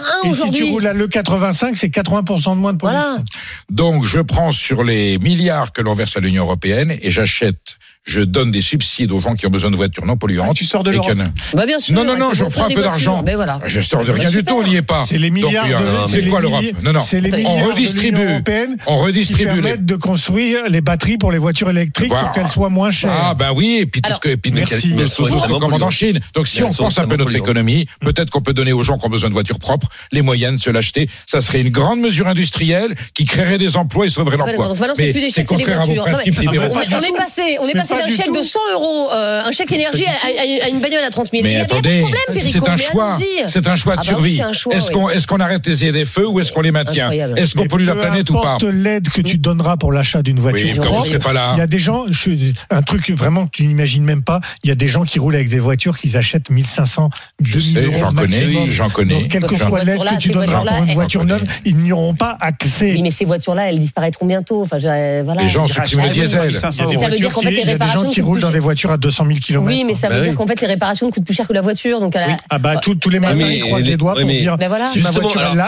1 0.00 0.28
Et 0.28 0.32
si 0.32 0.34
tu 0.34 0.42
aujourd'hui. 0.42 0.70
roules 0.70 0.86
à 0.86 0.92
l'E85, 0.94 1.74
c'est 1.74 1.88
80% 1.88 2.54
de 2.54 2.60
moins 2.60 2.72
de 2.74 2.78
pollution. 2.78 3.00
Voilà. 3.02 3.22
Donc, 3.70 4.04
je 4.04 4.20
prends 4.20 4.52
sur 4.52 4.84
les 4.84 5.18
milliards 5.18 5.72
que 5.72 5.80
l'on 5.80 5.94
verse 5.94 6.16
à 6.16 6.20
l'Union 6.20 6.44
européenne 6.44 6.96
et 7.00 7.10
j'achète, 7.10 7.76
je 8.04 8.20
donne 8.20 8.50
des 8.50 8.60
subsides 8.60 9.12
aux 9.12 9.20
gens 9.20 9.34
qui 9.34 9.46
ont 9.46 9.50
besoin 9.50 9.70
de 9.70 9.76
voitures 9.76 10.04
non 10.06 10.16
polluantes. 10.16 10.48
Ah, 10.50 10.54
tu 10.54 10.64
sors 10.64 10.82
de 10.82 10.90
l'Europe. 10.90 11.14
que- 11.14 11.56
Bah 11.56 11.66
bien 11.66 11.78
sûr. 11.78 11.94
Non, 11.94 12.04
non, 12.04 12.16
non, 12.16 12.30
je 12.32 12.44
reprends 12.44 12.64
un 12.64 12.68
peu 12.70 12.82
d'argent. 12.82 13.22
voilà. 13.34 13.60
Je 13.66 13.80
sors 13.80 14.02
de 14.04 14.08
Bah, 14.10 14.18
rien 14.18 14.28
du 14.30 14.44
tout, 14.44 14.54
on 14.62 14.66
n'y 14.66 14.76
est 14.76 14.82
pas. 14.82 15.04
C'est 15.06 15.18
les 15.18 15.30
milliards 15.30 15.68
Donc, 15.68 15.78
de, 15.80 15.84
euh, 15.86 16.04
c'est 16.08 16.22
quoi 16.26 16.40
l'Europe? 16.40 16.64
Non, 16.82 16.92
non. 16.92 17.00
C'est 17.00 17.20
les 17.20 17.44
On 17.46 17.56
redistribue. 17.64 18.10
de 18.12 18.16
l'Union 18.18 18.30
européenne 18.32 18.76
On 18.86 18.98
qui 18.98 19.04
redistribue 19.04 19.38
les. 19.44 19.46
permettent 19.62 19.84
de 19.86 19.96
construire 19.96 20.68
les 20.68 20.80
batteries 20.80 21.16
pour 21.18 21.30
les 21.30 21.38
voitures 21.38 21.70
électriques 21.70 22.08
Voilà. 22.08 22.24
pour 22.24 22.32
qu'elles 22.34 22.48
soient 22.48 22.70
moins 22.70 22.90
chères. 22.90 23.12
Ah 23.12 23.34
ben 23.34 23.52
oui, 23.54 23.78
et 23.80 23.86
puis 23.86 24.00
tout 24.00 24.12
ce 24.12 24.18
que, 24.18 24.28
et 24.30 24.36
puis 24.36 24.50
merci. 24.52 24.94
qu'on 25.16 25.58
commande 25.58 25.82
en. 25.82 25.90
Chine. 25.90 26.18
Donc 26.34 26.48
si 26.48 26.62
on 26.62 26.72
pense 26.72 26.98
un 26.98 27.06
peu 27.06 27.16
notre 27.16 27.34
économie, 27.36 27.86
peut-être 28.00 28.30
qu'on 28.30 28.40
peut 28.40 28.54
donner 28.54 28.72
aux 28.72 28.82
gens 28.82 28.96
qui 28.98 29.06
ont 29.06 29.10
besoin 29.10 29.28
de 29.28 29.34
voitures 29.34 29.58
propres 29.58 29.88
les 30.10 30.22
moyens 30.22 30.56
de 30.56 30.60
se 30.60 30.70
l'acheter. 30.70 31.08
Ça 31.26 31.40
serait 31.40 31.60
une 31.60 31.68
grande 31.68 32.00
mesure 32.00 32.26
industrielle 32.26 32.94
qui 33.14 33.26
créerait 33.26 33.58
des 33.58 33.76
emplois 33.76 34.06
et 34.06 34.08
sauverait 34.08 34.36
Ouais, 34.40 34.52
l'emploi. 34.56 34.74
c'est 34.94 35.12
Mais 35.38 35.44
contraire 35.44 35.82
à 35.82 35.84
vos 35.84 35.94
principes 35.94 36.38
libéraux. 36.40 36.66
On 36.74 36.80
est, 36.80 36.94
on 36.94 37.64
on 37.64 37.72
passé 37.72 37.91
d'un 37.98 38.06
du 38.06 38.14
chèque 38.14 38.26
tout. 38.26 38.36
de 38.36 38.42
100 38.42 38.58
euros, 38.74 39.10
euh, 39.12 39.42
un 39.44 39.50
chèque 39.52 39.72
énergie 39.72 40.04
à, 40.06 40.10
à- 40.10 40.64
à 40.66 40.68
une 40.68 40.80
bagnole 40.80 41.04
à 41.04 41.10
30 41.10 41.28
000. 41.30 41.42
Mais 41.42 41.50
Il 41.52 41.58
y 41.58 41.60
attendez, 41.60 41.88
des 41.96 42.00
problèmes, 42.00 42.20
Perico, 42.28 42.50
c'est 42.64 42.68
un 42.70 42.76
choix, 42.76 43.16
c'est 43.46 43.66
un 43.66 43.76
choix 43.76 43.96
de 43.96 44.00
Ah 44.02 44.10
bah 44.12 44.18
oui, 44.20 44.30
survie. 44.32 44.36
c'est 44.36 44.42
un 44.70 44.76
Est-ce 44.76 44.88
oui. 44.88 44.94
qu'on 44.94 45.08
est-ce 45.08 45.26
qu'on 45.26 45.40
arrête 45.40 45.66
les 45.66 45.74
ZFE 45.74 46.18
ou 46.28 46.40
est-ce 46.40 46.52
qu'on 46.52 46.60
les 46.62 46.72
maintient. 46.72 47.10
Est-ce 47.10 47.54
qu'on 47.54 47.66
pollue 47.66 47.86
la 47.86 47.94
planète 47.94 48.28
ou 48.30 48.34
pas 48.40 48.56
l'aide 48.72 49.08
que 49.10 49.20
tu 49.20 49.38
donneras 49.38 49.76
pour 49.76 49.92
l'achat 49.92 50.22
d'une 50.22 50.38
voiture. 50.40 50.66
Oui, 50.72 50.76
comme 50.78 50.92
on 50.94 51.02
serait 51.02 51.18
pas 51.18 51.32
là. 51.32 51.52
Il 51.56 51.58
y 51.58 51.62
a 51.62 51.66
des 51.66 51.78
gens, 51.78 52.04
je- 52.10 52.30
un 52.70 52.82
truc 52.82 53.10
vraiment 53.10 53.46
que 53.46 53.50
tu 53.52 53.66
n'imagines 53.66 54.04
même 54.04 54.22
pas, 54.22 54.40
il 54.64 54.68
y 54.68 54.72
a 54.72 54.74
des 54.74 54.88
gens 54.88 55.02
qui 55.04 55.18
roulent 55.18 55.34
avec 55.34 55.48
des 55.48 55.58
voitures 55.60 55.96
qu'ils 55.98 56.16
achètent 56.16 56.50
1500, 56.50 57.10
Je 57.42 57.58
2000 57.58 57.72
sais, 57.72 57.82
euros 57.84 57.96
j'en 58.00 58.12
connais, 58.12 58.70
j'en 58.70 58.88
connais. 58.88 59.14
Donc, 59.14 59.28
quelle 59.28 59.44
que 59.44 59.56
soit 59.56 59.84
l'aide 59.84 59.98
que 60.02 60.16
tu 60.18 60.28
donneras 60.30 60.64
pour 60.64 60.84
une 60.84 60.94
voiture 60.94 61.24
neuve, 61.24 61.44
ils 61.64 61.76
n'y 61.76 61.92
auront 61.92 62.14
pas 62.14 62.36
accès. 62.40 62.96
Mais 63.02 63.10
ces 63.10 63.24
voitures-là, 63.24 63.68
elles 63.70 63.78
disparaîtront 63.78 64.26
bientôt. 64.26 64.62
Enfin, 64.62 64.78
euh, 64.84 65.22
voilà. 65.24 65.42
Les 65.42 65.48
gens 65.48 65.66
suppriment 65.66 66.00
le 66.02 66.08
rachètent 66.08 66.22
diesel. 66.22 66.58
500 66.60 66.82
Il 66.82 66.84
y 66.84 66.86
a 66.86 66.90
des 66.90 66.94
euros. 66.94 67.02
Ça 67.04 67.10
veut 67.10 67.16
dire 67.16 67.32
qu'en 67.32 67.40
fait, 67.42 67.50
les 67.84 67.90
il 67.90 67.94
y 67.94 67.98
a 67.98 68.02
des 68.02 68.04
gens 68.08 68.10
qui 68.14 68.20
roulent 68.22 68.40
dans 68.40 68.50
des 68.50 68.58
voitures 68.58 68.92
à 68.92 68.96
200 68.98 69.24
000 69.26 69.38
km. 69.40 69.66
Oui, 69.66 69.84
mais 69.86 69.94
ça 69.94 70.08
veut 70.08 70.14
Bah 70.16 70.20
dire 70.22 70.30
oui. 70.30 70.36
qu'en 70.36 70.46
fait, 70.46 70.60
les 70.60 70.66
réparations 70.66 71.10
coûtent 71.10 71.24
plus 71.24 71.34
cher 71.34 71.46
que 71.46 71.52
la 71.52 71.60
voiture. 71.60 72.00
Donc, 72.00 72.16
à 72.16 72.20
la- 72.26 72.36
Ah 72.50 72.58
bah 72.58 72.76
tous, 72.76 72.94
tous 72.94 73.10
les 73.10 73.20
matins, 73.20 73.36
ils 73.40 73.60
croisent 73.60 73.84
les- 73.84 73.96
doigts 73.96 74.14
pour 74.14 74.24
dire 74.24 74.56
Ben 74.58 74.68
voilà. 74.68 74.86
si 74.86 75.00
ma 75.00 75.10
voiture 75.10 75.40
est 75.42 75.54
là, 75.56 75.66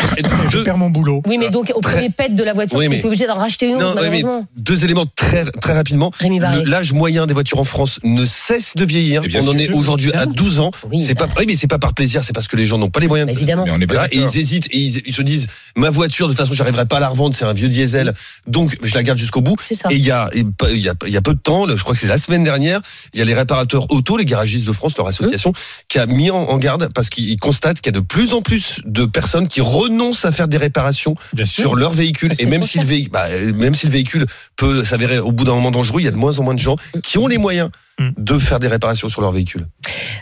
je 0.51 0.59
perds 0.59 0.79
mon 0.79 0.91
boulot. 0.91 1.23
Oui, 1.27 1.39
mais 1.39 1.51
donc, 1.51 1.73
au 1.75 1.81
premier 1.81 2.11
pète 2.11 2.35
de 2.35 2.43
la 2.45 2.53
voiture, 2.53 2.79
tu 2.79 2.85
es 2.95 3.05
obligé 3.07 3.27
d'en 3.27 3.35
racheter 3.37 3.69
une 3.69 3.79
malheureusement. 3.79 4.47
deux 4.57 4.85
éléments 4.85 5.07
très 5.15 5.45
très 5.45 5.73
rapidement. 5.75 6.11
Rémi 6.19 6.41
Barré. 6.41 6.63
Le- 6.65 6.71
L'âge 6.71 6.93
moyen 6.93 7.27
des 7.27 7.35
voitures 7.35 7.61
en 7.61 7.65
France 7.65 8.01
ne 8.05 8.25
cesse 8.25 8.75
de 8.77 8.85
vieillir. 8.85 9.23
Bien 9.23 9.41
On 9.45 9.49
en 9.49 9.59
est 9.59 9.71
aujourd'hui 9.71 10.13
à 10.13 10.27
12 10.27 10.61
ans. 10.61 10.71
Oui, 10.91 11.01
c'est 11.03 11.15
bah. 11.15 11.27
pas, 11.27 11.41
oui, 11.41 11.45
mais 11.47 11.55
c'est 11.57 11.67
pas 11.67 11.79
par 11.79 11.95
plaisir, 11.95 12.25
c'est 12.25 12.33
parce 12.33 12.49
que 12.49 12.57
les 12.57 12.65
gens 12.65 12.79
n'ont 12.79 12.91
pas 12.91 13.01
les 13.01 13.09
moyens. 13.09 13.27
Bah, 13.29 13.33
évidemment. 13.33 13.65
Mais 13.65 13.71
on 13.73 13.81
est 13.81 13.87
pas 13.87 13.95
Voilà, 13.95 14.09
et 14.13 14.17
ils 14.17 14.39
hésitent 14.39 14.67
et 14.71 14.79
ils, 14.79 15.03
ils 15.07 15.13
se 15.13 15.23
disent 15.23 15.47
ma 15.77 15.91
voiture 15.91 16.27
de 16.27 16.33
toute 16.33 16.39
façon 16.41 16.53
j'arriverai 16.53 16.87
pas 16.87 16.97
à 16.97 17.01
la 17.01 17.09
revendre 17.09 17.35
c'est 17.35 17.45
un 17.45 17.53
vieux 17.53 17.69
diesel 17.69 18.13
donc 18.47 18.77
je 18.83 18.95
la 18.95 19.03
garde 19.03 19.19
jusqu'au 19.19 19.41
bout 19.41 19.57
C'est 19.65 19.75
ça. 19.75 19.89
et 19.91 19.97
il 19.97 20.05
y 20.05 20.11
a 20.11 20.31
il 20.35 20.79
y 20.79 20.89
a 20.89 20.95
il 21.07 21.13
y 21.13 21.17
a 21.17 21.23
peu 21.23 21.35
de 21.35 21.39
temps 21.39 21.67
je 21.69 21.83
crois 21.83 21.95
que 21.95 22.01
c'est 22.05 22.09
la 22.11 22.19
semaine 22.19 22.45
dernière 22.45 22.83
il 23.15 23.19
y 23.19 23.23
a 23.23 23.25
les 23.25 23.33
réparateurs 23.33 23.91
auto 23.91 24.19
les 24.19 24.27
garagistes 24.27 24.67
de 24.67 24.73
France 24.73 24.95
leur 24.99 25.09
association 25.09 25.55
qui 25.89 25.99
a 25.99 26.05
mis 26.05 26.31
en, 26.31 26.59
garde 26.59 26.93
parce 26.95 27.09
qu'ils 27.09 27.39
constatent 27.41 27.81
qu'il 27.81 27.95
y 27.95 27.97
a 27.97 27.99
de 27.99 28.05
plus 28.05 28.35
en 28.35 28.43
plus 28.43 28.83
de 28.85 29.07
personnes 29.07 29.49
qui 29.49 29.63
renoncent 29.63 30.27
à 30.27 30.33
faire 30.33 30.47
des 30.49 30.59
réparations 30.59 31.17
Bien 31.33 31.47
sûr. 31.47 31.63
sur 31.63 31.75
leur 31.77 31.93
véhicule 31.93 32.29
Parce 32.29 32.41
et 32.41 32.45
que 32.45 32.51
même 32.51 32.63
c'est 32.63 32.69
si 32.73 32.79
le 32.79 32.85
véhicule 32.85 33.11
bah, 33.11 33.29
même 33.55 33.75
si 33.75 33.87
le 33.87 33.93
véhicule 33.93 34.27
peut 34.57 34.85
s'avérer 34.85 35.19
au 35.19 35.33
bout 35.33 35.45
d'un 35.45 35.55
moment 35.55 35.71
dangereux 35.71 36.03
il 36.03 36.05
y 36.05 36.09
a 36.09 36.11
de 36.11 36.17
moins 36.17 36.39
en 36.39 36.43
moins 36.43 36.55
de 36.55 36.59
gens 36.59 36.77
qui 37.03 37.17
ont 37.17 37.27
les 37.27 37.39
moyens 37.39 37.71
Mm. 38.01 38.09
de 38.19 38.39
faire 38.41 38.59
des 38.59 38.67
réparations 38.67 39.09
sur 39.09 39.21
leur 39.21 39.31
véhicule 39.31 39.69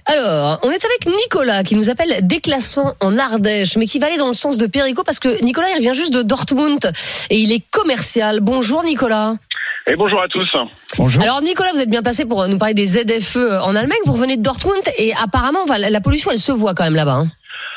Alors, 0.04 0.58
on 0.62 0.70
est 0.70 0.84
avec 0.84 1.06
Nicolas 1.06 1.64
qui 1.64 1.74
nous 1.74 1.88
appelle 1.88 2.18
déclassant 2.22 2.94
en 3.00 3.16
Ardèche, 3.16 3.78
mais 3.78 3.86
qui 3.86 3.98
va 3.98 4.08
aller 4.08 4.18
dans 4.18 4.28
le 4.28 4.34
sens 4.34 4.58
de 4.58 4.66
Perico 4.66 5.02
parce 5.04 5.18
que 5.18 5.42
Nicolas, 5.42 5.68
il 5.70 5.76
revient 5.76 5.94
juste 5.98 6.12
de 6.12 6.20
Dortmund 6.20 6.92
et 7.30 7.38
il 7.38 7.50
est 7.50 7.62
commercial. 7.70 8.40
Bonjour 8.40 8.84
Nicolas. 8.84 9.36
Et 9.86 9.96
bonjour 9.96 10.22
à 10.22 10.28
tous. 10.28 10.48
Bonjour. 10.96 11.22
Alors 11.22 11.42
Nicolas, 11.42 11.70
vous 11.72 11.80
êtes 11.80 11.90
bien 11.90 12.02
placé 12.02 12.24
pour 12.24 12.46
nous 12.46 12.58
parler 12.58 12.74
des 12.74 12.86
ZFE 12.86 13.36
en 13.62 13.74
Allemagne. 13.74 13.98
Vous 14.06 14.12
revenez 14.12 14.36
de 14.36 14.42
Dortmund 14.42 14.82
et 14.98 15.12
apparemment, 15.14 15.60
la 15.66 16.00
pollution, 16.00 16.30
elle 16.30 16.38
se 16.38 16.52
voit 16.52 16.74
quand 16.74 16.84
même 16.84 16.94
là-bas. 16.94 17.14
hein. 17.24 17.26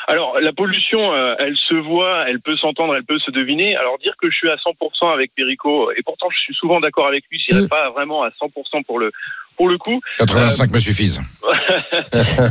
Alors, 0.08 0.39
la 0.39 0.53
pollution, 0.53 1.14
euh, 1.16 1.34
elle 1.39 1.58
se 1.58 1.74
voit, 1.74 2.26
elle 2.28 2.39
peut 2.39 2.56
s'entendre, 2.58 2.95
elle 2.95 3.03
peut 3.06 3.18
se 3.18 3.32
deviner. 3.32 3.76
Alors, 3.76 3.97
dire 3.97 4.14
que 4.22 4.30
je 4.30 4.36
suis 4.36 4.49
à 4.51 4.56
100% 4.58 5.12
avec 5.12 5.32
Perico, 5.36 5.89
et 5.97 6.03
pourtant 6.06 6.28
je 6.30 6.38
suis 6.38 6.53
souvent 6.53 6.80
d'accord 6.80 7.08
avec 7.08 7.24
lui, 7.32 7.39
je 7.39 7.56
dirais 7.56 7.66
Mm. 7.66 7.70
pas 7.70 7.89
vraiment 7.89 8.22
à 8.22 8.30
100% 8.39 8.84
pour 8.84 8.99
le 8.99 9.12
pour 9.56 9.70
le 9.70 9.78
coup. 9.78 9.99
85 10.18 10.72
me 10.72 10.80
suffisent. 10.80 11.20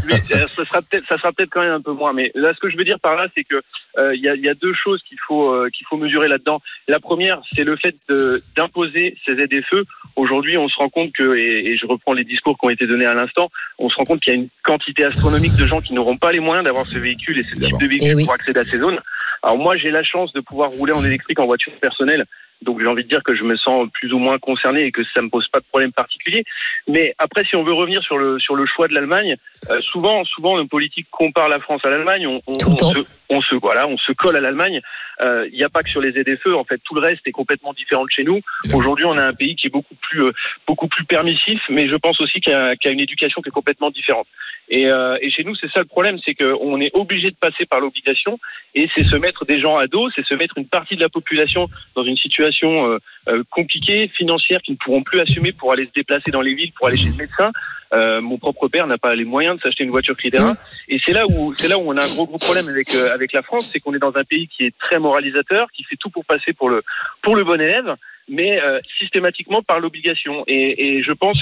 Mais, 0.07 0.15
euh, 0.33 0.47
ça 0.57 0.65
sera 0.65 0.83
peut-être, 0.83 1.05
ça 1.09 1.17
sera 1.19 1.33
peut-être 1.33 1.51
quand 1.51 1.63
même 1.63 1.73
un 1.73 1.81
peu 1.81 1.93
moins. 1.93 2.13
Mais 2.13 2.31
là, 2.35 2.53
ce 2.55 2.61
que 2.61 2.71
je 2.71 2.77
veux 2.77 2.85
dire 2.85 3.01
par 3.01 3.17
là, 3.17 3.27
c'est 3.37 3.45
que 3.45 3.57
euh, 3.99 4.15
il 4.15 4.23
y, 4.23 4.29
a, 4.29 4.35
il 4.35 4.43
y 4.43 4.49
a 4.49 4.55
deux 4.55 4.75
choses 4.75 5.01
qu'il 5.09 5.19
faut 5.27 5.53
euh, 5.53 5.69
qu'il 5.73 5.87
faut 5.87 5.97
mesurer 5.97 6.29
là-dedans. 6.29 6.61
La 6.89 7.01
première, 7.01 7.41
c'est 7.55 7.65
le 7.65 7.77
fait 7.77 7.95
de- 8.09 8.43
d'imposer 8.57 9.17
ces 9.25 9.35
ZFE. 9.35 9.85
Aujourd'hui, 10.17 10.57
on 10.59 10.69
se 10.69 10.77
rend 10.77 10.89
compte 10.89 11.13
que, 11.13 11.37
et, 11.37 11.71
et 11.73 11.77
je 11.77 11.87
reprends 11.87 12.13
les 12.13 12.25
discours 12.25 12.59
qui 12.59 12.67
ont 12.67 12.71
été 12.71 12.87
donnés 12.87 13.07
à 13.07 13.15
l'instant, 13.15 13.51
on 13.79 13.89
se 13.91 13.97
rend 13.97 14.05
compte 14.05 14.21
qu'il 14.21 14.33
y 14.33 14.37
a 14.37 14.41
une 14.41 14.49
quantité 14.63 15.05
astronomique 15.05 15.57
de 15.57 15.65
gens 15.65 15.81
qui 15.81 15.93
n'auront 15.93 16.17
pas 16.17 16.33
les 16.33 16.41
moyens 16.41 16.65
d'avoir 16.65 16.87
ce 16.87 16.99
véhicule 16.99 17.39
et 17.39 17.43
ce 17.43 17.55
type 17.59 17.79
de 17.81 17.87
véhicule 17.87 18.11
Eh 18.13 18.15
oui. 18.15 18.25
pour 18.25 18.35
accéder 18.35 18.61
à 18.61 18.65
ces 18.65 18.79
zones. 18.79 18.99
Alors 19.43 19.59
moi, 19.59 19.77
j'ai 19.77 19.91
la 19.91 20.03
chance 20.03 20.33
de 20.33 20.41
pouvoir 20.41 20.71
rouler 20.71 20.93
en 20.93 21.05
électrique 21.05 21.39
en 21.39 21.47
voiture 21.47 21.73
personnelle. 21.81 22.25
Donc 22.65 22.81
j'ai 22.81 22.87
envie 22.87 23.05
de 23.05 23.09
dire 23.09 23.23
que 23.23 23.35
je 23.35 23.45
me 23.45 23.57
sens 23.57 23.89
plus 23.93 24.13
ou 24.13 24.19
moins 24.19 24.39
concerné 24.39 24.85
et 24.85 24.93
que 24.93 25.03
ça 25.15 25.23
me 25.23 25.29
pose 25.29 25.47
pas 25.49 25.61
de 25.61 25.65
problème 25.67 25.93
particulier. 25.93 26.45
Mais 26.89 27.15
après, 27.19 27.45
si 27.45 27.57
on 27.57 27.63
veut 27.65 27.73
revenir 27.73 28.03
sur 28.03 28.19
le 28.19 28.39
sur 28.39 28.57
le 28.57 28.67
choix 28.67 28.89
de 28.89 28.95
l'Allemagne, 28.95 29.37
euh, 29.71 29.81
souvent 29.83 30.25
souvent 30.25 30.57
nos 30.57 30.67
politiques 30.67 31.07
comparent 31.11 31.49
la 31.49 31.61
France 31.61 31.83
à 31.85 31.91
l'Allemagne. 31.91 32.27
On, 32.27 32.41
on, 32.47 32.53
on 32.53 32.93
se, 32.93 32.99
on 33.31 33.41
se 33.43 33.55
voilà, 33.57 33.87
on 33.87 33.99
se 33.99 34.13
colle 34.13 34.37
à 34.37 34.41
l'Allemagne. 34.41 34.81
Euh, 35.21 35.47
Il 35.53 35.57
n'y 35.57 35.65
a 35.65 35.69
pas 35.69 35.83
que 35.83 35.91
sur 35.91 36.01
les 36.01 36.13
ZFE. 36.13 36.49
En 36.55 36.65
fait, 36.65 36.81
tout 36.85 36.95
le 36.95 37.01
reste 37.01 37.27
est 37.27 37.33
complètement 37.33 37.73
différent 37.73 38.05
de 38.05 38.11
chez 38.11 38.25
nous. 38.25 38.41
Aujourd'hui, 38.73 39.05
on 39.05 39.17
a 39.17 39.23
un 39.25 39.35
pays 39.35 39.55
qui 39.57 39.69
est 39.69 39.71
beaucoup 39.71 39.95
plus 39.95 40.25
euh, 40.25 40.33
beaucoup 40.67 40.89
plus 40.89 41.05
permissif, 41.05 41.61
mais 41.69 41.89
je 41.89 41.97
pense 41.97 42.21
aussi 42.21 42.41
qu'il 42.41 42.53
y, 42.53 42.87
y 42.87 42.89
a 42.89 42.93
une 42.93 43.01
éducation 43.01 43.41
qui 43.43 43.49
est 43.49 43.53
complètement 43.53 43.91
différente. 43.91 44.27
Et, 44.69 44.87
euh, 44.87 45.17
et 45.21 45.31
chez 45.31 45.45
nous, 45.45 45.55
c'est 45.57 45.71
ça 45.71 45.81
le 45.81 45.87
problème, 45.87 46.19
c'est 46.25 46.35
qu'on 46.35 46.81
est 46.81 46.91
obligé 46.95 47.31
de 47.31 47.37
passer 47.37 47.67
par 47.67 47.81
l'obligation, 47.81 48.39
et 48.75 48.89
c'est 48.95 49.03
se 49.03 49.17
mettre 49.17 49.45
des 49.45 49.61
gens 49.61 49.77
à 49.77 49.87
dos, 49.87 50.09
c'est 50.15 50.25
se 50.25 50.35
mettre 50.35 50.59
une 50.59 50.67
partie 50.67 50.97
de 50.97 51.01
la 51.01 51.09
population 51.09 51.69
dans 51.95 52.05
une 52.05 52.17
situation 52.17 52.89
euh, 52.89 52.99
euh, 53.29 53.43
compliquée, 53.51 54.09
financière, 54.09 54.63
qui 54.63 54.73
ne 54.73 54.77
pourront 54.77 55.03
plus 55.03 55.21
assumer 55.21 55.53
pour 55.53 55.73
aller 55.73 55.87
se 55.87 55.93
déplacer 55.93 56.31
dans 56.31 56.41
les 56.41 56.55
villes, 56.55 56.73
pour 56.73 56.87
aller 56.87 56.97
chez 56.97 57.09
le 57.09 57.17
médecin. 57.17 57.53
Euh, 57.95 58.21
mon 58.21 58.39
propre 58.39 58.69
père 58.69 58.87
n'a 58.87 58.99
pas 58.99 59.15
les 59.15 59.25
moyens 59.25 59.57
de 59.57 59.63
s'acheter 59.63 59.85
une 59.85 59.91
voiture 59.91 60.17
critère 60.17 60.45
1. 60.45 60.57
Et 60.89 61.01
c'est 61.05 61.13
là 61.13 61.25
où 61.29 61.55
c'est 61.55 61.69
là 61.69 61.79
où 61.79 61.83
on 61.87 61.97
a 61.97 62.05
un 62.05 62.15
gros 62.15 62.27
gros 62.27 62.39
problème 62.39 62.69
avec 62.69 62.93
euh, 62.95 63.15
avec 63.15 63.33
la 63.33 63.43
France, 63.43 63.71
c'est 63.71 63.79
qu'on 63.79 63.95
est 63.95 63.99
dans 63.99 64.17
un 64.17 64.25
pays 64.25 64.49
qui 64.49 64.65
est 64.65 64.77
très 64.79 64.99
moralisateur, 64.99 65.69
qui 65.73 65.85
fait 65.85 65.97
tout 65.97 66.11
pour 66.11 66.25
passer 66.25 66.53
pour 66.53 66.69
le 66.69 66.83
pour 67.23 67.37
le 67.37 67.45
bon 67.45 67.61
élève, 67.61 67.95
mais 68.29 68.61
euh, 68.61 68.81
systématiquement 68.99 69.63
par 69.63 69.79
l'obligation. 69.79 70.45
Et, 70.49 70.97
et 70.97 71.03
je 71.03 71.13
pense 71.13 71.39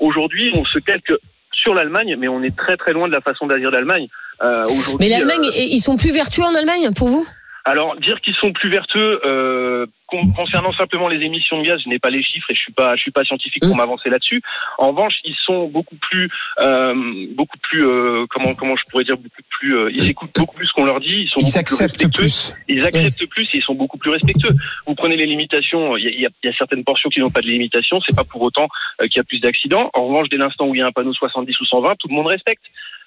aujourd'hui 0.00 0.50
on 0.54 0.64
se 0.64 0.78
calque 0.78 1.12
sur 1.54 1.74
l'Allemagne, 1.74 2.16
mais 2.18 2.28
on 2.28 2.42
est 2.42 2.56
très 2.56 2.76
très 2.76 2.92
loin 2.92 3.08
de 3.08 3.12
la 3.12 3.20
façon 3.20 3.46
d'agir 3.46 3.70
d'Allemagne. 3.70 4.08
Euh, 4.42 4.56
aujourd'hui, 4.64 4.96
Mais 5.00 5.08
l'Allemagne, 5.08 5.46
euh, 5.46 5.52
ils 5.56 5.80
sont 5.80 5.96
plus 5.96 6.12
vertueux 6.12 6.44
en 6.44 6.54
Allemagne 6.54 6.90
pour 6.96 7.08
vous? 7.08 7.26
Alors 7.66 7.96
dire 7.96 8.20
qu'ils 8.20 8.34
sont 8.34 8.52
plus 8.52 8.68
vertueux 8.68 9.20
euh, 9.24 9.86
con- 10.06 10.30
concernant 10.36 10.72
simplement 10.72 11.08
les 11.08 11.24
émissions 11.24 11.58
de 11.60 11.64
gaz, 11.66 11.80
je 11.82 11.88
n'ai 11.88 11.98
pas 11.98 12.10
les 12.10 12.22
chiffres 12.22 12.50
et 12.50 12.54
je 12.54 12.60
suis 12.60 12.72
pas 12.72 12.94
je 12.94 13.00
suis 13.00 13.10
pas 13.10 13.24
scientifique 13.24 13.62
pour 13.64 13.76
m'avancer 13.76 14.10
là-dessus. 14.10 14.42
En 14.76 14.88
revanche, 14.88 15.14
ils 15.24 15.34
sont 15.46 15.66
beaucoup 15.68 15.96
plus 15.96 16.28
euh, 16.60 16.94
beaucoup 17.34 17.56
plus 17.62 17.86
euh, 17.86 18.26
comment 18.28 18.54
comment 18.54 18.76
je 18.76 18.82
pourrais 18.90 19.04
dire 19.04 19.16
beaucoup 19.16 19.42
plus 19.48 19.76
euh, 19.78 19.90
ils 19.94 20.10
écoutent 20.10 20.34
beaucoup 20.36 20.54
plus 20.56 20.66
ce 20.66 20.72
qu'on 20.74 20.84
leur 20.84 21.00
dit, 21.00 21.22
ils 21.22 21.28
sont 21.28 21.40
Ils 21.40 21.58
acceptent 21.58 22.12
plus. 22.14 22.54
Ils 22.68 22.84
acceptent 22.84 23.26
plus 23.28 23.54
et 23.54 23.58
ils 23.58 23.62
sont 23.62 23.74
beaucoup 23.74 23.96
plus 23.96 24.10
respectueux. 24.10 24.54
Vous 24.86 24.94
prenez 24.94 25.16
les 25.16 25.26
limitations, 25.26 25.96
il 25.96 26.04
y 26.04 26.08
a, 26.08 26.10
y 26.10 26.26
a- 26.26 26.30
y 26.42 26.48
a 26.48 26.52
certaines 26.52 26.84
portions 26.84 27.08
qui 27.08 27.20
n'ont 27.20 27.30
pas 27.30 27.40
de 27.40 27.46
limitation, 27.46 27.98
c'est 28.06 28.14
pas 28.14 28.24
pour 28.24 28.42
autant 28.42 28.68
euh, 29.00 29.06
qu'il 29.08 29.16
y 29.16 29.20
a 29.20 29.24
plus 29.24 29.40
d'accidents. 29.40 29.90
En 29.94 30.04
revanche, 30.06 30.28
dès 30.28 30.36
l'instant 30.36 30.66
où 30.66 30.74
il 30.74 30.78
y 30.80 30.82
a 30.82 30.86
un 30.86 30.92
panneau 30.92 31.14
70 31.14 31.58
ou 31.60 31.64
120, 31.64 31.94
tout 31.98 32.08
le 32.08 32.14
monde 32.14 32.26
respecte. 32.26 32.62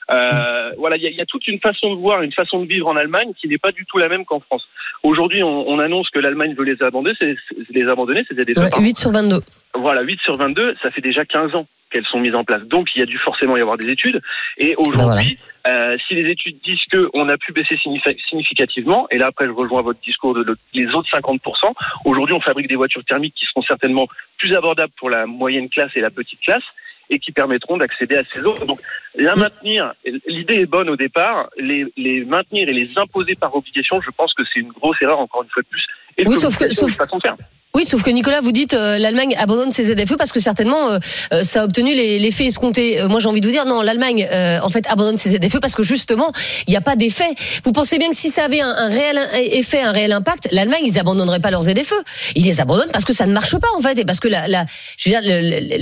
Euh, 0.09 0.71
voilà, 0.77 0.95
il 0.97 1.03
y, 1.03 1.07
a, 1.07 1.09
il 1.09 1.15
y 1.17 1.21
a 1.21 1.25
toute 1.25 1.47
une 1.47 1.59
façon 1.59 1.93
de 1.93 1.99
voir, 1.99 2.21
une 2.21 2.31
façon 2.33 2.59
de 2.61 2.67
vivre 2.67 2.87
en 2.87 2.95
Allemagne 2.95 3.31
qui 3.39 3.47
n'est 3.47 3.57
pas 3.57 3.71
du 3.71 3.85
tout 3.85 3.97
la 3.97 4.07
même 4.07 4.25
qu'en 4.25 4.39
France. 4.39 4.67
Aujourd'hui, 5.03 5.43
on, 5.43 5.67
on 5.69 5.79
annonce 5.79 6.09
que 6.09 6.19
l'Allemagne 6.19 6.53
veut 6.55 6.63
les 6.63 6.81
abandonner, 6.81 7.15
c'est 7.19 7.35
les 7.71 7.87
abandonner, 7.87 8.23
c'est 8.27 8.35
des 8.35 8.57
Ouais, 8.59 8.69
8 8.79 8.97
sur 8.97 9.11
22. 9.11 9.39
voilà, 9.75 10.01
8 10.01 10.19
sur 10.21 10.35
22, 10.37 10.75
ça 10.81 10.91
fait 10.91 11.01
déjà 11.01 11.25
15 11.25 11.55
ans 11.55 11.67
qu'elles 11.91 12.05
sont 12.05 12.19
mises 12.19 12.35
en 12.35 12.43
place. 12.43 12.63
Donc, 12.63 12.87
il 12.95 12.99
y 12.99 13.01
a 13.01 13.05
dû 13.05 13.17
forcément 13.17 13.55
y 13.55 13.61
avoir 13.61 13.77
des 13.77 13.89
études. 13.89 14.21
Et 14.57 14.75
aujourd'hui, 14.77 15.37
euh, 15.67 15.97
si 16.07 16.15
les 16.15 16.29
études 16.31 16.57
disent 16.63 16.83
qu'on 16.91 17.29
a 17.29 17.37
pu 17.37 17.53
baisser 17.53 17.75
signifi- 17.75 18.17
significativement, 18.29 19.07
et 19.09 19.17
là 19.17 19.27
après 19.27 19.45
je 19.45 19.51
rejoins 19.51 19.81
votre 19.81 19.99
discours 20.01 20.33
de 20.33 20.43
le- 20.43 20.57
les 20.73 20.87
autres 20.93 21.09
50%, 21.09 21.73
aujourd'hui 22.05 22.33
on 22.35 22.41
fabrique 22.41 22.67
des 22.67 22.75
voitures 22.75 23.03
thermiques 23.05 23.35
qui 23.35 23.45
seront 23.45 23.61
certainement 23.61 24.07
plus 24.37 24.53
abordables 24.55 24.91
pour 24.97 25.09
la 25.09 25.25
moyenne 25.25 25.69
classe 25.69 25.91
et 25.95 26.01
la 26.01 26.09
petite 26.09 26.39
classe 26.41 26.63
et 27.09 27.19
qui 27.19 27.31
permettront 27.31 27.77
d'accéder 27.77 28.17
à 28.17 28.23
ces 28.33 28.41
autres. 28.43 28.65
Donc, 28.65 28.79
la 29.15 29.35
maintenir, 29.35 29.93
l'idée 30.25 30.55
est 30.55 30.65
bonne 30.65 30.89
au 30.89 30.95
départ, 30.95 31.49
les, 31.57 31.85
les 31.97 32.25
maintenir 32.25 32.67
et 32.69 32.73
les 32.73 32.89
imposer 32.97 33.35
par 33.35 33.55
obligation, 33.55 34.01
je 34.01 34.11
pense 34.11 34.33
que 34.33 34.43
c'est 34.53 34.59
une 34.59 34.69
grosse 34.71 35.01
erreur, 35.01 35.19
encore 35.19 35.43
une 35.43 35.49
fois 35.49 35.63
de 35.63 35.67
plus. 35.67 35.85
Et 36.17 36.27
Oui, 36.27 36.35
sauf 36.35 36.57
que- 36.57 36.69
sauf- 36.69 36.97
une. 37.74 37.80
Oui, 37.80 37.86
sauf 37.86 38.01
que 38.01 38.09
Nicolas, 38.09 38.41
vous 38.41 38.51
dites 38.51 38.74
euh, 38.74 38.97
l'Allemagne 38.97 39.36
abandonne 39.38 39.70
ses 39.72 39.84
ZFE 39.84 40.15
parce 40.18 40.32
que 40.32 40.39
certainement 40.39 40.89
euh, 40.89 40.99
euh, 41.32 41.43
ça 41.43 41.61
a 41.61 41.65
obtenu 41.65 41.93
les- 41.93 42.18
l'effet 42.18 42.45
escompté. 42.45 42.99
Euh, 42.99 43.07
moi, 43.07 43.20
j'ai 43.20 43.28
envie 43.28 43.39
de 43.41 43.45
vous 43.45 43.51
dire 43.51 43.65
non, 43.65 43.82
l'Allemagne 43.84 44.28
euh, 44.32 44.59
en 44.63 44.70
fait 44.70 44.88
abandonne 44.89 45.18
ses 45.18 45.30
ZFE 45.38 45.59
parce 45.59 45.76
que 45.76 45.84
justement 45.84 46.32
il 46.68 46.72
n'y 46.72 46.78
a 46.78 46.82
pas 46.82 46.95
d'effet. 46.95 47.30
Vous 47.63 47.72
pensez 47.74 47.99
bien 47.99 48.09
que 48.09 48.15
si 48.15 48.30
ça 48.32 48.45
avait 48.45 48.61
un, 48.61 48.70
un 48.70 48.88
réel 48.88 49.20
effet, 49.51 49.82
un 49.82 49.91
réel 49.91 50.11
impact, 50.11 50.47
l'Allemagne 50.51 50.82
ils 50.86 50.97
abandonneraient 50.97 51.39
pas 51.39 51.51
leurs 51.51 51.63
ZFE. 51.63 51.93
Ils 52.36 52.45
les 52.45 52.59
abandonnent 52.61 52.89
parce 52.91 53.05
que 53.05 53.13
ça 53.13 53.28
ne 53.28 53.34
marche 53.34 53.55
pas 53.57 53.68
en 53.78 53.82
fait 53.82 53.99
et 53.99 54.05
parce 54.05 54.20
que 54.20 54.28
la, 54.28 54.47
la, 54.47 54.65
je 54.97 55.09
veux 55.09 55.20
dire, 55.20 55.30
le- 55.30 55.41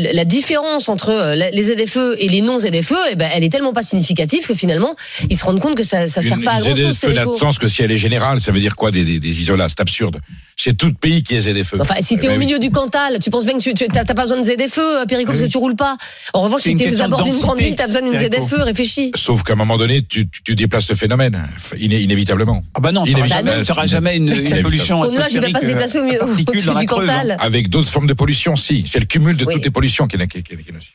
le- 0.09 0.13
la 0.13 0.25
différence 0.25 0.89
entre 0.89 1.35
les 1.51 1.63
ZFE 1.63 2.15
et 2.19 2.27
les 2.27 2.41
non 2.41 2.59
ZFE, 2.59 2.93
eh 3.11 3.15
ben, 3.15 3.29
elle 3.33 3.43
est 3.45 3.49
tellement 3.49 3.71
pas 3.73 3.83
significative 3.83 4.45
que 4.47 4.53
finalement 4.53 4.95
ils 5.29 5.37
se 5.37 5.45
rendent 5.45 5.61
compte 5.61 5.75
que 5.77 5.83
ça, 5.83 6.07
ça 6.09 6.21
sert 6.21 6.37
Une, 6.37 6.43
pas 6.43 6.51
à 6.51 6.55
une 6.59 6.61
grand 6.65 6.75
chose. 6.75 6.93
ZFE 6.95 7.07
n'a 7.13 7.25
de 7.25 7.31
sens 7.31 7.57
que 7.57 7.67
si 7.69 7.83
elle 7.83 7.91
est 7.91 7.97
générale. 7.97 8.41
Ça 8.41 8.51
veut 8.51 8.59
dire 8.59 8.75
quoi 8.75 8.91
des, 8.91 9.05
des, 9.05 9.19
des 9.19 9.39
isolats 9.39 9.69
C'est 9.69 9.79
absurde. 9.79 10.17
C'est 10.57 10.75
tout 10.75 10.91
pays 10.93 11.23
qui 11.23 11.35
est 11.35 11.41
ZFE. 11.41 11.74
Enfin, 11.79 11.95
si 11.99 12.17
t'es 12.17 12.29
au 12.29 12.37
milieu 12.37 12.59
du 12.59 12.71
Cantal, 12.71 13.19
tu 13.19 13.29
penses 13.29 13.45
bien 13.45 13.57
que 13.57 13.63
tu 13.63 13.73
tu- 13.73 13.87
t'as 13.87 14.03
pas 14.05 14.23
besoin 14.23 14.37
de 14.37 14.43
ZFE, 14.43 14.79
euh, 14.79 15.05
Perico, 15.05 15.31
parce 15.31 15.41
que 15.41 15.47
tu 15.47 15.57
roules 15.57 15.75
pas. 15.75 15.97
En 16.33 16.41
revanche, 16.41 16.61
si 16.61 16.75
t'es 16.75 17.01
à 17.01 17.07
bord 17.07 17.23
d'une 17.23 17.33
de 17.35 17.41
grande 17.41 17.57
ville, 17.59 17.75
t'as 17.75 17.87
besoin 17.87 18.01
d'une. 18.01 18.15
ZFE, 18.17 18.61
réfléchis. 18.61 19.11
Sauf 19.15 19.43
qu'à 19.43 19.53
un 19.53 19.55
moment 19.55 19.77
donné, 19.77 20.01
tu, 20.03 20.27
déplaces 20.55 20.89
le 20.89 20.95
phénomène, 20.95 21.41
iné- 21.77 21.99
inévitablement. 21.99 22.63
Ah 22.73 22.79
bah 22.79 22.91
non, 22.91 23.03
t'auras 23.67 23.87
jamais, 23.87 24.17
une, 24.17 24.29
une 24.31 24.61
pollution 24.61 25.01
Ton 25.01 25.11
nuage, 25.11 25.31
il 25.33 25.41
va 25.41 25.49
pas 25.49 25.59
se 25.61 25.65
déplacer 25.65 25.99
au 25.99 26.03
milieu- 26.03 26.19
dans 26.19 26.73
la 26.73 26.79
du 26.81 26.85
Cantal. 26.87 27.31
hein. 27.31 27.37
Avec 27.39 27.69
d'autres 27.69 27.89
formes 27.89 28.07
de 28.07 28.13
pollution, 28.13 28.55
si. 28.55 28.83
C'est 28.87 28.99
le 28.99 29.05
cumul 29.05 29.35
de 29.37 29.45
toutes 29.45 29.63
les 29.63 29.69
pollutions 29.71 30.07
qui 30.07 30.15
est, 30.15 30.21
est 30.21 30.71
nocive. 30.73 30.91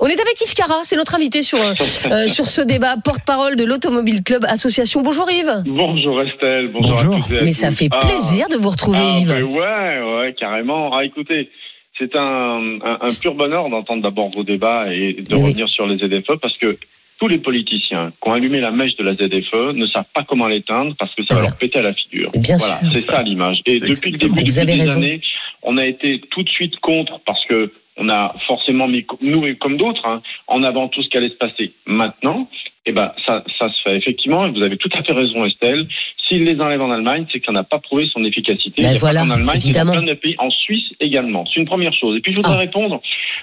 On 0.00 0.06
est 0.06 0.20
avec 0.20 0.40
Yves 0.44 0.54
Cara, 0.54 0.76
c'est 0.84 0.96
notre 0.96 1.14
invité 1.14 1.42
sur, 1.42 1.60
euh, 1.60 1.74
euh, 2.10 2.28
sur 2.28 2.46
ce 2.46 2.60
débat, 2.60 2.96
porte-parole 3.02 3.56
de 3.56 3.64
l'Automobile 3.64 4.22
Club 4.22 4.44
Association. 4.48 5.02
Bonjour 5.02 5.30
Yves. 5.30 5.62
Bonjour 5.66 6.20
Estelle, 6.22 6.66
bonjour, 6.72 7.14
à 7.16 7.20
toutes 7.20 7.30
et 7.32 7.38
à 7.38 7.42
Mais 7.42 7.50
tous. 7.50 7.58
ça 7.58 7.70
fait 7.70 7.88
Ah. 7.90 7.98
plaisir 8.06 8.48
de 8.48 8.56
vous 8.56 8.70
retrouver 8.70 8.98
Ah, 9.00 9.18
Yves. 9.18 9.28
ben 9.28 9.42
ouais, 9.44 10.03
ouais, 10.04 10.34
carrément. 10.34 10.94
Ah, 10.94 11.04
écoutez, 11.04 11.50
c'est 11.98 12.14
un, 12.16 12.78
un, 12.82 12.98
un 13.00 13.14
pur 13.20 13.34
bonheur 13.34 13.68
d'entendre 13.68 14.02
d'abord 14.02 14.30
vos 14.30 14.44
débats 14.44 14.92
et 14.92 15.14
de 15.14 15.34
revenir 15.34 15.68
sur 15.68 15.86
les 15.86 15.96
ZFE 15.98 16.38
parce 16.40 16.56
que 16.56 16.76
tous 17.18 17.28
les 17.28 17.38
politiciens 17.38 18.12
qui 18.20 18.28
ont 18.28 18.32
allumé 18.32 18.60
la 18.60 18.70
mèche 18.70 18.96
de 18.96 19.04
la 19.04 19.14
ZFE 19.14 19.74
ne 19.74 19.86
savent 19.86 20.08
pas 20.12 20.24
comment 20.24 20.46
l'éteindre 20.46 20.94
parce 20.98 21.14
que 21.14 21.24
ça 21.24 21.36
va 21.36 21.42
leur 21.42 21.56
péter 21.56 21.78
à 21.78 21.82
la 21.82 21.94
figure. 21.94 22.30
Bien 22.32 22.56
voilà, 22.56 22.80
c'est 22.92 23.00
ça 23.00 23.22
l'image. 23.22 23.60
Et 23.66 23.78
depuis 23.80 24.10
le 24.10 24.18
début, 24.18 24.42
depuis 24.42 24.52
des 24.52 24.72
raison. 24.72 24.96
années, 24.96 25.20
on 25.62 25.76
a 25.76 25.86
été 25.86 26.20
tout 26.30 26.42
de 26.42 26.48
suite 26.48 26.78
contre 26.80 27.20
parce 27.24 27.44
que 27.46 27.72
on 27.96 28.08
a 28.08 28.34
forcément 28.46 28.88
mis, 28.88 29.06
nous 29.20 29.46
et 29.46 29.56
comme 29.56 29.76
d'autres, 29.76 30.06
hein, 30.06 30.22
en 30.48 30.62
avant 30.62 30.88
tout 30.88 31.02
ce 31.02 31.08
qui 31.08 31.16
allait 31.16 31.28
se 31.28 31.34
passer. 31.34 31.72
Maintenant, 31.86 32.48
eh 32.86 32.92
ben, 32.92 33.12
ça, 33.24 33.44
ça 33.58 33.68
se 33.68 33.80
fait 33.82 33.96
effectivement, 33.96 34.46
et 34.46 34.50
vous 34.50 34.62
avez 34.62 34.76
tout 34.76 34.90
à 34.92 35.02
fait 35.02 35.12
raison 35.12 35.44
Estelle, 35.44 35.86
s'il 36.26 36.44
les 36.44 36.60
enlève 36.60 36.82
en 36.82 36.90
Allemagne, 36.90 37.26
c'est 37.32 37.44
ça 37.44 37.52
n'a 37.52 37.64
pas 37.64 37.78
prouvé 37.78 38.06
son 38.12 38.24
efficacité. 38.24 38.82
Ben 38.82 38.96
voilà, 38.96 39.20
qu'en 39.20 39.30
Allemagne, 39.30 39.58
dans 39.58 39.64
évidemment. 39.64 39.92
plein 39.92 40.02
de 40.02 40.14
pays, 40.14 40.34
en 40.38 40.50
Suisse 40.50 40.92
également. 41.00 41.44
C'est 41.46 41.60
une 41.60 41.66
première 41.66 41.94
chose. 41.94 42.16
Et 42.16 42.20
puis 42.20 42.32
je 42.32 42.38
voudrais 42.38 42.58
répondre 42.58 43.00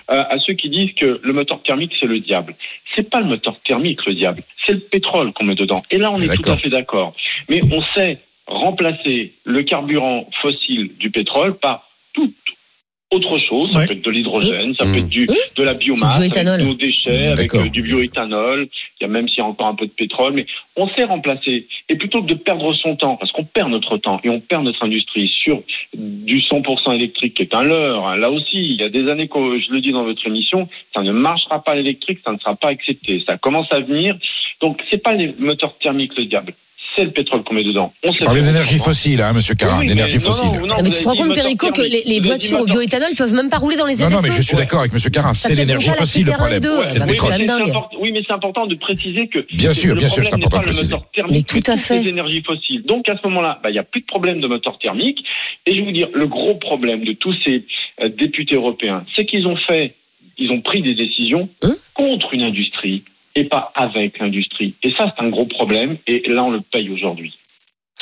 euh, 0.10 0.24
à 0.30 0.38
ceux 0.40 0.54
qui 0.54 0.70
disent 0.70 0.94
que 0.94 1.20
le 1.24 1.34
moteur 1.34 1.62
thermique 1.64 1.94
c'est 2.00 2.08
le 2.08 2.20
diable. 2.20 2.56
C'est 2.96 3.10
pas 3.10 3.20
le 3.20 3.28
moteur 3.28 3.60
thermique 3.62 4.06
le 4.06 4.14
diable, 4.14 4.44
c'est 4.66 4.74
le 4.74 4.80
pétrole 4.80 5.32
qu'on 5.34 5.46
met 5.46 5.56
dedans. 5.56 5.82
Et 5.92 5.98
là 5.98 6.12
on 6.12 6.20
est 6.20 6.36
tout 6.36 6.50
à 6.50 6.58
fait 6.58 6.70
d'accord. 6.70 7.16
Mais 7.50 7.62
on 7.72 7.82
sait 7.82 8.20
remplacer 8.48 9.34
le 9.46 9.64
carburant 9.64 10.28
fossile 10.42 10.92
du 10.98 11.10
pétrole 11.10 11.58
par 11.58 11.88
toute 12.14 12.34
autre 13.12 13.38
chose. 13.38 13.72
Ça 13.72 13.86
peut 13.86 13.94
être 13.94 14.06
de 14.06 14.10
l'hydrogène, 14.10 14.74
ça 14.76 14.86
peut 14.86 14.98
être 14.98 15.10
du, 15.10 15.28
de 15.28 15.64
la 15.64 15.74
biomasse, 15.74 16.18
avec 16.18 16.34
nos 16.64 16.74
déchets, 16.74 17.28
avec 17.28 17.52
D'accord. 17.52 17.68
euh, 17.68 17.70
du 17.70 17.82
bioéthanol. 17.82 18.68
Il 19.00 19.04
y 19.04 19.06
a 19.06 19.10
même 19.10 19.28
s'il 19.28 19.40
y 19.40 19.42
a 19.42 19.46
encore 19.46 19.68
un 19.68 19.76
peu 19.76 19.86
de 19.86 19.92
pétrole, 19.92 20.34
mais 20.34 20.46
on 20.78 20.88
sait 20.90 21.04
remplacer. 21.04 21.68
Et 21.90 21.96
plutôt 21.96 22.22
que 22.22 22.28
de 22.28 22.34
perdre 22.34 22.74
son 22.74 22.96
temps, 22.96 23.18
parce 23.18 23.32
qu'on 23.32 23.44
perd 23.44 23.70
notre 23.70 23.98
temps 23.98 24.20
et 24.24 24.30
on 24.30 24.40
perd 24.40 24.64
notre 24.64 24.84
industrie 24.84 25.28
sur 25.28 25.62
du 25.94 26.40
100% 26.40 26.96
électrique 26.96 27.36
qui 27.36 27.42
est 27.44 27.54
un 27.54 27.64
leurre. 27.64 28.08
hein. 28.08 28.16
Là 28.16 28.32
aussi, 28.32 28.58
il 28.58 28.80
y 28.80 28.84
a 28.84 28.90
des 28.90 29.10
années 29.10 29.28
que 29.28 29.60
je 29.60 29.72
le 29.72 29.82
dis 29.82 29.92
dans 29.92 30.04
votre 30.04 30.26
émission, 30.26 30.70
ça 30.94 31.02
ne 31.02 31.12
marchera 31.12 31.62
pas 31.64 31.76
l'électrique, 31.76 32.20
ça 32.24 32.32
ne 32.32 32.38
sera 32.38 32.56
pas 32.56 32.70
accepté. 32.70 33.22
Ça 33.26 33.38
commence 33.38 33.72
à 33.72 33.80
venir. 33.82 34.18
Donc 34.62 34.82
c'est 34.90 35.02
pas 35.02 35.14
les 35.14 35.30
moteurs 35.38 35.78
thermiques 35.78 36.18
le 36.18 36.26
diable. 36.26 36.54
C'est 36.96 37.06
le 37.06 37.12
pétrole 37.12 37.44
qu'on 37.44 37.54
met 37.54 37.64
dedans. 37.64 37.94
On 38.06 38.12
sait 38.12 38.26
pas. 38.26 38.34
d'énergie 38.34 38.78
fossile, 38.78 39.22
hein, 39.22 39.32
monsieur 39.32 39.56
Carin, 39.56 39.80
Oui, 39.80 39.86
d'énergie 39.88 40.18
mais 40.18 40.24
non, 40.26 40.32
fossile. 40.32 40.52
non, 40.52 40.60
non, 40.60 40.68
Non, 40.68 40.76
mais 40.84 40.90
tu 40.90 41.02
te 41.02 41.08
rends 41.08 41.16
compte, 41.16 41.34
Perico, 41.34 41.72
que 41.72 41.82
les, 41.82 42.20
voitures 42.20 42.60
au 42.62 42.66
bioéthanol 42.66 43.14
peuvent 43.18 43.34
même 43.34 43.50
pas 43.50 43.60
rouler 43.60 43.78
dans 43.78 43.86
les 43.86 43.94
Non, 43.96 44.08
ZFE 44.08 44.12
non, 44.12 44.20
mais 44.22 44.32
je 44.32 44.42
suis 44.42 44.58
d'accord 44.58 44.82
avec 44.82 44.92
monsieur 44.92 45.10
Carin, 45.10 45.34
c'est 45.34 45.56
l'énergie 45.56 45.90
fossile 45.92 46.26
le 46.26 46.34
problème. 46.34 46.60
R2. 46.60 46.90
C'est 46.90 47.00
le 47.00 47.06
Oui, 47.06 47.08
mais 47.08 47.14
c'est 47.14 47.50
important- 47.52 47.90
oui, 48.00 48.12
mais 48.12 48.22
c'est 48.28 48.34
important 48.34 48.66
de 48.68 48.76
préciser 48.76 49.28
que 49.30 49.46
Bien 49.54 49.72
sûr, 49.74 49.94
le 49.96 50.00
bien 50.02 50.10
sûr, 50.10 50.24
c'est 50.26 50.34
important 50.34 50.58
de 50.60 50.64
préciser. 50.64 50.94
moteur 50.94 51.10
thermique, 51.12 51.48
Mais 51.54 51.62
tout 51.62 51.72
à 51.72 51.78
c'est 51.78 52.02
fait. 52.04 52.10
énergies 52.10 52.42
fossiles. 52.44 52.84
Donc 52.84 53.08
à 53.08 53.16
ce 53.16 53.26
moment-là, 53.28 53.60
bah, 53.64 53.70
il 53.70 53.74
n'y 53.74 53.80
a 53.80 53.84
plus 53.84 54.02
de 54.02 54.06
problème 54.08 54.42
de 54.42 54.48
moteur 54.48 54.78
thermique. 54.80 55.20
Et 55.66 55.74
je 55.74 55.80
vais 55.80 55.86
vous 55.86 55.92
dire, 55.94 56.10
le 56.14 56.28
gros 56.28 56.56
problème 56.56 57.06
de 57.06 57.14
tous 57.14 57.36
ces 57.46 57.64
euh, 58.04 58.10
députés 58.10 58.56
européens, 58.56 59.06
c'est 59.16 59.26
qu'ils 59.26 59.48
ont 59.48 59.56
fait, 59.56 59.96
ils 60.38 60.52
ont 60.52 60.62
pris 60.62 60.82
des 60.82 60.96
décisions 60.96 61.48
Hein 61.62 61.76
contre 61.94 62.34
une 62.34 62.42
industrie 62.44 63.04
et 63.36 63.46
pas 63.46 63.72
avec 63.76 64.20
l'industrie. 64.20 64.76
Et 64.84 64.92
ça, 64.98 65.14
c'est 65.16 65.24
un 65.24 65.30
gros 65.30 65.46
problème. 65.46 65.98
Et 66.08 66.24
là, 66.28 66.44
on 66.44 66.52
le 66.52 66.62
paye 66.62 66.90
aujourd'hui. 66.90 67.34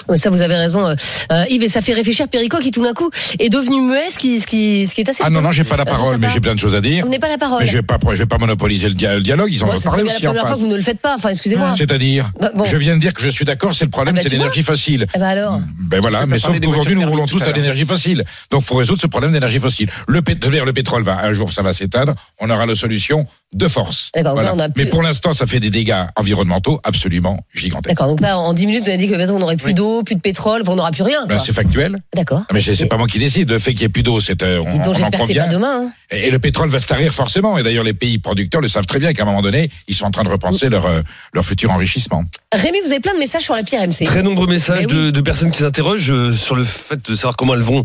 Oui, 0.07 0.17
ça, 0.17 0.29
vous 0.29 0.41
avez 0.41 0.55
raison, 0.55 0.87
euh, 0.87 0.95
euh, 1.31 1.43
Yves, 1.49 1.61
et 1.63 1.67
ça 1.67 1.81
fait 1.81 1.91
réfléchir 1.91 2.29
Perico 2.29 2.57
qui 2.59 2.71
tout 2.71 2.81
d'un 2.81 2.93
coup 2.93 3.11
est 3.37 3.49
devenu 3.49 3.81
muet, 3.81 4.09
ce 4.09 4.17
qui, 4.17 4.39
ce 4.39 4.47
qui, 4.47 4.85
ce 4.87 4.95
qui 4.95 5.01
est 5.01 5.09
assez. 5.09 5.21
Ah 5.25 5.29
non, 5.29 5.41
non, 5.41 5.51
j'ai 5.51 5.65
pas 5.65 5.75
la. 5.75 5.83
Euh, 5.83 5.85
parole, 5.85 6.17
mais 6.17 6.29
j'ai 6.29 6.39
plein 6.39 6.55
de 6.55 6.59
choses 6.59 6.73
à 6.73 6.79
dire. 6.79 7.03
Vous 7.03 7.09
n'avez 7.11 7.19
pas 7.19 7.27
la 7.27 7.37
parole. 7.37 7.59
Mais 7.59 7.65
je 7.67 7.73
vais 7.73 7.81
pas, 7.83 7.99
je 8.11 8.15
vais 8.15 8.25
pas 8.25 8.37
monopoliser 8.37 8.87
le, 8.87 8.93
dia- 8.95 9.15
le 9.15 9.21
dialogue, 9.21 9.49
ils 9.51 9.61
en 9.61 9.67
ont 9.67 9.79
parlé 9.79 10.03
aussi 10.03 10.23
la 10.23 10.29
en 10.29 10.33
première 10.33 10.47
fois 10.47 10.55
que 10.55 10.61
vous 10.61 10.67
ne 10.67 10.75
le 10.77 10.81
faites 10.81 11.01
pas. 11.01 11.15
Enfin, 11.15 11.29
excusez-moi. 11.29 11.73
C'est-à-dire, 11.77 12.31
Bah, 12.39 12.49
bon. 12.55 12.63
je 12.63 12.77
viens 12.77 12.95
de 12.95 13.01
dire 13.01 13.13
que 13.13 13.21
je 13.21 13.29
suis 13.29 13.43
d'accord, 13.43 13.75
c'est 13.75 13.83
le 13.83 13.91
problème, 13.91 14.15
Ah 14.17 14.21
bah, 14.23 14.23
c'est 14.23 14.29
l'énergie 14.35 14.63
fossile. 14.63 15.05
Eh 15.13 15.19
ben 15.19 15.25
alors. 15.25 15.59
Ben 15.81 15.99
voilà, 15.99 16.25
mais 16.25 16.37
sauf 16.39 16.57
qu'aujourd'hui, 16.61 16.95
nous 16.95 17.07
roulons 17.07 17.25
tous 17.27 17.43
à 17.43 17.51
l'énergie 17.51 17.85
fossile. 17.85 18.23
Donc, 18.51 18.61
faut 18.61 18.75
résoudre 18.75 19.01
ce 19.01 19.07
problème 19.07 19.33
d'énergie 19.33 19.59
fossile. 19.59 19.89
Le 20.07 20.21
pétrole, 20.21 20.55
le 20.65 20.73
pétrole 20.73 21.03
va, 21.03 21.23
un 21.25 21.33
jour, 21.33 21.51
ça 21.51 21.61
va 21.61 21.73
s'éteindre. 21.73 22.15
On 22.39 22.49
aura 22.49 22.65
la 22.65 22.73
solution 22.75 23.27
de 23.55 23.67
force. 23.67 24.11
D'accord, 24.13 24.35
donc 24.35 24.43
là, 24.43 24.53
on 24.55 24.59
a 24.59 24.69
plus- 24.69 24.83
Mais 24.83 24.89
pour 24.89 25.01
l'instant, 25.01 25.33
ça 25.33 25.47
fait 25.47 25.59
des 25.59 25.71
dégâts 25.71 26.03
environnementaux 26.15 26.79
absolument 26.83 27.39
gigantesques. 27.55 27.89
D'accord, 27.89 28.07
donc 28.07 28.21
là, 28.21 28.37
en 28.37 28.53
10 28.53 28.67
minutes, 28.67 28.83
vous 28.83 28.89
avez 28.89 28.97
dit 28.99 29.07
que 29.09 29.15
bientôt, 29.15 29.33
on 29.33 29.39
n'aurait 29.39 29.55
plus 29.57 29.73
d'eau, 29.73 30.03
plus 30.03 30.15
de 30.15 30.21
pétrole, 30.21 30.61
on 30.67 30.75
n'aura 30.75 30.91
plus 30.91 31.01
rien. 31.03 31.25
Ben, 31.25 31.39
c'est 31.39 31.51
factuel. 31.53 31.97
D'accord. 32.15 32.41
Ah, 32.47 32.53
Mais 32.53 32.61
c'est 32.61 32.85
pas 32.85 32.97
moi 32.97 33.07
qui 33.07 33.17
décide. 33.17 33.49
Le 33.49 33.57
fait 33.57 33.71
qu'il 33.71 33.79
n'y 33.81 33.85
ait 33.85 33.89
plus 33.89 34.03
d'eau, 34.03 34.19
c'est 34.19 34.43
euh, 34.43 34.61
on, 34.63 34.67
Dites 34.69 34.77
donc, 34.81 34.85
on 34.85 34.89
en 34.89 34.93
j'espère 34.93 35.19
que 35.21 35.25
c'est 35.25 35.33
bien. 35.33 35.47
pas 35.47 35.53
demain. 35.53 35.81
hein. 35.87 35.91
Et 36.11 36.27
et 36.27 36.31
le 36.31 36.37
pétrole 36.39 36.69
va 36.69 36.79
se 36.79 36.85
tarir 36.87 37.11
forcément. 37.13 37.57
Et 37.57 37.63
d'ailleurs, 37.63 37.83
les 37.83 37.93
pays 37.93 38.19
producteurs 38.19 38.61
le 38.61 38.67
savent 38.67 38.85
très 38.85 38.99
bien 38.99 39.13
qu'à 39.13 39.23
un 39.23 39.25
moment 39.25 39.41
donné, 39.41 39.69
ils 39.87 39.95
sont 39.95 40.05
en 40.05 40.11
train 40.11 40.23
de 40.23 40.29
repenser 40.29 40.69
leur, 40.69 40.85
euh, 40.85 41.01
leur 41.33 41.43
futur 41.45 41.71
enrichissement. 41.71 42.23
Rémi, 42.53 42.77
vous 42.83 42.91
avez 42.91 42.99
plein 42.99 43.13
de 43.13 43.19
messages 43.19 43.43
sur 43.43 43.55
la 43.55 43.63
pierre 43.63 43.81
MC. 43.87 44.03
Très 44.05 44.21
nombreux 44.21 44.47
messages 44.47 44.85
oui. 44.87 44.93
de, 44.93 45.09
de 45.11 45.21
personnes 45.21 45.49
qui 45.51 45.59
s'interrogent 45.59 46.11
euh, 46.11 46.33
sur 46.33 46.55
le 46.55 46.63
fait 46.65 47.09
de 47.09 47.15
savoir 47.15 47.35
comment 47.35 47.55
elles 47.55 47.61
vont 47.61 47.83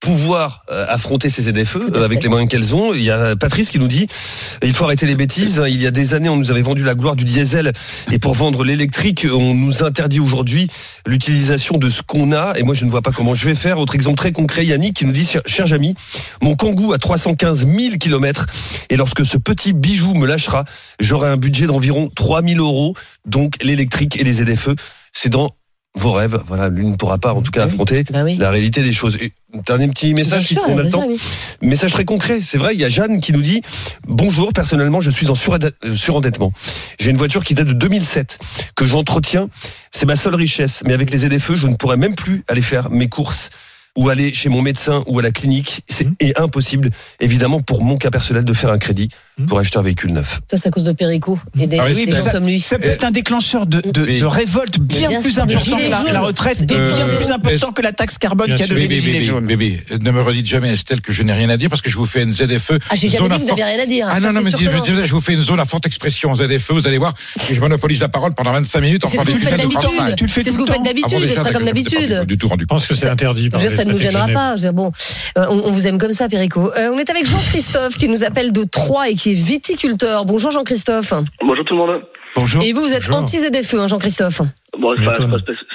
pouvoir 0.00 0.62
euh, 0.70 0.84
affronter 0.88 1.30
ces 1.30 1.42
ZFE 1.42 1.76
euh, 1.96 2.04
avec 2.04 2.22
les 2.22 2.28
moyens 2.28 2.50
qu'elles 2.50 2.74
ont. 2.74 2.92
Il 2.94 3.02
y 3.02 3.10
a 3.10 3.34
Patrice 3.34 3.70
qui 3.70 3.78
nous 3.78 3.88
dit 3.88 4.06
il 4.62 4.72
faut 4.72 4.84
arrêter 4.84 5.06
les 5.06 5.14
bêtises. 5.16 5.60
hein. 5.60 5.68
Il 5.68 5.80
y 5.82 5.86
a 5.86 5.90
des 5.90 6.14
années, 6.14 6.28
on 6.28 6.36
nous 6.36 6.50
avait 6.50 6.62
vendu 6.62 6.84
la 6.84 6.94
gloire 6.94 7.16
du 7.16 7.24
diesel 7.24 7.72
et 8.12 8.18
pour 8.18 8.34
vendre 8.34 8.62
l'électrique, 8.64 9.26
on 9.30 9.54
nous 9.54 9.82
interdit 9.84 10.20
aujourd'hui 10.20 10.68
l'utilisation 11.06 11.78
de 11.78 11.88
ce 11.90 12.02
qu'on 12.02 12.32
a. 12.32 12.54
Et 12.58 12.62
moi, 12.62 12.74
je 12.74 12.84
ne 12.84 12.90
vois 12.90 13.02
pas 13.02 13.10
comment 13.10 13.34
je 13.34 13.46
vais 13.46 13.54
faire. 13.54 13.78
Autre 13.78 13.94
exemple 13.94 14.18
très 14.18 14.32
concret, 14.32 14.64
Yannick 14.66 14.94
qui 14.96 15.04
nous 15.06 15.12
dit 15.12 15.26
cher, 15.46 15.66
Jamy, 15.66 15.94
mon 16.42 16.54
Kangoo 16.56 16.92
a 16.92 16.98
315 16.98 17.66
000 17.66 17.96
kilomètres 17.98 18.46
et 18.90 18.96
lorsque 18.96 19.24
ce 19.24 19.38
petit 19.38 19.72
bijou 19.72 20.14
me 20.14 20.26
lâchera, 20.26 20.64
j'aurai 21.00 21.28
un 21.30 21.36
budget 21.36 21.66
d'environ 21.66 22.10
3 22.14 22.42
000 22.42 22.60
euros. 22.64 22.94
Donc 23.26 23.54
l'électrique 23.62 24.20
et 24.20 24.24
les 24.24 24.34
ZFE, 24.34 24.70
c'est 25.12 25.30
dans 25.30 25.50
vos 25.94 26.12
rêves. 26.12 26.40
Voilà, 26.46 26.68
l'une 26.68 26.90
ne 26.90 26.96
pourra 26.96 27.16
pas 27.18 27.32
en 27.32 27.40
tout 27.42 27.50
cas 27.50 27.64
affronter 27.64 28.04
Bah 28.10 28.22
oui. 28.24 28.36
la 28.36 28.50
réalité 28.50 28.82
des 28.82 28.92
choses. 28.92 29.16
Et, 29.20 29.32
dernier 29.64 29.88
petit 29.88 30.14
message, 30.14 30.48
si 30.48 30.58
on 30.58 30.78
a 30.78 30.82
le 30.82 30.90
temps. 30.90 31.06
Message 31.62 31.92
très 31.92 32.04
concret. 32.04 32.40
C'est 32.40 32.58
vrai, 32.58 32.74
il 32.74 32.80
y 32.80 32.84
a 32.84 32.88
Jeanne 32.88 33.20
qui 33.20 33.32
nous 33.32 33.42
dit 33.42 33.62
Bonjour, 34.06 34.52
personnellement, 34.52 35.00
je 35.00 35.10
suis 35.10 35.28
en 35.28 35.34
euh, 35.34 35.94
surendettement. 35.94 36.52
J'ai 36.98 37.10
une 37.10 37.16
voiture 37.16 37.44
qui 37.44 37.54
date 37.54 37.68
de 37.68 37.72
2007, 37.72 38.38
que 38.74 38.86
j'entretiens. 38.86 39.48
C'est 39.92 40.06
ma 40.06 40.16
seule 40.16 40.34
richesse. 40.34 40.82
Mais 40.86 40.92
avec 40.92 41.10
les 41.10 41.18
ZFE, 41.18 41.54
je 41.54 41.68
ne 41.68 41.74
pourrais 41.74 41.96
même 41.96 42.14
plus 42.14 42.44
aller 42.48 42.62
faire 42.62 42.90
mes 42.90 43.08
courses 43.08 43.50
ou 43.96 44.08
aller 44.10 44.32
chez 44.32 44.48
mon 44.48 44.62
médecin 44.62 45.02
ou 45.06 45.18
à 45.18 45.22
la 45.22 45.30
clinique. 45.30 45.80
C'est 45.88 46.06
est 46.20 46.38
impossible, 46.38 46.90
évidemment, 47.20 47.60
pour 47.60 47.82
mon 47.82 47.96
cas 47.96 48.10
personnel, 48.10 48.44
de 48.44 48.52
faire 48.52 48.70
un 48.70 48.78
crédit 48.78 49.08
pour 49.48 49.58
acheter 49.58 49.78
un 49.78 49.82
véhicule 49.82 50.12
neuf. 50.12 50.40
Ça, 50.50 50.56
c'est 50.56 50.68
à 50.68 50.70
cause 50.70 50.84
de 50.84 50.92
Perico 50.92 51.38
et 51.58 51.66
des, 51.66 51.78
Ah 51.78 51.86
oui, 51.88 52.06
des 52.06 52.12
c'est 52.12 52.18
gens 52.18 52.24
ça. 52.24 52.30
comme 52.30 52.46
lui. 52.46 52.60
Ça 52.60 52.78
peut 52.78 52.88
être 52.88 53.04
un 53.04 53.10
déclencheur 53.10 53.66
de, 53.66 53.80
de, 53.80 54.02
Oui. 54.02 54.18
de 54.18 54.24
révolte 54.24 54.78
bien, 54.78 55.08
bien 55.08 55.20
plus 55.20 55.38
important 55.38 55.76
que 55.76 55.90
la, 56.12 56.20
retraite 56.20 56.70
et 56.70 56.74
Euh, 56.74 56.88
bien 56.88 57.16
plus 57.16 57.30
important 57.30 57.72
que 57.72 57.82
la 57.82 57.92
taxe 57.92 58.16
carbone 58.18 58.54
qui 58.54 58.62
a 58.62 58.66
donné 58.66 58.86
les 58.88 59.00
gilets 59.00 59.20
jaunes. 59.22 59.46
bébé, 59.46 59.82
ne 60.00 60.10
me 60.10 60.22
redites 60.22 60.46
jamais, 60.46 60.72
Estelle, 60.72 61.00
que 61.00 61.12
je 61.12 61.22
n'ai 61.22 61.32
rien 61.32 61.48
à 61.50 61.56
dire 61.56 61.68
parce 61.70 61.82
que 61.82 61.90
je 61.90 61.96
vous 61.96 62.06
fais 62.06 62.22
une 62.22 62.32
ZFE. 62.32 62.72
Ah, 62.90 62.94
j'ai 62.94 63.08
jamais 63.08 63.28
dit 63.30 63.38
que 63.40 63.42
vous 63.44 63.50
aviez 63.52 63.64
rien 63.64 63.82
à 63.82 63.86
dire. 63.86 64.06
Ah 64.08 64.14
Ça, 64.14 64.20
non, 64.20 64.32
non, 64.32 64.40
mais 64.42 64.50
je, 64.50 65.12
vous 65.12 65.20
fais 65.20 65.32
une 65.34 65.42
zone 65.42 65.60
à 65.60 65.64
forte 65.66 65.86
expression 65.86 66.30
en 66.30 66.36
ZFE, 66.36 66.70
vous 66.72 66.86
allez 66.86 66.98
voir, 66.98 67.12
je 67.52 67.60
monopolise 67.60 68.00
la 68.00 68.08
parole 68.08 68.34
pendant 68.34 68.52
25 68.52 68.80
minutes 68.80 69.04
en 69.04 69.08
C'est 69.08 69.18
ce 69.18 69.22
parlant 69.22 69.32
que 69.32 69.38
vous 69.38 69.44
des 69.44 69.50
faites 69.50 69.60
d'habitude. 69.60 69.80
France 69.82 69.94
cinq. 69.96 70.16
Tu 70.16 70.24
le 70.24 70.30
fais 70.30 70.42
C'est 70.42 70.50
ce 70.52 70.56
que 70.56 70.62
vous 70.62 70.66
faites. 70.66 70.76
Ah 70.80 70.84
d'habitude. 70.84 71.18
déjà, 71.20 71.28
Ce 71.34 71.40
sera 71.40 71.52
comme 71.52 71.64
d'habitude. 71.64 72.08
pas 72.10 72.24
Du 72.24 72.38
tout 72.38 72.48
rendu 72.48 72.62
Je 72.64 72.66
pense 72.66 72.86
que 72.86 72.94
c'est 72.94 73.08
interdit. 73.08 73.48
Ne 73.86 73.92
nous 73.92 73.98
gênera 73.98 74.22
Genève. 74.22 74.34
pas. 74.34 74.50
Je 74.56 74.62
veux 74.62 74.68
dire, 74.68 74.72
Bon, 74.72 74.92
euh, 75.38 75.46
on, 75.48 75.58
on 75.68 75.70
vous 75.70 75.86
aime 75.88 75.98
comme 75.98 76.12
ça, 76.12 76.28
Perico. 76.28 76.72
Euh, 76.76 76.90
on 76.92 76.98
est 76.98 77.08
avec 77.10 77.26
Jean-Christophe 77.26 77.96
qui 77.96 78.08
nous 78.08 78.24
appelle 78.24 78.52
de 78.52 78.64
Troyes 78.64 79.08
et 79.10 79.14
qui 79.14 79.30
est 79.30 79.34
viticulteur. 79.34 80.24
Bonjour 80.24 80.50
Jean-Christophe. 80.50 81.12
Bonjour 81.40 81.64
tout 81.64 81.74
le 81.74 81.78
monde. 81.80 82.02
Bonjour. 82.36 82.62
Et 82.62 82.72
vous, 82.72 82.82
vous 82.82 82.92
êtes 82.92 83.06
Bonjour. 83.06 83.16
anti-ZFE, 83.22 83.74
hein, 83.76 83.86
Jean-Christophe 83.86 84.42
Bon, 84.78 84.94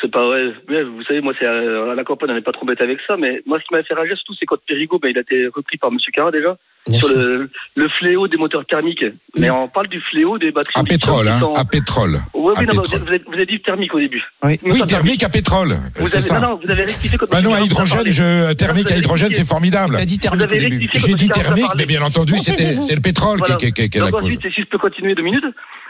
c'est 0.02 0.12
pas, 0.12 0.26
vrai. 0.26 0.54
Mais 0.70 0.84
vous 0.84 1.04
savez, 1.04 1.22
moi, 1.22 1.34
c'est 1.39 1.45
euh, 1.45 1.91
à 1.91 1.95
la 1.95 2.04
campagne, 2.04 2.30
on 2.32 2.36
n'est 2.36 2.41
pas 2.41 2.52
trop 2.52 2.66
bête 2.66 2.82
avec 2.82 2.99
ça. 3.08 3.18
Mais 3.18 3.41
moi, 3.45 3.60
ce 3.60 3.68
qui 3.68 3.74
m'a 3.74 3.84
fait 3.84 3.93
rager, 3.93 4.16
surtout, 4.16 4.34
c'est 4.39 4.45
quand 4.45 4.58
Périgo, 4.68 4.99
ben, 4.99 5.10
il 5.10 5.18
a 5.18 5.22
été 5.22 5.47
repris 5.47 5.78
par 5.78 5.91
Monsieur 5.91 6.12
Carra 6.12 6.32
déjà 6.32 6.58
Bien 6.88 6.97
sur 6.99 7.10
le, 7.10 7.49
le 7.76 7.89
fléau 7.89 8.28
des 8.28 8.38
moteurs 8.38 8.66
thermiques. 8.66 9.06
Mais 9.38 9.49
on 9.52 9.68
parle 9.68 9.88
du 9.88 10.02
fléau 10.02 10.38
des 10.39 10.52
batteries. 10.52 10.74
À 10.80 10.84
pétrole, 10.84 11.28
hein, 11.28 11.39
sont- 11.39 11.54
à 11.54 11.64
pétrole. 11.64 12.20
Ouais, 12.34 12.54
à 12.56 12.60
oui, 12.60 12.66
non, 12.66 12.74
mais 12.76 12.82
pétrole. 12.82 12.99
vous, 13.02 13.08
avez, 13.08 13.22
vous 13.28 13.34
avez 13.34 13.45
dit 13.45 13.62
thermique 13.62 13.93
au 13.93 13.99
début. 13.99 14.24
Oui. 14.43 14.60
Oui, 14.64 14.82
thermique 14.88 15.24
à 15.24 15.30
pétrole, 15.30 15.78
Vous 15.97 16.16
avez, 16.16 16.22
ça. 16.22 16.39
non, 16.39 16.49
non, 16.49 16.60
vous 16.64 16.72
avez 16.72 16.82
rectifié 16.84 17.18
quand 17.18 17.30
Bah 17.30 17.41
non, 17.41 17.54
à 17.54 17.62
hydrogène, 17.62 18.08
je, 18.08 18.54
thermique 18.54 18.88
vous 18.88 18.93
à 18.93 18.97
hydrogène, 18.97 19.32
c'est 19.32 19.47
formidable. 19.47 19.97
Dit 20.06 20.20
Vous 20.24 20.38
thermique 20.38 20.89
J'ai 20.93 21.14
dit 21.14 21.30
thermique, 21.30 21.72
mais 21.78 21.86
bien 21.86 22.02
entendu, 22.02 22.38
c'était, 22.38 22.74
le 22.74 23.02
pétrole 23.02 23.41
qui, 23.41 23.66
est 23.68 23.95
la 23.97 24.12
cause. 24.12 24.24
ensuite, 24.24 24.41
si 24.54 24.62
je 24.62 24.66
peux 24.68 24.78
continuer 24.78 25.16
deux 25.16 25.24
minutes, 25.24 25.45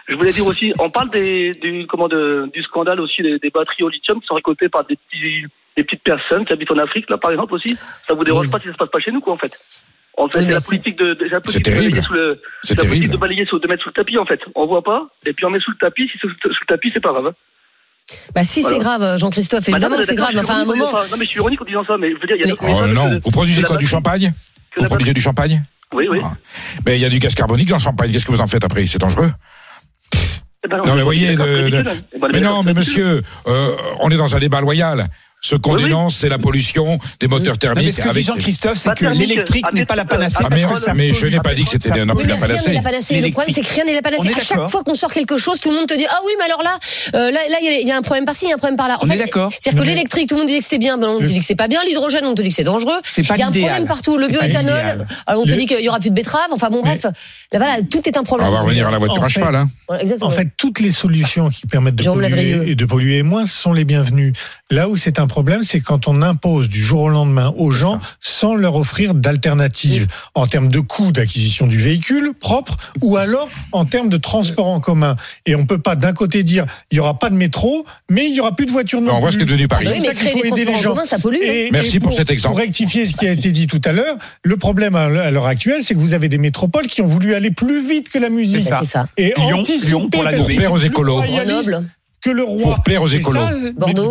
je 0.07 0.16
voulais 0.16 0.34
dire 0.34 0.45
aussi, 0.45 0.74
on 0.80 0.89
parle 0.89 1.09
des, 1.09 1.51
du, 1.62 1.86
comment 1.88 2.07
de, 2.07 2.49
du 2.53 2.62
scandale 2.64 2.99
aussi 3.02 3.22
des, 3.22 3.39
des 3.39 3.49
batteries 3.49 3.84
au 3.84 3.89
lithium 3.89 4.20
qui 4.22 4.28
sont 4.28 4.36
récoltées 4.36 4.70
par 4.70 4.86
des, 4.86 4.95
petits, 4.95 5.45
des 5.78 5.84
petites 5.84 6.04
personnes 6.04 6.45
qui 6.45 6.54
habitent 6.54 6.72
en 6.72 6.78
Afrique, 6.78 7.10
là, 7.10 7.18
par 7.18 7.32
exemple 7.32 7.54
aussi. 7.54 7.78
Ça 8.08 8.14
vous 8.14 8.24
dérange 8.24 8.45
Oui. 8.45 8.52
pas 8.52 8.60
si 8.60 8.68
ça 8.68 8.74
se 8.74 8.78
passe 8.78 8.89
pas 8.89 8.99
chez 8.99 9.12
nous, 9.12 9.22
quoi, 9.22 9.34
en 9.34 9.38
fait. 9.38 9.52
En 10.18 10.28
fait, 10.28 10.41
c'est 10.41 10.49
la 10.52 10.60
politique 10.62 10.97
de, 10.97 11.14
de, 11.14 11.20
c'est 11.24 11.30
la 11.30 11.41
politique 11.41 11.66
de 11.66 11.72
terrible. 11.72 11.89
balayer 11.91 12.02
sous 12.06 12.14
le, 12.14 12.41
C'est 12.62 12.68
c'est 12.68 12.74
la 12.76 12.76
politique 12.84 12.97
terrible. 12.99 13.14
de 13.14 13.18
balayer 13.20 13.45
sous, 13.45 13.60
de 13.60 13.68
mettre 13.68 13.84
sous 13.84 13.89
le 13.89 13.93
tapis, 13.93 14.18
en 14.18 14.26
fait. 14.26 14.41
On 14.56 14.68
voit 14.68 14.84
pas, 14.84 15.08
et 15.26 15.34
puis 15.34 15.45
on 15.45 15.49
met 15.49 15.60
sous 15.60 15.72
le 15.72 15.78
tapis, 15.78 16.04
si 16.12 16.18
c'est 16.22 16.28
sous, 16.28 16.34
le 16.43 16.68
tapis, 16.68 16.91
c'est 16.93 16.99
pas 16.99 17.12
grave. 17.12 17.28
hein. 17.28 17.34
Bah 18.36 18.43
si, 18.43 18.62
Voilà. 18.62 18.76
c'est 18.78 18.84
grave, 18.84 19.18
Jean-Christophe. 19.20 19.66
Bah, 19.68 19.72
Évidemment 19.72 19.95
que 19.97 20.04
c'est 20.04 20.16
grave. 20.16 20.36
Enfin, 20.38 20.56
à 20.56 20.62
un 20.62 20.66
moment. 20.66 20.91
Non, 20.91 20.97
mais 21.18 21.24
je 21.26 21.30
suis 21.30 21.38
ironique 21.38 21.62
en 21.62 21.66
disant 21.66 21.86
ça, 21.86 21.97
mais 21.97 22.10
je 22.12 22.16
veux 22.16 22.28
dire, 22.28 22.36
il 22.36 22.39
y 22.39 22.43
a 22.43 22.45
Mais- 22.45 22.49
d'autres 22.52 22.64
Oh 22.68 22.74
méthodes 22.74 22.93
non, 22.93 23.10
que- 23.20 23.24
vous 23.24 23.32
produisez 23.32 23.62
quoi, 23.64 23.78
du 23.78 23.88
champagne 23.88 24.34
Vous 24.76 24.84
produisez 24.86 25.14
du 25.14 25.22
champagne 25.22 25.62
Oui, 25.93 26.08
oui. 26.10 26.20
Ah. 26.22 26.34
Mais 26.86 26.97
il 26.97 27.02
y 27.02 27.06
a 27.06 27.10
du 27.10 27.20
gaz 27.20 27.34
carbonique 27.34 27.70
dans 27.70 27.78
le 27.78 27.82
champagne, 27.82 28.12
qu'est-ce 28.12 28.26
que 28.26 28.32
vous 28.32 28.41
en 28.41 28.47
faites 28.47 28.64
après? 28.66 28.86
C'est 28.88 28.99
dangereux 28.99 29.30
ben, 30.70 30.78
Non, 30.78 30.84
on 30.91 30.95
mais 30.95 31.01
voyez, 31.03 31.36
de- 31.36 31.70
de- 31.70 31.84
Mais 32.34 32.39
non, 32.41 32.64
mais 32.64 32.74
monsieur, 32.74 33.22
euh, 33.47 33.76
on 33.99 34.09
est 34.12 34.18
dans 34.18 34.36
un 34.36 34.39
débat 34.39 34.62
loyal. 34.62 35.07
Ce 35.44 35.56
qu'on 35.56 35.72
Oui, 35.72 35.78
oui. 35.78 35.84
dénonce, 35.89 36.18
c'est 36.18 36.30
la 36.30 36.38
pollution 36.38 37.00
des 37.20 37.28
moteurs 37.28 37.54
Non, 37.54 37.58
thermiques. 37.58 37.86
mais 37.86 37.92
ce 37.92 37.98
que 37.98 38.04
dit 38.04 38.10
avec- 38.10 38.24
Jean-Christophe, 38.26 38.78
c'est 38.78 38.94
que 38.94 39.08
l'électrique 39.08 39.66
à 39.72 39.74
n'est 39.74 39.86
pas 39.86 39.96
la 39.96 40.06
panacée 40.06 40.36
Ah, 40.39 40.48
parce 40.48 40.62
mais, 40.62 40.70
que 40.70 40.80
ça 40.80 40.94
mais 40.94 41.14
je 41.16 41.26
n'ai 41.26 41.39
pas 41.39 41.56
dit 41.56 41.64
que 41.64 41.72
c'était 41.72 42.06
non 42.06 42.14
Oui, 42.16 42.22
plus 42.24 42.30
la 42.30 42.38
panacée. 42.38 42.74
la 42.74 42.82
panacée. 42.84 43.20
Le 43.20 43.32
problème, 43.32 43.52
c'est 43.56 43.62
que 43.62 43.74
rien 43.74 43.84
n'est 43.86 43.96
la 43.96 44.04
panacée. 44.04 44.30
On 44.32 44.38
À 44.38 44.44
chaque 44.44 44.70
fois 44.70 44.84
qu'on 44.84 44.94
sort 44.94 45.12
quelque 45.12 45.38
chose, 45.38 45.60
tout 45.60 45.72
le 45.72 45.78
monde 45.78 45.88
te 45.88 45.96
dit 45.96 46.06
Ah 46.08 46.20
oui, 46.28 46.34
mais 46.38 46.46
alors 46.46 46.62
là, 46.62 46.78
euh, 47.16 47.32
là, 47.32 47.39
là, 47.50 47.58
il 47.60 47.66
y 47.66 47.70
a- 47.70 47.80
il 47.80 47.88
y, 47.88 47.92
a 47.92 47.98
un 47.98 48.04
problème 48.04 48.26
par-ci, 48.26 48.46
il 48.46 48.50
y 48.50 48.52
a 48.52 48.56
un 48.56 48.60
problème 48.60 48.78
par-là. 48.78 48.98
En 49.02 49.06
On 49.06 49.08
fait, 49.08 49.16
est 49.16 49.18
d'accord. 49.18 49.52
C'est-à-dire 49.52 49.82
que 49.82 49.84
Non, 49.84 49.89
l'électrique, 49.92 50.30
tout 50.30 50.36
le 50.36 50.42
monde 50.42 50.48
disait 50.48 50.60
que 50.60 50.64
c'était 50.66 50.78
bien, 50.78 51.00
ben, 51.00 51.08
on 51.08 51.20
te 51.20 51.26
dit 51.26 51.39
que 51.39 51.46
c'est 51.46 51.56
pas 51.56 51.68
bien. 51.68 51.80
L'hydrogène, 51.88 52.26
on 52.26 52.36
te 52.36 52.44
dit 52.44 52.50
que 52.50 52.56
c'est 52.56 52.64
dangereux. 52.64 53.00
C'est 53.04 53.24
pas 53.26 53.34
Il 53.36 53.39
y 53.39 53.44
a 53.44 53.48
un 53.48 53.52
problème 53.52 53.86
partout. 53.88 54.18
Le 54.20 54.28
bioéthanol, 54.28 55.08
alors 55.26 55.42
on 55.42 55.46
te 55.46 55.52
dit 55.54 55.66
qu'il 55.66 55.82
y 55.82 55.89
aura 55.89 56.00
plus 56.00 56.12
de 56.12 56.16
betteraves. 56.16 56.52
Enfin 56.52 56.70
bon, 56.70 56.82
bref. 56.82 57.02
Là, 57.04 57.12
voilà, 57.58 57.78
tout 57.82 58.08
est 58.08 58.16
un 58.16 58.22
On 58.22 58.26
problème. 58.26 58.52
va 58.52 58.60
revenir 58.62 58.88
à 58.88 58.92
la 58.92 59.00
voiture 59.00 59.24
à 59.24 59.28
cheval. 59.28 59.56
Hein. 59.56 59.70
En 60.22 60.30
fait, 60.30 60.50
toutes 60.56 60.80
les 60.80 60.92
solutions 60.92 61.50
qui 61.50 61.66
permettent 61.66 61.96
de 61.96 62.04
polluer 62.04 62.70
et 62.70 62.76
de 62.76 62.86
polluer 62.86 63.24
moins 63.24 63.48
sont 63.48 63.74
les 63.74 63.86
bienvenues. 63.86 64.34
Là 64.70 64.88
où 64.88 64.96
c'est 64.96 65.18
un 65.20 65.28
problème, 65.32 65.64
c'est 65.64 65.80
quand 65.80 66.08
on 66.08 66.22
impose 66.22 66.68
du 66.70 66.82
jour 66.82 67.02
au 67.02 67.10
lendemain 67.10 67.54
aux 67.58 67.72
gens 67.72 68.00
sans 68.20 68.54
leur 68.54 68.76
offrir 68.76 69.14
d'alternatives 69.16 70.08
en 70.36 70.46
termes 70.46 70.68
de 70.68 70.80
coût 70.80 71.12
d'acquisition 71.12 71.68
du 71.68 71.78
véhicule 71.78 72.34
propre 72.40 72.76
ou 73.02 73.16
alors 73.18 73.50
en 73.72 73.86
termes 73.86 74.10
de 74.10 74.18
transport 74.18 74.68
en 74.68 74.80
commun. 74.80 75.16
Et 75.46 75.56
on 75.56 75.66
peut 75.66 75.78
pas 75.78 75.96
d'un 75.96 76.14
côté 76.14 76.44
dire 76.44 76.66
il 76.92 76.98
y 76.98 77.00
aura 77.00 77.18
pas 77.18 77.30
de 77.30 77.36
métro, 77.36 77.86
mais 78.10 78.26
il 78.28 78.36
y 78.36 78.40
aura 78.42 78.56
plus 78.56 78.66
de 78.66 78.72
voitures 78.72 79.00
non 79.02 79.14
On 79.16 79.20
voit 79.20 79.32
ce 79.32 79.38
qu'est 79.38 79.46
devenu 79.46 79.68
Paris. 79.68 79.88
Oui, 79.90 80.02
ça 80.06 80.14
qu'il 80.14 80.30
faut 80.30 80.42
des 80.42 80.48
aider 80.50 80.66
les 80.66 80.76
gens. 80.76 80.90
commun, 80.92 81.06
ça 81.06 81.18
pollue. 81.18 81.38
Et- 81.42 81.70
Merci 81.72 81.98
et 81.98 82.00
pour 82.00 82.14
cet 82.14 82.30
exemple. 82.30 82.56
Pour 82.56 82.62
rectifier 82.62 83.06
ce 83.06 83.16
qui 83.16 83.28
a 83.28 83.32
été 83.32 83.52
dit 83.52 83.68
tout 83.68 83.82
à 83.86 83.94
l'heure, 83.94 84.18
le 84.44 84.58
problème 84.58 84.96
à 84.96 85.08
l'heure 85.08 85.46
actuelle, 85.48 85.82
c'est 85.84 85.94
que 85.94 86.00
vous 86.00 86.14
avez 86.14 86.28
des 86.30 86.38
métropoles 86.38 86.88
qui 86.88 87.02
ont 87.02 87.06
voulu 87.08 87.34
aller 87.36 87.52
plus 87.52 87.88
vite 87.88 88.10
que 88.10 88.20
la 88.20 88.30
musique. 88.30 88.62
C'est 88.62 88.86
ça. 88.86 89.08
Et 89.18 89.34
Lyon, 89.38 89.64
Lyon 89.84 90.10
pour 90.10 90.24
la 90.24 90.32
Plaire 90.34 90.74
aux 90.74 90.78
écolos. 90.80 91.22
Que 92.22 92.30
le 92.30 92.43
roi. 92.43 92.61
Pour 92.76 92.84
plaire 92.84 93.01
aux 93.01 93.07
écolos. 93.07 93.39
ça, 93.39 93.51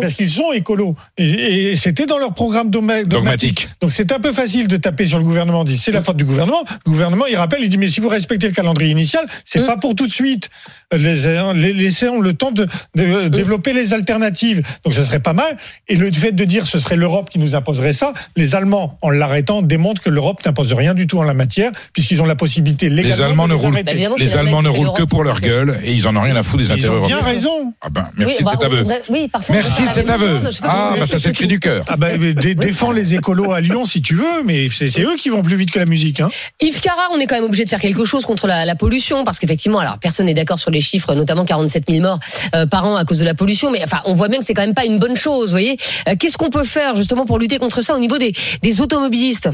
Parce 0.01 0.13
qu'ils 0.15 0.29
sont 0.29 0.51
écolos. 0.51 0.95
Et, 1.17 1.71
et 1.71 1.75
c'était 1.75 2.05
dans 2.05 2.17
leur 2.17 2.33
programme 2.33 2.69
dogma- 2.69 3.03
dogmatique. 3.03 3.09
Dogmatique. 3.09 3.67
Donc 3.81 3.91
c'est 3.91 4.11
un 4.11 4.19
peu 4.19 4.31
facile 4.31 4.67
de 4.67 4.77
taper 4.77 5.05
sur 5.05 5.17
le 5.17 5.23
gouvernement, 5.23 5.63
dit 5.63 5.77
c'est 5.77 5.91
la 5.91 6.03
faute 6.03 6.17
du 6.17 6.25
gouvernement. 6.25 6.63
Le 6.85 6.91
gouvernement, 6.91 7.25
il 7.27 7.35
rappelle, 7.37 7.61
il 7.63 7.69
dit 7.69 7.77
mais 7.77 7.87
si 7.89 7.99
vous 8.01 8.09
respectez 8.09 8.47
le 8.47 8.53
calendrier 8.53 8.91
initial, 8.91 9.25
c'est 9.45 9.61
Mm. 9.61 9.65
pas 9.65 9.77
pour 9.77 9.95
tout 9.95 10.07
de 10.07 10.11
suite. 10.11 10.49
Les, 10.93 11.15
les, 11.55 11.73
laissons 11.73 12.19
le 12.19 12.33
temps 12.33 12.51
de, 12.51 12.67
de 12.95 13.27
développer 13.29 13.71
les 13.73 13.93
alternatives. 13.93 14.61
Donc 14.83 14.93
ce 14.93 15.03
serait 15.03 15.19
pas 15.21 15.33
mal. 15.33 15.55
Et 15.87 15.95
le 15.95 16.11
fait 16.11 16.33
de 16.33 16.43
dire 16.43 16.67
ce 16.67 16.79
serait 16.79 16.97
l'Europe 16.97 17.29
qui 17.29 17.39
nous 17.39 17.55
imposerait 17.55 17.93
ça, 17.93 18.13
les 18.35 18.55
Allemands, 18.55 18.97
en 19.01 19.09
l'arrêtant, 19.09 19.61
démontrent 19.61 20.01
que 20.01 20.09
l'Europe 20.09 20.45
n'impose 20.45 20.73
rien 20.73 20.93
du 20.93 21.07
tout 21.07 21.17
en 21.19 21.23
la 21.23 21.33
matière, 21.33 21.71
puisqu'ils 21.93 22.21
ont 22.21 22.25
la 22.25 22.35
possibilité 22.35 22.89
légalement 22.89 23.15
Les 23.15 23.21
Allemands 23.21 23.47
de 23.47 23.53
ne 23.53 23.57
les 23.57 23.61
roulent. 23.65 23.83
Bah, 23.83 24.15
les 24.19 24.35
Allemands 24.35 24.61
ne 24.61 24.69
roulent 24.69 24.93
que 24.93 25.03
pour 25.03 25.23
leur 25.23 25.39
gueule 25.39 25.77
et 25.85 25.93
ils 25.93 26.07
en 26.07 26.15
ont 26.17 26.21
rien 26.21 26.35
à 26.35 26.43
foutre 26.43 26.63
des 26.63 26.69
Ils 26.69 26.73
intérêts 26.73 26.89
ont 26.97 27.05
bien 27.07 27.15
européens. 27.17 27.33
raison. 27.33 27.73
Ah 27.81 27.89
ben, 27.89 28.00
merci 28.17 28.35
Oui, 28.37 28.39
de 28.39 28.45
bah, 28.45 28.51
cet 28.59 28.61
on 28.61 28.65
aveu. 28.73 29.01
Oui, 29.09 29.27
parfois. 29.27 29.55
Merci 29.55 29.81
de 29.83 29.87
cet 29.93 29.93
faire 29.93 30.05
la 30.05 30.17
même 30.17 30.29
aveu. 30.35 30.39
chose. 30.45 30.59
Ah, 30.63 30.93
bah 30.99 31.05
ça 31.05 31.19
c'est 31.19 31.29
le 31.29 31.33
cri 31.33 31.43
tout. 31.45 31.49
du 31.49 31.59
cœur. 31.59 31.83
Ah 31.87 31.97
bah, 31.97 32.09
défends 32.57 32.91
les 32.91 33.13
écolos 33.15 33.51
à 33.51 33.61
Lyon 33.61 33.85
si 33.85 34.01
tu 34.01 34.15
veux, 34.15 34.43
mais 34.45 34.67
c'est 34.69 34.87
c'est 34.87 35.01
eux 35.01 35.15
qui 35.17 35.29
vont 35.29 35.41
plus 35.41 35.55
vite 35.55 35.71
que 35.71 35.79
la 35.79 35.85
musique. 35.85 36.19
Hein. 36.19 36.29
Yves 36.61 36.79
Cara, 36.81 37.07
on 37.13 37.19
est 37.19 37.27
quand 37.27 37.35
même 37.35 37.43
obligé 37.45 37.63
de 37.63 37.69
faire 37.69 37.79
quelque 37.79 38.05
chose 38.05 38.25
contre 38.25 38.47
la, 38.47 38.65
la 38.65 38.75
pollution, 38.75 39.23
parce 39.23 39.39
qu'effectivement, 39.39 39.79
alors 39.79 39.97
personne 39.99 40.25
n'est 40.25 40.33
d'accord 40.33 40.59
sur 40.59 40.71
les 40.71 40.81
chiffres, 40.81 41.13
notamment 41.15 41.45
47 41.45 41.85
000 41.89 42.01
morts 42.01 42.19
euh, 42.55 42.65
par 42.65 42.85
an 42.85 42.95
à 42.95 43.05
cause 43.05 43.19
de 43.19 43.25
la 43.25 43.33
pollution, 43.33 43.71
mais 43.71 43.81
enfin, 43.83 43.99
on 44.05 44.13
voit 44.13 44.27
bien 44.27 44.39
que 44.39 44.45
c'est 44.45 44.53
quand 44.53 44.61
même 44.65 44.73
pas 44.75 44.85
une 44.85 44.99
bonne 44.99 45.15
chose, 45.15 45.45
vous 45.47 45.51
voyez. 45.51 45.77
Euh, 46.07 46.15
Qu'est-ce 46.19 46.37
qu'on 46.37 46.49
peut 46.49 46.63
faire 46.63 46.95
justement 46.95 47.25
pour 47.25 47.39
lutter 47.39 47.57
contre 47.57 47.81
ça 47.81 47.95
au 47.95 47.99
niveau 47.99 48.17
des, 48.17 48.33
des 48.61 48.81
automobilistes? 48.81 49.49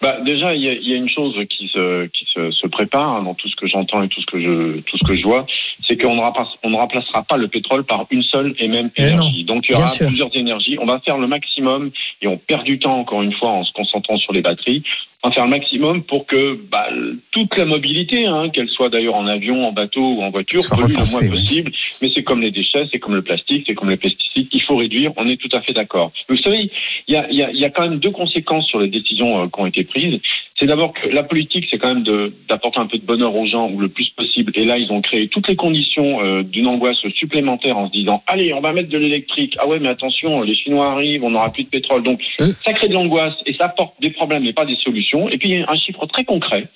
Bah, 0.00 0.18
déjà, 0.24 0.54
il 0.54 0.62
y 0.62 0.68
a, 0.68 0.72
y 0.74 0.92
a 0.94 0.96
une 0.96 1.08
chose 1.10 1.34
qui 1.50 1.68
se, 1.68 2.06
qui 2.06 2.24
se, 2.32 2.50
se 2.50 2.66
prépare 2.66 3.16
hein, 3.16 3.22
dans 3.22 3.34
tout 3.34 3.48
ce 3.48 3.56
que 3.56 3.66
j'entends 3.66 4.02
et 4.02 4.08
tout 4.08 4.20
ce 4.20 4.26
que 4.26 4.40
je, 4.40 4.80
tout 4.80 4.96
ce 4.96 5.04
que 5.04 5.14
je 5.14 5.22
vois, 5.22 5.46
c'est 5.86 5.96
qu'on 6.00 6.14
ne, 6.14 6.20
remplace- 6.20 6.56
on 6.62 6.70
ne 6.70 6.76
remplacera 6.76 7.22
pas 7.22 7.36
le 7.36 7.48
pétrole 7.48 7.84
par 7.84 8.06
une 8.10 8.22
seule 8.22 8.54
et 8.58 8.68
même 8.68 8.90
Eh 8.96 9.02
énergie. 9.02 9.44
Donc 9.44 9.68
il 9.68 9.72
y 9.72 9.74
aura 9.74 9.90
plusieurs 10.06 10.34
énergies. 10.34 10.78
On 10.80 10.86
va 10.86 11.00
faire 11.00 11.18
le 11.18 11.26
maximum 11.26 11.90
et 12.22 12.26
on 12.28 12.38
perd 12.38 12.64
du 12.64 12.78
temps 12.78 12.98
encore 12.98 13.22
une 13.22 13.32
fois 13.34 13.50
en 13.52 13.64
se 13.64 13.72
concentrant 13.72 14.16
sur 14.16 14.32
les 14.32 14.40
batteries. 14.40 14.82
On 15.22 15.28
va 15.28 15.34
faire 15.34 15.44
le 15.44 15.50
maximum 15.50 16.02
pour 16.02 16.24
que 16.24 16.58
bah, 16.70 16.86
toute 17.30 17.54
la 17.58 17.66
mobilité, 17.66 18.24
hein, 18.24 18.48
qu'elle 18.48 18.70
soit 18.70 18.88
d'ailleurs 18.88 19.16
en 19.16 19.26
avion, 19.26 19.66
en 19.66 19.72
bateau 19.72 20.14
ou 20.14 20.22
en 20.22 20.30
voiture, 20.30 20.62
Soit 20.62 20.78
pollue 20.78 20.94
le 20.96 21.10
moins 21.10 21.20
oui. 21.20 21.28
possible. 21.28 21.72
Mais 22.00 22.10
c'est 22.14 22.22
comme 22.22 22.40
les 22.40 22.50
déchets, 22.50 22.88
c'est 22.90 22.98
comme 22.98 23.14
le 23.14 23.20
plastique, 23.20 23.64
c'est 23.66 23.74
comme 23.74 23.90
les 23.90 23.98
pesticides. 23.98 24.48
Il 24.50 24.62
faut 24.62 24.76
réduire. 24.76 25.12
On 25.18 25.28
est 25.28 25.36
tout 25.36 25.54
à 25.54 25.60
fait 25.60 25.74
d'accord. 25.74 26.10
Vous 26.26 26.38
savez, 26.38 26.70
il 27.06 27.12
y 27.12 27.18
a, 27.18 27.26
il 27.30 27.36
y, 27.36 27.42
a, 27.42 27.52
y 27.52 27.66
a 27.66 27.68
quand 27.68 27.82
même 27.82 27.98
deux 27.98 28.10
conséquences 28.12 28.66
sur 28.66 28.78
les 28.80 28.88
décisions 28.88 29.42
euh, 29.42 29.46
qui 29.54 29.60
ont 29.60 29.66
été 29.66 29.84
prises. 29.90 30.22
C'est 30.60 30.66
d'abord 30.66 30.92
que 30.92 31.08
la 31.08 31.22
politique, 31.22 31.66
c'est 31.70 31.78
quand 31.78 31.94
même 31.94 32.04
d'apporter 32.46 32.78
un 32.78 32.86
peu 32.86 32.98
de 32.98 33.04
bonheur 33.04 33.34
aux 33.34 33.46
gens 33.46 33.70
ou 33.70 33.80
le 33.80 33.88
plus 33.88 34.10
possible. 34.10 34.52
Et 34.54 34.66
là, 34.66 34.76
ils 34.76 34.92
ont 34.92 35.00
créé 35.00 35.26
toutes 35.28 35.48
les 35.48 35.56
conditions 35.56 36.22
euh, 36.22 36.42
d'une 36.42 36.66
angoisse 36.66 36.98
supplémentaire 37.14 37.78
en 37.78 37.86
se 37.86 37.92
disant 37.92 38.22
allez, 38.26 38.52
on 38.52 38.60
va 38.60 38.72
mettre 38.74 38.90
de 38.90 38.98
l'électrique. 38.98 39.56
Ah 39.58 39.66
ouais, 39.66 39.78
mais 39.80 39.88
attention, 39.88 40.42
les 40.42 40.54
Chinois 40.54 40.92
arrivent, 40.92 41.24
on 41.24 41.30
n'aura 41.30 41.50
plus 41.50 41.64
de 41.64 41.70
pétrole. 41.70 42.02
Donc, 42.02 42.20
ça 42.62 42.72
crée 42.74 42.88
de 42.88 42.94
l'angoisse 42.94 43.34
et 43.46 43.54
ça 43.54 43.64
apporte 43.66 43.94
des 44.02 44.10
problèmes 44.10 44.44
et 44.44 44.52
pas 44.52 44.66
des 44.66 44.76
solutions. 44.76 45.30
Et 45.30 45.38
puis, 45.38 45.48
il 45.48 45.58
y 45.58 45.62
a 45.62 45.70
un 45.70 45.76
chiffre 45.76 46.04
très 46.06 46.24
concret 46.24 46.66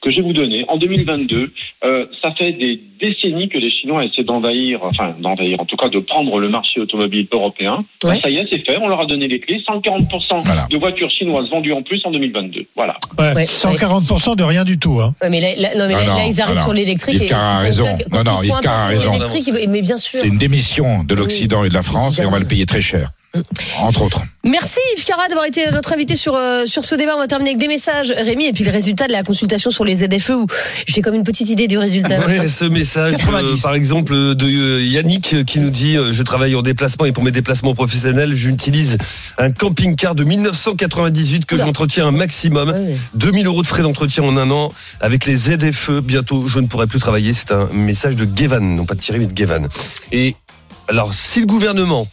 que 0.00 0.10
je 0.10 0.16
vais 0.16 0.22
vous 0.22 0.32
donner. 0.32 0.64
En 0.68 0.76
2022, 0.76 1.52
euh, 1.84 2.06
ça 2.20 2.32
fait 2.32 2.52
des 2.52 2.80
décennies 3.00 3.48
que 3.48 3.58
les 3.58 3.70
Chinois 3.70 4.04
essaient 4.04 4.24
d'envahir, 4.24 4.80
enfin 4.82 5.14
d'envahir, 5.20 5.60
en 5.60 5.64
tout 5.64 5.76
cas 5.76 5.88
de 5.88 5.98
prendre 6.00 6.38
le 6.40 6.48
marché 6.48 6.80
automobile 6.80 7.26
européen. 7.32 7.84
Ouais. 8.04 8.16
Ça 8.16 8.30
y 8.30 8.36
est, 8.36 8.46
c'est 8.50 8.64
fait. 8.64 8.76
On 8.80 8.88
leur 8.88 9.00
a 9.00 9.06
donné 9.06 9.28
les 9.28 9.40
clés. 9.40 9.60
140% 9.68 10.44
Voilà. 10.44 10.66
de 10.70 10.76
voitures 10.76 11.10
chinoises 11.10 11.48
vendues 11.50 11.72
en 11.72 11.82
plus 11.82 12.00
en 12.04 12.10
2022. 12.10 12.66
Voilà. 12.76 12.96
Ouais, 13.18 13.27
Ouais, 13.34 13.42
Ouais. 13.42 13.46
140% 13.46 14.36
de 14.36 14.44
rien 14.44 14.64
du 14.64 14.78
tout. 14.78 15.00
Hein. 15.00 15.14
Ouais, 15.22 15.30
mais 15.30 15.40
là, 15.40 15.48
là- 15.56 15.70
non, 15.76 15.86
mais 15.88 15.94
Ah 15.96 16.00
là, 16.00 16.06
non, 16.06 16.16
là, 16.16 16.24
ils 16.26 16.40
arrivent 16.40 16.54
non, 16.54 16.60
non. 16.60 16.64
sur 16.66 16.72
l'électrique. 16.72 17.14
Yves 17.22 17.28
Carra 17.28 17.56
a 17.56 17.58
raison. 17.60 17.86
Non, 18.12 18.22
non, 18.24 18.42
Yves 18.42 18.60
Carra 18.62 18.84
a 18.84 18.88
raison. 18.88 19.18
Mais 19.68 19.82
bien 19.82 19.96
sûr. 19.96 20.18
C'est 20.20 20.28
une 20.28 20.38
démission 20.38 21.04
de 21.04 21.14
l'Occident 21.14 21.64
et 21.64 21.68
de 21.68 21.74
la 21.74 21.82
France 21.82 22.18
et 22.18 22.26
on 22.26 22.30
va 22.30 22.38
le 22.38 22.44
payer 22.46 22.66
très 22.66 22.80
cher. 22.80 23.10
Entre 23.80 24.02
autres. 24.02 24.22
Merci 24.42 24.80
Yves 24.96 25.04
Carra 25.04 25.28
d'avoir 25.28 25.44
été 25.44 25.70
notre 25.70 25.92
invité 25.92 26.14
sur, 26.14 26.34
euh, 26.34 26.64
sur 26.64 26.84
ce 26.84 26.94
débat. 26.94 27.14
On 27.14 27.18
va 27.18 27.26
terminer 27.28 27.50
avec 27.50 27.60
des 27.60 27.68
messages, 27.68 28.10
Rémi, 28.10 28.46
et 28.46 28.52
puis 28.52 28.64
le 28.64 28.70
résultat 28.70 29.06
de 29.06 29.12
la 29.12 29.22
consultation 29.22 29.70
sur 29.70 29.84
les 29.84 29.96
ZFE 29.96 30.30
où 30.30 30.46
j'ai 30.86 31.02
comme 31.02 31.14
une 31.14 31.24
petite 31.24 31.50
idée 31.50 31.66
du 31.66 31.76
résultat. 31.78 32.18
Ouais, 32.28 32.48
ce 32.48 32.64
message, 32.64 33.14
euh, 33.14 33.16
90. 33.16 33.62
par 33.62 33.74
exemple, 33.74 34.12
de 34.12 34.46
euh, 34.46 34.82
Yannick 34.82 35.44
qui 35.44 35.60
nous 35.60 35.70
dit 35.70 35.96
euh, 35.96 36.12
Je 36.12 36.22
travaille 36.22 36.54
en 36.54 36.62
déplacement 36.62 37.04
et 37.06 37.12
pour 37.12 37.22
mes 37.22 37.30
déplacements 37.30 37.74
professionnels, 37.74 38.34
j'utilise 38.34 38.96
un 39.38 39.50
camping-car 39.50 40.14
de 40.14 40.24
1998 40.24 41.46
que 41.46 41.56
j'entretiens 41.56 42.06
un 42.08 42.12
maximum. 42.12 42.70
Ouais, 42.70 42.78
ouais. 42.78 42.96
2000 43.14 43.46
euros 43.46 43.62
de 43.62 43.66
frais 43.66 43.82
d'entretien 43.82 44.24
en 44.24 44.36
un 44.36 44.50
an. 44.50 44.72
Avec 45.00 45.26
les 45.26 45.36
ZFE, 45.36 46.00
bientôt, 46.00 46.48
je 46.48 46.60
ne 46.60 46.66
pourrai 46.66 46.86
plus 46.86 46.98
travailler. 46.98 47.32
C'est 47.32 47.52
un 47.52 47.68
message 47.72 48.16
de 48.16 48.26
Gevan, 48.34 48.76
non 48.76 48.84
pas 48.84 48.94
de 48.94 49.00
Thierry, 49.00 49.20
mais 49.20 49.26
de 49.26 49.36
Gevan. 49.36 49.68
Et 50.12 50.34
alors, 50.88 51.12
si 51.14 51.40
le 51.40 51.46
gouvernement 51.46 52.06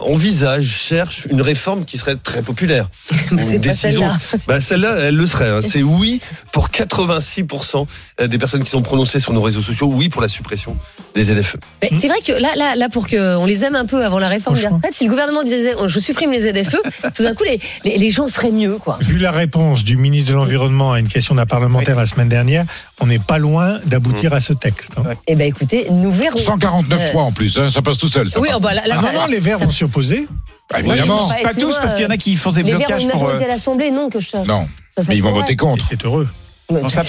envisage, 0.00 0.64
cherche 0.64 1.26
une 1.30 1.42
réforme 1.42 1.84
qui 1.84 1.98
serait 1.98 2.16
très 2.16 2.42
populaire, 2.42 2.88
Mais 3.32 3.42
c'est 3.42 3.56
une 3.56 3.62
pas 3.62 3.72
celle-là. 3.74 4.12
bah 4.46 4.60
celle-là, 4.60 4.96
elle 5.00 5.16
le 5.16 5.26
serait. 5.26 5.48
hein. 5.48 5.60
C'est 5.70 5.82
oui 5.82 6.20
pour 6.52 6.68
86% 6.68 7.86
des 8.26 8.38
personnes 8.38 8.62
qui 8.64 8.70
sont 8.70 8.82
prononcées 8.82 9.20
sur 9.20 9.32
nos 9.32 9.42
réseaux 9.42 9.60
sociaux. 9.60 9.88
Oui 9.92 10.08
pour 10.08 10.22
la 10.22 10.28
suppression 10.28 10.76
des 11.14 11.24
ZFE. 11.24 11.56
Mais 11.82 11.90
C'est 11.98 12.08
vrai 12.08 12.20
que 12.24 12.32
là, 12.32 12.48
là, 12.56 12.76
là, 12.76 12.88
pour 12.88 13.08
qu'on 13.08 13.44
les 13.46 13.64
aime 13.64 13.76
un 13.76 13.86
peu 13.86 14.04
avant 14.04 14.18
la 14.18 14.28
réforme 14.28 14.56
des 14.56 14.62
Franchement. 14.62 14.76
retraites, 14.78 14.94
si 14.94 15.04
le 15.04 15.10
gouvernement 15.10 15.42
disait 15.42 15.74
oh, 15.78 15.88
je 15.88 15.98
supprime 15.98 16.32
les 16.32 16.40
ZFE, 16.40 16.76
tout 17.14 17.22
d'un 17.22 17.34
coup 17.34 17.44
les, 17.44 17.60
les, 17.84 17.98
les 17.98 18.10
gens 18.10 18.26
seraient 18.28 18.50
mieux, 18.50 18.78
quoi. 18.78 18.98
Vu 19.00 19.18
la 19.18 19.30
réponse 19.32 19.84
du 19.84 19.96
ministre 19.96 20.30
de 20.30 20.36
l'Environnement 20.36 20.92
à 20.92 21.00
une 21.00 21.08
question 21.08 21.34
d'un 21.34 21.46
parlementaire 21.46 21.96
la 21.96 22.06
semaine 22.06 22.28
dernière, 22.28 22.64
on 23.00 23.06
n'est 23.06 23.18
pas 23.18 23.38
loin 23.38 23.80
d'aboutir 23.86 24.32
à 24.32 24.40
ce 24.40 24.52
texte. 24.52 24.92
hein. 24.98 25.14
Eh 25.26 25.34
ben 25.36 25.46
écoutez, 25.46 25.86
nous 25.90 26.10
verrons. 26.10 26.38
149.3 26.38 27.16
en 27.18 27.32
plus, 27.32 27.58
hein, 27.58 27.70
ça 27.70 27.82
passe 27.82 27.98
tout 27.98 28.08
seul. 28.08 28.19
Ça 28.28 28.40
Oui, 28.40 28.48
oh, 28.54 28.60
bah, 28.60 28.74
là, 28.74 28.82
là, 28.86 28.96
Ah 28.98 29.02
ça- 29.06 29.12
non, 29.12 29.20
non, 29.20 29.26
les 29.26 29.38
Verts 29.40 29.58
vont 29.60 29.70
s'y 29.70 29.84
opposer. 29.84 30.26
Bah, 30.70 30.80
évidemment. 30.80 31.28
Pas 31.42 31.54
tous, 31.54 31.76
parce 31.76 31.94
qu'il 31.94 32.02
y 32.02 32.06
en 32.06 32.10
a 32.10 32.16
qui 32.16 32.36
font 32.36 32.50
des 32.50 32.62
Les 32.62 32.72
Verts 32.72 32.74
ont 32.74 32.78
blocages 32.84 33.04
une 33.04 33.10
pour. 33.10 33.22
majorité 33.22 33.44
euh, 33.44 33.48
à 33.48 33.52
l'Assemblée, 33.52 33.90
non, 33.90 34.10
que 34.10 34.20
je 34.20 34.28
cherche. 34.28 34.46
Non, 34.46 34.68
Ça, 34.94 35.02
ça 35.02 35.08
mais 35.08 35.16
ils 35.16 35.22
vont 35.22 35.32
voter 35.32 35.56
contre. 35.56 35.84
C'est 35.88 36.04
heureux. 36.04 36.28
Ça, 36.88 37.02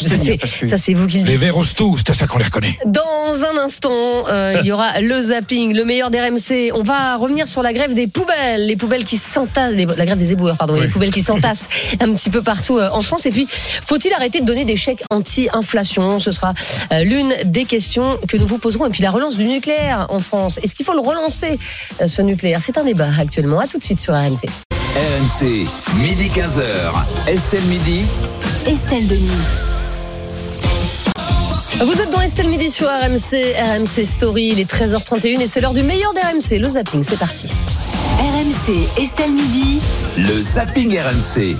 c'est- 0.77 0.93
vous 0.93 1.07
qui 1.07 1.19
le 1.19 1.25
Les 1.25 1.31
dites. 1.33 1.39
verts 1.39 1.55
tous, 1.75 1.97
c'est 1.99 2.09
à 2.09 2.13
ça 2.13 2.27
qu'on 2.27 2.37
les 2.37 2.43
reconnaît. 2.45 2.77
Dans 2.85 3.43
un 3.45 3.57
instant, 3.63 4.27
euh, 4.27 4.57
il 4.61 4.65
y 4.67 4.71
aura 4.71 4.99
le 4.99 5.19
zapping, 5.21 5.73
le 5.73 5.85
meilleur 5.85 6.09
des 6.11 6.19
RMC. 6.19 6.71
On 6.73 6.83
va 6.83 7.15
revenir 7.15 7.47
sur 7.47 7.61
la 7.61 7.71
grève 7.73 7.93
des 7.93 8.07
poubelles, 8.07 8.65
les 8.65 8.75
poubelles 8.75 9.05
qui 9.05 9.17
s'entassent, 9.17 9.73
la 9.73 10.05
grève 10.05 10.17
des 10.17 10.31
éboueurs, 10.33 10.57
pardon, 10.57 10.73
les 10.75 10.87
poubelles 10.87 11.11
qui 11.11 11.21
s'entassent 11.21 11.69
un 11.99 12.11
petit 12.13 12.29
peu 12.29 12.41
partout 12.41 12.77
euh, 12.77 12.89
en 12.91 13.01
France. 13.01 13.25
Et 13.25 13.31
puis, 13.31 13.47
faut-il 13.49 14.11
arrêter 14.13 14.41
de 14.41 14.45
donner 14.45 14.65
des 14.65 14.75
chèques 14.75 15.03
anti-inflation? 15.09 16.19
Ce 16.19 16.31
sera 16.31 16.53
euh, 16.91 17.03
l'une 17.03 17.33
des 17.45 17.65
questions 17.65 18.17
que 18.27 18.37
nous 18.37 18.47
vous 18.47 18.57
poserons. 18.57 18.87
Et 18.87 18.89
puis, 18.89 19.03
la 19.03 19.11
relance 19.11 19.37
du 19.37 19.45
nucléaire 19.45 20.07
en 20.09 20.19
France. 20.19 20.59
Est-ce 20.63 20.75
qu'il 20.75 20.85
faut 20.85 20.93
le 20.93 20.99
relancer, 21.01 21.57
euh, 22.01 22.07
ce 22.07 22.21
nucléaire? 22.21 22.59
C'est 22.61 22.77
un 22.77 22.83
débat 22.83 23.09
actuellement. 23.19 23.59
À 23.59 23.67
tout 23.67 23.77
de 23.77 23.83
suite 23.83 23.99
sur 23.99 24.13
RMC. 24.13 24.47
RMC, 24.93 25.65
midi 26.01 26.27
15h. 26.27 26.63
Estelle 27.27 27.63
Midi. 27.63 28.01
Estelle 28.67 29.07
Denis. 29.07 29.27
Vous 31.83 31.99
êtes 31.99 32.11
dans 32.11 32.21
Estelle 32.21 32.47
Midi 32.47 32.69
sur 32.69 32.87
RMC, 32.87 33.55
RMC 33.57 34.05
Story, 34.05 34.49
il 34.51 34.59
est 34.59 34.71
13h31 34.71 35.41
et 35.41 35.47
c'est 35.47 35.61
l'heure 35.61 35.73
du 35.73 35.81
meilleur 35.81 36.13
des 36.13 36.21
RMC, 36.21 36.59
le 36.59 36.67
zapping, 36.67 37.01
c'est 37.01 37.17
parti. 37.17 37.51
RMC, 38.19 39.01
Estelle 39.01 39.31
Midi. 39.31 39.79
Le 40.17 40.39
zapping 40.41 40.99
RMC. 40.99 41.55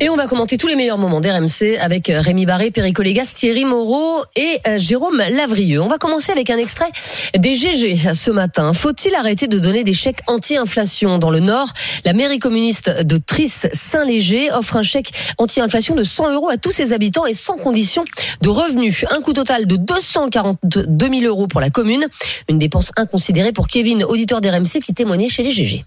Et 0.00 0.08
on 0.10 0.16
va 0.16 0.26
commenter 0.26 0.56
tous 0.56 0.66
les 0.66 0.74
meilleurs 0.74 0.98
moments 0.98 1.20
d'RMC 1.20 1.78
avec 1.80 2.10
euh, 2.10 2.20
Rémi 2.20 2.46
Barré, 2.46 2.72
Perico 2.72 3.00
Légas, 3.02 3.32
Thierry 3.36 3.64
Moreau 3.64 4.24
et 4.34 4.58
euh, 4.66 4.76
Jérôme 4.76 5.18
Lavrieux. 5.18 5.80
On 5.80 5.86
va 5.86 5.98
commencer 5.98 6.32
avec 6.32 6.50
un 6.50 6.58
extrait 6.58 6.90
des 7.38 7.54
GG 7.54 8.12
ce 8.12 8.30
matin. 8.32 8.72
Faut-il 8.74 9.14
arrêter 9.14 9.46
de 9.46 9.56
donner 9.60 9.84
des 9.84 9.92
chèques 9.92 10.18
anti-inflation 10.26 11.18
Dans 11.18 11.30
le 11.30 11.38
Nord, 11.38 11.68
la 12.04 12.12
mairie 12.12 12.40
communiste 12.40 12.90
de 13.04 13.18
Tris-Saint-Léger 13.18 14.50
offre 14.50 14.76
un 14.76 14.82
chèque 14.82 15.12
anti-inflation 15.38 15.94
de 15.94 16.02
100 16.02 16.32
euros 16.32 16.48
à 16.48 16.56
tous 16.56 16.72
ses 16.72 16.92
habitants 16.92 17.26
et 17.26 17.34
sans 17.34 17.56
condition 17.56 18.02
de 18.42 18.48
revenus. 18.48 19.04
Un 19.12 19.20
coût 19.20 19.32
total 19.32 19.66
de 19.66 19.76
242 19.76 21.08
000 21.08 21.22
euros 21.22 21.46
pour 21.46 21.60
la 21.60 21.70
commune. 21.70 22.08
Une 22.48 22.58
dépense 22.58 22.90
inconsidérée 22.96 23.52
pour 23.52 23.68
Kevin, 23.68 24.02
auditeur 24.02 24.40
d'RMC 24.40 24.80
qui 24.82 24.92
témoignait 24.92 25.28
chez 25.28 25.44
les 25.44 25.52
GG. 25.52 25.84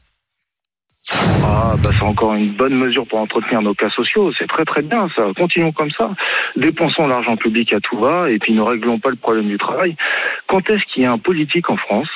Ah, 1.44 1.76
bah 1.78 1.90
c'est 1.98 2.04
encore 2.04 2.36
une 2.36 2.50
bonne 2.50 2.76
mesure 2.76 3.08
pour 3.08 3.20
entretenir 3.20 3.62
nos 3.62 3.74
cas 3.74 3.90
sociaux. 3.90 4.32
C'est 4.38 4.48
très 4.48 4.66
très 4.66 4.82
bien 4.82 5.08
ça. 5.16 5.24
Continuons 5.36 5.72
comme 5.72 5.92
ça. 5.92 6.12
Dépensons 6.56 7.08
l'argent 7.08 7.38
public 7.38 7.72
à 7.74 7.80
tout 7.80 7.98
va 7.98 8.30
et 8.30 8.40
puis 8.40 8.54
ne 8.54 8.62
réglons 8.62 9.00
pas 9.00 9.10
le 9.10 9.16
problème 9.16 9.48
du 9.48 9.58
travail. 9.58 9.96
Quand 10.48 10.70
est-ce 10.70 10.84
qu'il 10.88 11.04
y 11.04 11.06
a 11.06 11.12
un 11.12 11.18
politique 11.18 11.70
en 11.70 11.78
France 11.78 12.10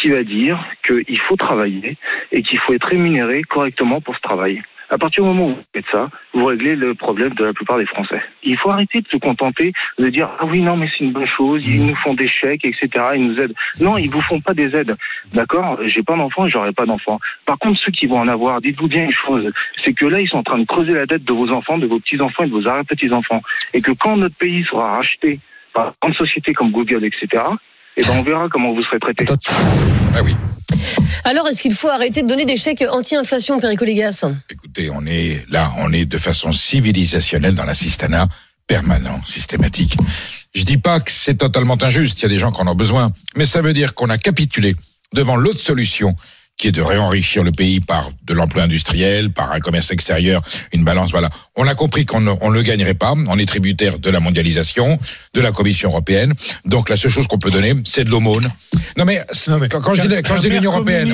qui 0.00 0.10
va 0.10 0.22
dire 0.22 0.62
qu'il 0.86 1.20
faut 1.20 1.36
travailler 1.36 1.96
et 2.32 2.42
qu'il 2.42 2.58
faut 2.58 2.72
être 2.74 2.86
rémunéré 2.86 3.42
correctement 3.42 4.00
pour 4.00 4.14
ce 4.16 4.20
travail? 4.20 4.62
À 4.90 4.98
partir 4.98 5.22
du 5.22 5.28
moment 5.28 5.46
où 5.46 5.54
vous 5.54 5.62
faites 5.74 5.84
ça, 5.90 6.08
vous 6.32 6.46
réglez 6.46 6.76
le 6.76 6.94
problème 6.94 7.34
de 7.34 7.44
la 7.44 7.52
plupart 7.52 7.78
des 7.78 7.86
Français. 7.86 8.20
Il 8.42 8.56
faut 8.56 8.70
arrêter 8.70 9.00
de 9.00 9.08
se 9.08 9.16
contenter 9.16 9.72
de 9.98 10.08
dire 10.08 10.30
ah 10.38 10.46
oui 10.46 10.60
non 10.60 10.76
mais 10.76 10.88
c'est 10.90 11.04
une 11.04 11.12
bonne 11.12 11.26
chose, 11.26 11.66
ils 11.66 11.84
nous 11.84 11.94
font 11.96 12.14
des 12.14 12.28
chèques 12.28 12.64
etc. 12.64 12.88
Ils 13.14 13.26
nous 13.26 13.38
aident. 13.38 13.54
Non, 13.80 13.98
ils 13.98 14.10
vous 14.10 14.20
font 14.20 14.40
pas 14.40 14.54
des 14.54 14.74
aides. 14.74 14.96
D'accord? 15.32 15.78
J'ai 15.86 16.02
pas 16.02 16.16
d'enfants 16.16 16.48
j'aurai 16.48 16.72
pas 16.72 16.86
d'enfants. 16.86 17.20
Par 17.44 17.58
contre 17.58 17.80
ceux 17.80 17.92
qui 17.92 18.06
vont 18.06 18.18
en 18.18 18.28
avoir, 18.28 18.60
dites-vous 18.60 18.88
bien 18.88 19.04
une 19.04 19.12
chose, 19.12 19.50
c'est 19.84 19.92
que 19.92 20.06
là 20.06 20.20
ils 20.20 20.28
sont 20.28 20.38
en 20.38 20.42
train 20.42 20.58
de 20.58 20.66
creuser 20.66 20.92
la 20.92 21.06
dette 21.06 21.24
de 21.24 21.32
vos 21.32 21.50
enfants, 21.50 21.78
de 21.78 21.86
vos 21.86 22.00
petits 22.00 22.20
enfants 22.20 22.44
et 22.44 22.48
de 22.48 22.52
vos 22.52 22.66
arrière 22.66 22.84
petits 22.84 23.12
enfants, 23.12 23.42
et 23.74 23.82
que 23.82 23.92
quand 23.92 24.16
notre 24.16 24.36
pays 24.36 24.64
sera 24.64 24.96
racheté 24.96 25.40
par 25.74 25.94
une 26.06 26.14
société 26.14 26.54
comme 26.54 26.70
Google 26.70 27.04
etc. 27.04 27.42
Et 27.98 28.02
ben 28.04 28.14
on 28.18 28.22
verra 28.22 28.48
comment 28.50 28.72
vous 28.72 28.82
serez 28.84 29.00
traités. 29.00 29.24
Ah 30.14 30.20
oui. 30.24 30.34
Alors, 31.24 31.48
est-ce 31.48 31.60
qu'il 31.60 31.74
faut 31.74 31.88
arrêter 31.88 32.22
de 32.22 32.28
donner 32.28 32.44
des 32.44 32.56
chèques 32.56 32.84
anti-inflation, 32.88 33.58
Perico 33.58 33.84
Légas 33.84 34.24
Écoutez, 34.48 34.88
on 34.90 35.04
est 35.04 35.44
là, 35.50 35.72
on 35.78 35.92
est 35.92 36.04
de 36.04 36.18
façon 36.18 36.52
civilisationnelle 36.52 37.56
dans 37.56 37.64
l'assistanat 37.64 38.28
permanent, 38.68 39.20
systématique. 39.24 39.96
Je 40.54 40.62
dis 40.62 40.78
pas 40.78 41.00
que 41.00 41.10
c'est 41.10 41.34
totalement 41.34 41.76
injuste, 41.82 42.20
il 42.20 42.22
y 42.22 42.26
a 42.26 42.28
des 42.28 42.38
gens 42.38 42.52
qui 42.52 42.60
en 42.60 42.68
ont 42.68 42.74
besoin, 42.74 43.10
mais 43.34 43.46
ça 43.46 43.62
veut 43.62 43.72
dire 43.72 43.94
qu'on 43.94 44.10
a 44.10 44.18
capitulé 44.18 44.76
devant 45.12 45.36
l'autre 45.36 45.60
solution 45.60 46.14
qui 46.58 46.68
est 46.68 46.72
de 46.72 46.82
réenrichir 46.82 47.44
le 47.44 47.52
pays 47.52 47.78
par 47.78 48.10
de 48.26 48.34
l'emploi 48.34 48.64
industriel, 48.64 49.30
par 49.30 49.52
un 49.52 49.60
commerce 49.60 49.92
extérieur, 49.92 50.42
une 50.72 50.82
balance, 50.84 51.12
voilà. 51.12 51.30
On 51.56 51.66
a 51.68 51.74
compris 51.76 52.04
qu'on 52.04 52.20
ne, 52.20 52.32
on 52.40 52.50
ne 52.50 52.54
le 52.54 52.62
gagnerait 52.62 52.94
pas, 52.94 53.14
on 53.28 53.38
est 53.38 53.46
tributaire 53.46 53.98
de 54.00 54.10
la 54.10 54.18
mondialisation, 54.18 54.98
de 55.34 55.40
la 55.40 55.52
Commission 55.52 55.88
européenne, 55.90 56.34
donc 56.64 56.88
la 56.90 56.96
seule 56.96 57.12
chose 57.12 57.28
qu'on 57.28 57.38
peut 57.38 57.50
donner, 57.52 57.74
c'est 57.84 58.02
de 58.04 58.10
l'aumône. 58.10 58.50
Non 58.96 59.04
mais, 59.04 59.20
quand, 59.70 59.80
quand 59.80 59.94
je 59.94 60.02
dis, 60.02 60.14
quand 60.22 60.36
je 60.36 60.42
dis 60.42 60.50
l'Union 60.50 60.72
européenne, 60.72 61.12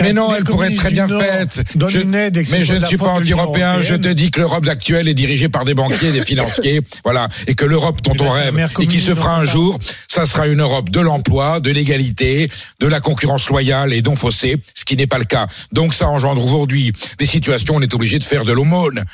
mais 0.00 0.12
non, 0.14 0.34
elle 0.34 0.44
pourrait 0.44 0.68
être 0.72 0.76
très 0.78 0.90
bien 0.90 1.06
faite. 1.06 1.62
Nord 1.76 1.90
donne 1.90 1.90
Je- 1.90 2.50
mais 2.50 2.64
je 2.64 2.74
ne 2.74 2.86
suis 2.86 2.96
pas 2.96 3.08
anti-européen, 3.08 3.82
je 3.82 3.94
te 3.94 4.08
dis 4.08 4.30
que 4.30 4.40
l'Europe 4.40 4.66
actuelle 4.66 5.08
est 5.08 5.14
dirigée 5.14 5.50
par 5.50 5.66
des 5.66 5.74
banquiers, 5.74 6.10
des 6.12 6.24
financiers, 6.24 6.80
voilà, 7.04 7.28
et 7.46 7.54
que 7.54 7.66
l'Europe 7.66 8.00
dont 8.02 8.12
Eh 8.14 8.18
ben, 8.18 8.24
on 8.26 8.30
rêve 8.30 8.68
et 8.80 8.86
qui 8.86 9.00
se 9.02 9.14
fera 9.14 9.36
un 9.36 9.44
jour, 9.44 9.78
ça 10.08 10.24
sera 10.24 10.46
une 10.46 10.62
Europe 10.62 10.88
de 10.88 11.00
l'emploi, 11.00 11.60
de 11.60 11.70
l'égalité, 11.70 12.48
de 12.80 12.86
la 12.86 13.00
concurrence 13.00 13.50
loyale 13.50 13.92
et 13.92 14.00
non 14.00 14.16
faussée, 14.16 14.56
ce 14.74 14.85
qui 14.86 14.96
n'est 14.96 15.06
pas 15.06 15.18
le 15.18 15.24
cas. 15.24 15.46
Donc 15.72 15.92
ça 15.92 16.08
engendre 16.08 16.42
aujourd'hui 16.42 16.92
des 17.18 17.26
situations 17.26 17.74
où 17.74 17.78
on 17.78 17.82
est 17.82 17.94
obligé 17.94 18.18
de 18.18 18.24
faire 18.24 18.44
de 18.44 18.52
l'aumône. 18.52 19.04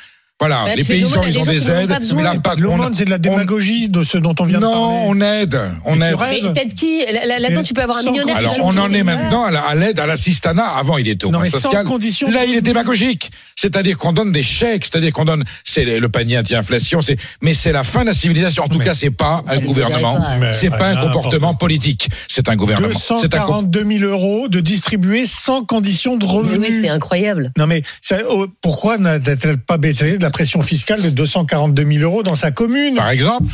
Voilà, 0.43 0.63
Bah, 0.65 0.75
les 0.75 0.83
de 0.83 0.87
paysans, 0.87 1.21
ils 1.25 1.39
ont 1.39 1.41
des 1.45 1.69
aides. 1.69 1.87
pas 1.87 1.99
PAC, 2.43 2.59
L'aumône, 2.59 2.93
c'est 2.93 3.05
de 3.05 3.09
la 3.09 3.17
démagogie 3.17 3.87
de 3.89 4.03
ce 4.03 4.17
dont 4.17 4.35
on 4.39 4.45
vient 4.45 4.59
de 4.59 4.63
parler. 4.63 4.75
Non, 4.77 5.03
on 5.07 5.21
aide, 5.21 5.59
on 5.85 5.95
Mais 5.95 6.09
aide. 6.09 6.15
Mais 6.19 6.41
peut-être 6.53 6.73
qui 6.75 6.99
Là- 7.05 7.25
là- 7.25 7.39
Là-dedans, 7.39 7.63
tu 7.63 7.73
peux 7.73 7.81
avoir 7.81 7.97
un 7.97 8.03
millionnaire. 8.03 8.37
qui 8.39 8.45
Alors, 8.45 8.57
on 8.61 8.77
en 8.77 8.89
est 8.91 9.03
maintenant 9.03 9.45
à 9.45 9.51
la- 9.51 9.61
à 9.61 9.75
l'aide 9.75 9.99
à 9.99 10.05
l'assistanat. 10.05 10.63
Avant, 10.65 10.97
il 10.97 11.07
était 11.07 11.25
au 11.25 11.29
Non, 11.31 11.37
point 11.39 11.43
mais 11.45 11.49
sans 11.49 11.59
social. 11.59 11.85
Là, 12.33 12.43
de- 12.45 12.49
il 12.49 12.55
est 12.57 12.61
démagogique. 12.61 13.31
C'est-à-dire 13.55 13.97
qu'on 13.97 14.11
donne 14.13 14.31
des 14.31 14.43
chèques, 14.43 14.85
c'est-à-dire 14.85 15.13
qu'on 15.13 15.25
donne, 15.25 15.43
c'est 15.63 15.85
le 15.85 16.09
panier 16.09 16.37
anti-inflation, 16.39 17.01
c'est, 17.01 17.17
mais 17.41 17.53
c'est 17.53 17.71
la 17.71 17.83
fin 17.83 18.01
de 18.01 18.07
la 18.07 18.13
civilisation. 18.13 18.63
En 18.63 18.67
tout 18.67 18.79
cas, 18.79 18.93
c'est 18.93 19.09
pas 19.11 19.43
un 19.47 19.59
gouvernement, 19.59 20.19
c'est 20.53 20.69
pas 20.69 20.87
un 20.89 20.95
comportement 20.95 21.53
politique. 21.53 22.09
C'est 22.27 22.49
un 22.49 22.55
gouvernement. 22.55 22.89
C'est 22.97 23.13
un 23.35 23.39
com- 23.45 23.65
242 23.69 23.85
000 23.99 24.03
euros 24.11 24.47
de 24.49 24.59
distribuer 24.59 25.25
sans 25.25 25.63
condition 25.63 26.17
de 26.17 26.25
revenus. 26.25 26.69
Oui, 26.69 26.77
c'est 26.81 26.89
incroyable. 26.89 27.51
Non 27.57 27.67
mais 27.67 27.81
oh, 28.29 28.47
pourquoi 28.61 28.97
n'a-t-elle 28.97 29.57
pas 29.57 29.77
baissé 29.77 30.17
de 30.17 30.23
la 30.23 30.29
pression 30.33 30.61
fiscale 30.61 31.01
de 31.01 31.09
242 31.09 31.85
000 31.99 32.03
euros 32.03 32.23
dans 32.23 32.35
sa 32.35 32.51
commune 32.51 32.95
Par 32.95 33.09
exemple, 33.11 33.45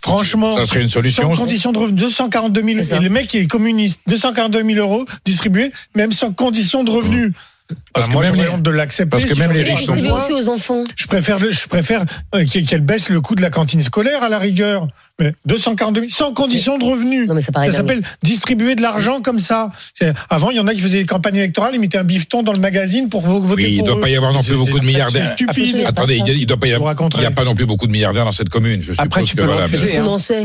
Franchement, 0.00 0.56
ça 0.56 0.64
serait 0.64 0.80
une 0.80 0.88
solution. 0.88 1.24
sans 1.34 1.42
condition 1.42 1.72
de 1.72 1.78
revenus, 1.78 2.00
242 2.00 2.62
000 2.62 2.76
C'est 2.78 2.82
ça. 2.84 2.96
et 2.96 3.00
le 3.00 3.10
mec 3.10 3.34
il 3.34 3.42
est 3.42 3.46
communiste, 3.46 4.00
242 4.06 4.64
000 4.64 4.78
euros 4.80 5.04
distribués 5.26 5.70
même 5.94 6.12
sans 6.12 6.32
condition 6.32 6.84
de 6.84 6.90
revenus. 6.90 7.32
Parce 7.92 8.06
que 8.06 8.12
moi, 8.12 8.22
même 8.22 8.34
j'aurais 8.34 8.46
les 8.48 8.54
honte 8.54 8.62
de 8.62 8.70
l'accepter. 8.70 9.10
parce 9.10 9.24
que 9.24 9.34
si 9.34 9.40
même 9.40 9.52
je 9.52 9.58
les 9.58 9.64
riches 9.64 9.84
sont 9.84 9.92
aussi 9.96 10.32
aux 10.32 10.48
enfants. 10.48 10.84
Je 10.96 11.06
préfère, 11.06 11.38
je 11.38 11.68
préfère 11.68 12.04
euh, 12.34 12.44
qu'elle 12.44 12.80
baisse 12.80 13.08
le 13.10 13.20
coût 13.20 13.34
de 13.34 13.42
la 13.42 13.50
cantine 13.50 13.82
scolaire 13.82 14.22
à 14.22 14.28
la 14.28 14.38
rigueur. 14.38 14.86
Mais 15.20 15.34
242 15.46 16.02
000, 16.02 16.10
sans 16.12 16.32
condition 16.32 16.78
de 16.78 16.84
revenu. 16.84 17.26
Non, 17.26 17.34
mais 17.34 17.40
ça 17.42 17.50
dingue. 17.50 17.72
s'appelle 17.72 18.00
distribuer 18.22 18.76
de 18.76 18.82
l'argent 18.82 19.20
comme 19.20 19.40
ça. 19.40 19.70
C'est- 19.98 20.14
Avant, 20.30 20.50
il 20.50 20.56
y 20.56 20.60
en 20.60 20.66
a 20.68 20.74
qui 20.74 20.80
faisaient 20.80 21.00
des 21.00 21.06
campagnes 21.06 21.36
électorales, 21.36 21.72
ils 21.74 21.80
mettaient 21.80 21.98
un 21.98 22.04
bifton 22.04 22.42
dans 22.44 22.52
le 22.52 22.60
magazine 22.60 23.08
pour 23.08 23.22
vo- 23.22 23.40
voter 23.40 23.64
Oui, 23.64 23.70
il 23.72 23.78
pour 23.78 23.86
ne 23.88 23.90
doit 23.92 23.98
eux. 23.98 24.02
pas 24.02 24.08
y 24.10 24.16
avoir 24.16 24.32
non 24.32 24.40
plus 24.40 24.50
C'est- 24.52 24.54
beaucoup 24.54 24.74
de 24.78 24.78
c'est 24.78 24.86
milliardaires. 24.86 25.32
stupide. 25.32 25.82
Attendez, 25.86 26.22
il 26.24 26.38
il 26.38 26.46
doit 26.46 26.56
pas 26.56 26.68
y 26.68 26.72
avoir, 26.72 26.94
il 27.16 27.22
y 27.22 27.26
a 27.26 27.30
pas 27.32 27.44
non 27.44 27.56
plus 27.56 27.66
beaucoup 27.66 27.86
de 27.88 27.92
milliardaires 27.92 28.24
dans 28.24 28.32
cette 28.32 28.48
commune. 28.48 28.80
Je 28.80 28.92
Après, 28.92 29.04
suppose 29.24 29.28
tu 29.30 29.36
que 29.36 29.40
peux 29.42 29.46
voilà, 29.48 29.64
hein. 29.66 30.02
On 30.04 30.06
en 30.06 30.18
sait. 30.18 30.44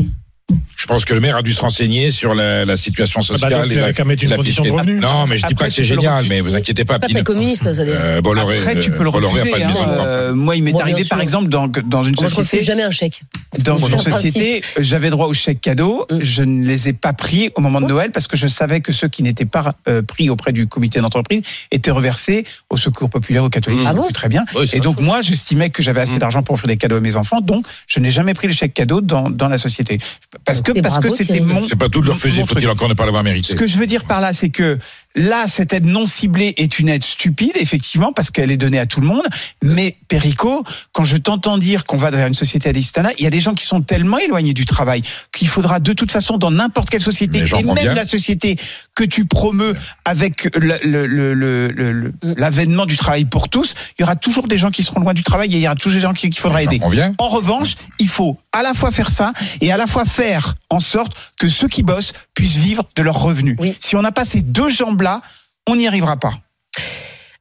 Je 0.75 0.87
pense 0.87 1.05
que 1.05 1.13
le 1.13 1.21
maire 1.21 1.37
a 1.37 1.41
dû 1.41 1.53
se 1.53 1.61
renseigner 1.61 2.11
sur 2.11 2.35
la, 2.35 2.65
la 2.65 2.75
situation 2.75 3.21
bah 3.21 3.25
sociale. 3.25 3.53
donc, 3.53 3.65
il 3.67 3.77
et 3.77 3.81
la- 3.81 3.93
qu'à 3.93 4.03
mettre 4.03 4.23
une 4.25 4.31
la 4.31 4.35
condition 4.35 4.63
de 4.63 4.67
fiscalité. 4.67 4.91
revenu. 4.91 5.01
Non, 5.01 5.25
mais 5.27 5.37
je 5.37 5.41
dis 5.47 5.53
Après, 5.53 5.55
pas 5.65 5.69
que 5.69 5.73
c'est 5.73 5.83
tu 5.83 5.89
le 5.95 6.01
génial, 6.01 6.25
mais 6.27 6.41
vous 6.41 6.53
inquiétez 6.55 6.83
pas. 6.83 6.95
C'est 6.95 6.99
pas 6.99 7.07
très 7.07 7.23
communiste, 7.23 7.71
ça. 7.73 7.81
Euh, 7.83 8.19
Bolloré, 8.21 8.57
Après, 8.57 8.77
tu 8.81 8.91
euh, 8.91 8.97
peux 8.97 9.03
le 9.03 9.09
refuser. 9.09 9.63
hein. 9.63 9.73
Euh, 10.01 10.33
moi, 10.33 10.57
il 10.57 10.63
m'est 10.63 10.77
arrivé, 10.77 11.05
par 11.05 11.21
exemple, 11.21 11.47
dans, 11.47 11.67
dans 11.69 12.03
une 12.03 12.15
Moi, 12.15 12.27
je 12.27 12.33
société. 12.35 12.65
jamais 12.65 12.83
un 12.83 12.91
chèque. 12.91 13.21
Dans 13.63 13.77
une 13.77 13.87
principe. 13.87 14.13
société, 14.13 14.61
j'avais 14.79 15.09
droit 15.09 15.27
aux 15.27 15.33
chèques 15.33 15.61
cadeaux. 15.61 16.05
Mm. 16.11 16.17
Je 16.21 16.43
ne 16.43 16.65
les 16.65 16.89
ai 16.89 16.93
pas 16.93 17.13
pris 17.13 17.51
au 17.55 17.61
moment 17.61 17.79
de 17.79 17.85
Noël 17.87 18.11
parce 18.11 18.27
que 18.27 18.35
je 18.35 18.47
savais 18.47 18.81
que 18.81 18.91
ceux 18.91 19.07
qui 19.07 19.23
n'étaient 19.23 19.45
pas 19.45 19.75
euh, 19.87 20.01
pris 20.01 20.29
auprès 20.29 20.51
du 20.51 20.67
comité 20.67 20.99
d'entreprise 20.99 21.43
étaient 21.71 21.91
reversés 21.91 22.45
au 22.69 22.75
secours 22.75 23.09
populaire 23.09 23.43
aux 23.45 23.49
catholiques. 23.49 23.79
Mm. 23.79 23.83
Je 23.83 23.87
Ah 23.89 23.93
bon 23.93 24.07
très 24.11 24.27
bien. 24.27 24.43
Oui, 24.55 24.69
Et 24.73 24.81
donc, 24.81 24.99
moi, 24.99 25.21
j'estimais 25.21 25.69
que 25.69 25.81
j'avais 25.81 26.01
assez 26.01 26.15
Mm. 26.17 26.19
d'argent 26.19 26.43
pour 26.43 26.55
offrir 26.55 26.67
des 26.67 26.77
cadeaux 26.77 26.97
à 26.97 26.99
mes 26.99 27.15
enfants. 27.15 27.39
Donc, 27.39 27.65
je 27.87 28.01
n'ai 28.01 28.11
jamais 28.11 28.33
pris 28.33 28.47
les 28.47 28.53
chèques 28.53 28.73
cadeaux 28.73 28.99
dans, 28.99 29.29
dans 29.29 29.47
la 29.47 29.57
société. 29.57 29.99
Parce 30.45 30.61
que, 30.61 30.71
parce 30.81 30.99
que 30.99 31.09
c'était 31.09 31.39
mon. 31.39 31.67
C'est 31.67 31.75
pas 31.75 31.89
tout 31.89 32.01
de 32.01 32.07
leur 32.07 32.17
fusil, 32.17 32.43
faut-il 32.45 32.67
encore 32.69 32.89
ne 32.89 32.93
pas 32.93 33.05
l'avoir 33.05 33.23
mérité. 33.23 33.49
Ce 33.49 33.55
que 33.55 33.67
je 33.67 33.77
veux 33.77 33.85
dire 33.85 34.05
par 34.05 34.21
là, 34.21 34.33
c'est 34.33 34.49
que 34.49 34.77
là, 35.15 35.45
cette 35.47 35.73
aide 35.73 35.85
non 35.85 36.05
ciblée 36.05 36.53
est 36.57 36.79
une 36.79 36.89
aide 36.89 37.03
stupide, 37.03 37.51
effectivement, 37.55 38.13
parce 38.13 38.31
qu'elle 38.31 38.51
est 38.51 38.57
donnée 38.57 38.79
à 38.79 38.85
tout 38.85 39.01
le 39.01 39.07
monde. 39.07 39.23
Mais 39.63 39.95
Perico, 40.07 40.63
quand 40.91 41.03
je 41.05 41.17
t'entends 41.17 41.57
dire 41.57 41.85
qu'on 41.85 41.97
va 41.97 42.09
vers 42.09 42.27
une 42.27 42.33
société 42.33 42.69
à 42.69 42.71
l'Istana, 42.71 43.09
il 43.17 43.23
y 43.23 43.27
a 43.27 43.29
des 43.29 43.39
gens 43.39 43.53
qui 43.53 43.65
sont 43.65 43.81
tellement 43.81 44.17
éloignés 44.17 44.53
du 44.53 44.65
travail 44.65 45.01
qu'il 45.31 45.47
faudra 45.47 45.79
de 45.79 45.93
toute 45.93 46.11
façon, 46.11 46.37
dans 46.37 46.51
n'importe 46.51 46.89
quelle 46.89 47.01
société, 47.01 47.39
et 47.59 47.63
même 47.75 47.95
la 47.95 48.07
société 48.07 48.55
que 48.95 49.03
tu 49.03 49.25
promeus 49.25 49.73
avec 50.05 50.47
Mm. 50.55 52.13
l'avènement 52.37 52.85
du 52.85 52.97
travail 52.97 53.25
pour 53.25 53.49
tous, 53.49 53.73
il 53.97 54.01
y 54.01 54.03
aura 54.03 54.15
toujours 54.15 54.47
des 54.47 54.57
gens 54.57 54.71
qui 54.71 54.83
seront 54.83 54.99
loin 54.99 55.13
du 55.13 55.23
travail 55.23 55.53
et 55.53 55.57
il 55.57 55.61
y 55.61 55.65
aura 55.67 55.75
toujours 55.75 55.95
des 55.95 56.01
gens 56.01 56.13
qui- 56.13 56.29
qu'il 56.29 56.39
faudra 56.41 56.63
aider. 56.63 56.79
En 57.17 57.29
revanche, 57.29 57.75
il 57.99 58.07
faut 58.07 58.39
à 58.51 58.63
la 58.63 58.73
fois 58.73 58.91
faire 58.91 59.09
ça 59.09 59.33
et 59.61 59.71
à 59.71 59.77
la 59.77 59.87
fois 59.87 60.05
faire 60.05 60.55
en 60.69 60.79
sorte 60.79 61.33
que 61.39 61.47
ceux 61.47 61.67
qui 61.67 61.83
bossent 61.83 62.13
puissent 62.33 62.55
vivre 62.55 62.83
de 62.95 63.01
leurs 63.01 63.19
revenus. 63.21 63.55
Oui. 63.59 63.75
Si 63.79 63.95
on 63.95 64.01
n'a 64.01 64.11
pas 64.11 64.25
ces 64.25 64.41
deux 64.41 64.69
jambes-là, 65.03 65.21
on 65.67 65.75
n'y 65.75 65.87
arrivera 65.87 66.17
pas. 66.17 66.33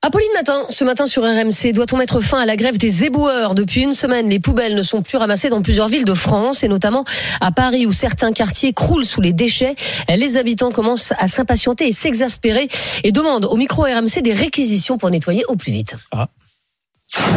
Apolline 0.05 0.32
Matin, 0.34 0.62
ce 0.68 0.82
matin 0.82 1.06
sur 1.06 1.22
RMC, 1.22 1.72
doit-on 1.72 1.97
mettre 1.97 2.20
fin 2.20 2.40
à 2.40 2.44
la 2.47 2.56
grève 2.56 2.76
des 2.76 3.05
éboueurs 3.05 3.55
Depuis 3.55 3.82
une 3.82 3.93
semaine, 3.93 4.28
les 4.28 4.40
poubelles 4.40 4.74
ne 4.74 4.82
sont 4.82 5.01
plus 5.01 5.16
ramassées 5.16 5.48
dans 5.48 5.62
plusieurs 5.62 5.86
villes 5.86 6.05
de 6.05 6.14
France 6.14 6.64
et 6.64 6.68
notamment 6.68 7.05
à 7.40 7.52
Paris 7.52 7.86
où 7.86 7.93
certains 7.93 8.32
quartiers 8.32 8.72
croulent 8.72 9.05
sous 9.05 9.20
les 9.20 9.32
déchets. 9.32 9.76
Les 10.09 10.39
habitants 10.39 10.72
commencent 10.72 11.12
à 11.18 11.28
s'impatienter 11.28 11.86
et 11.86 11.93
s'exaspérer 11.93 12.66
et 13.05 13.12
demandent 13.12 13.44
au 13.44 13.56
micro 13.56 13.82
RMC 13.82 14.22
des 14.24 14.32
réquisitions 14.32 14.98
pour 14.98 15.09
nettoyer 15.10 15.44
au 15.47 15.55
plus 15.55 15.70
vite. 15.70 15.94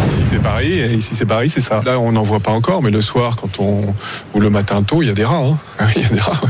Ici 0.10 0.22
c'est 0.26 0.40
Paris, 0.40 0.80
et 0.80 0.94
ici 0.94 1.16
c'est 1.16 1.26
Paris, 1.26 1.50
c'est 1.50 1.62
ça. 1.62 1.82
Là 1.86 2.00
on 2.00 2.12
n'en 2.14 2.24
voit 2.24 2.40
pas 2.40 2.52
encore, 2.52 2.82
mais 2.82 2.92
le 2.92 3.02
soir 3.02 3.36
quand 3.36 3.60
on 3.60 3.94
ou 4.34 4.40
le 4.40 4.50
matin 4.50 4.82
tôt, 4.82 5.04
il 5.04 5.08
y 5.08 5.12
a 5.12 5.14
des 5.14 5.26
rats. 5.26 5.38
hein. 5.38 5.58
Ah 5.78 5.86
Il 5.96 6.02
y 6.02 6.06
a 6.06 6.10
des 6.10 6.20
rats. 6.20 6.40
oui. 6.44 6.50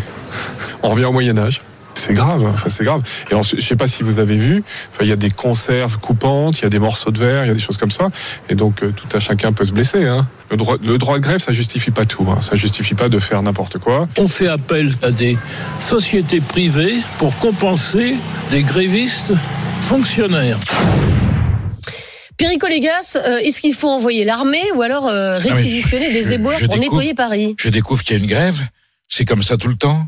On 0.81 0.89
revient 0.91 1.06
au 1.06 1.11
Moyen 1.11 1.38
Âge. 1.38 1.61
C'est 1.97 2.13
grave, 2.13 2.43
hein. 2.45 2.51
enfin 2.53 2.69
c'est 2.69 2.84
grave. 2.84 3.01
Et 3.31 3.34
ensuite, 3.34 3.61
je 3.61 3.65
sais 3.65 3.76
pas 3.76 3.88
si 3.88 4.03
vous 4.03 4.19
avez 4.19 4.35
vu, 4.35 4.63
enfin, 4.91 5.03
il 5.03 5.07
y 5.07 5.11
a 5.13 5.15
des 5.15 5.31
conserves 5.31 5.97
coupantes, 5.99 6.59
il 6.59 6.63
y 6.63 6.65
a 6.65 6.69
des 6.69 6.77
morceaux 6.80 7.09
de 7.11 7.19
verre, 7.19 7.45
il 7.45 7.47
y 7.47 7.51
a 7.51 7.53
des 7.53 7.59
choses 7.59 7.77
comme 7.77 7.89
ça, 7.91 8.09
et 8.49 8.55
donc 8.55 8.84
euh, 8.84 8.91
tout 8.95 9.07
à 9.15 9.19
chacun 9.19 9.53
peut 9.53 9.63
se 9.65 9.72
blesser. 9.72 10.03
Hein. 10.05 10.27
Le 10.51 10.57
droit, 10.57 10.76
le 10.84 10.97
droit 10.97 11.15
de 11.17 11.23
grève, 11.23 11.39
ça 11.39 11.51
justifie 11.53 11.91
pas 11.91 12.05
tout. 12.05 12.27
Hein. 12.30 12.41
Ça 12.41 12.55
justifie 12.55 12.93
pas 12.95 13.09
de 13.09 13.17
faire 13.17 13.41
n'importe 13.41 13.80
quoi. 13.80 14.07
On 14.17 14.27
fait 14.27 14.47
appel 14.47 14.91
à 15.01 15.11
des 15.11 15.38
sociétés 15.80 16.41
privées 16.41 16.93
pour 17.17 17.35
compenser 17.39 18.15
des 18.51 18.61
grévistes 18.61 19.34
fonctionnaires. 19.81 20.59
Perico 22.38 22.67
Légas, 22.67 23.15
euh, 23.15 23.38
est-ce 23.38 23.61
qu'il 23.61 23.73
faut 23.73 23.89
envoyer 23.89 24.26
l'armée 24.26 24.63
ou 24.76 24.81
alors 24.81 25.07
euh, 25.07 25.39
mais 25.43 25.51
réquisitionner 25.53 26.09
je- 26.09 26.13
des 26.13 26.23
je- 26.26 26.31
éboueurs 26.34 26.59
je 26.59 26.65
pour 26.65 26.76
découvre- 26.76 26.91
nettoyer 26.97 27.13
Paris? 27.13 27.55
Je 27.57 27.69
découvre 27.69 28.03
qu'il 28.03 28.17
y 28.17 28.19
a 28.19 28.22
une 28.22 28.30
grève. 28.30 28.59
C'est 29.07 29.23
comme 29.26 29.41
ça 29.43 29.55
tout 29.57 29.69
le 29.69 29.76
temps. 29.76 30.05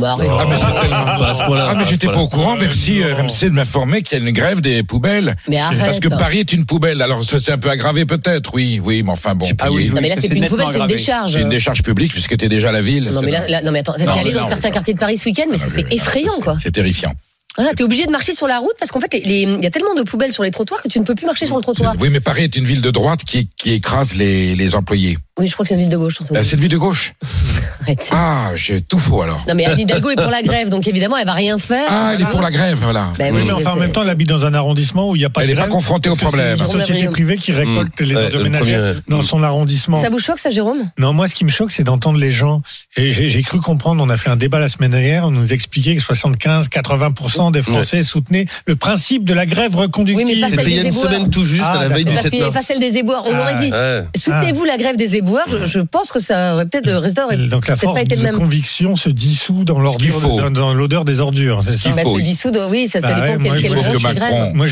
Bah, 0.00 0.12
arrête. 0.12 0.28
Ah, 0.38 0.44
mais 0.48 0.56
Ah, 0.92 1.16
pas 1.18 1.80
à 1.80 1.84
j'étais 1.84 2.06
pas 2.08 2.18
au 2.18 2.28
courant. 2.28 2.56
Merci 2.56 3.00
non. 3.00 3.16
RMC 3.16 3.44
de 3.44 3.50
m'informer 3.50 4.02
qu'il 4.02 4.18
y 4.18 4.20
a 4.20 4.24
une 4.24 4.32
grève 4.34 4.60
des 4.60 4.82
poubelles. 4.82 5.36
Mais 5.48 5.56
Parce 5.58 5.80
arrête. 5.80 6.00
que 6.00 6.08
Paris 6.08 6.38
est 6.40 6.52
une 6.52 6.64
poubelle. 6.66 7.00
Alors 7.02 7.24
ça 7.24 7.38
c'est 7.38 7.52
un 7.52 7.58
peu 7.58 7.70
aggravé 7.70 8.04
peut-être, 8.04 8.52
oui, 8.54 8.80
oui, 8.82 9.02
mais 9.02 9.10
enfin 9.12 9.34
bon. 9.34 9.46
Ah 9.60 9.70
oui, 9.70 9.90
Non 9.94 10.00
mais 10.00 10.08
là 10.08 10.16
c'est 10.18 10.28
une 10.28 10.46
poubelle, 10.48 10.66
c'est 10.72 10.78
une 10.80 10.86
décharge. 10.86 11.32
c'est 11.32 11.40
une 11.42 11.48
décharge 11.48 11.82
publique 11.82 12.12
puisque 12.12 12.36
t'es 12.36 12.48
déjà 12.48 12.70
à 12.70 12.72
la 12.72 12.82
ville. 12.82 13.08
Non 13.12 13.22
mais 13.22 13.30
C'est- 13.32 13.38
là, 13.38 13.48
là- 13.48 13.62
non 13.62 13.70
mais 13.72 13.80
attends, 13.80 13.94
t'es 13.94 14.06
allé 14.08 14.32
dans 14.32 14.42
non, 14.42 14.48
certains 14.48 14.70
quartiers 14.70 14.94
de 14.94 14.98
Paris 14.98 15.16
ce 15.18 15.26
week-end, 15.26 15.44
mais 15.50 15.58
Ah, 15.62 15.66
c'est 15.68 15.92
effrayant 15.92 16.38
quoi. 16.42 16.56
C'est 16.62 16.72
terrifiant. 16.72 17.12
Voilà, 17.56 17.72
t'es 17.74 17.82
obligé 17.82 18.06
de 18.06 18.10
marcher 18.12 18.34
sur 18.34 18.46
la 18.46 18.58
route 18.58 18.74
parce 18.78 18.92
qu'en 18.92 19.00
fait, 19.00 19.08
il 19.24 19.60
y 19.62 19.66
a 19.66 19.70
tellement 19.70 19.94
de 19.94 20.02
poubelles 20.02 20.32
sur 20.32 20.44
les 20.44 20.50
trottoirs 20.52 20.80
que 20.80 20.86
tu 20.88 21.00
ne 21.00 21.04
peux 21.04 21.16
plus 21.16 21.26
marcher 21.26 21.44
sur 21.46 21.56
le 21.56 21.62
trottoir. 21.62 21.94
Oui, 21.98 22.08
mais 22.10 22.20
Paris 22.20 22.44
est 22.44 22.54
une 22.56 22.64
ville 22.64 22.82
de 22.82 22.90
droite 22.92 23.24
qui, 23.24 23.48
qui 23.56 23.72
écrase 23.72 24.14
les, 24.14 24.54
les 24.54 24.74
employés. 24.76 25.18
Oui, 25.38 25.46
je 25.46 25.52
crois 25.52 25.64
que 25.64 25.68
c'est 25.68 25.74
une 25.74 25.80
ville 25.80 25.88
de 25.88 25.96
gauche 25.96 26.14
surtout. 26.16 26.34
Ah, 26.36 26.42
c'est 26.44 26.56
une 26.56 26.62
ville 26.62 26.70
de 26.70 26.76
gauche. 26.78 27.12
Arrête. 27.82 28.08
Ah, 28.12 28.50
j'ai 28.56 28.80
tout 28.80 28.98
faux 28.98 29.22
alors. 29.22 29.42
Non 29.48 29.54
mais 29.54 29.64
Anne 29.64 29.78
Hidalgo 29.78 30.10
est 30.10 30.16
pour 30.16 30.30
la 30.30 30.42
grève, 30.42 30.68
donc 30.68 30.86
évidemment 30.88 31.16
elle 31.16 31.26
va 31.26 31.32
rien 31.32 31.58
faire. 31.58 31.86
Ah, 31.88 32.10
elle 32.14 32.20
est 32.20 32.24
pour 32.26 32.42
la 32.42 32.50
grève, 32.50 32.76
voilà. 32.82 33.06
Ben 33.18 33.32
Oui, 33.34 33.40
oui, 33.42 33.46
mais 33.46 33.52
enfin, 33.52 33.72
en 33.72 33.76
même 33.76 33.92
temps, 33.92 34.02
elle 34.02 34.10
habite 34.10 34.28
dans 34.28 34.44
un 34.44 34.52
arrondissement 34.54 35.10
où 35.10 35.16
il 35.16 35.20
n'y 35.20 35.24
a 35.24 35.30
pas 35.30 35.42
Elle 35.42 35.48
de 35.48 35.52
est 35.52 35.56
pas 35.56 35.62
grève, 35.62 35.72
confrontée 35.72 36.08
au 36.08 36.16
problème. 36.16 36.56
C'est 36.58 36.64
une 36.64 36.70
société 36.70 37.00
Jérôme 37.00 37.12
privée 37.12 37.36
qui 37.36 37.52
récolte 37.52 38.00
Mmh. 38.00 38.04
les 38.04 38.14
Ouais, 38.16 38.42
ménagères 38.42 38.58
premier- 38.60 38.92
dans 39.08 39.22
son 39.22 39.42
arrondissement. 39.42 40.00
Ça 40.02 40.10
vous 40.10 40.18
choque 40.18 40.38
ça, 40.38 40.50
Jérôme? 40.50 40.90
Non, 40.98 41.12
moi, 41.12 41.28
ce 41.28 41.34
qui 41.34 41.44
me 41.44 41.50
choque, 41.50 41.70
c'est 41.70 41.84
d'entendre 41.84 42.18
les 42.18 42.32
gens. 42.32 42.60
J'ai- 42.96 43.42
cru 43.42 43.60
comprendre, 43.60 44.02
on 44.04 44.08
a 44.10 44.16
fait 44.16 44.28
un 44.30 44.36
débat 44.36 44.58
la 44.58 44.68
semaine 44.68 44.90
dernière, 44.90 45.24
on 45.26 45.30
nous 45.30 45.52
expliquait 45.52 45.94
que 45.96 46.02
75-80% 46.02 47.50
des 47.52 47.62
Français 47.62 48.02
soutenaient 48.02 48.46
le 48.66 48.76
principe 48.76 49.24
de 49.24 49.32
la 49.34 49.46
grève 49.46 49.74
reconductive. 49.76 50.26
Oui, 50.26 50.40
pas 50.40 50.48
C'était 50.48 50.64
il 50.64 50.76
y 50.76 50.78
a 50.80 50.82
une 50.82 50.90
semaine 50.92 51.30
tout 51.30 51.44
juste, 51.44 51.64
Ah, 51.66 51.78
à 51.78 51.82
la 51.84 51.88
veille 51.88 52.04
du 52.04 52.10
Parce 52.10 52.22
7 52.24 52.30
qu'il 52.30 52.40
n'y 52.40 52.44
avait 52.44 52.52
mars. 52.52 52.66
pas 52.66 52.74
celle 52.74 52.80
des 52.80 52.98
éboueurs. 52.98 53.22
On 53.26 53.34
Ah, 53.34 53.40
aurait 53.40 53.54
dit, 53.64 53.70
Ouais. 53.72 54.04
soutenez-vous 54.16 54.64
la 54.64 54.76
grève 54.76 54.96
des 54.96 55.16
éboueurs. 55.16 55.27
Je, 55.48 55.64
je 55.64 55.80
pense 55.80 56.12
que 56.12 56.18
ça 56.18 56.54
aurait 56.54 56.66
peut-être 56.66 56.86
le 56.86 56.98
résultat 56.98 57.26
aurait 57.26 57.36
Donc 57.36 57.66
la 57.68 57.76
force 57.76 57.94
pas 57.94 58.02
été 58.02 58.14
le 58.16 58.20
de 58.22 58.26
même. 58.26 58.36
conviction 58.36 58.96
se 58.96 59.08
dissout 59.08 59.64
dans 59.64 59.78
l'ordure, 59.80 60.20
faut. 60.20 60.38
dans, 60.40 60.50
dans 60.50 60.74
l'odeur 60.74 61.04
des 61.04 61.20
ordures. 61.20 61.62
c'est 61.64 61.76
ça 61.78 61.90
Bah, 61.90 62.04
se 62.04 62.20
dissoudre, 62.20 62.68
oui, 62.70 62.88
ça, 62.88 63.00
ça 63.00 63.08
Bah 63.08 63.14
dépend 63.14 63.50
ouais, 63.50 63.60
quelle, 63.60 63.74
moi, 63.74 63.82
que 63.82 63.98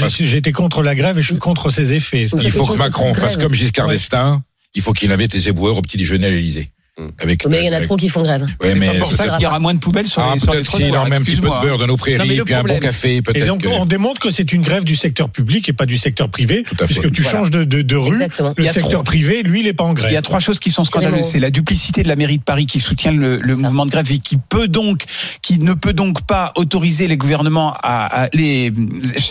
Macron- 0.00 0.08
j'étais 0.08 0.52
contre 0.52 0.82
la 0.82 0.94
grève 0.94 1.18
et 1.18 1.22
je 1.22 1.26
suis 1.28 1.38
contre 1.38 1.70
ses 1.70 1.92
effets. 1.92 2.26
Il 2.40 2.50
faut 2.50 2.66
que 2.66 2.76
Macron 2.76 3.12
fasse 3.14 3.36
comme 3.36 3.54
Giscard 3.54 3.88
d'Estaing. 3.88 4.42
Il 4.74 4.82
faut 4.82 4.92
qu'il 4.92 5.10
invite 5.10 5.32
les 5.32 5.48
éboueurs 5.48 5.78
au 5.78 5.82
petit 5.82 5.96
déjeuner 5.96 6.26
à 6.26 6.30
l'Élysée. 6.30 6.68
Avec, 7.18 7.46
Mais 7.46 7.62
il 7.62 7.66
y 7.66 7.68
en 7.68 7.74
a 7.74 7.80
trop 7.82 7.96
qui 7.96 8.08
font 8.08 8.22
grève. 8.22 8.42
Ouais, 8.42 8.70
C'est 8.70 8.74
mais 8.76 8.86
pas 8.88 8.94
pour 9.00 9.12
ça 9.12 9.28
qu'il 9.28 9.42
y 9.42 9.46
aura 9.46 9.58
moins 9.58 9.74
de 9.74 9.78
poubelles 9.78 10.06
sur 10.06 10.22
Ah, 10.22 10.32
les, 10.32 10.40
sur 10.40 10.54
les 10.54 10.62
trottoirs, 10.62 11.04
en 11.04 11.08
met 11.08 11.16
un 11.16 11.20
petit 11.20 11.36
peu 11.36 11.42
de 11.48 11.60
beurre 11.60 11.76
de 11.76 11.82
nos 11.84 11.88
Non, 11.92 11.96
prairies, 11.98 12.36
le 12.36 12.44
puis 12.44 12.54
un 12.54 12.62
bon 12.62 12.78
café, 12.78 13.20
Et 13.34 13.40
donc, 13.44 13.62
que... 13.62 13.68
on 13.68 13.84
démontre 13.84 14.18
que 14.18 14.30
c'est 14.30 14.50
une 14.54 14.62
grève 14.62 14.82
du 14.84 14.96
secteur 14.96 15.28
public 15.28 15.68
et 15.68 15.74
pas 15.74 15.84
du 15.84 15.98
secteur 15.98 16.30
privé, 16.30 16.64
à 16.72 16.76
fait. 16.78 16.84
puisque 16.86 17.12
tu 17.12 17.20
Voilà. 17.22 17.38
changes 17.38 17.50
de, 17.50 17.64
de, 17.64 17.82
de 17.82 17.96
rue. 17.96 18.14
Exactement. 18.14 18.54
Il 18.56 18.62
y 18.62 18.64
Le 18.64 18.70
a 18.70 18.72
secteur 18.72 18.90
trop- 18.92 19.02
privé, 19.02 19.42
lui, 19.42 19.60
il 19.60 19.66
n'est 19.66 19.74
pas 19.74 19.84
en 19.84 19.92
grève. 19.92 20.10
Il 20.10 20.14
y 20.14 20.16
a 20.16 20.22
trois 20.22 20.40
choses 20.40 20.58
qui 20.58 20.70
sont 20.70 20.84
scandaleuses. 20.84 21.26
C'est 21.26 21.38
la 21.38 21.50
duplicité 21.50 22.02
de 22.02 22.08
la 22.08 22.16
mairie 22.16 22.38
de 22.38 22.42
Paris 22.44 22.64
qui 22.64 22.80
soutient 22.80 23.12
le, 23.12 23.40
le 23.42 23.56
mouvement 23.56 23.84
de 23.84 23.90
grève 23.90 24.10
et 24.10 24.18
qui 24.18 24.38
peut 24.38 24.66
donc, 24.68 25.02
qui 25.42 25.58
ne 25.58 25.74
peut 25.74 25.92
donc 25.92 26.24
pas 26.26 26.52
autoriser 26.56 27.08
les 27.08 27.18
gouvernements 27.18 27.74
à, 27.82 28.24
à- 28.24 28.28
les, 28.32 28.72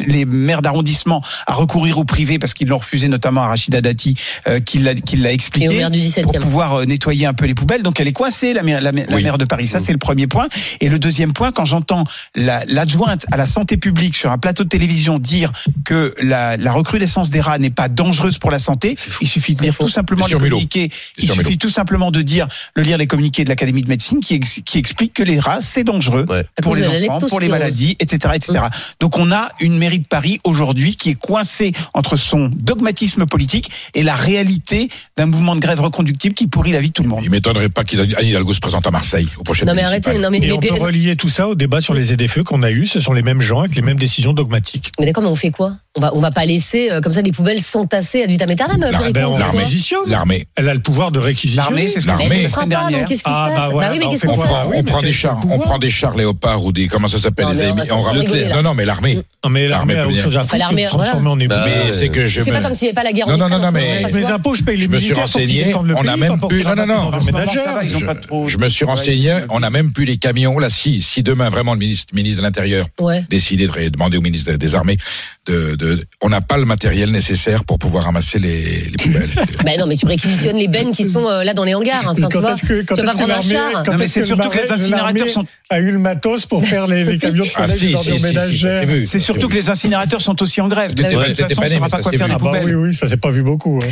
les 0.06 0.26
maires 0.26 0.62
d'arrondissement 0.62 1.24
à 1.48 1.54
recourir 1.56 1.98
au 1.98 2.04
privé 2.06 2.38
parce 2.38 2.54
qu'ils 2.54 2.68
l'ont 2.68 2.78
refusé, 2.78 3.08
notamment 3.08 3.42
à 3.42 3.48
Rachida 3.48 3.82
Dati, 3.82 4.16
euh, 4.48 4.60
qui 4.60 4.78
l'a, 4.78 4.94
qui 4.94 5.16
l'a 5.18 5.30
Et 5.30 5.32
au 5.32 5.36
expliqué. 5.36 5.68
maire 5.70 5.90
du 5.90 5.98
17e. 6.00 6.22
Pour 6.22 6.38
pouvoir 6.40 6.76
euh, 6.82 6.86
nettoyer 6.86 7.26
un 7.26 7.34
peu 7.34 7.46
les 7.46 7.55
poubelles. 7.56 7.82
Donc 7.82 8.00
elle 8.00 8.08
est 8.08 8.14
coincée, 8.14 8.54
la 8.54 8.62
maire, 8.62 8.82
la, 8.82 8.92
maire- 8.92 9.06
la 9.10 9.16
Oui. 9.16 9.24
maire 9.24 9.38
de 9.38 9.46
Paris. 9.46 9.66
Ça, 9.68 9.80
c'est 9.80 9.92
le 9.94 9.98
premier 9.98 10.28
point. 10.28 10.48
Et 10.82 10.90
le 10.90 11.00
deuxième 11.00 11.34
point, 11.34 11.52
quand 11.52 11.66
j'entends 11.66 12.04
la- 12.36 12.64
l'adjointe 12.66 13.26
à 13.32 13.38
la 13.38 13.48
santé 13.48 13.78
publique 13.78 14.16
sur 14.16 14.32
un 14.32 14.38
plateau 14.38 14.64
de 14.64 14.70
télévision 14.70 15.18
dire 15.18 15.52
que 15.86 16.14
la, 16.22 16.58
la 16.58 16.72
recrudescence 16.72 17.30
des 17.30 17.40
rats 17.42 17.58
n'est 17.58 17.70
pas 17.70 17.88
dangereuse 17.90 18.38
pour 18.38 18.52
la 18.52 18.60
santé, 18.60 18.96
il 19.22 19.28
suffit 19.28 19.54
de 19.56 19.62
lire 19.64 19.74
faux. 19.74 19.86
tout 19.86 19.90
simplement 19.92 20.26
les 20.26 20.34
communiqués. 20.52 20.90
Il 21.18 21.28
suffit 21.32 21.58
tout 21.58 21.70
simplement 21.70 22.12
de 22.12 22.22
dire, 22.22 22.48
de 22.76 22.82
lire 22.82 22.98
les 22.98 23.08
communiqués 23.08 23.44
de 23.44 23.50
l'Académie 23.50 23.82
de 23.82 23.88
médecine 23.90 24.20
qui, 24.20 24.36
ex- 24.36 24.60
qui 24.66 24.78
expliquent 24.78 25.14
que 25.14 25.24
les 25.24 25.40
rats, 25.40 25.62
c'est 25.62 25.84
dangereux 25.84 26.26
Ouais. 26.30 26.46
Pour 26.64 26.76
les 26.76 26.82
enfants, 27.10 27.20
pour 27.30 27.40
les 27.40 27.48
maladies, 27.60 27.96
etc., 28.00 28.34
etc. 28.36 28.54
Donc 29.00 29.18
on 29.18 29.32
a 29.32 29.48
une 29.62 29.78
mairie 29.78 30.00
de 30.00 30.08
Paris 30.08 30.40
aujourd'hui 30.44 30.96
qui 30.96 31.12
est 31.12 31.16
coincée 31.20 31.72
entre 31.94 32.16
son 32.16 32.50
dogmatisme 32.54 33.26
politique 33.26 33.72
et 33.94 34.04
la 34.04 34.16
réalité 34.16 34.88
d'un 35.18 35.26
mouvement 35.28 35.56
de 35.56 35.60
grève 35.62 35.80
reconductible 35.82 36.36
qui 36.36 36.48
pourrit 36.48 36.72
la 36.72 36.82
vie 36.82 36.90
de 36.90 36.94
tout 36.94 37.04
le 37.04 37.10
monde 37.10 37.24
ne 37.50 37.60
m'étonnerait 37.60 37.70
pas 37.70 37.84
qu'Anne 37.84 38.28
Hidalgo 38.28 38.54
se 38.54 38.60
présente 38.60 38.88
à 38.88 38.92
Marseille 38.92 39.28
au 39.38 39.44
prochain. 39.44 39.66
Non 39.66 39.74
mais 39.74 39.84
arrêtez, 39.84 40.12
mais, 40.32 40.52
on 40.52 40.60
peut 40.60 40.74
relier 40.74 41.16
tout 41.16 41.30
ça 41.30 41.48
au 41.48 41.56
débat 41.56 41.82
sur 41.82 41.94
les 41.94 42.04
ZFE 42.04 42.44
qu'on 42.44 42.64
a 42.64 42.72
eu. 42.72 42.88
Ce 42.88 43.00
sont 43.00 43.14
les 43.14 43.24
mêmes 43.24 43.42
gens 43.42 43.60
avec 43.60 43.76
les 43.76 43.82
mêmes 43.82 44.00
décisions 44.00 44.34
dogmatiques. 44.34 44.92
Mais 45.00 45.06
d'accord, 45.06 45.24
mais 45.24 45.30
on 45.30 45.36
fait 45.36 45.52
quoi? 45.52 45.74
On 45.98 46.02
va 46.02 46.12
va 46.12 46.32
pas 46.32 46.46
laisser 46.46 46.92
euh, 46.92 47.02
comme 47.02 47.14
ça 47.14 47.22
des 47.22 47.32
poubelles 47.32 47.62
s'entasser 47.62 48.24
à 48.24 48.26
vitam 48.26 48.50
aeternam. 48.50 48.84
Euh, 48.84 48.92
l'armée, 48.92 49.64
l'armée, 50.08 50.48
elle 50.56 50.70
a 50.70 50.74
le 50.74 50.82
pouvoir 50.82 51.12
de 51.12 51.20
réquisitionner. 51.20 51.70
L'armée, 51.70 51.90
c'est 51.90 52.02
ce 52.02 52.08
qu'on 52.08 52.18
fait 52.18 52.30
la. 52.30 53.06
Ah, 53.26 53.50
bah 53.56 53.70
ah 53.82 53.94
bah 53.94 54.06
qu'est-ce 54.10 54.28
On 54.28 54.84
prend 54.84 55.02
des 55.02 55.14
chars, 55.14 55.40
on 55.50 55.60
prend 55.60 55.78
des 55.78 55.90
chars 55.90 56.16
léopards 56.16 56.66
ou 56.66 56.72
des 56.72 56.88
comment 56.88 57.08
ça 57.08 57.20
s'appelle 57.20 57.48
Non 58.54 58.62
non, 58.62 58.74
mais 58.74 58.86
l'armée. 58.86 59.16
Mm. 59.16 59.50
Mais 59.50 59.68
l'armée 59.68 59.96
a 59.96 60.08
autre 60.08 60.20
chose 60.20 60.36
à 60.36 60.44
bah, 60.44 60.48
faire. 60.48 60.72
Mais 60.74 61.94
c'est 61.94 62.10
que 62.10 62.26
je. 62.26 62.42
C'est 62.42 62.52
pas 62.52 62.62
comme 62.62 62.74
s'il 62.74 62.88
n'y 62.88 62.90
avait 62.90 62.96
pas 62.96 63.04
la 63.04 63.14
guerre. 63.14 63.28
Non 63.28 63.38
non 63.38 63.50
non 63.50 63.72
mais 63.72 64.04
mes 64.12 64.26
impôts, 64.26 64.56
je 64.56 64.64
paye 64.64 64.78
les 64.78 64.88
militaires. 64.88 65.28
On 65.36 66.08
a 66.08 66.18
même. 66.18 66.38
Non 66.38 66.76
non 66.76 66.86
non 66.86 67.12
je, 67.46 68.58
me 68.58 68.68
suis 68.68 68.86
renseigné. 68.86 69.40
On 69.50 69.64
a 69.64 69.70
même 69.70 69.92
plus 69.92 70.06
les 70.06 70.18
camions. 70.18 70.58
Là, 70.60 70.70
si, 70.70 71.02
si 71.02 71.24
demain 71.24 71.50
vraiment 71.50 71.74
le 71.74 71.80
ministre, 71.80 72.14
ministre 72.14 72.40
de 72.40 72.44
l'Intérieur 72.44 72.88
décidait 73.30 73.68
de 73.68 73.90
demander 73.90 74.18
au 74.18 74.22
ministre 74.22 74.54
des 74.54 74.76
Armées, 74.76 74.98
de, 75.46 76.04
on 76.22 76.30
n'a 76.30 76.42
pas 76.42 76.58
le 76.58 76.66
matériel 76.66 77.12
nécessaire 77.12 77.66
pour 77.66 77.78
pouvoir 77.78 78.06
ramasser 78.06 78.40
les, 78.40 78.92
poubelles. 78.98 79.30
bah 79.64 79.72
non, 79.78 79.86
mais 79.88 79.96
tu 79.96 80.06
réquisitionnes 80.06 80.58
les 80.58 80.68
bennes 80.68 80.92
qui 80.92 81.06
sont 81.06 81.28
euh, 81.28 81.44
là 81.44 81.54
dans 81.54 81.64
les 81.64 81.76
hangars. 81.76 82.02
Enfin, 82.06 82.28
tu 82.28 82.38
vas 82.38 83.14
prendre 83.14 83.34
un 83.34 83.42
char. 83.42 83.84
Non, 83.86 83.98
mais 83.98 84.08
c'est 84.08 84.24
surtout 84.24 84.50
que 84.50 84.58
les 84.58 84.72
incinérateurs 84.72 85.30
sont. 85.30 85.46
a 85.70 85.80
eu 85.80 85.92
le 85.92 86.00
matos 86.00 86.46
pour 86.46 86.66
faire 86.66 86.88
les, 86.88 87.18
camions 87.18 87.46
de 87.46 87.50
collecte 87.50 87.96
ah, 87.96 87.98
si, 88.04 88.22
ménagères. 88.22 88.88
C'est 89.02 89.20
surtout 89.20 89.48
que 89.48 89.56
les 89.56 89.70
incinérateurs 89.70 90.22
sont 90.22 90.42
aussi 90.42 90.62
en 90.62 90.68
grève. 90.68 90.96
De 90.96 91.04
toute 91.04 91.12
façon, 91.12 91.62
on 91.62 91.66
ne 91.66 91.70
saura 91.70 91.90
pas 91.90 92.02
quoi 92.02 92.12
faire 92.12 92.28
des 92.28 92.34
ah 92.34 92.38
bah 92.40 92.50
poubelles. 92.50 92.66
Oui, 92.66 92.90
oui, 92.90 92.94
ça 92.94 93.08
s'est 93.08 93.18
pas 93.18 93.32
vu 93.32 93.44
beaucoup. 93.44 93.80
Hein. 93.84 93.88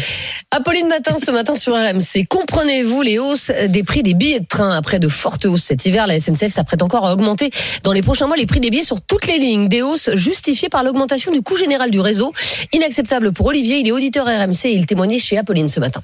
Apolline 0.51 0.87
Matin, 0.87 1.15
ce 1.23 1.31
matin 1.31 1.55
sur 1.55 1.73
RMC. 1.73 2.25
Comprenez-vous, 2.29 3.01
les 3.01 3.11
Léo 3.11 3.32
des 3.67 3.83
prix 3.83 4.03
des 4.03 4.13
billets 4.13 4.39
de 4.39 4.45
train. 4.47 4.71
Après 4.71 4.99
de 4.99 5.07
fortes 5.07 5.45
hausses 5.45 5.63
cet 5.63 5.85
hiver, 5.85 6.07
la 6.07 6.19
SNCF 6.19 6.49
s'apprête 6.49 6.81
encore 6.81 7.05
à 7.05 7.13
augmenter 7.13 7.49
dans 7.83 7.93
les 7.93 8.01
prochains 8.01 8.27
mois 8.27 8.37
les 8.37 8.45
prix 8.45 8.59
des 8.59 8.69
billets 8.69 8.83
sur 8.83 9.01
toutes 9.01 9.27
les 9.27 9.37
lignes. 9.37 9.67
Des 9.67 9.81
hausses 9.81 10.09
justifiées 10.15 10.69
par 10.69 10.83
l'augmentation 10.83 11.31
du 11.31 11.41
coût 11.41 11.57
général 11.57 11.91
du 11.91 11.99
réseau. 11.99 12.33
Inacceptable 12.73 13.31
pour 13.33 13.47
Olivier, 13.47 13.77
il 13.77 13.87
est 13.87 13.91
auditeur 13.91 14.25
RMC 14.25 14.65
et 14.65 14.73
il 14.73 14.85
témoignait 14.85 15.19
chez 15.19 15.37
Apolline 15.37 15.67
ce 15.67 15.79
matin. 15.79 16.01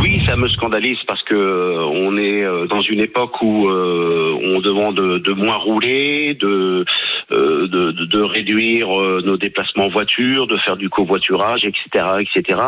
Oui, 0.00 0.20
ça 0.26 0.36
me 0.36 0.48
scandalise 0.48 0.98
parce 1.06 1.22
que 1.24 1.34
euh, 1.34 1.78
on 1.80 2.16
est 2.16 2.44
euh, 2.44 2.66
dans 2.66 2.82
une 2.82 3.00
époque 3.00 3.40
où 3.42 3.68
euh, 3.68 4.38
on 4.42 4.60
demande 4.60 4.96
de 4.96 5.32
moins 5.32 5.56
rouler, 5.56 6.36
de 6.38 6.84
de, 7.30 7.92
de, 7.92 8.20
réduire 8.22 8.88
euh, 8.98 9.22
nos 9.24 9.36
déplacements 9.36 9.86
en 9.86 9.88
voiture, 9.88 10.46
de 10.46 10.56
faire 10.58 10.76
du 10.76 10.88
covoiturage, 10.88 11.64
etc., 11.64 12.04
etc. 12.20 12.60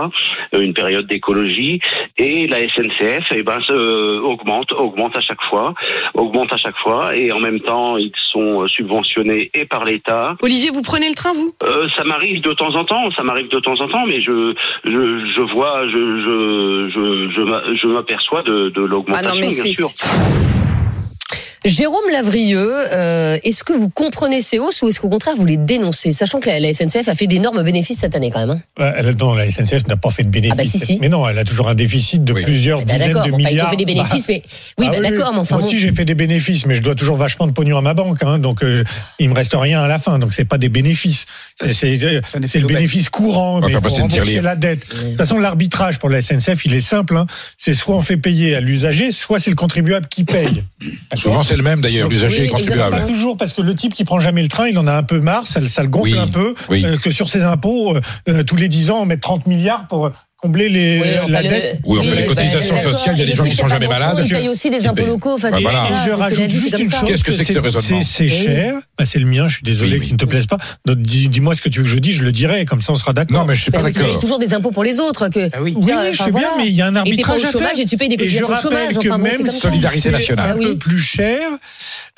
Euh, 0.54 0.60
une 0.60 0.74
période 0.74 1.06
d'écologie 1.06 1.80
et 2.16 2.46
la 2.46 2.58
SNCF, 2.68 3.26
eh 3.34 3.42
ben, 3.42 3.58
euh, 3.70 4.20
augmente, 4.20 4.72
augmente 4.72 5.16
à 5.16 5.20
chaque 5.20 5.42
fois, 5.48 5.74
augmente 6.14 6.52
à 6.52 6.56
chaque 6.56 6.76
fois 6.78 7.16
et 7.16 7.32
en 7.32 7.40
même 7.40 7.60
temps 7.60 7.96
ils 7.96 8.12
sont 8.32 8.66
subventionnés 8.68 9.50
et 9.54 9.64
par 9.64 9.84
l'État. 9.84 10.36
Olivier, 10.42 10.70
vous 10.70 10.82
prenez 10.82 11.08
le 11.08 11.14
train 11.14 11.32
vous? 11.32 11.52
Euh, 11.64 11.88
Ça 11.96 12.04
m'arrive 12.04 12.40
de 12.42 12.52
temps 12.52 12.74
en 12.74 12.84
temps, 12.84 13.10
ça 13.12 13.22
m'arrive 13.22 13.48
de 13.48 13.60
temps 13.60 13.80
en 13.80 13.88
temps, 13.88 14.06
mais 14.06 14.20
je 14.20 14.54
je, 14.84 14.90
je 14.90 15.52
vois, 15.52 15.86
je 15.88 15.92
je 15.92 16.90
je, 16.94 17.74
je 17.80 17.86
m'aperçois 17.86 18.42
de, 18.42 18.70
de 18.70 18.82
l'augmentation 18.82 19.30
ah 19.30 19.34
non, 19.34 19.40
mais 19.40 19.48
bien 19.48 19.74
sûr. 19.74 19.88
Jérôme 21.64 22.02
Lavrieux, 22.10 22.74
euh, 22.92 23.38
est-ce 23.44 23.62
que 23.62 23.72
vous 23.72 23.88
comprenez 23.88 24.40
ces 24.40 24.58
hausses 24.58 24.82
ou 24.82 24.88
est-ce 24.88 25.00
qu'au 25.00 25.08
contraire 25.08 25.36
vous 25.36 25.44
les 25.44 25.56
dénoncez? 25.56 26.12
Sachant 26.12 26.40
que 26.40 26.48
la, 26.48 26.72
SNCF 26.72 27.06
a 27.06 27.14
fait 27.14 27.28
d'énormes 27.28 27.62
bénéfices 27.62 28.00
cette 28.00 28.16
année 28.16 28.30
quand 28.32 28.40
même. 28.40 28.60
Hein. 28.78 28.92
Euh, 28.98 29.12
non, 29.14 29.34
la 29.34 29.48
SNCF 29.48 29.86
n'a 29.86 29.96
pas 29.96 30.10
fait 30.10 30.24
de 30.24 30.28
bénéfices. 30.28 30.82
Ah 30.82 30.86
bah 30.88 30.98
mais 31.00 31.08
non, 31.08 31.28
elle 31.28 31.38
a 31.38 31.44
toujours 31.44 31.68
un 31.68 31.76
déficit 31.76 32.24
de 32.24 32.32
plusieurs 32.32 32.84
bah, 32.84 32.94
dizaines 32.94 33.12
de 33.12 33.30
bon, 33.30 33.36
milliards. 33.36 33.52
Ils 33.52 33.62
ont 33.62 33.68
fait 33.68 33.76
des 33.76 33.84
bénéfices, 33.84 34.26
bah. 34.26 34.34
mais 34.34 34.42
ah 34.88 34.90
oui, 34.96 35.00
d'accord. 35.02 35.32
Mais 35.32 35.38
enfin, 35.38 35.58
Moi 35.58 35.66
aussi, 35.66 35.78
j'ai 35.78 35.92
fait 35.92 36.04
des 36.04 36.16
bénéfices, 36.16 36.66
mais 36.66 36.74
je 36.74 36.82
dois 36.82 36.96
toujours 36.96 37.16
vachement 37.16 37.46
de 37.46 37.52
pognon 37.52 37.78
à 37.78 37.80
ma 37.80 37.94
banque, 37.94 38.22
hein, 38.24 38.38
donc 38.38 38.64
euh, 38.64 38.82
il 39.20 39.28
me 39.28 39.34
reste 39.34 39.54
rien 39.54 39.82
à 39.82 39.86
la 39.86 39.98
fin. 39.98 40.18
Donc 40.18 40.32
c'est 40.32 40.44
pas 40.44 40.58
des 40.58 40.68
bénéfices, 40.68 41.26
c'est 41.70 41.94
le 41.94 42.66
bénéfice 42.66 43.08
courant, 43.08 43.60
mais 43.60 43.66
enfin, 43.76 43.88
faut 43.88 43.94
rembourser 43.94 44.40
la 44.40 44.56
dette. 44.56 44.80
De 44.80 45.08
toute 45.10 45.16
façon, 45.16 45.38
l'arbitrage 45.38 46.00
pour 46.00 46.08
la 46.08 46.22
SNCF, 46.22 46.64
il 46.64 46.74
est 46.74 46.80
simple. 46.80 47.16
Hein. 47.16 47.26
C'est 47.56 47.72
soit 47.72 47.94
on 47.94 48.00
fait 48.00 48.16
payer 48.16 48.56
à 48.56 48.60
l'usager, 48.60 49.12
soit 49.12 49.38
c'est 49.38 49.50
le 49.50 49.56
contribuable 49.56 50.08
qui 50.08 50.24
paye. 50.24 50.64
Souvent, 51.14 51.44
c'est 51.52 51.56
le 51.56 51.62
même 51.62 51.80
d'ailleurs, 51.80 52.08
l'usager 52.08 52.40
oui, 52.40 52.46
est 52.46 52.48
contribuable. 52.48 52.96
Pas 52.96 53.02
toujours, 53.02 53.36
parce 53.36 53.52
que 53.52 53.60
le 53.60 53.74
type 53.74 53.94
qui 53.94 54.04
prend 54.04 54.20
jamais 54.20 54.42
le 54.42 54.48
train, 54.48 54.68
il 54.68 54.78
en 54.78 54.86
a 54.86 54.94
un 54.94 55.02
peu 55.02 55.20
marre, 55.20 55.46
ça, 55.46 55.60
ça 55.66 55.82
le 55.82 55.88
gonfle 55.88 56.12
oui, 56.12 56.18
un 56.18 56.28
peu, 56.28 56.54
oui. 56.70 56.84
euh, 56.84 56.96
que 56.96 57.10
sur 57.10 57.28
ses 57.28 57.42
impôts, 57.42 57.94
euh, 57.94 58.00
euh 58.28 58.42
tous 58.42 58.56
les 58.56 58.68
10 58.68 58.90
ans, 58.90 59.00
on 59.02 59.06
met 59.06 59.18
30 59.18 59.46
milliards 59.46 59.86
pour 59.86 60.06
euh, 60.06 60.10
combler 60.42 60.68
les, 60.68 61.00
oui, 61.00 61.08
euh, 61.08 61.18
enfin 61.22 61.32
la 61.32 61.42
le, 61.42 61.48
dette. 61.48 61.80
Oui, 61.84 61.98
on 62.00 62.02
fait 62.02 62.16
les 62.16 62.22
bah, 62.22 62.34
cotisations 62.34 62.78
sociales, 62.78 63.16
il 63.16 63.20
y 63.20 63.22
a 63.22 63.26
des 63.26 63.36
gens 63.36 63.44
qui 63.44 63.54
sont 63.54 63.68
jamais 63.68 63.86
malades. 63.86 64.22
Ils 64.24 64.32
payent 64.32 64.48
aussi 64.48 64.70
des 64.70 64.86
impôts 64.86 65.06
locaux. 65.06 65.34
Enfin, 65.34 65.50
bah 65.50 65.60
et, 65.60 65.62
voilà. 65.62 65.84
et, 65.84 66.04
je 66.04 66.10
rajoute 66.10 66.50
juste 66.50 66.78
une 66.78 66.90
chose, 66.90 67.04
qu'est-ce 67.06 67.24
que 67.24 67.32
c'est 67.32 67.44
que 67.44 67.54
ce 67.54 67.58
raisonnement 67.58 68.02
C'est 68.02 68.28
cher 68.28 68.74
passer 69.02 69.18
le 69.18 69.26
mien. 69.26 69.48
Je 69.48 69.54
suis 69.54 69.64
désolé 69.64 69.98
oui, 69.98 70.04
qu'il 70.04 70.12
ne 70.12 70.18
te 70.18 70.24
plaise 70.24 70.46
pas. 70.46 70.58
Dis-moi 70.86 71.56
ce 71.56 71.62
que 71.62 71.68
tu 71.68 71.80
veux 71.80 71.84
que 71.84 71.90
je 71.90 71.98
dise, 71.98 72.14
je 72.16 72.24
le 72.24 72.30
dirai. 72.30 72.64
Comme 72.64 72.82
ça, 72.82 72.92
on 72.92 72.94
sera 72.94 73.12
d'accord. 73.12 73.40
Non, 73.40 73.44
mais 73.46 73.56
je 73.56 73.62
suis 73.62 73.72
pas 73.72 73.78
bah, 73.78 73.90
d'accord. 73.90 74.08
Il 74.08 74.12
y 74.12 74.16
a 74.16 74.20
toujours 74.20 74.38
des 74.38 74.54
impôts 74.54 74.70
pour 74.70 74.84
les 74.84 75.00
autres. 75.00 75.28
Que... 75.28 75.50
Ah 75.52 75.60
oui, 75.60 75.74
oui, 75.76 75.92
je 76.12 76.22
suis 76.22 76.30
voilà. 76.30 76.48
bien, 76.54 76.56
mais 76.58 76.68
il 76.68 76.74
y 76.74 76.82
a 76.82 76.86
un 76.86 76.94
arbitrage 76.94 77.44
à 77.44 77.50
faire. 77.50 77.70
Et 77.76 77.84
tu 77.84 77.96
payes 77.96 78.08
des 78.08 78.16
cotisations 78.16 78.48
au 78.48 78.56
chômage. 78.56 78.94
Que 78.94 79.08
enfin, 79.08 79.18
bon, 79.18 79.24
même 79.24 79.46
solidarité 79.48 80.10
nationale, 80.10 80.52
un 80.52 80.58
peu 80.62 80.72
ah 80.74 80.78
plus 80.78 81.00
cher, 81.00 81.40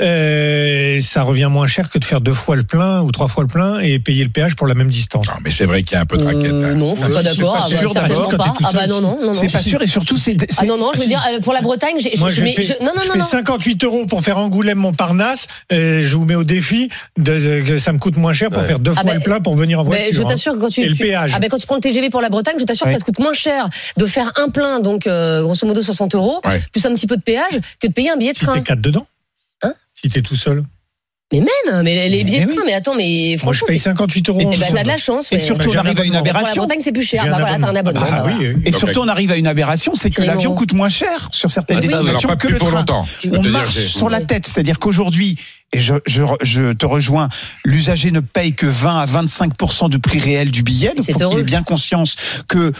euh, 0.02 1.00
ça 1.00 1.22
revient 1.22 1.48
moins 1.50 1.66
cher 1.66 1.88
que 1.88 1.98
de 1.98 2.04
faire 2.04 2.20
deux 2.20 2.34
fois 2.34 2.56
le 2.56 2.64
plein 2.64 3.00
ou 3.00 3.10
trois 3.12 3.28
fois 3.28 3.44
le 3.44 3.48
plein 3.48 3.80
et 3.80 3.98
payer 3.98 4.24
le 4.24 4.30
péage 4.30 4.56
pour 4.56 4.66
la 4.66 4.74
même 4.74 4.90
distance. 4.90 5.26
Non, 5.26 5.34
mais 5.42 5.50
c'est 5.50 5.64
vrai 5.64 5.80
qu'il 5.80 5.92
y 5.92 5.96
a 5.96 6.02
un 6.02 6.06
peu 6.06 6.18
de 6.18 6.24
raquette. 6.24 6.52
Hein. 6.52 6.64
Euh, 6.64 6.74
non, 6.74 6.94
je 6.94 7.00
suis 7.00 7.14
pas 7.14 7.22
d'accord. 7.22 7.66
C'est 7.66 7.76
pas 7.76 7.88
sûr. 7.88 8.28
Ah 8.34 8.36
bah, 8.36 8.54
ah, 8.62 8.70
bah 8.74 8.86
non, 8.86 9.00
non, 9.00 9.18
non. 9.22 9.32
C'est 9.32 9.50
pas 9.50 9.58
sûr 9.58 9.80
et 9.80 9.86
surtout 9.86 10.18
c'est. 10.18 10.36
Ah 10.58 10.66
non, 10.66 10.76
non, 10.76 10.90
je 10.94 11.00
veux 11.00 11.06
dire 11.06 11.22
euh, 11.32 11.40
pour 11.40 11.54
la 11.54 11.62
Bretagne, 11.62 11.96
je 11.98 12.10
fais 12.10 13.22
58 13.22 13.84
euros 13.84 14.06
pour 14.06 14.22
faire 14.22 14.38
Angoulême-Montparnasse. 14.38 15.46
Euh, 15.72 16.02
je 16.04 16.16
vous 16.16 16.24
mets 16.24 16.34
au 16.34 16.44
défi 16.44 16.73
que 17.24 17.78
ça 17.78 17.92
me 17.92 17.98
coûte 17.98 18.16
moins 18.16 18.32
cher 18.32 18.50
pour 18.50 18.62
faire 18.62 18.78
deux 18.78 18.92
ah 18.92 19.00
fois 19.00 19.02
ah 19.04 19.08
bah, 19.08 19.14
le 19.14 19.20
plat 19.20 19.40
pour 19.40 19.54
venir 19.54 19.80
en 19.80 19.82
voiture. 19.82 20.12
je 20.12 20.22
hein. 20.22 20.24
t'assure 20.28 20.58
quand 20.58 20.68
tu, 20.68 20.94
péage. 20.94 21.32
Ah 21.34 21.40
bah 21.40 21.48
quand 21.50 21.58
tu 21.58 21.66
prends 21.66 21.76
le 21.76 21.80
TGV 21.80 22.10
pour 22.10 22.20
la 22.20 22.28
Bretagne, 22.28 22.56
je 22.58 22.64
t'assure 22.64 22.86
que 22.86 22.92
ça 22.92 22.98
te 22.98 23.04
coûte 23.04 23.18
moins 23.18 23.34
cher 23.34 23.68
de 23.96 24.06
faire 24.06 24.32
un 24.36 24.48
plein 24.48 24.80
donc 24.80 25.06
euh, 25.06 25.42
grosso 25.42 25.66
modo 25.66 25.82
60 25.82 26.14
euros 26.14 26.40
plus 26.72 26.86
un 26.86 26.94
petit 26.94 27.06
peu 27.06 27.16
de 27.16 27.22
péage 27.22 27.60
que 27.80 27.86
de 27.86 27.92
payer 27.92 28.10
un 28.10 28.16
billet 28.16 28.32
de 28.32 28.38
si 28.38 28.44
train. 28.44 28.54
Si 28.54 28.60
t'es 28.60 28.66
quatre 28.66 28.80
dedans. 28.80 29.06
Hein 29.62 29.74
Si 29.94 30.08
t'es 30.08 30.22
tout 30.22 30.36
seul. 30.36 30.64
Mais 31.32 31.40
même, 31.40 31.82
mais 31.82 32.08
les 32.08 32.22
billets 32.22 32.44
de 32.44 32.52
train, 32.52 32.62
mais 32.64 32.74
attends, 32.74 32.94
mais 32.94 33.36
franchement. 33.38 33.66
Moi, 33.66 33.68
je 33.68 33.72
paye 33.72 33.78
58 33.78 34.28
euros. 34.28 34.40
Et 34.40 34.44
bah, 34.56 34.66
t'as 34.72 34.82
de 34.82 34.88
la 34.88 34.96
chance. 34.96 35.32
Et 35.32 35.38
surtout, 35.38 35.70
on 35.70 35.76
arrive 35.76 36.00
à 36.00 36.04
une 36.04 36.14
aberration. 36.14 36.54
Pour 36.54 36.62
la 36.62 36.66
Bretagne, 36.66 36.80
c'est 36.82 36.92
plus 36.92 37.02
cher. 37.02 37.24
Bah 37.24 37.38
voilà, 37.40 37.58
t'as 37.58 37.68
un 37.68 37.76
abonnement. 37.76 38.00
Bah 38.00 38.26
Et 38.64 38.72
surtout, 38.72 39.00
on 39.00 39.08
arrive 39.08 39.32
à 39.32 39.36
une 39.36 39.46
aberration, 39.46 39.94
c'est 39.94 40.10
que 40.10 40.22
l'avion 40.22 40.54
coûte 40.54 40.74
moins 40.74 40.88
cher 40.88 41.28
sur 41.32 41.50
certaines 41.50 41.80
destinations 41.80 42.36
que 42.36 42.48
le 42.48 42.58
train. 42.58 42.84
On 43.32 43.42
marche 43.42 43.74
sur 43.74 44.08
la 44.08 44.20
tête, 44.20 44.46
c'est-à-dire 44.46 44.78
qu'aujourd'hui, 44.78 45.36
et 45.74 45.78
je, 45.80 46.72
te 46.72 46.86
rejoins, 46.86 47.28
l'usager 47.64 48.10
ne 48.10 48.20
paye 48.20 48.54
que 48.54 48.66
20 48.66 49.00
à 49.00 49.06
25 49.06 49.52
% 49.56 49.88
du 49.88 49.98
prix 49.98 50.20
réel 50.20 50.50
du 50.50 50.62
billet. 50.62 50.92
Donc, 50.96 51.04
faut 51.10 51.28
qu'il 51.30 51.38
ait 51.38 51.42
bien 51.42 51.62
conscience 51.62 52.16
que 52.48 52.72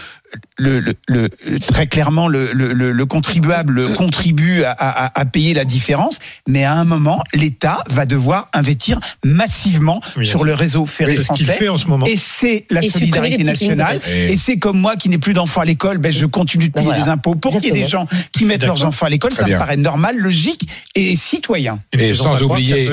très 1.67 1.87
clairement, 1.87 2.27
le, 2.27 3.03
contribuable 3.05 3.93
contribue 3.95 4.63
à, 4.63 5.25
payer 5.31 5.53
la 5.53 5.65
différence, 5.65 6.19
mais 6.47 6.63
à 6.63 6.73
un 6.73 6.85
moment, 6.85 7.21
l'État 7.33 7.83
va 7.89 8.05
devoir 8.05 8.49
investir 8.53 8.99
massivement 9.23 9.99
sur 10.23 10.43
le 10.43 10.53
réseau 10.53 10.85
ferré 10.85 11.17
oui, 11.17 11.23
français. 11.23 11.45
Ce 11.45 11.51
fait 11.51 11.69
en 11.69 11.77
ce 11.77 11.87
moment. 11.87 12.05
Et 12.05 12.17
c'est 12.17 12.65
la 12.69 12.81
solidarité 12.81 13.43
nationale. 13.43 13.99
Et 14.07 14.37
c'est 14.37 14.57
comme 14.57 14.79
moi 14.79 14.95
qui 14.95 15.09
n'ai 15.09 15.17
plus 15.17 15.33
d'enfants 15.33 15.61
à 15.61 15.65
l'école, 15.65 15.97
ben, 15.97 16.11
je 16.11 16.25
continue 16.25 16.69
de 16.69 16.73
payer 16.73 16.93
des 16.93 17.09
impôts 17.09 17.35
pour 17.35 17.59
qu'il 17.59 17.65
y 17.65 17.77
ait 17.77 17.83
des 17.83 17.87
gens 17.87 18.07
qui 18.31 18.45
mettent 18.45 18.63
leurs 18.63 18.85
enfants 18.85 19.05
à 19.05 19.09
l'école. 19.09 19.33
Ça 19.33 19.45
me 19.45 19.57
paraît 19.57 19.77
normal, 19.77 20.17
logique 20.17 20.67
et 20.95 21.15
citoyen. 21.15 21.79
Et, 21.93 22.09
et 22.09 22.13
sans 22.13 22.41
oublier 22.43 22.84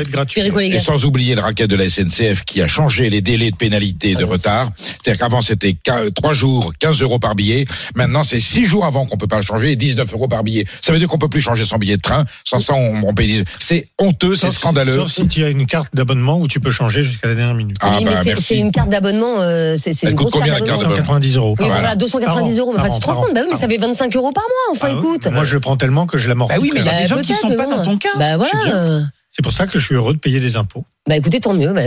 et 0.60 0.78
sans 0.78 1.04
oublier 1.04 1.34
le 1.34 1.40
racket 1.40 1.68
de 1.68 1.76
la 1.76 1.88
SNCF 1.88 2.44
qui 2.44 2.62
a 2.62 2.66
changé 2.66 3.10
les 3.10 3.20
délais 3.20 3.50
de 3.50 3.56
pénalité 3.56 4.14
de 4.14 4.24
ah 4.24 4.26
retard. 4.26 4.70
C'est-à-dire 4.76 5.20
qu'avant 5.20 5.40
c'était 5.40 5.76
3 6.14 6.32
jours, 6.32 6.72
15 6.78 7.02
euros 7.02 7.18
par 7.18 7.34
billet. 7.34 7.66
Maintenant 7.94 8.22
c'est 8.22 8.40
6 8.40 8.64
jours 8.64 8.84
avant 8.84 9.06
qu'on 9.06 9.16
peut 9.16 9.26
pas 9.26 9.36
le 9.36 9.42
changer 9.42 9.72
et 9.72 9.76
19 9.76 10.12
euros 10.12 10.28
par 10.28 10.42
billet. 10.44 10.64
Ça 10.80 10.92
veut 10.92 10.98
dire 10.98 11.08
qu'on 11.08 11.18
peut 11.18 11.28
plus 11.28 11.40
changer 11.40 11.64
son 11.64 11.76
billet 11.76 11.96
de 11.96 12.02
train. 12.02 12.24
Sans 12.44 12.60
ça, 12.60 12.74
on, 12.74 13.02
on 13.02 13.14
paye. 13.14 13.44
C'est 13.58 13.88
honteux, 13.98 14.36
c'est 14.36 14.50
scandaleux. 14.50 14.94
Sauf 14.94 15.10
si 15.10 15.28
tu 15.28 15.44
as 15.44 15.50
une 15.50 15.66
carte 15.66 15.88
d'abonnement 15.94 16.38
où 16.38 16.48
tu 16.48 16.60
peux 16.60 16.70
changer 16.70 17.02
jusqu'à 17.02 17.28
la 17.28 17.34
dernière 17.34 17.54
minute. 17.54 17.76
Ah, 17.80 17.98
bah, 18.02 18.22
c'est 18.38 18.56
une 18.56 18.72
carte 18.72 18.90
d'abonnement, 18.90 19.40
euh, 19.40 19.76
c'est 19.78 19.90
une 20.02 20.14
grosse 20.14 20.32
combien, 20.32 20.54
carte 20.54 20.66
d'abonnement 20.66 20.90
290 20.90 21.36
euros. 21.36 21.56
Oui, 21.58 21.66
voilà, 21.66 21.96
290 21.96 22.58
euros. 22.58 22.74
Enfin, 22.76 22.90
tu 22.90 23.00
te 23.00 23.06
rends 23.06 23.22
compte, 23.22 23.34
bah 23.34 23.40
oui, 23.42 23.48
mais 23.52 23.58
ça 23.58 23.68
fait 23.68 23.78
25 23.78 24.16
euros 24.16 24.32
par 24.32 24.44
mois. 24.44 24.76
Enfin, 24.76 24.98
écoute. 24.98 25.26
Moi, 25.28 25.44
je 25.44 25.54
le 25.54 25.60
prends 25.60 25.76
tellement 25.76 26.06
que 26.06 26.18
je 26.18 26.28
la 26.28 26.34
m'en 26.34 26.46
Bah 26.46 26.54
oui, 26.60 26.70
mais 26.74 26.80
il 26.80 26.86
y 26.86 26.88
a 26.88 26.94
euh, 26.94 27.00
des 27.02 27.06
gens 27.06 27.20
qui 27.20 27.32
ne 27.32 27.36
sont 27.36 27.54
pas 27.54 27.66
dans 27.66 27.82
ton 27.82 27.98
cas. 27.98 28.10
Bah 28.18 28.36
voilà. 28.36 29.02
C'est 29.34 29.42
pour 29.42 29.52
ça 29.54 29.66
que 29.66 29.78
je 29.78 29.84
suis 29.86 29.94
heureux 29.94 30.12
de 30.12 30.18
payer 30.18 30.40
des 30.40 30.56
impôts. 30.56 30.84
Bah 31.08 31.16
écoutez, 31.16 31.40
tant 31.40 31.54
mieux, 31.54 31.72
bah, 31.72 31.80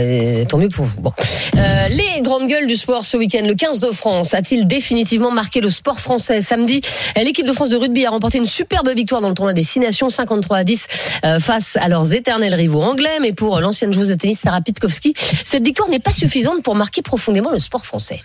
tant 0.48 0.58
mieux 0.58 0.68
pour 0.68 0.84
vous. 0.84 1.00
Bon. 1.00 1.12
Euh, 1.56 1.88
les 1.88 2.20
grandes 2.22 2.48
gueules 2.48 2.66
du 2.66 2.74
sport 2.74 3.04
ce 3.04 3.16
week-end, 3.16 3.46
le 3.46 3.54
15 3.54 3.78
de 3.78 3.92
France, 3.92 4.34
a-t-il 4.34 4.66
définitivement 4.66 5.30
marqué 5.30 5.60
le 5.60 5.70
sport 5.70 6.00
français 6.00 6.42
Samedi, 6.42 6.80
euh, 7.16 7.22
l'équipe 7.22 7.46
de 7.46 7.52
France 7.52 7.70
de 7.70 7.76
rugby 7.76 8.04
a 8.04 8.10
remporté 8.10 8.38
une 8.38 8.44
superbe 8.44 8.90
victoire 8.90 9.20
dans 9.20 9.28
le 9.28 9.34
tournoi 9.34 9.54
des 9.54 9.62
Six 9.62 9.78
Nations, 9.78 10.08
53 10.08 10.56
à 10.56 10.64
10, 10.64 10.86
euh, 11.24 11.38
face 11.38 11.76
à 11.76 11.88
leurs 11.88 12.12
éternels 12.14 12.54
rivaux 12.54 12.82
anglais. 12.82 13.18
Mais 13.22 13.32
pour 13.32 13.60
l'ancienne 13.60 13.92
joueuse 13.92 14.08
de 14.08 14.14
tennis 14.14 14.40
Sarah 14.40 14.60
Pitkowski, 14.60 15.14
cette 15.44 15.64
victoire 15.64 15.88
n'est 15.88 16.00
pas 16.00 16.10
suffisante 16.10 16.64
pour 16.64 16.74
marquer 16.74 17.02
profondément 17.02 17.52
le 17.52 17.60
sport 17.60 17.86
français. 17.86 18.24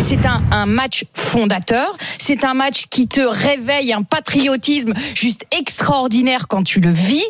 C'est 0.00 0.24
un, 0.26 0.42
un, 0.50 0.66
match 0.66 1.04
fondateur, 1.14 1.96
c'est 2.18 2.44
un 2.44 2.54
match 2.54 2.84
qui 2.90 3.08
te 3.08 3.20
réveille 3.20 3.92
un 3.92 4.02
patriotisme 4.02 4.94
juste 5.14 5.46
extraordinaire 5.56 6.48
quand 6.48 6.62
tu 6.62 6.80
le 6.80 6.90
vis 6.90 7.24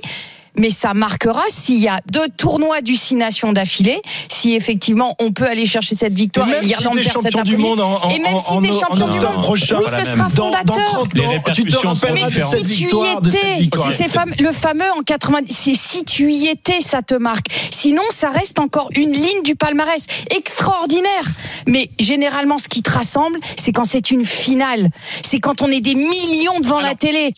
mais 0.57 0.71
ça 0.71 0.95
marquera 0.95 1.43
s'il 1.49 1.79
y 1.81 1.89
a 1.89 2.01
deux 2.11 2.29
tournois 2.37 2.81
du 2.81 2.97
Six 2.97 3.15
Nations 3.17 3.53
d'affilée, 3.53 4.01
si 4.29 4.55
effectivement 4.55 5.15
on 5.21 5.33
peut 5.33 5.47
aller 5.47 5.67
chercher 5.67 5.95
cette 5.95 6.15
victoire 6.15 6.49
Et 6.49 6.51
et, 6.51 6.55
même 6.55 6.63
si 6.63 6.69
l'Irlande 6.69 6.97
t'es 6.99 7.03
perd 7.05 7.23
cet 7.23 7.33
champion 7.33 7.43
du 7.45 7.55
après-midi. 7.55 7.69
monde 7.69 7.81
en- 7.81 8.05
en- 8.05 8.11
et 8.11 8.19
même 8.19 8.35
en- 8.35 8.39
si 8.41 8.53
en- 8.53 8.61
t'es 8.63 8.71
en 8.71 8.79
champion 8.81 9.09
du 9.09 9.21
monde, 9.21 9.43
prochain, 9.43 9.79
oui, 9.79 9.85
ce 9.89 9.95
même. 9.97 10.05
sera 10.05 10.17
Dans- 10.17 10.51
dans 10.51 10.57
fondateur. 10.57 10.75
30 10.93 10.99
ans, 10.99 11.53
tu 11.55 11.65
te 11.65 11.77
rappelleras 11.77 12.31
de 12.31 12.33
cette 12.35 12.67
si 12.67 12.67
tu 12.67 12.73
y 12.73 12.85
victoire, 12.85 13.21
de 13.21 13.31
cette 13.31 13.41
étais, 13.45 13.59
victoire. 13.61 13.91
si 13.91 13.97
c'est 13.97 14.09
fam- 14.09 14.41
le 14.43 14.53
fameux 14.53 14.91
en 14.99 15.03
90, 15.03 15.53
c'est 15.57 15.75
si 15.75 16.05
tu 16.05 16.33
y 16.33 16.47
étais, 16.49 16.81
ça 16.81 17.03
te 17.03 17.15
marque. 17.15 17.47
Sinon, 17.71 18.03
ça 18.11 18.31
reste 18.31 18.59
encore 18.59 18.89
une 18.97 19.13
ligne 19.13 19.43
du 19.45 19.55
palmarès 19.57 20.07
extraordinaire. 20.37 21.25
Mais 21.67 21.91
généralement, 21.99 22.59
ce 22.59 22.69
qui 22.69 22.83
te 22.83 22.91
rassemble, 22.91 23.39
c'est 23.57 23.73
quand 23.73 23.85
c'est 23.85 24.11
une 24.11 24.25
finale. 24.25 24.91
C'est 25.25 25.39
quand 25.41 25.63
on 25.63 25.69
est 25.69 25.81
des 25.81 25.95
millions 25.95 26.61
devant 26.61 26.81
la 26.81 26.95
télé. 26.95 27.31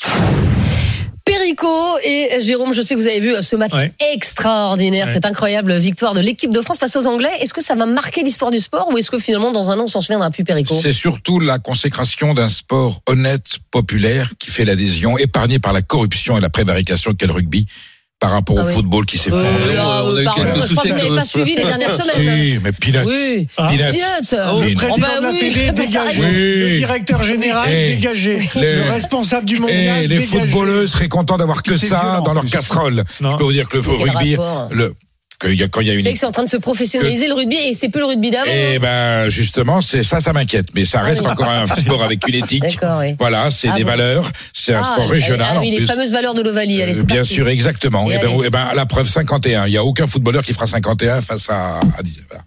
Perico 1.26 1.98
et 2.04 2.40
Jérôme, 2.40 2.72
je 2.72 2.80
sais 2.80 2.94
que 2.94 3.00
vous 3.00 3.08
avez 3.08 3.18
vu 3.18 3.34
ce 3.42 3.56
match 3.56 3.72
Ouais. 3.74 3.92
extraordinaire, 4.14 5.08
Ouais. 5.08 5.12
cette 5.12 5.26
incroyable 5.26 5.76
victoire 5.76 6.14
de 6.14 6.20
l'équipe 6.20 6.52
de 6.52 6.60
France 6.60 6.78
face 6.78 6.94
aux 6.94 7.06
Anglais. 7.06 7.28
Est-ce 7.40 7.52
que 7.52 7.62
ça 7.62 7.74
va 7.74 7.84
marquer 7.84 8.22
l'histoire 8.22 8.52
du 8.52 8.60
sport 8.60 8.88
ou 8.92 8.96
est-ce 8.96 9.10
que 9.10 9.18
finalement 9.18 9.50
dans 9.50 9.70
un 9.72 9.78
an 9.80 9.84
on 9.84 9.88
s'en 9.88 10.00
souviendra 10.00 10.30
plus 10.30 10.44
Perico? 10.44 10.78
C'est 10.80 10.92
surtout 10.92 11.40
la 11.40 11.58
consécration 11.58 12.32
d'un 12.32 12.48
sport 12.48 13.02
honnête, 13.06 13.56
populaire, 13.72 14.30
qui 14.38 14.50
fait 14.50 14.64
l'adhésion, 14.64 15.18
épargné 15.18 15.58
par 15.58 15.72
la 15.72 15.82
corruption 15.82 16.38
et 16.38 16.40
la 16.40 16.48
prévarication 16.48 17.12
qu'est 17.12 17.26
le 17.26 17.32
rugby, 17.32 17.66
par 18.18 18.30
rapport 18.30 18.56
Ah 18.58 18.62
au 18.62 18.66
oui. 18.66 18.72
football 18.72 19.04
qui 19.04 19.18
s'est 19.18 19.30
Euh, 19.30 19.42
fait. 19.68 19.74
là, 19.74 20.02
on 20.04 20.08
a 20.08 20.10
euh, 20.10 20.20
eu 20.22 20.24
pardon, 20.24 20.42
quelques 20.44 20.66
je 20.68 20.74
crois 20.74 20.84
que 20.84 20.88
vous 20.88 20.96
n'avez 21.04 21.16
pas 21.16 21.24
suivi 21.24 21.54
les 21.54 21.64
dernières 21.64 21.92
semaines. 21.92 22.36
Si, 22.54 22.58
mais 22.62 22.72
Peanuts. 22.72 23.06
Oui. 23.06 23.48
Ah. 23.58 23.68
Peanuts. 23.70 23.92
Peanuts. 23.92 24.68
Le 24.70 24.74
président 24.74 24.94
Oh 24.96 25.00
bah 25.00 25.18
de 25.18 25.22
la 25.24 25.30
oui, 25.32 25.38
Fédé 25.38 25.66
t'as 25.66 25.72
dégagé, 25.72 26.22
le 26.22 26.76
directeur 26.78 27.22
général 27.22 27.68
Eh, 27.70 27.94
dégagé, 27.96 28.48
les- 28.54 28.76
le 28.76 28.90
responsable 28.90 29.44
du 29.46 29.56
Et 29.56 29.60
mondial 29.60 30.00
les 30.02 30.08
dégagé. 30.08 30.26
footballeux 30.48 30.86
seraient 30.86 31.08
contents 31.08 31.36
d'avoir 31.36 31.62
que 31.62 31.76
ça 31.76 31.86
violent, 32.00 32.22
dans 32.22 32.32
leur 32.32 32.46
casserole. 32.46 33.04
Non. 33.20 33.32
Je 33.32 33.36
peux 33.36 33.44
vous 33.44 33.52
dire 33.52 33.68
que 33.68 33.76
le 33.76 33.82
rugby, 33.82 34.36
le, 34.70 34.94
que 35.38 35.48
y 35.48 35.62
a- 35.62 35.68
quand 35.68 35.80
il 35.80 35.88
y 35.88 35.90
a 35.90 35.94
une 35.94 36.00
c'est 36.16 36.24
en 36.24 36.32
train 36.32 36.44
de 36.44 36.50
se 36.50 36.56
professionnaliser 36.56 37.28
le 37.28 37.34
rugby 37.34 37.56
et 37.56 37.72
c'est 37.74 37.88
plus 37.88 38.00
le 38.00 38.06
rugby 38.06 38.30
d'avant. 38.30 38.50
Eh 38.52 38.76
hein. 38.76 38.78
ben 38.80 39.28
justement, 39.28 39.80
c'est 39.80 40.02
ça, 40.02 40.20
ça 40.20 40.32
m'inquiète. 40.32 40.66
Mais 40.74 40.84
ça 40.84 41.00
reste 41.00 41.22
oui. 41.22 41.28
encore 41.28 41.48
un 41.50 41.66
sport 41.66 42.02
avec 42.02 42.26
une 42.28 42.34
éthique. 42.42 42.64
Oui. 42.98 43.14
Voilà, 43.18 43.50
c'est 43.50 43.68
Ah 43.68 43.76
des 43.76 43.84
bon. 43.84 43.90
valeurs, 43.90 44.30
c'est 44.52 44.74
un 44.74 44.80
Ah, 44.82 44.92
sport 44.94 45.08
régional. 45.08 45.46
Ah 45.56 45.60
oui, 45.60 45.70
les 45.70 45.76
plus. 45.78 45.86
fameuses 45.86 46.12
valeurs 46.12 46.34
de 46.34 46.42
l'Ovalie. 46.42 46.80
Euh, 46.82 46.92
bien 47.04 47.16
parti. 47.16 47.34
sûr, 47.34 47.48
exactement. 47.48 48.10
Et 48.10 48.14
Et 48.14 48.18
ben, 48.18 48.28
allez. 48.28 48.42
eh 48.46 48.50
ben, 48.50 48.68
la 48.74 48.86
preuve 48.86 49.08
51. 49.08 49.66
Il 49.66 49.72
y 49.72 49.76
a 49.76 49.84
aucun 49.84 50.06
footballeur 50.06 50.42
qui 50.42 50.52
fera 50.52 50.66
51 50.66 51.20
face 51.20 51.50
à, 51.50 51.80
à 51.98 52.02
10. 52.02 52.22
Voilà. 52.28 52.44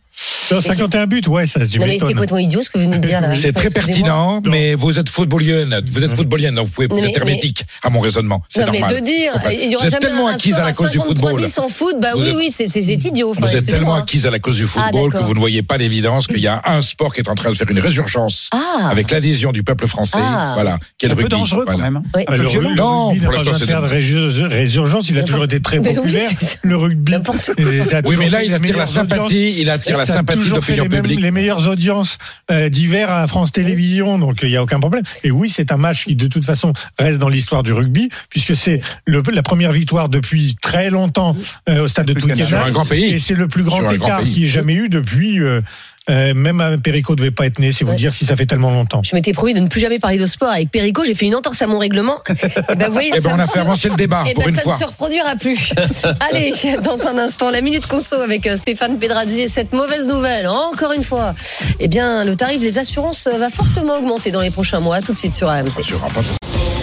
Non, 0.52 0.62
51 0.62 1.06
buts, 1.06 1.22
ouais, 1.28 1.46
ça 1.46 1.60
tu 1.68 1.78
Non 1.80 1.86
mais 1.86 2.00
c'est 2.00 2.08
complètement 2.14 2.40
idiot 2.40 2.62
ce 2.64 2.72
que 2.72 2.80
vous 2.80 2.86
venez 2.86 2.98
de 2.98 3.06
dire 3.08 3.22
là. 3.22 3.36
C'est 3.36 3.52
très 3.54 3.70
pertinent, 3.70 4.42
mais 4.46 4.74
vous 4.74 4.98
êtes 4.98 5.08
footballienne, 5.08 5.80
vous 5.92 6.04
êtes 6.04 6.12
footballienne, 6.16 6.56
donc 6.56 6.66
vous 6.68 6.72
pouvez 6.74 6.88
vous 6.88 6.96
mais- 6.96 7.12
êtes 7.12 7.18
hermétique 7.18 7.66
à 7.84 7.92
mon 7.92 8.00
raisonnement. 8.00 8.42
C'est 8.50 8.66
Non 8.66 8.72
mais 8.72 8.80
normal. 8.80 9.00
de 9.00 9.06
dire, 9.06 9.32
il 9.52 9.70
y 9.70 9.76
aura 9.76 9.84
vous 9.84 9.88
êtes 9.88 10.02
jamais 10.02 10.06
tellement 10.08 10.28
acquise 10.28 10.56
à 10.56 10.64
la 10.64 10.74
cause 10.74 10.90
du 10.90 10.98
football. 10.98 11.40
53-10 11.40 11.60
en 11.60 11.70
foot, 11.70 11.96
bah 12.02 12.10
Vous 12.16 12.22
oui, 12.24 12.30
êtes- 12.30 12.36
oui, 12.36 12.52
c'est 12.52 12.82
idiot. 12.82 13.34
Vous 13.34 13.56
êtes 13.56 13.66
tellement 13.68 13.94
acquise 13.96 14.26
à 14.26 14.32
la 14.32 14.40
cause 14.40 14.56
du 14.58 14.66
football 14.66 15.12
que 15.14 15.20
vous 15.20 15.36
ne 15.36 15.40
voyez 15.40 15.62
pas 15.62 15.78
l'évidence 15.78 16.26
qu'il 16.26 16.40
y 16.40 16.48
a 16.48 16.60
un 16.66 16.82
sport 16.82 17.14
qui 17.14 17.22
est 17.22 17.30
en 17.30 17.36
train 17.36 17.52
de 17.52 17.56
faire 17.56 17.70
une 17.70 17.80
résurgence 17.80 18.50
Ah. 18.52 18.90
avec 18.90 19.12
l'adhésion 19.12 19.52
du 19.52 19.62
peuple 19.64 19.86
français. 19.88 20.18
Ah. 20.20 20.54
Voilà, 20.56 20.80
quel 20.98 21.12
Un 21.12 21.16
peu 21.16 21.22
rugby. 21.24 21.36
dangereux 21.38 21.66
quand 21.68 21.78
même. 21.78 21.98
hein. 21.98 22.04
Oui. 22.16 22.24
Ah, 22.28 22.38
le, 22.38 22.44
le 22.44 22.76
Non, 22.76 23.10
rugby 23.10 23.24
pour 23.24 23.34
l'instant, 23.34 23.52
c'est 23.58 23.66
faire 23.68 23.82
de 23.84 23.88
résur- 23.88 24.50
résurgence, 24.50 25.10
il 25.10 25.20
a 25.20 25.24
toujours 25.24 25.44
été 25.46 25.62
très 25.62 25.80
populaire. 25.80 26.30
le 26.64 26.76
rugby. 26.76 27.14
Oui, 27.14 27.22
toujours 27.24 28.18
mais 28.18 28.30
là, 28.30 28.44
il 28.44 28.54
attire 28.54 28.78
la 28.78 28.86
sympathie, 28.88 29.56
il 29.62 29.70
attire 29.70 29.98
la 29.98 30.06
Ça 30.14 30.20
a 30.20 30.24
toujours 30.24 30.64
fait 30.64 30.76
les, 30.76 30.82
mêmes- 30.88 31.02
publique. 31.02 31.22
les 31.22 31.32
meilleures 31.32 31.68
audiences 31.68 32.18
euh, 32.52 32.70
d'hiver 32.70 33.12
à 33.12 33.26
France 33.28 33.52
Télévisions, 33.52 34.18
donc 34.20 34.40
il 34.44 34.50
n'y 34.50 34.58
a 34.58 34.64
aucun 34.64 34.80
problème. 34.80 35.04
Et 35.24 35.32
oui, 35.32 35.50
c'est 35.50 35.72
un 35.72 35.78
match 35.78 36.06
qui 36.06 36.16
de 36.16 36.28
toute 36.28 36.44
façon 36.46 36.74
reste 36.98 37.20
dans 37.20 37.30
l'histoire 37.30 37.64
du 37.64 37.74
rugby, 37.74 38.10
puisque 38.30 38.56
c'est 38.56 38.82
la 39.08 39.44
première 39.44 39.72
victoire 39.72 40.10
depuis 40.10 40.56
très 40.62 40.90
longtemps 40.90 41.36
euh, 41.70 41.84
au 41.84 41.88
stade 41.88 42.08
de 42.08 42.14
Twickenham. 42.14 42.48
Sur 42.48 42.58
un 42.60 42.72
grand 42.72 42.86
pays. 42.86 43.06
Et 43.06 43.20
c'est 43.20 43.36
le 43.36 43.48
plus 43.48 43.64
grand 43.64 43.90
écart 43.92 44.22
y 44.24 44.44
ait 44.44 44.48
jamais 44.48 44.74
eu 44.76 44.90
depuis. 44.90 45.40
euh, 45.40 45.62
euh, 46.10 46.34
même 46.34 46.60
un 46.62 46.78
Perico 46.78 47.16
devait 47.16 47.32
pas 47.32 47.46
être 47.46 47.60
né, 47.60 47.72
c'est 47.72 47.84
vous 47.86 47.92
Ouais. 47.92 47.96
dire 47.98 48.14
si 48.14 48.26
ça 48.26 48.36
fait 48.36 48.46
tellement 48.46 48.72
longtemps. 48.72 49.02
Je 49.04 49.16
m'étais 49.16 49.32
promis 49.32 49.54
de 49.54 49.60
ne 49.60 49.68
plus 49.68 49.80
jamais 49.80 50.00
parler 50.00 50.18
de 50.18 50.26
sport 50.26 50.50
avec 50.50 50.72
Perico. 50.72 51.04
J'ai 51.04 51.14
fait 51.14 51.26
une 51.28 51.36
entorse 51.36 51.62
à 51.62 51.68
mon 51.68 51.78
règlement. 51.80 52.18
Et 52.30 52.76
ben, 52.76 52.88
vous 52.88 52.94
voyez, 52.94 53.12
Eh 53.16 53.20
ben, 53.20 53.32
on 53.36 53.40
a 53.40 53.48
fait 53.48 53.60
avancer 53.60 53.90
le 53.90 53.96
débat, 53.96 54.24
Eh 54.30 54.34
pour 54.34 54.44
ben, 54.44 54.50
une 54.50 54.56
ça 54.56 54.62
fois. 54.64 54.74
ne 54.74 54.80
se 54.80 54.84
reproduira 54.86 55.36
plus. 55.36 55.74
Allez, 56.32 56.54
dans 56.84 57.08
un 57.08 57.18
instant, 57.18 57.50
la 57.52 57.62
minute 57.62 57.88
conso 57.88 58.16
avec 58.18 58.46
euh, 58.48 58.56
Stéphane 58.58 58.98
Pedrazzi 59.00 59.42
et 59.42 59.48
cette 59.48 59.74
mauvaise 59.74 60.08
nouvelle. 60.08 60.48
Encore 60.48 60.92
une 60.94 61.04
fois, 61.04 61.34
eh 61.80 61.88
bien, 61.88 62.24
le 62.24 62.36
tarif 62.36 62.62
des 62.62 62.78
assurances 62.80 63.28
euh, 63.28 63.38
va 63.38 63.50
fortement 63.50 63.98
augmenter 63.98 64.32
dans 64.32 64.42
les 64.42 64.52
prochains 64.52 64.80
mois. 64.80 65.02
Tout 65.02 65.14
de 65.14 65.18
suite 65.20 65.34
sur 65.34 65.50
AMC. 65.50 65.84
Sur 65.84 66.00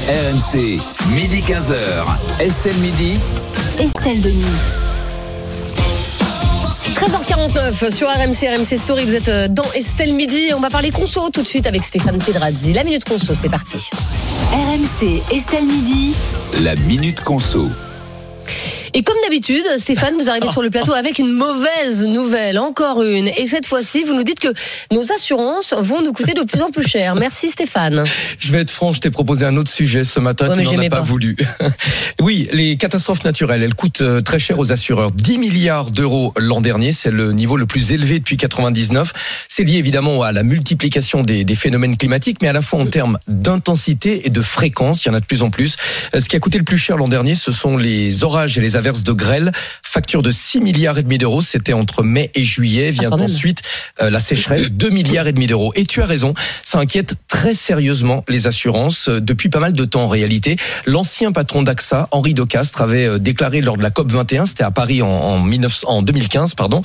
RMC, 0.09 0.79
midi 1.15 1.41
15h. 1.41 1.75
Estelle 2.39 2.77
Midi. 2.77 3.19
Estelle 3.81 4.21
Denis. 4.21 4.45
13h49 6.97 7.95
sur 7.95 8.09
RMC, 8.09 8.57
RMC 8.57 8.79
Story. 8.79 9.05
Vous 9.05 9.15
êtes 9.15 9.29
euh, 9.29 9.49
dans 9.49 9.71
Estelle 9.75 10.15
Midi. 10.15 10.49
On 10.57 10.61
va 10.61 10.71
parler 10.71 10.91
conso 10.91 11.29
tout 11.29 11.43
de 11.43 11.47
suite 11.47 11.67
avec 11.67 11.85
Stéphane 11.85 12.19
Pedrazzi. 12.19 12.73
La 12.73 12.85
minute 12.85 13.05
conso, 13.05 13.35
c'est 13.35 13.51
parti. 13.51 13.91
RMC 14.51 15.23
Estelle 15.31 15.67
Midi. 15.67 16.15
La 16.63 16.75
minute 16.75 17.21
conso. 17.21 17.69
Et 18.99 19.03
comme 19.03 19.17
d'habitude, 19.25 19.63
Stéphane, 19.77 20.15
vous 20.19 20.31
arrivez 20.31 20.49
sur 20.49 20.63
le 20.63 20.71
plateau 20.71 20.95
avec 20.95 21.19
une 21.19 21.31
mauvaise 21.31 22.07
nouvelle, 22.07 22.59
encore 22.59 23.03
une. 23.03 23.29
Et 23.29 23.45
cette 23.45 23.67
fois-ci, 23.67 24.05
vous 24.05 24.15
nous 24.15 24.23
dites 24.23 24.41
que 24.41 24.49
nos 24.91 25.13
assurances 25.13 25.75
vont 25.79 26.01
nous 26.01 26.15
coûter 26.15 26.33
de 26.33 26.41
plus 26.45 26.63
en 26.63 26.71
plus 26.71 26.89
cher. 26.89 27.15
Merci 27.15 27.51
Stéphane. 27.51 28.05
Je 28.39 28.53
vais 28.53 28.61
être 28.63 28.71
franc, 28.71 28.95
je 28.95 29.01
t'ai 29.03 29.11
proposé 29.11 29.45
un 29.45 29.55
autre 29.59 29.71
sujet 29.71 30.03
ce 30.03 30.19
matin, 30.19 30.49
Ouais, 30.49 30.63
tu 30.65 30.75
n'en 30.75 30.83
as 30.83 30.89
pas, 30.89 30.97
pas. 30.97 31.03
voulu. 31.03 31.37
oui, 32.23 32.49
les 32.55 32.79
catastrophes 32.79 33.23
naturelles, 33.25 33.63
elles 33.63 33.75
coûtent 33.75 34.01
euh, 34.01 34.23
très 34.23 34.39
cher 34.39 34.59
aux 34.59 34.73
assureurs. 34.73 35.11
10 35.11 35.37
milliards 35.37 35.91
d'euros 35.91 36.33
l'an 36.39 36.63
dernier, 36.63 36.93
c'est 36.93 37.11
le 37.11 37.35
niveau 37.35 37.59
le 37.59 37.67
plus 37.67 37.93
élevé 37.93 38.19
depuis 38.19 38.39
99. 38.39 39.13
C'est 39.51 39.65
lié 39.65 39.77
évidemment 39.77 40.23
à 40.23 40.33
la 40.33 40.43
multiplication 40.43 41.21
des, 41.23 41.45
des 41.45 41.55
phénomènes 41.55 41.99
climatiques, 41.99 42.39
mais 42.41 42.49
à 42.49 42.55
la 42.55 42.63
fois 42.63 42.81
en 42.81 42.87
termes 42.87 43.19
d'intensité 43.29 44.27
et 44.27 44.31
de 44.31 44.41
fréquence, 44.41 45.05
il 45.05 45.09
y 45.09 45.11
en 45.11 45.15
a 45.15 45.21
de 45.21 45.27
plus 45.27 45.43
en 45.43 45.51
plus. 45.51 45.77
Euh, 46.15 46.21
Ce 46.21 46.31
qui 46.31 46.37
a 46.37 46.41
coûté 46.41 46.57
le 46.57 46.65
plus 46.65 46.79
cher 46.79 46.97
l'an 46.97 47.09
dernier, 47.09 47.35
ce 47.35 47.53
sont 47.53 47.77
les 47.77 48.25
orages 48.25 48.57
et 48.57 48.63
les 48.63 48.79
averses 48.87 49.03
de 49.03 49.13
grêle. 49.13 49.53
Facture 49.83 50.23
de 50.23 50.31
6 50.31 50.61
milliards 50.61 50.99
et 50.99 51.03
demi 51.03 51.19
d'euros, 51.19 51.43
c'était 51.43 51.73
entre 51.73 52.05
mai 52.05 52.31
et 52.35 52.45
juillet. 52.45 52.91
Vient 52.91 53.11
Ah, 53.13 53.17
ensuite 53.17 53.63
euh, 54.01 54.11
la 54.11 54.21
sécheresse, 54.21 54.71
2 54.71 54.91
milliards 54.91 55.27
et 55.27 55.33
demi 55.33 55.49
d'euros. 55.49 55.73
Et 55.75 55.85
tu 55.87 56.03
as 56.03 56.07
raison, 56.07 56.35
ça 56.63 56.79
inquiète 56.79 57.15
très 57.27 57.55
sérieusement 57.55 58.25
les 58.29 58.47
assurances 58.47 59.09
euh, 59.09 59.21
depuis 59.21 59.49
pas 59.49 59.59
mal 59.59 59.73
de 59.73 59.85
temps 59.85 60.05
en 60.05 60.09
réalité. 60.09 60.57
L'ancien 60.87 61.33
patron 61.33 61.65
d'AXA, 61.65 62.07
Henri 62.13 62.35
Docastre, 62.35 62.83
avait 62.83 63.07
euh, 63.07 63.19
déclaré 63.19 63.61
lors 63.61 63.77
de 63.77 63.83
la 63.83 63.91
COP 63.91 64.13
21, 64.13 64.47
c'était 64.47 64.63
à 64.63 64.71
Paris 64.71 65.03
en, 65.03 65.09
en, 65.09 65.45
19 65.45 65.85
en 65.87 66.03
2015, 66.03 66.55
pardon, 66.55 66.83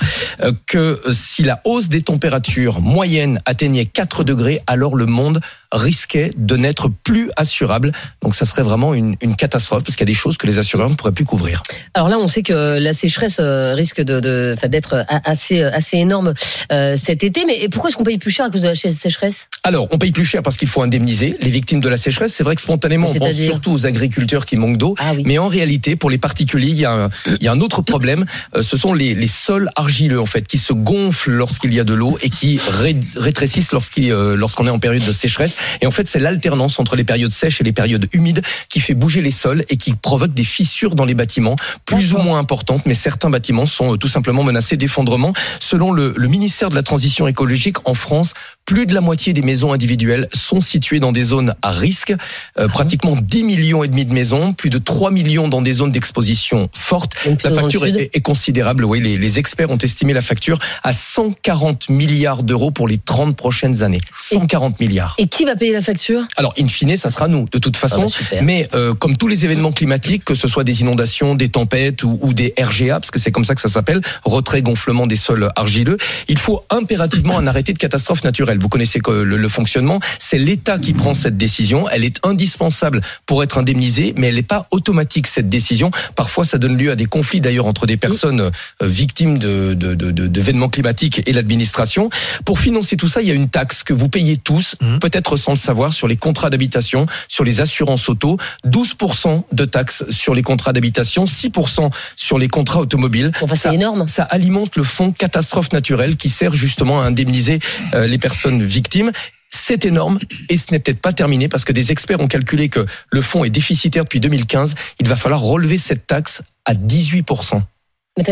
que 0.66 1.00
si 1.12 1.42
la 1.42 1.60
hausse 1.64 1.88
des 1.88 2.02
températures 2.02 2.80
moyennes 2.80 3.40
atteignait 3.46 3.84
4 3.84 4.24
degrés, 4.24 4.60
alors 4.66 4.96
le 4.96 5.06
monde 5.06 5.40
risquait 5.72 6.30
de 6.36 6.56
n'être 6.56 6.88
plus 7.02 7.30
assurable. 7.36 7.92
Donc 8.22 8.34
ça 8.34 8.44
serait 8.44 8.62
vraiment 8.62 8.94
une, 8.94 9.16
une 9.20 9.34
catastrophe 9.34 9.82
parce 9.84 9.96
qu'il 9.96 10.02
y 10.06 10.10
a 10.10 10.12
des 10.12 10.18
choses 10.18 10.36
que 10.36 10.46
les 10.46 10.58
assureurs 10.58 10.90
ne 10.90 10.94
pourraient 10.94 11.12
plus 11.12 11.24
couvrir. 11.24 11.62
Alors 11.94 12.08
là, 12.08 12.18
on 12.18 12.28
sait 12.28 12.42
que 12.42 12.78
la 12.78 12.92
sécheresse 12.92 13.38
euh, 13.40 13.74
risque 13.74 14.00
de, 14.00 14.20
de, 14.20 14.54
d'être 14.68 14.94
a- 15.08 15.20
assez, 15.30 15.62
assez 15.62 15.96
énorme 15.96 16.34
euh, 16.70 16.96
cet 16.96 17.24
été. 17.24 17.44
Mais 17.46 17.68
pourquoi 17.70 17.88
est-ce 17.90 17.96
qu'on 17.96 18.04
paye 18.04 18.18
plus 18.18 18.30
cher 18.30 18.46
à 18.46 18.50
cause 18.50 18.62
de 18.62 18.68
la 18.68 18.74
sécheresse? 18.74 19.48
Alors, 19.64 19.88
on 19.90 19.98
paye 19.98 20.12
plus 20.12 20.24
cher 20.24 20.42
parce 20.42 20.56
qu'il 20.56 20.68
faut 20.68 20.82
indemniser 20.82 21.36
les 21.40 21.50
victimes 21.50 21.80
de 21.80 21.88
la 21.88 21.96
sécheresse. 21.96 22.32
C'est 22.34 22.44
vrai 22.44 22.54
que 22.54 22.62
spontanément, 22.62 23.08
on 23.10 23.14
pense 23.14 23.34
surtout 23.34 23.72
aux 23.72 23.86
agriculteurs 23.86 24.46
qui 24.46 24.56
manquent 24.56 24.76
d'eau. 24.78 24.94
Ah 24.98 25.12
oui. 25.16 25.22
Mais 25.24 25.38
en 25.38 25.48
réalité, 25.48 25.96
pour 25.96 26.10
les 26.10 26.18
particuliers, 26.18 26.68
il 26.68 26.78
y 26.80 26.84
a 26.84 26.92
un, 26.92 27.10
il 27.26 27.42
y 27.42 27.48
a 27.48 27.52
un 27.52 27.60
autre 27.60 27.82
problème. 27.82 28.24
Euh, 28.56 28.62
Ce 28.62 28.76
sont 28.76 28.92
les, 28.92 29.14
les 29.14 29.26
sols 29.26 29.70
argileux, 29.76 30.20
en 30.20 30.26
fait, 30.26 30.46
qui 30.46 30.58
se 30.58 30.72
gonflent 30.72 31.30
lorsqu'il 31.30 31.72
y 31.74 31.80
a 31.80 31.84
de 31.84 31.94
l'eau 31.94 32.18
et 32.22 32.30
qui 32.30 32.60
ré- 32.68 32.96
rétrécissent 33.16 33.70
euh, 33.98 34.36
lorsqu'on 34.36 34.66
est 34.66 34.70
en 34.70 34.78
période 34.78 35.04
de 35.04 35.12
sécheresse. 35.12 35.56
Et 35.80 35.86
en 35.86 35.90
fait, 35.90 36.08
c'est 36.08 36.18
l'alternance 36.18 36.78
entre 36.78 36.96
les 36.96 37.04
périodes 37.04 37.30
sèches 37.30 37.60
et 37.60 37.64
les 37.64 37.72
périodes 37.72 38.08
humides 38.12 38.42
qui 38.68 38.80
fait 38.80 38.94
bouger 38.94 39.20
les 39.20 39.30
sols 39.30 39.64
et 39.68 39.76
qui 39.76 39.94
provoque 39.94 40.34
des 40.34 40.44
fissures 40.44 40.94
dans 40.94 41.04
les 41.04 41.14
bâtiments, 41.14 41.56
plus 41.84 42.14
ou 42.14 42.18
moins 42.18 42.38
importantes, 42.38 42.82
mais 42.86 42.94
certains 42.94 43.30
bâtiments 43.30 43.66
sont 43.66 43.94
euh, 43.94 43.96
tout 43.96 44.08
simplement 44.08 44.44
menacés 44.44 44.76
d'effondrement. 44.76 45.32
Selon 45.60 45.92
le, 45.92 46.14
le 46.16 46.28
ministère 46.28 46.70
de 46.70 46.74
la 46.74 46.82
Transition 46.82 47.26
écologique, 47.26 47.76
en 47.88 47.94
France, 47.94 48.34
plus 48.64 48.86
de 48.86 48.94
la 48.94 49.00
moitié 49.00 49.32
des 49.32 49.42
maisons 49.42 49.72
individuelles 49.72 50.28
sont 50.32 50.60
situées 50.60 51.00
dans 51.00 51.12
des 51.12 51.22
zones 51.22 51.54
à 51.62 51.70
risque. 51.70 52.14
Euh, 52.58 52.68
pratiquement 52.68 53.16
10 53.16 53.44
millions 53.44 53.84
et 53.84 53.88
demi 53.88 54.04
de 54.04 54.12
maisons, 54.12 54.52
plus 54.52 54.70
de 54.70 54.78
3 54.78 55.10
millions 55.10 55.48
dans 55.48 55.62
des 55.62 55.72
zones 55.72 55.90
d'exposition 55.90 56.68
forte. 56.72 57.12
La 57.44 57.50
facture 57.50 57.86
est, 57.86 58.10
est 58.12 58.20
considérable. 58.20 58.84
Oui, 58.84 59.00
les, 59.00 59.16
les 59.16 59.38
experts 59.38 59.70
ont 59.70 59.78
estimé 59.78 60.12
la 60.12 60.20
facture 60.20 60.58
à 60.82 60.92
140 60.92 61.90
milliards 61.90 62.42
d'euros 62.42 62.70
pour 62.70 62.88
les 62.88 62.98
30 62.98 63.36
prochaines 63.36 63.82
années. 63.82 64.00
140 64.18 64.80
milliards. 64.80 65.14
Et 65.18 65.26
qui 65.26 65.44
va 65.44 65.51
payer 65.56 65.72
la 65.72 65.82
facture 65.82 66.22
Alors, 66.36 66.54
in 66.58 66.68
fine, 66.68 66.96
ça 66.96 67.10
sera 67.10 67.28
nous, 67.28 67.46
de 67.50 67.58
toute 67.58 67.76
façon. 67.76 68.00
Ah 68.02 68.04
bah, 68.04 68.08
super. 68.08 68.42
mais 68.42 68.68
euh, 68.74 68.94
comme 68.94 69.16
tous 69.16 69.28
les 69.28 69.44
événements 69.44 69.72
climatiques, 69.72 70.24
que 70.24 70.34
ce 70.34 70.48
soit 70.48 70.64
des 70.64 70.80
inondations, 70.82 71.34
des 71.34 71.48
tempêtes, 71.48 71.62
tempête 71.62 72.02
ou, 72.02 72.18
ou 72.20 72.34
des 72.34 72.54
RGA, 72.60 72.98
parce 72.98 73.10
que 73.12 73.18
c'est 73.20 73.30
comme 73.30 73.44
ça 73.44 73.54
que 73.54 73.60
ça 73.60 73.68
s'appelle, 73.68 74.00
retrait 74.24 74.62
gonflement 74.62 75.06
des 75.06 75.16
sols 75.16 75.48
argileux. 75.56 75.96
Il 76.28 76.38
faut 76.38 76.64
impérativement 76.70 77.38
un 77.38 77.46
arrêté 77.46 77.72
de 77.72 77.78
catastrophe 77.78 78.24
naturelle. 78.24 78.58
Vous 78.58 78.68
connaissez 78.68 78.98
le, 79.06 79.24
le 79.24 79.48
fonctionnement, 79.48 80.00
c'est 80.18 80.38
l'État 80.38 80.78
qui 80.78 80.92
prend 80.92 81.14
cette 81.14 81.36
décision. 81.36 81.88
Elle 81.88 82.04
est 82.04 82.18
indispensable 82.26 83.00
pour 83.26 83.42
être 83.42 83.58
indemnisée, 83.58 84.12
mais 84.16 84.26
elle 84.28 84.34
n'est 84.34 84.42
pas 84.42 84.66
automatique 84.72 85.26
cette 85.28 85.48
décision. 85.48 85.90
Parfois, 86.16 86.44
ça 86.44 86.58
donne 86.58 86.76
lieu 86.76 86.90
à 86.90 86.96
des 86.96 87.06
conflits 87.06 87.40
d'ailleurs 87.40 87.66
entre 87.66 87.86
des 87.86 87.96
personnes 87.96 88.40
euh, 88.40 88.50
victimes 88.82 89.38
de 89.38 89.74
de- 89.74 89.94
de- 89.94 90.10
de- 90.10 90.26
d'événements 90.26 90.68
climatiques 90.68 91.22
et 91.26 91.32
l'administration. 91.32 92.10
Pour 92.44 92.58
financer 92.58 92.96
tout 92.96 93.08
ça, 93.08 93.22
il 93.22 93.28
y 93.28 93.30
a 93.30 93.34
une 93.34 93.48
taxe 93.48 93.82
que 93.84 93.92
vous 93.92 94.08
payez 94.08 94.36
tous, 94.36 94.76
peut-être 95.00 95.31
sans 95.36 95.52
le 95.52 95.58
savoir, 95.58 95.92
sur 95.92 96.08
les 96.08 96.16
contrats 96.16 96.50
d'habitation, 96.50 97.06
sur 97.28 97.44
les 97.44 97.60
assurances 97.60 98.08
auto. 98.08 98.38
12% 98.66 99.44
de 99.52 99.64
taxes 99.64 100.04
sur 100.08 100.34
les 100.34 100.42
contrats 100.42 100.72
d'habitation, 100.72 101.24
6% 101.24 101.90
sur 102.16 102.38
les 102.38 102.48
contrats 102.48 102.80
automobiles. 102.80 103.32
c'est 103.54 103.74
énorme. 103.74 104.06
Ça 104.06 104.24
alimente 104.24 104.76
le 104.76 104.82
fonds 104.82 105.12
catastrophe 105.12 105.72
naturelle 105.72 106.16
qui 106.16 106.28
sert 106.28 106.52
justement 106.52 107.00
à 107.00 107.04
indemniser 107.04 107.60
euh, 107.94 108.06
les 108.06 108.18
personnes 108.18 108.62
victimes. 108.62 109.12
C'est 109.50 109.84
énorme 109.84 110.18
et 110.48 110.56
ce 110.56 110.72
n'est 110.72 110.78
peut-être 110.78 111.00
pas 111.00 111.12
terminé 111.12 111.48
parce 111.48 111.64
que 111.64 111.72
des 111.72 111.92
experts 111.92 112.20
ont 112.20 112.26
calculé 112.26 112.70
que 112.70 112.86
le 113.10 113.20
fonds 113.20 113.44
est 113.44 113.50
déficitaire 113.50 114.04
depuis 114.04 114.20
2015. 114.20 114.74
Il 114.98 115.08
va 115.08 115.16
falloir 115.16 115.42
relever 115.42 115.76
cette 115.76 116.06
taxe 116.06 116.42
à 116.64 116.72
18%. 116.72 117.60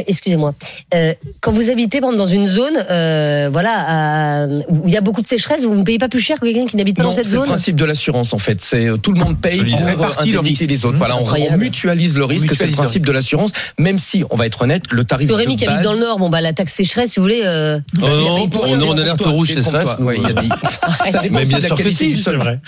Excusez-moi. 0.06 0.54
Euh, 0.94 1.14
quand 1.40 1.52
vous 1.52 1.70
habitez 1.70 2.00
par 2.02 2.10
exemple, 2.10 2.18
dans 2.18 2.30
une 2.30 2.44
zone, 2.44 2.76
euh, 2.90 3.48
voilà, 3.50 3.72
à- 4.42 4.46
où 4.68 4.82
il 4.86 4.92
y 4.92 4.96
a 4.98 5.00
beaucoup 5.00 5.22
de 5.22 5.26
sécheresse, 5.26 5.64
vous 5.64 5.74
ne 5.74 5.84
payez 5.84 5.96
pas 5.98 6.10
plus 6.10 6.20
cher 6.20 6.38
que 6.38 6.44
quelqu'un 6.44 6.66
qui 6.66 6.76
n'habite 6.76 6.96
pas 6.98 7.02
Non, 7.02 7.08
dans 7.08 7.14
cette 7.14 7.24
c'est 7.24 7.32
le 7.32 7.38
zone. 7.40 7.48
principe 7.48 7.76
de 7.76 7.86
l'assurance 7.86 8.34
en 8.34 8.38
fait. 8.38 8.60
C'est 8.60 8.84
euh, 8.86 8.98
tout 8.98 9.12
le 9.12 9.18
monde 9.20 9.40
paye 9.40 9.56
Solidaire. 9.56 9.78
pour 9.78 9.86
répartit 10.04 10.32
le 10.32 10.38
indemniser 10.40 10.66
risque. 10.66 10.70
les 10.70 10.84
autres. 10.86 10.98
Voilà, 10.98 11.16
on, 11.16 11.56
mutualise 11.56 12.14
le 12.18 12.26
risque. 12.26 12.54
C'est 12.54 12.66
le 12.66 12.72
principe 12.72 13.06
de 13.06 13.12
l'assurance. 13.12 13.52
Même 13.78 13.98
si, 13.98 14.22
on 14.28 14.36
va 14.36 14.44
être 14.46 14.60
honnête, 14.60 14.82
le 14.90 15.02
tarif 15.04 15.28
Que 15.30 15.32
Rémi 15.32 15.56
de 15.56 15.60
qui 15.62 15.66
habite 15.66 15.82
dans 15.82 15.94
le 15.94 16.00
Nord, 16.00 16.18
bon 16.18 16.28
bah 16.28 16.42
la 16.42 16.52
taxe 16.52 16.74
sécheresse, 16.74 17.12
si 17.12 17.18
vous 17.20 17.24
voulez. 17.24 17.40
Euh, 17.44 17.78
Oh 18.02 18.06
non, 18.06 18.48
pour 18.48 18.64
on 18.64 18.78
est 18.80 18.84
en 18.86 18.96
alerte 18.98 19.22
rouge, 19.24 19.48
c'est 19.48 19.54
Détrompe-toi. 19.56 19.92
stress. 19.94 20.06
Ouais, 20.06 20.16
il 20.18 20.22
y 20.22 20.26
a 20.26 20.32
des- 20.42 20.48
Ça 21.10 21.20
dépend 21.22 21.34
Mais 21.38 21.44
bien 21.46 21.58
de 21.58 21.64
sûr 21.66 21.76
que 21.76 21.88
si. 21.90 22.22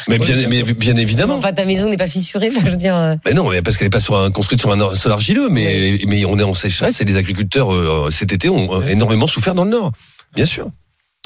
Mais 0.08 0.18
bien, 0.18 0.96
évidemment. 0.96 1.34
Enfin, 1.36 1.52
ta 1.52 1.66
maison 1.66 1.90
n'est 1.90 1.96
pas 1.98 2.06
fissurée, 2.08 2.50
je 2.64 2.70
veux 2.70 2.76
dire. 2.76 3.16
Mais 3.26 3.34
non, 3.34 3.50
parce 3.62 3.76
qu'elle 3.76 3.86
n'est 3.86 3.90
pas 3.90 4.30
construite 4.30 4.60
sur 4.60 4.72
un 4.72 4.94
sol 4.94 5.12
argileux, 5.12 5.50
mais 5.50 6.00
on 6.26 6.38
est 6.38 6.42
en 6.42 6.54
sécheresse 6.54 7.01
et 7.02 7.04
les 7.04 7.16
agriculteurs 7.16 7.72
euh, 7.72 8.08
cet 8.10 8.32
été 8.32 8.48
ont 8.48 8.80
euh, 8.80 8.86
énormément 8.86 9.26
souffert 9.26 9.54
dans 9.54 9.64
le 9.64 9.70
Nord. 9.70 9.92
Bien 10.34 10.44
sûr. 10.46 10.70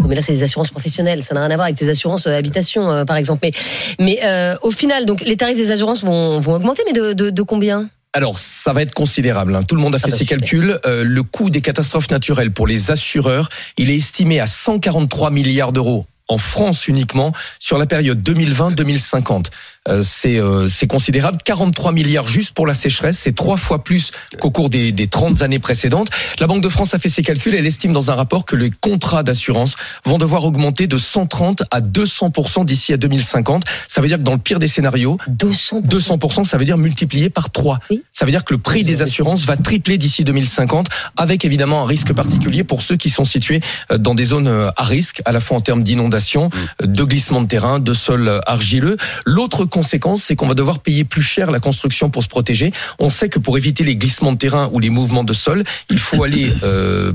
Mais 0.06 0.14
là, 0.14 0.20
c'est 0.20 0.32
des 0.34 0.42
assurances 0.42 0.70
professionnelles. 0.70 1.22
Ça 1.22 1.34
n'a 1.34 1.40
rien 1.40 1.50
à 1.50 1.54
voir 1.54 1.64
avec 1.66 1.76
tes 1.78 1.88
assurances 1.88 2.26
euh, 2.26 2.36
habitation, 2.36 2.90
euh, 2.90 3.04
par 3.04 3.16
exemple. 3.16 3.40
Mais, 3.42 3.52
mais 3.98 4.18
euh, 4.24 4.54
au 4.62 4.70
final, 4.70 5.06
donc, 5.06 5.22
les 5.22 5.36
tarifs 5.36 5.56
des 5.56 5.70
assurances 5.70 6.04
vont, 6.04 6.38
vont 6.38 6.54
augmenter, 6.54 6.82
mais 6.86 6.92
de, 6.92 7.12
de, 7.14 7.30
de 7.30 7.42
combien? 7.42 7.88
Alors, 8.12 8.38
ça 8.38 8.72
va 8.72 8.82
être 8.82 8.92
considérable. 8.94 9.54
hein. 9.54 9.62
Tout 9.62 9.74
le 9.74 9.80
monde 9.80 9.94
a 9.94 9.98
fait 9.98 10.10
bah, 10.10 10.16
ses 10.16 10.26
calculs. 10.26 10.78
Euh, 10.84 11.02
le 11.04 11.22
coût 11.22 11.48
des 11.50 11.60
catastrophes 11.62 12.10
naturelles 12.10 12.50
pour 12.50 12.66
les 12.66 12.90
assureurs, 12.90 13.48
il 13.78 13.90
est 13.90 13.96
estimé 13.96 14.38
à 14.40 14.46
143 14.46 15.30
milliards 15.30 15.72
d'euros 15.72 16.06
en 16.28 16.38
France 16.38 16.88
uniquement 16.88 17.32
sur 17.58 17.78
la 17.78 17.86
période 17.86 18.20
2020-2050. 18.28 19.46
Euh, 19.88 20.02
c'est 20.02 20.38
euh, 20.38 20.66
c'est 20.66 20.86
considérable. 20.86 21.38
43 21.44 21.92
milliards 21.92 22.26
juste 22.26 22.52
pour 22.52 22.66
la 22.66 22.74
sécheresse, 22.74 23.18
c'est 23.18 23.34
trois 23.34 23.56
fois 23.56 23.84
plus 23.84 24.10
qu'au 24.40 24.50
cours 24.50 24.70
des, 24.70 24.92
des 24.92 25.06
30 25.06 25.42
années 25.42 25.58
précédentes. 25.58 26.08
La 26.38 26.46
Banque 26.46 26.62
de 26.62 26.68
France 26.68 26.94
a 26.94 26.98
fait 26.98 27.08
ses 27.08 27.22
calculs. 27.22 27.54
Elle 27.54 27.66
estime 27.66 27.92
dans 27.92 28.10
un 28.10 28.14
rapport 28.14 28.44
que 28.44 28.56
les 28.56 28.70
contrats 28.70 29.22
d'assurance 29.22 29.76
vont 30.04 30.18
devoir 30.18 30.44
augmenter 30.44 30.86
de 30.86 30.96
130 30.96 31.64
à 31.70 31.80
200% 31.80 32.64
d'ici 32.64 32.92
à 32.92 32.96
2050. 32.96 33.64
Ça 33.88 34.00
veut 34.00 34.08
dire 34.08 34.18
que 34.18 34.22
dans 34.22 34.32
le 34.32 34.38
pire 34.38 34.58
des 34.58 34.68
scénarios, 34.68 35.18
200 35.28 35.82
200 35.84 36.44
ça 36.44 36.56
veut 36.56 36.64
dire 36.64 36.78
multiplié 36.78 37.30
par 37.30 37.50
3. 37.50 37.78
Ça 38.10 38.24
veut 38.24 38.30
dire 38.30 38.44
que 38.44 38.54
le 38.54 38.58
prix 38.58 38.84
des 38.84 39.02
assurances 39.02 39.44
va 39.44 39.56
tripler 39.56 39.98
d'ici 39.98 40.24
2050, 40.24 40.88
avec 41.16 41.44
évidemment 41.44 41.82
un 41.82 41.86
risque 41.86 42.12
particulier 42.12 42.64
pour 42.64 42.82
ceux 42.82 42.96
qui 42.96 43.10
sont 43.10 43.24
situés 43.24 43.60
euh, 43.90 43.98
dans 43.98 44.14
des 44.14 44.24
zones 44.24 44.70
à 44.76 44.84
risque, 44.84 45.22
à 45.24 45.32
la 45.32 45.40
fois 45.40 45.56
en 45.56 45.60
termes 45.60 45.82
d'inondation, 45.82 46.50
euh, 46.82 46.86
de 46.86 47.04
glissement 47.04 47.40
de 47.40 47.46
terrain, 47.46 47.78
de 47.78 47.94
sol 47.94 48.40
argileux. 48.46 48.96
L'autre 49.24 49.64
conséquence, 49.76 50.22
c'est 50.22 50.36
qu'on 50.36 50.48
va 50.48 50.54
devoir 50.54 50.78
payer 50.78 51.04
plus 51.04 51.20
cher 51.20 51.50
la 51.50 51.60
construction 51.60 52.08
pour 52.08 52.22
se 52.22 52.28
protéger. 52.28 52.72
On 52.98 53.10
sait 53.10 53.28
que 53.28 53.38
pour 53.38 53.58
éviter 53.58 53.84
les 53.84 53.94
glissements 53.94 54.32
de 54.32 54.38
terrain 54.38 54.70
ou 54.72 54.78
les 54.78 54.88
mouvements 54.88 55.22
de 55.22 55.34
sol, 55.34 55.64
il 55.90 55.98
faut 55.98 56.24
aller 56.24 56.50
euh, 56.62 57.12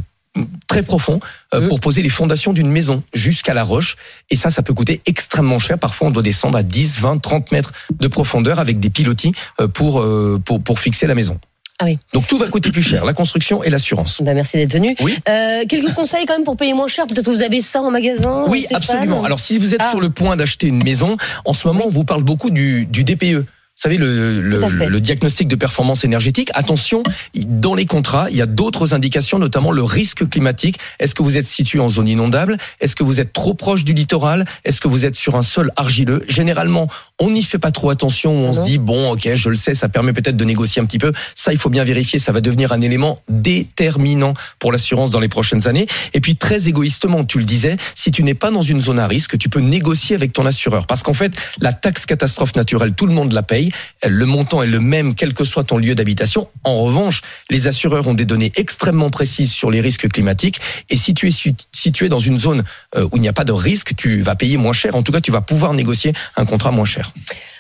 très 0.68 0.84
profond 0.84 1.20
euh, 1.56 1.68
pour 1.68 1.80
poser 1.80 2.04
les 2.04 2.10
fondations 2.10 2.54
d'une 2.54 2.70
maison 2.70 3.02
jusqu'à 3.16 3.56
la 3.56 3.64
roche. 3.64 3.96
Et 4.30 4.36
ça, 4.36 4.52
ça 4.52 4.62
peut 4.62 4.76
coûter 4.76 5.02
extrêmement 5.08 5.58
cher. 5.58 5.80
Parfois, 5.80 6.10
on 6.10 6.12
doit 6.12 6.22
descendre 6.22 6.56
à 6.56 6.62
10, 6.62 7.00
20, 7.00 7.18
30 7.18 7.52
mètres 7.52 7.72
de 8.00 8.08
profondeur 8.08 8.60
avec 8.60 8.80
des 8.80 8.92
pilotis 8.92 9.34
euh, 9.60 9.68
pour, 9.68 10.02
euh, 10.02 10.40
pour, 10.46 10.62
pour 10.62 10.80
fixer 10.80 11.08
la 11.08 11.16
maison. 11.16 11.40
Ah 11.82 11.86
oui. 11.86 11.98
Donc 12.14 12.28
tout 12.28 12.38
va 12.38 12.48
coûter 12.48 12.70
plus 12.72 12.82
cher, 12.84 13.04
la 13.06 13.14
construction 13.14 13.64
et 13.64 13.70
l'assurance. 13.72 14.22
Bah, 14.22 14.34
merci 14.36 14.58
d'être 14.58 14.72
venu. 14.74 14.96
Oui. 15.02 15.18
Euh, 15.28 15.64
quelques 15.68 15.94
conseils 15.94 16.26
quand 16.26 16.34
même 16.36 16.44
pour 16.44 16.56
payer 16.56 16.74
moins 16.74 16.88
cher. 16.88 17.08
Peut-être 17.08 17.26
que 17.26 17.32
vous 17.32 17.42
avez 17.44 17.60
ça 17.60 17.82
en 17.82 17.90
magasin. 17.92 18.46
Oui, 18.48 18.68
absolument. 18.74 19.24
Alors 19.24 19.40
si 19.40 19.58
vous 19.58 19.74
êtes 19.74 19.82
Ah. 19.84 19.90
sur 19.90 20.00
le 20.00 20.10
point 20.12 20.36
d'acheter 20.36 20.68
une 20.68 20.84
maison, 20.84 21.18
en 21.44 21.54
ce 21.54 21.68
moment, 21.68 21.84
on 21.88 21.90
vous 21.90 22.04
parle 22.04 22.22
beaucoup 22.24 22.52
du, 22.52 22.86
du 22.86 23.04
DPE. 23.04 23.46
Vous 23.82 23.90
savez, 23.90 23.98
le, 23.98 24.42
le, 24.42 24.90
le 24.90 25.00
diagnostic 25.02 25.48
de 25.48 25.56
performance 25.56 26.04
énergétique. 26.04 26.52
Attention, 26.54 27.02
dans 27.34 27.74
les 27.74 27.88
contrats, 27.88 28.28
il 28.30 28.38
y 28.38 28.42
a 28.44 28.46
d'autres 28.46 28.94
indications, 28.94 29.40
notamment 29.40 29.72
le 29.72 29.82
risque 29.82 30.30
climatique. 30.30 30.78
Est-ce 31.00 31.16
que 31.16 31.24
vous 31.24 31.40
êtes 31.40 31.48
situé 31.48 31.80
en 31.80 31.88
zone 31.88 32.08
inondable? 32.08 32.60
Est-ce 32.80 32.96
que 32.96 33.02
vous 33.04 33.20
êtes 33.20 33.34
trop 33.34 33.56
proche 33.56 33.84
du 33.84 33.94
littoral? 33.94 34.46
Est-ce 34.66 34.82
que 34.82 34.88
vous 34.88 35.08
êtes 35.08 35.16
sur 35.16 35.36
un 35.36 35.42
sol 35.42 35.72
argileux? 35.78 36.24
Généralement, 36.28 36.90
on 37.20 37.32
n'y 37.32 37.42
fait 37.42 37.58
pas 37.58 37.72
trop 37.72 37.90
attention. 37.90 38.32
On 38.32 38.54
se 38.54 38.62
dit, 38.62 38.78
bon, 38.78 39.14
ok, 39.14 39.28
je 39.34 39.50
le 39.50 39.56
sais, 39.56 39.74
ça 39.74 39.90
permet 39.90 40.14
peut-être 40.14 40.38
de 40.38 40.46
négocier 40.46 40.80
un 40.80 40.86
petit 40.86 41.00
peu. 41.00 41.12
Ça, 41.34 41.52
il 41.52 41.58
faut 41.58 41.72
bien 41.72 41.84
vérifier. 41.84 42.20
Ça 42.20 42.32
va 42.32 42.40
devenir 42.40 42.74
un 42.74 42.82
élément 42.82 43.18
déterminant 43.30 44.36
pour 44.60 44.72
l'assurance 44.72 45.10
dans 45.10 45.20
les 45.20 45.28
prochaines 45.28 45.68
années. 45.68 45.88
Et 46.14 46.22
puis, 46.22 46.36
très 46.36 46.68
égoïstement, 46.68 47.24
tu 47.24 47.40
le 47.40 47.46
disais, 47.46 47.78
si 47.96 48.12
tu 48.12 48.22
n'es 48.22 48.36
pas 48.36 48.52
dans 48.52 48.62
une 48.62 48.80
zone 48.80 49.00
à 49.00 49.08
risque, 49.08 49.40
tu 49.40 49.50
peux 49.50 49.60
négocier 49.60 50.16
avec 50.16 50.34
ton 50.34 50.46
assureur. 50.46 50.86
Parce 50.86 51.02
qu'en 51.02 51.16
fait, 51.16 51.34
la 51.60 51.74
taxe 51.74 52.06
catastrophe 52.06 52.56
naturelle, 52.56 52.94
tout 52.94 53.08
le 53.08 53.14
monde 53.14 53.34
la 53.34 53.42
paye. 53.42 53.71
Le 54.08 54.26
montant 54.26 54.62
est 54.64 54.68
le 54.68 54.80
même, 54.80 55.16
quel 55.16 55.34
que 55.34 55.44
soit 55.44 55.64
ton 55.64 55.78
lieu 55.78 55.96
d'habitation. 55.96 56.48
En 56.64 56.78
revanche, 56.84 57.22
les 57.50 57.68
assureurs 57.68 58.08
ont 58.08 58.14
des 58.14 58.26
données 58.26 58.52
extrêmement 58.56 59.10
précises 59.10 59.52
sur 59.52 59.72
les 59.72 59.82
risques 59.82 60.10
climatiques. 60.10 60.60
Et 60.90 60.98
si 60.98 61.14
tu 61.14 61.28
es 61.28 61.54
situé 61.72 62.10
dans 62.10 62.20
une 62.20 62.40
zone 62.40 62.64
euh, 62.96 63.08
où 63.12 63.18
il 63.18 63.22
n'y 63.22 63.28
a 63.30 63.34
pas 63.34 63.44
de 63.44 63.52
risque, 63.52 63.96
tu 63.96 64.22
vas 64.22 64.36
payer 64.36 64.58
moins 64.58 64.74
cher. 64.74 64.96
En 64.96 65.04
tout 65.04 65.12
cas, 65.12 65.22
tu 65.22 65.32
vas 65.32 65.42
pouvoir 65.42 65.74
négocier 65.74 66.14
un 66.38 66.46
contrat 66.46 66.72
moins 66.72 66.86
cher. 66.86 67.12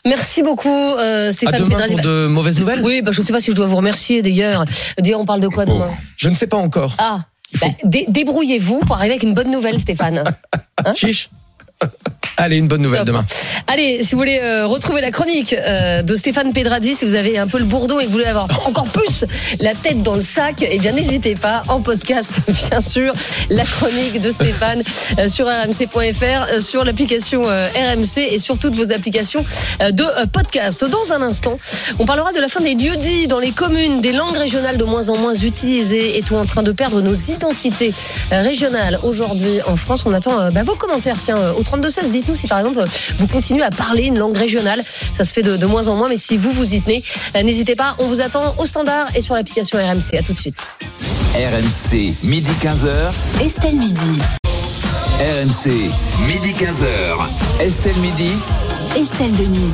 Merci 0.05 0.41
beaucoup, 0.43 0.69
euh, 0.69 1.27
À 1.27 1.31
Stéphane 1.31 1.59
demain 1.59 1.69
Pédradi. 1.77 1.95
pour 1.95 2.03
de 2.03 2.27
mauvaises 2.27 2.57
nouvelles 2.59 2.81
Oui, 2.83 3.01
bah, 3.01 3.11
je 3.11 3.21
ne 3.21 3.25
sais 3.25 3.33
pas 3.33 3.39
si 3.39 3.51
je 3.51 3.55
dois 3.55 3.67
vous 3.67 3.75
remercier 3.75 4.21
d'ailleurs. 4.21 4.65
D'ailleurs, 4.97 5.19
on 5.19 5.25
parle 5.25 5.41
de 5.41 5.47
quoi 5.47 5.65
demain? 5.65 5.91
Je 6.17 6.29
ne 6.29 6.35
sais 6.35 6.47
pas 6.47 6.57
encore. 6.57 6.95
Ah, 6.97 7.19
bah, 7.59 7.67
dé- 7.83 8.05
débrouillez-vous 8.07 8.79
pour 8.79 8.95
arriver 8.95 9.11
avec 9.13 9.23
une 9.23 9.33
bonne 9.33 9.51
nouvelle, 9.51 9.79
Stéphane. 9.79 10.23
Hein? 10.83 10.93
Chiche. 10.95 11.29
Allez, 12.37 12.57
une 12.57 12.67
bonne 12.67 12.81
nouvelle 12.81 12.99
Top. 12.99 13.07
demain. 13.07 13.25
Allez, 13.67 14.03
si 14.03 14.11
vous 14.15 14.17
voulez 14.17 14.39
euh, 14.41 14.65
retrouver 14.65 15.01
la 15.01 15.11
chronique 15.11 15.53
euh, 15.53 16.01
de 16.01 16.15
Stéphane 16.15 16.53
Pedradi, 16.53 16.93
si 16.93 17.05
vous 17.05 17.13
avez 17.13 17.37
un 17.37 17.47
peu 17.47 17.57
le 17.59 17.65
bourdon 17.65 17.99
et 17.99 18.03
que 18.03 18.07
vous 18.07 18.13
voulez 18.13 18.25
avoir 18.25 18.47
encore 18.67 18.87
plus 18.87 19.25
la 19.59 19.73
tête 19.73 20.01
dans 20.01 20.15
le 20.15 20.21
sac, 20.21 20.65
eh 20.69 20.79
bien 20.79 20.93
n'hésitez 20.93 21.35
pas, 21.35 21.63
en 21.67 21.81
podcast, 21.81 22.39
bien 22.69 22.81
sûr, 22.81 23.13
la 23.49 23.63
chronique 23.63 24.21
de 24.21 24.31
Stéphane 24.31 24.81
euh, 25.19 25.27
sur 25.27 25.47
rmc.fr, 25.47 26.61
sur 26.61 26.83
l'application 26.83 27.43
RMC 27.43 28.17
et 28.17 28.39
sur 28.39 28.57
toutes 28.57 28.75
vos 28.75 28.91
applications 28.91 29.45
de 29.79 30.25
podcast. 30.27 30.85
Dans 30.85 31.13
un 31.13 31.21
instant, 31.21 31.57
on 31.99 32.05
parlera 32.05 32.31
de 32.33 32.39
la 32.39 32.47
fin 32.47 32.61
des 32.61 32.75
lieux 32.75 32.95
dits 32.97 33.27
dans 33.27 33.39
les 33.39 33.51
communes, 33.51 34.01
des 34.01 34.11
langues 34.11 34.37
régionales 34.37 34.77
de 34.77 34.83
moins 34.83 35.09
en 35.09 35.17
moins 35.17 35.33
utilisées. 35.33 36.17
Est-on 36.17 36.39
en 36.39 36.45
train 36.45 36.63
de 36.63 36.71
perdre 36.71 37.01
nos 37.01 37.13
identités 37.13 37.93
régionales 38.31 38.99
aujourd'hui 39.03 39.61
en 39.67 39.75
France? 39.75 40.03
On 40.05 40.13
attend 40.13 40.51
bah, 40.51 40.63
vos 40.63 40.75
commentaires. 40.75 41.17
Tiens, 41.19 41.37
au 41.57 41.63
32-16, 41.63 42.11
si 42.35 42.47
par 42.47 42.59
exemple 42.59 42.83
vous 43.17 43.27
continuez 43.27 43.63
à 43.63 43.69
parler 43.69 44.03
une 44.03 44.17
langue 44.17 44.37
régionale. 44.37 44.83
Ça 45.13 45.23
se 45.23 45.33
fait 45.33 45.43
de, 45.43 45.57
de 45.57 45.65
moins 45.65 45.87
en 45.87 45.95
moins, 45.95 46.09
mais 46.09 46.17
si 46.17 46.37
vous 46.37 46.51
vous 46.51 46.73
y 46.75 46.81
tenez, 46.81 47.03
euh, 47.35 47.43
n'hésitez 47.43 47.75
pas. 47.75 47.95
On 47.99 48.05
vous 48.05 48.21
attend 48.21 48.55
au 48.57 48.65
standard 48.65 49.07
et 49.15 49.21
sur 49.21 49.35
l'application 49.35 49.77
RMC. 49.77 50.17
À 50.17 50.23
tout 50.23 50.33
de 50.33 50.39
suite. 50.39 50.57
RMC, 51.35 52.13
midi 52.23 52.51
15h. 52.61 53.43
Estelle 53.43 53.77
Midi. 53.77 54.19
RMC, 55.19 55.69
midi 56.27 56.51
15h. 56.51 57.61
Estelle 57.61 57.95
Midi. 57.97 58.31
Estelle 58.97 59.35
Denis. 59.35 59.71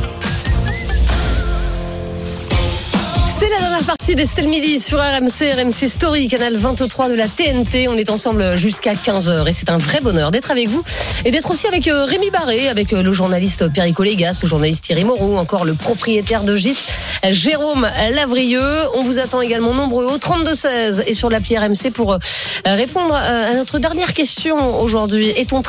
C'est 3.48 3.53
la 3.53 3.61
dernière 3.61 3.86
partie 3.86 4.14
d'Estelle 4.14 4.49
Midi 4.49 4.78
sur 4.78 4.99
RMC, 4.99 5.53
RMC 5.53 5.88
Story, 5.88 6.28
canal 6.28 6.57
23 6.57 7.07
de 7.07 7.14
la 7.14 7.30
TNT. 7.30 7.88
On 7.88 7.95
est 7.95 8.10
ensemble 8.10 8.57
jusqu'à 8.57 8.94
15h 8.94 9.48
et 9.48 9.53
c'est 9.53 9.69
un 9.69 9.78
vrai 9.78 10.02
bonheur 10.02 10.32
d'être 10.32 10.52
avec 10.52 10.68
vous 10.68 10.84
et 11.24 11.32
d'être 11.32 11.49
aussi 11.49 11.65
avec 11.65 11.88
euh, 11.88 12.03
Rémi 12.03 12.30
Barré, 12.30 12.68
avec 12.68 12.91
euh, 12.91 13.02
le 13.02 13.14
journaliste 13.14 13.69
Perico 13.69 14.03
Légas, 14.03 14.41
le 14.44 14.49
journaliste 14.49 14.84
Thierry 14.84 15.06
Moreau, 15.06 15.38
encore 15.38 15.64
le 15.64 15.76
propriétaire 15.76 16.44
de 16.44 16.57
gîte 16.57 16.78
Jérôme 17.30 17.90
Lavrieux. 18.11 18.82
On 18.95 19.03
vous 19.03 19.19
attend 19.19 19.41
également 19.41 19.74
nombreux 19.74 20.06
au 20.06 20.18
32-16 20.18 21.03
et 21.07 21.14
sur 21.14 21.30
l'appli 21.30 21.57
RMC 21.57 21.91
pour 21.94 22.14
euh, 22.14 22.18
répondre 22.65 23.15
à 23.15 23.53
notre 23.53 23.80
dernière 23.80 24.14
question 24.14 24.82
aujourd'hui. 24.82 25.30
Est-on 25.30 25.57
en 25.57 25.61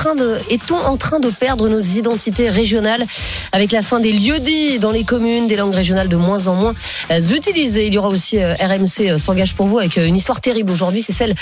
train 0.96 1.20
de, 1.20 1.30
perdre 1.30 1.68
nos 1.68 1.78
identités 1.78 2.50
régionales 2.50 3.04
avec 3.52 3.72
la 3.72 3.82
fin 3.82 4.00
des 4.00 4.12
lieux-dits 4.12 4.78
dans 4.78 4.90
les 4.90 5.04
communes, 5.04 5.46
des 5.46 5.56
langues 5.56 5.74
régionales 5.74 6.08
de 6.08 6.16
moins 6.16 6.48
en 6.48 6.54
moins 6.54 6.74
euh, 7.10 7.18
disais, 7.68 7.86
il 7.86 7.94
y 7.94 7.98
aura 7.98 8.08
aussi 8.08 8.38
euh, 8.38 8.54
RMC 8.54 9.10
euh, 9.10 9.18
s'engage 9.18 9.54
pour 9.54 9.66
vous 9.66 9.78
avec 9.78 9.98
euh, 9.98 10.06
une 10.06 10.16
histoire 10.16 10.40
terrible 10.40 10.72
aujourd'hui. 10.72 11.02
C'est 11.02 11.12
celle 11.12 11.34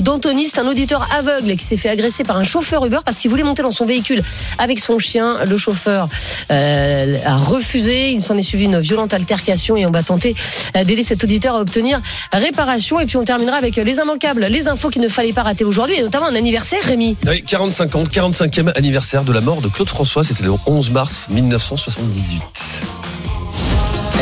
d'Anthony, 0.00 0.46
c'est 0.46 0.60
un 0.60 0.66
auditeur 0.66 1.06
aveugle 1.14 1.56
qui 1.56 1.64
s'est 1.64 1.76
fait 1.76 1.88
agresser 1.88 2.24
par 2.24 2.36
un 2.36 2.44
chauffeur 2.44 2.84
Uber 2.86 3.00
parce 3.04 3.18
qu'il 3.18 3.30
voulait 3.30 3.42
monter 3.42 3.62
dans 3.62 3.70
son 3.70 3.84
véhicule 3.84 4.22
avec 4.58 4.78
son 4.78 4.98
chien. 4.98 5.44
Le 5.44 5.56
chauffeur 5.56 6.08
a 6.50 7.36
refusé. 7.36 8.10
Il 8.10 8.22
s'en 8.22 8.36
est 8.36 8.42
suivi 8.42 8.64
une 8.64 8.78
violente 8.78 9.12
altercation 9.12 9.76
et 9.76 9.86
on 9.86 9.90
va 9.90 10.02
tenter 10.02 10.34
d'aider 10.74 11.02
cet 11.02 11.24
auditeur 11.24 11.56
à 11.56 11.60
obtenir 11.60 12.00
réparation. 12.32 13.00
Et 13.00 13.06
puis 13.06 13.16
on 13.16 13.24
terminera 13.24 13.56
avec 13.56 13.76
les 13.76 13.96
immanquables, 13.96 14.46
les 14.46 14.68
infos 14.68 14.90
qu'il 14.90 15.02
ne 15.02 15.08
fallait 15.08 15.32
pas 15.32 15.42
rater 15.42 15.64
aujourd'hui, 15.64 15.98
et 15.98 16.02
notamment 16.02 16.26
un 16.26 16.34
anniversaire, 16.34 16.82
Rémi. 16.84 17.16
Oui, 17.26 17.42
45 17.42 17.96
ans, 17.96 18.04
45e 18.04 18.72
anniversaire 18.76 19.24
de 19.24 19.32
la 19.32 19.40
mort 19.40 19.60
de 19.60 19.68
Claude 19.68 19.88
François, 19.88 20.24
c'était 20.24 20.44
le 20.44 20.52
11 20.66 20.90
mars 20.90 21.26
1978. 21.30 23.21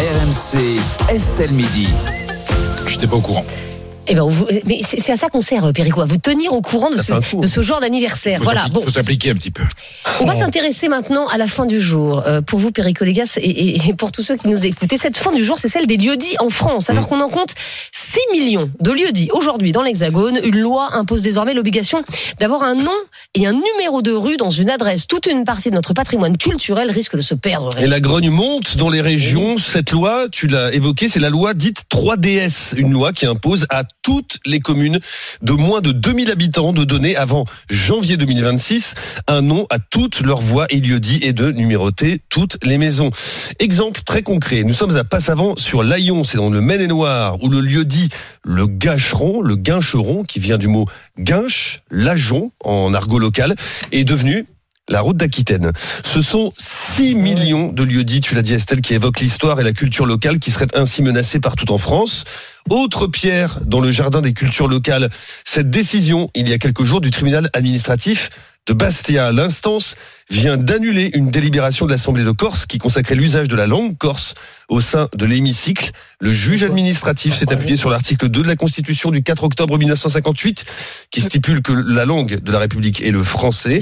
RMC, 0.00 0.80
Estelle 1.10 1.52
Midi. 1.52 1.88
J'étais 2.86 3.06
pas 3.06 3.16
au 3.16 3.20
courant. 3.20 3.44
Eh 4.10 4.14
ben, 4.16 4.24
vous- 4.24 4.46
mais 4.66 4.80
c'est 4.82 5.12
à 5.12 5.16
ça 5.16 5.28
qu'on 5.28 5.40
sert, 5.40 5.64
euh, 5.64 5.72
Perico, 5.72 6.00
à 6.00 6.04
vous 6.04 6.18
tenir 6.18 6.52
au 6.52 6.60
courant 6.60 6.90
de 6.90 6.96
ce, 7.00 7.12
de 7.58 7.62
genre 7.62 7.80
d'anniversaire. 7.80 8.40
Voilà. 8.42 8.66
Bon, 8.68 8.80
faut 8.80 8.90
s'appliquer 8.90 9.30
un 9.30 9.34
petit 9.34 9.52
peu. 9.52 9.62
on 10.20 10.24
va 10.24 10.34
s'intéresser 10.34 10.88
maintenant 10.88 11.28
à 11.28 11.38
la 11.38 11.46
fin 11.46 11.64
du 11.64 11.80
jour. 11.80 12.22
Euh, 12.26 12.40
pour 12.42 12.58
vous, 12.58 12.72
Perico 12.72 13.04
Légas, 13.04 13.34
et, 13.40 13.48
et- 13.48 13.88
et 13.88 13.94
pour 13.94 14.10
tous 14.10 14.22
ceux 14.22 14.36
qui 14.36 14.48
nous 14.48 14.66
écoutent. 14.66 14.92
Et 14.92 14.96
cette 14.96 15.16
fin 15.16 15.32
du 15.32 15.44
jour, 15.44 15.58
c'est 15.58 15.68
celle 15.68 15.86
des 15.86 15.96
lieux-dits 15.96 16.36
en 16.40 16.50
France. 16.50 16.90
Alors 16.90 17.06
qu'on 17.06 17.20
en 17.20 17.28
compte 17.28 17.50
6 17.92 18.18
millions 18.32 18.68
de 18.80 18.90
lieux-dits 18.90 19.28
aujourd'hui 19.32 19.70
dans 19.72 19.82
l'Hexagone, 19.82 20.40
une 20.42 20.58
loi 20.58 20.88
impose 20.96 21.22
désormais 21.22 21.54
l'obligation 21.54 22.02
d'avoir 22.40 22.64
un 22.64 22.74
nom 22.74 22.90
et 23.36 23.46
un 23.46 23.52
numéro 23.52 24.02
de 24.02 24.10
rue 24.12 24.36
dans 24.36 24.50
une 24.50 24.70
adresse. 24.70 25.06
Toute 25.06 25.26
une 25.26 25.44
partie 25.44 25.70
de 25.70 25.76
notre 25.76 25.94
patrimoine 25.94 26.36
culturel 26.36 26.90
risque 26.90 27.14
de 27.16 27.20
se 27.22 27.34
perdre. 27.34 27.70
Et 27.78 27.86
la 27.86 28.00
grogne 28.00 28.30
monte 28.30 28.76
dans 28.76 28.88
les 28.88 29.00
régions. 29.00 29.58
Cette 29.58 29.92
loi, 29.92 30.26
tu 30.32 30.48
l'as 30.48 30.72
évoqué, 30.74 31.08
c'est 31.08 31.20
la 31.20 31.30
loi 31.30 31.54
dite 31.54 31.84
3DS. 31.88 32.74
Une 32.76 32.92
loi 32.92 33.12
qui 33.12 33.26
impose 33.26 33.66
à 33.70 33.84
toutes 34.02 34.38
les 34.46 34.60
communes 34.60 34.98
de 35.42 35.52
moins 35.52 35.80
de 35.80 35.92
2000 35.92 36.30
habitants 36.30 36.72
de 36.72 36.84
donner 36.84 37.16
avant 37.16 37.44
janvier 37.68 38.16
2026 38.16 38.94
un 39.26 39.42
nom 39.42 39.66
à 39.70 39.78
toutes 39.78 40.20
leurs 40.20 40.40
voies 40.40 40.66
et 40.70 40.80
lieux-dits 40.80 41.20
et 41.22 41.32
de 41.32 41.52
numéroter 41.52 42.20
toutes 42.28 42.58
les 42.64 42.78
maisons. 42.78 43.10
Exemple 43.58 44.00
très 44.02 44.22
concret. 44.22 44.64
Nous 44.64 44.72
sommes 44.72 44.96
à 44.96 45.04
Passavant 45.04 45.56
sur 45.56 45.82
l'Aillon, 45.82 46.24
c'est 46.24 46.38
dans 46.38 46.50
le 46.50 46.60
Maine-et-Loire, 46.60 47.42
où 47.42 47.48
le 47.48 47.60
lieu 47.60 47.84
dit 47.84 48.08
le 48.42 48.66
Gâcheron, 48.66 49.42
le 49.42 49.56
Guincheron, 49.56 50.24
qui 50.24 50.38
vient 50.38 50.58
du 50.58 50.68
mot 50.68 50.86
guinche, 51.18 51.80
lajon 51.90 52.52
en 52.64 52.94
argot 52.94 53.18
local, 53.18 53.54
est 53.92 54.04
devenu 54.04 54.46
la 54.88 55.00
route 55.00 55.16
d'Aquitaine. 55.16 55.72
Ce 56.04 56.20
sont 56.20 56.52
6 56.58 57.14
millions 57.14 57.72
de 57.72 57.82
lieux 57.82 58.04
dits, 58.04 58.20
tu 58.20 58.34
l'as 58.34 58.42
dit 58.42 58.54
Estelle, 58.54 58.80
qui 58.80 58.94
évoquent 58.94 59.20
l'histoire 59.20 59.60
et 59.60 59.64
la 59.64 59.72
culture 59.72 60.06
locale 60.06 60.38
qui 60.38 60.50
seraient 60.50 60.74
ainsi 60.74 61.02
menacés 61.02 61.40
partout 61.40 61.70
en 61.72 61.78
France. 61.78 62.24
Autre 62.68 63.06
pierre 63.06 63.60
dans 63.64 63.80
le 63.80 63.90
jardin 63.90 64.20
des 64.20 64.32
cultures 64.32 64.68
locales, 64.68 65.08
cette 65.44 65.70
décision, 65.70 66.30
il 66.34 66.48
y 66.48 66.52
a 66.52 66.58
quelques 66.58 66.84
jours, 66.84 67.00
du 67.00 67.10
tribunal 67.10 67.48
administratif 67.52 68.30
de 68.66 68.72
Bastia. 68.72 69.32
L'instance 69.32 69.96
vient 70.28 70.56
d'annuler 70.56 71.10
une 71.14 71.30
délibération 71.30 71.86
de 71.86 71.90
l'Assemblée 71.90 72.22
de 72.22 72.30
Corse 72.30 72.66
qui 72.66 72.78
consacrait 72.78 73.16
l'usage 73.16 73.48
de 73.48 73.56
la 73.56 73.66
langue 73.66 73.98
corse 73.98 74.34
au 74.68 74.80
sein 74.80 75.08
de 75.16 75.26
l'hémicycle. 75.26 75.90
Le 76.20 76.30
juge 76.30 76.62
administratif 76.62 77.34
s'est 77.34 77.52
appuyé 77.52 77.74
sur 77.74 77.90
l'article 77.90 78.28
2 78.28 78.42
de 78.42 78.46
la 78.46 78.54
Constitution 78.54 79.10
du 79.10 79.22
4 79.24 79.42
octobre 79.42 79.76
1958 79.76 80.64
qui 81.10 81.20
stipule 81.20 81.62
que 81.62 81.72
la 81.72 82.04
langue 82.04 82.38
de 82.40 82.52
la 82.52 82.60
République 82.60 83.02
est 83.02 83.10
le 83.10 83.24
français. 83.24 83.78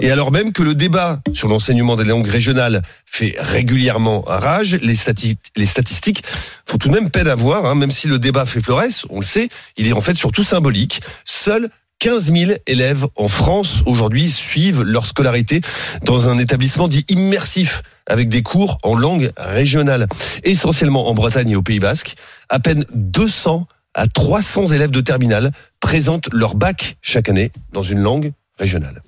Et 0.00 0.10
alors 0.10 0.32
même 0.32 0.52
que 0.52 0.62
le 0.64 0.74
débat 0.74 1.20
sur 1.32 1.46
l'enseignement 1.46 1.94
des 1.94 2.04
langues 2.04 2.26
régionales 2.26 2.82
fait 3.06 3.36
régulièrement 3.38 4.22
rage, 4.26 4.74
les, 4.82 4.96
stati- 4.96 5.36
les 5.56 5.66
statistiques 5.66 6.24
font 6.66 6.78
tout 6.78 6.88
de 6.88 6.94
même 6.94 7.10
peine 7.10 7.28
à 7.28 7.34
voir, 7.36 7.64
hein, 7.66 7.74
même 7.76 7.90
si 7.92 8.08
le 8.08 8.18
débat 8.18 8.46
fait 8.46 8.60
florès, 8.60 9.04
on 9.10 9.20
le 9.20 9.24
sait, 9.26 9.48
il 9.76 9.86
est 9.86 9.92
en 9.92 10.00
fait 10.00 10.14
surtout 10.16 10.42
symbolique. 10.42 11.00
Seuls 11.24 11.68
15 12.02 12.32
000 12.32 12.52
élèves 12.66 13.06
en 13.14 13.28
France 13.28 13.84
aujourd'hui 13.86 14.28
suivent 14.28 14.82
leur 14.82 15.06
scolarité 15.06 15.60
dans 16.04 16.28
un 16.28 16.36
établissement 16.38 16.88
dit 16.88 17.04
immersif 17.08 17.82
avec 18.08 18.28
des 18.28 18.42
cours 18.42 18.78
en 18.82 18.96
langue 18.96 19.30
régionale, 19.36 20.08
essentiellement 20.42 21.08
en 21.08 21.14
Bretagne 21.14 21.50
et 21.50 21.54
au 21.54 21.62
Pays 21.62 21.78
Basque. 21.78 22.16
À 22.48 22.58
peine 22.58 22.84
200 22.92 23.68
à 23.94 24.08
300 24.08 24.66
élèves 24.72 24.90
de 24.90 25.00
terminale 25.00 25.52
présentent 25.78 26.28
leur 26.32 26.56
bac 26.56 26.96
chaque 27.02 27.28
année 27.28 27.52
dans 27.72 27.84
une 27.84 28.00
langue 28.00 28.32
régionale. 28.58 29.00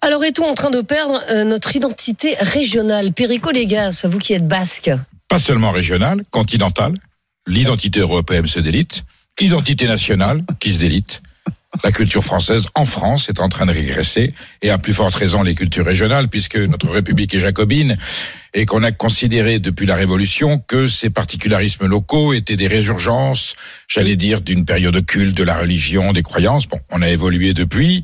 Alors 0.00 0.24
est-on 0.24 0.46
en 0.46 0.54
train 0.54 0.70
de 0.70 0.80
perdre 0.80 1.20
euh, 1.28 1.44
notre 1.44 1.76
identité 1.76 2.36
régionale? 2.40 3.12
Perico 3.12 3.50
Légas, 3.50 4.06
vous 4.08 4.18
qui 4.18 4.32
êtes 4.32 4.48
basque. 4.48 4.90
Pas 5.28 5.38
seulement 5.38 5.72
régional, 5.72 6.22
continental. 6.30 6.94
L'identité 7.46 8.00
européenne 8.00 8.46
se 8.46 8.60
délite. 8.60 9.02
Identité 9.38 9.86
nationale 9.86 10.40
qui 10.58 10.72
se 10.72 10.78
délite. 10.78 11.20
La 11.84 11.92
culture 11.92 12.24
française 12.24 12.66
en 12.74 12.84
France 12.84 13.28
est 13.28 13.38
en 13.38 13.48
train 13.48 13.64
de 13.64 13.70
régresser 13.70 14.32
et 14.60 14.70
à 14.70 14.78
plus 14.78 14.92
forte 14.92 15.14
raison 15.14 15.44
les 15.44 15.54
cultures 15.54 15.86
régionales 15.86 16.26
puisque 16.26 16.56
notre 16.56 16.88
République 16.90 17.32
est 17.32 17.40
jacobine 17.40 17.96
et 18.54 18.66
qu'on 18.66 18.82
a 18.82 18.90
considéré 18.90 19.60
depuis 19.60 19.86
la 19.86 19.94
Révolution 19.94 20.58
que 20.58 20.88
ces 20.88 21.10
particularismes 21.10 21.86
locaux 21.86 22.32
étaient 22.32 22.56
des 22.56 22.66
résurgences, 22.66 23.54
j'allais 23.86 24.16
dire, 24.16 24.40
d'une 24.40 24.64
période 24.64 25.06
culte 25.06 25.36
de 25.36 25.44
la 25.44 25.58
religion, 25.58 26.12
des 26.12 26.24
croyances. 26.24 26.66
Bon, 26.66 26.80
on 26.90 27.02
a 27.02 27.08
évolué 27.08 27.54
depuis. 27.54 28.02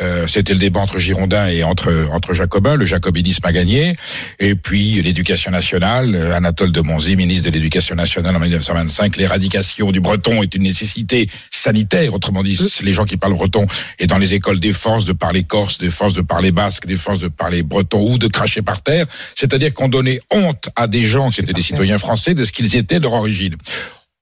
Euh, 0.00 0.26
C'était 0.26 0.52
le 0.52 0.58
débat 0.58 0.80
entre 0.80 0.98
Girondins 0.98 1.48
et 1.48 1.62
entre 1.64 2.08
entre 2.12 2.34
Jacobins. 2.34 2.76
Le 2.76 2.84
jacobinisme 2.86 3.46
a 3.46 3.52
gagné. 3.52 3.94
Et 4.38 4.54
puis 4.54 5.00
l'éducation 5.02 5.50
nationale. 5.50 6.14
euh, 6.14 6.34
Anatole 6.34 6.72
de 6.72 6.80
Monzy, 6.80 7.16
ministre 7.16 7.46
de 7.48 7.54
l'Éducation 7.54 7.94
nationale 7.94 8.36
en 8.36 8.40
1925, 8.40 9.16
l'éradication 9.16 9.90
du 9.92 10.00
breton 10.00 10.42
est 10.42 10.54
une 10.54 10.64
nécessité 10.64 11.28
sanitaire. 11.50 12.12
Autrement 12.14 12.42
dit, 12.42 12.58
les 12.82 12.92
gens 12.92 13.04
qui 13.04 13.16
parlent 13.16 13.34
breton 13.34 13.66
et 13.98 14.06
dans 14.06 14.18
les 14.18 14.34
écoles 14.34 14.60
forces 14.72 15.04
de 15.04 15.12
parler 15.12 15.44
corse, 15.44 15.78
forces 15.90 16.14
de 16.14 16.22
parler 16.22 16.52
basque, 16.52 16.86
forces 16.96 17.20
de 17.20 17.28
parler 17.28 17.62
breton 17.62 18.12
ou 18.12 18.18
de 18.18 18.26
cracher 18.26 18.62
par 18.62 18.82
terre. 18.82 19.06
C'est-à-dire 19.34 19.72
qu'on 19.72 19.88
donnait 19.88 20.20
honte 20.30 20.68
à 20.76 20.86
des 20.88 21.02
gens 21.02 21.30
qui 21.30 21.40
étaient 21.40 21.52
des 21.52 21.62
citoyens 21.62 21.98
français 21.98 22.34
de 22.34 22.44
ce 22.44 22.52
qu'ils 22.52 22.76
étaient 22.76 22.98
de 22.98 23.04
leur 23.04 23.14
origine. 23.14 23.54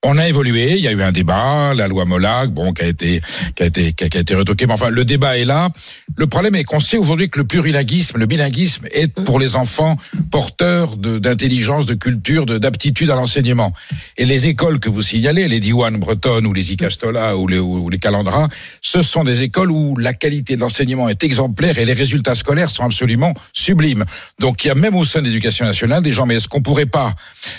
On 0.07 0.19
a 0.19 0.27
évolué, 0.27 0.73
il 0.73 0.81
y 0.81 0.87
a 0.87 0.91
eu 0.91 1.01
un 1.01 1.11
débat, 1.11 1.73
la 1.73 1.87
loi 1.87 2.05
Molag, 2.05 2.51
bon, 2.51 2.73
qui 2.73 2.83
a 2.83 2.87
été, 2.87 3.21
qui 3.55 3.63
a 3.63 3.65
été, 3.65 3.91
qui 3.93 4.03
a, 4.03 4.07
a 4.13 4.19
été 4.19 4.35
retoqué, 4.35 4.67
mais 4.67 4.73
enfin, 4.73 4.89
le 4.89 5.03
débat 5.03 5.39
est 5.39 5.45
là. 5.45 5.69
Le 6.15 6.27
problème 6.27 6.53
est 6.53 6.63
qu'on 6.63 6.79
sait 6.79 6.97
aujourd'hui 6.97 7.27
que 7.27 7.39
le 7.39 7.47
plurilinguisme, 7.47 8.19
le 8.19 8.27
bilinguisme 8.27 8.85
est 8.91 9.07
pour 9.07 9.39
les 9.39 9.55
enfants 9.55 9.95
porteur 10.29 10.95
d'intelligence, 10.97 11.87
de, 11.87 11.95
culture, 11.95 12.45
de- 12.45 12.59
d'aptitude 12.59 13.09
à 13.09 13.15
l'enseignement. 13.15 13.73
Et 14.17 14.25
les 14.25 14.47
écoles 14.47 14.79
que 14.79 14.89
vous 14.89 15.01
signalez, 15.01 15.47
les 15.47 15.59
Diwan 15.59 15.97
bretonnes 15.97 16.45
ou 16.45 16.53
les 16.53 16.71
Icastola 16.71 17.35
ou 17.35 17.47
les, 17.47 17.57
ou 17.57 17.89
les 17.89 17.97
Calandra, 17.97 18.47
ce 18.81 19.01
sont 19.01 19.23
des 19.23 19.41
écoles 19.41 19.71
où 19.71 19.97
la 19.97 20.13
qualité 20.13 20.55
de 20.55 20.61
l'enseignement 20.61 21.09
est 21.09 21.23
exemplaire 21.23 21.79
et 21.79 21.85
les 21.85 21.93
résultats 21.93 22.35
scolaires 22.35 22.69
sont 22.69 22.83
absolument 22.83 23.33
sublimes. 23.53 24.05
Donc, 24.39 24.63
il 24.63 24.67
y 24.67 24.71
a 24.71 24.75
même 24.75 24.95
au 24.95 25.03
sein 25.03 25.21
de 25.21 25.25
l'éducation 25.25 25.65
nationale 25.65 26.03
des 26.03 26.13
gens, 26.13 26.27
mais 26.27 26.35
est-ce 26.35 26.47
qu'on 26.47 26.61
pourrait 26.61 26.85
pas, 26.85 27.15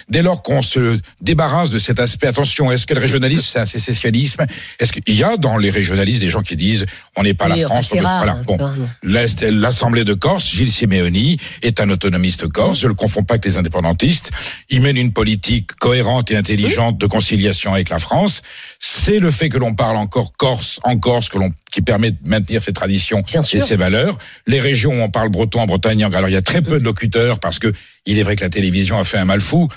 dès 0.09 0.23
lors 0.23 0.43
qu'on 0.45 0.63
se 0.63 0.97
débarrasse 1.21 1.71
de 1.71 1.79
cet 1.79 1.99
aspect, 1.99 2.29
attention, 2.37 2.71
est-ce 2.71 2.87
que 2.87 2.93
le 2.93 3.01
régionalisme, 3.01 3.47
c'est 3.51 3.59
un 3.59 3.67
sécessionnisme? 3.67 4.45
Est-ce 4.79 4.93
qu'il 4.93 5.15
y 5.15 5.25
a 5.25 5.39
dans 5.39 5.57
les 5.57 5.71
régionalistes 5.71 6.21
des 6.21 6.29
gens 6.29 6.43
qui 6.43 6.55
disent, 6.55 6.85
on 7.17 7.23
n'est 7.23 7.33
pas 7.33 7.47
Oui, 7.47 7.61
la 7.61 7.67
France 7.67 7.95
rare, 7.95 8.19
voilà, 8.19 8.33
hein, 8.33 8.43
bon. 8.47 8.59
L'Assemblée 9.03 10.05
de 10.05 10.13
Corse, 10.13 10.47
Gilles 10.47 10.71
Simeoni, 10.71 11.39
est 11.63 11.81
un 11.81 11.89
autonomiste 11.89 12.47
corse. 12.49 12.81
Je 12.81 12.89
le 12.89 12.95
confonds 12.95 13.23
pas 13.23 13.35
avec 13.35 13.47
les 13.47 13.57
indépendantistes. 13.57 14.31
Il 14.69 14.83
mène 14.83 14.99
une 14.99 15.13
politique 15.13 15.73
cohérente 15.77 16.31
et 16.31 16.37
intelligente 16.37 16.99
de 16.99 17.07
conciliation 17.07 17.73
avec 17.73 17.89
la 17.89 17.99
France. 17.99 18.43
C'est 18.81 19.19
le 19.19 19.31
fait 19.31 19.49
que 19.49 19.59
l'on 19.59 19.75
parle 19.75 19.97
encore 19.97 20.35
corse 20.37 20.79
en 20.83 20.99
Corse 20.99 21.29
que 21.29 21.39
l'on 21.39 21.53
qui 21.71 21.83
permet 21.83 22.11
de 22.11 22.19
maintenir 22.27 22.63
ses 22.63 22.73
traditions 22.73 23.23
et 23.53 23.61
ses 23.61 23.77
valeurs. 23.77 24.17
Les 24.47 24.61
régions 24.61 24.93
où 24.93 25.03
on 25.03 25.11
parle 25.11 25.29
breton 25.29 25.61
en 25.61 25.67
Bretagne, 25.67 26.05
alors 26.05 26.29
il 26.29 26.33
y 26.33 26.37
a 26.37 26.43
très 26.43 26.63
peu 26.63 26.79
de 26.79 26.85
locuteurs 26.85 27.39
parce 27.39 27.59
que 27.59 27.73
il 28.07 28.19
est 28.19 28.23
vrai 28.23 28.37
que 28.37 28.45
la 28.45 28.51
télévision 28.51 28.99
a 28.99 29.05
fait 29.05 29.19
un 29.19 29.25
mal 29.25 29.41
fou. 29.41 29.69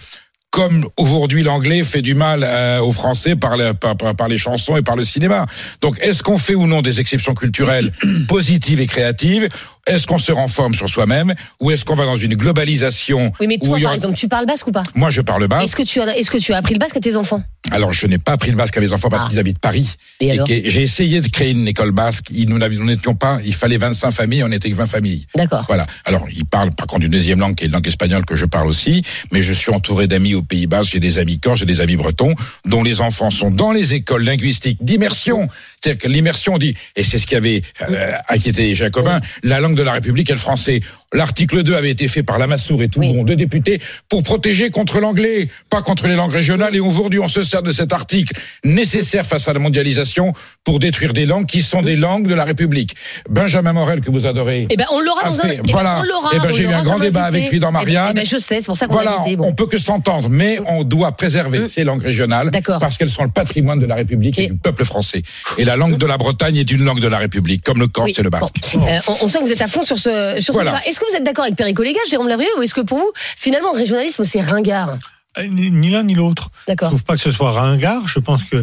Comme 0.52 0.88
aujourd'hui 0.98 1.44
l'anglais 1.44 1.84
fait 1.84 2.02
du 2.02 2.16
mal 2.16 2.44
euh, 2.44 2.80
aux 2.80 2.92
Français 2.92 3.36
par, 3.36 3.56
les 3.56 4.38
chansons 4.38 4.78
et 4.78 4.82
par 4.82 4.96
le 4.96 5.04
cinéma. 5.04 5.46
Donc 5.82 6.00
est-ce 6.02 6.24
qu'on 6.24 6.40
fait 6.40 6.56
ou 6.56 6.66
non 6.66 6.82
des 6.82 7.00
exceptions 7.00 7.36
culturelles 7.36 7.92
positives 8.28 8.82
et 8.82 8.88
créatives? 8.88 9.50
Est-ce 9.90 10.08
qu'on 10.08 10.18
se 10.18 10.32
renforme 10.32 10.74
sur 10.74 10.88
soi-même 10.90 11.34
Ou 11.60 11.72
est-ce 11.72 11.84
qu'on 11.86 11.96
va 11.96 12.06
dans 12.06 12.16
une 12.16 12.36
globalisation 12.36 13.32
Oui, 13.40 13.48
mais 13.48 13.58
toi, 13.58 13.78
par 13.82 13.94
exemple, 13.94 14.16
tu 14.18 14.28
parles 14.28 14.46
basque 14.46 14.68
ou 14.68 14.72
pas? 14.72 14.84
Moi 14.96 15.10
je 15.10 15.22
parle 15.22 15.48
basque. 15.48 15.64
Est-ce 15.66 15.76
que, 15.76 15.84
tu 15.84 16.02
as, 16.02 16.18
est-ce 16.18 16.30
que 16.32 16.38
tu 16.38 16.54
as 16.54 16.58
appris 16.58 16.74
le 16.74 16.80
basque 16.80 16.98
à 16.98 17.00
tes 17.00 17.16
enfants? 17.16 17.44
Alors, 17.72 17.92
je 17.94 18.08
n'ai 18.08 18.18
pas 18.18 18.34
appris 18.34 18.52
le 18.52 18.58
basque 18.58 18.78
à 18.78 18.80
mes 18.82 18.94
enfants 18.94 19.10
parce 19.10 19.28
qu'ils 19.28 19.38
habitent 19.40 19.60
Paris. 19.60 19.88
Ah. 19.90 20.04
Et 20.22 20.32
alors? 20.32 20.48
que 20.48 20.54
j'ai 20.54 20.82
essayé 20.82 21.22
de 21.22 21.28
créer 21.28 21.52
une 21.52 21.68
école 21.68 21.92
basque. 21.92 22.28
Il- 22.32 22.50
Nous 22.50 22.58
n'étions 22.58 23.16
pas, 23.16 23.40
il 23.46 23.54
fallait 23.54 23.78
25 23.78 24.12
familles, 24.12 24.44
on 24.44 24.52
était 24.52 24.70
que 24.70 24.76
20 24.76 24.88
familles. 24.88 25.26
D'accord. 25.36 25.66
Voilà. 25.68 25.86
Alors, 26.06 26.26
ils 26.34 26.46
parlent 26.46 26.72
par 26.72 26.88
contre 26.88 27.06
une 27.06 27.12
deuxième 27.12 27.40
langue 27.40 27.56
qui 27.56 27.66
est 27.66 27.68
la 27.68 27.74
langue 27.74 27.88
espagnole 27.88 28.26
que 28.26 28.36
je 28.36 28.46
parle 28.46 28.68
aussi. 28.70 29.04
Mais 29.32 29.42
je 29.42 29.54
suis 29.54 29.72
entouré 29.74 30.08
d'amis 30.08 30.36
au 30.36 30.42
Pays 30.42 30.68
Basque. 30.68 30.92
J'ai 30.94 31.00
des 31.00 31.18
amis 31.18 31.40
corses, 31.40 31.60
j'ai 31.60 31.66
des 31.66 31.82
amis 31.82 31.96
bretons, 31.98 32.34
dont 32.66 32.82
les 32.84 33.02
enfants 33.02 33.30
sont 33.30 33.52
dans 33.52 33.72
les 33.72 33.94
écoles 33.94 34.24
linguistiques 34.24 34.84
d'immersion. 34.84 35.48
C'est-à-dire 35.82 36.02
que 36.02 36.08
l'immersion 36.08 36.58
dit, 36.58 36.76
et 36.96 37.04
c'est 37.04 37.18
ce 37.20 37.28
qui 37.28 37.36
avait 37.36 37.62
euh, 37.90 38.12
inquiété 38.30 38.64
les 38.64 38.76
Jacobins, 38.76 39.20
la 39.44 39.60
langue 39.60 39.76
de 39.80 39.86
la 39.86 39.94
République 39.94 40.30
est 40.30 40.34
le 40.34 40.40
français. 40.40 40.82
L'article 41.14 41.64
2 41.64 41.76
avait 41.76 41.90
été 41.90 42.08
fait 42.08 42.22
par 42.24 42.38
Lamassoure 42.38 42.84
et 42.84 42.88
tout 42.88 43.00
le 43.02 43.08
monde, 43.08 43.26
deux 43.26 43.36
députés, 43.36 43.80
pour 44.10 44.22
protéger 44.24 44.70
contre 44.70 45.00
l'anglais, 45.00 45.48
pas 45.70 45.82
contre 45.82 46.08
les 46.08 46.16
langues 46.16 46.32
régionales. 46.34 46.76
Et 46.76 46.80
aujourd'hui, 46.80 47.20
on 47.20 47.28
se 47.28 47.42
sert 47.42 47.64
de 47.64 47.72
cet 47.72 47.94
article 47.94 48.34
nécessaire 48.64 49.26
face 49.26 49.48
à 49.48 49.54
la 49.54 49.60
mondialisation 49.60 50.34
pour 50.64 50.78
détruire 50.80 51.14
des 51.14 51.26
langues 51.26 51.48
qui 51.48 51.62
sont 51.64 51.82
des 51.82 51.96
langues 51.96 52.28
de 52.28 52.36
la 52.36 52.44
République. 52.46 52.96
Benjamin 53.30 53.74
Morel, 53.74 54.02
que 54.02 54.12
vous 54.12 54.26
adorez. 54.28 54.68
Eh 54.70 54.78
ben, 54.78 54.86
on 54.92 55.00
l'aura 55.00 55.24
dans 55.24 55.42
un. 55.42 55.50
voilà. 55.70 56.02
Eh 56.34 56.40
ben, 56.40 56.54
j'ai 56.54 56.64
eu 56.64 56.68
un 56.74 56.84
grand 56.84 57.00
débat 57.00 57.24
invité. 57.26 57.38
avec 57.40 57.52
lui 57.52 57.60
dans 57.60 57.70
Eh 57.70 57.72
ben, 57.72 57.80
Marianne. 57.80 58.08
eh 58.12 58.14
ben, 58.20 58.26
je 58.26 58.38
sais, 58.38 58.60
c'est 58.62 58.66
pour 58.68 58.78
ça 58.78 58.86
qu'on 58.86 58.94
Voilà, 58.94 59.22
invité. 59.22 59.36
Bon. 59.38 59.48
on 59.48 59.54
peut 59.54 59.66
que 59.68 59.78
s'entendre, 59.80 60.30
mais 60.30 60.60
on 60.68 60.84
doit 60.84 61.12
préserver 61.14 61.68
ces 61.68 61.84
langues 61.84 62.04
régionales 62.04 62.52
parce 62.80 62.98
qu'elles 62.98 63.10
sont 63.10 63.24
le 63.24 63.30
patrimoine 63.32 63.80
de 63.80 63.86
la 63.88 63.96
République 63.96 64.38
et 64.38 64.48
du 64.50 64.56
peuple 64.56 64.86
français. 64.86 65.24
Et 65.58 65.64
la 65.66 65.76
langue 65.76 65.98
de 65.98 66.06
la 66.06 66.18
Bretagne 66.18 66.58
est 66.58 66.70
une 66.70 66.84
langue 66.84 67.00
de 67.00 67.08
la 67.08 67.18
République, 67.18 67.64
comme 67.64 67.80
le 67.80 67.88
corse 67.88 68.10
Oui. 68.10 68.16
et 68.18 68.22
le 68.24 68.30
basque. 68.30 68.56
Euh, 68.76 69.00
on, 69.08 69.26
on 69.26 69.28
sent 69.28 69.40
que 69.40 69.44
vous 69.46 69.52
êtes 69.52 69.62
à 69.62 69.68
fond 69.68 69.82
sur 69.84 69.98
ce 69.98 70.36
sur 70.40 70.54
ce 70.54 70.60
débat. 70.60 70.82
Est-ce 71.00 71.06
que 71.06 71.12
vous 71.12 71.18
êtes 71.18 71.24
d'accord 71.24 71.46
avec 71.46 71.56
Perico 71.56 71.82
Légas, 71.82 72.00
Jérôme 72.10 72.28
Lavrieux, 72.28 72.50
ou 72.58 72.62
est-ce 72.62 72.74
que 72.74 72.82
pour 72.82 72.98
vous, 72.98 73.12
finalement, 73.16 73.72
le 73.72 73.78
régionalisme, 73.78 74.26
c'est 74.26 74.42
ringard 74.42 74.98
Euh, 75.38 75.48
Ni 75.48 75.90
l'un 75.92 76.04
ni 76.04 76.14
l'autre. 76.14 76.50
Je 76.68 76.74
trouve 76.74 77.04
pas 77.06 77.14
que 77.14 77.22
ce 77.22 77.32
soit 77.32 77.52
ringard. 77.52 78.06
Je 78.08 78.20
pense 78.20 78.44
que 78.44 78.58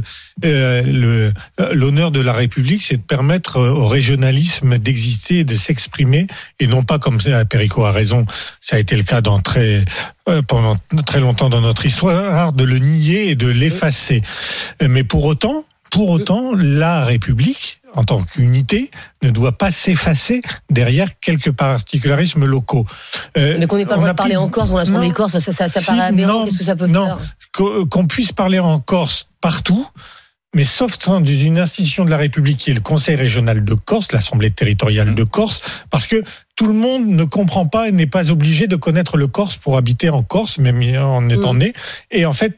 euh, 0.44 1.30
euh, 1.60 1.72
l'honneur 1.72 2.10
de 2.10 2.20
la 2.20 2.34
République, 2.34 2.82
c'est 2.82 2.98
de 2.98 3.02
permettre 3.02 3.56
euh, 3.56 3.70
au 3.70 3.86
régionalisme 3.86 4.76
d'exister 4.76 5.38
et 5.38 5.44
de 5.44 5.56
s'exprimer, 5.56 6.26
et 6.60 6.66
non 6.66 6.82
pas 6.82 6.98
comme 6.98 7.18
Perico 7.48 7.84
a 7.84 7.92
raison, 7.92 8.26
ça 8.60 8.76
a 8.76 8.78
été 8.80 8.96
le 8.96 9.04
cas 9.04 9.22
dans 9.22 9.40
très, 9.40 9.84
euh, 10.28 10.42
pendant 10.42 10.76
très 11.06 11.20
longtemps 11.20 11.48
dans 11.48 11.62
notre 11.62 11.86
histoire, 11.86 12.52
de 12.52 12.64
le 12.64 12.78
nier 12.78 13.30
et 13.30 13.34
de 13.34 13.46
l'effacer. 13.46 14.20
Mais 14.86 15.04
pour 15.04 15.24
autant, 15.24 15.64
pour 15.97 16.10
autant, 16.10 16.52
la 16.55 17.06
République, 17.06 17.81
en 17.94 18.05
tant 18.05 18.23
qu'unité, 18.23 18.90
ne 19.23 19.31
doit 19.31 19.56
pas 19.56 19.70
s'effacer 19.70 20.43
derrière 20.68 21.18
quelques 21.20 21.52
particularismes 21.52 22.44
locaux. 22.44 22.85
Euh, 23.39 23.56
Mais 23.59 23.66
qu'on 23.66 23.78
n'ait 23.78 23.86
pas 23.86 23.94
le 23.94 24.01
on 24.01 24.02
droit 24.02 24.12
de 24.12 24.16
parler 24.16 24.36
en 24.36 24.48
Corse 24.51 24.73
dans 24.73 24.77
l'Assemblée. 24.77 25.10
Corse, 25.10 25.39
ça, 25.39 25.40
ça, 25.40 25.68
ça 25.68 25.81
Si, 25.81 25.86
paraît 25.86 26.02
aberrant. 26.02 26.44
Qu'est-ce 26.44 26.59
que 26.59 26.64
ça 26.64 26.77
peut 26.77 26.86
non, 26.86 27.06
faire 27.06 27.89
qu'on 27.89 28.06
puisse 28.06 28.32
parler 28.32 28.59
en 28.59 28.78
Corse 28.78 29.28
partout, 29.40 29.86
mais 30.55 30.64
sauf 30.64 30.98
dans 30.98 31.24
une 31.24 31.59
institution 31.59 32.05
de 32.05 32.10
la 32.10 32.18
République 32.18 32.59
qui 32.59 32.73
est 32.73 32.74
le 32.74 32.81
Conseil 32.81 33.16
régional 33.16 33.64
de 33.64 33.73
Corse, 33.73 34.12
l'Assemblée 34.12 34.51
territoriale 34.51 35.14
de 35.14 35.24
Corse, 35.24 35.85
parce 35.89 36.06
que 36.06 36.23
tout 36.56 36.66
le 36.66 36.74
monde 36.74 37.06
ne 37.06 37.24
comprend 37.24 37.64
pas 37.66 37.89
et 37.89 37.93
n'est 37.93 38.05
pas 38.05 38.31
obligé 38.31 38.66
de 38.66 38.77
connaître 38.77 39.16
le 39.16 39.28
Corse 39.28 39.56
pour 39.56 39.78
habiter 39.78 40.10
en 40.10 40.23
Corse, 40.23 40.59
même 40.59 40.82
en 40.98 41.27
étant 41.31 41.55
né. 41.55 41.73
Et 42.10 42.27
en 42.27 42.35
fait, 42.35 42.55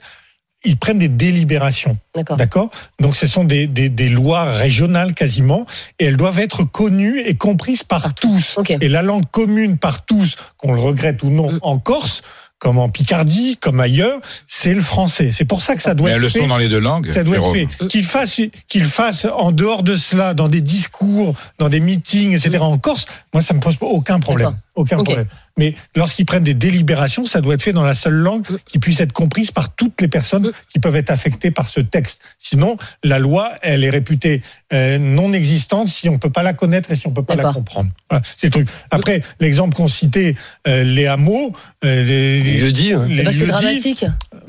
ils 0.68 0.76
prennent 0.76 0.98
des 0.98 1.08
délibérations. 1.08 1.96
D'accord 2.36 2.70
Donc 3.00 3.16
ce 3.16 3.26
sont 3.26 3.44
des, 3.44 3.66
des, 3.66 3.88
des 3.88 4.08
lois 4.08 4.44
régionales 4.44 5.14
quasiment, 5.14 5.66
et 5.98 6.04
elles 6.06 6.16
doivent 6.16 6.38
être 6.38 6.64
connues 6.64 7.20
et 7.20 7.34
comprises 7.34 7.84
par 7.84 8.14
tous. 8.14 8.58
Et 8.80 8.88
la 8.88 9.02
langue 9.02 9.24
commune 9.30 9.78
par 9.78 10.04
tous, 10.04 10.36
qu'on 10.56 10.72
le 10.72 10.80
regrette 10.80 11.22
ou 11.22 11.30
non, 11.30 11.58
en 11.62 11.78
Corse, 11.78 12.22
comme 12.58 12.78
en 12.78 12.88
Picardie, 12.88 13.56
comme 13.60 13.78
ailleurs, 13.78 14.18
c'est 14.48 14.74
le 14.74 14.80
français. 14.80 15.30
C'est 15.32 15.44
pour 15.44 15.62
ça 15.62 15.76
que 15.76 15.82
ça 15.82 15.94
doit 15.94 16.06
Mais 16.06 16.10
être 16.10 16.16
elles 16.16 16.22
le 16.22 16.28
fait. 16.28 16.40
sont 16.40 16.48
dans 16.48 16.56
les 16.56 16.68
deux 16.68 16.80
langues, 16.80 17.12
Ça 17.12 17.22
doit 17.22 17.36
être 17.36 17.52
fait. 17.52 17.68
Qu'il 17.86 18.04
fasse, 18.04 18.40
qu'il 18.66 18.84
fasse 18.84 19.26
en 19.32 19.52
dehors 19.52 19.84
de 19.84 19.94
cela, 19.94 20.34
dans 20.34 20.48
des 20.48 20.60
discours, 20.60 21.34
dans 21.58 21.68
des 21.68 21.78
meetings, 21.78 22.32
etc. 22.32 22.58
En 22.58 22.76
Corse, 22.78 23.06
moi 23.32 23.42
ça 23.42 23.54
me 23.54 23.60
pose 23.60 23.76
aucun 23.80 24.18
problème, 24.18 24.56
aucun 24.78 25.02
problème. 25.02 25.26
Mais 25.56 25.74
lorsqu'ils 25.96 26.24
prennent 26.24 26.44
des 26.44 26.54
délibérations, 26.54 27.24
ça 27.24 27.40
doit 27.40 27.54
être 27.54 27.62
fait 27.62 27.72
dans 27.72 27.82
la 27.82 27.94
seule 27.94 28.14
langue 28.14 28.46
qui 28.66 28.78
puisse 28.78 29.00
être 29.00 29.12
comprise 29.12 29.50
par 29.50 29.74
toutes 29.74 30.00
les 30.00 30.08
personnes 30.08 30.52
qui 30.72 30.78
peuvent 30.78 30.96
être 30.96 31.10
affectées 31.10 31.50
par 31.50 31.68
ce 31.68 31.80
texte. 31.80 32.20
Sinon, 32.38 32.76
la 33.02 33.18
loi, 33.18 33.52
elle 33.62 33.82
est 33.82 33.90
réputée 33.90 34.42
euh, 34.72 34.98
non 34.98 35.32
existante 35.32 35.88
si 35.88 36.08
on 36.08 36.18
peut 36.18 36.30
pas 36.30 36.42
la 36.42 36.52
connaître 36.52 36.90
et 36.92 36.96
si 36.96 37.06
on 37.06 37.10
peut 37.10 37.24
pas 37.24 37.34
la 37.34 37.52
comprendre. 37.52 37.90
Voilà, 38.08 38.22
c'est 38.24 38.46
le 38.46 38.50
truc. 38.52 38.68
Après, 38.90 39.22
l'exemple 39.40 39.74
qu'on 39.74 39.88
citait, 39.88 40.36
euh, 40.66 40.84
les 40.84 41.06
hameaux, 41.06 41.52
euh, 41.84 42.04
les, 42.04 42.38
Il 42.38 42.60
le 42.60 42.72
dit, 42.72 42.92
hein. 42.92 43.06
les 43.08 43.24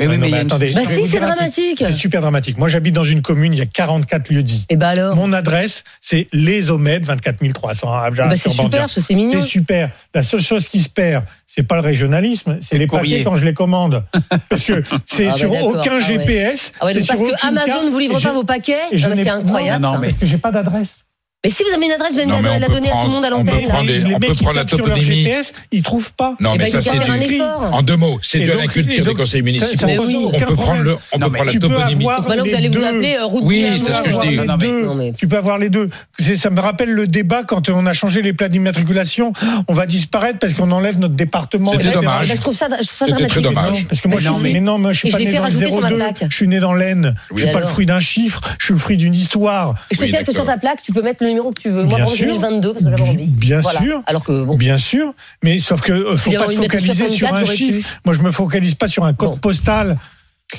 Lieux-dits. 0.05 0.17
Mais 0.19 0.25
oui, 0.25 0.31
mais 0.31 0.39
attendez. 0.39 0.71
Bah 0.73 0.81
si, 0.85 1.05
c'est 1.05 1.19
dramatique. 1.19 1.77
C'est 1.85 1.91
super 1.91 2.21
dramatique. 2.21 2.57
Moi, 2.57 2.67
j'habite 2.67 2.95
dans 2.95 3.03
une 3.03 3.21
commune, 3.21 3.53
il 3.53 3.59
y 3.59 3.61
a 3.61 3.65
44 3.65 4.29
lieux 4.29 4.43
dits. 4.43 4.65
Et 4.69 4.75
bah 4.75 4.89
alors 4.89 5.15
Mon 5.15 5.33
adresse, 5.33 5.83
c'est 6.01 6.27
les 6.33 6.71
Omèdes, 6.71 7.05
24 7.05 7.37
300. 7.53 7.93
à 7.93 8.09
Bah, 8.11 8.35
c'est 8.35 8.49
super, 8.49 8.89
c'est 8.89 9.13
mignon. 9.13 9.41
C'est 9.41 9.47
super. 9.47 9.89
La 10.13 10.23
seule 10.23 10.41
chose 10.41 10.65
qui 10.67 10.81
se 10.81 10.89
perd, 10.89 11.25
c'est 11.47 11.63
pas 11.63 11.75
le 11.75 11.81
régionalisme, 11.81 12.59
c'est 12.61 12.77
les 12.77 12.87
courrier. 12.87 13.17
papiers 13.17 13.23
quand 13.23 13.35
je 13.35 13.45
les 13.45 13.53
commande. 13.53 14.03
Parce 14.49 14.63
que 14.63 14.83
c'est 15.05 15.27
Ah, 15.27 15.31
bah, 15.31 15.37
sur 15.37 15.51
aucun 15.65 15.81
Ah 15.91 15.95
ouais. 15.95 16.01
GPS. 16.01 16.71
Ah 16.79 16.85
ouais, 16.85 16.93
donc 16.93 17.01
c'est 17.03 17.07
parce 17.07 17.19
sur 17.19 17.29
que 17.29 17.47
Amazon 17.47 17.85
ne 17.85 17.89
vous 17.91 17.99
livre 17.99 18.13
pas 18.13 18.19
je- 18.19 18.29
vos 18.29 18.43
paquets, 18.43 18.77
ah 18.91 18.95
bah, 19.09 19.15
c'est 19.15 19.29
incroyable. 19.29 19.83
Non, 19.83 19.93
ça. 19.93 19.99
parce 19.99 20.17
que 20.17 20.25
j'ai 20.25 20.37
pas 20.37 20.51
d'adresse. 20.51 20.99
Mais 21.45 21.49
si 21.51 21.63
vous 21.63 21.73
avez 21.73 21.85
une 21.85 21.93
adresse, 21.93 22.11
vous 22.15 22.19
allez 22.19 22.27
Non, 22.27 22.41
la, 22.41 22.59
donner 22.67 22.89
à 22.91 22.97
tout 22.99 23.05
le 23.05 23.11
monde 23.13 23.23
à 23.23 23.29
on 23.33 23.45
peut 23.45 23.51
l'antenne. 23.51 23.67
prendre 23.69 23.87
les- 23.87 23.99
les 23.99 24.13
on 24.13 24.19
peut 24.19 24.33
prendre 24.33 24.55
la 24.57 24.65
tapent 24.65 24.69
sur 24.71 24.77
toponymie. 24.79 25.23
GPS, 25.23 25.53
ils 25.71 25.81
trouvent 25.81 26.11
pas. 26.11 26.35
Non, 26.41 26.51
mais 26.57 26.65
ben, 26.65 26.69
ça 26.69 26.81
c'est 26.81 26.91
du- 26.91 27.33
effort. 27.35 27.69
En 27.71 27.81
deux 27.81 27.95
mots, 27.95 28.19
c'est 28.21 28.39
de 28.41 28.51
donc- 28.51 28.59
la 28.59 28.67
culture 28.67 29.05
des 29.05 29.13
conseils 29.13 29.41
municipaux. 29.41 29.85
on 30.33 30.37
peut 30.37 30.55
prendre 30.55 30.81
le, 30.81 30.97
on 31.13 31.17
Non, 31.17 31.27
peut 31.27 31.33
prendre 31.35 31.53
la 31.53 31.57
toponymie. 31.57 32.03
maintenant, 32.05 32.43
vous 32.45 32.55
allez 32.55 32.67
vous 32.67 32.83
appeler 32.83 33.15
euh, 33.15 33.23
route 33.25 33.43
Oui, 33.45 33.65
c'est 33.85 33.93
ce 33.93 34.01
que 34.01 34.11
je 34.11 34.19
dis. 34.19 34.29
Les 34.35 34.45
Non, 34.45 34.57
mais- 34.57 34.65
deux. 34.67 34.85
non, 34.85 34.95
mais- 34.95 35.13
Tu 35.13 35.29
peux 35.29 35.37
avoir 35.37 35.57
les 35.57 35.69
deux. 35.69 35.89
Ça 36.35 36.49
me 36.49 36.59
rappelle 36.59 36.91
le 36.91 37.07
débat 37.07 37.43
quand 37.45 37.69
on 37.69 37.85
a 37.85 37.93
changé 37.93 38.21
les 38.21 38.33
plats 38.33 38.49
d'immatriculation. 38.49 39.31
On 39.69 39.73
va 39.73 39.85
disparaître 39.85 40.39
parce 40.39 40.53
qu'on 40.53 40.69
enlève 40.71 40.99
notre 40.99 41.15
département. 41.15 41.71
C'était 41.71 41.83
Eh 41.85 41.87
ben, 41.87 42.01
dommage. 42.01 42.27
Je 42.27 42.33
trouve 42.35 42.53
ça, 42.53 42.67
je 42.67 42.73
trouve 42.73 42.83
ça 42.85 43.05
C'était 43.05 43.11
dramatique. 43.11 43.29
très 43.29 43.41
dommage. 43.41 43.87
Parce 43.87 44.01
que 44.01 44.07
moi, 44.09 44.17
Mais 44.19 44.51
je 44.51 44.57
non, 44.57 44.77
moi, 44.77 44.91
je 44.91 44.99
suis 44.99 45.09
pas 45.09 45.17
né 45.19 45.27
fait 45.27 45.31
dans 45.33 45.37
le 45.37 45.43
rajouter 45.43 45.69
sur 45.69 45.79
ma 45.81 45.87
02. 45.89 45.95
plaque. 45.95 46.25
Je 46.29 46.35
suis 46.35 46.47
né 46.49 46.59
dans 46.59 46.73
l'Aisne. 46.73 47.15
Je 47.33 47.43
suis 47.43 47.51
pas 47.53 47.61
le 47.61 47.65
fruit 47.65 47.85
d'un 47.85 48.01
chiffre. 48.01 48.41
Je 48.59 48.65
suis 48.65 48.73
le 48.73 48.79
fruit 48.79 48.97
d'une 48.97 49.15
histoire. 49.15 49.75
Je 49.89 49.97
te 49.99 50.03
signale 50.03 50.25
que 50.25 50.33
sur 50.33 50.45
ta 50.45 50.57
plaque, 50.57 50.81
tu 50.83 50.91
peux 50.91 51.01
mettre 51.01 51.23
le 51.23 51.28
numéro 51.29 51.51
que 51.51 51.61
tu 51.61 51.69
veux. 51.69 51.83
Moi, 51.85 51.95
Bien 51.95 52.05
par 52.05 52.13
exemple, 52.13 52.17
sûr. 52.17 52.27
2022, 52.27 52.73
parce 52.73 52.83
que 52.83 52.89
j'avais 52.91 53.09
envie. 53.09 53.25
Bien 53.25 53.59
Voilà. 53.61 53.81
sûr. 53.81 54.03
Alors 54.05 54.23
que, 54.23 54.43
bon. 54.43 54.55
Bien 54.57 54.77
sûr, 54.77 55.13
mais 55.43 55.59
sauf 55.59 55.81
que 55.81 55.91
euh, 55.93 56.17
faut 56.17 56.31
pas 56.31 56.47
se 56.47 56.55
focaliser 56.55 57.07
sur 57.09 57.27
64, 57.29 57.49
un 57.49 57.55
chiffre. 57.55 57.99
Moi, 58.05 58.13
je 58.13 58.21
me 58.21 58.31
focalise 58.31 58.75
pas 58.75 58.87
sur 58.87 59.05
un 59.05 59.13
code 59.13 59.29
Bon. 59.29 59.37
postal. 59.37 59.97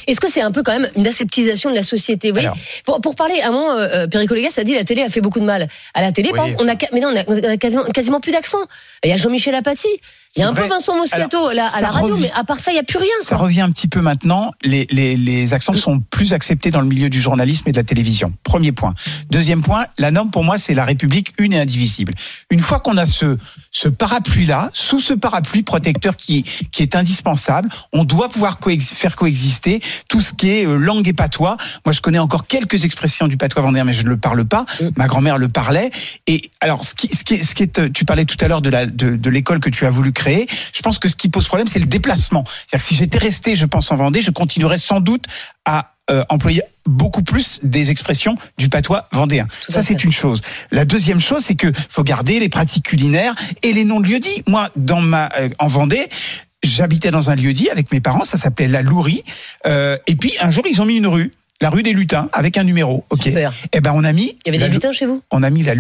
Est-ce 0.07 0.21
que 0.21 0.31
c'est 0.31 0.41
un 0.41 0.53
peu 0.53 0.63
quand 0.63 0.73
même 0.79 0.89
une 0.97 1.07
aseptisation 1.09 1.69
de 1.69 1.75
la 1.75 1.83
société? 1.83 2.29
Vous 2.29 2.35
voyez 2.35 2.47
Alors. 2.47 2.59
pour, 2.85 3.01
pour 3.01 3.15
parler, 3.17 3.41
à 3.43 3.49
un 3.49 3.51
moment, 3.51 3.73
euh, 3.73 4.07
Légas 4.31 4.55
a 4.59 4.63
dit 4.63 4.75
la 4.75 4.85
télé 4.85 5.03
a 5.03 5.11
fait 5.11 5.21
beaucoup 5.21 5.41
de 5.41 5.45
mal. 5.45 5.67
À 5.95 6.01
la 6.03 6.13
télé, 6.13 6.31
par 6.31 6.45
Oui. 6.45 6.53
exemple, 6.53 6.71
on 6.71 6.73
a, 6.73 6.89
mais 6.93 7.01
non, 7.01 7.09
on 7.13 7.17
a, 7.17 7.25
on 7.27 7.51
a 7.51 7.57
quasiment, 7.57 7.83
quasiment 7.85 8.21
plus 8.21 8.31
d'accent. 8.31 8.61
Il 9.03 9.11
y 9.11 9.13
a 9.13 9.17
Jean-Michel 9.17 9.53
Apathy, 9.55 9.89
il 10.37 10.41
y 10.41 10.43
a 10.43 10.49
un 10.49 10.55
peu. 10.55 10.67
Vincent 10.67 10.97
Moscato 10.97 11.37
Alors, 11.39 11.51
à 11.51 11.55
la, 11.55 11.67
à 11.67 11.71
ça 11.71 11.81
la 11.81 11.91
radio, 11.91 12.17
mais 12.17 12.31
à 12.35 12.45
part 12.45 12.59
ça, 12.61 12.71
il 12.71 12.75
n'y 12.75 12.81
a 12.81 12.85
plus 12.85 12.99
rien. 12.99 13.09
Ça 13.21 13.37
quoi. 13.37 13.45
revient 13.47 13.63
un 13.63 13.71
petit 13.71 13.89
peu 13.89 14.01
maintenant. 14.01 14.53
Les, 14.63 14.87
les, 14.91 15.17
les 15.17 15.55
accents 15.55 15.77
sont 15.77 15.99
plus 16.01 16.33
acceptés 16.33 16.71
dans 16.71 16.81
le 16.81 16.87
milieu 16.87 17.09
du 17.11 17.21
journalisme 17.21 17.69
et 17.69 17.73
de 17.73 17.77
la 17.77 17.83
télévision. 17.85 18.33
Premier 18.45 18.71
point. 18.73 18.95
Deuxième 19.31 19.63
point, 19.63 19.87
la 19.99 20.11
norme 20.13 20.31
pour 20.31 20.45
moi, 20.45 20.57
c'est 20.59 20.75
la 20.75 20.85
République 20.85 21.33
une 21.39 21.53
et 21.53 21.61
indivisible. 21.61 22.13
Une 22.51 22.61
fois 22.61 22.79
qu'on 22.81 22.97
a 22.97 23.07
ce, 23.07 23.37
ce 23.73 23.89
parapluie-là, 23.89 24.71
sous 24.73 25.01
ce 25.01 25.15
parapluie 25.15 25.63
protecteur 25.63 26.15
qui, 26.17 26.43
qui 26.71 26.83
est 26.83 26.95
indispensable, 26.95 27.69
on 27.93 28.05
doit 28.05 28.29
pouvoir 28.29 28.61
coex- 28.61 28.93
faire 28.95 29.17
coexister 29.17 29.81
tout 30.09 30.21
ce 30.21 30.33
qui 30.33 30.51
est 30.51 30.67
euh, 30.67 30.77
langue 30.77 31.09
et 31.09 31.13
patois. 31.13 31.57
Moi, 31.85 31.93
je 31.93 32.01
connais 32.01 32.19
encore 32.19 32.47
quelques 32.47 32.85
expressions 32.85 33.27
du 33.27 33.37
patois 33.37 33.63
vendéen, 33.63 33.85
mais 33.85 33.93
je 33.93 34.05
ne 34.05 34.09
le 34.09 34.17
parle 34.17 34.45
pas. 34.45 34.65
Ma 34.97 35.07
grand-mère 35.09 35.39
le 35.39 35.49
parlait. 35.49 35.91
Et 36.29 36.41
alors, 36.61 36.85
ce 36.85 36.95
qui, 36.95 37.09
ce 37.09 37.25
qui, 37.25 37.35
est- 37.35 37.43
ce 37.43 37.55
qui 37.55 37.65
est, 37.65 37.79
euh, 37.81 37.89
tu 37.93 38.05
parlais 38.05 38.25
tout 38.25 38.37
à 38.45 38.49
l'heure 38.49 38.63
de 38.63 38.71
la, 38.71 38.87
de, 38.87 39.17
de 39.17 39.31
l'école 39.31 39.59
que 39.61 39.71
tu 39.71 39.87
as 39.87 39.91
voulu 39.91 40.13
créer. 40.13 40.20
Je 40.27 40.83
pense 40.83 40.99
que 40.99 41.09
ce 41.09 41.17
qui 41.17 41.29
pose 41.29 41.47
problème, 41.47 41.67
c'est 41.67 41.79
le 41.79 41.87
déplacement. 41.87 42.45
C'est-à-dire 42.47 42.85
que 42.85 42.89
si 42.89 42.95
j'étais 42.95 43.19
resté, 43.19 43.57
je 43.57 43.67
pense, 43.67 43.91
en 43.93 43.97
Vendée, 43.97 44.23
je 44.23 44.31
continuerais 44.31 44.79
sans 44.79 45.01
doute 45.01 45.25
à 45.65 45.95
euh, 46.11 46.25
employer 46.29 46.63
beaucoup 46.87 47.23
plus 47.23 47.61
des 47.63 47.91
expressions 47.91 48.35
du 48.59 48.69
patois 48.69 49.09
vendéen. 49.13 49.47
Ça, 49.69 49.81
c'est 49.81 50.03
une 50.03 50.11
chose. 50.11 50.41
La 50.73 50.85
deuxième 50.85 51.21
chose, 51.21 51.45
c'est 51.45 51.55
que 51.55 51.69
faut 51.89 52.03
garder 52.03 52.41
les 52.41 52.49
pratiques 52.49 52.87
culinaires 52.87 53.35
et 53.63 53.73
les 53.73 53.85
noms 53.85 54.01
de 54.01 54.09
lieux 54.09 54.19
dits. 54.19 54.43
Moi, 54.49 54.69
dans 54.75 55.01
ma, 55.01 55.29
euh, 55.39 55.51
en 55.61 55.69
Vendée, 55.69 56.09
j'habitais 56.65 57.11
dans 57.11 57.31
un 57.31 57.37
lieu 57.37 57.53
dit 57.53 57.71
avec 57.71 57.93
mes 57.93 58.01
parents, 58.01 58.25
ça 58.25 58.39
s'appelait 58.39 58.67
La 58.67 58.83
Lourie. 58.83 59.23
Euh, 59.67 59.97
et 60.07 60.17
puis, 60.17 60.33
un 60.41 60.51
jour, 60.51 60.65
ils 60.69 60.83
ont 60.83 60.85
mis 60.87 60.97
une 60.97 61.07
rue. 61.07 61.33
La 61.63 61.69
rue 61.71 61.83
des 61.83 61.93
lutins 61.93 62.29
avec 62.33 62.57
un 62.57 62.65
numéro. 62.65 63.05
Ok. 63.11 63.23
Super. 63.25 63.53
Eh 63.73 63.81
ben 63.81 63.93
on 63.95 64.03
a 64.05 64.13
mis. 64.13 64.37
Il 64.47 64.53
y 64.53 64.57
avait 64.57 64.67
des 64.67 64.73
lutins 64.73 64.93
chez 64.93 65.07
vous 65.07 65.23
on 65.31 65.43
a 65.43 65.51
mis 65.51 65.63
la 65.63 65.75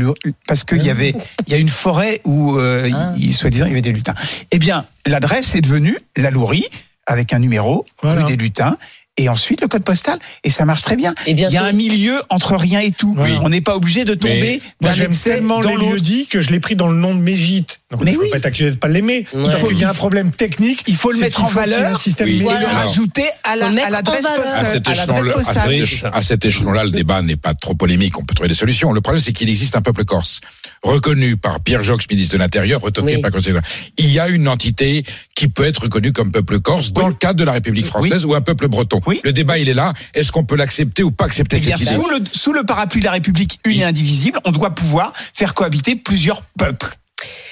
parce 0.47 0.65
qu'il 0.65 0.83
y 0.83 0.91
avait 0.91 1.15
il 1.47 1.53
y 1.53 1.57
a 1.57 1.59
une 1.59 1.69
forêt 1.69 2.21
où 2.25 2.59
euh, 2.59 2.89
Ah. 2.93 3.13
il, 3.19 3.35
soi-disant 3.35 3.65
il 3.67 3.71
y 3.71 3.73
avait 3.73 3.81
des 3.83 3.93
lutins. 3.93 4.15
Eh 4.51 4.59
bien, 4.59 4.85
l'adresse 5.07 5.55
est 5.55 5.61
devenue 5.61 5.97
la 6.17 6.31
Lourie 6.31 6.67
avec 7.07 7.33
un 7.33 7.39
numéro 7.39 7.85
Voilà. 8.03 8.25
rue 8.25 8.37
des 8.37 8.43
lutins 8.43 8.77
et 9.17 9.29
ensuite 9.29 9.61
le 9.61 9.69
code 9.69 9.85
postal 9.85 10.19
et 10.45 10.51
ça 10.51 10.65
marche 10.65 10.83
très 10.83 10.97
bien. 10.97 11.15
Et 11.27 11.33
Il 11.33 11.39
y 11.39 11.57
a 11.57 11.65
un 11.65 11.73
milieu 11.73 12.15
entre 12.31 12.57
rien 12.57 12.81
et 12.81 12.91
tout. 12.93 13.15
Oui. 13.19 13.31
On 13.43 13.49
n'est 13.49 13.61
pas 13.61 13.77
obligé 13.77 14.05
de 14.05 14.15
tomber 14.15 14.61
Moi, 14.81 14.91
d'un 14.91 14.97
j'aime 14.97 15.11
excès 15.11 15.31
tellement 15.31 15.61
dans 15.61 15.75
les 15.77 15.87
lieux 15.91 16.01
dits 16.01 16.27
que 16.27 16.41
je 16.41 16.51
l'ai 16.51 16.61
pris 16.61 16.77
dans 16.77 16.89
le 16.89 16.97
nom 16.97 17.15
de 17.15 17.21
mes 17.21 17.37
gîtes. 17.37 17.81
Donc, 17.91 18.03
Mais 18.05 18.13
je 18.13 18.19
oui. 18.19 18.25
peux 18.27 18.31
pas 18.31 18.37
être 18.39 18.47
accusé 18.47 18.71
de 18.71 18.77
pas 18.77 18.89
l'aimer. 18.89 19.27
Ouais. 19.35 19.43
Il 19.45 19.51
faut 19.53 19.71
y 19.73 19.83
ait 19.83 19.85
un 19.85 19.95
problème 19.95 20.31
technique. 20.31 20.83
Il 20.87 20.95
faut 20.97 21.11
le 21.13 21.19
mettre 21.19 21.43
en 21.43 21.49
valeur 21.49 21.95
un 21.95 21.99
système 21.99 22.29
Oui. 22.29 22.37
et 22.37 22.39
médical. 22.45 22.61
le 22.61 22.67
rajouter 22.67 23.25
à 23.45 23.57
la- 23.57 23.71
l'adresse 23.91 24.23
valeur. 24.23 24.43
postale. 24.43 24.65
à 24.67 24.71
cet 24.71 24.89
échelon-là, 24.89 25.31
à 25.31 25.35
postale. 25.35 25.87
cet- 25.87 26.05
à 26.13 26.23
cet 26.23 26.45
échelon-là, 26.45 26.85
le 26.85 26.91
débat 26.91 27.21
n'est 27.23 27.37
pas 27.37 27.53
trop 27.55 27.75
polémique. 27.75 28.19
On 28.19 28.25
peut 28.25 28.35
trouver 28.35 28.49
des 28.49 28.55
solutions. 28.55 28.93
Le 28.93 29.01
problème, 29.01 29.21
c'est 29.21 29.33
qu'il 29.33 29.51
existe 29.51 29.77
un 29.77 29.83
peuple 29.83 30.05
corse 30.05 30.41
reconnu 30.83 31.37
par 31.37 31.61
Pierre 31.61 31.85
Jox, 31.85 32.07
ministre 32.11 32.35
de 32.35 32.39
l'Intérieur, 32.39 32.81
retoqué 32.81 33.17
Oui. 33.17 33.21
par 33.21 33.31
le 33.31 33.37
Conseil. 33.37 33.53
de- 33.53 33.61
Il 33.99 34.11
y 34.11 34.19
a 34.19 34.29
une 34.29 34.49
entité 34.49 35.05
qui 35.35 35.49
peut 35.49 35.65
être 35.65 35.83
reconnue 35.83 36.13
comme 36.13 36.31
peuple 36.33 36.61
corse 36.61 36.93
dans 36.93 37.09
le 37.09 37.15
cadre 37.15 37.39
de 37.39 37.45
la 37.45 37.53
République 37.53 37.87
française 37.87 38.25
ou 38.25 38.35
un 38.35 38.41
peuple 38.41 38.69
breton. 38.69 39.01
Oui. 39.11 39.21
Le 39.25 39.33
débat, 39.33 39.59
il 39.59 39.69
est 39.69 39.75
là. 39.75 39.93
Est-ce 40.15 40.31
qu'on 40.33 40.45
peut 40.45 40.57
l'accepter 40.57 41.03
ou 41.03 41.11
pas 41.11 41.25
accepter 41.25 41.57
Eh 41.61 41.67
bien, 41.67 41.77
cette 41.77 41.89
idée 41.89 42.01
sous 42.03 42.09
le, 42.09 42.17
sous 42.33 42.53
le 42.53 42.63
parapluie 42.65 43.01
de 43.01 43.07
la 43.07 43.13
République 43.13 43.59
une 43.65 43.81
et 43.81 43.85
indivisible, 43.85 44.39
on 44.45 44.53
doit 44.53 44.71
pouvoir 44.71 45.13
faire 45.17 45.53
cohabiter 45.55 45.97
plusieurs 45.97 46.43
peuples. 46.57 46.95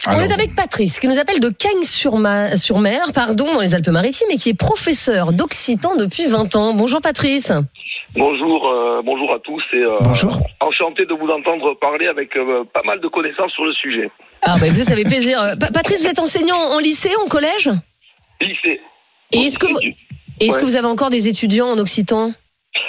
On 0.06 0.18
est 0.20 0.32
avec 0.32 0.54
Patrice, 0.54 0.98
qui 1.00 1.08
nous 1.08 1.18
appelle 1.18 1.40
de 1.40 1.50
Cagnes-sur-Mer, 1.50 3.12
pardon, 3.12 3.52
dans 3.52 3.60
les 3.60 3.74
Alpes-Maritimes, 3.74 4.28
et 4.30 4.36
qui 4.38 4.50
est 4.50 4.54
professeur 4.54 5.32
d'occitan 5.32 5.96
depuis 5.96 6.26
20 6.26 6.56
ans. 6.56 6.72
Bonjour 6.74 7.00
Patrice. 7.02 7.52
Bonjour, 8.14 8.66
euh, 8.66 9.02
bonjour 9.04 9.34
à 9.34 9.38
tous 9.40 9.62
et 9.74 9.76
euh, 9.76 9.98
enchanté 10.60 11.04
de 11.04 11.12
vous 11.12 11.28
entendre 11.28 11.74
parler 11.78 12.06
avec 12.06 12.34
euh, 12.36 12.64
pas 12.72 12.82
mal 12.84 13.00
de 13.00 13.08
connaissances 13.08 13.52
sur 13.52 13.64
le 13.66 13.72
sujet. 13.74 14.10
Ah 14.42 14.56
bah 14.58 14.66
ça 14.74 14.94
fait 14.96 15.04
plaisir. 15.04 15.38
Pa- 15.60 15.70
Patrice, 15.70 16.00
vous 16.02 16.08
êtes 16.08 16.18
enseignant 16.18 16.56
en 16.56 16.78
lycée, 16.78 17.10
en 17.22 17.28
collège? 17.28 17.68
Lycée. 18.40 18.80
Et 19.32 19.40
est-ce 19.40 19.58
que, 19.58 19.66
vous, 19.66 19.78
et 20.40 20.46
est-ce 20.46 20.58
que 20.58 20.64
vous 20.64 20.76
avez 20.76 20.86
encore 20.86 21.10
des 21.10 21.28
étudiants 21.28 21.68
en 21.68 21.78
occitan? 21.78 22.32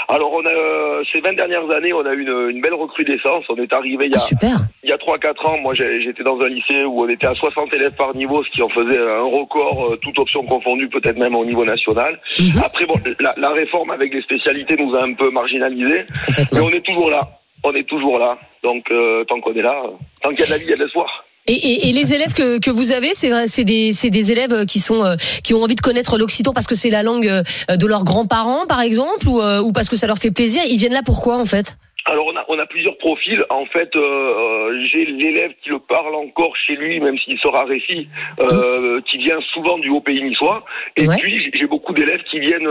Alors, 0.08 0.34
on 0.34 0.44
a, 0.46 0.50
euh, 0.50 1.04
ces 1.12 1.20
20 1.22 1.34
dernières 1.34 1.70
années, 1.70 1.94
on 1.94 2.06
a 2.06 2.14
eu 2.14 2.22
une, 2.22 2.50
une 2.56 2.62
belle 2.62 2.74
recrudescence. 2.74 3.46
On 3.50 3.56
est 3.58 3.72
arrivé 3.74 4.08
il 4.08 4.12
y 4.12 4.16
a, 4.16 4.56
il 4.84 4.90
y 4.90 4.92
a 4.92 4.98
3-4 4.98 5.46
ans. 5.48 5.58
Moi, 5.60 5.74
j'étais 5.76 6.24
dans 6.24 6.40
un 6.42 6.48
lycée 6.48 6.84
où 6.84 7.04
on 7.04 7.10
était 7.10 7.28
à 7.28 7.36
60 7.36 7.72
élèves 7.74 7.94
par 7.96 8.16
niveau, 8.16 8.44
ce 8.44 8.50
qui 8.50 8.62
en 8.64 8.70
faisait 8.70 8.98
un 8.98 9.22
record, 9.24 9.94
euh, 9.94 9.98
toute 9.98 10.18
option 10.18 10.44
confondue, 10.44 10.90
peut-être 10.90 11.18
même 11.18 11.36
au 11.36 11.46
niveau 11.46 11.64
national. 11.64 12.20
Après, 12.64 12.86
bon, 12.86 12.96
la, 13.20 13.34
la 13.38 13.52
réforme 13.52 13.92
avec 13.92 14.14
les 14.14 14.22
spécialités 14.22 14.76
nous 14.78 14.96
a 14.96 15.04
un 15.04 15.14
peu 15.14 15.30
marginalisés. 15.30 16.06
Mais 16.54 16.60
on 16.60 16.70
est 16.70 16.86
toujours 16.86 17.10
là. 17.12 17.28
On 17.64 17.74
est 17.74 17.88
toujours 17.88 18.18
là. 18.20 18.38
Donc, 18.64 18.90
euh, 18.92 19.24
tant 19.26 19.40
qu'on 19.42 19.54
est 19.54 19.62
là, 19.62 19.84
tant 20.24 20.30
qu'il 20.30 20.40
y 20.40 20.44
a 20.44 20.46
de 20.48 20.52
la 20.52 20.58
vie, 20.58 20.66
il 20.66 20.70
y 20.72 20.74
a 20.74 20.78
de 20.78 20.84
l'espoir. 20.84 21.26
Et, 21.50 21.54
et, 21.54 21.90
et 21.90 21.94
les 21.94 22.14
élèves 22.14 22.34
que, 22.34 22.60
que 22.60 22.70
vous 22.70 22.92
avez, 22.92 23.14
c'est 23.14 23.64
des, 23.64 23.92
des 23.92 24.32
élèves 24.32 24.66
qui 24.66 24.80
sont 24.80 25.04
euh, 25.04 25.16
qui 25.44 25.54
ont 25.56 25.64
envie 25.64 25.76
de 25.76 25.82
connaître 25.82 26.18
l'occitan 26.18 26.54
parce 26.54 26.68
que 26.68 26.76
c'est 26.76 26.92
la 26.92 27.02
langue 27.02 27.28
euh, 27.28 27.76
de 27.76 27.88
leurs 27.88 28.04
grands-parents, 28.04 28.68
par 28.68 28.82
exemple, 28.82 29.28
ou, 29.28 29.42
euh, 29.42 29.60
ou 29.60 29.72
parce 29.72 29.90
que 29.90 29.96
ça 29.96 30.06
leur 30.06 30.20
fait 30.20 30.32
plaisir. 30.32 30.62
Ils 30.70 30.78
viennent 30.78 30.94
là 30.94 31.02
pourquoi, 31.04 31.38
en 31.38 31.46
fait? 31.46 31.78
Alors 32.10 32.26
on 32.28 32.36
a, 32.36 32.44
on 32.48 32.58
a 32.60 32.66
plusieurs 32.66 32.98
profils. 32.98 33.44
En 33.50 33.66
fait, 33.66 33.96
euh, 33.96 34.00
euh, 34.02 34.86
j'ai 34.92 35.06
l'élève 35.06 35.52
qui 35.62 35.70
le 35.70 35.80
parle 35.80 36.16
encore 36.16 36.56
chez 36.58 36.76
lui, 36.76 37.00
même 37.00 37.18
s'il 37.20 37.38
sera 37.40 37.66
récit, 37.66 38.08
euh, 38.40 39.00
qui 39.10 39.18
vient 39.18 39.40
souvent 39.54 39.78
du 39.78 39.90
haut 39.90 40.02
pays 40.02 40.24
niçois. 40.24 40.66
Et 40.98 41.06
puis 41.20 41.52
j'ai- 41.54 41.68
beaucoup 41.68 41.94
d'élèves 41.94 42.24
qui 42.32 42.40
viennent 42.40 42.68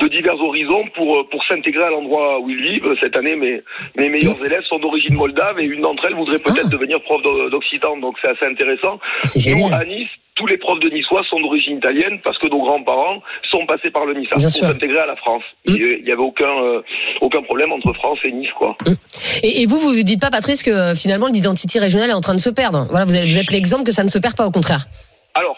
de 0.00 0.08
divers 0.08 0.38
horizons 0.38 0.84
pour 0.94 1.16
euh, 1.16 1.24
pour 1.30 1.42
s'intégrer 1.44 1.84
à 1.84 1.90
l'endroit 1.90 2.38
où 2.40 2.50
ils 2.50 2.60
vivent. 2.60 2.94
Cette 3.00 3.16
année, 3.16 3.34
mes 3.34 3.62
mes 3.96 4.08
meilleurs 4.10 4.44
élèves 4.44 4.64
sont 4.64 4.78
d'origine 4.78 5.14
moldave 5.14 5.58
et 5.58 5.64
une 5.64 5.80
d'entre 5.80 6.04
elles 6.06 6.14
voudrait 6.14 6.38
peut-être 6.38 6.68
devenir 6.70 7.00
prof 7.02 7.22
d'o- 7.22 7.48
d'occitan. 7.48 7.96
Donc 7.96 8.16
c'est 8.20 8.28
assez 8.28 8.44
intéressant. 8.46 9.00
Nous 9.70 9.74
à 9.74 9.84
Nice. 9.86 10.08
Tous 10.34 10.46
les 10.46 10.56
profs 10.56 10.80
de 10.80 10.88
niçois 10.88 11.22
sont 11.28 11.38
d'origine 11.40 11.76
italienne 11.76 12.18
parce 12.24 12.38
que 12.38 12.46
nos 12.46 12.60
grands-parents 12.62 13.20
sont 13.50 13.66
passés 13.66 13.90
par 13.90 14.06
le 14.06 14.14
Nice 14.14 14.30
pour 14.30 14.40
s'intégrer 14.40 14.98
à 14.98 15.06
la 15.06 15.16
France. 15.16 15.42
Il 15.66 15.76
y 16.06 16.10
avait 16.10 16.22
aucun 16.22 16.44
euh, 16.62 16.80
aucun 17.20 17.42
problème 17.42 17.70
entre 17.72 17.92
France 17.92 18.18
et 18.24 18.32
Nice, 18.32 18.48
quoi. 18.58 18.76
et, 19.42 19.62
et 19.62 19.66
vous, 19.66 19.78
vous 19.78 19.90
vous 19.90 20.02
dites 20.02 20.20
pas, 20.20 20.30
Patrice, 20.30 20.62
que 20.62 20.70
euh, 20.70 20.94
finalement 20.94 21.26
l'identité 21.26 21.78
régionale 21.78 22.10
est 22.10 22.14
en 22.14 22.20
train 22.22 22.34
de 22.34 22.40
se 22.40 22.48
perdre. 22.50 22.86
Voilà, 22.88 23.04
vous 23.04 23.14
êtes, 23.14 23.26
vous 23.28 23.38
êtes 23.38 23.50
l'exemple 23.50 23.84
que 23.84 23.92
ça 23.92 24.04
ne 24.04 24.08
se 24.08 24.18
perd 24.18 24.34
pas, 24.34 24.46
au 24.46 24.50
contraire. 24.50 24.86
Alors, 25.34 25.56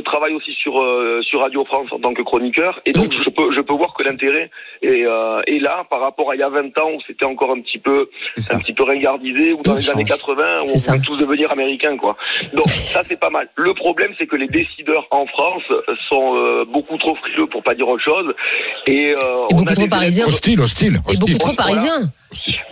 je, 0.00 0.04
travaille 0.04 0.34
aussi 0.34 0.52
sur 0.54 0.80
euh, 0.80 1.20
sur 1.22 1.40
Radio 1.40 1.64
France 1.64 1.88
en 1.92 1.98
tant 1.98 2.14
que 2.14 2.22
chroniqueur, 2.22 2.80
et 2.86 2.92
donc 2.92 3.12
je 3.12 3.30
peux 3.30 3.52
je 3.54 3.60
peux 3.60 3.74
voir 3.74 3.94
que 3.94 4.02
l'intérêt 4.02 4.50
est, 4.82 5.04
euh, 5.04 5.42
est 5.46 5.58
là 5.58 5.84
par 5.88 6.00
rapport 6.00 6.30
à 6.30 6.34
il 6.34 6.40
y 6.40 6.42
a 6.42 6.48
20 6.48 6.76
ans 6.78 6.92
où 6.96 7.00
c'était 7.06 7.24
encore 7.24 7.50
un 7.50 7.60
petit 7.60 7.78
peu 7.78 8.08
un 8.50 8.58
petit 8.58 8.72
peu 8.72 8.84
ringardisé, 8.84 9.52
ou 9.52 9.62
dans 9.62 9.74
les 9.74 9.90
années 9.90 10.04
80 10.04 10.42
où 10.42 10.64
on 10.64 10.78
voulait 10.78 11.00
tous 11.00 11.16
devenir 11.18 11.50
américains 11.52 11.96
quoi. 11.96 12.16
Donc 12.54 12.66
ça 12.94 13.02
c'est 13.02 13.20
pas 13.20 13.30
mal. 13.30 13.48
Le 13.56 13.74
problème 13.74 14.12
c'est 14.18 14.26
que 14.26 14.36
les 14.36 14.48
décideurs 14.48 15.06
en 15.10 15.26
France 15.26 15.64
sont 16.08 16.36
euh, 16.36 16.64
beaucoup 16.64 16.96
trop 16.98 17.14
frileux 17.16 17.46
pour 17.46 17.62
pas 17.62 17.74
dire 17.74 17.88
autre 17.88 18.04
chose, 18.04 18.34
et, 18.86 19.14
euh, 19.20 19.46
on 19.52 19.62
a 19.66 19.74
des 19.74 19.84
élèves- 19.84 20.26
Hostile, 20.26 20.60
hostile. 20.60 21.00
Et 21.10 21.16
beaucoup 21.18 21.38
trop 21.38 21.52
Voilà. 21.52 21.64
parisiens. 21.64 22.00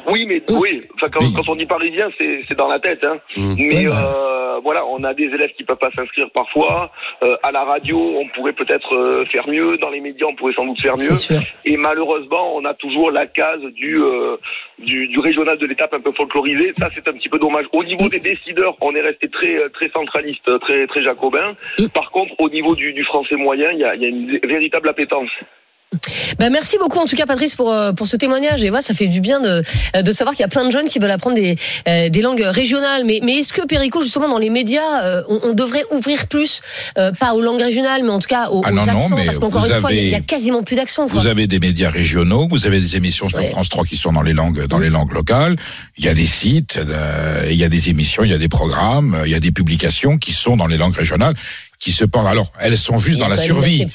Oui, 0.07 0.25
mais 0.27 0.43
oui. 0.51 0.83
Enfin, 0.95 1.09
quand, 1.13 1.25
quand 1.35 1.49
on 1.49 1.57
dit 1.57 1.67
parisien, 1.67 2.09
c'est 2.17 2.45
c'est 2.47 2.55
dans 2.57 2.69
la 2.69 2.79
tête. 2.79 3.03
Hein. 3.05 3.19
Mais 3.37 3.87
euh, 3.87 4.61
voilà, 4.63 4.87
on 4.87 5.03
a 5.05 5.15
des 5.15 5.25
élèves 5.25 5.53
qui 5.57 5.65
peuvent 5.65 5.79
pas 5.79 5.91
s'inscrire 5.91 6.31
parfois. 6.31 6.91
Euh, 7.23 7.37
à 7.43 7.51
la 7.51 7.65
radio, 7.65 7.99
on 7.99 8.29
pourrait 8.29 8.53
peut-être 8.53 8.95
euh, 8.95 9.25
faire 9.27 9.49
mieux. 9.49 9.77
Dans 9.79 9.91
les 9.91 10.01
médias, 10.01 10.27
on 10.27 10.35
pourrait 10.37 10.55
sans 10.55 10.65
doute 10.65 10.81
faire 10.81 10.97
mieux. 10.97 11.15
Et 11.65 11.77
malheureusement, 11.77 12.55
on 12.57 12.65
a 12.65 12.75
toujours 12.75 13.11
la 13.11 13.27
case 13.27 13.63
du 13.75 14.01
euh, 14.01 14.37
du, 14.79 15.09
du 15.09 15.19
régional 15.19 15.59
de 15.59 15.67
l'étape 15.67 15.93
un 15.93 16.01
peu 16.01 16.13
folklorisé. 16.13 16.73
Ça, 16.79 16.89
c'est 16.95 17.09
un 17.09 17.13
petit 17.13 17.29
peu 17.29 17.39
dommage. 17.39 17.67
Au 17.73 17.83
niveau 17.83 18.09
des 18.09 18.21
décideurs, 18.21 18.77
on 18.81 18.95
est 18.95 19.01
resté 19.01 19.29
très 19.29 19.57
euh, 19.57 19.69
très 19.71 19.89
centraliste, 19.91 20.49
très 20.61 20.87
très 20.87 21.03
jacobin. 21.03 21.57
Par 21.95 22.11
contre, 22.13 22.33
au 22.39 22.49
niveau 22.49 22.77
du, 22.77 22.93
du 22.93 23.05
français 23.05 23.37
moyen, 23.37 23.73
il 23.73 23.81
y 23.81 23.85
a, 23.85 23.95
il 23.97 24.03
y 24.03 24.05
a 24.05 24.09
une 24.09 24.39
véritable 24.45 24.89
appétence. 24.89 25.31
Ben, 26.39 26.51
merci 26.51 26.77
beaucoup 26.79 26.99
en 26.99 27.07
tout 27.07 27.17
cas 27.17 27.25
Patrice 27.25 27.55
pour 27.55 27.73
euh, 27.73 27.93
pour 27.93 28.07
ce 28.07 28.17
témoignage. 28.17 28.63
Et 28.63 28.69
voilà 28.69 28.83
ça 28.83 28.93
fait 28.93 29.07
du 29.07 29.23
bien 29.23 29.41
de 29.41 29.63
euh, 29.97 30.03
de 30.03 30.13
savoir 30.13 30.35
qu'il 30.37 30.43
y 30.43 30.45
a 30.45 30.49
plein 30.49 30.67
de 30.67 30.71
jeunes 30.71 30.87
qui 30.87 30.99
veulent 30.99 31.11
apprendre 31.11 31.37
des 31.37 31.57
euh, 31.89 32.11
des 32.11 32.21
langues 32.21 32.43
régionales. 32.45 33.05
Mais 33.07 33.21
mais 33.23 33.37
est-ce 33.37 33.55
que 33.55 33.63
Perico 33.67 34.03
justement 34.03 34.29
dans 34.29 34.37
les 34.39 34.51
médias 34.51 35.03
euh, 35.03 35.23
on, 35.31 35.41
on 35.45 35.53
devrait 35.55 35.85
ouvrir 35.91 36.27
plus 36.27 36.61
euh, 36.99 37.11
pas 37.13 37.33
aux 37.33 37.41
langues 37.41 37.63
régionales 37.63 38.03
mais 38.05 38.11
en 38.11 38.19
tout 38.19 38.29
cas 38.29 38.49
aux, 38.51 38.61
Ah 38.67 38.71
non, 38.71 38.83
aux 38.83 38.87
non, 38.87 38.99
accents? 38.99 39.17
mais 39.17 39.25
parce 39.25 39.39
qu'encore 39.39 39.65
une 39.65 39.75
fois 39.81 39.91
il 39.93 40.09
y 40.11 40.15
a- 40.15 40.19
y, 40.19 40.23
quasiment 40.23 40.63
plus 40.63 40.77
d'accents. 40.77 41.07
Vous 41.07 41.27
avez 41.27 41.47
des 41.47 41.59
médias 41.59 41.89
régionaux, 41.91 42.47
vous 42.51 42.67
avez 42.67 42.81
des 42.81 42.97
émissions 42.97 43.31
sur 43.31 43.43
France 43.49 43.71
3 43.71 43.85
qui 43.87 43.97
sont 43.97 44.13
dans 44.13 44.23
les 44.23 44.35
langues 44.35 44.67
dans 44.67 44.79
les 44.79 44.91
langues 44.91 45.13
locales. 45.15 45.57
Il 45.97 46.05
y 46.05 46.09
a 46.09 46.15
des 46.15 46.27
sites, 46.27 46.77
euh, 46.87 47.47
il 47.51 47.57
y 47.57 47.65
a 47.65 47.69
des 47.71 47.89
émissions, 47.89 48.25
il 48.25 48.31
y 48.31 48.35
a 48.35 48.39
des 48.39 48.49
programmes, 48.49 49.23
il 49.25 49.33
y 49.33 49.35
a 49.35 49.41
des 49.41 49.53
publications 49.53 50.19
qui 50.19 50.33
sont 50.33 50.59
dans 50.59 50.67
les 50.67 50.77
langues 50.77 50.95
régionales 50.95 51.35
qui 51.79 51.93
se 51.93 52.05
pendent. 52.05 52.27
Alors, 52.27 52.53
elles 52.61 52.79
sont 52.79 52.99
juste 52.99 53.19
dans 53.19 53.29
la 53.29 53.37
survie. 53.37 53.87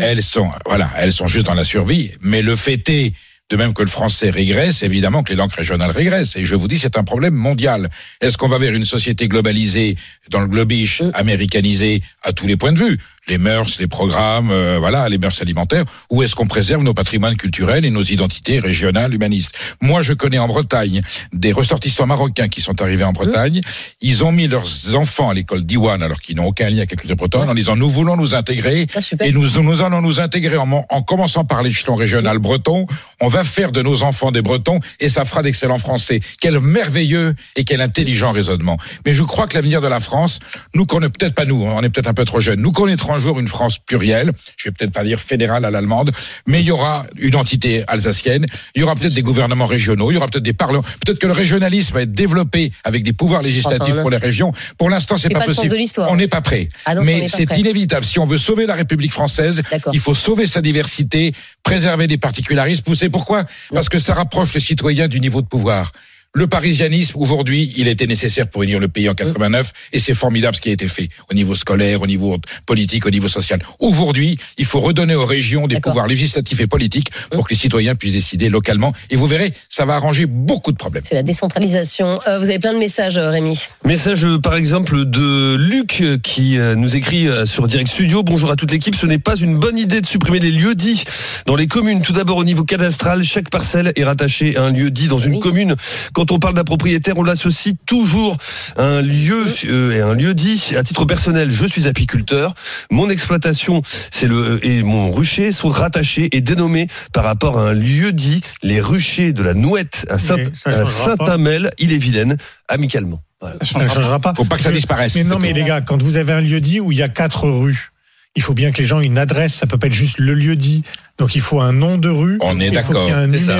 Elles 0.00 0.22
sont 0.22 0.50
voilà, 0.66 0.90
elles 0.96 1.12
sont 1.12 1.26
juste 1.26 1.46
dans 1.46 1.54
la 1.54 1.64
survie, 1.64 2.12
mais 2.20 2.42
le 2.42 2.56
fait 2.56 2.88
est 2.88 3.12
de 3.48 3.56
même 3.56 3.74
que 3.74 3.82
le 3.82 3.88
français 3.88 4.30
régresse, 4.30 4.82
évidemment 4.82 5.22
que 5.22 5.30
les 5.30 5.36
langues 5.36 5.52
régionales 5.52 5.92
régressent. 5.92 6.34
Et 6.36 6.44
je 6.44 6.56
vous 6.56 6.66
dis, 6.66 6.78
c'est 6.78 6.98
un 6.98 7.04
problème 7.04 7.34
mondial. 7.34 7.90
Est-ce 8.20 8.36
qu'on 8.36 8.48
va 8.48 8.58
vers 8.58 8.74
une 8.74 8.84
société 8.84 9.28
globalisée, 9.28 9.96
dans 10.30 10.40
le 10.40 10.48
globish, 10.48 11.02
américanisée 11.14 12.02
à 12.22 12.32
tous 12.32 12.48
les 12.48 12.56
points 12.56 12.72
de 12.72 12.78
vue? 12.80 12.98
Les 13.28 13.38
mœurs, 13.38 13.78
les 13.78 13.86
programmes, 13.86 14.50
euh, 14.50 14.78
voilà, 14.78 15.08
les 15.08 15.18
mœurs 15.18 15.40
alimentaires. 15.40 15.84
Ou 16.10 16.22
est-ce 16.22 16.34
qu'on 16.34 16.46
préserve 16.46 16.82
nos 16.82 16.94
patrimoines 16.94 17.36
culturels 17.36 17.84
et 17.84 17.90
nos 17.90 18.02
identités 18.02 18.60
régionales, 18.60 19.14
humanistes? 19.14 19.52
Moi, 19.80 20.02
je 20.02 20.12
connais 20.12 20.38
en 20.38 20.48
Bretagne 20.48 21.02
des 21.32 21.52
ressortissants 21.52 22.06
marocains 22.06 22.48
qui 22.48 22.60
sont 22.60 22.80
arrivés 22.80 23.04
en 23.04 23.12
Bretagne. 23.12 23.60
Ils 24.00 24.24
ont 24.24 24.32
mis 24.32 24.46
leurs 24.46 24.94
enfants 24.94 25.30
à 25.30 25.34
l'école 25.34 25.64
d'Iwan, 25.64 26.02
alors 26.02 26.20
qu'ils 26.20 26.36
n'ont 26.36 26.46
aucun 26.46 26.70
lien 26.70 26.78
avec 26.78 26.90
la 26.90 26.96
culture 26.96 27.16
bretonne, 27.16 27.48
en 27.48 27.54
disant, 27.54 27.76
nous 27.76 27.90
voulons 27.90 28.16
nous 28.16 28.34
intégrer. 28.34 28.86
et 29.20 29.32
nous, 29.32 29.62
nous 29.62 29.82
allons 29.82 30.00
nous 30.00 30.20
intégrer 30.20 30.56
en, 30.56 30.86
en 30.88 31.02
commençant 31.02 31.44
par 31.44 31.62
l'échelon 31.62 31.96
régional 31.96 32.38
breton. 32.38 32.86
On 33.20 33.28
va 33.28 33.44
faire 33.44 33.72
de 33.72 33.82
nos 33.82 34.02
enfants 34.02 34.30
des 34.30 34.42
Bretons 34.42 34.80
et 35.00 35.08
ça 35.08 35.24
fera 35.24 35.42
d'excellents 35.42 35.78
Français. 35.78 36.20
Quel 36.40 36.60
merveilleux 36.60 37.34
et 37.56 37.64
quel 37.64 37.80
intelligent 37.80 38.32
raisonnement. 38.32 38.76
Mais 39.04 39.12
je 39.12 39.22
crois 39.22 39.46
que 39.46 39.54
l'avenir 39.54 39.80
de 39.80 39.88
la 39.88 40.00
France, 40.00 40.38
nous 40.74 40.86
connaissons 40.86 41.12
peut-être 41.18 41.34
pas 41.34 41.44
nous, 41.44 41.62
on 41.62 41.82
est 41.82 41.90
peut-être 41.90 42.08
un 42.08 42.14
peu 42.14 42.24
trop 42.24 42.40
jeunes. 42.40 42.60
Nous 42.60 42.72
connaîtrons 42.72 43.15
un 43.16 43.18
jour 43.18 43.40
une 43.40 43.48
France 43.48 43.78
plurielle. 43.78 44.32
Je 44.56 44.68
vais 44.68 44.72
peut-être 44.72 44.92
pas 44.92 45.04
dire 45.04 45.20
fédérale 45.20 45.64
à 45.64 45.70
l'allemande, 45.70 46.12
mais 46.46 46.60
il 46.60 46.66
y 46.66 46.70
aura 46.70 47.06
une 47.18 47.34
entité 47.36 47.82
alsacienne. 47.88 48.46
Il 48.74 48.80
y 48.80 48.82
aura 48.84 48.94
peut-être 48.94 49.14
des 49.14 49.22
gouvernements 49.22 49.66
régionaux. 49.66 50.10
Il 50.10 50.14
y 50.14 50.16
aura 50.16 50.28
peut-être 50.28 50.44
des 50.44 50.52
parlements. 50.52 50.82
Peut-être 51.04 51.18
que 51.18 51.26
le 51.26 51.32
régionalisme 51.32 51.94
va 51.94 52.02
être 52.02 52.12
développé 52.12 52.70
avec 52.84 53.02
des 53.02 53.12
pouvoirs 53.12 53.42
législatifs 53.42 53.96
pour 53.96 54.10
les 54.10 54.16
régions. 54.18 54.52
Pour 54.78 54.90
l'instant, 54.90 55.16
c'est 55.16 55.30
pas, 55.30 55.40
pas 55.40 55.46
possible. 55.46 55.76
On 56.08 56.16
n'est 56.16 56.28
pas 56.28 56.40
prêt. 56.40 56.68
Ah 56.84 56.94
mais 56.96 57.28
c'est 57.28 57.56
inévitable. 57.56 58.04
Si 58.04 58.18
on 58.18 58.26
veut 58.26 58.38
sauver 58.38 58.66
la 58.66 58.74
République 58.74 59.12
française, 59.12 59.62
il 59.92 60.00
faut 60.00 60.14
sauver 60.14 60.46
sa 60.46 60.60
diversité, 60.60 61.32
préserver 61.62 62.06
des 62.06 62.18
particularismes. 62.18 62.84
Vous 62.86 62.94
savez 62.94 63.10
pourquoi? 63.10 63.44
Parce 63.72 63.88
que 63.88 63.98
ça 63.98 64.14
rapproche 64.14 64.54
les 64.54 64.60
citoyens 64.60 65.08
du 65.08 65.20
niveau 65.20 65.40
de 65.40 65.46
pouvoir. 65.46 65.92
Le 66.34 66.46
parisianisme, 66.46 67.18
aujourd'hui, 67.18 67.72
il 67.78 67.88
était 67.88 68.06
nécessaire 68.06 68.46
pour 68.46 68.62
unir 68.62 68.78
le 68.78 68.88
pays 68.88 69.08
en 69.08 69.14
89, 69.14 69.72
et 69.94 70.00
c'est 70.00 70.12
formidable 70.12 70.54
ce 70.54 70.60
qui 70.60 70.68
a 70.68 70.72
été 70.72 70.86
fait 70.86 71.08
au 71.30 71.34
niveau 71.34 71.54
scolaire, 71.54 72.02
au 72.02 72.06
niveau 72.06 72.36
politique, 72.66 73.06
au 73.06 73.10
niveau 73.10 73.26
social. 73.26 73.58
Aujourd'hui, 73.78 74.36
il 74.58 74.66
faut 74.66 74.80
redonner 74.80 75.14
aux 75.14 75.24
régions 75.24 75.66
des 75.66 75.80
pouvoirs 75.80 76.06
législatifs 76.06 76.60
et 76.60 76.66
politiques 76.66 77.10
pour 77.30 77.48
que 77.48 77.54
les 77.54 77.58
citoyens 77.58 77.94
puissent 77.94 78.12
décider 78.12 78.50
localement. 78.50 78.92
Et 79.08 79.16
vous 79.16 79.26
verrez, 79.26 79.54
ça 79.70 79.86
va 79.86 79.94
arranger 79.94 80.26
beaucoup 80.26 80.72
de 80.72 80.76
problèmes. 80.76 81.04
C'est 81.06 81.14
la 81.14 81.22
décentralisation. 81.22 82.20
Euh, 82.28 82.38
vous 82.38 82.50
avez 82.50 82.58
plein 82.58 82.74
de 82.74 82.78
messages 82.78 83.16
euh, 83.16 83.30
Rémi. 83.30 83.58
Message 83.84 84.26
euh, 84.26 84.38
par 84.38 84.56
exemple 84.56 85.06
de 85.06 85.56
Luc 85.56 86.04
qui 86.22 86.58
nous 86.76 86.96
écrit 86.96 87.28
sur 87.46 87.66
Direct 87.66 87.88
Studio. 87.88 88.22
Bonjour 88.22 88.50
à 88.50 88.56
toute 88.56 88.70
l'équipe. 88.70 88.94
Ce 88.94 89.06
n'est 89.06 89.18
pas 89.18 89.36
une 89.36 89.56
bonne 89.56 89.78
idée 89.78 90.02
de 90.02 90.06
supprimer 90.06 90.38
les 90.38 90.50
lieux 90.50 90.74
dits 90.74 91.04
dans 91.46 91.56
les 91.56 91.66
communes. 91.66 92.02
Tout 92.02 92.12
d'abord 92.12 92.36
au 92.36 92.44
niveau 92.44 92.64
cadastral, 92.64 93.24
chaque 93.24 93.48
parcelle 93.48 93.92
est 93.96 94.04
rattachée 94.04 94.56
à 94.56 94.62
un 94.62 94.72
lieu 94.72 94.90
dit 94.90 95.08
dans 95.08 95.18
une 95.18 95.40
commune. 95.40 95.76
Quand 96.16 96.30
on 96.30 96.38
parle 96.38 96.54
d'un 96.54 96.64
propriétaire, 96.64 97.18
on 97.18 97.22
l'associe 97.22 97.74
toujours 97.84 98.38
à 98.78 98.84
un 98.84 99.02
lieu 99.02 99.44
euh, 99.66 99.92
et 99.92 100.00
un 100.00 100.14
lieu 100.14 100.32
dit. 100.32 100.72
À 100.74 100.82
titre 100.82 101.04
personnel, 101.04 101.50
je 101.50 101.66
suis 101.66 101.88
apiculteur. 101.88 102.54
Mon 102.90 103.10
exploitation, 103.10 103.82
c'est 104.10 104.26
le 104.26 104.58
et 104.64 104.82
mon 104.82 105.10
rucher 105.12 105.52
sont 105.52 105.68
rattachés 105.68 106.34
et 106.34 106.40
dénommés 106.40 106.86
par 107.12 107.22
rapport 107.22 107.58
à 107.58 107.68
un 107.68 107.74
lieu 107.74 108.12
dit. 108.12 108.40
Les 108.62 108.80
ruchers 108.80 109.34
de 109.34 109.42
la 109.42 109.52
Nouette 109.52 110.06
à 110.08 110.18
Saint- 110.18 110.36
Mais 110.38 110.48
ça 110.54 110.70
à 110.70 110.84
changera 110.84 111.16
pas. 111.18 111.26
Saint-Amel, 111.26 111.70
il-et-Vilaine, 111.78 112.38
amicalement. 112.66 113.20
Voilà. 113.42 113.56
Ça 113.60 113.78
ne 113.84 113.86
changera 113.88 114.18
pas. 114.18 114.32
Faut 114.34 114.46
pas 114.46 114.56
que 114.56 114.62
ça 114.62 114.72
disparaisse. 114.72 115.16
Mais 115.16 115.24
non, 115.24 115.38
mais 115.38 115.52
les 115.52 115.64
gars, 115.64 115.82
quand 115.82 116.02
vous 116.02 116.16
avez 116.16 116.32
un 116.32 116.40
lieu 116.40 116.62
dit 116.62 116.80
où 116.80 116.92
il 116.92 116.96
y 116.96 117.02
a 117.02 117.10
quatre 117.10 117.46
rues, 117.46 117.90
il 118.36 118.42
faut 118.42 118.54
bien 118.54 118.70
que 118.72 118.78
les 118.78 118.84
gens 118.84 119.00
aient 119.00 119.06
une 119.06 119.18
adresse. 119.18 119.52
Ça 119.52 119.66
peut 119.66 119.76
pas 119.76 119.88
être 119.88 119.92
juste 119.92 120.16
le 120.16 120.32
lieu 120.32 120.56
dit 120.56 120.82
Donc 121.18 121.34
il 121.34 121.40
faut 121.40 121.60
un 121.60 121.72
nom 121.72 121.96
de 121.96 122.10
rue. 122.10 122.36
On 122.42 122.60
est 122.60 122.66
il 122.66 122.78
faut 122.80 122.92
d'accord. 122.92 123.10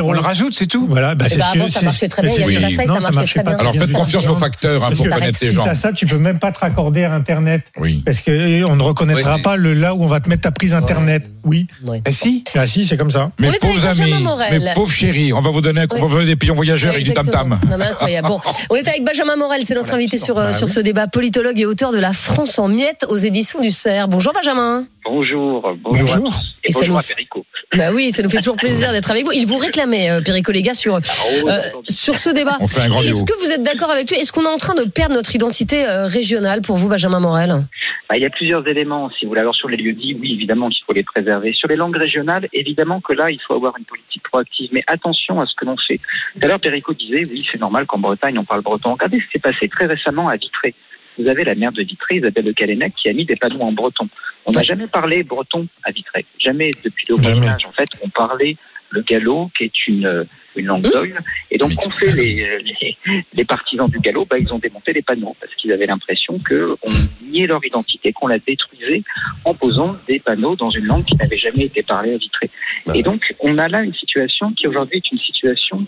On 0.04 0.12
le 0.12 0.20
rajoute, 0.20 0.54
c'est 0.54 0.66
tout. 0.66 0.86
Voilà, 0.90 1.14
bah, 1.14 1.24
Eh 1.26 1.30
c'est 1.30 1.38
ben, 1.38 1.46
ce 1.54 1.58
que 1.58 1.68
ça 1.70 1.82
marchait 1.82 2.08
très 2.08 2.20
bien. 2.22 2.30
c'est- 2.30 2.36
Il 2.36 2.40
y 2.42 2.44
avait 2.44 2.56
oui. 2.56 2.62
Versailles, 2.74 2.86
Non, 2.86 2.94
ça 2.96 3.00
marchait 3.00 3.14
marchait 3.16 3.34
très 3.34 3.44
pas 3.44 3.50
bien. 3.50 3.58
Alors 3.60 3.74
faites 3.74 3.92
confiance 3.92 4.26
aux 4.28 4.34
facteurs 4.34 4.84
hein, 4.84 4.90
pour 4.94 5.08
connaître 5.08 5.38
les 5.40 5.52
gens. 5.52 5.64
à 5.64 5.74
ça, 5.74 5.92
tu 5.92 6.04
peux 6.04 6.18
même 6.18 6.38
pas 6.38 6.52
te 6.52 6.58
raccorder 6.58 7.04
à 7.04 7.14
Internet. 7.14 7.62
Oui. 7.78 8.02
Parce 8.04 8.20
que 8.20 8.30
euh, 8.30 8.66
on 8.68 8.76
ne 8.76 8.82
reconnaîtra 8.82 9.38
pas 9.38 9.56
le 9.56 9.72
là 9.72 9.94
où 9.94 10.02
on 10.02 10.06
va 10.06 10.20
te 10.20 10.28
mettre 10.28 10.42
ta 10.42 10.50
prise 10.50 10.74
Internet. 10.74 11.30
Oui. 11.44 11.66
Ouais. 11.84 12.02
Eh 12.04 12.12
si. 12.12 12.44
Ah 12.56 12.66
si, 12.66 12.84
c'est 12.84 12.96
comme 12.98 13.10
ça. 13.10 13.30
Avec 13.42 13.60
pauvres 13.60 13.86
amis, 13.86 14.12
mes 14.52 14.74
pauvres 14.74 14.92
chéris, 14.92 15.32
on 15.32 15.40
va 15.40 15.50
vous 15.50 15.60
donner 15.62 15.82
un 15.82 15.86
coup, 15.86 15.96
Oui. 15.96 16.02
on 16.02 16.06
va 16.06 16.10
vous 16.10 16.18
donner 16.20 16.26
des 16.32 16.36
pions 16.36 16.54
voyageurs 16.54 16.94
et 16.94 17.00
du. 17.00 17.14
Non, 17.14 17.54
mais 17.78 17.86
incroyable. 17.86 18.28
Bon, 18.28 18.40
on 18.70 18.74
est 18.76 18.86
avec 18.86 19.02
Benjamin 19.04 19.36
Morel, 19.36 19.62
c'est 19.64 19.74
notre 19.74 19.94
invité 19.94 20.18
sur, 20.18 20.38
euh, 20.38 20.46
Bah 20.48 20.52
sur 20.52 20.66
oui. 20.66 20.72
ce 20.74 20.80
débat, 20.80 21.06
politologue 21.06 21.58
et 21.58 21.64
auteur 21.66 21.92
de 21.92 21.98
La 21.98 22.12
France 22.12 22.58
en 22.58 22.68
miettes 22.68 23.06
aux 23.08 23.16
éditions 23.16 23.60
du 23.60 23.70
CERF. 23.70 24.08
Bonjour 24.10 24.32
Benjamin. 24.34 24.84
Bonjour, 25.04 25.72
bonjour. 25.82 26.34
Et 26.64 26.72
bonjour 26.72 26.98
à 26.98 27.02
Perico. 27.02 27.45
Bah 27.76 27.90
oui, 27.92 28.12
ça 28.12 28.22
nous 28.22 28.30
fait 28.30 28.38
toujours 28.38 28.56
plaisir 28.56 28.92
d'être 28.92 29.10
avec 29.10 29.24
vous. 29.24 29.32
Il 29.32 29.46
vous 29.46 29.58
réclamait, 29.58 30.10
euh, 30.10 30.20
Perico 30.20 30.52
les 30.52 30.62
gars, 30.62 30.74
sur, 30.74 31.00
Oh, 31.00 31.48
euh, 31.48 31.60
sur 31.88 32.16
ce 32.16 32.30
débat. 32.30 32.58
On 32.60 32.68
fait 32.68 32.82
un 32.82 32.88
grand 32.88 33.02
Est-ce 33.02 33.24
que 33.24 33.36
vous 33.40 33.50
êtes 33.50 33.62
d'accord 33.62 33.90
avec 33.90 34.08
lui? 34.08 34.18
Est-ce 34.18 34.30
qu'on 34.30 34.44
est 34.44 34.48
en 34.48 34.56
train 34.56 34.74
de 34.74 34.84
perdre 34.84 35.14
notre 35.14 35.34
identité 35.34 35.84
euh, 35.84 36.06
régionale 36.06 36.62
pour 36.62 36.76
vous, 36.76 36.88
Benjamin 36.88 37.18
Morel? 37.18 37.66
Bah, 38.08 38.16
il 38.16 38.22
y 38.22 38.26
a 38.26 38.30
plusieurs 38.30 38.66
éléments, 38.68 39.10
si 39.10 39.24
vous 39.24 39.30
voulez. 39.30 39.40
Alors, 39.40 39.54
sur 39.54 39.68
les 39.68 39.76
lieux 39.76 39.94
dits, 39.94 40.16
oui, 40.20 40.34
évidemment 40.34 40.68
qu'il 40.68 40.84
faut 40.84 40.92
les 40.92 41.02
préserver. 41.02 41.52
Sur 41.54 41.68
les 41.68 41.76
langues 41.76 41.96
régionales, 41.96 42.48
évidemment 42.52 43.00
que 43.00 43.12
là, 43.12 43.32
il 43.32 43.40
faut 43.44 43.54
avoir 43.54 43.74
une 43.78 43.84
politique 43.84 44.22
proactive. 44.22 44.70
Mais 44.72 44.84
attention 44.86 45.40
à 45.40 45.46
ce 45.46 45.54
que 45.56 45.64
l'on 45.64 45.76
fait. 45.76 45.98
Tout 46.34 46.40
à 46.42 46.46
l'heure, 46.46 46.60
Perico 46.60 46.94
disait, 46.94 47.24
oui, 47.28 47.44
c'est 47.50 47.60
normal 47.60 47.86
qu'en 47.86 47.98
Bretagne, 47.98 48.38
on 48.38 48.44
parle 48.44 48.60
breton. 48.60 48.92
Regardez 48.92 49.18
ce 49.18 49.24
qui 49.24 49.32
s'est 49.32 49.38
passé 49.40 49.68
très 49.68 49.86
récemment 49.86 50.28
à 50.28 50.36
Vitré. 50.36 50.74
Vous 51.18 51.28
avez 51.28 51.44
la 51.44 51.54
maire 51.54 51.72
de 51.72 51.82
Vitré, 51.82 52.16
Isabelle 52.16 52.44
Le 52.44 52.52
Calennec, 52.52 52.94
qui 52.94 53.08
a 53.08 53.12
mis 53.12 53.24
des 53.24 53.36
panneaux 53.36 53.62
en 53.62 53.72
breton. 53.72 54.08
On 54.44 54.52
n'a 54.52 54.62
jamais 54.62 54.86
parlé 54.86 55.22
breton 55.22 55.66
à 55.82 55.90
Vitré. 55.90 56.24
Jamais 56.38 56.70
depuis 56.84 57.06
le 57.08 57.16
Jamais. 57.22 57.36
Moyen 57.36 57.52
Âge. 57.52 57.66
En 57.66 57.72
fait, 57.72 57.88
on 58.02 58.08
parlait 58.08 58.56
le 58.90 59.02
gallo, 59.02 59.50
qui 59.56 59.64
est 59.64 59.86
une, 59.88 60.06
euh, 60.06 60.24
une 60.54 60.66
langue 60.66 60.82
d'oïl. 60.82 61.18
Et 61.50 61.58
donc, 61.58 61.72
on 61.84 61.90
fait 61.90 62.12
les, 62.14 62.60
les, 62.62 62.96
les 63.32 63.44
partisans 63.44 63.88
du 63.88 63.98
gallo, 63.98 64.24
bah, 64.24 64.38
ils 64.38 64.52
ont 64.52 64.58
démonté 64.58 64.92
les 64.92 65.02
panneaux 65.02 65.36
parce 65.40 65.54
qu'ils 65.54 65.72
avaient 65.72 65.86
l'impression 65.86 66.38
qu'on 66.38 66.76
niait 67.22 67.46
leur 67.46 67.64
identité, 67.64 68.12
qu'on 68.12 68.28
la 68.28 68.38
détruisait 68.38 69.02
en 69.44 69.54
posant 69.54 69.96
des 70.06 70.20
panneaux 70.20 70.56
dans 70.56 70.70
une 70.70 70.84
langue 70.84 71.04
qui 71.04 71.16
n'avait 71.16 71.38
jamais 71.38 71.64
été 71.64 71.82
parlée 71.82 72.14
à 72.14 72.16
Vitré. 72.16 72.50
Et 72.94 73.02
donc, 73.02 73.34
on 73.40 73.58
a 73.58 73.68
là 73.68 73.82
une 73.82 73.94
situation 73.94 74.52
qui 74.52 74.66
aujourd'hui 74.68 74.98
est 74.98 75.10
une 75.10 75.18
situation 75.18 75.84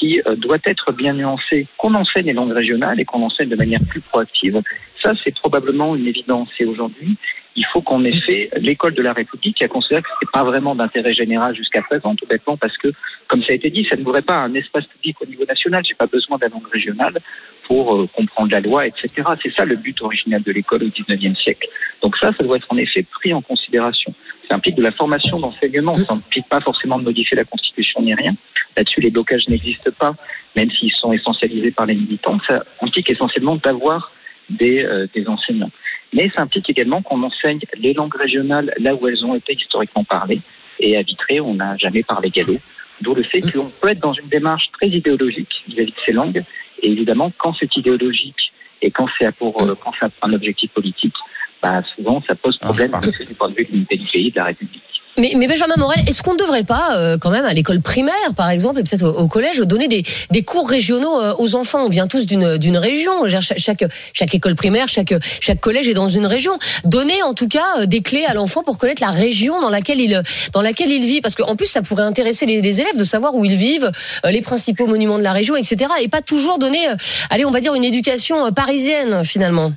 qui 0.00 0.20
euh, 0.26 0.34
doit 0.34 0.58
être 0.64 0.92
bien 0.92 1.12
nuancée, 1.12 1.66
qu'on 1.76 1.94
enseigne 1.94 2.26
les 2.26 2.32
langues 2.32 2.52
régionales 2.52 2.98
et 3.00 3.04
qu'on 3.04 3.22
enseigne 3.22 3.50
de 3.50 3.56
manière 3.56 3.80
plus 3.86 4.00
proactive. 4.00 4.62
Ça, 5.02 5.12
c'est 5.22 5.34
probablement 5.34 5.96
une 5.96 6.06
évidence. 6.06 6.50
Et 6.58 6.66
aujourd'hui, 6.66 7.16
il 7.56 7.64
faut 7.66 7.80
qu'en 7.80 8.04
effet, 8.04 8.50
l'école 8.56 8.94
de 8.94 9.02
la 9.02 9.12
République, 9.12 9.56
qui 9.56 9.64
a 9.64 9.68
considéré 9.68 10.02
que 10.02 10.08
ce 10.08 10.14
n'était 10.14 10.30
pas 10.32 10.44
vraiment 10.44 10.74
d'intérêt 10.74 11.14
général 11.14 11.54
jusqu'à 11.54 11.82
présent, 11.82 12.14
tout 12.14 12.26
bêtement 12.26 12.56
parce 12.56 12.76
que, 12.76 12.92
comme 13.28 13.42
ça 13.42 13.52
a 13.52 13.54
été 13.54 13.70
dit, 13.70 13.84
ça 13.88 13.96
n'ouvrait 13.96 14.22
pas 14.22 14.36
un 14.36 14.54
espace 14.54 14.86
public 14.86 15.20
au 15.22 15.26
niveau 15.26 15.44
national. 15.46 15.84
J'ai 15.84 15.94
pas 15.94 16.06
besoin 16.06 16.38
d'un 16.38 16.48
langue 16.48 16.68
régionale 16.70 17.18
pour 17.64 17.94
euh, 17.94 18.06
comprendre 18.12 18.50
la 18.50 18.60
loi, 18.60 18.86
etc. 18.86 19.08
C'est 19.42 19.52
ça 19.54 19.64
le 19.64 19.76
but 19.76 20.00
original 20.02 20.42
de 20.42 20.52
l'école 20.52 20.84
au 20.84 20.88
19e 20.88 21.36
siècle. 21.36 21.68
Donc 22.02 22.16
ça, 22.16 22.32
ça 22.32 22.44
doit 22.44 22.56
être 22.56 22.66
en 22.70 22.76
effet 22.76 23.02
pris 23.02 23.32
en 23.32 23.40
considération. 23.40 24.12
Ça 24.48 24.54
implique 24.56 24.74
de 24.74 24.82
la 24.82 24.90
formation 24.90 25.38
d'enseignement. 25.38 25.94
Ça 25.94 26.14
implique 26.14 26.48
pas 26.48 26.60
forcément 26.60 26.98
de 26.98 27.04
modifier 27.04 27.36
la 27.36 27.44
Constitution 27.44 28.02
ni 28.02 28.14
rien. 28.14 28.34
Là-dessus, 28.76 29.00
les 29.00 29.10
blocages 29.10 29.48
n'existent 29.48 29.90
pas, 29.98 30.14
même 30.56 30.70
s'ils 30.70 30.92
sont 30.92 31.12
essentialisés 31.12 31.70
par 31.70 31.86
les 31.86 31.94
militants. 31.94 32.38
Ça 32.46 32.64
implique 32.80 33.10
essentiellement 33.10 33.56
d'avoir 33.56 34.12
des, 34.50 34.84
euh, 34.84 35.06
des 35.14 35.28
enseignants. 35.28 35.70
Mais 36.12 36.30
ça 36.34 36.42
implique 36.42 36.68
également 36.68 37.02
qu'on 37.02 37.22
enseigne 37.22 37.60
les 37.78 37.94
langues 37.94 38.14
régionales 38.14 38.74
là 38.78 38.94
où 38.94 39.08
elles 39.08 39.24
ont 39.24 39.34
été 39.34 39.54
historiquement 39.54 40.04
parlées. 40.04 40.40
Et 40.80 40.96
à 40.96 41.02
Vitré, 41.02 41.40
on 41.40 41.54
n'a 41.54 41.76
jamais 41.76 42.02
parlé 42.02 42.30
gallo. 42.30 42.56
D'où 43.00 43.14
le 43.14 43.22
fait 43.22 43.40
qu'on 43.40 43.66
peut 43.80 43.88
être 43.88 44.00
dans 44.00 44.12
une 44.12 44.28
démarche 44.28 44.70
très 44.72 44.88
idéologique 44.88 45.64
vis-à-vis 45.68 45.92
de 45.92 46.00
ces 46.04 46.12
langues. 46.12 46.42
Et 46.82 46.90
évidemment, 46.90 47.32
quand 47.38 47.54
c'est 47.54 47.74
idéologique 47.76 48.52
et 48.82 48.90
quand 48.90 49.06
c'est 49.18 49.30
pour 49.32 49.62
euh, 49.62 49.74
quand 49.74 49.92
c'est 49.98 50.06
un 50.22 50.32
objectif 50.32 50.70
politique, 50.72 51.14
bah, 51.62 51.82
souvent 51.94 52.22
ça 52.26 52.34
pose 52.34 52.58
problème 52.58 52.92
du 53.26 53.34
point 53.34 53.50
de 53.50 53.54
vue 53.54 53.64
de 53.64 53.72
l'unité 53.72 53.96
du 53.96 54.06
pays, 54.06 54.30
de 54.30 54.36
la 54.36 54.44
République. 54.44 54.99
Mais, 55.18 55.32
mais 55.36 55.46
Benjamin 55.48 55.74
Morel, 55.76 56.00
est-ce 56.08 56.22
qu'on 56.22 56.32
ne 56.34 56.38
devrait 56.38 56.64
pas, 56.64 56.96
euh, 56.96 57.18
quand 57.18 57.30
même, 57.30 57.44
à 57.44 57.52
l'école 57.52 57.80
primaire, 57.80 58.14
par 58.36 58.48
exemple, 58.50 58.80
et 58.80 58.82
peut-être 58.82 59.02
au, 59.04 59.18
au 59.18 59.26
collège, 59.28 59.58
donner 59.60 59.88
des, 59.88 60.02
des 60.30 60.42
cours 60.42 60.68
régionaux 60.68 61.20
euh, 61.20 61.34
aux 61.38 61.54
enfants? 61.56 61.84
On 61.84 61.88
vient 61.88 62.06
tous 62.06 62.26
d'une 62.26 62.76
région. 62.76 63.12
Chaque, 63.28 63.58
chaque, 63.58 63.84
chaque 64.12 64.34
école 64.34 64.54
primaire, 64.54 64.88
chaque, 64.88 65.14
chaque 65.40 65.60
collège 65.60 65.88
est 65.88 65.94
dans 65.94 66.08
une 66.08 66.26
région. 66.26 66.58
Donner, 66.84 67.22
en 67.22 67.34
tout 67.34 67.48
cas, 67.48 67.64
euh, 67.80 67.86
des 67.86 68.00
clés 68.02 68.24
à 68.24 68.34
l'enfant 68.34 68.62
pour 68.62 68.78
connaître 68.78 69.02
la 69.02 69.10
région 69.10 69.60
dans 69.60 69.70
laquelle 69.70 70.00
il, 70.00 70.22
dans 70.52 70.62
laquelle 70.62 70.90
il 70.90 71.04
vit. 71.04 71.20
Parce 71.20 71.34
qu'en 71.34 71.56
plus, 71.56 71.66
ça 71.66 71.82
pourrait 71.82 72.04
intéresser 72.04 72.46
les, 72.46 72.62
les 72.62 72.80
élèves 72.80 72.96
de 72.96 73.04
savoir 73.04 73.34
où 73.34 73.44
ils 73.44 73.56
vivent, 73.56 73.90
euh, 74.24 74.30
les 74.30 74.42
principaux 74.42 74.86
monuments 74.86 75.18
de 75.18 75.24
la 75.24 75.32
région, 75.32 75.56
etc. 75.56 75.90
Et 76.02 76.08
pas 76.08 76.22
toujours 76.22 76.58
donner, 76.58 76.88
euh, 76.88 76.94
allez, 77.30 77.44
on 77.44 77.50
va 77.50 77.60
dire, 77.60 77.74
une 77.74 77.84
éducation 77.84 78.46
euh, 78.46 78.50
parisienne, 78.50 79.24
finalement. 79.24 79.72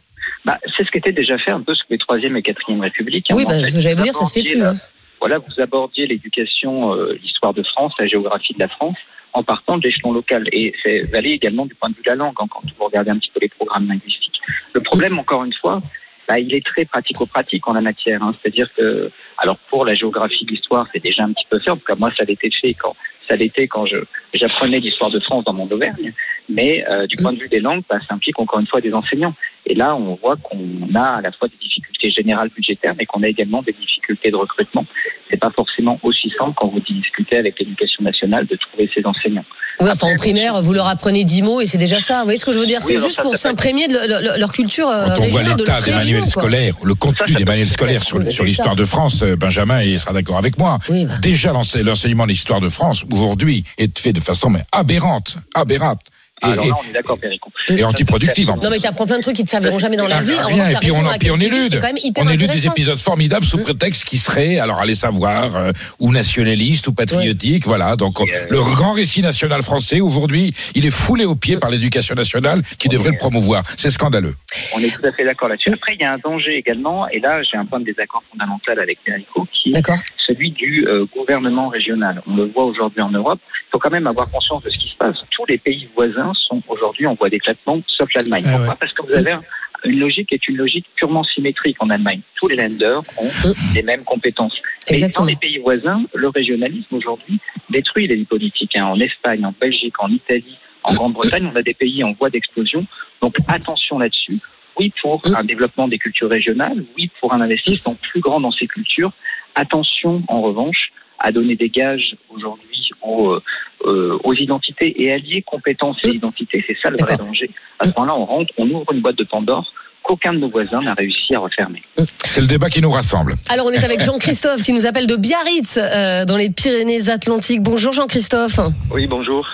Bah, 0.46 0.58
c'est 0.76 0.86
ce 0.86 0.92
qui 0.92 0.98
était 0.98 1.14
déjà 1.14 1.38
fait 1.38 1.52
un 1.52 1.62
peu 1.62 1.74
sous 1.74 1.86
les 1.90 1.98
troisième 1.98 2.36
et 2.36 2.42
quatrième 2.42 2.82
républiques. 2.82 3.28
hein. 3.32 3.36
Oui, 3.36 3.46
bah, 3.48 3.56
j'allais 3.62 3.96
vous 3.96 4.04
dire, 4.04 4.14
ça 4.14 4.26
se 4.26 4.34
fait 4.34 4.42
plus. 4.44 4.64
hein. 4.64 4.76
Voilà, 5.24 5.38
vous 5.38 5.62
abordiez 5.62 6.06
l'éducation, 6.06 6.94
euh, 6.96 7.18
l'histoire 7.24 7.54
de 7.54 7.64
France, 7.64 7.94
la 7.98 8.08
géographie 8.08 8.54
de 8.54 8.60
la 8.60 8.68
France, 8.68 8.98
en 9.32 9.42
partant 9.42 9.78
de 9.78 9.84
l'échelon 9.84 10.12
local. 10.12 10.50
Et 10.52 10.74
c'est 10.84 11.00
valé 11.10 11.30
également 11.30 11.66
du 11.66 11.74
point 11.76 11.90
de 11.90 11.96
vue 11.96 12.02
de 12.04 12.10
la 12.10 12.18
langue, 12.18 12.34
quand 12.34 12.50
vous 12.78 12.84
regardez 12.84 13.10
un 13.10 13.18
petit 13.18 13.32
peu 13.34 13.40
les 13.42 13.48
programmes 13.48 13.88
linguistiques. 13.88 14.42
Le 14.74 14.82
problème, 14.82 15.18
encore 15.18 15.46
une 15.46 15.54
fois, 15.54 15.82
bah, 16.28 16.40
il 16.40 16.54
est 16.54 16.66
très 16.66 16.84
pratico-pratique 16.84 17.66
en 17.70 17.72
la 17.72 17.80
matière. 17.80 18.22
hein. 18.22 18.36
C'est-à-dire 18.36 18.68
que, 18.74 19.10
alors 19.38 19.58
pour 19.70 19.86
la 19.86 19.96
géographie 19.96 20.44
de 20.44 20.52
l'histoire, 20.52 20.88
c'est 20.92 21.02
déjà 21.02 21.24
un 21.24 21.32
petit 21.32 21.48
peu 21.50 21.58
fait. 21.58 21.70
En 21.70 21.78
tout 21.78 21.86
cas, 21.86 21.96
moi, 21.96 22.12
ça 22.18 22.26
l'était 22.26 22.52
fait 22.52 22.74
quand 22.74 22.94
ça 23.26 23.38
l'était 23.38 23.70
quand 23.70 23.86
j'apprenais 24.34 24.82
l'histoire 24.82 25.10
de 25.10 25.22
France 25.22 25.46
dans 25.46 25.54
mon 25.54 25.70
Auvergne. 25.72 26.12
Mais 26.50 26.84
euh, 26.90 27.08
du 27.08 27.16
point 27.16 27.32
de 27.32 27.40
vue 27.40 27.48
des 27.48 27.62
langues, 27.62 27.84
bah, 27.90 28.00
ça 28.06 28.16
implique 28.16 28.38
encore 28.40 28.60
une 28.60 28.68
fois 28.68 28.82
des 28.82 28.94
enseignants. 28.94 29.34
Et 29.66 29.76
là, 29.76 29.96
on 29.96 30.16
voit 30.16 30.36
qu'on 30.38 30.60
a 30.96 31.18
à 31.18 31.22
la 31.22 31.32
fois 31.32 31.48
des 31.48 31.56
difficultés 31.62 32.12
générales 32.12 32.50
budgétaires, 32.56 32.94
mais 32.98 33.06
qu'on 33.06 33.24
a 33.24 33.28
également 33.28 33.62
des 33.62 33.72
difficultés 33.74 34.30
de 34.30 34.36
recrutement. 34.36 34.86
C'est 35.30 35.38
pas 35.38 35.50
forcément 35.52 35.98
aussi 36.04 36.32
simple 36.38 36.52
quand 36.56 36.68
vous 36.68 36.82
discutez 36.82 37.38
avec 37.38 37.58
l'éducation 37.60 38.04
nationale 38.04 38.46
de 38.46 38.56
trouver 38.58 38.90
ces 38.94 39.06
enseignants. 39.06 39.46
Oui, 39.80 39.90
enfin 39.92 40.08
en 40.14 40.16
primaire, 40.18 40.62
vous 40.62 40.74
leur 40.74 40.88
apprenez 40.88 41.24
10 41.24 41.42
mots 41.42 41.62
et 41.62 41.66
c'est 41.66 41.80
déjà 41.80 42.00
ça. 42.00 42.20
Vous 42.20 42.26
voyez 42.26 42.38
ce 42.38 42.46
que 42.46 42.52
je 42.52 42.60
veux 42.60 42.66
dire? 42.68 42.84
C'est 42.84 42.98
juste 42.98 43.16
ça, 43.16 43.22
pour 43.24 43.36
s'imprégner 43.38 43.88
de 43.88 43.94
le- 43.94 44.34
le- 44.34 44.40
leur 44.40 44.52
culture 44.54 44.88
euh, 44.88 45.08
Quand 45.16 45.22
on 45.22 45.26
voit 45.26 45.44
de 45.44 45.50
l'état 45.58 45.82
des 45.82 45.92
manuels 45.92 46.26
scolaires, 46.26 46.76
le 46.84 46.94
contenu 46.94 47.34
des 47.34 47.46
manuels 47.46 47.68
scolaires 47.68 48.04
sur, 48.04 48.20
l'histoire 48.20 48.76
de 48.76 48.86
France, 48.86 49.24
euh, 49.24 49.36
Benjamin 49.36 49.82
il 49.82 50.00
sera 50.00 50.14
d'accord 50.14 50.38
avec 50.38 50.60
moi. 50.60 50.78
Oui, 50.90 51.06
bah. 51.06 51.14
Déjà, 51.22 51.54
l'ense- 51.54 51.76
l'enseignement 51.76 52.26
de 52.26 52.30
l'histoire 52.32 52.60
de 52.62 52.70
France, 52.70 53.04
aujourd'hui, 53.12 53.64
est 53.80 53.98
fait 53.98 54.14
de 54.14 54.20
façon 54.20 54.50
mais 54.52 54.62
aberrante, 54.72 55.38
aberrante. 55.56 56.02
Et, 56.44 56.52
Alors 56.52 56.66
là, 56.66 56.74
on 56.84 56.90
est 56.90 56.94
d'accord, 56.94 57.18
Perico. 57.18 57.50
et 57.70 57.84
antiproductive 57.84 58.50
en 58.50 58.58
Non 58.58 58.70
mais 58.70 58.80
t'apprends 58.80 59.06
plein 59.06 59.18
de 59.18 59.22
trucs 59.22 59.36
qui 59.36 59.44
te 59.44 59.50
serviront 59.50 59.80
jamais 59.80 59.98
dans 59.98 60.08
la 60.08 60.22
vie. 60.22 60.34
En 60.34 60.48
Rien, 60.48 60.64
revanche, 60.66 60.74
et 60.74 60.78
puis 60.80 60.92
on, 60.92 61.18
puis 61.20 61.32
on 61.32 61.38
tu 61.38 61.46
élude, 61.46 61.70
c'est 61.70 61.80
quand 61.80 61.88
même 61.88 61.98
hyper 62.04 62.24
on 62.24 62.30
élude 62.30 62.52
des 62.52 62.68
épisodes 62.68 63.00
formidables 63.00 63.46
sous 63.46 63.58
prétexte 63.60 64.06
qui 64.06 64.18
seraient, 64.18 64.60
alors 64.60 64.80
allez 64.80 64.96
savoir, 64.96 65.56
euh, 65.56 65.72
ou 66.00 66.12
nationalistes 66.12 66.88
ou 66.88 66.94
patriotiques, 66.94 67.66
voilà. 67.66 67.96
Donc 67.96 68.20
euh, 68.20 68.26
le 68.50 68.60
grand 68.60 68.94
récit 68.94 69.22
national 69.22 69.62
français 69.64 70.02
aujourd'hui, 70.02 70.54
il 70.76 70.86
est 70.86 70.92
foulé 70.92 71.26
aux 71.26 71.36
pieds 71.36 71.58
par 71.58 71.70
l'éducation 71.70 72.16
nationale 72.16 72.62
qui 72.78 72.90
devrait 72.90 73.12
le 73.12 73.18
promouvoir. 73.18 73.64
C'est 73.78 73.90
scandaleux. 73.90 74.36
On 74.76 74.80
est 74.80 74.90
tout 74.90 75.06
à 75.06 75.12
fait 75.12 75.24
d'accord 75.24 75.50
là-dessus. 75.50 75.72
Après, 75.72 75.94
il 75.96 76.02
y 76.02 76.06
a 76.06 76.14
un 76.14 76.18
danger 76.18 76.58
également, 76.58 77.08
et 77.10 77.20
là, 77.20 77.42
j'ai 77.44 77.58
un 77.58 77.66
point 77.66 77.80
de 77.80 77.86
désaccord 77.86 78.24
fondamental 78.32 78.80
avec 78.80 79.00
Perico, 79.04 79.48
qui 79.52 79.72
est 79.72 79.82
celui 80.18 80.52
du 80.52 80.88
euh, 80.88 81.06
gouvernement 81.16 81.68
régional. 81.68 82.22
On 82.28 82.36
le 82.36 82.46
voit 82.46 82.66
aujourd'hui 82.66 83.02
en 83.02 83.12
Europe. 83.12 83.40
Il 83.68 83.72
faut 83.72 83.80
quand 83.80 83.92
même 83.92 84.08
avoir 84.08 84.30
conscience 84.30 84.64
de 84.64 84.70
ce 84.70 84.78
qui 84.78 84.90
se 84.90 84.96
passe. 84.96 85.18
Tous 85.32 85.46
les 85.46 85.58
pays 85.58 85.88
voisins 85.96 86.33
sont 86.34 86.62
aujourd'hui 86.68 87.08
en 87.08 87.14
voie 87.16 87.30
d'éclatement, 87.30 87.82
sauf 87.88 88.10
l'Allemagne. 88.16 88.44
Ah 88.48 88.58
Pourquoi? 88.58 88.76
Parce 88.76 88.94
que 88.94 89.02
vous 89.04 89.14
avez 89.14 89.32
un- 89.32 89.44
une 89.86 90.00
logique 90.00 90.30
qui 90.30 90.36
est 90.36 90.48
une 90.48 90.56
logique 90.58 90.86
purement 90.96 91.24
symétrique 91.26 91.76
en 91.82 91.90
Allemagne. 91.90 92.22
Tous 92.36 92.48
les 92.48 92.56
lenders 92.56 93.02
ont 93.18 93.30
les 93.76 93.84
mêmes 93.84 94.04
compétences. 94.06 94.56
Mais 94.90 94.96
Exactement. 94.96 95.26
dans 95.26 95.30
les 95.30 95.36
pays 95.36 95.58
voisins, 95.58 96.04
le 96.14 96.30
régionalisme 96.30 96.96
aujourd'hui 96.96 97.40
détruit 97.70 98.08
les 98.08 98.24
politiques. 98.24 98.76
hein. 98.78 98.86
En 98.86 99.00
Espagne, 99.00 99.46
en 99.46 99.54
Belgique, 99.60 100.02
en 100.02 100.08
Italie, 100.10 100.58
en 100.84 100.94
Grande-Bretagne, 100.94 101.50
on 101.54 101.56
a 101.58 101.62
des 101.62 101.74
pays 101.74 102.04
en 102.04 102.12
voie 102.14 102.30
d'explosion. 102.30 102.86
Donc 103.22 103.36
attention 103.48 104.00
là-dessus. 104.00 104.40
Oui 104.80 104.92
pour 105.02 105.22
un 105.36 105.44
développement 105.44 105.88
des 105.88 106.00
cultures 106.00 106.30
régionales, 106.30 106.84
oui 106.98 107.10
pour 107.20 107.34
un 107.34 107.42
investissement 107.42 107.94
plus 107.96 108.22
grand 108.22 108.40
dans 108.40 108.52
ces 108.52 108.68
cultures. 108.68 109.12
Attention 109.56 110.24
en 110.28 110.42
revanche 110.42 110.92
à 111.24 111.32
donner 111.32 111.56
des 111.56 111.70
gages 111.70 112.16
aujourd'hui 112.30 112.92
aux, 113.02 113.40
euh, 113.86 114.20
aux 114.24 114.34
identités 114.34 115.02
et 115.02 115.12
à 115.12 115.18
lier 115.18 115.42
compétences 115.42 115.98
et 116.04 116.10
identités. 116.10 116.64
C'est 116.68 116.78
ça 116.80 116.90
le 116.90 116.98
vrai 116.98 117.18
danger. 117.18 117.50
À 117.80 117.86
ce 117.86 117.92
moment-là, 117.98 118.16
on 118.16 118.26
rentre, 118.26 118.54
on 118.58 118.70
ouvre 118.70 118.92
une 118.94 119.00
boîte 119.00 119.18
de 119.18 119.24
Pandore 119.24 119.74
qu'aucun 120.04 120.34
de 120.34 120.40
nos 120.40 120.50
voisins 120.50 120.82
n'a 120.82 120.94
réussi 120.94 121.34
à 121.34 121.40
refermer. 121.40 121.82
C'est 122.26 122.42
le 122.42 122.48
débat 122.48 122.70
qui 122.70 122.82
nous 122.82 122.92
rassemble. 122.92 123.36
Alors 123.50 123.66
on 123.66 123.72
est 123.72 123.84
avec 123.84 124.02
Jean-Christophe 124.02 124.62
qui 124.62 124.74
nous 124.74 124.86
appelle 124.86 125.08
de 125.08 125.16
Biarritz 125.16 125.78
euh, 125.78 126.26
dans 126.26 126.36
les 126.36 126.50
Pyrénées-Atlantiques. 126.50 127.62
Bonjour 127.62 127.94
Jean-Christophe. 127.94 128.60
Oui, 128.92 129.08
bonjour. 129.08 129.48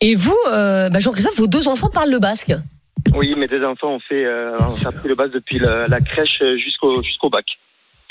Et 0.00 0.14
vous, 0.14 0.36
euh, 0.48 0.88
bah, 0.88 1.00
Jean-Christophe, 1.00 1.36
vos 1.36 1.46
deux 1.46 1.68
enfants 1.68 1.90
parlent 1.90 2.10
le 2.10 2.18
basque. 2.18 2.54
Oui, 3.14 3.34
mes 3.36 3.46
deux 3.46 3.62
enfants 3.62 3.96
ont 3.96 4.00
fait, 4.00 4.24
euh, 4.24 4.56
ont 4.58 4.86
appris 4.86 5.08
le 5.08 5.14
bas 5.14 5.28
depuis 5.28 5.58
la, 5.58 5.86
la 5.86 6.00
crèche 6.00 6.42
jusqu'au 6.56 7.02
jusqu'au 7.02 7.28
bac. 7.28 7.44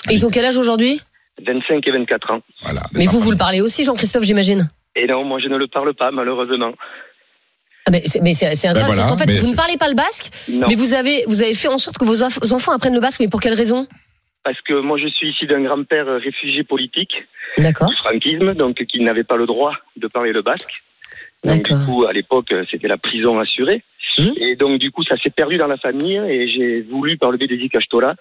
Et 0.09 0.13
ils 0.13 0.25
ont 0.27 0.29
quel 0.29 0.45
âge 0.45 0.59
aujourd'hui? 0.59 1.01
25 1.45 1.87
et 1.87 1.91
24 1.91 2.31
ans. 2.31 2.41
Voilà. 2.63 2.81
Mais 2.93 3.05
vous, 3.07 3.19
vous 3.19 3.31
le 3.31 3.37
parlez 3.37 3.61
aussi, 3.61 3.83
Jean-Christophe, 3.83 4.23
j'imagine 4.23 4.67
Et 4.95 5.05
non, 5.07 5.23
moi 5.23 5.39
je 5.39 5.47
ne 5.47 5.57
le 5.57 5.67
parle 5.67 5.93
pas, 5.93 6.11
malheureusement. 6.11 6.73
Ah, 7.87 7.91
mais 7.91 8.01
c'est 8.05 8.21
mais 8.21 8.33
c'est- 8.33 8.55
c'est 8.55 8.67
un 8.67 8.73
Ben 8.73 8.85
voilà, 8.85 9.07
qu'en 9.07 9.17
fait, 9.17 9.31
vous 9.31 9.51
ne 9.51 9.55
parlez 9.55 9.77
pas 9.77 9.87
le 9.89 9.95
basque, 9.95 10.27
Non. 10.49 10.67
mais 10.67 10.75
vous 10.75 10.93
avez, 10.93 11.23
vous 11.27 11.41
avez 11.41 11.53
fait 11.55 11.67
en 11.69 11.77
sorte 11.77 11.97
que 11.97 12.05
vos 12.05 12.21
enf- 12.21 12.39
vos 12.41 12.53
enfants 12.53 12.71
apprennent 12.73 12.93
le 12.93 12.99
basque, 12.99 13.19
mais 13.21 13.27
pour 13.29 13.41
quelle 13.41 13.53
raison? 13.53 13.87
Parce 14.43 14.59
que 14.61 14.73
moi 14.79 14.97
je 14.97 15.07
suis 15.07 15.29
issu 15.29 15.47
d'un 15.47 15.61
grand-père 15.63 16.05
réfugié 16.21 16.63
politique 16.63 17.13
D'accord. 17.57 17.89
du 17.89 17.95
franquisme, 17.95 18.53
donc 18.53 18.83
qui 18.85 18.99
n'avait 19.01 19.23
pas 19.23 19.37
le 19.37 19.45
droit 19.45 19.73
de 19.97 20.07
parler 20.07 20.31
le 20.33 20.41
basque. 20.41 20.69
Donc 21.43 21.63
du 21.69 21.85
coup, 21.85 22.05
à 22.05 22.13
l'époque, 22.13 22.53
c'était 22.69 22.87
la 22.87 22.97
prison 22.97 23.39
assurée. 23.39 23.83
Mmh. 24.17 24.29
Et 24.37 24.55
donc 24.55 24.79
du 24.79 24.91
coup, 24.91 25.03
ça 25.03 25.15
s'est 25.17 25.29
perdu 25.29 25.57
dans 25.57 25.67
la 25.67 25.77
famille 25.77 26.17
et 26.17 26.47
j'ai 26.49 26.81
voulu, 26.81 27.17
par 27.17 27.31
le 27.31 27.37
biais 27.37 27.47
des 27.47 27.55
Icachtola, 27.55 28.15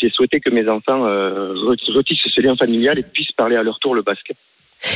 j'ai 0.00 0.10
souhaité 0.10 0.40
que 0.40 0.50
mes 0.50 0.68
enfants 0.68 1.06
euh, 1.06 1.52
re- 1.54 1.92
retissent 1.96 2.18
ce 2.34 2.40
lien 2.40 2.56
familial 2.56 2.98
et 2.98 3.02
puissent 3.02 3.32
parler 3.32 3.56
à 3.56 3.62
leur 3.62 3.78
tour 3.78 3.94
le 3.94 4.02
basque. 4.02 4.32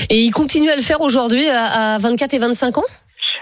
Et 0.09 0.21
ils 0.21 0.31
continuent 0.31 0.71
à 0.71 0.77
le 0.77 0.83
faire 0.83 1.01
aujourd'hui 1.03 1.47
à, 1.49 1.95
à 1.95 1.99
24 1.99 2.33
et 2.35 2.39
25 2.39 2.79
ans? 2.79 2.85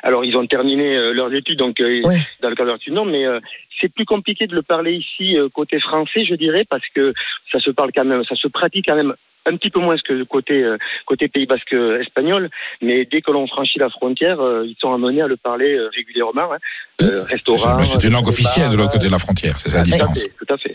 Alors, 0.03 0.25
ils 0.25 0.37
ont 0.37 0.47
terminé 0.47 0.97
euh, 0.97 1.13
leurs 1.13 1.33
études, 1.33 1.59
donc 1.59 1.79
euh, 1.81 2.03
dans 2.43 2.49
le 2.49 2.55
cadre 2.57 2.63
de 2.63 2.73
leurs 2.73 2.77
études, 2.77 2.95
non, 2.95 3.05
mais 3.05 3.25
euh, 3.25 3.39
c'est 3.81 3.93
plus 3.93 4.05
compliqué 4.05 4.47
de 4.49 4.55
le 4.55 4.63
parler 4.63 4.95
ici 4.95 5.37
euh, 5.39 5.49
côté 5.49 5.79
français, 5.79 6.25
je 6.25 6.35
dirais, 6.35 6.65
parce 6.69 6.83
que 6.95 7.13
ça 7.53 7.61
se 7.61 7.71
parle 7.71 7.91
quand 7.95 8.05
même, 8.05 8.25
ça 8.25 8.35
se 8.35 8.49
pratique 8.49 8.87
quand 8.89 8.97
même 8.97 9.15
un 9.45 9.57
petit 9.57 9.71
peu 9.71 9.81
moins 9.81 9.97
que 9.99 10.23
côté 10.25 10.63
euh, 10.65 10.77
côté 11.07 11.29
Pays 11.29 11.47
Basque 11.47 11.75
espagnol, 12.01 12.49
mais 12.81 13.05
dès 13.11 13.21
que 13.23 13.31
l'on 13.31 13.47
franchit 13.47 13.79
la 13.79 13.91
frontière, 13.91 14.41
euh, 14.41 14.65
ils 14.67 14.77
sont 14.81 14.93
amenés 14.93 15.23
à 15.23 15.29
le 15.29 15.37
parler 15.37 15.75
euh, 15.77 15.89
régulièrement, 15.95 16.53
hein, 16.53 16.59
euh, 17.03 17.23
restaurant. 17.25 17.77
Mais 17.79 17.85
C'est 17.85 18.03
une 18.05 18.13
langue 18.15 18.29
officielle 18.29 18.71
de 18.71 18.77
l'autre 18.77 18.93
côté 18.93 19.07
de 19.07 19.13
la 19.13 19.19
frontière, 19.19 19.55
c'est 19.61 19.69
ça 19.71 19.79
la 19.79 19.85
Tout 19.85 19.91
à 19.91 19.93
différence. 19.93 20.23
fait, 20.23 20.33
tout 20.47 20.55
à 20.55 20.57
fait. 20.59 20.73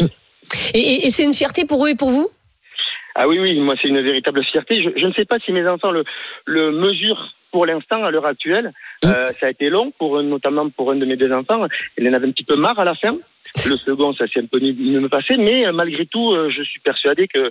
Et, 0.73 0.79
et- 0.79 1.07
et 1.07 1.09
c'est 1.09 1.23
une 1.23 1.33
fierté 1.33 1.65
pour 1.65 1.85
eux 1.85 1.89
et 1.89 1.95
pour 1.95 2.09
vous? 2.09 2.27
Ah 3.15 3.27
oui, 3.27 3.39
oui, 3.39 3.59
moi 3.59 3.75
c'est 3.81 3.87
une 3.87 4.01
véritable 4.01 4.43
fierté. 4.43 4.81
Je, 4.83 4.89
je 4.95 5.05
ne 5.07 5.13
sais 5.13 5.25
pas 5.25 5.39
si 5.39 5.51
mes 5.51 5.67
enfants 5.67 5.91
le, 5.91 6.03
le 6.45 6.71
mesurent 6.71 7.33
pour 7.51 7.65
l'instant, 7.65 8.03
à 8.03 8.11
l'heure 8.11 8.25
actuelle. 8.25 8.73
Euh, 9.05 9.31
ça 9.39 9.47
a 9.47 9.49
été 9.49 9.69
long, 9.69 9.91
pour, 9.97 10.21
notamment 10.21 10.69
pour 10.69 10.91
un 10.91 10.95
de 10.97 11.05
mes 11.05 11.15
deux 11.15 11.31
enfants. 11.31 11.65
Il 11.97 12.07
en 12.09 12.13
avait 12.13 12.27
un 12.27 12.31
petit 12.31 12.43
peu 12.43 12.55
marre 12.55 12.77
à 12.77 12.83
la 12.85 12.93
fin. 12.93 13.15
Le 13.69 13.77
second, 13.77 14.13
ça 14.13 14.27
s'est 14.27 14.41
un 14.41 14.45
peu 14.45 14.59
mieux 14.59 15.07
passé, 15.09 15.37
mais 15.37 15.65
euh, 15.65 15.71
malgré 15.71 16.05
tout, 16.05 16.33
euh, 16.33 16.49
je 16.49 16.61
suis 16.63 16.81
persuadé 16.81 17.27
que 17.27 17.39
euh, 17.39 17.49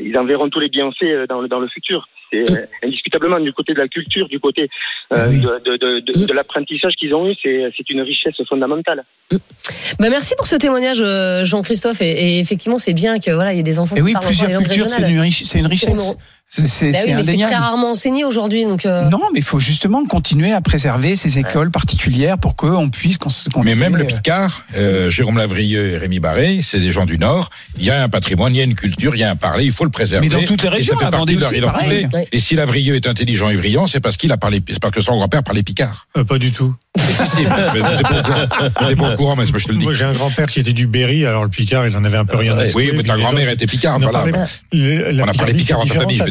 ils 0.00 0.18
en 0.18 0.24
verront 0.24 0.50
tous 0.50 0.58
les 0.60 0.68
bienfaits 0.68 1.26
dans 1.28 1.40
le, 1.40 1.48
dans 1.48 1.60
le 1.60 1.68
futur. 1.68 2.08
C'est 2.32 2.44
indiscutablement 2.82 3.38
du 3.40 3.52
côté 3.52 3.72
de 3.72 3.78
la 3.78 3.88
culture, 3.88 4.26
du 4.28 4.40
côté 4.40 4.68
euh, 5.12 5.28
de, 5.28 5.60
de, 5.64 5.76
de, 5.76 6.00
de- 6.20 6.26
de 6.26 6.32
l'apprentissage 6.32 6.94
qu'ils 6.98 7.14
ont 7.14 7.28
eu, 7.30 7.34
c'est 7.42 7.90
une 7.90 8.00
richesse 8.00 8.34
fondamentale. 8.48 9.04
bah 9.30 10.08
Merci 10.10 10.34
pour 10.36 10.46
ce 10.46 10.56
témoignage, 10.56 11.00
euh, 11.00 11.44
Jean-Christophe. 11.44 12.02
Et, 12.02 12.10
et 12.36 12.40
effectivement, 12.40 12.78
c'est 12.78 12.94
bien 12.94 13.18
que 13.20 13.30
voilà, 13.30 13.52
il 13.52 13.56
y 13.56 13.60
ait 13.60 13.62
des 13.62 13.78
enfants 13.78 13.94
Et 13.96 14.00
qui 14.00 14.04
oui, 14.06 14.12
parlent 14.12 14.24
encore 14.26 14.32
les 14.48 14.54
plusieurs 14.54 14.62
cultures, 14.62 14.90
c'est 14.90 15.08
une, 15.10 15.20
riche- 15.20 15.54
une 15.54 15.66
richesse. 15.66 16.16
C'est 16.48 16.62
Bah 16.92 16.98
c'est 17.24 17.32
oui, 17.32 17.42
très 17.42 17.56
rarement 17.56 17.90
enseigné 17.90 18.24
aujourd'hui, 18.24 18.64
donc. 18.64 18.86
euh, 18.86 19.08
Non, 19.08 19.18
mais 19.32 19.40
il 19.40 19.44
faut 19.44 19.58
justement 19.58 20.04
continuer 20.06 20.52
à 20.52 20.60
préserver 20.60 21.16
ces 21.16 21.40
écoles 21.40 21.72
particulières 21.72 22.38
pour 22.38 22.54
qu'on 22.54 22.88
puisse 22.88 23.18
Mais 23.64 23.74
même 23.74 23.96
le 23.96 24.04
Picard, 24.04 24.64
euh, 24.76 25.10
Jérôme 25.10 25.38
Lavrieux 25.38 25.94
et 25.94 25.98
Rémi 25.98 26.20
Barré, 26.20 26.60
c'est 26.62 26.78
des 26.78 26.92
gens 26.92 27.04
du 27.04 27.18
Nord. 27.18 27.50
Il 27.78 27.84
y 27.84 27.90
a 27.90 28.00
un 28.00 28.08
patrimoine, 28.08 28.54
il 28.54 28.58
y 28.58 28.60
a 28.60 28.64
une 28.64 28.76
culture, 28.76 29.16
il 29.16 29.18
y 29.18 29.24
a 29.24 29.30
un 29.30 29.34
parler, 29.34 29.64
il 29.64 29.72
faut 29.72 29.82
le 29.82 29.90
préserver. 29.90 30.28
Mais 30.28 30.32
dans 30.32 30.44
toutes 30.46 30.62
les 30.62 30.68
régions, 30.68 30.94
ça 30.94 31.00
fait 31.00 31.06
à 31.06 31.10
partie 31.10 31.34
de 31.34 31.40
Vendée 31.40 31.58
leur 31.60 31.74
aussi, 31.74 31.88
identité. 31.98 32.15
Et 32.32 32.40
si 32.40 32.54
Lavrieux 32.54 32.94
est 32.96 33.06
intelligent 33.06 33.48
et 33.50 33.56
brillant, 33.56 33.86
c'est 33.86 34.00
parce 34.00 34.16
qu'il 34.16 34.32
a 34.32 34.36
parlé, 34.36 34.60
c'est 34.68 34.80
parce 34.80 34.92
que 34.94 35.00
son 35.00 35.16
grand-père 35.16 35.42
parlait 35.42 35.62
Picard. 35.62 36.06
Euh, 36.16 36.24
pas 36.24 36.38
du 36.38 36.50
tout. 36.52 36.74
Si, 36.98 37.26
si, 37.26 37.42
mais 37.42 38.88
t'es 38.88 38.96
pas 38.96 39.12
au 39.12 39.16
courant. 39.16 39.36
Mais 39.36 39.44
je 39.46 39.52
te 39.52 39.72
le 39.72 39.78
dis. 39.78 39.84
Moi, 39.84 39.92
j'ai 39.92 40.04
un 40.06 40.12
grand-père 40.12 40.46
qui 40.46 40.60
était 40.60 40.72
du 40.72 40.86
Berry, 40.86 41.26
alors 41.26 41.44
le 41.44 41.50
Picard, 41.50 41.86
il 41.86 41.96
en 41.96 42.04
avait 42.04 42.16
un 42.16 42.24
peu 42.24 42.36
rien 42.36 42.56
à 42.56 42.62
Oui, 42.62 42.68
secouer, 42.68 42.92
mais 42.94 43.02
ta 43.02 43.16
grand-mère 43.16 43.48
était 43.50 43.66
Picard, 43.66 43.98
voilà. 44.00 44.24
On 44.72 45.28
a 45.28 45.34
parlé 45.34 45.52
Picard 45.52 45.80
en 45.80 45.86
famille, 45.86 46.16
je 46.16 46.18
ça 46.18 46.24
a 46.24 46.26
veux 46.26 46.30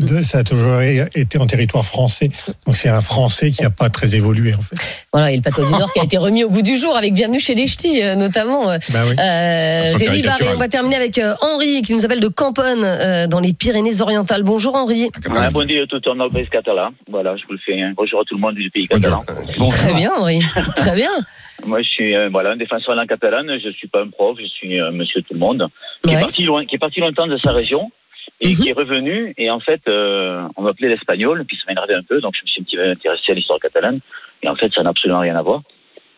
dire. 0.00 0.24
ça 0.24 0.38
a 0.38 0.44
toujours 0.44 0.80
été 0.80 1.38
en 1.38 1.46
territoire 1.46 1.84
français. 1.84 2.30
Donc 2.66 2.76
c'est 2.76 2.88
un 2.88 3.00
français 3.00 3.50
qui 3.50 3.62
n'a 3.62 3.70
pas 3.70 3.90
très 3.90 4.14
évolué, 4.14 4.54
en 4.54 4.60
fait. 4.60 4.76
Voilà, 5.12 5.32
et 5.32 5.36
le 5.36 5.42
pâteau 5.42 5.64
du 5.64 5.70
Nord 5.72 5.92
qui 5.92 6.00
a 6.00 6.04
été 6.04 6.16
remis 6.18 6.44
au 6.44 6.50
goût 6.50 6.62
du 6.62 6.76
jour 6.76 6.96
avec 6.96 7.12
Bienvenue 7.14 7.40
chez 7.40 7.54
les 7.54 7.66
Ch'tis, 7.66 8.02
euh, 8.02 8.14
notamment. 8.14 8.70
euh, 8.70 8.78
Bah 8.92 9.00
oui. 9.08 9.16
euh. 9.18 10.22
Barré, 10.22 10.46
on 10.54 10.58
va 10.58 10.68
terminer 10.68 10.96
avec 10.96 11.18
euh, 11.18 11.34
Henri 11.40 11.82
qui 11.82 11.94
nous 11.94 12.04
appelle 12.04 12.20
de 12.20 12.28
Camponne 12.28 12.84
euh, 12.84 13.26
dans 13.26 13.40
les 13.40 13.52
Pyrénées-Orientales. 13.52 14.42
Bonjour 14.44 14.74
Henri. 14.76 14.91
Ah, 15.34 15.50
bon 15.50 15.64
dia 15.66 15.86
tothom 15.86 16.18
del 16.18 16.30
país 16.30 16.48
català. 16.48 16.90
Voilà, 17.08 17.36
je 17.36 17.44
vous 17.46 17.52
le 17.52 17.58
fais. 17.58 17.80
hein. 17.80 17.92
Bonjour 17.96 18.20
à 18.20 18.24
tout 18.24 18.34
le 18.34 18.40
monde 18.40 18.54
du 18.54 18.70
pays 18.70 18.86
catalan. 18.88 19.22
Très 19.24 19.94
bien 19.94 20.10
Henri, 20.16 20.40
très 20.76 20.94
bien. 20.94 21.10
Moi, 21.64 21.80
je 21.82 21.88
suis 21.88 22.16
euh, 22.16 22.28
voilà 22.30 22.50
un 22.52 22.56
défenseur 22.56 22.90
de 22.94 22.96
la 22.96 23.02
langue 23.02 23.08
catalane. 23.08 23.58
Je 23.62 23.70
suis 23.70 23.88
pas 23.88 24.02
un 24.02 24.08
prof, 24.08 24.36
je 24.40 24.46
suis 24.46 24.78
un 24.80 24.90
monsieur 24.90 25.22
tout 25.22 25.34
le 25.34 25.38
monde 25.40 25.68
qui 26.02 26.10
Ouais. 26.10 26.16
est 26.16 26.20
parti 26.20 26.42
loin, 26.44 26.64
qui 26.66 26.74
est 26.76 26.78
parti 26.78 27.00
longtemps 27.00 27.26
de 27.28 27.38
sa 27.38 27.52
région 27.52 27.90
et 28.40 28.48
Mhm. 28.48 28.54
qui 28.56 28.68
est 28.68 28.72
revenu. 28.72 29.32
Et 29.38 29.50
en 29.50 29.60
fait, 29.60 29.80
euh, 29.88 30.42
on 30.56 30.62
m'appelait 30.62 30.88
l'espagnol, 30.88 31.44
puis 31.46 31.56
ça 31.56 31.62
m'a 31.66 31.72
énervé 31.72 31.94
un 31.94 32.02
peu, 32.02 32.20
donc 32.20 32.34
je 32.36 32.42
me 32.42 32.46
suis 32.48 32.60
un 32.60 32.64
petit 32.64 32.76
peu 32.76 32.88
intéressé 32.90 33.32
à 33.32 33.34
l'histoire 33.34 33.58
catalane. 33.60 34.00
Et 34.42 34.48
en 34.48 34.56
fait, 34.56 34.72
ça 34.74 34.82
n'a 34.82 34.90
absolument 34.90 35.20
rien 35.20 35.36
à 35.36 35.42
voir. 35.42 35.62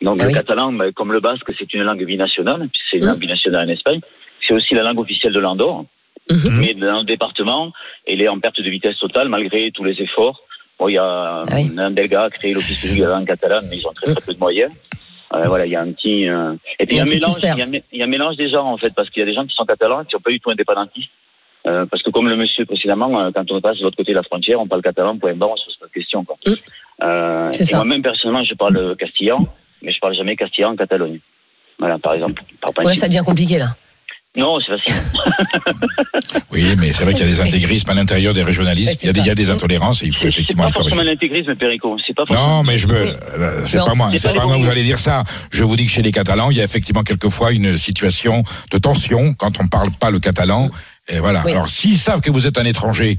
Donc 0.02 0.18
Ah 0.20 0.24
le 0.24 0.28
oui. 0.30 0.34
catalan, 0.34 0.72
bah, 0.72 0.86
comme 0.92 1.12
le 1.12 1.20
basque, 1.20 1.50
c'est 1.58 1.72
une 1.74 1.82
langue 1.82 2.04
binationale, 2.04 2.68
puis 2.72 2.80
c'est 2.90 2.96
une 2.96 3.04
Mhm. 3.04 3.10
langue 3.10 3.18
binationale 3.20 3.68
en 3.68 3.72
Espagne. 3.72 4.00
C'est 4.46 4.54
aussi 4.54 4.74
la 4.74 4.82
langue 4.82 4.98
officielle 5.00 5.32
de 5.32 5.40
l'Andorre. 5.40 5.84
Mhm. 6.30 6.58
Mais 6.60 6.74
dans 6.74 6.98
le 7.00 7.04
département, 7.04 7.72
elle 8.06 8.22
est 8.22 8.28
en 8.28 8.38
perte 8.40 8.60
de 8.60 8.70
vitesse 8.70 8.98
totale 8.98 9.28
malgré 9.28 9.70
tous 9.72 9.84
les 9.84 10.00
efforts. 10.00 10.40
Bon, 10.78 10.88
il 10.88 10.94
y 10.94 10.98
a 10.98 11.42
Ah 11.46 11.56
un 11.78 11.90
Belga 11.90 12.24
a 12.24 12.30
créé 12.30 12.52
l'office 12.54 12.82
la 12.98 13.08
langue 13.08 13.26
catalane, 13.26 13.64
mais 13.70 13.76
ils 13.78 13.86
ont 13.86 13.92
très 13.92 14.12
très 14.12 14.20
peu 14.22 14.32
de 14.34 14.38
moyens. 14.38 14.72
Euh, 15.34 15.48
voilà, 15.48 15.66
il 15.66 15.72
y 15.72 15.76
a 15.76 15.82
un 15.82 15.92
petit. 15.92 16.28
euh, 16.28 16.54
Et 16.78 16.86
puis 16.86 16.96
il 16.96 16.98
y 16.98 17.00
a 17.00 17.02
un 17.02 17.06
qui 17.06 17.14
mélange, 17.14 17.34
se 17.34 17.40
perd. 17.40 17.58
il 17.58 17.60
y 17.60 17.62
a, 17.62 17.66
un 17.66 17.70
mé- 17.70 17.82
il 17.92 17.98
y 17.98 18.02
a 18.02 18.04
un 18.04 18.08
mélange 18.08 18.36
des 18.36 18.48
genres 18.48 18.66
en 18.66 18.76
fait, 18.78 18.94
parce 18.94 19.10
qu'il 19.10 19.20
y 19.20 19.22
a 19.22 19.26
des 19.26 19.34
gens 19.34 19.44
qui 19.46 19.54
sont 19.54 19.64
catalans 19.64 20.00
et 20.02 20.04
qui 20.06 20.12
sont 20.12 20.20
pas 20.20 20.30
du 20.30 20.40
tout 20.40 20.50
indépendantistes. 20.50 21.10
Euh, 21.66 21.86
parce 21.86 22.02
que 22.02 22.10
comme 22.10 22.28
le 22.28 22.36
monsieur 22.36 22.64
précédemment, 22.66 23.20
euh, 23.20 23.30
quand 23.34 23.50
on 23.50 23.60
passe 23.60 23.78
de 23.78 23.84
l'autre 23.84 23.96
côté 23.96 24.12
de 24.12 24.16
la 24.16 24.22
frontière, 24.22 24.60
on 24.60 24.66
parle 24.66 24.82
catalan, 24.82 25.16
point 25.18 25.34
barre, 25.34 25.50
on 25.52 25.56
se 25.56 25.64
pose 25.66 25.76
pas 25.80 25.86
de. 25.86 26.24
Quoi. 26.24 26.36
Euh, 27.04 27.48
Mm. 27.48 27.62
Et 27.62 27.74
moi-même 27.74 28.02
personnellement, 28.02 28.44
je 28.44 28.54
parle 28.54 28.96
castillan, 28.96 29.46
mais 29.82 29.92
je 29.92 29.98
parle 30.00 30.14
jamais 30.14 30.36
castillan 30.36 30.72
en 30.72 30.76
Catalogne. 30.76 31.20
Voilà, 31.78 31.98
par 31.98 32.14
exemple. 32.14 32.42
Par 32.60 32.72
Ouais, 32.84 32.94
ça 32.94 33.08
devient 33.08 33.22
compliqué 33.24 33.58
là. 33.58 33.76
Non, 34.36 34.58
c'est 34.60 34.76
facile. 34.76 35.02
Oui, 36.50 36.74
mais 36.78 36.92
c'est 36.92 37.02
vrai 37.04 37.14
qu'il 37.14 37.24
y 37.26 37.28
a 37.28 37.32
des 37.32 37.40
intégrismes 37.40 37.90
à 37.90 37.94
l'intérieur 37.94 38.32
des 38.34 38.42
régionalistes. 38.42 39.02
Il 39.02 39.06
y 39.06 39.08
a 39.08 39.12
des, 39.12 39.20
il 39.20 39.26
y 39.26 39.30
a 39.30 39.34
des 39.34 39.50
intolérances 39.50 40.02
et 40.02 40.06
il 40.06 40.12
faut 40.14 40.24
effectivement 40.26 40.64
pas 40.64 40.68
les 40.68 40.72
corriger. 40.74 40.90
forcément 40.96 41.10
l'intégrisme, 41.10 41.54
Perico. 41.56 41.96
C'est 42.06 42.14
pas 42.14 42.24
forcément. 42.26 42.58
Non, 42.58 42.62
mais 42.62 42.78
je 42.78 42.86
me, 42.86 42.94
euh, 42.94 43.66
c'est 43.66 43.78
pas 43.78 43.94
moi, 43.94 44.08
c'est 44.12 44.18
c'est 44.18 44.28
pas 44.34 44.40
pas 44.40 44.46
moi 44.46 44.56
vous 44.56 44.68
allez 44.68 44.82
dire 44.84 44.98
ça. 44.98 45.24
Je 45.50 45.64
vous 45.64 45.74
dis 45.76 45.86
que 45.86 45.90
chez 45.92 46.02
les 46.02 46.12
Catalans, 46.12 46.50
il 46.50 46.56
y 46.56 46.60
a 46.60 46.64
effectivement 46.64 47.02
quelquefois 47.02 47.52
une 47.52 47.76
situation 47.76 48.42
de 48.70 48.78
tension 48.78 49.34
quand 49.34 49.60
on 49.60 49.66
parle 49.66 49.90
pas 49.90 50.10
le 50.10 50.20
catalan. 50.20 50.70
Et 51.08 51.18
voilà. 51.18 51.42
Oui. 51.44 51.52
Alors, 51.52 51.68
s'ils 51.68 51.98
savent 51.98 52.20
que 52.20 52.30
vous 52.30 52.46
êtes 52.46 52.56
un 52.58 52.64
étranger, 52.64 53.18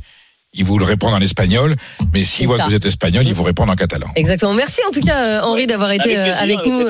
ils 0.54 0.64
vous 0.64 0.78
le 0.80 0.86
répondent 0.86 1.14
en 1.14 1.22
espagnol. 1.22 1.76
Mais 2.14 2.20
C'est 2.20 2.38
s'ils 2.38 2.48
voient 2.48 2.58
ça. 2.58 2.64
que 2.64 2.70
vous 2.70 2.76
êtes 2.76 2.86
espagnol, 2.86 3.26
ils 3.28 3.34
vous 3.34 3.44
répondent 3.44 3.70
en 3.70 3.76
catalan. 3.76 4.08
Exactement. 4.16 4.54
Merci 4.54 4.82
en 4.88 4.92
tout 4.92 5.02
cas 5.02 5.24
euh, 5.24 5.42
Henri 5.42 5.68
d'avoir 5.68 5.92
été 5.92 6.18
euh, 6.18 6.36
Avec 6.36 6.66
nous. 6.66 6.88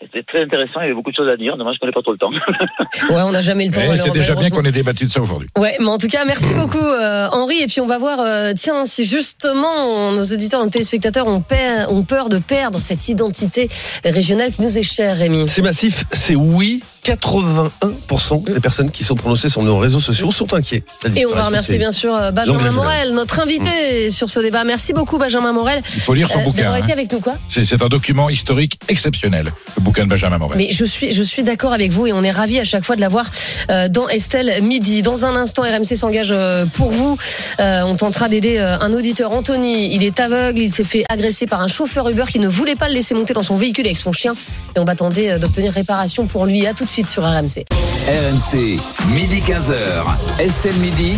C'était- 0.00 0.22
très 0.22 0.42
intéressant, 0.42 0.80
il 0.80 0.82
y 0.82 0.84
avait 0.86 0.94
beaucoup 0.94 1.10
de 1.10 1.16
choses 1.16 1.28
à 1.28 1.36
dire. 1.36 1.56
Dommage 1.56 1.76
qu'on 1.80 1.86
n'ait 1.86 1.92
pas 1.92 2.02
trop 2.02 2.12
le 2.12 2.18
temps. 2.18 2.30
Ouais, 3.10 3.22
on 3.22 3.30
n'a 3.30 3.42
jamais 3.42 3.66
le 3.66 3.72
temps. 3.72 3.80
Eh, 3.92 3.96
c'est 3.96 4.10
déjà 4.12 4.34
bien 4.34 4.50
qu'on 4.50 4.64
ait 4.64 4.72
débattu 4.72 5.04
de 5.04 5.10
ça 5.10 5.20
aujourd'hui. 5.20 5.48
Ouais, 5.58 5.76
mais 5.80 5.86
en 5.88 5.98
tout 5.98 6.08
cas, 6.08 6.24
merci 6.24 6.54
beaucoup 6.54 6.78
euh, 6.78 7.28
Henri. 7.30 7.60
Et 7.62 7.66
puis 7.66 7.80
on 7.80 7.86
va 7.86 7.98
voir, 7.98 8.20
euh, 8.20 8.52
tiens, 8.56 8.84
si 8.86 9.04
justement 9.04 10.12
nos 10.12 10.22
auditeurs, 10.22 10.62
nos 10.64 10.70
téléspectateurs 10.70 11.26
ont, 11.26 11.40
peur- 11.40 11.90
ont 11.92 12.02
peur 12.02 12.28
de 12.28 12.38
perdre 12.38 12.80
cette 12.80 13.08
identité 13.08 13.68
régionale 14.04 14.50
qui 14.52 14.62
nous 14.62 14.78
est 14.78 14.82
chère, 14.82 15.16
Rémi. 15.16 15.48
C'est 15.48 15.62
massif, 15.62 16.04
c'est 16.12 16.34
oui. 16.36 16.82
81% 17.06 18.44
des 18.52 18.60
personnes 18.60 18.90
qui 18.90 19.04
sont 19.04 19.14
prononcées 19.14 19.48
sur 19.48 19.62
nos 19.62 19.78
réseaux 19.78 20.00
sociaux 20.00 20.32
sont 20.32 20.52
inquiets. 20.54 20.82
Et 21.14 21.24
on 21.26 21.34
va 21.34 21.44
remercier 21.44 21.78
bien 21.78 21.92
sûr 21.92 22.14
euh, 22.14 22.30
Benjamin. 22.32 22.70
Morel, 22.72 23.14
notre 23.14 23.38
invité 23.40 24.10
sur 24.10 24.28
ce 24.28 24.40
débat. 24.40 24.64
Merci 24.64 24.92
beaucoup 24.92 25.16
Benjamin 25.18 25.52
Morel. 25.52 25.82
Il 25.94 26.00
faut 26.00 26.14
lire 26.14 26.28
son 26.28 26.40
euh, 26.40 26.44
bouquin. 26.44 26.72
Hein. 26.72 26.76
été 26.76 26.92
avec 26.92 27.12
nous, 27.12 27.20
quoi. 27.20 27.34
C'est 27.48 27.64
c'est 27.64 27.80
un 27.82 27.86
document 27.88 28.28
historique 28.28 28.78
exceptionnel, 28.88 29.52
le 29.76 29.82
bouquin 29.86 30.04
de 30.04 30.08
Benjamin 30.08 30.38
Morel. 30.38 30.58
Mais 30.58 30.68
je 30.72 30.84
suis, 30.84 31.12
je 31.12 31.22
suis 31.22 31.44
d'accord 31.44 31.72
avec 31.72 31.92
vous 31.92 32.08
et 32.08 32.12
on 32.12 32.22
est 32.24 32.30
ravis 32.32 32.58
à 32.58 32.64
chaque 32.64 32.84
fois 32.84 32.96
de 32.96 33.00
l'avoir 33.00 33.30
euh, 33.70 33.88
dans 33.88 34.08
Estelle 34.08 34.60
Midi. 34.62 35.00
Dans 35.00 35.24
un 35.24 35.36
instant, 35.36 35.62
RMC 35.62 35.96
s'engage 35.96 36.32
euh, 36.32 36.66
pour 36.66 36.90
vous. 36.90 37.16
Euh, 37.60 37.82
on 37.82 37.94
tentera 37.94 38.28
d'aider 38.28 38.58
un 38.58 38.92
auditeur, 38.92 39.30
Anthony. 39.30 39.94
Il 39.94 40.02
est 40.02 40.18
aveugle, 40.18 40.58
il 40.58 40.72
s'est 40.72 40.84
fait 40.84 41.04
agresser 41.08 41.46
par 41.46 41.60
un 41.60 41.68
chauffeur 41.68 42.08
Uber 42.08 42.24
qui 42.28 42.40
ne 42.40 42.48
voulait 42.48 42.74
pas 42.74 42.88
le 42.88 42.94
laisser 42.94 43.14
monter 43.14 43.32
dans 43.32 43.44
son 43.44 43.54
véhicule 43.56 43.86
avec 43.86 43.96
son 43.96 44.12
chien. 44.12 44.34
Et 44.74 44.80
on 44.80 44.84
va 44.84 44.96
tenter 44.96 45.38
d'obtenir 45.38 45.72
réparation 45.72 46.26
pour 46.26 46.46
lui. 46.46 46.66
À 46.66 46.74
tout 46.74 46.84
de 46.84 46.90
suite 46.90 47.06
sur 47.06 47.22
RMC. 47.22 47.64
RMC, 48.08 48.80
midi 49.14 49.40
15h. 49.40 50.40
Estelle 50.40 50.76
Midi. 50.76 51.12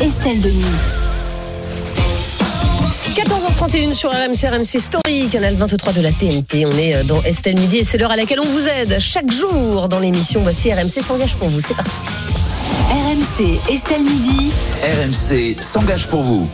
Estelle 0.00 0.40
Denis. 0.40 1.07
14h31 3.14 3.92
sur 3.94 4.10
RMC, 4.10 4.48
RMC 4.50 4.80
Story, 4.80 5.28
canal 5.30 5.54
23 5.54 5.92
de 5.92 6.00
la 6.02 6.12
TNT. 6.12 6.66
On 6.66 6.76
est 6.76 6.94
euh, 6.94 7.04
dans 7.04 7.22
Estelle 7.22 7.58
Midi 7.58 7.78
et 7.78 7.84
c'est 7.84 7.98
l'heure 7.98 8.10
à 8.10 8.16
laquelle 8.16 8.40
on 8.40 8.46
vous 8.46 8.68
aide 8.68 8.98
chaque 9.00 9.30
jour 9.30 9.88
dans 9.88 9.98
l'émission. 9.98 10.42
Voici 10.42 10.72
RMC 10.72 11.00
s'engage 11.00 11.36
pour 11.36 11.48
vous. 11.48 11.60
C'est 11.60 11.74
parti. 11.74 11.90
RMC 12.90 13.72
Estelle 13.72 14.02
Midi. 14.02 14.52
RMC 14.82 15.60
s'engage 15.60 16.06
pour 16.06 16.22
vous. 16.22 16.48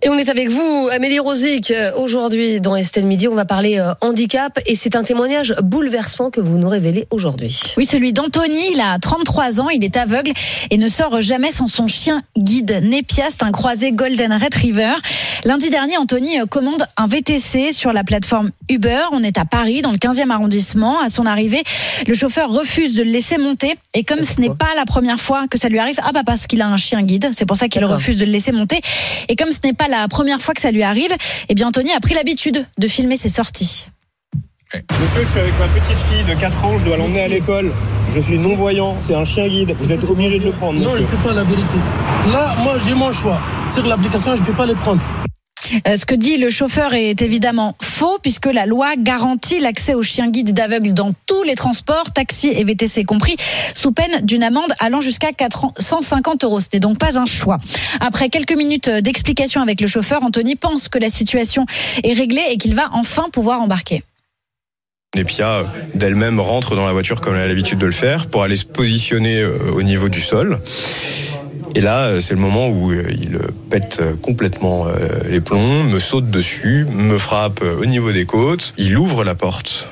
Et 0.00 0.08
on 0.10 0.16
est 0.16 0.28
avec 0.28 0.48
vous, 0.48 0.88
Amélie 0.92 1.18
Rosic. 1.18 1.74
Aujourd'hui, 1.96 2.60
dans 2.60 2.76
Estelle 2.76 3.04
Midi, 3.04 3.26
on 3.26 3.34
va 3.34 3.44
parler 3.44 3.78
euh, 3.78 3.94
handicap 4.00 4.56
et 4.64 4.76
c'est 4.76 4.94
un 4.94 5.02
témoignage 5.02 5.56
bouleversant 5.60 6.30
que 6.30 6.40
vous 6.40 6.56
nous 6.56 6.68
révélez 6.68 7.08
aujourd'hui. 7.10 7.60
Oui, 7.76 7.84
celui 7.84 8.12
d'Anthony. 8.12 8.60
Il 8.72 8.80
a 8.80 8.96
33 9.00 9.60
ans, 9.60 9.68
il 9.70 9.82
est 9.82 9.96
aveugle 9.96 10.30
et 10.70 10.76
ne 10.76 10.86
sort 10.86 11.20
jamais 11.20 11.50
sans 11.50 11.66
son 11.66 11.88
chien 11.88 12.22
guide. 12.38 12.80
Népiast, 12.84 13.42
un 13.42 13.50
croisé 13.50 13.90
Golden 13.90 14.32
Retriever. 14.34 14.92
Lundi 15.44 15.68
dernier, 15.68 15.96
Anthony 15.96 16.38
euh, 16.38 16.46
commande 16.46 16.84
un 16.96 17.06
VTC 17.08 17.72
sur 17.72 17.92
la 17.92 18.04
plateforme 18.04 18.52
Uber. 18.68 19.00
On 19.10 19.24
est 19.24 19.36
à 19.36 19.46
Paris, 19.46 19.82
dans 19.82 19.90
le 19.90 19.98
15e 19.98 20.30
arrondissement. 20.30 21.00
À 21.00 21.08
son 21.08 21.26
arrivée, 21.26 21.64
le 22.06 22.14
chauffeur 22.14 22.52
refuse 22.52 22.94
de 22.94 23.02
le 23.02 23.10
laisser 23.10 23.36
monter. 23.36 23.74
Et 23.94 24.04
comme 24.04 24.22
ce 24.22 24.40
n'est 24.40 24.54
pas 24.54 24.76
la 24.76 24.84
première 24.84 25.18
fois 25.18 25.48
que 25.48 25.58
ça 25.58 25.68
lui 25.68 25.80
arrive, 25.80 25.98
ah 26.04 26.12
bah 26.12 26.22
parce 26.24 26.46
qu'il 26.46 26.62
a 26.62 26.68
un 26.68 26.76
chien 26.76 27.02
guide, 27.02 27.30
c'est 27.32 27.46
pour 27.46 27.56
ça 27.56 27.66
qu'il 27.66 27.84
refuse 27.84 28.16
de 28.18 28.26
le 28.26 28.30
laisser 28.30 28.52
monter. 28.52 28.80
Et 29.28 29.34
comme 29.34 29.50
ce 29.50 29.58
n'est 29.64 29.72
pas 29.72 29.87
la 29.88 30.08
première 30.08 30.40
fois 30.40 30.54
que 30.54 30.60
ça 30.60 30.70
lui 30.70 30.82
arrive, 30.82 31.12
eh 31.48 31.54
bien 31.54 31.68
Anthony 31.68 31.92
a 31.92 32.00
pris 32.00 32.14
l'habitude 32.14 32.66
de 32.78 32.88
filmer 32.88 33.16
ses 33.16 33.28
sorties. 33.28 33.86
Monsieur, 34.74 35.22
je 35.22 35.28
suis 35.28 35.40
avec 35.40 35.58
ma 35.58 35.66
petite 35.68 35.96
fille 35.96 36.24
de 36.24 36.38
4 36.38 36.64
ans, 36.66 36.76
je 36.76 36.84
dois 36.84 36.98
l'emmener 36.98 37.22
à 37.22 37.28
l'école. 37.28 37.72
Je 38.10 38.20
suis 38.20 38.38
non-voyant, 38.38 38.96
c'est 39.00 39.14
un 39.14 39.24
chien 39.24 39.48
guide. 39.48 39.74
Vous 39.78 39.90
êtes 39.92 40.04
obligé 40.04 40.38
de 40.38 40.44
le 40.44 40.52
prendre, 40.52 40.78
Non, 40.78 40.90
je 40.94 41.02
ne 41.02 41.06
peux 41.06 41.16
pas 41.16 41.32
la 41.32 41.42
vérité. 41.42 41.78
Là, 42.32 42.54
moi, 42.62 42.74
j'ai 42.86 42.94
mon 42.94 43.10
choix. 43.10 43.38
Sur 43.72 43.86
l'application, 43.86 44.36
je 44.36 44.42
ne 44.42 44.46
peux 44.46 44.52
pas 44.52 44.66
les 44.66 44.74
prendre. 44.74 45.00
Euh, 45.86 45.96
Ce 45.96 46.06
que 46.06 46.14
dit 46.14 46.36
le 46.36 46.50
chauffeur 46.50 46.94
est 46.94 47.20
évidemment 47.22 47.76
faux 47.82 48.18
puisque 48.22 48.46
la 48.46 48.66
loi 48.66 48.96
garantit 48.96 49.60
l'accès 49.60 49.94
aux 49.94 50.02
chiens 50.02 50.30
guides 50.30 50.52
d'aveugles 50.52 50.92
dans 50.92 51.12
tous 51.26 51.42
les 51.42 51.54
transports, 51.54 52.12
taxis 52.12 52.48
et 52.48 52.64
VTC 52.64 53.04
compris, 53.04 53.36
sous 53.74 53.92
peine 53.92 54.20
d'une 54.22 54.42
amende 54.42 54.72
allant 54.78 55.00
jusqu'à 55.00 55.32
450 55.32 56.44
euros. 56.44 56.60
Ce 56.60 56.68
n'est 56.72 56.80
donc 56.80 56.98
pas 56.98 57.18
un 57.18 57.26
choix. 57.26 57.58
Après 58.00 58.28
quelques 58.28 58.56
minutes 58.56 58.88
d'explication 58.88 59.60
avec 59.62 59.80
le 59.80 59.86
chauffeur, 59.86 60.22
Anthony 60.22 60.56
pense 60.56 60.88
que 60.88 60.98
la 60.98 61.08
situation 61.08 61.66
est 62.02 62.12
réglée 62.12 62.44
et 62.50 62.56
qu'il 62.56 62.74
va 62.74 62.88
enfin 62.92 63.28
pouvoir 63.32 63.60
embarquer. 63.60 64.02
Nepia 65.16 65.64
d'elle-même 65.94 66.38
rentre 66.38 66.76
dans 66.76 66.84
la 66.84 66.92
voiture 66.92 67.22
comme 67.22 67.34
elle 67.34 67.40
a 67.40 67.46
l'habitude 67.46 67.78
de 67.78 67.86
le 67.86 67.92
faire 67.92 68.26
pour 68.26 68.42
aller 68.42 68.56
se 68.56 68.66
positionner 68.66 69.40
euh, 69.40 69.56
au 69.72 69.82
niveau 69.82 70.10
du 70.10 70.20
sol. 70.20 70.60
Et 71.78 71.80
là, 71.80 72.06
euh, 72.06 72.20
c'est 72.20 72.34
le 72.34 72.40
moment 72.40 72.68
où 72.68 72.90
euh, 72.90 73.04
il 73.08 73.36
euh, 73.36 73.54
pète 73.70 74.02
complètement 74.20 74.86
les 75.28 75.40
plombs, 75.40 75.84
me 75.84 76.00
saute 76.00 76.28
dessus, 76.28 76.84
me 76.92 77.18
frappe 77.18 77.62
au 77.62 77.86
niveau 77.86 78.10
des 78.10 78.24
côtes. 78.24 78.74
Il 78.78 78.98
ouvre 78.98 79.22
la 79.22 79.36
porte 79.36 79.88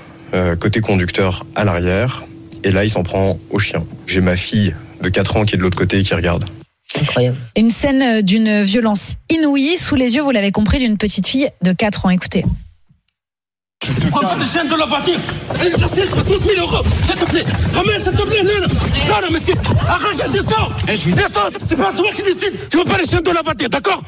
côté 0.60 0.80
conducteur 0.80 1.46
à 1.54 1.64
l'arrière. 1.64 2.24
Et 2.64 2.72
là, 2.72 2.84
il 2.84 2.90
s'en 2.90 3.04
prend 3.04 3.38
au 3.50 3.58
chien. 3.58 3.84
J'ai 4.06 4.20
ma 4.20 4.36
fille 4.36 4.74
de 5.00 5.08
4 5.08 5.36
ans 5.36 5.44
qui 5.44 5.54
est 5.54 5.58
de 5.58 5.62
l'autre 5.62 5.78
côté 5.78 6.00
et 6.00 6.02
qui 6.02 6.14
regarde. 6.14 6.44
Incroyable. 7.00 7.36
Une 7.56 7.70
scène 7.70 8.20
d'une 8.22 8.64
violence 8.64 9.14
inouïe 9.30 9.76
sous 9.78 9.94
les 9.94 10.16
yeux, 10.16 10.22
vous 10.22 10.32
l'avez 10.32 10.52
compris, 10.52 10.78
d'une 10.78 10.98
petite 10.98 11.26
fille 11.26 11.48
de 11.62 11.72
4 11.72 12.06
ans. 12.06 12.10
Écoutez. 12.10 12.44
Prends 14.10 14.20
pas 14.20 14.36
des 14.36 14.46
chaînes 14.46 14.68
de 14.68 14.74
la 14.74 14.86
voiture. 14.86 15.18
Je 15.54 15.80
reste 15.80 16.10
60 16.10 16.42
000 16.42 16.66
euros. 16.66 16.82
S'il 17.06 17.14
te 17.14 17.24
plaît. 17.24 17.44
Ramène, 17.74 18.02
s'il 18.02 18.12
te 18.12 18.22
plaît. 18.22 18.42
Non, 18.42 18.50
non, 18.60 18.68
non, 18.68 19.26
non 19.26 19.32
monsieur. 19.32 19.54
Arrête, 19.88 20.30
descends. 20.32 20.70
Descends. 20.86 21.58
C'est 21.68 21.76
pas 21.76 21.92
toi 21.92 22.10
qui 22.14 22.22
décide. 22.22 22.68
Tu 22.70 22.78
veux 22.78 22.84
pas 22.84 22.98
les 22.98 23.06
chaînes 23.06 23.22
de 23.22 23.30
la 23.30 23.42
voiture, 23.42 23.68
d'accord? 23.68 24.02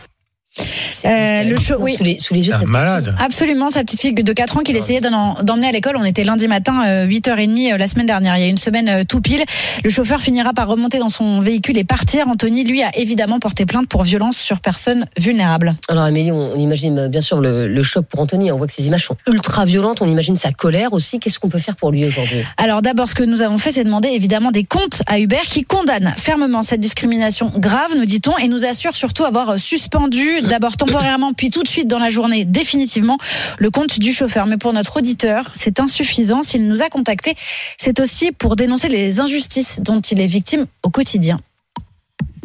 Euh, 1.05 1.45
le 1.45 1.57
show, 1.59 1.75
oui. 1.79 1.95
Sous 1.97 2.05
les, 2.05 2.19
sous 2.19 2.35
les 2.35 2.47
yeux 2.49 2.53
de 2.55 2.59
cette- 2.59 2.69
Malade. 2.69 3.15
Absolument, 3.25 3.71
sa 3.71 3.81
petite 3.83 4.01
fille 4.01 4.13
de 4.13 4.33
4 4.33 4.57
ans 4.59 4.61
qu'il 4.61 4.77
essayait 4.77 5.01
d'en- 5.01 5.35
d'emmener 5.43 5.69
à 5.69 5.73
l'école. 5.73 5.97
On 5.97 6.05
était 6.05 6.25
lundi 6.25 6.49
matin, 6.49 6.85
euh, 6.87 7.07
8h30 7.07 7.73
euh, 7.73 7.77
la 7.79 7.87
semaine 7.87 8.07
dernière. 8.07 8.37
Il 8.37 8.41
y 8.41 8.45
a 8.45 8.49
une 8.49 8.59
semaine 8.59 8.89
euh, 8.89 9.05
tout 9.09 9.21
pile. 9.21 9.43
Le 9.85 9.91
chauffeur 9.91 10.21
finira 10.21 10.53
par 10.53 10.69
remonter 10.69 10.99
dans 10.99 11.09
son 11.09 11.41
véhicule 11.41 11.79
et 11.79 11.85
partir. 11.85 12.29
Anthony, 12.29 12.65
lui, 12.65 12.83
a 12.83 12.91
évidemment 12.99 13.39
porté 13.39 13.65
plainte 13.67 13.89
pour 13.89 14.03
violence 14.03 14.37
sur 14.37 14.61
personne 14.61 15.07
vulnérable. 15.19 15.75
Alors 15.89 16.05
Amélie, 16.05 16.33
on, 16.33 16.37
on 16.55 16.59
imagine 16.59 16.99
euh, 16.99 17.09
bien 17.09 17.21
sûr 17.21 17.41
le, 17.41 17.69
le 17.69 17.83
choc 17.83 18.07
pour 18.07 18.21
Anthony. 18.21 18.51
On 18.53 18.59
voit 18.59 18.67
que 18.67 18.73
ces 18.73 18.87
images 18.87 19.05
sont 19.07 19.17
ultra 19.29 19.65
violentes. 19.65 20.03
On 20.03 20.09
imagine 20.09 20.37
sa 20.37 20.51
colère 20.53 20.93
aussi. 20.93 21.19
Qu'est-ce 21.21 21.39
qu'on 21.39 21.49
peut 21.49 21.59
faire 21.59 21.77
pour 21.77 21.91
lui 21.93 22.05
aujourd'hui? 22.05 22.43
Alors 22.57 22.83
d'abord, 22.83 23.09
ce 23.09 23.15
que 23.15 23.23
nous 23.25 23.43
avons 23.43 23.59
fait, 23.59 23.73
c'est 23.73 23.85
demander 23.85 24.09
évidemment 24.09 24.51
des 24.51 24.65
comptes 24.65 25.03
à 25.07 25.19
Uber 25.21 25.37
qui 25.49 25.63
condamne 25.65 26.15
fermement 26.17 26.63
cette 26.63 26.81
discrimination 26.81 27.53
grave, 27.57 27.93
nous 27.97 28.05
dit-on, 28.05 28.37
et 28.39 28.49
nous 28.49 28.65
assure 28.67 28.97
surtout 28.97 29.25
avoir 29.25 29.51
euh, 29.51 29.57
suspendu, 29.57 30.41
d'abord 30.49 30.77
temporairement, 30.77 31.33
puis 31.33 31.51
tout 31.51 31.63
de 31.63 31.69
suite 31.69 31.89
dans 31.89 31.99
la 31.99 32.11
journée, 32.11 32.45
définitivement, 32.45 33.19
le 33.59 33.71
compte 33.71 33.99
du 33.99 34.13
chauffeur. 34.13 34.47
Mais 34.47 34.57
pour 34.57 34.73
notre 34.73 34.99
auditeur, 34.99 35.51
c'est 35.53 35.81
insuffisant. 35.81 36.43
S'il 36.43 36.67
nous 36.67 36.83
a 36.83 36.89
contactés, 36.89 37.35
c'est 37.79 38.01
aussi 38.01 38.33
pour 38.33 38.57
dénoncer 38.57 38.89
les 38.89 39.21
injustices 39.21 39.81
dont 39.81 40.01
il 40.01 40.21
est 40.21 40.27
victime 40.27 40.67
au 40.83 40.91
quotidien. 40.91 41.39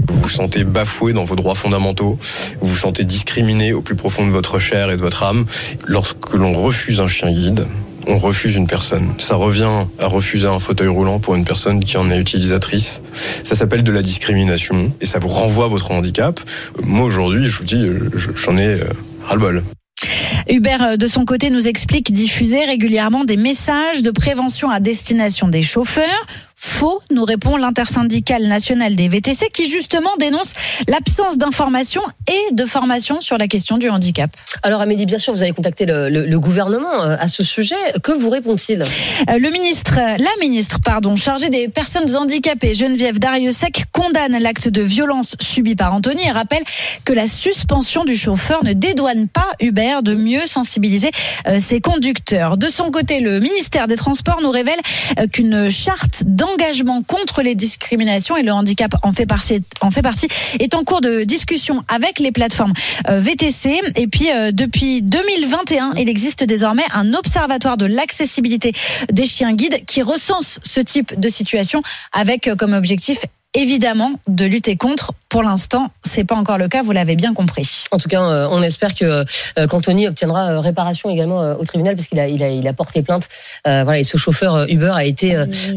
Vous 0.08 0.20
vous 0.20 0.30
sentez 0.30 0.64
bafoué 0.64 1.14
dans 1.14 1.24
vos 1.24 1.36
droits 1.36 1.56
fondamentaux, 1.56 2.20
vous 2.60 2.68
vous 2.68 2.76
sentez 2.78 3.06
discriminé 3.06 3.72
au 3.74 3.82
plus 3.82 3.96
profond 3.96 4.28
de 4.28 4.32
votre 4.32 4.60
chair 4.60 4.92
et 4.92 4.98
de 4.98 5.02
votre 5.02 5.24
âme. 5.24 5.46
Lorsque 5.86 6.34
l'on 6.34 6.54
refuse 6.54 7.00
un 7.00 7.08
chien 7.08 7.32
guide, 7.32 7.66
on 8.08 8.18
refuse 8.18 8.56
une 8.56 8.68
personne. 8.68 9.14
Ça 9.20 9.36
revient 9.36 9.70
à 10.00 10.08
refuser 10.08 10.48
un 10.48 10.60
fauteuil 10.60 10.88
roulant 10.88 11.20
pour 11.20 11.36
une 11.36 11.46
personne 11.46 11.84
qui 11.84 11.98
en 11.98 12.10
est 12.12 12.20
utilisatrice. 12.20 13.02
Ça 13.44 13.56
s'appelle 13.56 13.84
de 13.84 13.92
la 13.92 14.02
discrimination 14.02 14.94
et 15.02 15.06
ça 15.06 15.20
vous 15.20 15.28
renvoie 15.30 15.68
votre 15.68 15.92
handicap. 15.92 16.40
Moi 16.84 17.06
aujourd'hui, 17.06 17.50
je 17.50 17.58
vous 17.58 17.64
dis, 17.64 17.86
je- 18.16 18.30
j'en 18.36 18.58
ai 18.58 18.68
euh, 18.82 18.84
ras-le-bol. 19.26 19.64
Uber, 20.50 20.76
euh, 20.82 20.98
de 20.98 21.08
son 21.08 21.24
côté, 21.24 21.50
nous 21.50 21.68
explique 21.68 22.12
diffuser 22.12 22.66
régulièrement 22.66 23.24
des 23.24 23.38
messages 23.38 24.04
de 24.04 24.12
prévention 24.12 24.70
à 24.70 24.80
destination 24.82 25.48
des 25.48 25.62
chauffeurs. 25.64 26.26
Faux, 26.66 27.02
nous 27.12 27.26
répond 27.26 27.58
l'intersyndicale 27.58 28.44
nationale 28.48 28.96
des 28.96 29.10
VTC 29.10 29.50
qui 29.54 29.70
justement 29.70 30.12
dénonce 30.18 30.54
l'absence 30.88 31.38
d'information 31.38 32.02
et 32.30 32.54
de 32.54 32.66
formation 32.66 33.20
sur 33.20 33.38
la 33.38 33.50
question 33.50 33.78
du 33.78 33.90
handicap. 33.90 34.32
Alors 34.64 34.80
Amélie, 34.80 35.06
bien 35.06 35.18
sûr, 35.18 35.34
vous 35.34 35.44
avez 35.44 35.52
contacté 35.52 35.86
le, 35.86 36.08
le- 36.08 36.26
le 36.26 36.40
gouvernement 36.40 37.04
euh, 37.04 37.18
à 37.20 37.28
ce 37.28 37.44
sujet. 37.44 37.76
Que 38.02 38.14
vous 38.14 38.30
répond-il? 38.30 38.82
Euh, 38.82 39.38
Le 39.40 39.50
ministre, 39.50 39.96
la 39.98 40.30
ministre, 40.40 40.80
pardon, 40.84 41.18
chargée 41.18 41.50
des 41.50 41.68
personnes 41.68 42.16
handicapées, 42.16 42.74
Geneviève 42.74 43.20
Dariussec, 43.20 43.84
condamne 43.92 44.38
l'acte 44.40 44.70
de 44.70 44.82
violence 44.82 45.36
subi 45.42 45.76
par 45.76 45.94
Anthony 45.94 46.26
et 46.26 46.32
rappelle 46.32 46.64
que 47.04 47.12
la 47.12 47.28
suspension 47.28 48.06
du 48.06 48.16
chauffeur 48.16 48.64
ne 48.64 48.72
dédouane 48.72 49.28
pas 49.28 49.48
Uber 49.60 49.98
de 50.02 50.16
mieux 50.16 50.48
sensibiliser 50.48 51.12
euh, 51.46 51.60
ses 51.60 51.82
conducteurs. 51.82 52.56
De 52.56 52.70
son 52.70 52.90
côté, 52.90 53.20
le 53.20 53.42
ministère 53.42 53.88
des 53.88 53.98
Transports 53.98 54.40
nous 54.42 54.52
révèle 54.52 54.80
euh, 55.20 55.28
qu'une 55.28 55.70
charte 55.70 56.24
d'engagement 56.58 57.02
contre 57.04 57.42
les 57.42 57.56
discriminations 57.56 58.38
et 58.38 58.44
le 58.44 58.52
handicap 58.52 58.96
en 59.04 59.12
fait 59.12 59.26
partie, 59.26 59.62
en 59.82 59.92
fait 59.92 60.02
partie 60.02 60.28
est 60.60 60.76
en 60.76 60.84
cours 60.84 61.02
de 61.02 61.24
discussion 61.24 61.84
avec 61.88 62.20
les 62.20 62.32
plateformes 62.32 62.74
euh, 63.10 63.20
VTC. 63.20 63.82
Et 63.96 64.08
puis, 64.08 64.32
euh, 64.32 64.52
depuis 64.52 65.02
2021, 65.02 65.94
il 65.98 66.10
existe 66.10 66.44
désormais 66.44 66.84
un 66.94 67.14
observatoire 67.14 67.78
de 67.78 67.86
l'accessibilité 67.86 68.74
des 69.12 69.26
chiens 69.26 69.54
guides 69.54 69.86
qui 69.86 70.02
recense 70.02 70.60
ce 70.64 70.80
type 70.80 71.20
de 71.20 71.30
situation 71.30 71.82
avec 72.12 72.48
euh, 72.48 72.56
comme 72.56 72.74
objectif 72.74 73.26
évidemment 73.54 74.12
de 74.28 74.46
lutter 74.46 74.76
contre. 74.76 75.14
Pour 75.30 75.42
l'instant, 75.42 75.88
c'est 76.04 76.24
pas 76.24 76.36
encore 76.36 76.60
le 76.60 76.68
cas, 76.68 76.84
vous 76.84 76.92
l'avez 76.92 77.16
bien 77.16 77.34
compris. 77.34 77.84
En 77.92 77.98
tout 77.98 78.08
cas, 78.08 78.22
euh, 78.22 78.48
on 78.52 78.62
espère 78.62 78.94
que 78.94 79.26
euh, 79.58 79.68
qu'Anthony 79.68 80.08
obtiendra 80.08 80.52
euh, 80.52 80.60
réparation 80.60 81.10
également 81.10 81.40
au 81.60 81.64
tribunal 81.66 81.96
parce 81.96 82.08
qu'il 82.08 82.20
a, 82.20 82.28
il 82.28 82.44
a, 82.44 82.50
il 82.50 82.68
a 82.68 82.74
porté 82.74 83.02
plainte. 83.02 83.28
Euh, 83.68 83.84
voilà, 83.84 84.00
et 84.00 84.04
ce 84.04 84.18
chauffeur 84.18 84.70
Uber 84.70 84.92
a 84.94 85.06
été 85.06 85.36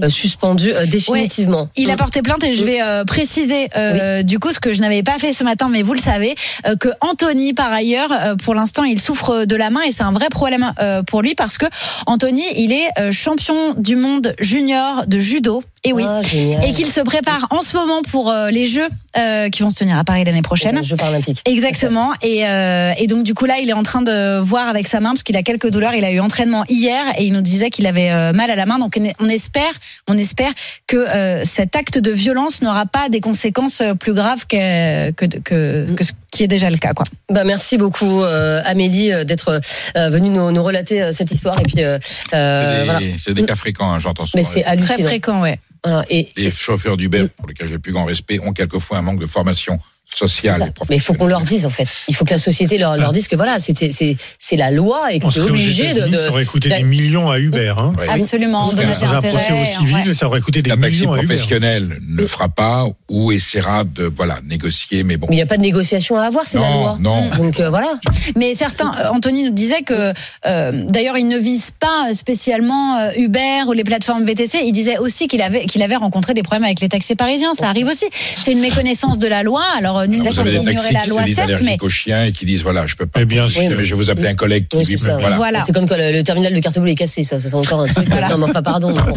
suspendu 0.09 0.73
définitivement. 0.87 1.69
Il 1.77 1.91
a 1.91 1.97
porté 1.97 2.21
plainte 2.23 2.45
et 2.45 2.53
je 2.53 2.65
vais 2.65 2.83
euh, 2.83 3.05
préciser 3.05 3.69
euh, 3.77 4.23
du 4.23 4.39
coup 4.39 4.53
ce 4.53 4.61
que 4.61 4.73
je 4.75 4.81
n'avais 4.83 5.03
pas 5.03 5.19
fait 5.19 5.33
ce 5.33 5.45
matin, 5.45 5.69
mais 5.71 5.83
vous 5.83 5.95
le 5.95 6.01
savez, 6.01 6.35
que 6.81 6.89
Anthony, 7.01 7.55
par 7.55 7.73
ailleurs, 7.73 8.11
pour 8.45 8.55
l'instant, 8.55 8.85
il 8.85 9.01
souffre 9.01 9.45
de 9.45 9.57
la 9.57 9.71
main 9.71 9.81
et 9.83 9.93
c'est 9.93 10.03
un 10.03 10.13
vrai 10.13 10.29
problème 10.29 10.73
pour 11.07 11.23
lui 11.23 11.35
parce 11.35 11.57
que 11.59 11.67
Anthony, 12.07 12.45
il 12.57 12.73
est 12.73 13.13
champion 13.13 13.75
du 13.77 13.97
monde 13.97 14.35
junior 14.39 15.07
de 15.07 15.19
judo. 15.19 15.63
Et 15.85 15.93
oui, 15.93 16.03
Ah, 16.07 16.21
et 16.65 16.73
qu'il 16.73 16.87
se 16.87 17.01
prépare 17.01 17.47
en 17.51 17.61
ce 17.67 17.77
moment 17.77 18.03
pour 18.03 18.31
euh, 18.31 18.51
les 18.51 18.65
Jeux 18.65 18.89
euh, 19.19 19.51
qui 19.51 19.63
vont 19.63 19.71
se 19.71 19.77
tenir 19.77 19.99
à 19.99 20.05
Paris 20.05 20.25
l'année 20.25 20.43
prochaine. 20.43 20.77
Les 20.77 20.83
Jeux 20.83 20.97
paralympiques. 20.97 21.43
Exactement. 21.45 22.13
Et, 22.23 22.47
euh, 22.47 22.93
et 22.99 23.07
donc 23.07 23.25
du 23.25 23.35
coup 23.35 23.45
là, 23.45 23.59
il 23.61 23.69
est 23.69 23.75
en 23.75 23.83
train 23.83 24.03
de 24.03 24.39
voir 24.39 24.69
avec 24.69 24.87
sa 24.87 25.01
main 25.01 25.11
parce 25.11 25.23
qu'il 25.23 25.37
a 25.37 25.43
quelques 25.43 25.71
douleurs. 25.71 25.95
Il 25.95 26.05
a 26.05 26.13
eu 26.13 26.21
entraînement 26.21 26.65
hier 26.69 27.05
et 27.19 27.25
il 27.25 27.33
nous 27.33 27.41
disait 27.43 27.71
qu'il 27.71 27.87
avait 27.87 28.11
euh, 28.11 28.33
mal 28.33 28.51
à 28.51 28.57
la 28.57 28.67
main. 28.67 28.79
Donc 28.79 28.99
on 29.19 29.29
espère, 29.29 29.73
on 30.09 30.17
espère 30.17 30.53
que 30.87 30.97
euh, 30.97 31.45
cet 31.45 31.77
acte 31.77 31.99
de 31.99 32.11
violence 32.13 32.63
n'aura 32.63 32.87
pas 32.87 33.09
des 33.09 33.21
conséquences 33.21 33.83
plus 34.01 34.15
graves 34.15 34.47
que 34.47 35.11
que, 35.13 35.27
que, 35.27 35.87
que 35.95 36.05
ce 36.05 36.13
qui 36.31 36.45
est 36.45 36.49
déjà 36.49 36.71
le 36.71 36.77
cas, 36.77 36.93
quoi. 36.93 37.05
Bah, 37.31 37.45
merci 37.45 37.79
beaucoup 37.79 38.23
euh, 38.23 38.61
Amélie 38.65 39.11
d'être 39.25 39.61
euh, 39.97 40.09
venue 40.11 40.31
nous, 40.31 40.51
nous 40.53 40.63
relater 40.63 41.03
euh, 41.03 41.13
cette 41.13 41.33
histoire 41.33 41.59
et 41.61 41.63
puis 41.63 41.77
C'est 41.77 42.31
des, 42.31 42.85
voilà. 42.85 43.01
c'est 43.19 43.35
des 43.35 43.45
cas 43.45 43.57
fréquents, 43.57 43.93
hein, 43.93 43.99
j'entends 43.99 44.27
souvent. 44.27 44.39
Mais 44.41 44.45
c'est. 44.45 44.77
Très 44.77 45.03
fréquent, 45.03 45.41
ouais. 45.43 45.59
Voilà, 45.87 46.05
et 46.11 46.29
Les 46.37 46.51
chauffeurs 46.51 46.97
d'Uber, 46.97 47.29
pour 47.37 47.47
lesquels 47.47 47.69
j'ai 47.69 47.75
le 47.75 47.79
plus 47.79 47.93
grand 47.93 48.07
respect, 48.07 48.41
ont 48.41 48.53
quelquefois 48.53 48.99
un 48.99 49.03
manque 49.03 49.21
de 49.21 49.27
formation 49.27 49.79
sociale. 50.15 50.73
Mais 50.89 50.97
il 50.97 51.01
faut 51.01 51.15
qu'on 51.15 51.27
leur 51.27 51.43
dise 51.43 51.67
en 51.67 51.71
fait. 51.71 51.89
Il 52.09 52.15
faut 52.15 52.25
que 52.25 52.31
la 52.31 52.39
société 52.39 52.79
leur, 52.79 52.97
leur 52.97 53.13
dise 53.13 53.29
que 53.29 53.37
voilà, 53.37 53.59
c'est 53.59 54.57
la 54.57 54.71
loi 54.71 55.13
et 55.13 55.21
qu'on 55.21 55.31
est 55.31 55.39
obligé 55.39 55.95
de, 55.95 56.09
de. 56.09 56.17
Ça 56.17 56.31
aurait 56.31 56.45
coûté 56.45 56.69
des 56.69 56.83
millions 56.83 57.31
à 57.31 57.39
Uber. 57.39 57.75
Hein. 57.77 57.93
Absolument. 58.09 58.73
Dans 58.73 59.05
un 59.05 59.21
procès 59.21 59.53
au 59.53 59.65
civil, 59.65 60.15
ça 60.15 60.27
aurait 60.27 60.41
coûté 60.41 60.63
des 60.63 60.71
la 60.71 60.77
millions 60.77 61.13
à 61.13 61.19
Uber. 61.19 61.27
professionnel 61.27 61.99
ne 62.09 62.27
fera 62.27 62.49
pas 62.49 62.87
ou 63.11 63.33
essaiera 63.33 63.85
de 63.85 64.05
voilà 64.05 64.39
négocier, 64.49 65.03
mais 65.03 65.17
bon. 65.17 65.27
Il 65.31 65.37
n'y 65.37 65.43
a 65.43 65.47
pas 65.47 65.57
de 65.57 65.63
négociation 65.63 66.17
à 66.17 66.23
avoir, 66.23 66.45
c'est 66.45 66.59
la 66.59 66.71
loi. 66.71 66.99
Non. 67.01 67.29
Donc 67.37 67.61
euh, 67.61 67.69
voilà. 67.69 67.95
Mais 68.37 68.55
certains, 68.55 68.93
euh, 68.99 69.11
Anthony 69.11 69.45
nous 69.45 69.53
disait 69.53 69.83
que 69.83 70.13
euh, 70.47 70.73
d'ailleurs 70.89 71.19
il 71.19 71.29
ne 71.29 71.39
vise 71.39 71.71
pas 71.71 72.15
spécialement 72.15 72.99
euh, 72.99 73.11
Uber 73.17 73.65
ou 73.69 73.73
les 73.73 73.85
plateformes 73.85 74.25
VTC. 74.25 74.61
Il 74.65 74.73
disait 74.73 74.99
aussi 74.99 75.29
qu'il 75.29 75.43
avait 75.43 75.67
qu'il 75.67 75.83
avait 75.83 75.97
rencontré 75.97 76.35
des 76.35 76.43
problèmes 76.43 76.65
avec 76.65 76.81
les 76.81 76.89
taxis 76.89 77.17
parisiens. 77.17 77.55
Ça 77.55 77.69
arrive 77.69 77.87
aussi. 77.89 78.07
C'est 78.43 78.53
une 78.53 78.61
méconnaissance 78.61 79.19
de 79.19 79.29
la 79.29 79.43
loi. 79.43 79.63
Alors 79.77 79.96
euh, 80.01 80.07
nul 80.07 80.23
n'est 80.23 80.31
Vous 80.31 80.39
avez 80.39 80.59
des 80.59 80.65
taxis 80.65 80.93
la 80.93 81.01
qui 81.01 81.11
loi, 81.11 81.23
certes, 81.27 81.63
mais 81.65 81.77
aux 81.81 81.89
chiens 81.89 82.25
et 82.25 82.33
qui 82.33 82.45
disent 82.45 82.63
voilà, 82.63 82.87
je 82.87 82.97
peux 82.97 83.07
pas. 83.07 83.25
bien 83.25 83.49
sûr. 83.49 83.63
Je 83.63 83.75
vais 83.77 83.95
vous 83.95 84.11
appeler 84.11 84.29
un 84.29 84.35
collègue 84.35 84.69
qui 84.69 84.77
Oui, 84.77 84.99
ça. 84.99 85.19
Voilà. 85.37 85.61
C'est 85.61 85.73
comme 85.73 85.89
quand 85.89 85.97
le, 85.97 86.13
le 86.13 86.23
terminal 86.23 86.53
de 86.53 86.61
carte 86.61 86.79
bleue 86.79 86.91
est 86.91 86.95
cassé, 86.95 87.25
ça, 87.25 87.39
ça 87.41 87.49
c'est 87.49 87.55
encore 87.55 87.81
un 87.81 87.87
truc. 87.89 88.09
Non, 88.09 88.39
mais 88.39 88.45
enfin, 88.45 88.63
pardon. 88.63 88.93
Bon. 88.93 89.15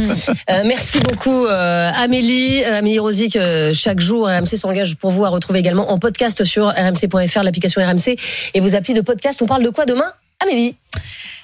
Euh, 0.49 0.63
merci 0.65 0.99
beaucoup, 0.99 1.45
euh, 1.45 1.91
Amélie, 1.95 2.63
euh, 2.63 2.75
Amélie 2.79 2.99
Rosic. 2.99 3.35
euh, 3.35 3.73
chaque 3.73 3.99
jour, 3.99 4.27
RMC 4.27 4.57
s'engage 4.57 4.95
pour 4.95 5.11
vous 5.11 5.25
à 5.25 5.29
retrouver 5.29 5.59
également 5.59 5.91
en 5.91 5.97
podcast 5.97 6.43
sur 6.43 6.67
rmc.fr, 6.67 7.43
l'application 7.43 7.81
RMC 7.81 8.15
et 8.53 8.59
vos 8.59 8.75
applis 8.75 8.93
de 8.93 9.01
podcast. 9.01 9.41
On 9.41 9.45
parle 9.45 9.63
de 9.63 9.69
quoi 9.69 9.85
demain, 9.85 10.11
Amélie 10.41 10.75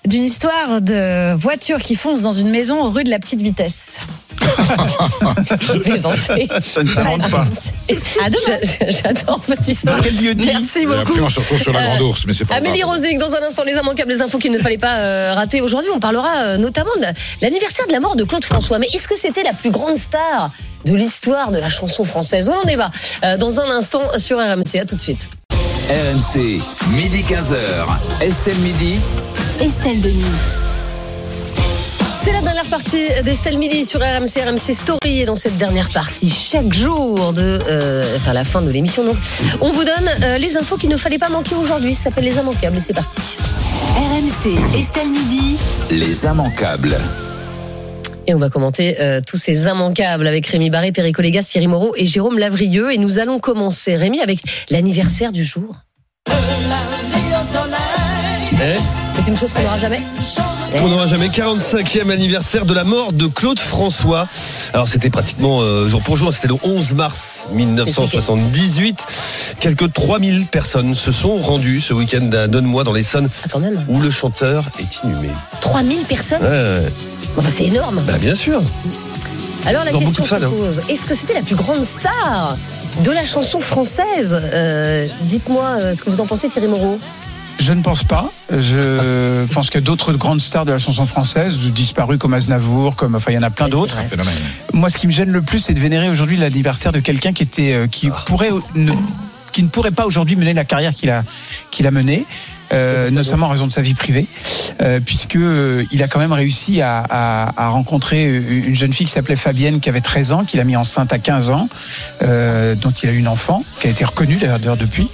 d'une 0.06 0.24
histoire 0.24 0.82
de 0.82 1.34
voiture 1.34 1.80
qui 1.82 1.96
fonce 1.96 2.22
dans 2.22 2.32
une 2.32 2.50
maison 2.52 2.90
rue 2.92 3.04
de 3.04 3.10
la 3.10 3.18
petite 3.18 3.42
vitesse. 3.42 4.00
Plaisanter. 5.84 6.48
Ça 6.62 6.84
ne 6.84 6.88
s'invente 6.90 7.30
pas. 7.32 7.46
Demain. 7.90 8.60
J'adore 8.88 9.42
votre 9.48 9.68
histoire. 9.68 10.00
Merci 10.46 10.86
beaucoup. 10.86 11.00
après, 11.00 11.22
on 11.22 11.30
se 11.30 11.40
retrouve 11.40 11.60
sur 11.62 11.74
la 11.74 11.80
Euh, 11.80 11.86
Grande 11.88 12.02
Ourse, 12.04 12.26
mais 12.28 12.34
c'est 12.34 12.46
pas 12.46 12.56
Amélie. 12.56 12.84
Rosic, 12.84 13.18
dans 13.18 13.34
un 13.34 13.42
instant, 13.42 13.64
les 13.64 13.74
immanquables, 13.74 14.12
les 14.12 14.22
infos 14.22 14.38
qu'il 14.38 14.52
ne 14.52 14.60
fallait 14.60 14.78
pas 14.78 15.00
euh, 15.00 15.34
rater. 15.34 15.62
Aujourd'hui, 15.62 15.90
on 15.94 16.00
parlera 16.00 16.44
euh, 16.44 16.58
notamment 16.58 16.96
de 16.98 17.06
l'anniversaire 17.42 17.88
de 17.88 17.92
la 17.94 18.00
mort 18.00 18.16
de 18.16 18.24
Claude 18.26 18.46
François. 18.46 18.78
Mais 18.78 18.88
est-ce 18.94 19.08
que 19.08 19.18
c'était 19.18 19.44
la 19.44 19.54
plus 19.54 19.72
grande 19.72 19.98
star 19.98 20.52
de 20.86 20.94
l'histoire 20.94 21.50
de 21.52 21.58
la 21.58 21.70
chanson 21.70 22.04
française? 22.04 22.48
On 22.50 22.60
en 22.62 22.64
débat 22.66 22.92
euh, 23.24 23.38
dans 23.38 23.60
un 23.60 23.70
instant 23.72 24.04
sur 24.20 24.38
RMC. 24.38 24.78
À 24.80 24.86
tout 24.86 24.96
de 24.96 25.02
suite. 25.02 25.30
RMC, 25.90 26.62
midi 26.96 27.22
15h. 27.22 27.56
Estelle 28.20 28.58
Midi. 28.58 29.00
Estelle 29.62 30.02
Denis. 30.02 30.24
C'est 32.12 32.32
la 32.32 32.42
dernière 32.42 32.66
partie 32.66 33.06
d'Estelle 33.24 33.60
Midi 33.60 33.86
sur 33.86 34.00
RMC, 34.00 34.42
RMC 34.48 34.74
Story. 34.74 35.22
Et 35.22 35.26
dans 35.26 35.36
cette 35.36 35.58
dernière 35.58 35.92
partie, 35.92 36.28
chaque 36.28 36.74
jour 36.74 37.34
de, 37.34 37.60
euh, 37.68 38.18
enfin, 38.18 38.34
la 38.34 38.44
fin 38.44 38.64
de 38.64 38.72
l'émission, 38.72 39.04
donc, 39.04 39.18
on 39.62 39.72
vous 39.72 39.84
donne 39.84 40.10
euh, 40.24 40.40
les 40.40 40.58
infos 40.58 40.78
qu'il 40.78 40.90
ne 40.90 40.98
fallait 40.98 41.20
pas 41.20 41.30
manquer 41.30 41.54
aujourd'hui. 41.54 41.94
Ça 41.94 42.06
s'appelle 42.06 42.24
Les 42.24 42.38
Immanquables 42.38 42.78
et 42.78 42.82
c'est 42.82 42.94
parti. 42.94 43.38
RMC, 43.96 44.58
Estelle 44.76 45.10
Midi. 45.10 45.58
Les 45.92 46.24
immanquables. 46.24 46.98
Et 48.28 48.34
on 48.34 48.40
va 48.40 48.50
commenter 48.50 49.00
euh, 49.02 49.22
tous 49.26 49.38
ces 49.38 49.64
immanquables 49.64 50.26
avec 50.26 50.48
Rémi 50.48 50.70
Barré, 50.70 50.92
Perico 50.92 51.22
Légas, 51.22 51.44
Thierry 51.44 51.68
Moreau 51.68 51.94
et 51.96 52.06
Jérôme 52.06 52.40
Lavrieux. 52.40 52.92
Et 52.92 52.98
nous 52.98 53.20
allons 53.20 53.40
commencer, 53.40 53.96
Rémi, 53.96 54.22
avec 54.22 54.40
l'anniversaire 54.70 55.32
du 55.32 55.44
jour. 55.44 55.76
C'est 59.16 59.28
une 59.28 59.38
chose 59.38 59.54
qu'on 59.54 59.62
n'aura 59.62 59.78
jamais. 59.78 60.00
On 60.74 60.90
n'aura 60.90 61.08
jamais 61.08 61.28
45e 61.28 62.10
anniversaire 62.12 62.66
de 62.66 62.74
la 62.74 62.84
mort 62.84 63.14
de 63.14 63.28
Claude 63.28 63.60
François. 63.60 64.28
Alors 64.74 64.88
c'était 64.88 65.10
pratiquement 65.10 65.62
euh, 65.62 65.88
jour 65.88 66.02
pour 66.02 66.18
jour, 66.18 66.34
c'était 66.34 66.48
le 66.48 66.56
11 66.64 66.94
mars 66.94 67.48
1978. 67.52 69.06
Quelques 69.60 69.94
3000 69.94 70.46
personnes 70.48 70.96
se 70.96 71.12
sont 71.12 71.36
rendues 71.36 71.82
ce 71.82 71.94
week-end 71.94 72.30
à 72.34 72.48
Donne-moi 72.48 72.84
dans 72.84 72.94
l'Essonne 72.94 73.30
où 73.88 74.00
le 74.00 74.12
chanteur 74.12 74.70
est 74.80 75.04
inhumé. 75.04 75.30
3000 75.62 76.00
personnes 76.04 76.42
Ouais, 76.42 76.50
ouais. 76.50 76.92
Enfin, 77.38 77.50
C'est 77.56 77.66
énorme. 77.66 78.02
Bah 78.06 78.18
bien 78.20 78.36
sûr. 78.36 78.62
Alors 79.66 79.84
la 79.84 79.92
question 79.92 80.24
se 80.24 80.36
hein. 80.36 80.40
pose, 80.50 80.82
est-ce 80.90 81.06
que 81.06 81.16
c'était 81.16 81.34
la 81.34 81.42
plus 81.42 81.56
grande 81.56 81.84
star 81.84 82.56
de 83.04 83.12
la 83.12 83.26
chanson 83.26 83.60
française? 83.60 84.40
Euh, 84.54 85.08
Dites-moi 85.22 85.78
euh, 85.82 85.94
ce 85.94 86.04
que 86.04 86.10
vous 86.10 86.22
en 86.22 86.28
pensez 86.28 86.50
Thierry 86.50 86.68
Moreau. 86.68 87.00
Je 87.60 87.74
ne 87.74 87.82
pense 87.82 88.04
pas. 88.04 88.32
Je 88.50 89.46
pense 89.54 89.70
qu'il 89.70 89.80
y 89.80 89.84
a 89.84 89.86
d'autres 89.86 90.14
grandes 90.14 90.42
stars 90.42 90.66
de 90.66 90.72
la 90.72 90.78
chanson 90.78 91.06
française 91.06 91.58
disparues 91.72 92.18
comme 92.18 92.34
Aznavour, 92.34 92.96
comme 92.96 93.16
enfin 93.16 93.32
il 93.32 93.36
y 93.36 93.38
en 93.38 93.44
a 93.44 93.50
plein 93.50 93.70
d'autres. 93.70 93.98
Moi, 94.74 94.90
ce 94.90 94.98
qui 94.98 95.08
me 95.08 95.12
gêne 95.12 95.32
le 95.32 95.42
plus, 95.42 95.60
c'est 95.60 95.74
de 95.74 95.80
vénérer 95.80 96.10
aujourd'hui 96.10 96.38
l'anniversaire 96.38 96.92
de 96.92 97.00
quelqu'un 97.00 97.34
qui 97.34 97.44
était, 97.44 97.74
euh, 97.74 97.88
qui 97.88 98.10
pourrait 98.26 98.52
ne, 98.76 98.92
qui 99.52 99.64
ne 99.64 99.70
pourrait 99.70 99.92
pas 99.92 100.06
aujourd'hui 100.06 100.36
mener 100.36 100.54
la 100.54 100.66
carrière 100.66 100.94
qu'il 100.94 101.10
a, 101.10 101.24
qu'il 101.72 101.88
a 101.88 101.92
menée. 101.92 102.26
Euh, 102.74 103.12
notamment 103.12 103.46
en 103.46 103.50
raison 103.50 103.68
de 103.68 103.72
sa 103.72 103.82
vie 103.82 103.94
privée, 103.94 104.26
euh, 104.82 105.00
puisque 105.00 105.36
euh, 105.36 105.84
il 105.92 106.02
a 106.02 106.08
quand 106.08 106.18
même 106.20 106.32
réussi 106.34 106.82
à, 106.82 107.04
à, 107.10 107.64
à 107.64 107.68
rencontrer 107.70 108.26
une 108.26 108.76
jeune 108.76 108.92
fille 108.92 109.06
qui 109.06 109.12
s'appelait 109.12 109.36
Fabienne, 109.36 109.80
qui 109.80 109.88
avait 109.88 110.02
13 110.02 110.32
ans, 110.32 110.44
qu'il 110.44 110.60
a 110.60 110.64
mis 110.64 110.76
enceinte 110.76 111.14
à 111.14 111.20
15 111.20 111.52
ans, 111.52 111.70
euh, 112.24 112.74
dont 112.76 112.90
il 112.90 113.10
a 113.10 113.12
eu 113.14 113.18
une 113.18 113.28
enfant, 113.28 113.62
qui 113.80 113.88
a 113.88 113.92
été 113.92 114.04
reconnue 114.04 114.38
d'ailleurs 114.38 114.78
depuis 114.78 115.08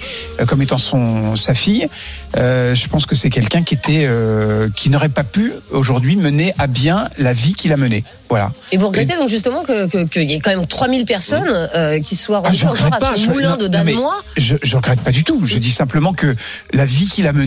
comme 0.46 0.62
étant 0.62 0.78
son 0.78 1.36
sa 1.36 1.52
fille. 1.54 1.88
Je 2.34 2.86
pense 2.88 3.04
que 3.04 3.14
c'est 3.14 3.28
quelqu'un 3.30 3.62
qui 3.62 3.74
était 3.74 4.08
qui 4.74 4.88
n'aurait 4.88 5.08
pas 5.10 5.24
pu 5.24 5.52
aujourd'hui 5.70 6.16
mener 6.16 6.54
à 6.58 6.66
bien 6.66 7.08
la 7.18 7.32
vie 7.34 7.52
qu'il 7.52 7.72
a 7.72 7.76
menée. 7.76 8.02
Voilà. 8.30 8.50
Et 8.72 8.78
vous 8.78 8.86
regrettez 8.88 9.14
donc 9.18 9.28
justement 9.28 9.62
que- 9.62 9.86
que- 9.88 10.04
qu'il 10.04 10.30
y 10.30 10.32
ait 10.34 10.40
quand 10.40 10.56
même 10.56 10.64
3000 10.66 11.04
personnes 11.04 11.68
qui 12.02 12.16
soient 12.16 12.40
Ah, 12.42 12.48
rendues 12.48 12.58
je 12.60 12.66
encore 12.86 13.10
à 13.10 13.14
ce 13.16 13.24
je- 13.24 13.28
moulin 13.28 13.50
non, 13.50 13.56
de 13.58 13.68
non, 13.68 13.84
mais 13.84 13.92
Danois 13.92 14.22
Je 14.38 14.54
ne 14.54 14.76
regrette 14.76 15.00
pas 15.02 15.10
du 15.10 15.22
tout. 15.22 15.42
Je 15.44 15.58
dis 15.58 15.70
simplement 15.70 16.14
que 16.14 16.34
la 16.72 16.86
vie 16.86 17.06
qu'il 17.08 17.26
a 17.26 17.32
menée, 17.34 17.41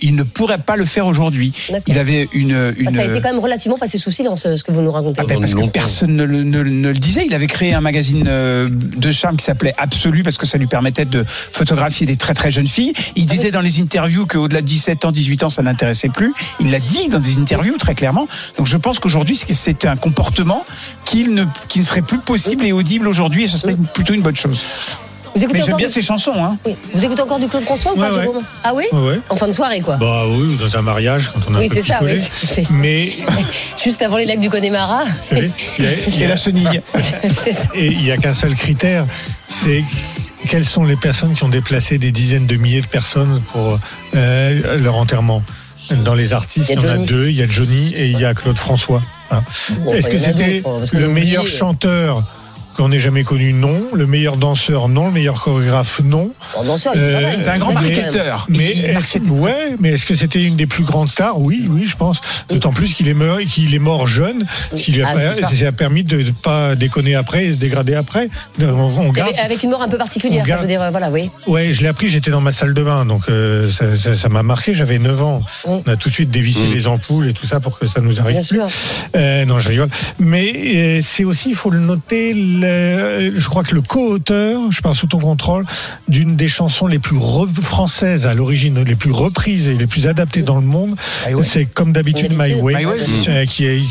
il 0.00 0.14
ne 0.16 0.22
pourrait 0.22 0.56
pas 0.56 0.76
le 0.76 0.86
faire 0.86 1.06
aujourd'hui. 1.06 1.52
Il 1.88 1.98
avait 1.98 2.26
une. 2.32 2.72
une 2.78 2.86
que 2.86 2.94
Ça 2.94 3.02
a 3.02 3.04
été 3.04 3.20
quand 3.20 3.30
même 3.30 3.38
relativement 3.38 3.76
passé 3.76 3.98
sous 3.98 4.10
silence 4.10 4.46
euh, 4.46 4.56
ce 4.56 4.64
que 4.64 4.72
vous 4.72 4.80
nous 4.80 4.90
racontez. 4.90 5.20
Ah 5.20 5.26
ben, 5.26 5.38
parce 5.38 5.54
que 5.54 5.60
personne 5.66 6.16
ne 6.16 6.24
le, 6.24 6.42
ne 6.42 6.60
le- 6.62 6.70
ne 6.70 6.88
le 6.88 6.94
disait. 6.94 7.24
Il 7.26 7.34
avait 7.34 7.46
créé 7.48 7.74
un 7.74 7.82
magazine 7.82 8.24
euh, 8.26 8.66
de 8.70 9.12
charme 9.12 9.36
qui 9.36 9.44
s'appelait 9.44 9.74
Absolu 9.76 10.22
parce 10.22 10.38
que 10.38 10.46
ça 10.46 10.56
lui 10.56 10.66
permettait 10.68 11.04
de 11.04 11.22
photographier 11.26 12.06
des 12.06 12.16
très 12.16 12.32
très 12.32 12.50
jeunes 12.50 12.66
filles. 12.66 12.94
Il 13.14 13.26
disait 13.26 13.50
dans 13.50 13.60
les 13.60 13.78
interviews 13.78 14.24
qu'au-delà 14.24 14.62
de 14.62 14.66
17 14.66 15.04
ans, 15.04 15.12
18 15.12 15.42
ans, 15.42 15.50
ça 15.50 15.60
l'intéressait 15.60 16.08
plus. 16.08 16.32
Il 16.60 16.70
l'a 16.70 16.80
dit 16.80 17.08
dans 17.08 17.18
des 17.20 17.36
interviews 17.36 17.76
très 17.76 17.94
clairement. 17.94 18.26
Donc 18.56 18.66
je 18.66 18.78
pense 18.78 18.98
qu'aujourd'hui, 18.98 19.36
c'est- 19.36 19.84
un 19.84 19.96
comportement 19.96 20.64
qu'il 21.04 21.34
ne, 21.34 21.44
qui 21.68 21.80
ne 21.80 21.84
serait 21.84 22.00
plus 22.00 22.20
possible 22.20 22.64
et 22.64 22.72
audible 22.72 23.06
aujourd'hui 23.06 23.44
et 23.44 23.48
ce 23.48 23.58
serait 23.58 23.76
plutôt 23.92 24.14
une 24.14 24.22
bonne 24.22 24.34
chose. 24.36 24.64
Vous 25.34 25.42
écoutez 25.42 25.58
Mais 25.58 25.64
j'aime 25.64 25.76
bien 25.76 25.88
ses 25.88 26.02
chansons. 26.02 26.32
Hein. 26.36 26.56
Oui. 26.64 26.76
Vous 26.94 27.04
écoutez 27.04 27.22
encore 27.22 27.38
du 27.38 27.48
Claude 27.48 27.62
François 27.62 27.92
ou 27.92 27.96
pas, 27.96 28.12
Ouais, 28.12 28.28
Ah 28.62 28.72
oui 28.74 28.84
Ouais. 28.92 29.18
En 29.28 29.36
fin 29.36 29.46
de 29.48 29.52
soirée, 29.52 29.80
quoi. 29.80 29.96
Bah 29.96 30.24
oui, 30.28 30.54
ou 30.54 30.56
dans 30.56 30.76
un 30.76 30.82
mariage 30.82 31.30
quand 31.32 31.40
on 31.50 31.54
a 31.54 31.58
Oui, 31.58 31.66
un 31.70 31.74
peu 31.74 31.80
ça, 31.82 31.94
picolé. 31.94 32.14
oui, 32.14 32.46
c'est- 32.46 32.70
Mais 32.70 33.10
Juste 33.82 34.02
avant 34.02 34.16
les 34.16 34.26
lacs 34.26 34.40
du 34.40 34.48
Connemara. 34.50 35.02
il 35.32 35.38
y 35.38 35.86
a, 35.86 35.90
il 36.08 36.18
y 36.20 36.24
a 36.24 36.28
la 36.28 36.36
chenille. 36.36 36.80
Et 37.74 37.86
il 37.86 37.98
n'y 38.02 38.10
a 38.12 38.16
qu'un 38.16 38.32
seul 38.32 38.54
critère, 38.54 39.04
c'est 39.48 39.82
quelles 40.48 40.64
sont 40.64 40.84
les 40.84 40.96
personnes 40.96 41.34
qui 41.34 41.42
ont 41.44 41.48
déplacé 41.48 41.98
des 41.98 42.12
dizaines 42.12 42.46
de 42.46 42.56
milliers 42.56 42.82
de 42.82 42.86
personnes 42.86 43.40
pour 43.52 43.78
euh, 44.14 44.78
leur 44.78 44.94
enterrement. 44.96 45.42
Dans 46.02 46.14
les 46.14 46.32
artistes, 46.32 46.70
Il 46.70 46.80
y 46.80 46.86
en 46.86 46.88
a 46.88 46.96
deux. 46.96 47.28
Il 47.28 47.36
y 47.36 47.42
a 47.42 47.48
Johnny 47.48 47.92
et 47.94 48.06
il 48.06 48.18
y 48.18 48.24
a 48.24 48.32
Claude 48.32 48.56
François. 48.56 49.02
Hein. 49.30 49.42
Bon, 49.80 49.92
Est-ce 49.92 50.06
bah, 50.06 50.12
que 50.12 50.18
c'était 50.18 50.62
le 50.92 51.08
meilleur 51.08 51.46
chanteur 51.46 52.22
qu'on 52.74 52.92
ait 52.92 52.98
jamais 53.00 53.24
connu 53.24 53.52
Non. 53.52 53.80
Le 53.94 54.06
meilleur 54.06 54.36
danseur 54.36 54.88
Non. 54.88 55.06
Le 55.06 55.12
meilleur 55.12 55.34
chorégraphe 55.42 56.00
Non. 56.04 56.30
Bon, 56.56 56.64
danseur, 56.64 56.94
mal. 56.96 57.38
C'est 57.42 57.48
un 57.48 57.58
grand 57.58 57.72
Mais- 57.74 57.74
marketeur. 57.74 58.46
Mais 58.48 58.70
est-ce, 58.70 59.18
ouais, 59.18 59.76
mais 59.80 59.90
est-ce 59.90 60.06
que 60.06 60.14
c'était 60.14 60.42
une 60.42 60.56
des 60.56 60.66
plus 60.66 60.84
grandes 60.84 61.08
stars? 61.08 61.38
Oui, 61.40 61.66
oui, 61.70 61.86
je 61.86 61.96
pense. 61.96 62.20
D'autant 62.50 62.72
plus 62.72 62.92
qu'il 62.94 63.08
est 63.08 63.14
mort, 63.14 63.38
qu'il 63.40 63.74
est 63.74 63.78
mort 63.78 64.06
jeune, 64.06 64.44
ce 64.74 64.82
qui 64.82 64.92
lui 64.92 65.02
a, 65.02 65.08
Ah, 65.16 65.32
ça. 65.34 65.48
ça 65.48 65.66
a 65.66 65.72
permis 65.72 66.04
de 66.04 66.18
ne 66.18 66.30
pas 66.30 66.74
déconner 66.74 67.14
après 67.14 67.46
et 67.46 67.52
se 67.52 67.56
dégrader 67.56 67.94
après. 67.94 68.28
On, 68.60 68.64
on 68.66 69.10
garde. 69.10 69.30
Avec, 69.30 69.40
avec 69.40 69.62
une 69.62 69.70
mort 69.70 69.82
un 69.82 69.88
peu 69.88 69.96
particulière, 69.98 70.44
garde- 70.44 70.60
je 70.60 70.64
veux 70.64 70.68
dire, 70.70 70.82
euh, 70.82 70.90
voilà, 70.90 71.10
oui. 71.10 71.30
Ouais, 71.46 71.72
je 71.72 71.82
l'ai 71.82 71.88
appris, 71.88 72.08
j'étais 72.08 72.30
dans 72.30 72.40
ma 72.40 72.52
salle 72.52 72.74
de 72.74 72.82
bain, 72.82 73.04
donc 73.06 73.22
euh, 73.28 73.70
ça- 73.70 73.96
ça 73.96 74.14
ça 74.14 74.28
m'a 74.28 74.42
marqué, 74.42 74.74
j'avais 74.74 74.98
9 74.98 75.22
ans. 75.22 75.40
Oui. 75.66 75.80
On 75.86 75.90
a 75.90 75.96
tout 75.96 76.08
de 76.08 76.14
suite 76.14 76.30
dévissé 76.30 76.66
les 76.66 76.86
ampoules 76.86 77.28
et 77.28 77.32
tout 77.32 77.46
ça 77.46 77.60
pour 77.60 77.78
que 77.78 77.86
ça 77.86 78.00
nous 78.00 78.20
arrive. 78.20 78.32
Bien 78.34 78.42
sûr. 78.42 78.66
Euh, 79.16 79.44
non, 79.44 79.58
je 79.58 79.68
rigole. 79.68 79.88
Mais 80.18 80.52
euh, 80.54 81.00
c'est 81.02 81.24
aussi, 81.24 81.50
il 81.50 81.54
faut 81.56 81.70
le 81.70 81.78
noter, 81.80 82.32
je 82.64 83.48
crois 83.48 83.62
que 83.62 83.74
le 83.74 83.80
co-auteur, 83.80 84.70
je 84.70 84.80
parle 84.80 84.94
sous 84.94 85.06
ton 85.06 85.18
contrôle, 85.18 85.64
d'une 86.08 86.36
des 86.36 86.48
chansons 86.48 86.86
les 86.86 86.98
plus 86.98 87.16
françaises 87.60 88.26
à 88.26 88.34
l'origine, 88.34 88.82
les 88.82 88.94
plus 88.94 89.10
reprises 89.10 89.68
et 89.68 89.74
les 89.74 89.86
plus 89.86 90.06
adaptées 90.06 90.42
dans 90.42 90.56
le 90.56 90.66
monde, 90.66 90.96
c'est 91.42 91.66
comme 91.66 91.92
d'habitude 91.92 92.32
My 92.38 92.54
Way, 92.54 92.74
My 92.76 92.86
Way. 92.86 92.98
euh, 93.28 93.46
qui, 93.46 93.66
est, 93.66 93.82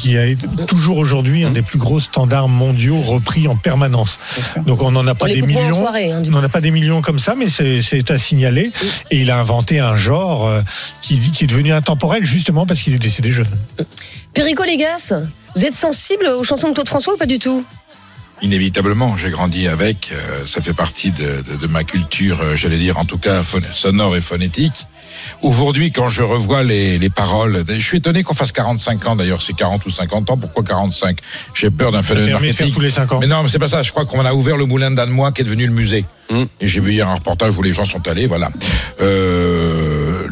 qui 0.00 0.16
est 0.16 0.36
toujours 0.66 0.98
aujourd'hui 0.98 1.44
un 1.44 1.50
des 1.50 1.62
plus 1.62 1.78
gros 1.78 2.00
standards 2.00 2.48
mondiaux 2.48 3.00
repris 3.00 3.48
en 3.48 3.56
permanence. 3.56 4.18
Donc 4.66 4.82
on 4.82 4.90
n'en 4.90 5.06
a 5.06 5.14
pas 5.14 5.26
On 5.26 5.28
des 5.32 5.42
millions. 5.42 5.76
soirée, 5.76 6.12
hein, 6.12 6.22
on 6.26 6.30
n'en 6.30 6.42
a 6.42 6.48
pas 6.48 6.60
des 6.60 6.70
millions 6.70 7.02
comme 7.02 7.18
ça, 7.18 7.34
mais 7.36 7.48
c'est 7.48 7.82
c'est 7.82 8.10
à 8.10 8.18
signaler. 8.18 8.72
Et 9.10 9.20
il 9.20 9.30
a 9.30 9.38
inventé 9.38 9.80
un 9.80 9.96
genre 9.96 10.46
euh, 10.48 10.60
qui, 11.02 11.18
qui 11.20 11.44
est 11.44 11.46
devenu 11.46 11.72
intemporel 11.72 12.24
justement 12.24 12.66
parce 12.66 12.80
qu'il 12.80 12.94
est 12.94 12.98
décédé 12.98 13.32
jeune. 13.32 13.46
Perico 14.34 14.62
Légas, 14.64 15.12
vous 15.56 15.64
êtes 15.64 15.74
sensible 15.74 16.26
aux 16.26 16.44
chansons 16.44 16.68
de 16.70 16.74
Claude 16.74 16.88
François 16.88 17.14
ou 17.14 17.16
pas 17.16 17.26
du 17.26 17.38
tout? 17.38 17.64
Inévitablement, 18.42 19.16
j'ai 19.16 19.30
grandi 19.30 19.68
avec. 19.68 20.10
euh, 20.12 20.46
ça 20.46 20.60
fait 20.60 20.74
partie 20.74 21.12
de, 21.12 21.66
ma 21.68 21.84
culture, 21.84 22.40
euh, 22.40 22.56
j'allais 22.56 22.76
dire, 22.76 22.98
en 22.98 23.04
tout 23.04 23.18
cas 23.18 23.42
sonore 23.72 24.16
et 24.16 24.20
phonétique. 24.20 24.86
Aujourd'hui, 25.42 25.90
quand 25.90 26.08
je 26.08 26.22
revois 26.22 26.62
les, 26.62 26.98
les 26.98 27.10
paroles, 27.10 27.64
je 27.68 27.78
suis 27.78 27.98
étonné 27.98 28.22
qu'on 28.22 28.34
fasse 28.34 28.52
45 28.52 29.06
ans 29.06 29.16
d'ailleurs, 29.16 29.42
c'est 29.42 29.54
40 29.54 29.84
ou 29.86 29.90
50 29.90 30.30
ans. 30.30 30.36
Pourquoi 30.36 30.62
45 30.64 31.18
J'ai 31.54 31.70
peur 31.70 31.92
d'un 31.92 32.02
phénomène 32.02 32.30
permet 32.30 32.48
de 32.48 32.52
faire 32.52 32.66
marketing. 32.66 32.74
tous 32.74 32.80
les 32.80 32.90
cinq 32.90 33.12
ans. 33.12 33.18
Mais 33.20 33.26
non, 33.26 33.42
mais 33.42 33.48
c'est 33.48 33.58
pas 33.58 33.68
ça. 33.68 33.82
Je 33.82 33.90
crois 33.90 34.04
qu'on 34.04 34.24
a 34.24 34.32
ouvert 34.32 34.56
le 34.56 34.66
moulin 34.66 34.90
d'Annemois 34.90 35.32
qui 35.32 35.42
est 35.42 35.44
devenu 35.44 35.66
le 35.66 35.72
musée. 35.72 36.04
Et 36.60 36.66
j'ai 36.68 36.80
vu 36.80 36.92
hier 36.92 37.06
un 37.08 37.16
reportage 37.16 37.58
où 37.58 37.62
les 37.62 37.74
gens 37.74 37.84
sont 37.84 38.06
allés, 38.08 38.26
voilà. 38.26 38.50
Euh, 39.00 40.22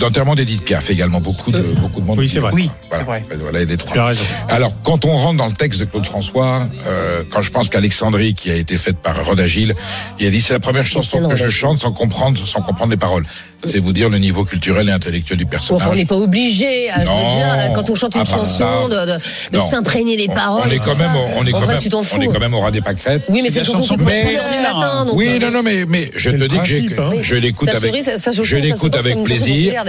L'enterrement 0.00 0.34
d'Edith 0.34 0.64
Piaf 0.64 0.88
également, 0.90 1.20
beaucoup 1.20 1.50
de, 1.50 1.60
beaucoup 1.60 2.00
de 2.00 2.06
monde. 2.06 2.18
Oui, 2.18 2.28
c'est 2.28 2.38
vrai. 2.38 2.50
Oui, 2.54 2.70
voilà. 2.88 3.22
Voilà, 3.38 3.76
trois. 3.76 3.92
Tu 3.92 3.98
as 3.98 4.06
raison. 4.06 4.24
Alors, 4.48 4.72
quand 4.82 5.04
on 5.04 5.12
rentre 5.12 5.36
dans 5.36 5.46
le 5.46 5.52
texte 5.52 5.80
de 5.80 5.84
Claude 5.84 6.06
François, 6.06 6.66
euh, 6.86 7.22
quand 7.30 7.42
je 7.42 7.50
pense 7.50 7.68
qu'Alexandrie, 7.68 8.34
qui 8.34 8.50
a 8.50 8.54
été 8.56 8.78
faite 8.78 8.96
par 8.98 9.24
Rodagil, 9.24 9.74
il 10.18 10.26
a 10.26 10.30
dit 10.30 10.40
c'est 10.40 10.54
la 10.54 10.60
première 10.60 10.86
chanson 10.86 11.28
que 11.28 11.36
je 11.36 11.48
chante 11.50 11.78
sans 11.78 11.92
comprendre, 11.92 12.40
sans 12.46 12.62
comprendre 12.62 12.90
les 12.90 12.96
paroles. 12.96 13.24
C'est 13.64 13.78
vous 13.78 13.92
dire 13.92 14.08
le 14.08 14.16
niveau 14.18 14.29
culturel 14.44 14.88
et 14.88 14.92
intellectuel 14.92 15.38
du 15.38 15.46
personnage. 15.46 15.82
Enfin, 15.82 15.92
on 15.92 15.96
n'est 15.96 16.06
pas 16.06 16.16
obligé, 16.16 16.88
je 16.94 17.00
veux 17.00 17.04
Non. 17.06 17.34
dire, 17.34 17.72
quand 17.74 17.90
on 17.90 17.94
chante 17.94 18.14
une 18.16 18.26
chanson, 18.26 18.88
de, 18.88 18.94
de- 18.94 19.18
de 19.52 19.56
Non. 19.58 19.62
s'imprégner 19.64 20.16
des 20.16 20.28
paroles. 20.28 20.62
on 20.66 20.70
est 20.70 20.78
quand 20.78 20.98
même, 20.98 21.14
au- 21.16 21.38
on 21.38 21.46
est 21.46 21.50
quand 21.52 21.58
Enfin, 21.58 21.66
même, 21.66 21.78
tu 21.78 21.88
t'en 21.88 22.02
fous. 22.02 22.16
on 22.18 22.22
est 22.22 22.26
quand 22.28 22.40
même 22.40 22.54
au 22.54 22.60
ras 22.60 22.70
des 22.70 22.80
pâquerettes. 22.80 23.24
Oui, 23.28 23.40
mais 23.42 23.50
c'est 23.50 23.60
une 23.60 23.64
chanson 23.66 23.96
qui 23.96 24.04
peut 24.04 24.10
être 24.10 24.30
3 24.30 24.42
heures 24.44 24.50
du 24.50 24.62
matin. 24.80 25.04
Donc, 25.06 25.16
oui, 25.16 25.28
euh, 25.30 25.38
non, 25.38 25.50
non, 25.50 25.62
mais, 25.62 25.84
mais 25.86 26.10
je 26.16 26.30
C'est 26.30 26.36
te 26.36 26.44
dis 26.44 26.56
que 26.56 27.00
hein. 27.00 27.10
je 27.22 27.34
l'écoute 27.36 27.68
avec, 27.68 27.94
je 28.04 28.16
ça 28.16 28.58
l'écoute 28.58 28.94
avec 28.94 29.24
plaisir. 29.24 29.84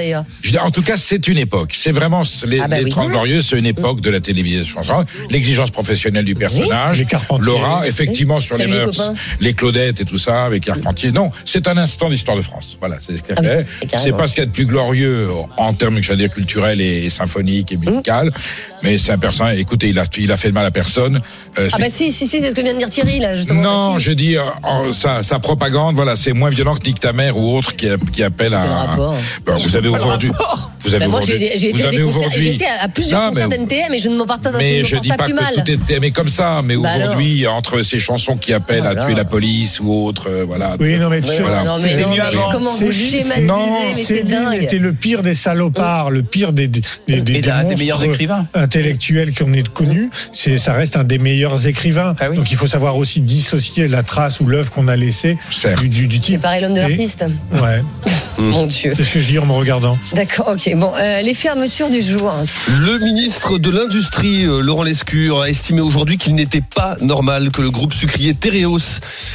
En 0.61 0.69
tout 0.71 0.81
cas, 0.83 0.97
c'est 0.97 1.27
une 1.27 1.37
époque. 1.37 1.71
C'est 1.75 1.91
vraiment 1.91 2.23
les, 2.45 2.59
Ah 2.59 2.67
bah. 2.67 2.77
30 2.89 3.09
glorieux, 3.09 3.41
c'est 3.41 3.57
une 3.57 3.65
époque 3.65 4.01
de 4.01 4.09
la 4.09 4.19
télévision. 4.19 4.81
L'exigence 5.29 5.71
professionnelle 5.71 6.25
du 6.25 6.35
personnage. 6.35 7.05
Laura, 7.39 7.87
effectivement, 7.87 8.39
sur 8.39 8.57
les 8.57 8.67
mœurs, 8.67 9.11
les 9.39 9.53
Claudettes 9.53 10.01
et 10.01 10.05
tout 10.05 10.17
ça, 10.17 10.45
avec 10.45 10.65
Carpentier. 10.65 11.11
Non, 11.11 11.29
c'est 11.45 11.67
un 11.67 11.77
instant 11.77 12.09
d'histoire 12.09 12.37
de 12.37 12.41
France. 12.41 12.77
Voilà, 12.79 12.97
c'est 12.99 13.13
y 13.13 13.21
Ah. 13.93 13.97
C'est 13.97 14.11
pas 14.15 14.27
ce 14.31 14.35
qu'il 14.35 14.41
y 14.43 14.47
a 14.47 14.47
de 14.47 14.51
plus 14.51 14.65
glorieux 14.65 15.27
en 15.57 15.73
termes, 15.73 16.01
j'allais 16.01 16.25
dire, 16.27 16.33
culturels 16.33 16.81
et, 16.81 17.05
et 17.05 17.09
symphoniques 17.09 17.71
et 17.71 17.77
musicales. 17.77 18.31
Mais 18.83 18.97
c'est 18.97 19.11
un 19.11 19.19
personnage, 19.19 19.59
écoutez, 19.59 19.89
il 19.89 19.99
a, 19.99 20.05
il 20.17 20.31
a 20.31 20.37
fait 20.37 20.47
de 20.49 20.53
mal 20.55 20.65
à 20.65 20.71
personne. 20.71 21.21
Euh, 21.59 21.69
Ah 21.71 21.77
bah 21.77 21.85
si, 21.89 22.11
si, 22.11 22.27
si, 22.27 22.39
c'est 22.41 22.49
ce 22.49 22.55
que 22.55 22.61
vient 22.61 22.73
de 22.73 22.79
dire 22.79 22.89
Thierry, 22.89 23.19
là, 23.19 23.35
justement. 23.35 23.61
non, 23.61 23.93
Bah, 23.93 23.99
si. 23.99 24.05
je 24.05 24.11
dis 24.13 24.37
euh, 24.37 24.41
en- 24.63 24.91
sa, 24.93 25.21
sa 25.21 25.37
propagande, 25.37 25.93
voilà, 25.95 26.15
c'est 26.15 26.33
moins 26.33 26.49
violent 26.49 26.73
que 26.75 26.83
Nick 26.87 26.99
ta 26.99 27.13
mère 27.13 27.37
ou 27.37 27.55
autre 27.57 27.75
qui, 27.75 27.87
qui 28.11 28.23
appelle 28.23 28.55
à. 28.55 28.97
Ben, 29.45 29.55
vous 29.55 29.75
avez 29.77 29.89
aujourd'hui. 29.89 30.31
Vous 30.83 30.95
avez 30.95 31.07
moi, 31.07 31.21
j'ai 31.21 31.55
été 32.55 32.65
à 32.65 32.83
à 32.85 32.87
plusieurs 32.87 33.21
Non, 33.21 33.27
concerts 33.29 33.49
mais- 33.49 33.57
d'NTM 33.59 33.93
et 33.93 33.99
je 33.99 34.09
ne 34.09 34.15
m'en 34.17 34.25
partage 34.25 34.53
mais 34.57 34.83
je 34.83 34.95
dis 34.97 35.09
pas 35.09 35.25
plus 35.25 35.33
mal. 35.35 35.53
que 35.55 35.61
tout 35.61 35.71
est 35.91 35.95
aimé 35.95 36.09
comme 36.11 36.29
ça, 36.29 36.61
mais 36.63 36.75
Bah 36.77 36.89
aujourd'hui, 36.97 37.45
entre 37.45 37.83
ces 37.83 37.99
chansons 37.99 38.35
qui 38.37 38.51
appellent 38.53 38.79
à 38.87 38.93
Voilà. 38.93 39.05
tuer 39.05 39.13
la 39.15 39.25
police 39.25 39.79
ou 39.79 39.93
autre, 40.07 40.23
euh, 40.27 40.43
voilà. 40.47 40.75
Oui, 40.79 40.97
non, 40.97 41.09
mais 41.09 41.21
tu 41.21 41.27
sais, 41.27 41.41
Voilà. 41.41 41.63
non, 41.63 41.77
mais, 41.79 41.95
non, 42.01 42.07
mais 42.09 42.17
comment 42.51 42.73
vous 42.73 42.91
schématisez, 42.91 43.41
Non, 43.41 43.81
mais 43.89 43.93
c'est 43.93 44.20
Céline 44.29 44.53
était 44.53 44.79
le 44.79 44.93
pire 44.93 45.21
des 45.21 45.33
salopards, 45.35 46.11
le 46.11 46.23
pire 46.23 46.53
des, 46.53 46.67
des, 46.67 46.81
des, 47.07 47.21
des, 47.21 47.33
Et 47.35 47.41
d'un- 47.41 47.63
des 47.63 47.75
meilleurs 47.75 48.03
écrivains. 48.03 48.45
intellectuels 48.53 49.33
qu'on 49.33 49.53
ait 49.53 49.63
connus. 49.63 50.09
C'est, 50.33 50.57
ça 50.57 50.73
reste 50.73 50.95
un 50.97 51.03
des 51.03 51.19
meilleurs 51.19 51.67
écrivains. 51.67 52.15
Ah 52.19 52.29
oui. 52.29 52.37
Donc 52.37 52.51
il 52.51 52.57
faut 52.57 52.67
savoir 52.67 52.97
aussi 52.97 53.21
dissocier 53.21 53.87
la 53.87 54.03
trace 54.03 54.39
ou 54.39 54.45
l'œuvre 54.47 54.71
qu'on 54.71 54.87
a 54.87 54.95
laissée 54.95 55.37
du, 55.79 55.89
du, 55.89 56.07
du 56.07 56.15
C'est 56.17 56.21
type. 56.21 56.41
pareil 56.41 56.61
l'homme 56.61 56.73
de 56.73 56.79
Et- 56.79 56.81
l'artiste. 56.81 57.25
Ouais, 57.53 57.81
Mon 58.39 58.65
Dieu. 58.67 58.91
c'est 58.95 59.03
ce 59.03 59.13
que 59.13 59.19
je 59.19 59.27
dis 59.27 59.39
en 59.39 59.45
me 59.45 59.51
regardant. 59.53 59.97
D'accord, 60.13 60.53
ok. 60.53 60.75
Bon, 60.75 60.91
euh, 60.97 61.21
les 61.21 61.33
fermetures 61.33 61.89
du 61.89 62.01
jour. 62.01 62.33
Le 62.67 62.97
ministre 62.99 63.57
de 63.59 63.69
l'Industrie, 63.69 64.45
euh, 64.45 64.61
Laurent 64.61 64.83
Lescure, 64.83 65.41
a 65.41 65.49
estimé 65.49 65.81
aujourd'hui 65.81 66.17
qu'il 66.17 66.33
n'était 66.33 66.61
pas 66.75 66.95
normal 67.01 67.49
que 67.51 67.61
le 67.61 67.69
groupe 67.69 67.93
sucrier 67.93 68.33
Tereos 68.33 68.79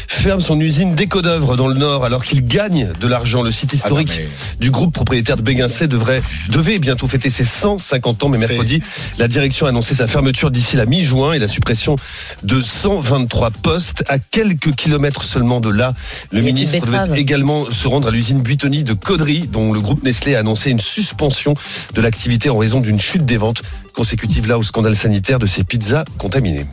ferme 0.08 0.40
son 0.40 0.58
usine 0.60 0.94
d'Écodœuvre 0.94 1.56
dans 1.56 1.68
le 1.68 1.74
Nord 1.74 2.04
alors 2.04 2.24
qu'il 2.24 2.44
gagne 2.44 2.88
de 3.00 3.06
l'argent. 3.06 3.42
Le 3.42 3.50
site 3.52 3.72
historique 3.74 4.10
Ah 4.16 4.20
non, 4.22 4.28
du 4.60 4.70
groupe 4.70 4.75
propriétaire 4.92 5.36
de 5.36 5.42
Béguincet 5.42 5.88
devrait, 5.88 6.22
devait 6.48 6.78
bientôt 6.78 7.08
fêter 7.08 7.30
ses 7.30 7.44
150 7.44 8.24
ans, 8.24 8.28
mais 8.28 8.38
mercredi, 8.38 8.82
la 9.18 9.28
direction 9.28 9.66
a 9.66 9.70
annoncé 9.70 9.94
sa 9.94 10.06
fermeture 10.06 10.50
d'ici 10.50 10.76
la 10.76 10.86
mi-juin 10.86 11.32
et 11.32 11.38
la 11.38 11.48
suppression 11.48 11.96
de 12.42 12.60
123 12.60 13.50
postes 13.50 14.04
à 14.08 14.18
quelques 14.18 14.74
kilomètres 14.74 15.22
seulement 15.22 15.60
de 15.60 15.70
là. 15.70 15.94
Le 16.30 16.40
ministre 16.40 16.84
devait 16.84 17.20
également 17.20 17.70
se 17.70 17.88
rendre 17.88 18.08
à 18.08 18.10
l'usine 18.10 18.42
Buitoni 18.42 18.84
de 18.84 18.92
Caudry, 18.92 19.48
dont 19.48 19.72
le 19.72 19.80
groupe 19.80 20.02
Nestlé 20.02 20.34
a 20.34 20.40
annoncé 20.40 20.70
une 20.70 20.80
suspension 20.80 21.54
de 21.94 22.00
l'activité 22.00 22.50
en 22.50 22.56
raison 22.56 22.80
d'une 22.80 23.00
chute 23.00 23.24
des 23.24 23.36
ventes 23.36 23.62
consécutive 23.96 24.46
là 24.46 24.58
au 24.58 24.62
scandale 24.62 24.94
sanitaire 24.94 25.38
de 25.38 25.46
ces 25.46 25.64
pizzas 25.64 26.04
contaminées. 26.18 26.66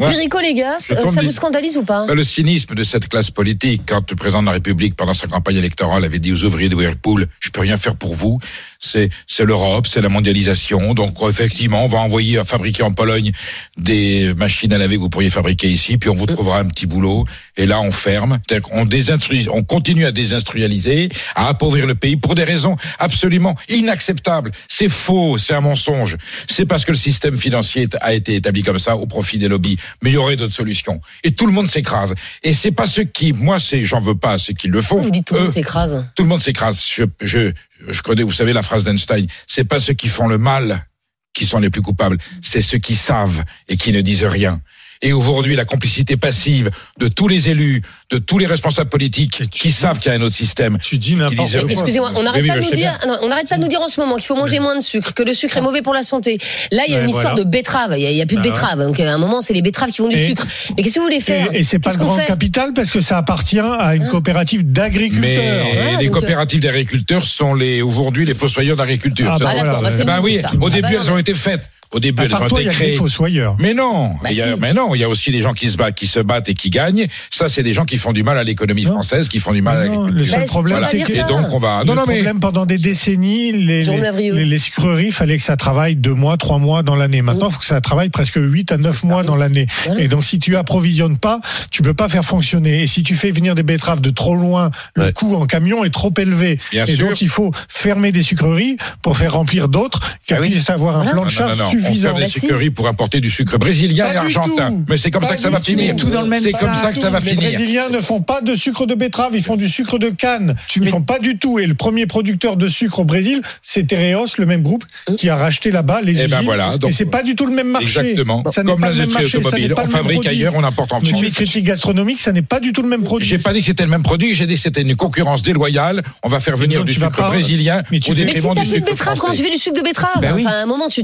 Ouais. 0.00 0.10
Perico, 0.10 0.40
les 0.40 0.54
gars, 0.54 0.76
euh, 0.90 1.06
ça 1.06 1.22
vous 1.22 1.30
scandalise 1.30 1.78
ou 1.78 1.84
pas 1.84 2.04
Ben, 2.06 2.14
le 2.14 2.24
cynisme 2.24 2.74
de 2.74 2.82
cette 2.82 3.08
classe 3.08 3.30
politique, 3.30 3.82
quand 3.86 4.10
le 4.10 4.16
président 4.16 4.40
de 4.42 4.46
la 4.46 4.52
République, 4.52 4.96
pendant 4.96 5.14
sa 5.14 5.28
campagne 5.28 5.56
électorale, 5.56 6.04
avait 6.04 6.18
dit 6.18 6.32
aux 6.32 6.44
ouvriers 6.44 6.68
de 6.68 6.74
Whirlpool, 6.74 7.28
je 7.38 7.50
peux 7.50 7.60
rien 7.60 7.76
faire 7.76 7.94
pour 7.94 8.14
vous, 8.14 8.40
c'est, 8.84 9.08
c'est 9.26 9.44
l'Europe, 9.44 9.86
c'est 9.86 10.00
la 10.00 10.08
mondialisation, 10.08 10.94
donc 10.94 11.14
effectivement, 11.28 11.84
on 11.84 11.88
va 11.88 11.98
envoyer 11.98 12.38
à 12.38 12.44
fabriquer 12.44 12.82
en 12.82 12.92
Pologne 12.92 13.32
des 13.76 14.32
machines 14.36 14.72
à 14.72 14.78
laver 14.78 14.96
que 14.96 15.00
vous 15.00 15.08
pourriez 15.10 15.30
fabriquer 15.30 15.68
ici, 15.68 15.96
puis 15.96 16.10
on 16.10 16.14
vous 16.14 16.26
trouvera 16.26 16.58
un 16.60 16.66
petit 16.66 16.86
boulot, 16.86 17.24
et 17.56 17.66
là 17.66 17.80
on 17.80 17.92
ferme, 17.92 18.38
C'est-à-dire 18.48 18.68
qu'on 18.68 18.84
désinstru- 18.84 19.48
on 19.52 19.62
continue 19.62 20.04
à 20.06 20.12
désindustrialiser, 20.12 21.08
à 21.34 21.48
appauvrir 21.48 21.86
le 21.86 21.94
pays 21.94 22.16
pour 22.16 22.34
des 22.34 22.44
raisons 22.44 22.76
absolument 22.98 23.54
inacceptables. 23.68 24.50
C'est 24.68 24.88
faux, 24.88 25.38
c'est 25.38 25.54
un 25.54 25.60
mensonge. 25.60 26.16
C'est 26.48 26.66
parce 26.66 26.84
que 26.84 26.92
le 26.92 26.98
système 26.98 27.36
financier 27.36 27.88
a 28.00 28.12
été 28.14 28.34
établi 28.34 28.62
comme 28.62 28.78
ça 28.78 28.96
au 28.96 29.06
profit 29.06 29.38
des 29.38 29.48
lobbies. 29.48 29.76
Mais 30.02 30.10
il 30.10 30.14
y 30.14 30.16
aurait 30.16 30.36
d'autres 30.36 30.52
solutions. 30.54 31.00
Et 31.22 31.32
tout 31.32 31.46
le 31.46 31.52
monde 31.52 31.68
s'écrase. 31.68 32.14
Et 32.42 32.54
c'est 32.54 32.72
pas 32.72 32.86
ceux 32.86 33.04
qui, 33.04 33.32
moi, 33.32 33.58
c'est, 33.60 33.84
j'en 33.84 34.00
veux 34.00 34.14
pas, 34.14 34.38
ceux 34.38 34.52
qui 34.52 34.68
le 34.68 34.80
font. 34.82 35.00
Vous 35.00 35.10
dites 35.10 35.26
tout 35.26 35.34
le 35.34 35.40
monde 35.40 35.50
s'écrase. 35.50 36.04
tout 36.14 36.22
le 36.22 36.28
monde 36.28 36.42
s'écrase. 36.42 36.84
Je, 36.94 37.04
je, 37.22 37.52
je 37.88 38.02
connais, 38.02 38.22
vous 38.22 38.32
savez 38.32 38.52
la 38.52 38.62
phrase 38.62 38.84
d'Einstein. 38.84 39.26
C'est 39.46 39.64
pas 39.64 39.80
ceux 39.80 39.94
qui 39.94 40.08
font 40.08 40.28
le 40.28 40.38
mal 40.38 40.86
qui 41.32 41.46
sont 41.46 41.58
les 41.58 41.70
plus 41.70 41.82
coupables. 41.82 42.16
C'est 42.42 42.62
ceux 42.62 42.78
qui 42.78 42.94
savent 42.94 43.44
et 43.68 43.76
qui 43.76 43.92
ne 43.92 44.00
disent 44.00 44.24
rien. 44.24 44.60
Et 45.04 45.12
aujourd'hui, 45.12 45.54
la 45.54 45.66
complicité 45.66 46.16
passive 46.16 46.70
de 46.98 47.08
tous 47.08 47.28
les 47.28 47.50
élus, 47.50 47.82
de 48.10 48.16
tous 48.16 48.38
les 48.38 48.46
responsables 48.46 48.88
politiques 48.88 49.50
qui 49.50 49.70
savent 49.70 49.98
qu'il 49.98 50.10
y 50.10 50.14
a 50.14 50.18
un 50.18 50.22
autre 50.22 50.34
système. 50.34 50.78
Tu 50.82 50.96
dis 50.96 51.14
n'importe 51.14 51.52
quoi. 51.52 51.70
Excusez-moi, 51.70 52.10
on 52.16 52.22
n'arrête 52.22 52.46
pas 52.46 52.56
de 52.56 52.62
nous 52.62 52.70
dire, 52.70 52.98
non, 53.06 53.18
on 53.20 53.28
n'arrête 53.28 53.46
pas 53.46 53.58
de 53.58 53.60
nous 53.62 53.68
dire 53.68 53.82
en 53.82 53.88
ce 53.88 54.00
moment 54.00 54.14
qu'il 54.14 54.24
faut 54.24 54.34
manger 54.34 54.60
moins 54.60 54.76
de 54.76 54.82
sucre, 54.82 55.12
que 55.12 55.22
le 55.22 55.34
sucre 55.34 55.58
est 55.58 55.60
mauvais 55.60 55.82
pour 55.82 55.92
la 55.92 56.02
santé. 56.02 56.38
Là, 56.72 56.84
il 56.88 56.94
y 56.94 56.96
a 56.96 57.02
une 57.02 57.10
histoire 57.10 57.34
de 57.34 57.44
betterave. 57.44 57.94
Il 57.98 58.02
y 58.02 58.22
a, 58.22 58.24
plus 58.26 58.36
de 58.36 58.42
Bah 58.42 58.48
betterave. 58.48 58.78
Donc, 58.78 58.98
à 58.98 59.12
un 59.12 59.18
moment, 59.18 59.42
c'est 59.42 59.52
les 59.52 59.60
betteraves 59.60 59.90
qui 59.90 59.98
font 59.98 60.08
du 60.08 60.24
sucre. 60.24 60.46
Mais 60.74 60.82
qu'est-ce 60.82 60.94
que 60.94 61.00
vous 61.00 61.06
voulez 61.06 61.20
faire 61.20 61.48
Et, 61.52 61.64
c'est 61.64 61.78
pas 61.78 61.90
le 61.90 61.98
grand 61.98 62.16
capital 62.16 62.72
parce 62.72 62.90
que 62.90 63.02
ça 63.02 63.18
appartient 63.18 63.58
à 63.58 63.94
une 63.96 64.06
coopérative 64.06 64.72
d'agriculteurs. 64.72 65.20
Mais 65.20 65.94
Ah, 65.96 66.00
les 66.00 66.08
donc, 66.08 66.20
coopératives 66.20 66.60
d'agriculteurs 66.60 67.24
sont 67.24 67.52
les 67.52 67.82
aujourd'hui 67.82 68.24
les 68.24 68.34
fossoyeurs 68.34 68.78
d'agriculture. 68.78 69.30
Ah, 69.30 69.38
Ça- 69.38 69.44
bah, 69.44 69.50
Ah, 69.58 69.64
bah, 69.64 69.90
Ben 69.90 70.16
nouveau, 70.16 70.26
oui, 70.26 70.38
au 70.60 70.66
Ah, 70.68 70.70
début 70.70 70.82
bah, 70.94 71.00
elles 71.02 71.10
ont 71.10 71.18
été 71.18 71.34
faites. 71.34 71.68
Au 71.94 72.00
début 72.00 72.22
À 72.22 72.24
elles 72.26 72.34
ont 72.34 72.46
été 72.46 72.56
il 72.60 72.64
y 72.64 72.68
a 72.68 72.72
que 72.72 72.78
des 72.78 72.84
créées. 72.84 72.96
fossoyeurs. 72.96 73.56
Mais 73.60 73.72
non, 73.72 74.10
Bah, 74.22 74.30
il 74.30 74.36
y 74.36 74.42
a, 74.42 74.54
si. 74.54 74.60
mais 74.60 74.72
non, 74.72 74.94
il 74.94 75.00
y 75.00 75.04
a 75.04 75.08
aussi 75.08 75.30
des 75.30 75.40
gens 75.42 75.52
qui 75.52 75.70
se 75.70 75.76
battent, 75.76 75.94
qui 75.94 76.06
se 76.08 76.18
battent 76.20 76.48
et 76.48 76.54
qui 76.54 76.68
gagnent. 76.70 77.06
Ça, 77.30 77.48
c'est 77.48 77.62
des 77.62 77.72
gens 77.72 77.84
qui 77.84 77.96
font 77.98 78.12
du 78.12 78.22
mal 78.24 78.36
à 78.36 78.42
l'économie 78.44 78.84
Non. 78.84 78.92
française, 78.92 79.28
qui 79.28 79.38
font 79.38 79.52
du 79.52 79.62
mal 79.62 79.78
à 79.80 79.86
Non, 79.86 80.06
le 80.06 80.22
l'agriculture. 80.22 80.30
seul 80.32 80.40
Bah, 80.40 80.46
problème, 80.48 80.84
c'est 80.90 80.98
que 81.02 81.12
Et 81.12 81.22
donc 81.28 81.46
on 81.52 81.58
va. 81.60 81.80
le 81.80 81.84
Non, 81.86 81.94
non, 81.94 82.02
mais 82.08 82.14
problème 82.16 82.40
pendant 82.40 82.66
des 82.66 82.78
décennies, 82.78 83.52
les, 83.52 83.82
les, 83.84 84.30
les- 84.32 84.44
les 84.44 84.58
sucreries, 84.58 85.12
fallait 85.12 85.36
que 85.36 85.42
ça 85.44 85.56
travaille 85.56 85.94
deux 85.96 86.14
mois, 86.14 86.36
trois 86.36 86.58
mois 86.58 86.82
dans 86.82 86.96
l'année. 86.96 87.22
Maintenant, 87.22 87.48
il 87.48 87.52
faut 87.52 87.60
que 87.60 87.66
ça 87.66 87.80
travaille 87.80 88.08
presque 88.10 88.36
huit 88.38 88.72
à 88.72 88.76
neuf 88.76 89.00
ça, 89.00 89.06
mois 89.06 89.20
oui. 89.20 89.26
dans 89.26 89.36
l'année. 89.36 89.66
Voilà. 89.86 90.00
Et 90.00 90.08
donc, 90.08 90.24
si 90.24 90.38
tu 90.40 90.56
approvisionnes 90.56 91.16
pas, 91.18 91.40
tu 91.70 91.82
peux 91.82 91.94
pas 91.94 92.08
faire 92.08 92.24
fonctionner. 92.24 92.82
Et 92.82 92.86
si 92.88 93.02
tu 93.04 93.14
fais 93.14 93.30
venir 93.30 93.54
des 93.54 93.62
betteraves 93.62 94.00
de 94.00 94.10
trop 94.10 94.34
loin, 94.34 94.70
le 94.96 95.04
Ouais. 95.04 95.12
coût 95.12 95.34
en 95.36 95.46
camion 95.46 95.84
est 95.84 95.90
trop 95.90 96.12
élevé. 96.18 96.58
Bien 96.72 96.84
et 96.86 96.96
sûr. 96.96 97.06
donc, 97.06 97.20
il 97.22 97.28
faut 97.28 97.52
fermer 97.68 98.10
des 98.10 98.22
sucreries 98.22 98.76
pour 99.02 99.16
faire 99.16 99.34
remplir 99.34 99.68
d'autres 99.68 100.00
qui 100.26 100.34
Ah 100.34 100.38
oui. 100.40 100.50
puissent 100.50 100.70
avoir 100.70 100.96
un 100.96 101.04
Voilà. 101.04 101.12
plan 101.12 101.20
de 101.22 101.26
Non, 101.26 101.48
non, 101.48 101.54
charge 101.54 101.58
non, 101.58 101.70
On 101.84 101.88
suffisant. 101.88 102.14
les 102.16 102.22
Bah, 102.22 102.28
si. 102.28 102.40
sucreries 102.40 102.70
pour 102.70 102.88
importer 102.88 103.20
du 103.20 103.30
sucre 103.30 103.58
brésilien 103.58 104.04
Pas 104.04 104.10
et 104.10 104.12
du 104.12 104.18
argentin. 104.36 104.68
tout. 104.70 104.84
Mais 104.88 104.96
c'est 104.96 105.10
comme 105.10 105.22
Pas 105.22 105.28
ça 105.28 105.34
que 105.36 105.40
ça 105.40 105.48
du 105.48 105.54
va 105.54 105.58
tout. 105.60 105.64
finir. 105.66 105.96
Tout 105.96 106.10
dans 106.10 106.22
le 106.22 106.28
même 106.28 106.40
C'est 106.40 106.52
comme 106.52 106.74
ça 106.74 106.92
que 106.92 106.98
ça 106.98 107.10
va 107.10 107.20
Les 107.20 107.30
finir. 107.30 107.50
Brésiliens 107.50 107.88
ne 107.90 108.00
font 108.00 108.20
pas 108.22 108.40
de 108.40 108.54
sucre 108.54 108.86
de 108.86 108.94
betterave, 108.94 109.32
ils 109.34 109.42
font 109.42 109.56
du 109.56 109.68
sucre 109.68 109.98
de 109.98 110.10
canne. 110.10 110.54
Tu 110.68 110.78
ils 110.80 110.84
mets- 110.84 110.90
font 110.90 111.02
pas 111.02 111.18
du 111.18 111.38
tout. 111.38 111.58
Et 111.58 111.66
le 111.66 111.74
premier 111.74 112.06
producteur 112.06 112.56
de 112.56 112.68
sucre 112.68 113.00
au 113.00 113.04
Brésil, 113.04 113.42
c'est 113.62 113.86
Tereos, 113.86 114.26
le 114.38 114.46
même 114.46 114.62
groupe, 114.62 114.84
qui 115.16 115.28
a 115.28 115.36
racheté 115.36 115.70
là-bas 115.70 116.00
les 116.02 116.12
Eh 116.12 116.26
ben 116.28 116.36
usines. 116.36 116.44
voilà, 116.44 116.76
donc- 116.78 116.90
et 116.90 116.92
c'est 116.92 117.04
pas 117.06 117.22
du 117.22 117.34
tout 117.34 117.46
le 117.46 117.52
même 117.54 117.68
marché. 117.68 118.00
Exactement. 118.00 118.42
Ça 118.52 118.62
n'est 118.62 118.70
Comme 118.72 118.80
pas 118.80 118.90
l'industrie 118.90 119.12
marché, 119.14 119.28
ça 119.30 119.38
automobile. 119.48 119.74
pas 119.74 119.84
On 119.86 119.90
fabrique 119.90 120.26
ailleurs, 120.26 120.52
on 120.56 120.64
importe 120.64 120.92
en 120.92 121.00
France. 121.00 121.20
mets 121.20 121.30
critique 121.30 121.64
gastronomique, 121.64 122.18
ça 122.18 122.32
n'est 122.32 122.42
pas 122.42 122.60
du 122.60 122.72
tout 122.72 122.82
le 122.82 122.88
même 122.88 123.02
produit. 123.02 123.26
J'ai 123.28 123.38
pas 123.38 123.52
dit 123.52 123.60
que 123.60 123.66
c'était 123.66 123.84
le 123.84 123.90
même 123.90 124.02
produit, 124.02 124.34
j'ai 124.34 124.46
dit 124.46 124.54
que 124.54 124.60
c'était 124.60 124.82
une 124.82 124.96
concurrence 124.96 125.42
déloyale. 125.42 126.02
On 126.22 126.28
va 126.28 126.40
faire 126.40 126.56
venir 126.56 126.84
du 126.84 126.92
vas 126.92 127.06
sucre 127.06 127.16
pas- 127.22 127.28
brésilien 127.30 127.82
mais 127.90 128.00
tu 128.00 128.10
au 128.10 128.14
fais- 128.14 128.20
Mais 128.24 128.28
si 128.28 128.34
détriment 128.34 128.54
t'as 128.54 128.62
du 128.62 128.68
plus 128.68 128.80
de 128.80 128.86
sucre 128.86 128.90
betterave, 128.90 129.18
comment 129.18 129.34
tu 129.34 129.42
fais 129.42 129.50
du 129.50 129.58
sucre 129.58 129.76
de 129.76 129.82
betterave 129.82 130.32
oui. 130.36 130.44
Enfin, 130.46 130.54
à 130.56 130.62
un 130.62 130.66
moment, 130.66 130.88
tu, 130.88 131.02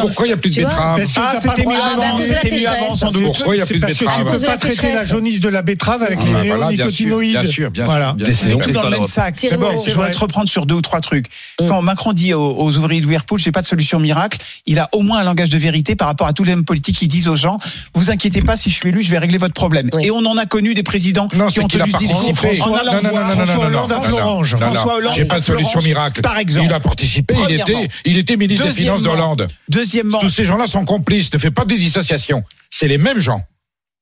pourquoi 0.00 0.26
il 0.26 0.28
n'y 0.28 0.34
a 0.34 0.36
plus 0.36 0.50
de 0.50 0.56
betteraves. 0.56 1.04
Ah, 1.16 1.34
c'était 1.38 1.64
mieux 1.64 2.68
avant, 2.68 2.94
sans 2.94 3.10
doute. 3.10 3.24
Pourquoi 3.24 3.54
il 3.54 3.58
n'y 3.58 3.62
a 3.62 3.66
plus 3.66 3.80
de 3.80 3.86
betteraves 3.86 4.24
Parce 4.24 4.36
que 4.36 4.36
tu 4.36 4.40
peux 4.40 4.46
pas 4.46 4.56
traiter 4.58 4.92
la 4.92 5.04
jaunisse 5.06 5.40
de 5.40 5.48
la 5.48 5.62
betterave 5.62 6.02
avec 6.02 6.18
ah, 6.22 6.26
les 6.26 6.32
bah, 6.32 6.42
néonicotinoïdes. 6.42 7.38
Bien 7.38 7.50
sûr, 7.50 7.70
bien 7.70 7.86
sûr. 7.86 8.16
C'est 8.32 8.56
tout 8.58 8.70
dans 8.70 8.84
le 8.84 8.90
même 8.90 9.04
sac. 9.04 9.46
D'abord, 9.50 9.72
je 9.84 9.90
voudrais 9.92 10.10
te 10.10 10.18
reprendre 10.18 10.48
sur 10.48 10.66
deux 10.66 10.76
ou 10.76 10.82
trois 10.82 11.00
trucs. 11.00 11.26
Quand 11.58 11.82
Macron 11.82 12.12
dit 12.12 12.34
aux 12.34 12.76
ouvriers 12.76 13.00
de 13.00 13.06
Whirlpool, 13.06 13.38
j'ai 13.38 13.52
pas 13.52 13.62
de 13.62 13.66
solution 13.66 14.00
miracle, 14.00 14.38
il 14.66 14.78
a 14.78 14.88
au 14.92 15.02
moins 15.02 15.20
un 15.20 15.24
langage 15.24 15.48
de 15.48 15.58
vérité 15.58 15.96
par 15.96 16.08
rapport 16.08 16.26
à 16.26 16.32
tous 16.32 16.44
les 16.44 16.52
hommes 16.52 16.64
politiques 16.64 16.96
qui 16.96 17.08
disent 17.08 17.28
aux 17.28 17.36
gens, 17.36 17.58
vous 17.94 18.10
inquiétez 18.10 18.42
pas, 18.42 18.56
si 18.56 18.70
je 18.70 18.76
suis 18.76 18.88
élu, 18.88 19.02
je 19.02 19.10
vais 19.10 19.18
régler 19.18 19.38
votre 19.38 19.54
problème. 19.54 19.90
Et 20.02 20.10
on 20.10 20.18
en 20.18 20.36
a 20.36 20.46
connu 20.46 20.74
des 20.74 20.82
présidents 20.82 21.28
qui 21.28 21.60
ont 21.60 21.68
tenu 21.68 21.90
ce 21.90 21.96
discours. 21.96 22.34
François 22.34 22.82
Hollande 22.82 24.02
Florange. 24.02 24.56
François 24.56 24.96
Hollande. 24.96 25.14
J'ai 25.14 25.24
pas 25.24 25.40
de 25.40 25.44
solution 25.44 25.80
miracle. 25.80 26.20
Par 26.20 26.38
exemple. 26.38 26.66
Il 26.66 26.72
a 26.72 26.80
participé, 26.80 27.34
il 27.48 27.60
était, 27.60 27.88
il 28.04 28.18
était 28.18 28.36
ministre 28.36 28.66
des 28.66 28.72
Finances 28.72 29.02
d'Hollande. 29.02 29.48
Deuxièmement. 29.68 30.18
Tous 30.20 30.30
ces 30.30 30.44
gens-là 30.44 30.66
sont 30.66 30.84
complices, 30.84 31.32
ne 31.32 31.38
fais 31.38 31.50
pas 31.50 31.64
de 31.64 31.74
dissociations. 31.74 32.44
C'est 32.70 32.88
les 32.88 32.98
mêmes 32.98 33.18
gens. 33.18 33.42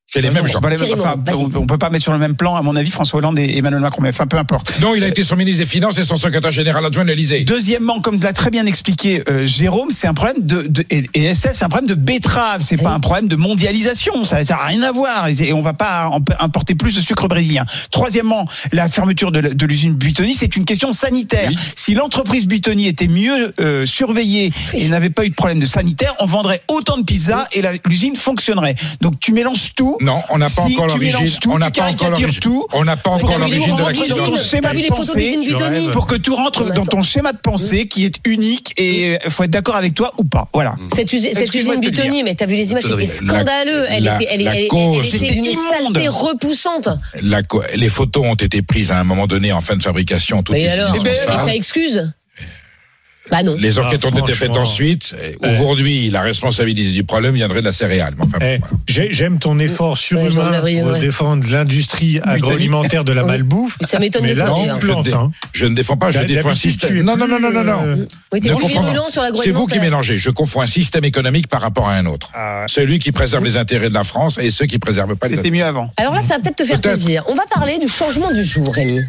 C'est 0.08 0.20
les 0.20 0.30
mêmes 0.30 0.46
gens. 0.46 0.60
On, 0.62 1.62
on 1.62 1.66
peut 1.66 1.78
pas 1.78 1.90
mettre 1.90 2.04
sur 2.04 2.12
le 2.12 2.18
même 2.18 2.36
plan, 2.36 2.54
à 2.54 2.62
mon 2.62 2.76
avis, 2.76 2.90
François 2.90 3.18
Hollande 3.18 3.40
et 3.40 3.58
Emmanuel 3.58 3.80
Macron. 3.80 4.02
Mais 4.02 4.10
enfin, 4.10 4.28
peu 4.28 4.38
importe. 4.38 4.78
Non, 4.80 4.94
il 4.94 5.02
a 5.02 5.08
été 5.08 5.24
son 5.24 5.34
ministre 5.34 5.60
des 5.60 5.66
Finances 5.68 5.98
et 5.98 6.04
son 6.04 6.16
secrétaire 6.16 6.52
général 6.52 6.86
adjoint 6.86 7.02
de 7.02 7.08
l'Elysée. 7.08 7.42
Deuxièmement, 7.42 8.00
comme 8.00 8.20
l'a 8.20 8.32
très 8.32 8.50
bien 8.50 8.66
expliqué 8.66 9.24
euh, 9.28 9.46
Jérôme, 9.46 9.90
c'est 9.90 10.06
un 10.06 10.14
problème 10.14 10.46
de, 10.46 10.62
de 10.62 10.84
et 10.90 11.34
SS, 11.34 11.54
c'est 11.54 11.64
un 11.64 11.68
problème 11.68 11.88
de 11.88 11.94
betterave. 11.94 12.62
C'est 12.62 12.76
pas 12.76 12.92
un 12.92 13.00
problème 13.00 13.26
de 13.26 13.34
mondialisation. 13.34 14.22
Ça, 14.22 14.44
ça 14.44 14.56
a 14.56 14.66
rien 14.66 14.82
à 14.82 14.92
voir. 14.92 15.26
Et, 15.26 15.48
et 15.48 15.52
on 15.52 15.62
va 15.62 15.74
pas 15.74 16.08
importer 16.38 16.76
plus 16.76 16.94
de 16.94 17.00
sucre 17.00 17.26
brésilien. 17.26 17.64
Troisièmement, 17.90 18.46
la 18.72 18.88
fermeture 18.88 19.32
de, 19.32 19.66
l'usine 19.66 19.94
Buitoni, 19.94 20.34
c'est 20.34 20.56
une 20.56 20.64
question 20.64 20.92
sanitaire. 20.92 21.50
Si 21.74 21.94
l'entreprise 21.94 22.46
Buitoni 22.46 22.86
était 22.86 23.08
mieux 23.08 23.52
euh, 23.60 23.84
surveillée 23.84 24.52
et 24.72 24.88
n'avait 24.88 25.10
pas 25.10 25.24
eu 25.24 25.30
de 25.30 25.34
problème 25.34 25.58
de 25.58 25.66
sanitaire, 25.66 26.14
on 26.20 26.26
vendrait 26.26 26.62
autant 26.68 26.96
de 26.96 27.02
pizzas 27.02 27.46
et 27.52 27.62
l'usine 27.86 28.14
fonctionnerait. 28.14 28.76
Donc 29.00 29.18
tu 29.18 29.32
mélanges 29.32 29.74
tout. 29.74 29.95
Non, 30.01 30.20
on 30.31 30.39
n'a 30.39 30.47
pas 30.47 30.66
si 30.66 30.74
encore 30.74 30.86
l'origine. 30.89 31.27
On 31.48 31.59
n'a 31.59 31.70
pas 31.70 31.85
encore 31.85 32.10
l'origine. 32.10 32.60
On 32.73 32.85
n'a 32.85 32.97
pas 32.97 33.10
encore 33.10 33.39
l'origine 33.39 33.77
de 33.77 33.82
la 33.82 33.93
crise. 33.93 35.90
Pour 35.93 36.06
que 36.06 36.16
tout 36.16 36.35
rentre 36.36 36.73
dans 36.73 36.85
ton 36.85 37.02
schéma 37.02 37.32
de 37.32 37.39
pensée 37.39 37.89
qui 37.89 38.05
est 38.05 38.16
unique 38.24 38.73
et 38.77 39.18
il 39.24 39.31
faut 39.31 39.44
être 39.44 39.51
d'accord 39.51 39.77
avec 39.77 39.94
toi 39.94 40.12
ou 40.18 40.24
pas. 40.24 40.48
Voilà. 40.52 40.77
Cette 40.94 41.12
usine 41.12 41.81
Butoni, 41.81 42.23
mais 42.23 42.35
t'as 42.35 42.47
vu 42.47 42.56
les 42.56 42.70
images, 42.70 42.85
c'était 42.85 43.06
scandaleux. 43.06 43.85
Elle 43.89 44.06
était, 44.06 44.28
elle 44.31 44.40
était 44.43 45.31
d'une 45.32 45.44
saleté 45.44 46.09
repoussante. 46.09 46.89
Les 47.74 47.89
photos 47.89 48.24
ont 48.27 48.35
été 48.35 48.62
prises 48.62 48.90
à 48.90 48.98
un 48.98 49.05
moment 49.05 49.27
donné 49.27 49.52
en 49.52 49.60
fin 49.60 49.77
de 49.77 49.82
fabrication. 49.82 50.43
Et 50.52 50.68
alors, 50.68 50.93
ben, 51.02 51.14
ça 51.44 51.55
excuse 51.55 52.12
bah 53.30 53.38
les 53.58 53.78
ah, 53.78 53.82
enquêtes 53.82 54.04
ont 54.04 54.10
été 54.10 54.32
faites 54.34 54.50
ensuite. 54.50 55.14
Eh. 55.20 55.46
Aujourd'hui, 55.48 56.10
la 56.10 56.22
responsabilité 56.22 56.92
du 56.92 57.02
problème 57.02 57.34
viendrait 57.34 57.60
de 57.60 57.66
la 57.66 57.72
céréale. 57.72 58.14
Eh, 58.40 58.58
j'aime 58.86 59.38
ton 59.38 59.58
effort 59.58 59.98
surhumain 59.98 60.62
ouais, 60.62 60.80
pour 60.80 60.90
euh, 60.90 60.92
ouais. 60.92 61.00
défendre 61.00 61.46
l'industrie 61.50 62.20
agroalimentaire 62.22 63.04
de 63.04 63.12
la 63.12 63.24
malbouffe. 63.24 63.78
Ça 63.80 63.98
m'étonne 63.98 64.26
de 64.26 64.34
là, 64.34 64.48
hein. 64.48 64.78
je, 65.52 65.66
ne 65.66 65.74
défends 65.74 65.96
pas, 65.96 66.12
je 66.12 66.20
défends 66.20 66.50
un 66.50 66.54
système. 66.54 67.02
Non, 67.02 67.16
non, 67.16 67.26
non, 67.26 67.40
non, 67.40 67.50
non. 67.50 67.64
non. 67.64 67.82
Euh, 67.82 68.06
C'est 69.42 69.50
vous 69.50 69.66
qui 69.66 69.80
mélangez. 69.80 70.18
Je 70.18 70.30
confonds 70.30 70.60
un 70.60 70.66
système 70.66 71.04
économique 71.04 71.48
par 71.48 71.62
rapport 71.62 71.88
à 71.88 71.94
un 71.94 72.06
autre. 72.06 72.30
Ah. 72.34 72.64
Celui 72.68 73.00
qui 73.00 73.10
préserve 73.10 73.44
les 73.44 73.56
intérêts 73.56 73.88
de 73.88 73.94
la 73.94 74.04
France 74.04 74.38
et 74.40 74.50
ceux 74.50 74.66
qui 74.66 74.76
ne 74.76 74.80
préservent 74.80 75.16
pas 75.16 75.26
les 75.28 75.36
C'était 75.36 75.50
mieux 75.50 75.64
avant. 75.64 75.90
Alors 75.96 76.14
là, 76.14 76.22
ça 76.22 76.36
va 76.36 76.40
peut-être 76.40 76.56
te 76.56 76.64
faire 76.64 76.80
plaisir. 76.80 77.24
On 77.28 77.34
va 77.34 77.44
parler 77.52 77.78
du 77.78 77.88
changement 77.88 78.32
du 78.32 78.44
jour, 78.44 78.72
Rémi. 78.72 79.00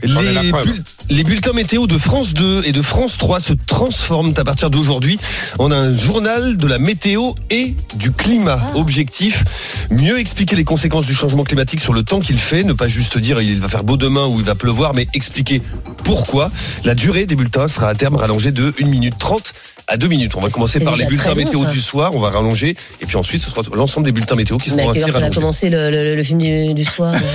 Les 1.09 1.23
bulletins 1.23 1.53
météo 1.53 1.85
de 1.85 1.97
France 1.97 2.33
2 2.33 2.63
et 2.65 2.71
de 2.71 2.81
France 2.81 3.17
3 3.17 3.39
se 3.39 3.53
transforment 3.53 4.06
à 4.09 4.43
partir 4.45 4.69
d'aujourd'hui. 4.69 5.17
On 5.59 5.69
a 5.69 5.75
un 5.75 5.91
journal 5.91 6.55
de 6.55 6.67
la 6.67 6.77
météo 6.77 7.31
et 7.49 7.75
du 7.95 8.11
climat. 8.11 8.57
Ah. 8.61 8.77
Objectif, 8.77 9.43
mieux 9.91 10.17
expliquer 10.17 10.55
les 10.55 10.63
conséquences 10.63 11.05
du 11.05 11.13
changement 11.13 11.43
climatique 11.43 11.81
sur 11.81 11.91
le 11.91 12.03
temps 12.03 12.19
qu'il 12.19 12.37
fait. 12.37 12.63
Ne 12.63 12.71
pas 12.71 12.87
juste 12.87 13.17
dire 13.17 13.41
il 13.41 13.59
va 13.59 13.67
faire 13.67 13.83
beau 13.83 13.97
demain 13.97 14.25
ou 14.27 14.39
il 14.39 14.45
va 14.45 14.55
pleuvoir, 14.55 14.93
mais 14.95 15.07
expliquer 15.13 15.61
pourquoi. 16.05 16.51
La 16.85 16.95
durée 16.95 17.25
des 17.25 17.35
bulletins 17.35 17.67
sera 17.67 17.89
à 17.89 17.95
terme 17.95 18.15
rallongée 18.15 18.51
de 18.51 18.73
1 18.81 18.85
minute 18.87 19.17
30 19.19 19.53
à 19.87 19.97
2 19.97 20.07
minutes. 20.07 20.35
On 20.35 20.41
va 20.41 20.49
commencer 20.49 20.79
par 20.79 20.95
les 20.95 21.05
bulletins 21.05 21.35
météo 21.35 21.65
du 21.65 21.81
soir, 21.81 22.11
on 22.13 22.19
va 22.19 22.29
rallonger, 22.29 22.75
et 23.01 23.05
puis 23.05 23.17
ensuite 23.17 23.41
ce 23.41 23.49
sera 23.49 23.61
l'ensemble 23.73 24.05
des 24.05 24.11
bulletins 24.11 24.35
météo 24.35 24.57
qui 24.57 24.69
seront 24.69 24.89
assez 24.89 25.01
rallongés. 25.01 25.11
Ça 25.11 25.19
va 25.19 25.29
commencer 25.29 25.69
le, 25.69 26.23
film 26.23 26.39
du, 26.73 26.85
soir. 26.85 27.13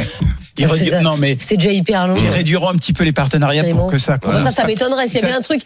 Ah, 0.60 1.00
non 1.00 1.16
mais 1.16 1.36
c'est 1.38 1.56
déjà 1.56 1.72
hyper 1.72 2.06
long. 2.06 2.14
Ils 2.16 2.28
réduiront 2.28 2.68
un 2.68 2.74
petit 2.74 2.92
peu 2.92 3.04
les 3.04 3.12
partenariats 3.12 3.64
pour 3.64 3.90
que 3.90 3.96
ça. 3.96 4.18
Ah 4.22 4.32
bah 4.32 4.40
ça, 4.42 4.50
ça 4.50 4.66
m'étonnerait. 4.66 5.08
S'il 5.08 5.20
y 5.20 5.24
avait 5.24 5.32
un 5.32 5.40
truc, 5.40 5.62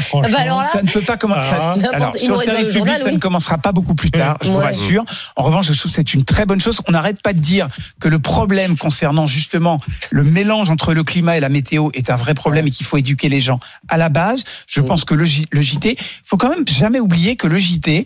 ça 0.00 0.82
ne 0.82 0.90
peut 0.90 1.00
pas 1.00 1.16
commencer. 1.16 1.54
Alors, 1.92 2.16
sur 2.16 2.36
le 2.36 2.38
service 2.38 2.68
public, 2.68 2.98
ça 2.98 3.10
ne 3.10 3.18
commencera 3.18 3.58
pas 3.58 3.72
beaucoup 3.72 3.94
plus 3.94 4.10
tard, 4.10 4.36
je 4.42 4.48
vous 4.48 4.56
rassure. 4.56 5.04
En 5.36 5.42
revanche, 5.42 5.66
je 5.66 5.72
trouve 5.72 5.90
que 5.90 5.96
c'est 5.96 6.14
une 6.14 6.24
très 6.24 6.46
bonne 6.46 6.60
chose. 6.60 6.80
On 6.88 6.92
n'arrête 6.92 7.22
pas 7.22 7.32
de 7.32 7.38
dire 7.38 7.68
que 8.00 8.08
le 8.08 8.18
problème 8.18 8.76
concernant 8.76 9.26
justement 9.26 9.80
le 10.10 10.24
mélange 10.24 10.70
entre 10.70 10.94
le 10.94 11.04
climat 11.04 11.36
et 11.36 11.40
la 11.40 11.48
météo 11.48 11.90
est 11.94 12.10
un 12.10 12.16
vrai 12.16 12.34
problème 12.34 12.66
et 12.66 12.70
qu'il 12.70 12.86
faut 12.86 12.96
éduquer 12.96 13.28
les 13.28 13.40
gens 13.40 13.60
à 13.88 13.96
la 13.96 14.08
base. 14.08 14.44
Je 14.66 14.80
pense 14.80 15.04
que 15.04 15.14
le, 15.14 15.26
le 15.50 15.62
JT, 15.62 15.96
faut 16.24 16.36
quand 16.36 16.50
même 16.50 16.66
jamais 16.66 17.00
oublier 17.00 17.36
que 17.36 17.46
le 17.46 17.58
JT, 17.58 18.04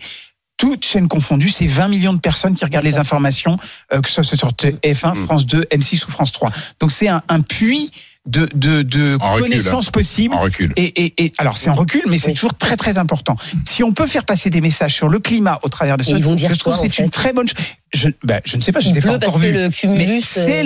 toutes 0.57 0.85
chaînes 0.85 1.09
confondues, 1.09 1.49
c'est 1.49 1.67
20 1.67 1.89
millions 1.89 2.13
de 2.13 2.21
personnes 2.21 2.55
qui 2.55 2.65
regardent 2.65 2.85
les 2.85 2.99
informations, 2.99 3.59
euh, 3.93 4.01
que 4.01 4.09
ce 4.09 4.23
soit 4.23 4.39
sur 4.39 4.49
TF1, 4.49 5.15
France 5.15 5.47
2, 5.47 5.63
M6 5.73 6.07
ou 6.07 6.11
France 6.11 6.33
3. 6.33 6.51
Donc 6.81 6.93
c'est 6.93 7.09
un 7.09 7.41
puits 7.41 7.91
de, 8.27 8.49
de, 8.55 8.83
de 8.83 9.19
hein. 9.21 9.39
connaissances 9.39 9.91
possibles. 9.91 10.35
En 10.35 10.41
recul. 10.41 10.73
Et, 10.77 11.05
et, 11.05 11.25
et 11.25 11.33
alors 11.39 11.57
c'est 11.57 11.71
en 11.71 11.75
recul, 11.75 12.03
mais 12.09 12.19
c'est 12.19 12.33
toujours 12.33 12.55
très 12.55 12.77
très 12.77 12.97
important. 12.97 13.37
Si 13.65 13.83
on 13.83 13.93
peut 13.93 14.07
faire 14.07 14.25
passer 14.25 14.51
des 14.51 14.61
messages 14.61 14.95
sur 14.95 15.09
le 15.09 15.19
climat 15.19 15.59
au 15.63 15.69
travers 15.69 15.97
de 15.97 16.03
ça, 16.03 16.19
je 16.19 16.35
dire 16.35 16.57
trouve 16.59 16.77
c'est 16.77 16.99
une 16.99 17.11
très 17.11 17.33
bonne. 17.33 17.47
Je, 17.93 18.09
ben, 18.25 18.41
je 18.45 18.57
ne 18.57 18.63
sais 18.63 18.73
pas, 18.73 18.81
je 18.81 18.91
ne 18.91 19.01
pas 19.01 19.15
encore 19.15 19.39
vu. 19.39 19.53
Le 19.53 19.69
cumulus, 19.69 20.05
mais 20.09 20.21
c'est 20.21 20.65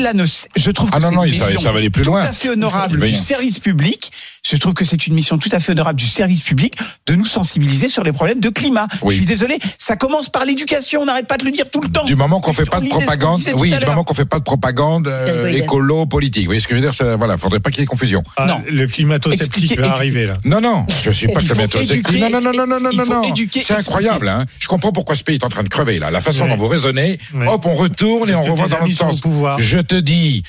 je 0.57 0.71
trouve 0.71 0.89
ah 0.93 0.99
que 0.99 1.03
c'est 1.05 1.15
une 1.15 1.21
mission 1.21 2.01
tout 2.03 2.15
à 2.15 2.33
fait 2.33 2.49
honorable 2.49 2.99
du 3.01 3.17
service 3.17 3.59
public. 3.59 4.13
Je 4.49 4.57
trouve 4.57 4.73
que 4.73 4.85
c'est 4.85 5.07
une 5.07 5.15
mission 5.15 5.37
tout 5.37 5.51
à 5.53 5.61
fait 5.61 5.73
honorable 5.73 5.99
du 5.99 6.07
service 6.07 6.43
public 6.43 6.79
de 7.07 7.15
nous 7.15 7.27
sensibiliser 7.27 7.89
sur 7.89 8.03
les 8.03 8.13
problèmes 8.13 8.41
de 8.41 8.49
climat. 8.49 8.87
Oui. 9.03 9.11
Je 9.11 9.17
suis 9.17 9.27
désolé, 9.27 9.59
ça 9.79 9.97
commence 9.97 10.31
par 10.31 10.47
l'éducation. 10.47 11.03
On 11.03 11.05
n'arrête 11.05 11.27
pas 11.27 11.37
de 11.37 11.45
le 11.45 11.51
dire 11.51 11.69
tout 11.71 11.81
le 11.81 11.91
temps. 11.91 12.05
Du 12.05 12.17
moment 12.17 12.41
qu'on 12.41 12.55
fait 12.55 12.65
pas 12.65 12.81
de 12.81 12.89
propagande, 12.89 13.43
oui, 13.59 13.77
du 13.77 13.85
moment 13.85 14.05
qu'on 14.05 14.15
fait 14.15 14.25
pas 14.25 14.39
de 14.39 14.45
propagande 14.45 15.09
euh, 15.09 15.49
écolo 15.49 16.07
politique. 16.07 16.45
Vous 16.45 16.49
voyez 16.49 16.61
ce 16.61 16.69
que 16.69 16.75
je 16.75 16.81
veux 16.81 16.91
dire 16.91 17.17
Voilà, 17.19 17.37
faudrait 17.49 17.61
pas 17.61 17.71
qu'il 17.71 17.81
y 17.81 17.83
ait 17.83 17.87
confusion. 17.87 18.23
Ah, 18.37 18.47
non. 18.47 18.63
Le 18.69 18.87
climato-sceptique 18.87 19.79
va 19.79 19.93
arriver 19.93 20.27
là. 20.27 20.39
Non, 20.45 20.61
non, 20.61 20.87
je 21.03 21.11
suis 21.11 21.29
pas 21.29 21.41
climato-sceptique. 21.41 22.21
Non, 22.21 22.31
non, 22.31 22.41
non, 22.41 22.53
non, 22.53 22.67
non, 22.67 22.91
non, 22.93 23.07
non. 23.07 23.35
C'est 23.51 23.73
incroyable. 23.73 24.29
Hein. 24.29 24.45
Je 24.59 24.69
comprends 24.69 24.93
pourquoi 24.93 25.17
ce 25.17 25.25
pays 25.25 25.37
est 25.37 25.45
en 25.45 25.49
train 25.49 25.63
de 25.63 25.69
crever 25.69 25.99
là. 25.99 26.11
La 26.11 26.21
façon 26.21 26.45
ouais. 26.45 26.51
dont 26.51 26.57
vous 26.57 26.69
raisonnez, 26.69 27.19
ouais. 27.35 27.49
hop, 27.49 27.65
on 27.67 27.75
retourne 27.75 28.31
et 28.31 28.35
on 28.35 28.43
revoit 28.43 28.69
dans 28.69 28.81
l'autre 28.81 28.95
sens. 28.95 29.21
Pouvoir. 29.21 29.59
Je 29.59 29.79
te 29.79 29.95
dis, 29.95 30.43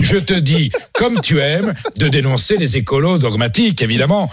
je 0.00 0.16
te 0.16 0.34
dis, 0.34 0.70
comme 0.92 1.20
tu 1.20 1.40
aimes, 1.40 1.74
de 1.96 2.08
dénoncer 2.08 2.56
les 2.56 2.76
écolos 2.76 3.18
dogmatiques, 3.18 3.82
évidemment, 3.82 4.30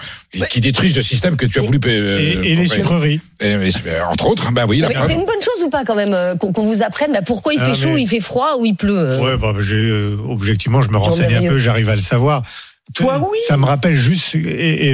qui 0.50 0.62
détruisent 0.62 0.96
le 0.96 1.02
système 1.02 1.36
que 1.36 1.46
tu 1.46 1.60
as 1.60 1.62
voulu. 1.62 1.80
Euh, 1.86 2.42
et, 2.44 2.52
et 2.52 2.56
les 2.56 2.68
sucreries 2.68 3.20
entre 4.10 4.28
autres. 4.28 4.52
Bah 4.52 4.66
c'est 4.70 5.14
une 5.14 5.26
bonne 5.26 5.42
chose 5.42 5.64
ou 5.64 5.70
pas 5.70 5.84
quand 5.84 5.96
même 5.96 6.14
euh, 6.14 6.36
qu'on 6.36 6.52
vous 6.52 6.84
apprenne 6.84 7.12
bah, 7.12 7.22
pourquoi 7.26 7.54
il 7.54 7.60
ah, 7.62 7.66
fait 7.66 7.74
chaud, 7.74 7.98
il 7.98 8.08
fait 8.08 8.20
froid 8.20 8.58
ou 8.60 8.66
il 8.66 8.76
pleut 8.76 8.98
euh 8.98 9.20
Oui, 9.22 9.38
bah, 9.40 9.54
euh, 9.56 10.18
objectivement, 10.30 10.82
je 10.82 10.90
me 10.90 10.98
renseigne 10.98 11.36
un 11.36 11.48
peu, 11.48 11.58
j'arrive 11.58 11.90
à 11.90 11.96
le 11.96 12.02
savoir. 12.02 12.42
Toi, 12.94 13.20
oui. 13.20 13.38
Ça 13.48 13.56
me 13.56 13.66
rappelle 13.66 13.94
juste, 13.94 14.36
et, 14.36 14.90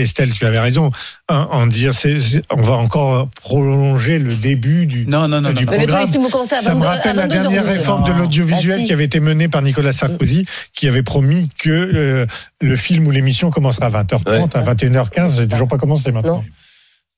Estelle, 0.00 0.30
tu 0.30 0.46
avais 0.46 0.60
raison, 0.60 0.92
hein, 1.28 1.48
en 1.50 1.66
dire, 1.66 1.92
c 1.92 2.14
on 2.50 2.60
va 2.60 2.74
encore 2.74 3.28
prolonger 3.42 4.20
le 4.20 4.32
début 4.32 4.86
du, 4.86 5.06
non, 5.06 5.26
non, 5.26 5.40
non, 5.40 5.52
du 5.52 5.66
programme. 5.66 6.06
Mais 6.06 6.30
toi, 6.30 6.46
ça 6.46 6.74
me 6.76 6.84
rappelle 6.84 7.16
la 7.16 7.26
dernière 7.26 7.66
réforme 7.66 8.04
de 8.04 8.12
l'audiovisuel 8.12 8.80
ah, 8.82 8.86
qui 8.86 8.92
avait 8.92 9.06
été 9.06 9.18
menée 9.18 9.48
par 9.48 9.62
Nicolas 9.62 9.90
mm. 9.90 9.94
Sarkozy, 9.94 10.46
qui 10.72 10.86
avait 10.86 11.02
promis 11.02 11.48
que 11.58 12.26
le 12.60 12.76
film 12.76 13.08
ou 13.08 13.10
l'émission 13.10 13.50
commencerait 13.50 13.86
à 13.86 13.90
20h30, 13.90 14.28
ouais. 14.28 14.44
à 14.54 14.74
21h15, 14.74 15.36
c'est 15.38 15.48
toujours 15.48 15.68
pas 15.68 15.78
commencé 15.78 16.12
maintenant. 16.12 16.44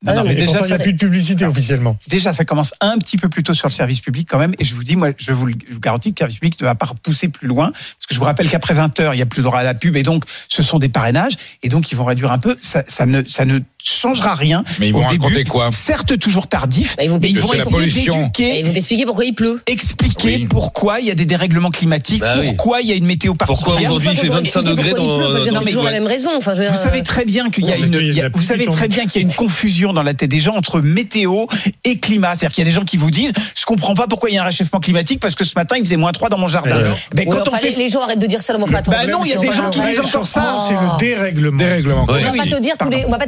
Non, 0.05 0.17
non, 0.17 0.25
mais, 0.25 0.35
déjà, 0.35 2.33
ça, 2.33 2.45
commence 2.45 2.75
un 2.81 2.99
petit 2.99 3.17
peu 3.17 3.29
plus 3.29 3.43
tôt 3.43 3.55
sur 3.55 3.69
le 3.69 3.73
service 3.73 4.01
public 4.01 4.29
quand 4.31 4.39
même. 4.39 4.55
Et 4.59 4.65
je 4.65 4.75
vous 4.75 4.85
dis, 4.85 4.97
moi, 4.97 5.11
je 5.17 5.33
vous, 5.33 5.49
garantis 5.81 6.13
que 6.13 6.25
le 6.25 6.31
service 6.31 6.39
public 6.39 6.61
ne 6.61 6.67
va 6.67 6.75
pas 6.75 6.87
repousser 6.87 7.29
plus 7.29 7.49
loin. 7.49 7.73
Parce 7.73 8.07
que 8.09 8.15
je 8.15 8.19
vous 8.19 8.25
rappelle 8.25 8.49
qu'après 8.49 8.75
20 8.75 9.01
heures, 9.01 9.15
il 9.15 9.19
n'y 9.19 9.23
a 9.23 9.27
plus 9.27 9.41
de 9.41 9.45
droit 9.45 9.61
à 9.61 9.65
la 9.65 9.75
pub. 9.75 9.97
Et 9.97 10.03
donc, 10.03 10.25
ce 10.49 10.63
sont 10.63 10.79
des 10.79 10.89
parrainages. 10.89 11.35
Et 11.63 11.69
donc, 11.69 11.91
ils 11.91 11.97
vont 11.97 12.05
réduire 12.05 12.33
un 12.33 12.39
peu. 12.39 12.57
Ça 12.61 12.85
ne, 13.07 13.23
ça 13.27 13.45
ne 13.45 13.61
changera 13.85 14.35
rien. 14.35 14.65
Mais 14.81 14.89
ils 14.89 14.93
vont 14.93 15.01
au 15.01 15.03
raconter 15.03 15.37
début. 15.37 15.51
quoi 15.51 15.69
Certes, 15.71 16.19
toujours 16.19 16.49
tardif. 16.49 16.97
Bah, 16.97 17.05
ils 17.05 17.11
vont, 17.11 17.19
mais 17.21 17.29
ils 17.29 17.39
vont 17.39 17.53
essayer 17.53 17.77
d'éduquer. 17.77 18.51
Bah, 18.51 18.57
ils 18.59 18.67
vont 18.67 18.73
expliquer 18.73 19.05
pourquoi 19.05 19.25
il 19.27 19.35
pleut. 19.35 19.61
Expliquer 19.67 20.47
pourquoi 20.49 21.01
il 21.01 21.07
y 21.07 21.11
a 21.11 21.15
des 21.15 21.27
dérèglements 21.27 21.71
climatiques, 21.71 22.21
bah 22.21 22.37
pourquoi 22.43 22.81
il 22.81 22.89
y 22.89 22.93
a 22.93 22.97
une 22.97 23.05
météo 23.05 23.35
particulière. 23.35 23.77
Pourquoi 23.77 23.97
aujourd'hui 23.97 24.11
il 24.13 24.19
fait 24.19 24.29
25 24.29 24.63
degrés 24.63 24.93
dans, 24.93 25.19
dans, 25.19 25.61
toujours 25.61 25.85
la 25.85 25.91
même 25.93 26.07
raison. 26.07 26.31
Vous 26.39 26.77
savez 26.77 27.03
très 27.03 27.25
bien 27.25 27.51
qu'il 27.51 27.67
y 27.67 27.73
a 27.73 27.77
une, 27.77 28.31
vous 28.33 28.43
savez 28.43 28.67
très 28.67 28.89
bien 28.89 29.07
qu'il 29.07 29.21
y 29.21 29.25
a 29.25 29.29
une 29.29 29.35
confusion 29.35 29.93
dans 29.93 30.03
la 30.03 30.15
tête 30.15 30.31
des 30.31 30.41
gens 30.41 30.55
entre 30.55 30.81
météo 30.81 31.45
et 31.85 31.99
climat. 31.99 32.35
C'est-à-dire 32.35 32.55
qu'il 32.55 32.65
y 32.65 32.67
a 32.67 32.71
des 32.71 32.75
gens 32.75 32.85
qui 32.85 32.97
vous 32.97 33.11
disent, 33.11 33.33
je 33.55 33.65
comprends 33.67 33.95
pas 33.95 34.07
pourquoi 34.07 34.31
il 34.31 34.35
y 34.35 34.39
a 34.39 34.43
un 34.43 34.47
réchauffement 34.47 34.81
climatique 34.81 35.21
parce 35.21 35.35
que 35.35 35.45
ce 35.45 35.53
matin 35.57 35.77
il 35.77 35.85
faisait 35.85 35.97
moins 35.97 36.13
3 36.13 36.31
dans 36.31 36.39
mon 36.39 36.49
jardin. 36.49 36.83
mais 37.15 37.27
quand 37.27 37.49
on 37.49 37.57
fait 37.57 37.71
les 37.77 37.89
gens 37.89 38.01
arrêtent 38.01 38.19
de 38.19 38.27
dire 38.27 38.41
ça, 38.41 38.55
on 38.57 38.65
va 38.65 38.83
pas 38.83 38.91
Bah 38.91 39.07
non, 39.07 39.21
il 39.25 39.31
y 39.31 39.35
a 39.35 39.39
des 39.39 39.53
gens 39.53 39.69
qui 39.71 39.81
disent 39.81 40.01
encore 40.01 40.27
ça. 40.27 40.59
C'est 40.67 40.75
le 40.75 40.79
oh. 40.93 40.97
dérèglement. 40.99 42.07
On 42.09 42.13
va 42.13 42.21
pas 42.21 42.47
te 42.47 42.61
dire 42.61 42.75
on 43.07 43.11
va 43.11 43.19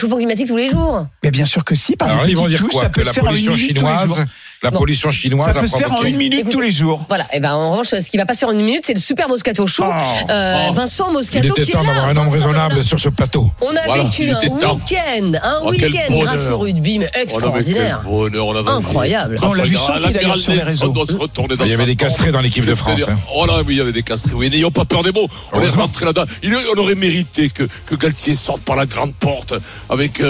chauffant 0.00 0.16
climatique 0.16 0.48
tous 0.48 0.56
les 0.56 0.68
jours. 0.68 1.06
Mais 1.22 1.30
bien 1.30 1.44
sûr 1.44 1.64
que 1.64 1.74
si, 1.74 1.96
par 1.96 2.08
Alors 2.08 2.26
ils 2.26 2.36
vont 2.36 2.46
dire 2.46 2.60
touches, 2.60 2.72
quoi 2.72 2.82
ça 2.82 2.90
peut 2.90 3.02
Que 3.02 3.06
la 3.06 3.12
faire 3.12 3.24
pollution 3.24 3.56
chinoise, 3.56 4.24
la 4.62 4.70
Non. 4.70 4.78
pollution 4.78 5.10
chinoise 5.10 5.44
Ça 5.46 5.50
a 5.58 5.60
peut 5.60 5.66
se 5.66 5.78
faire 5.78 5.90
en 5.92 6.02
une 6.02 6.16
minute 6.16 6.40
Écoutez, 6.40 6.52
tous 6.54 6.60
les 6.60 6.70
jours. 6.70 7.04
Voilà, 7.08 7.26
et 7.32 7.40
ben 7.40 7.52
en 7.54 7.70
revanche, 7.70 7.88
ce 7.88 8.10
qui 8.10 8.18
va 8.18 8.26
pas 8.26 8.34
se 8.34 8.40
faire 8.40 8.50
en 8.50 8.52
une 8.52 8.64
minute, 8.64 8.82
c'est 8.86 8.92
le 8.94 9.00
super 9.00 9.26
Moscato 9.28 9.66
Show. 9.66 9.84
Oh. 9.86 9.92
Euh, 10.30 10.56
Oh. 10.68 10.72
Vincent 10.74 11.06
Il 11.08 11.12
Moscato 11.14 11.46
était 11.48 11.62
qui 11.62 11.70
est 11.70 11.74
temps 11.74 11.82
d'avoir 11.84 12.06
un 12.08 12.16
homme 12.16 12.28
raisonnable 12.28 12.84
sur 12.84 13.00
ce 13.00 13.08
plateau. 13.08 13.50
On 13.62 13.74
a 13.74 13.80
Voilà, 13.86 14.02
vécu 14.04 14.24
il 14.24 14.30
un 14.30 14.36
était 14.38 14.48
week-end, 14.48 15.32
un 15.42 15.58
Oh, 15.64 15.70
week-end 15.70 16.14
grâce 16.18 16.48
au 16.48 16.58
rugby, 16.58 16.98
mais 16.98 17.10
extraordinaire. 17.14 18.00
quel 18.02 18.10
bonheur, 18.12 18.46
on 18.48 18.56
Incroyable. 18.68 19.36
L'a 19.40 19.64
vu 19.64 19.74
d'ailleurs, 19.76 19.98
l'amiral 20.00 20.38
sur 20.38 20.52
les 20.52 20.62
réseaux. 20.62 20.94
Il 21.64 21.66
y 21.70 21.72
avait 21.74 21.86
des 21.86 21.96
castrés 21.96 22.30
dans 22.32 22.40
l'équipe 22.40 22.66
de 22.66 22.74
France. 22.74 23.00
hein. 23.08 23.16
Oh 23.34 23.46
là, 23.46 23.62
oui, 23.66 23.74
il 23.74 23.78
y 23.78 23.80
avait 23.80 23.92
des 23.92 24.02
castrés. 24.02 24.34
Oui, 24.34 24.50
n'ayons 24.50 24.70
pas 24.70 24.84
peur 24.84 25.02
des 25.02 25.12
mots. 25.12 25.26
On 25.52 25.58
Heureusement. 25.58 25.84
rentrer 25.84 26.04
là-dedans. 26.04 26.24
Il- 26.42 26.54
On 26.76 26.78
aurait 26.78 26.94
mérité 26.94 27.48
que, 27.48 27.64
que 27.86 27.94
Galtier 27.94 28.34
sorte 28.34 28.60
par 28.60 28.76
la 28.76 28.84
grande 28.86 29.14
porte 29.14 29.54
avec. 29.88 30.20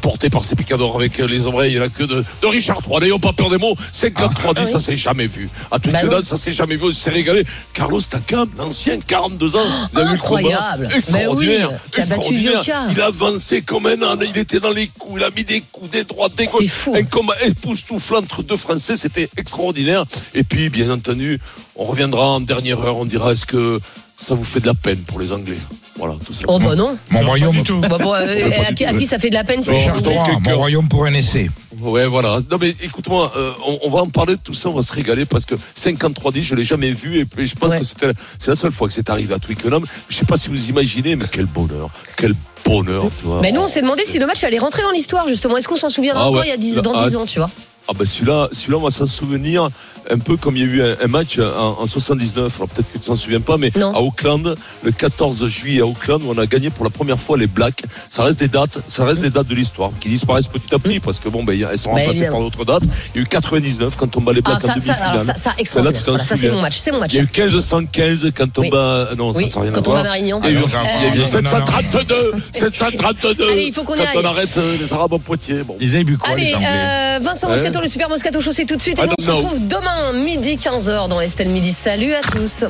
Porté 0.00 0.30
par 0.30 0.44
ses 0.44 0.56
picadors 0.56 0.96
avec 0.96 1.20
euh, 1.20 1.26
les 1.26 1.46
oreilles 1.46 1.76
et 1.76 1.78
la 1.78 1.88
queue 1.88 2.06
de, 2.06 2.24
de 2.42 2.46
Richard 2.46 2.80
III. 2.88 3.00
N'ayons 3.00 3.18
pas 3.18 3.32
peur 3.32 3.50
des 3.50 3.58
mots. 3.58 3.74
53-10, 3.92 4.64
ça 4.64 4.78
s'est 4.80 4.96
jamais 4.96 5.26
vu. 5.26 5.48
À 5.70 5.78
Twickenham, 5.78 6.08
Bah 6.08 6.16
non. 6.18 6.22
ça 6.24 6.36
s'est 6.36 6.52
jamais 6.52 6.76
vu. 6.76 6.86
On 6.86 6.92
s'est 6.92 7.10
régalé. 7.10 7.44
Carlos 7.72 8.00
Takam, 8.00 8.48
l'ancien, 8.56 8.98
42 8.98 9.56
ans. 9.56 9.60
Il 9.92 9.98
a 9.98 10.02
eu 10.02 10.12
le 10.12 10.18
combat. 10.18 10.38
Incroyable. 10.38 10.88
Extraordinaire. 10.96 11.70
Oui, 11.72 11.76
qui 11.90 12.00
a 12.00 12.02
extraordinaire. 12.04 12.62
Il 12.90 13.00
a 13.00 13.06
avancé 13.06 13.62
comme 13.62 13.86
un 13.86 14.02
âne. 14.02 14.24
Il 14.28 14.38
était 14.38 14.60
dans 14.60 14.72
les 14.72 14.88
coups. 14.88 15.20
Il 15.20 15.24
a 15.24 15.30
mis 15.30 15.44
des 15.44 15.60
coups, 15.72 15.90
des 15.90 16.04
droites, 16.04 16.34
des. 16.34 16.46
C'est 16.46 16.66
fou. 16.68 16.94
Un 16.96 17.04
combat 17.04 17.34
époustouflant 17.46 18.18
entre 18.18 18.42
deux 18.42 18.56
Français. 18.56 18.96
C'était 18.96 19.28
extraordinaire. 19.36 20.04
Et 20.34 20.42
puis, 20.44 20.70
bien 20.70 20.90
entendu, 20.90 21.40
on 21.76 21.84
reviendra 21.84 22.26
en 22.30 22.40
dernière 22.40 22.80
heure. 22.82 22.96
On 22.96 23.04
dira 23.04 23.32
est-ce 23.32 23.46
que 23.46 23.80
ça 24.20 24.34
vous 24.34 24.44
fait 24.44 24.60
de 24.60 24.66
la 24.66 24.74
peine 24.74 24.98
pour 24.98 25.20
les 25.20 25.30
Anglais 25.32 25.56
Voilà, 25.96 26.14
tout 26.26 26.32
ça. 26.32 26.42
Oh 26.48 26.58
bah 26.58 26.74
non. 26.74 26.98
Mon 27.10 27.20
royaume, 27.20 27.56
Bah, 27.88 27.98
bon, 28.00 28.12
euh, 28.12 28.50
à, 28.68 28.72
qui, 28.72 28.84
à 28.84 28.92
qui 28.92 29.06
ça 29.06 29.18
fait 29.18 29.30
de 29.30 29.34
la 29.34 29.44
peine 29.44 29.62
si 29.62 29.70
Richard 29.70 29.96
on- 30.04 30.10
III, 30.10 30.18
mon 30.48 30.56
royaume 30.56 30.88
pour 30.88 31.04
un 31.06 31.14
essai. 31.14 31.48
Ouais, 31.80 32.06
voilà. 32.06 32.40
Non, 32.50 32.58
mais 32.60 32.70
écoute-moi, 32.82 33.32
euh, 33.36 33.52
on, 33.66 33.78
on 33.84 33.90
va 33.90 34.00
en 34.00 34.08
parler 34.08 34.34
de 34.34 34.40
tout 34.40 34.52
ça, 34.54 34.68
on 34.70 34.74
va 34.74 34.82
se 34.82 34.92
régaler 34.92 35.24
parce 35.24 35.44
que 35.46 35.54
53-10, 35.76 36.42
je 36.42 36.54
l'ai 36.56 36.64
jamais 36.64 36.90
vu 36.92 37.18
et, 37.20 37.24
puis 37.24 37.46
je 37.46 37.54
pense 37.54 37.70
Ouais. 37.72 37.78
que 37.78 37.84
c'était, 37.86 38.10
c'est 38.38 38.50
la 38.50 38.56
seule 38.56 38.72
fois 38.72 38.88
que 38.88 38.94
c'est 38.94 39.08
arrivé 39.08 39.32
à 39.34 39.38
Twickenham. 39.38 39.84
Je 40.08 40.16
sais 40.16 40.24
pas 40.26 40.36
si 40.36 40.48
vous 40.48 40.68
imaginez, 40.68 41.14
mais 41.14 41.26
quel 41.30 41.46
bonheur, 41.46 41.88
quel 42.16 42.34
bonheur, 42.64 43.04
tu 43.18 43.24
vois. 43.26 43.40
Mais 43.40 43.52
nous, 43.52 43.60
on 43.60 43.68
s'est 43.68 43.82
demandé 43.82 44.02
si 44.04 44.18
le 44.18 44.26
match 44.26 44.42
allait 44.42 44.58
rentrer 44.58 44.82
dans 44.82 44.90
l'histoire, 44.90 45.28
justement. 45.28 45.56
Est-ce 45.56 45.68
qu'on 45.68 45.76
s'en 45.76 45.88
souviendra 45.90 46.24
Ah 46.24 46.26
encore 46.28 46.40
ouais. 46.40 46.46
il 46.48 46.50
y 46.50 46.52
a 46.52 46.56
10, 46.56 46.76
dans 46.82 46.94
Ah, 46.96 47.08
10 47.08 47.16
ans, 47.16 47.24
tu 47.26 47.38
vois? 47.38 47.50
Ah 47.90 47.94
ben 47.98 48.04
celui-là, 48.04 48.48
celui-là, 48.52 48.76
on 48.78 48.82
va 48.82 48.90
s'en 48.90 49.06
souvenir 49.06 49.68
un 50.10 50.18
peu 50.18 50.36
comme 50.36 50.56
il 50.56 50.60
y 50.60 50.62
a 50.64 50.66
eu 50.66 50.82
un, 50.82 50.96
un 51.04 51.06
match 51.06 51.38
en, 51.38 51.80
en 51.80 51.86
79. 51.86 52.52
Alors 52.56 52.68
peut-être 52.68 52.92
que 52.92 52.98
tu 52.98 53.04
t'en 53.06 53.16
souviens 53.16 53.40
pas, 53.40 53.56
mais 53.56 53.70
Non. 53.76 53.94
à 53.94 54.00
Auckland, 54.00 54.54
le 54.82 54.90
14 54.90 55.46
juillet 55.46 55.80
à 55.80 55.86
Auckland, 55.86 56.20
où 56.22 56.30
on 56.30 56.36
a 56.38 56.44
gagné 56.46 56.68
pour 56.68 56.84
la 56.84 56.90
première 56.90 57.18
fois 57.18 57.38
les 57.38 57.46
Blacks. 57.46 57.82
Ça 58.10 58.24
reste 58.24 58.38
des 58.40 58.48
dates, 58.48 58.78
ça 58.86 59.04
reste 59.06 59.20
des 59.20 59.30
dates 59.30 59.46
de 59.46 59.54
l'histoire 59.54 59.90
qui 60.00 60.08
disparaissent 60.10 60.46
petit 60.48 60.74
à 60.74 60.78
petit 60.78 61.00
parce 61.00 61.18
que 61.18 61.30
bon, 61.30 61.44
ben 61.44 61.58
elles 61.70 61.78
sont 61.78 61.92
Bah, 61.94 62.00
remplacées 62.00 62.28
par 62.28 62.40
d'autres 62.40 62.64
dates. 62.66 62.82
Il 63.14 63.18
y 63.18 63.20
a 63.20 63.22
eu 63.22 63.26
99 63.26 63.96
quand 63.96 64.16
on 64.18 64.20
bat 64.20 64.32
les 64.34 64.42
Ah, 64.44 64.50
Blacks 64.50 64.64
en 64.64 64.66
ça, 64.66 64.66
ça, 64.68 64.74
demi-finale. 64.74 65.18
ça, 65.20 65.34
ça, 65.34 65.54
Voilà, 65.80 66.18
ça, 66.18 66.36
c'est 66.36 66.50
mon 66.50 66.60
match. 66.60 66.76
C'est 66.78 66.92
mon 66.92 66.98
match. 67.00 67.12
Il 67.14 67.16
y 67.16 67.20
a 67.20 67.22
eu 67.22 67.28
1515 67.34 68.30
quand 68.36 68.58
on 68.58 68.62
Oui. 68.62 68.70
bat. 68.70 69.08
Non, 69.16 69.32
Oui, 69.34 69.44
ça, 69.46 69.52
ça 69.54 69.58
n'a 69.60 69.64
rien 69.64 69.72
quand 69.72 69.78
à 69.86 69.88
on 69.88 69.92
voir. 69.92 70.02
bat 70.02 70.08
Marignan. 70.10 70.40
Il 70.44 70.52
y 70.52 70.56
a 70.56 70.60
eu, 70.60 70.64
Ah, 70.74 70.82
il 71.00 71.04
y 71.06 71.10
a 71.10 71.14
eu 71.14 71.18
non, 71.20 71.24
non, 71.24 71.30
non, 71.32 71.42
non. 71.42 71.66
732, 71.66 72.32
732. 72.52 73.48
Allez, 73.52 73.62
il 73.64 73.72
faut 73.72 73.82
qu'on 73.82 73.94
Quand 73.94 74.02
on 74.16 74.24
arrête 74.24 74.54
euh, 74.58 74.76
les 74.78 74.92
Arabes 74.92 75.12
en 75.14 75.18
Poitiers. 75.18 75.62
Bon. 75.64 75.76
Ils 75.80 75.94
avaient 75.94 76.04
bu 76.04 76.18
quoi, 76.18 76.34
les 76.36 76.54
Anglais? 76.54 76.66
euh, 76.68 77.18
Vincent 77.22 77.48
Le 77.80 77.86
super 77.86 78.08
Moscato 78.08 78.40
Show, 78.40 78.50
c'est 78.52 78.64
tout 78.64 78.76
de 78.76 78.82
suite. 78.82 78.98
Et 78.98 79.06
nous, 79.06 79.14
on 79.18 79.22
se 79.22 79.30
retrouve 79.30 79.66
demain, 79.66 80.12
midi 80.12 80.56
15h 80.56 81.08
dans 81.08 81.20
Estelle 81.20 81.48
Midi. 81.48 81.72
Salut 81.72 82.12
à 82.12 82.20
tous. 82.20 82.64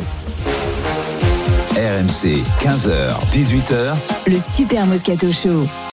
RMC, 1.74 2.42
15h, 2.60 3.14
18h. 3.32 3.94
Le 4.26 4.38
Super 4.38 4.86
Moscato 4.86 5.32
Show. 5.32 5.66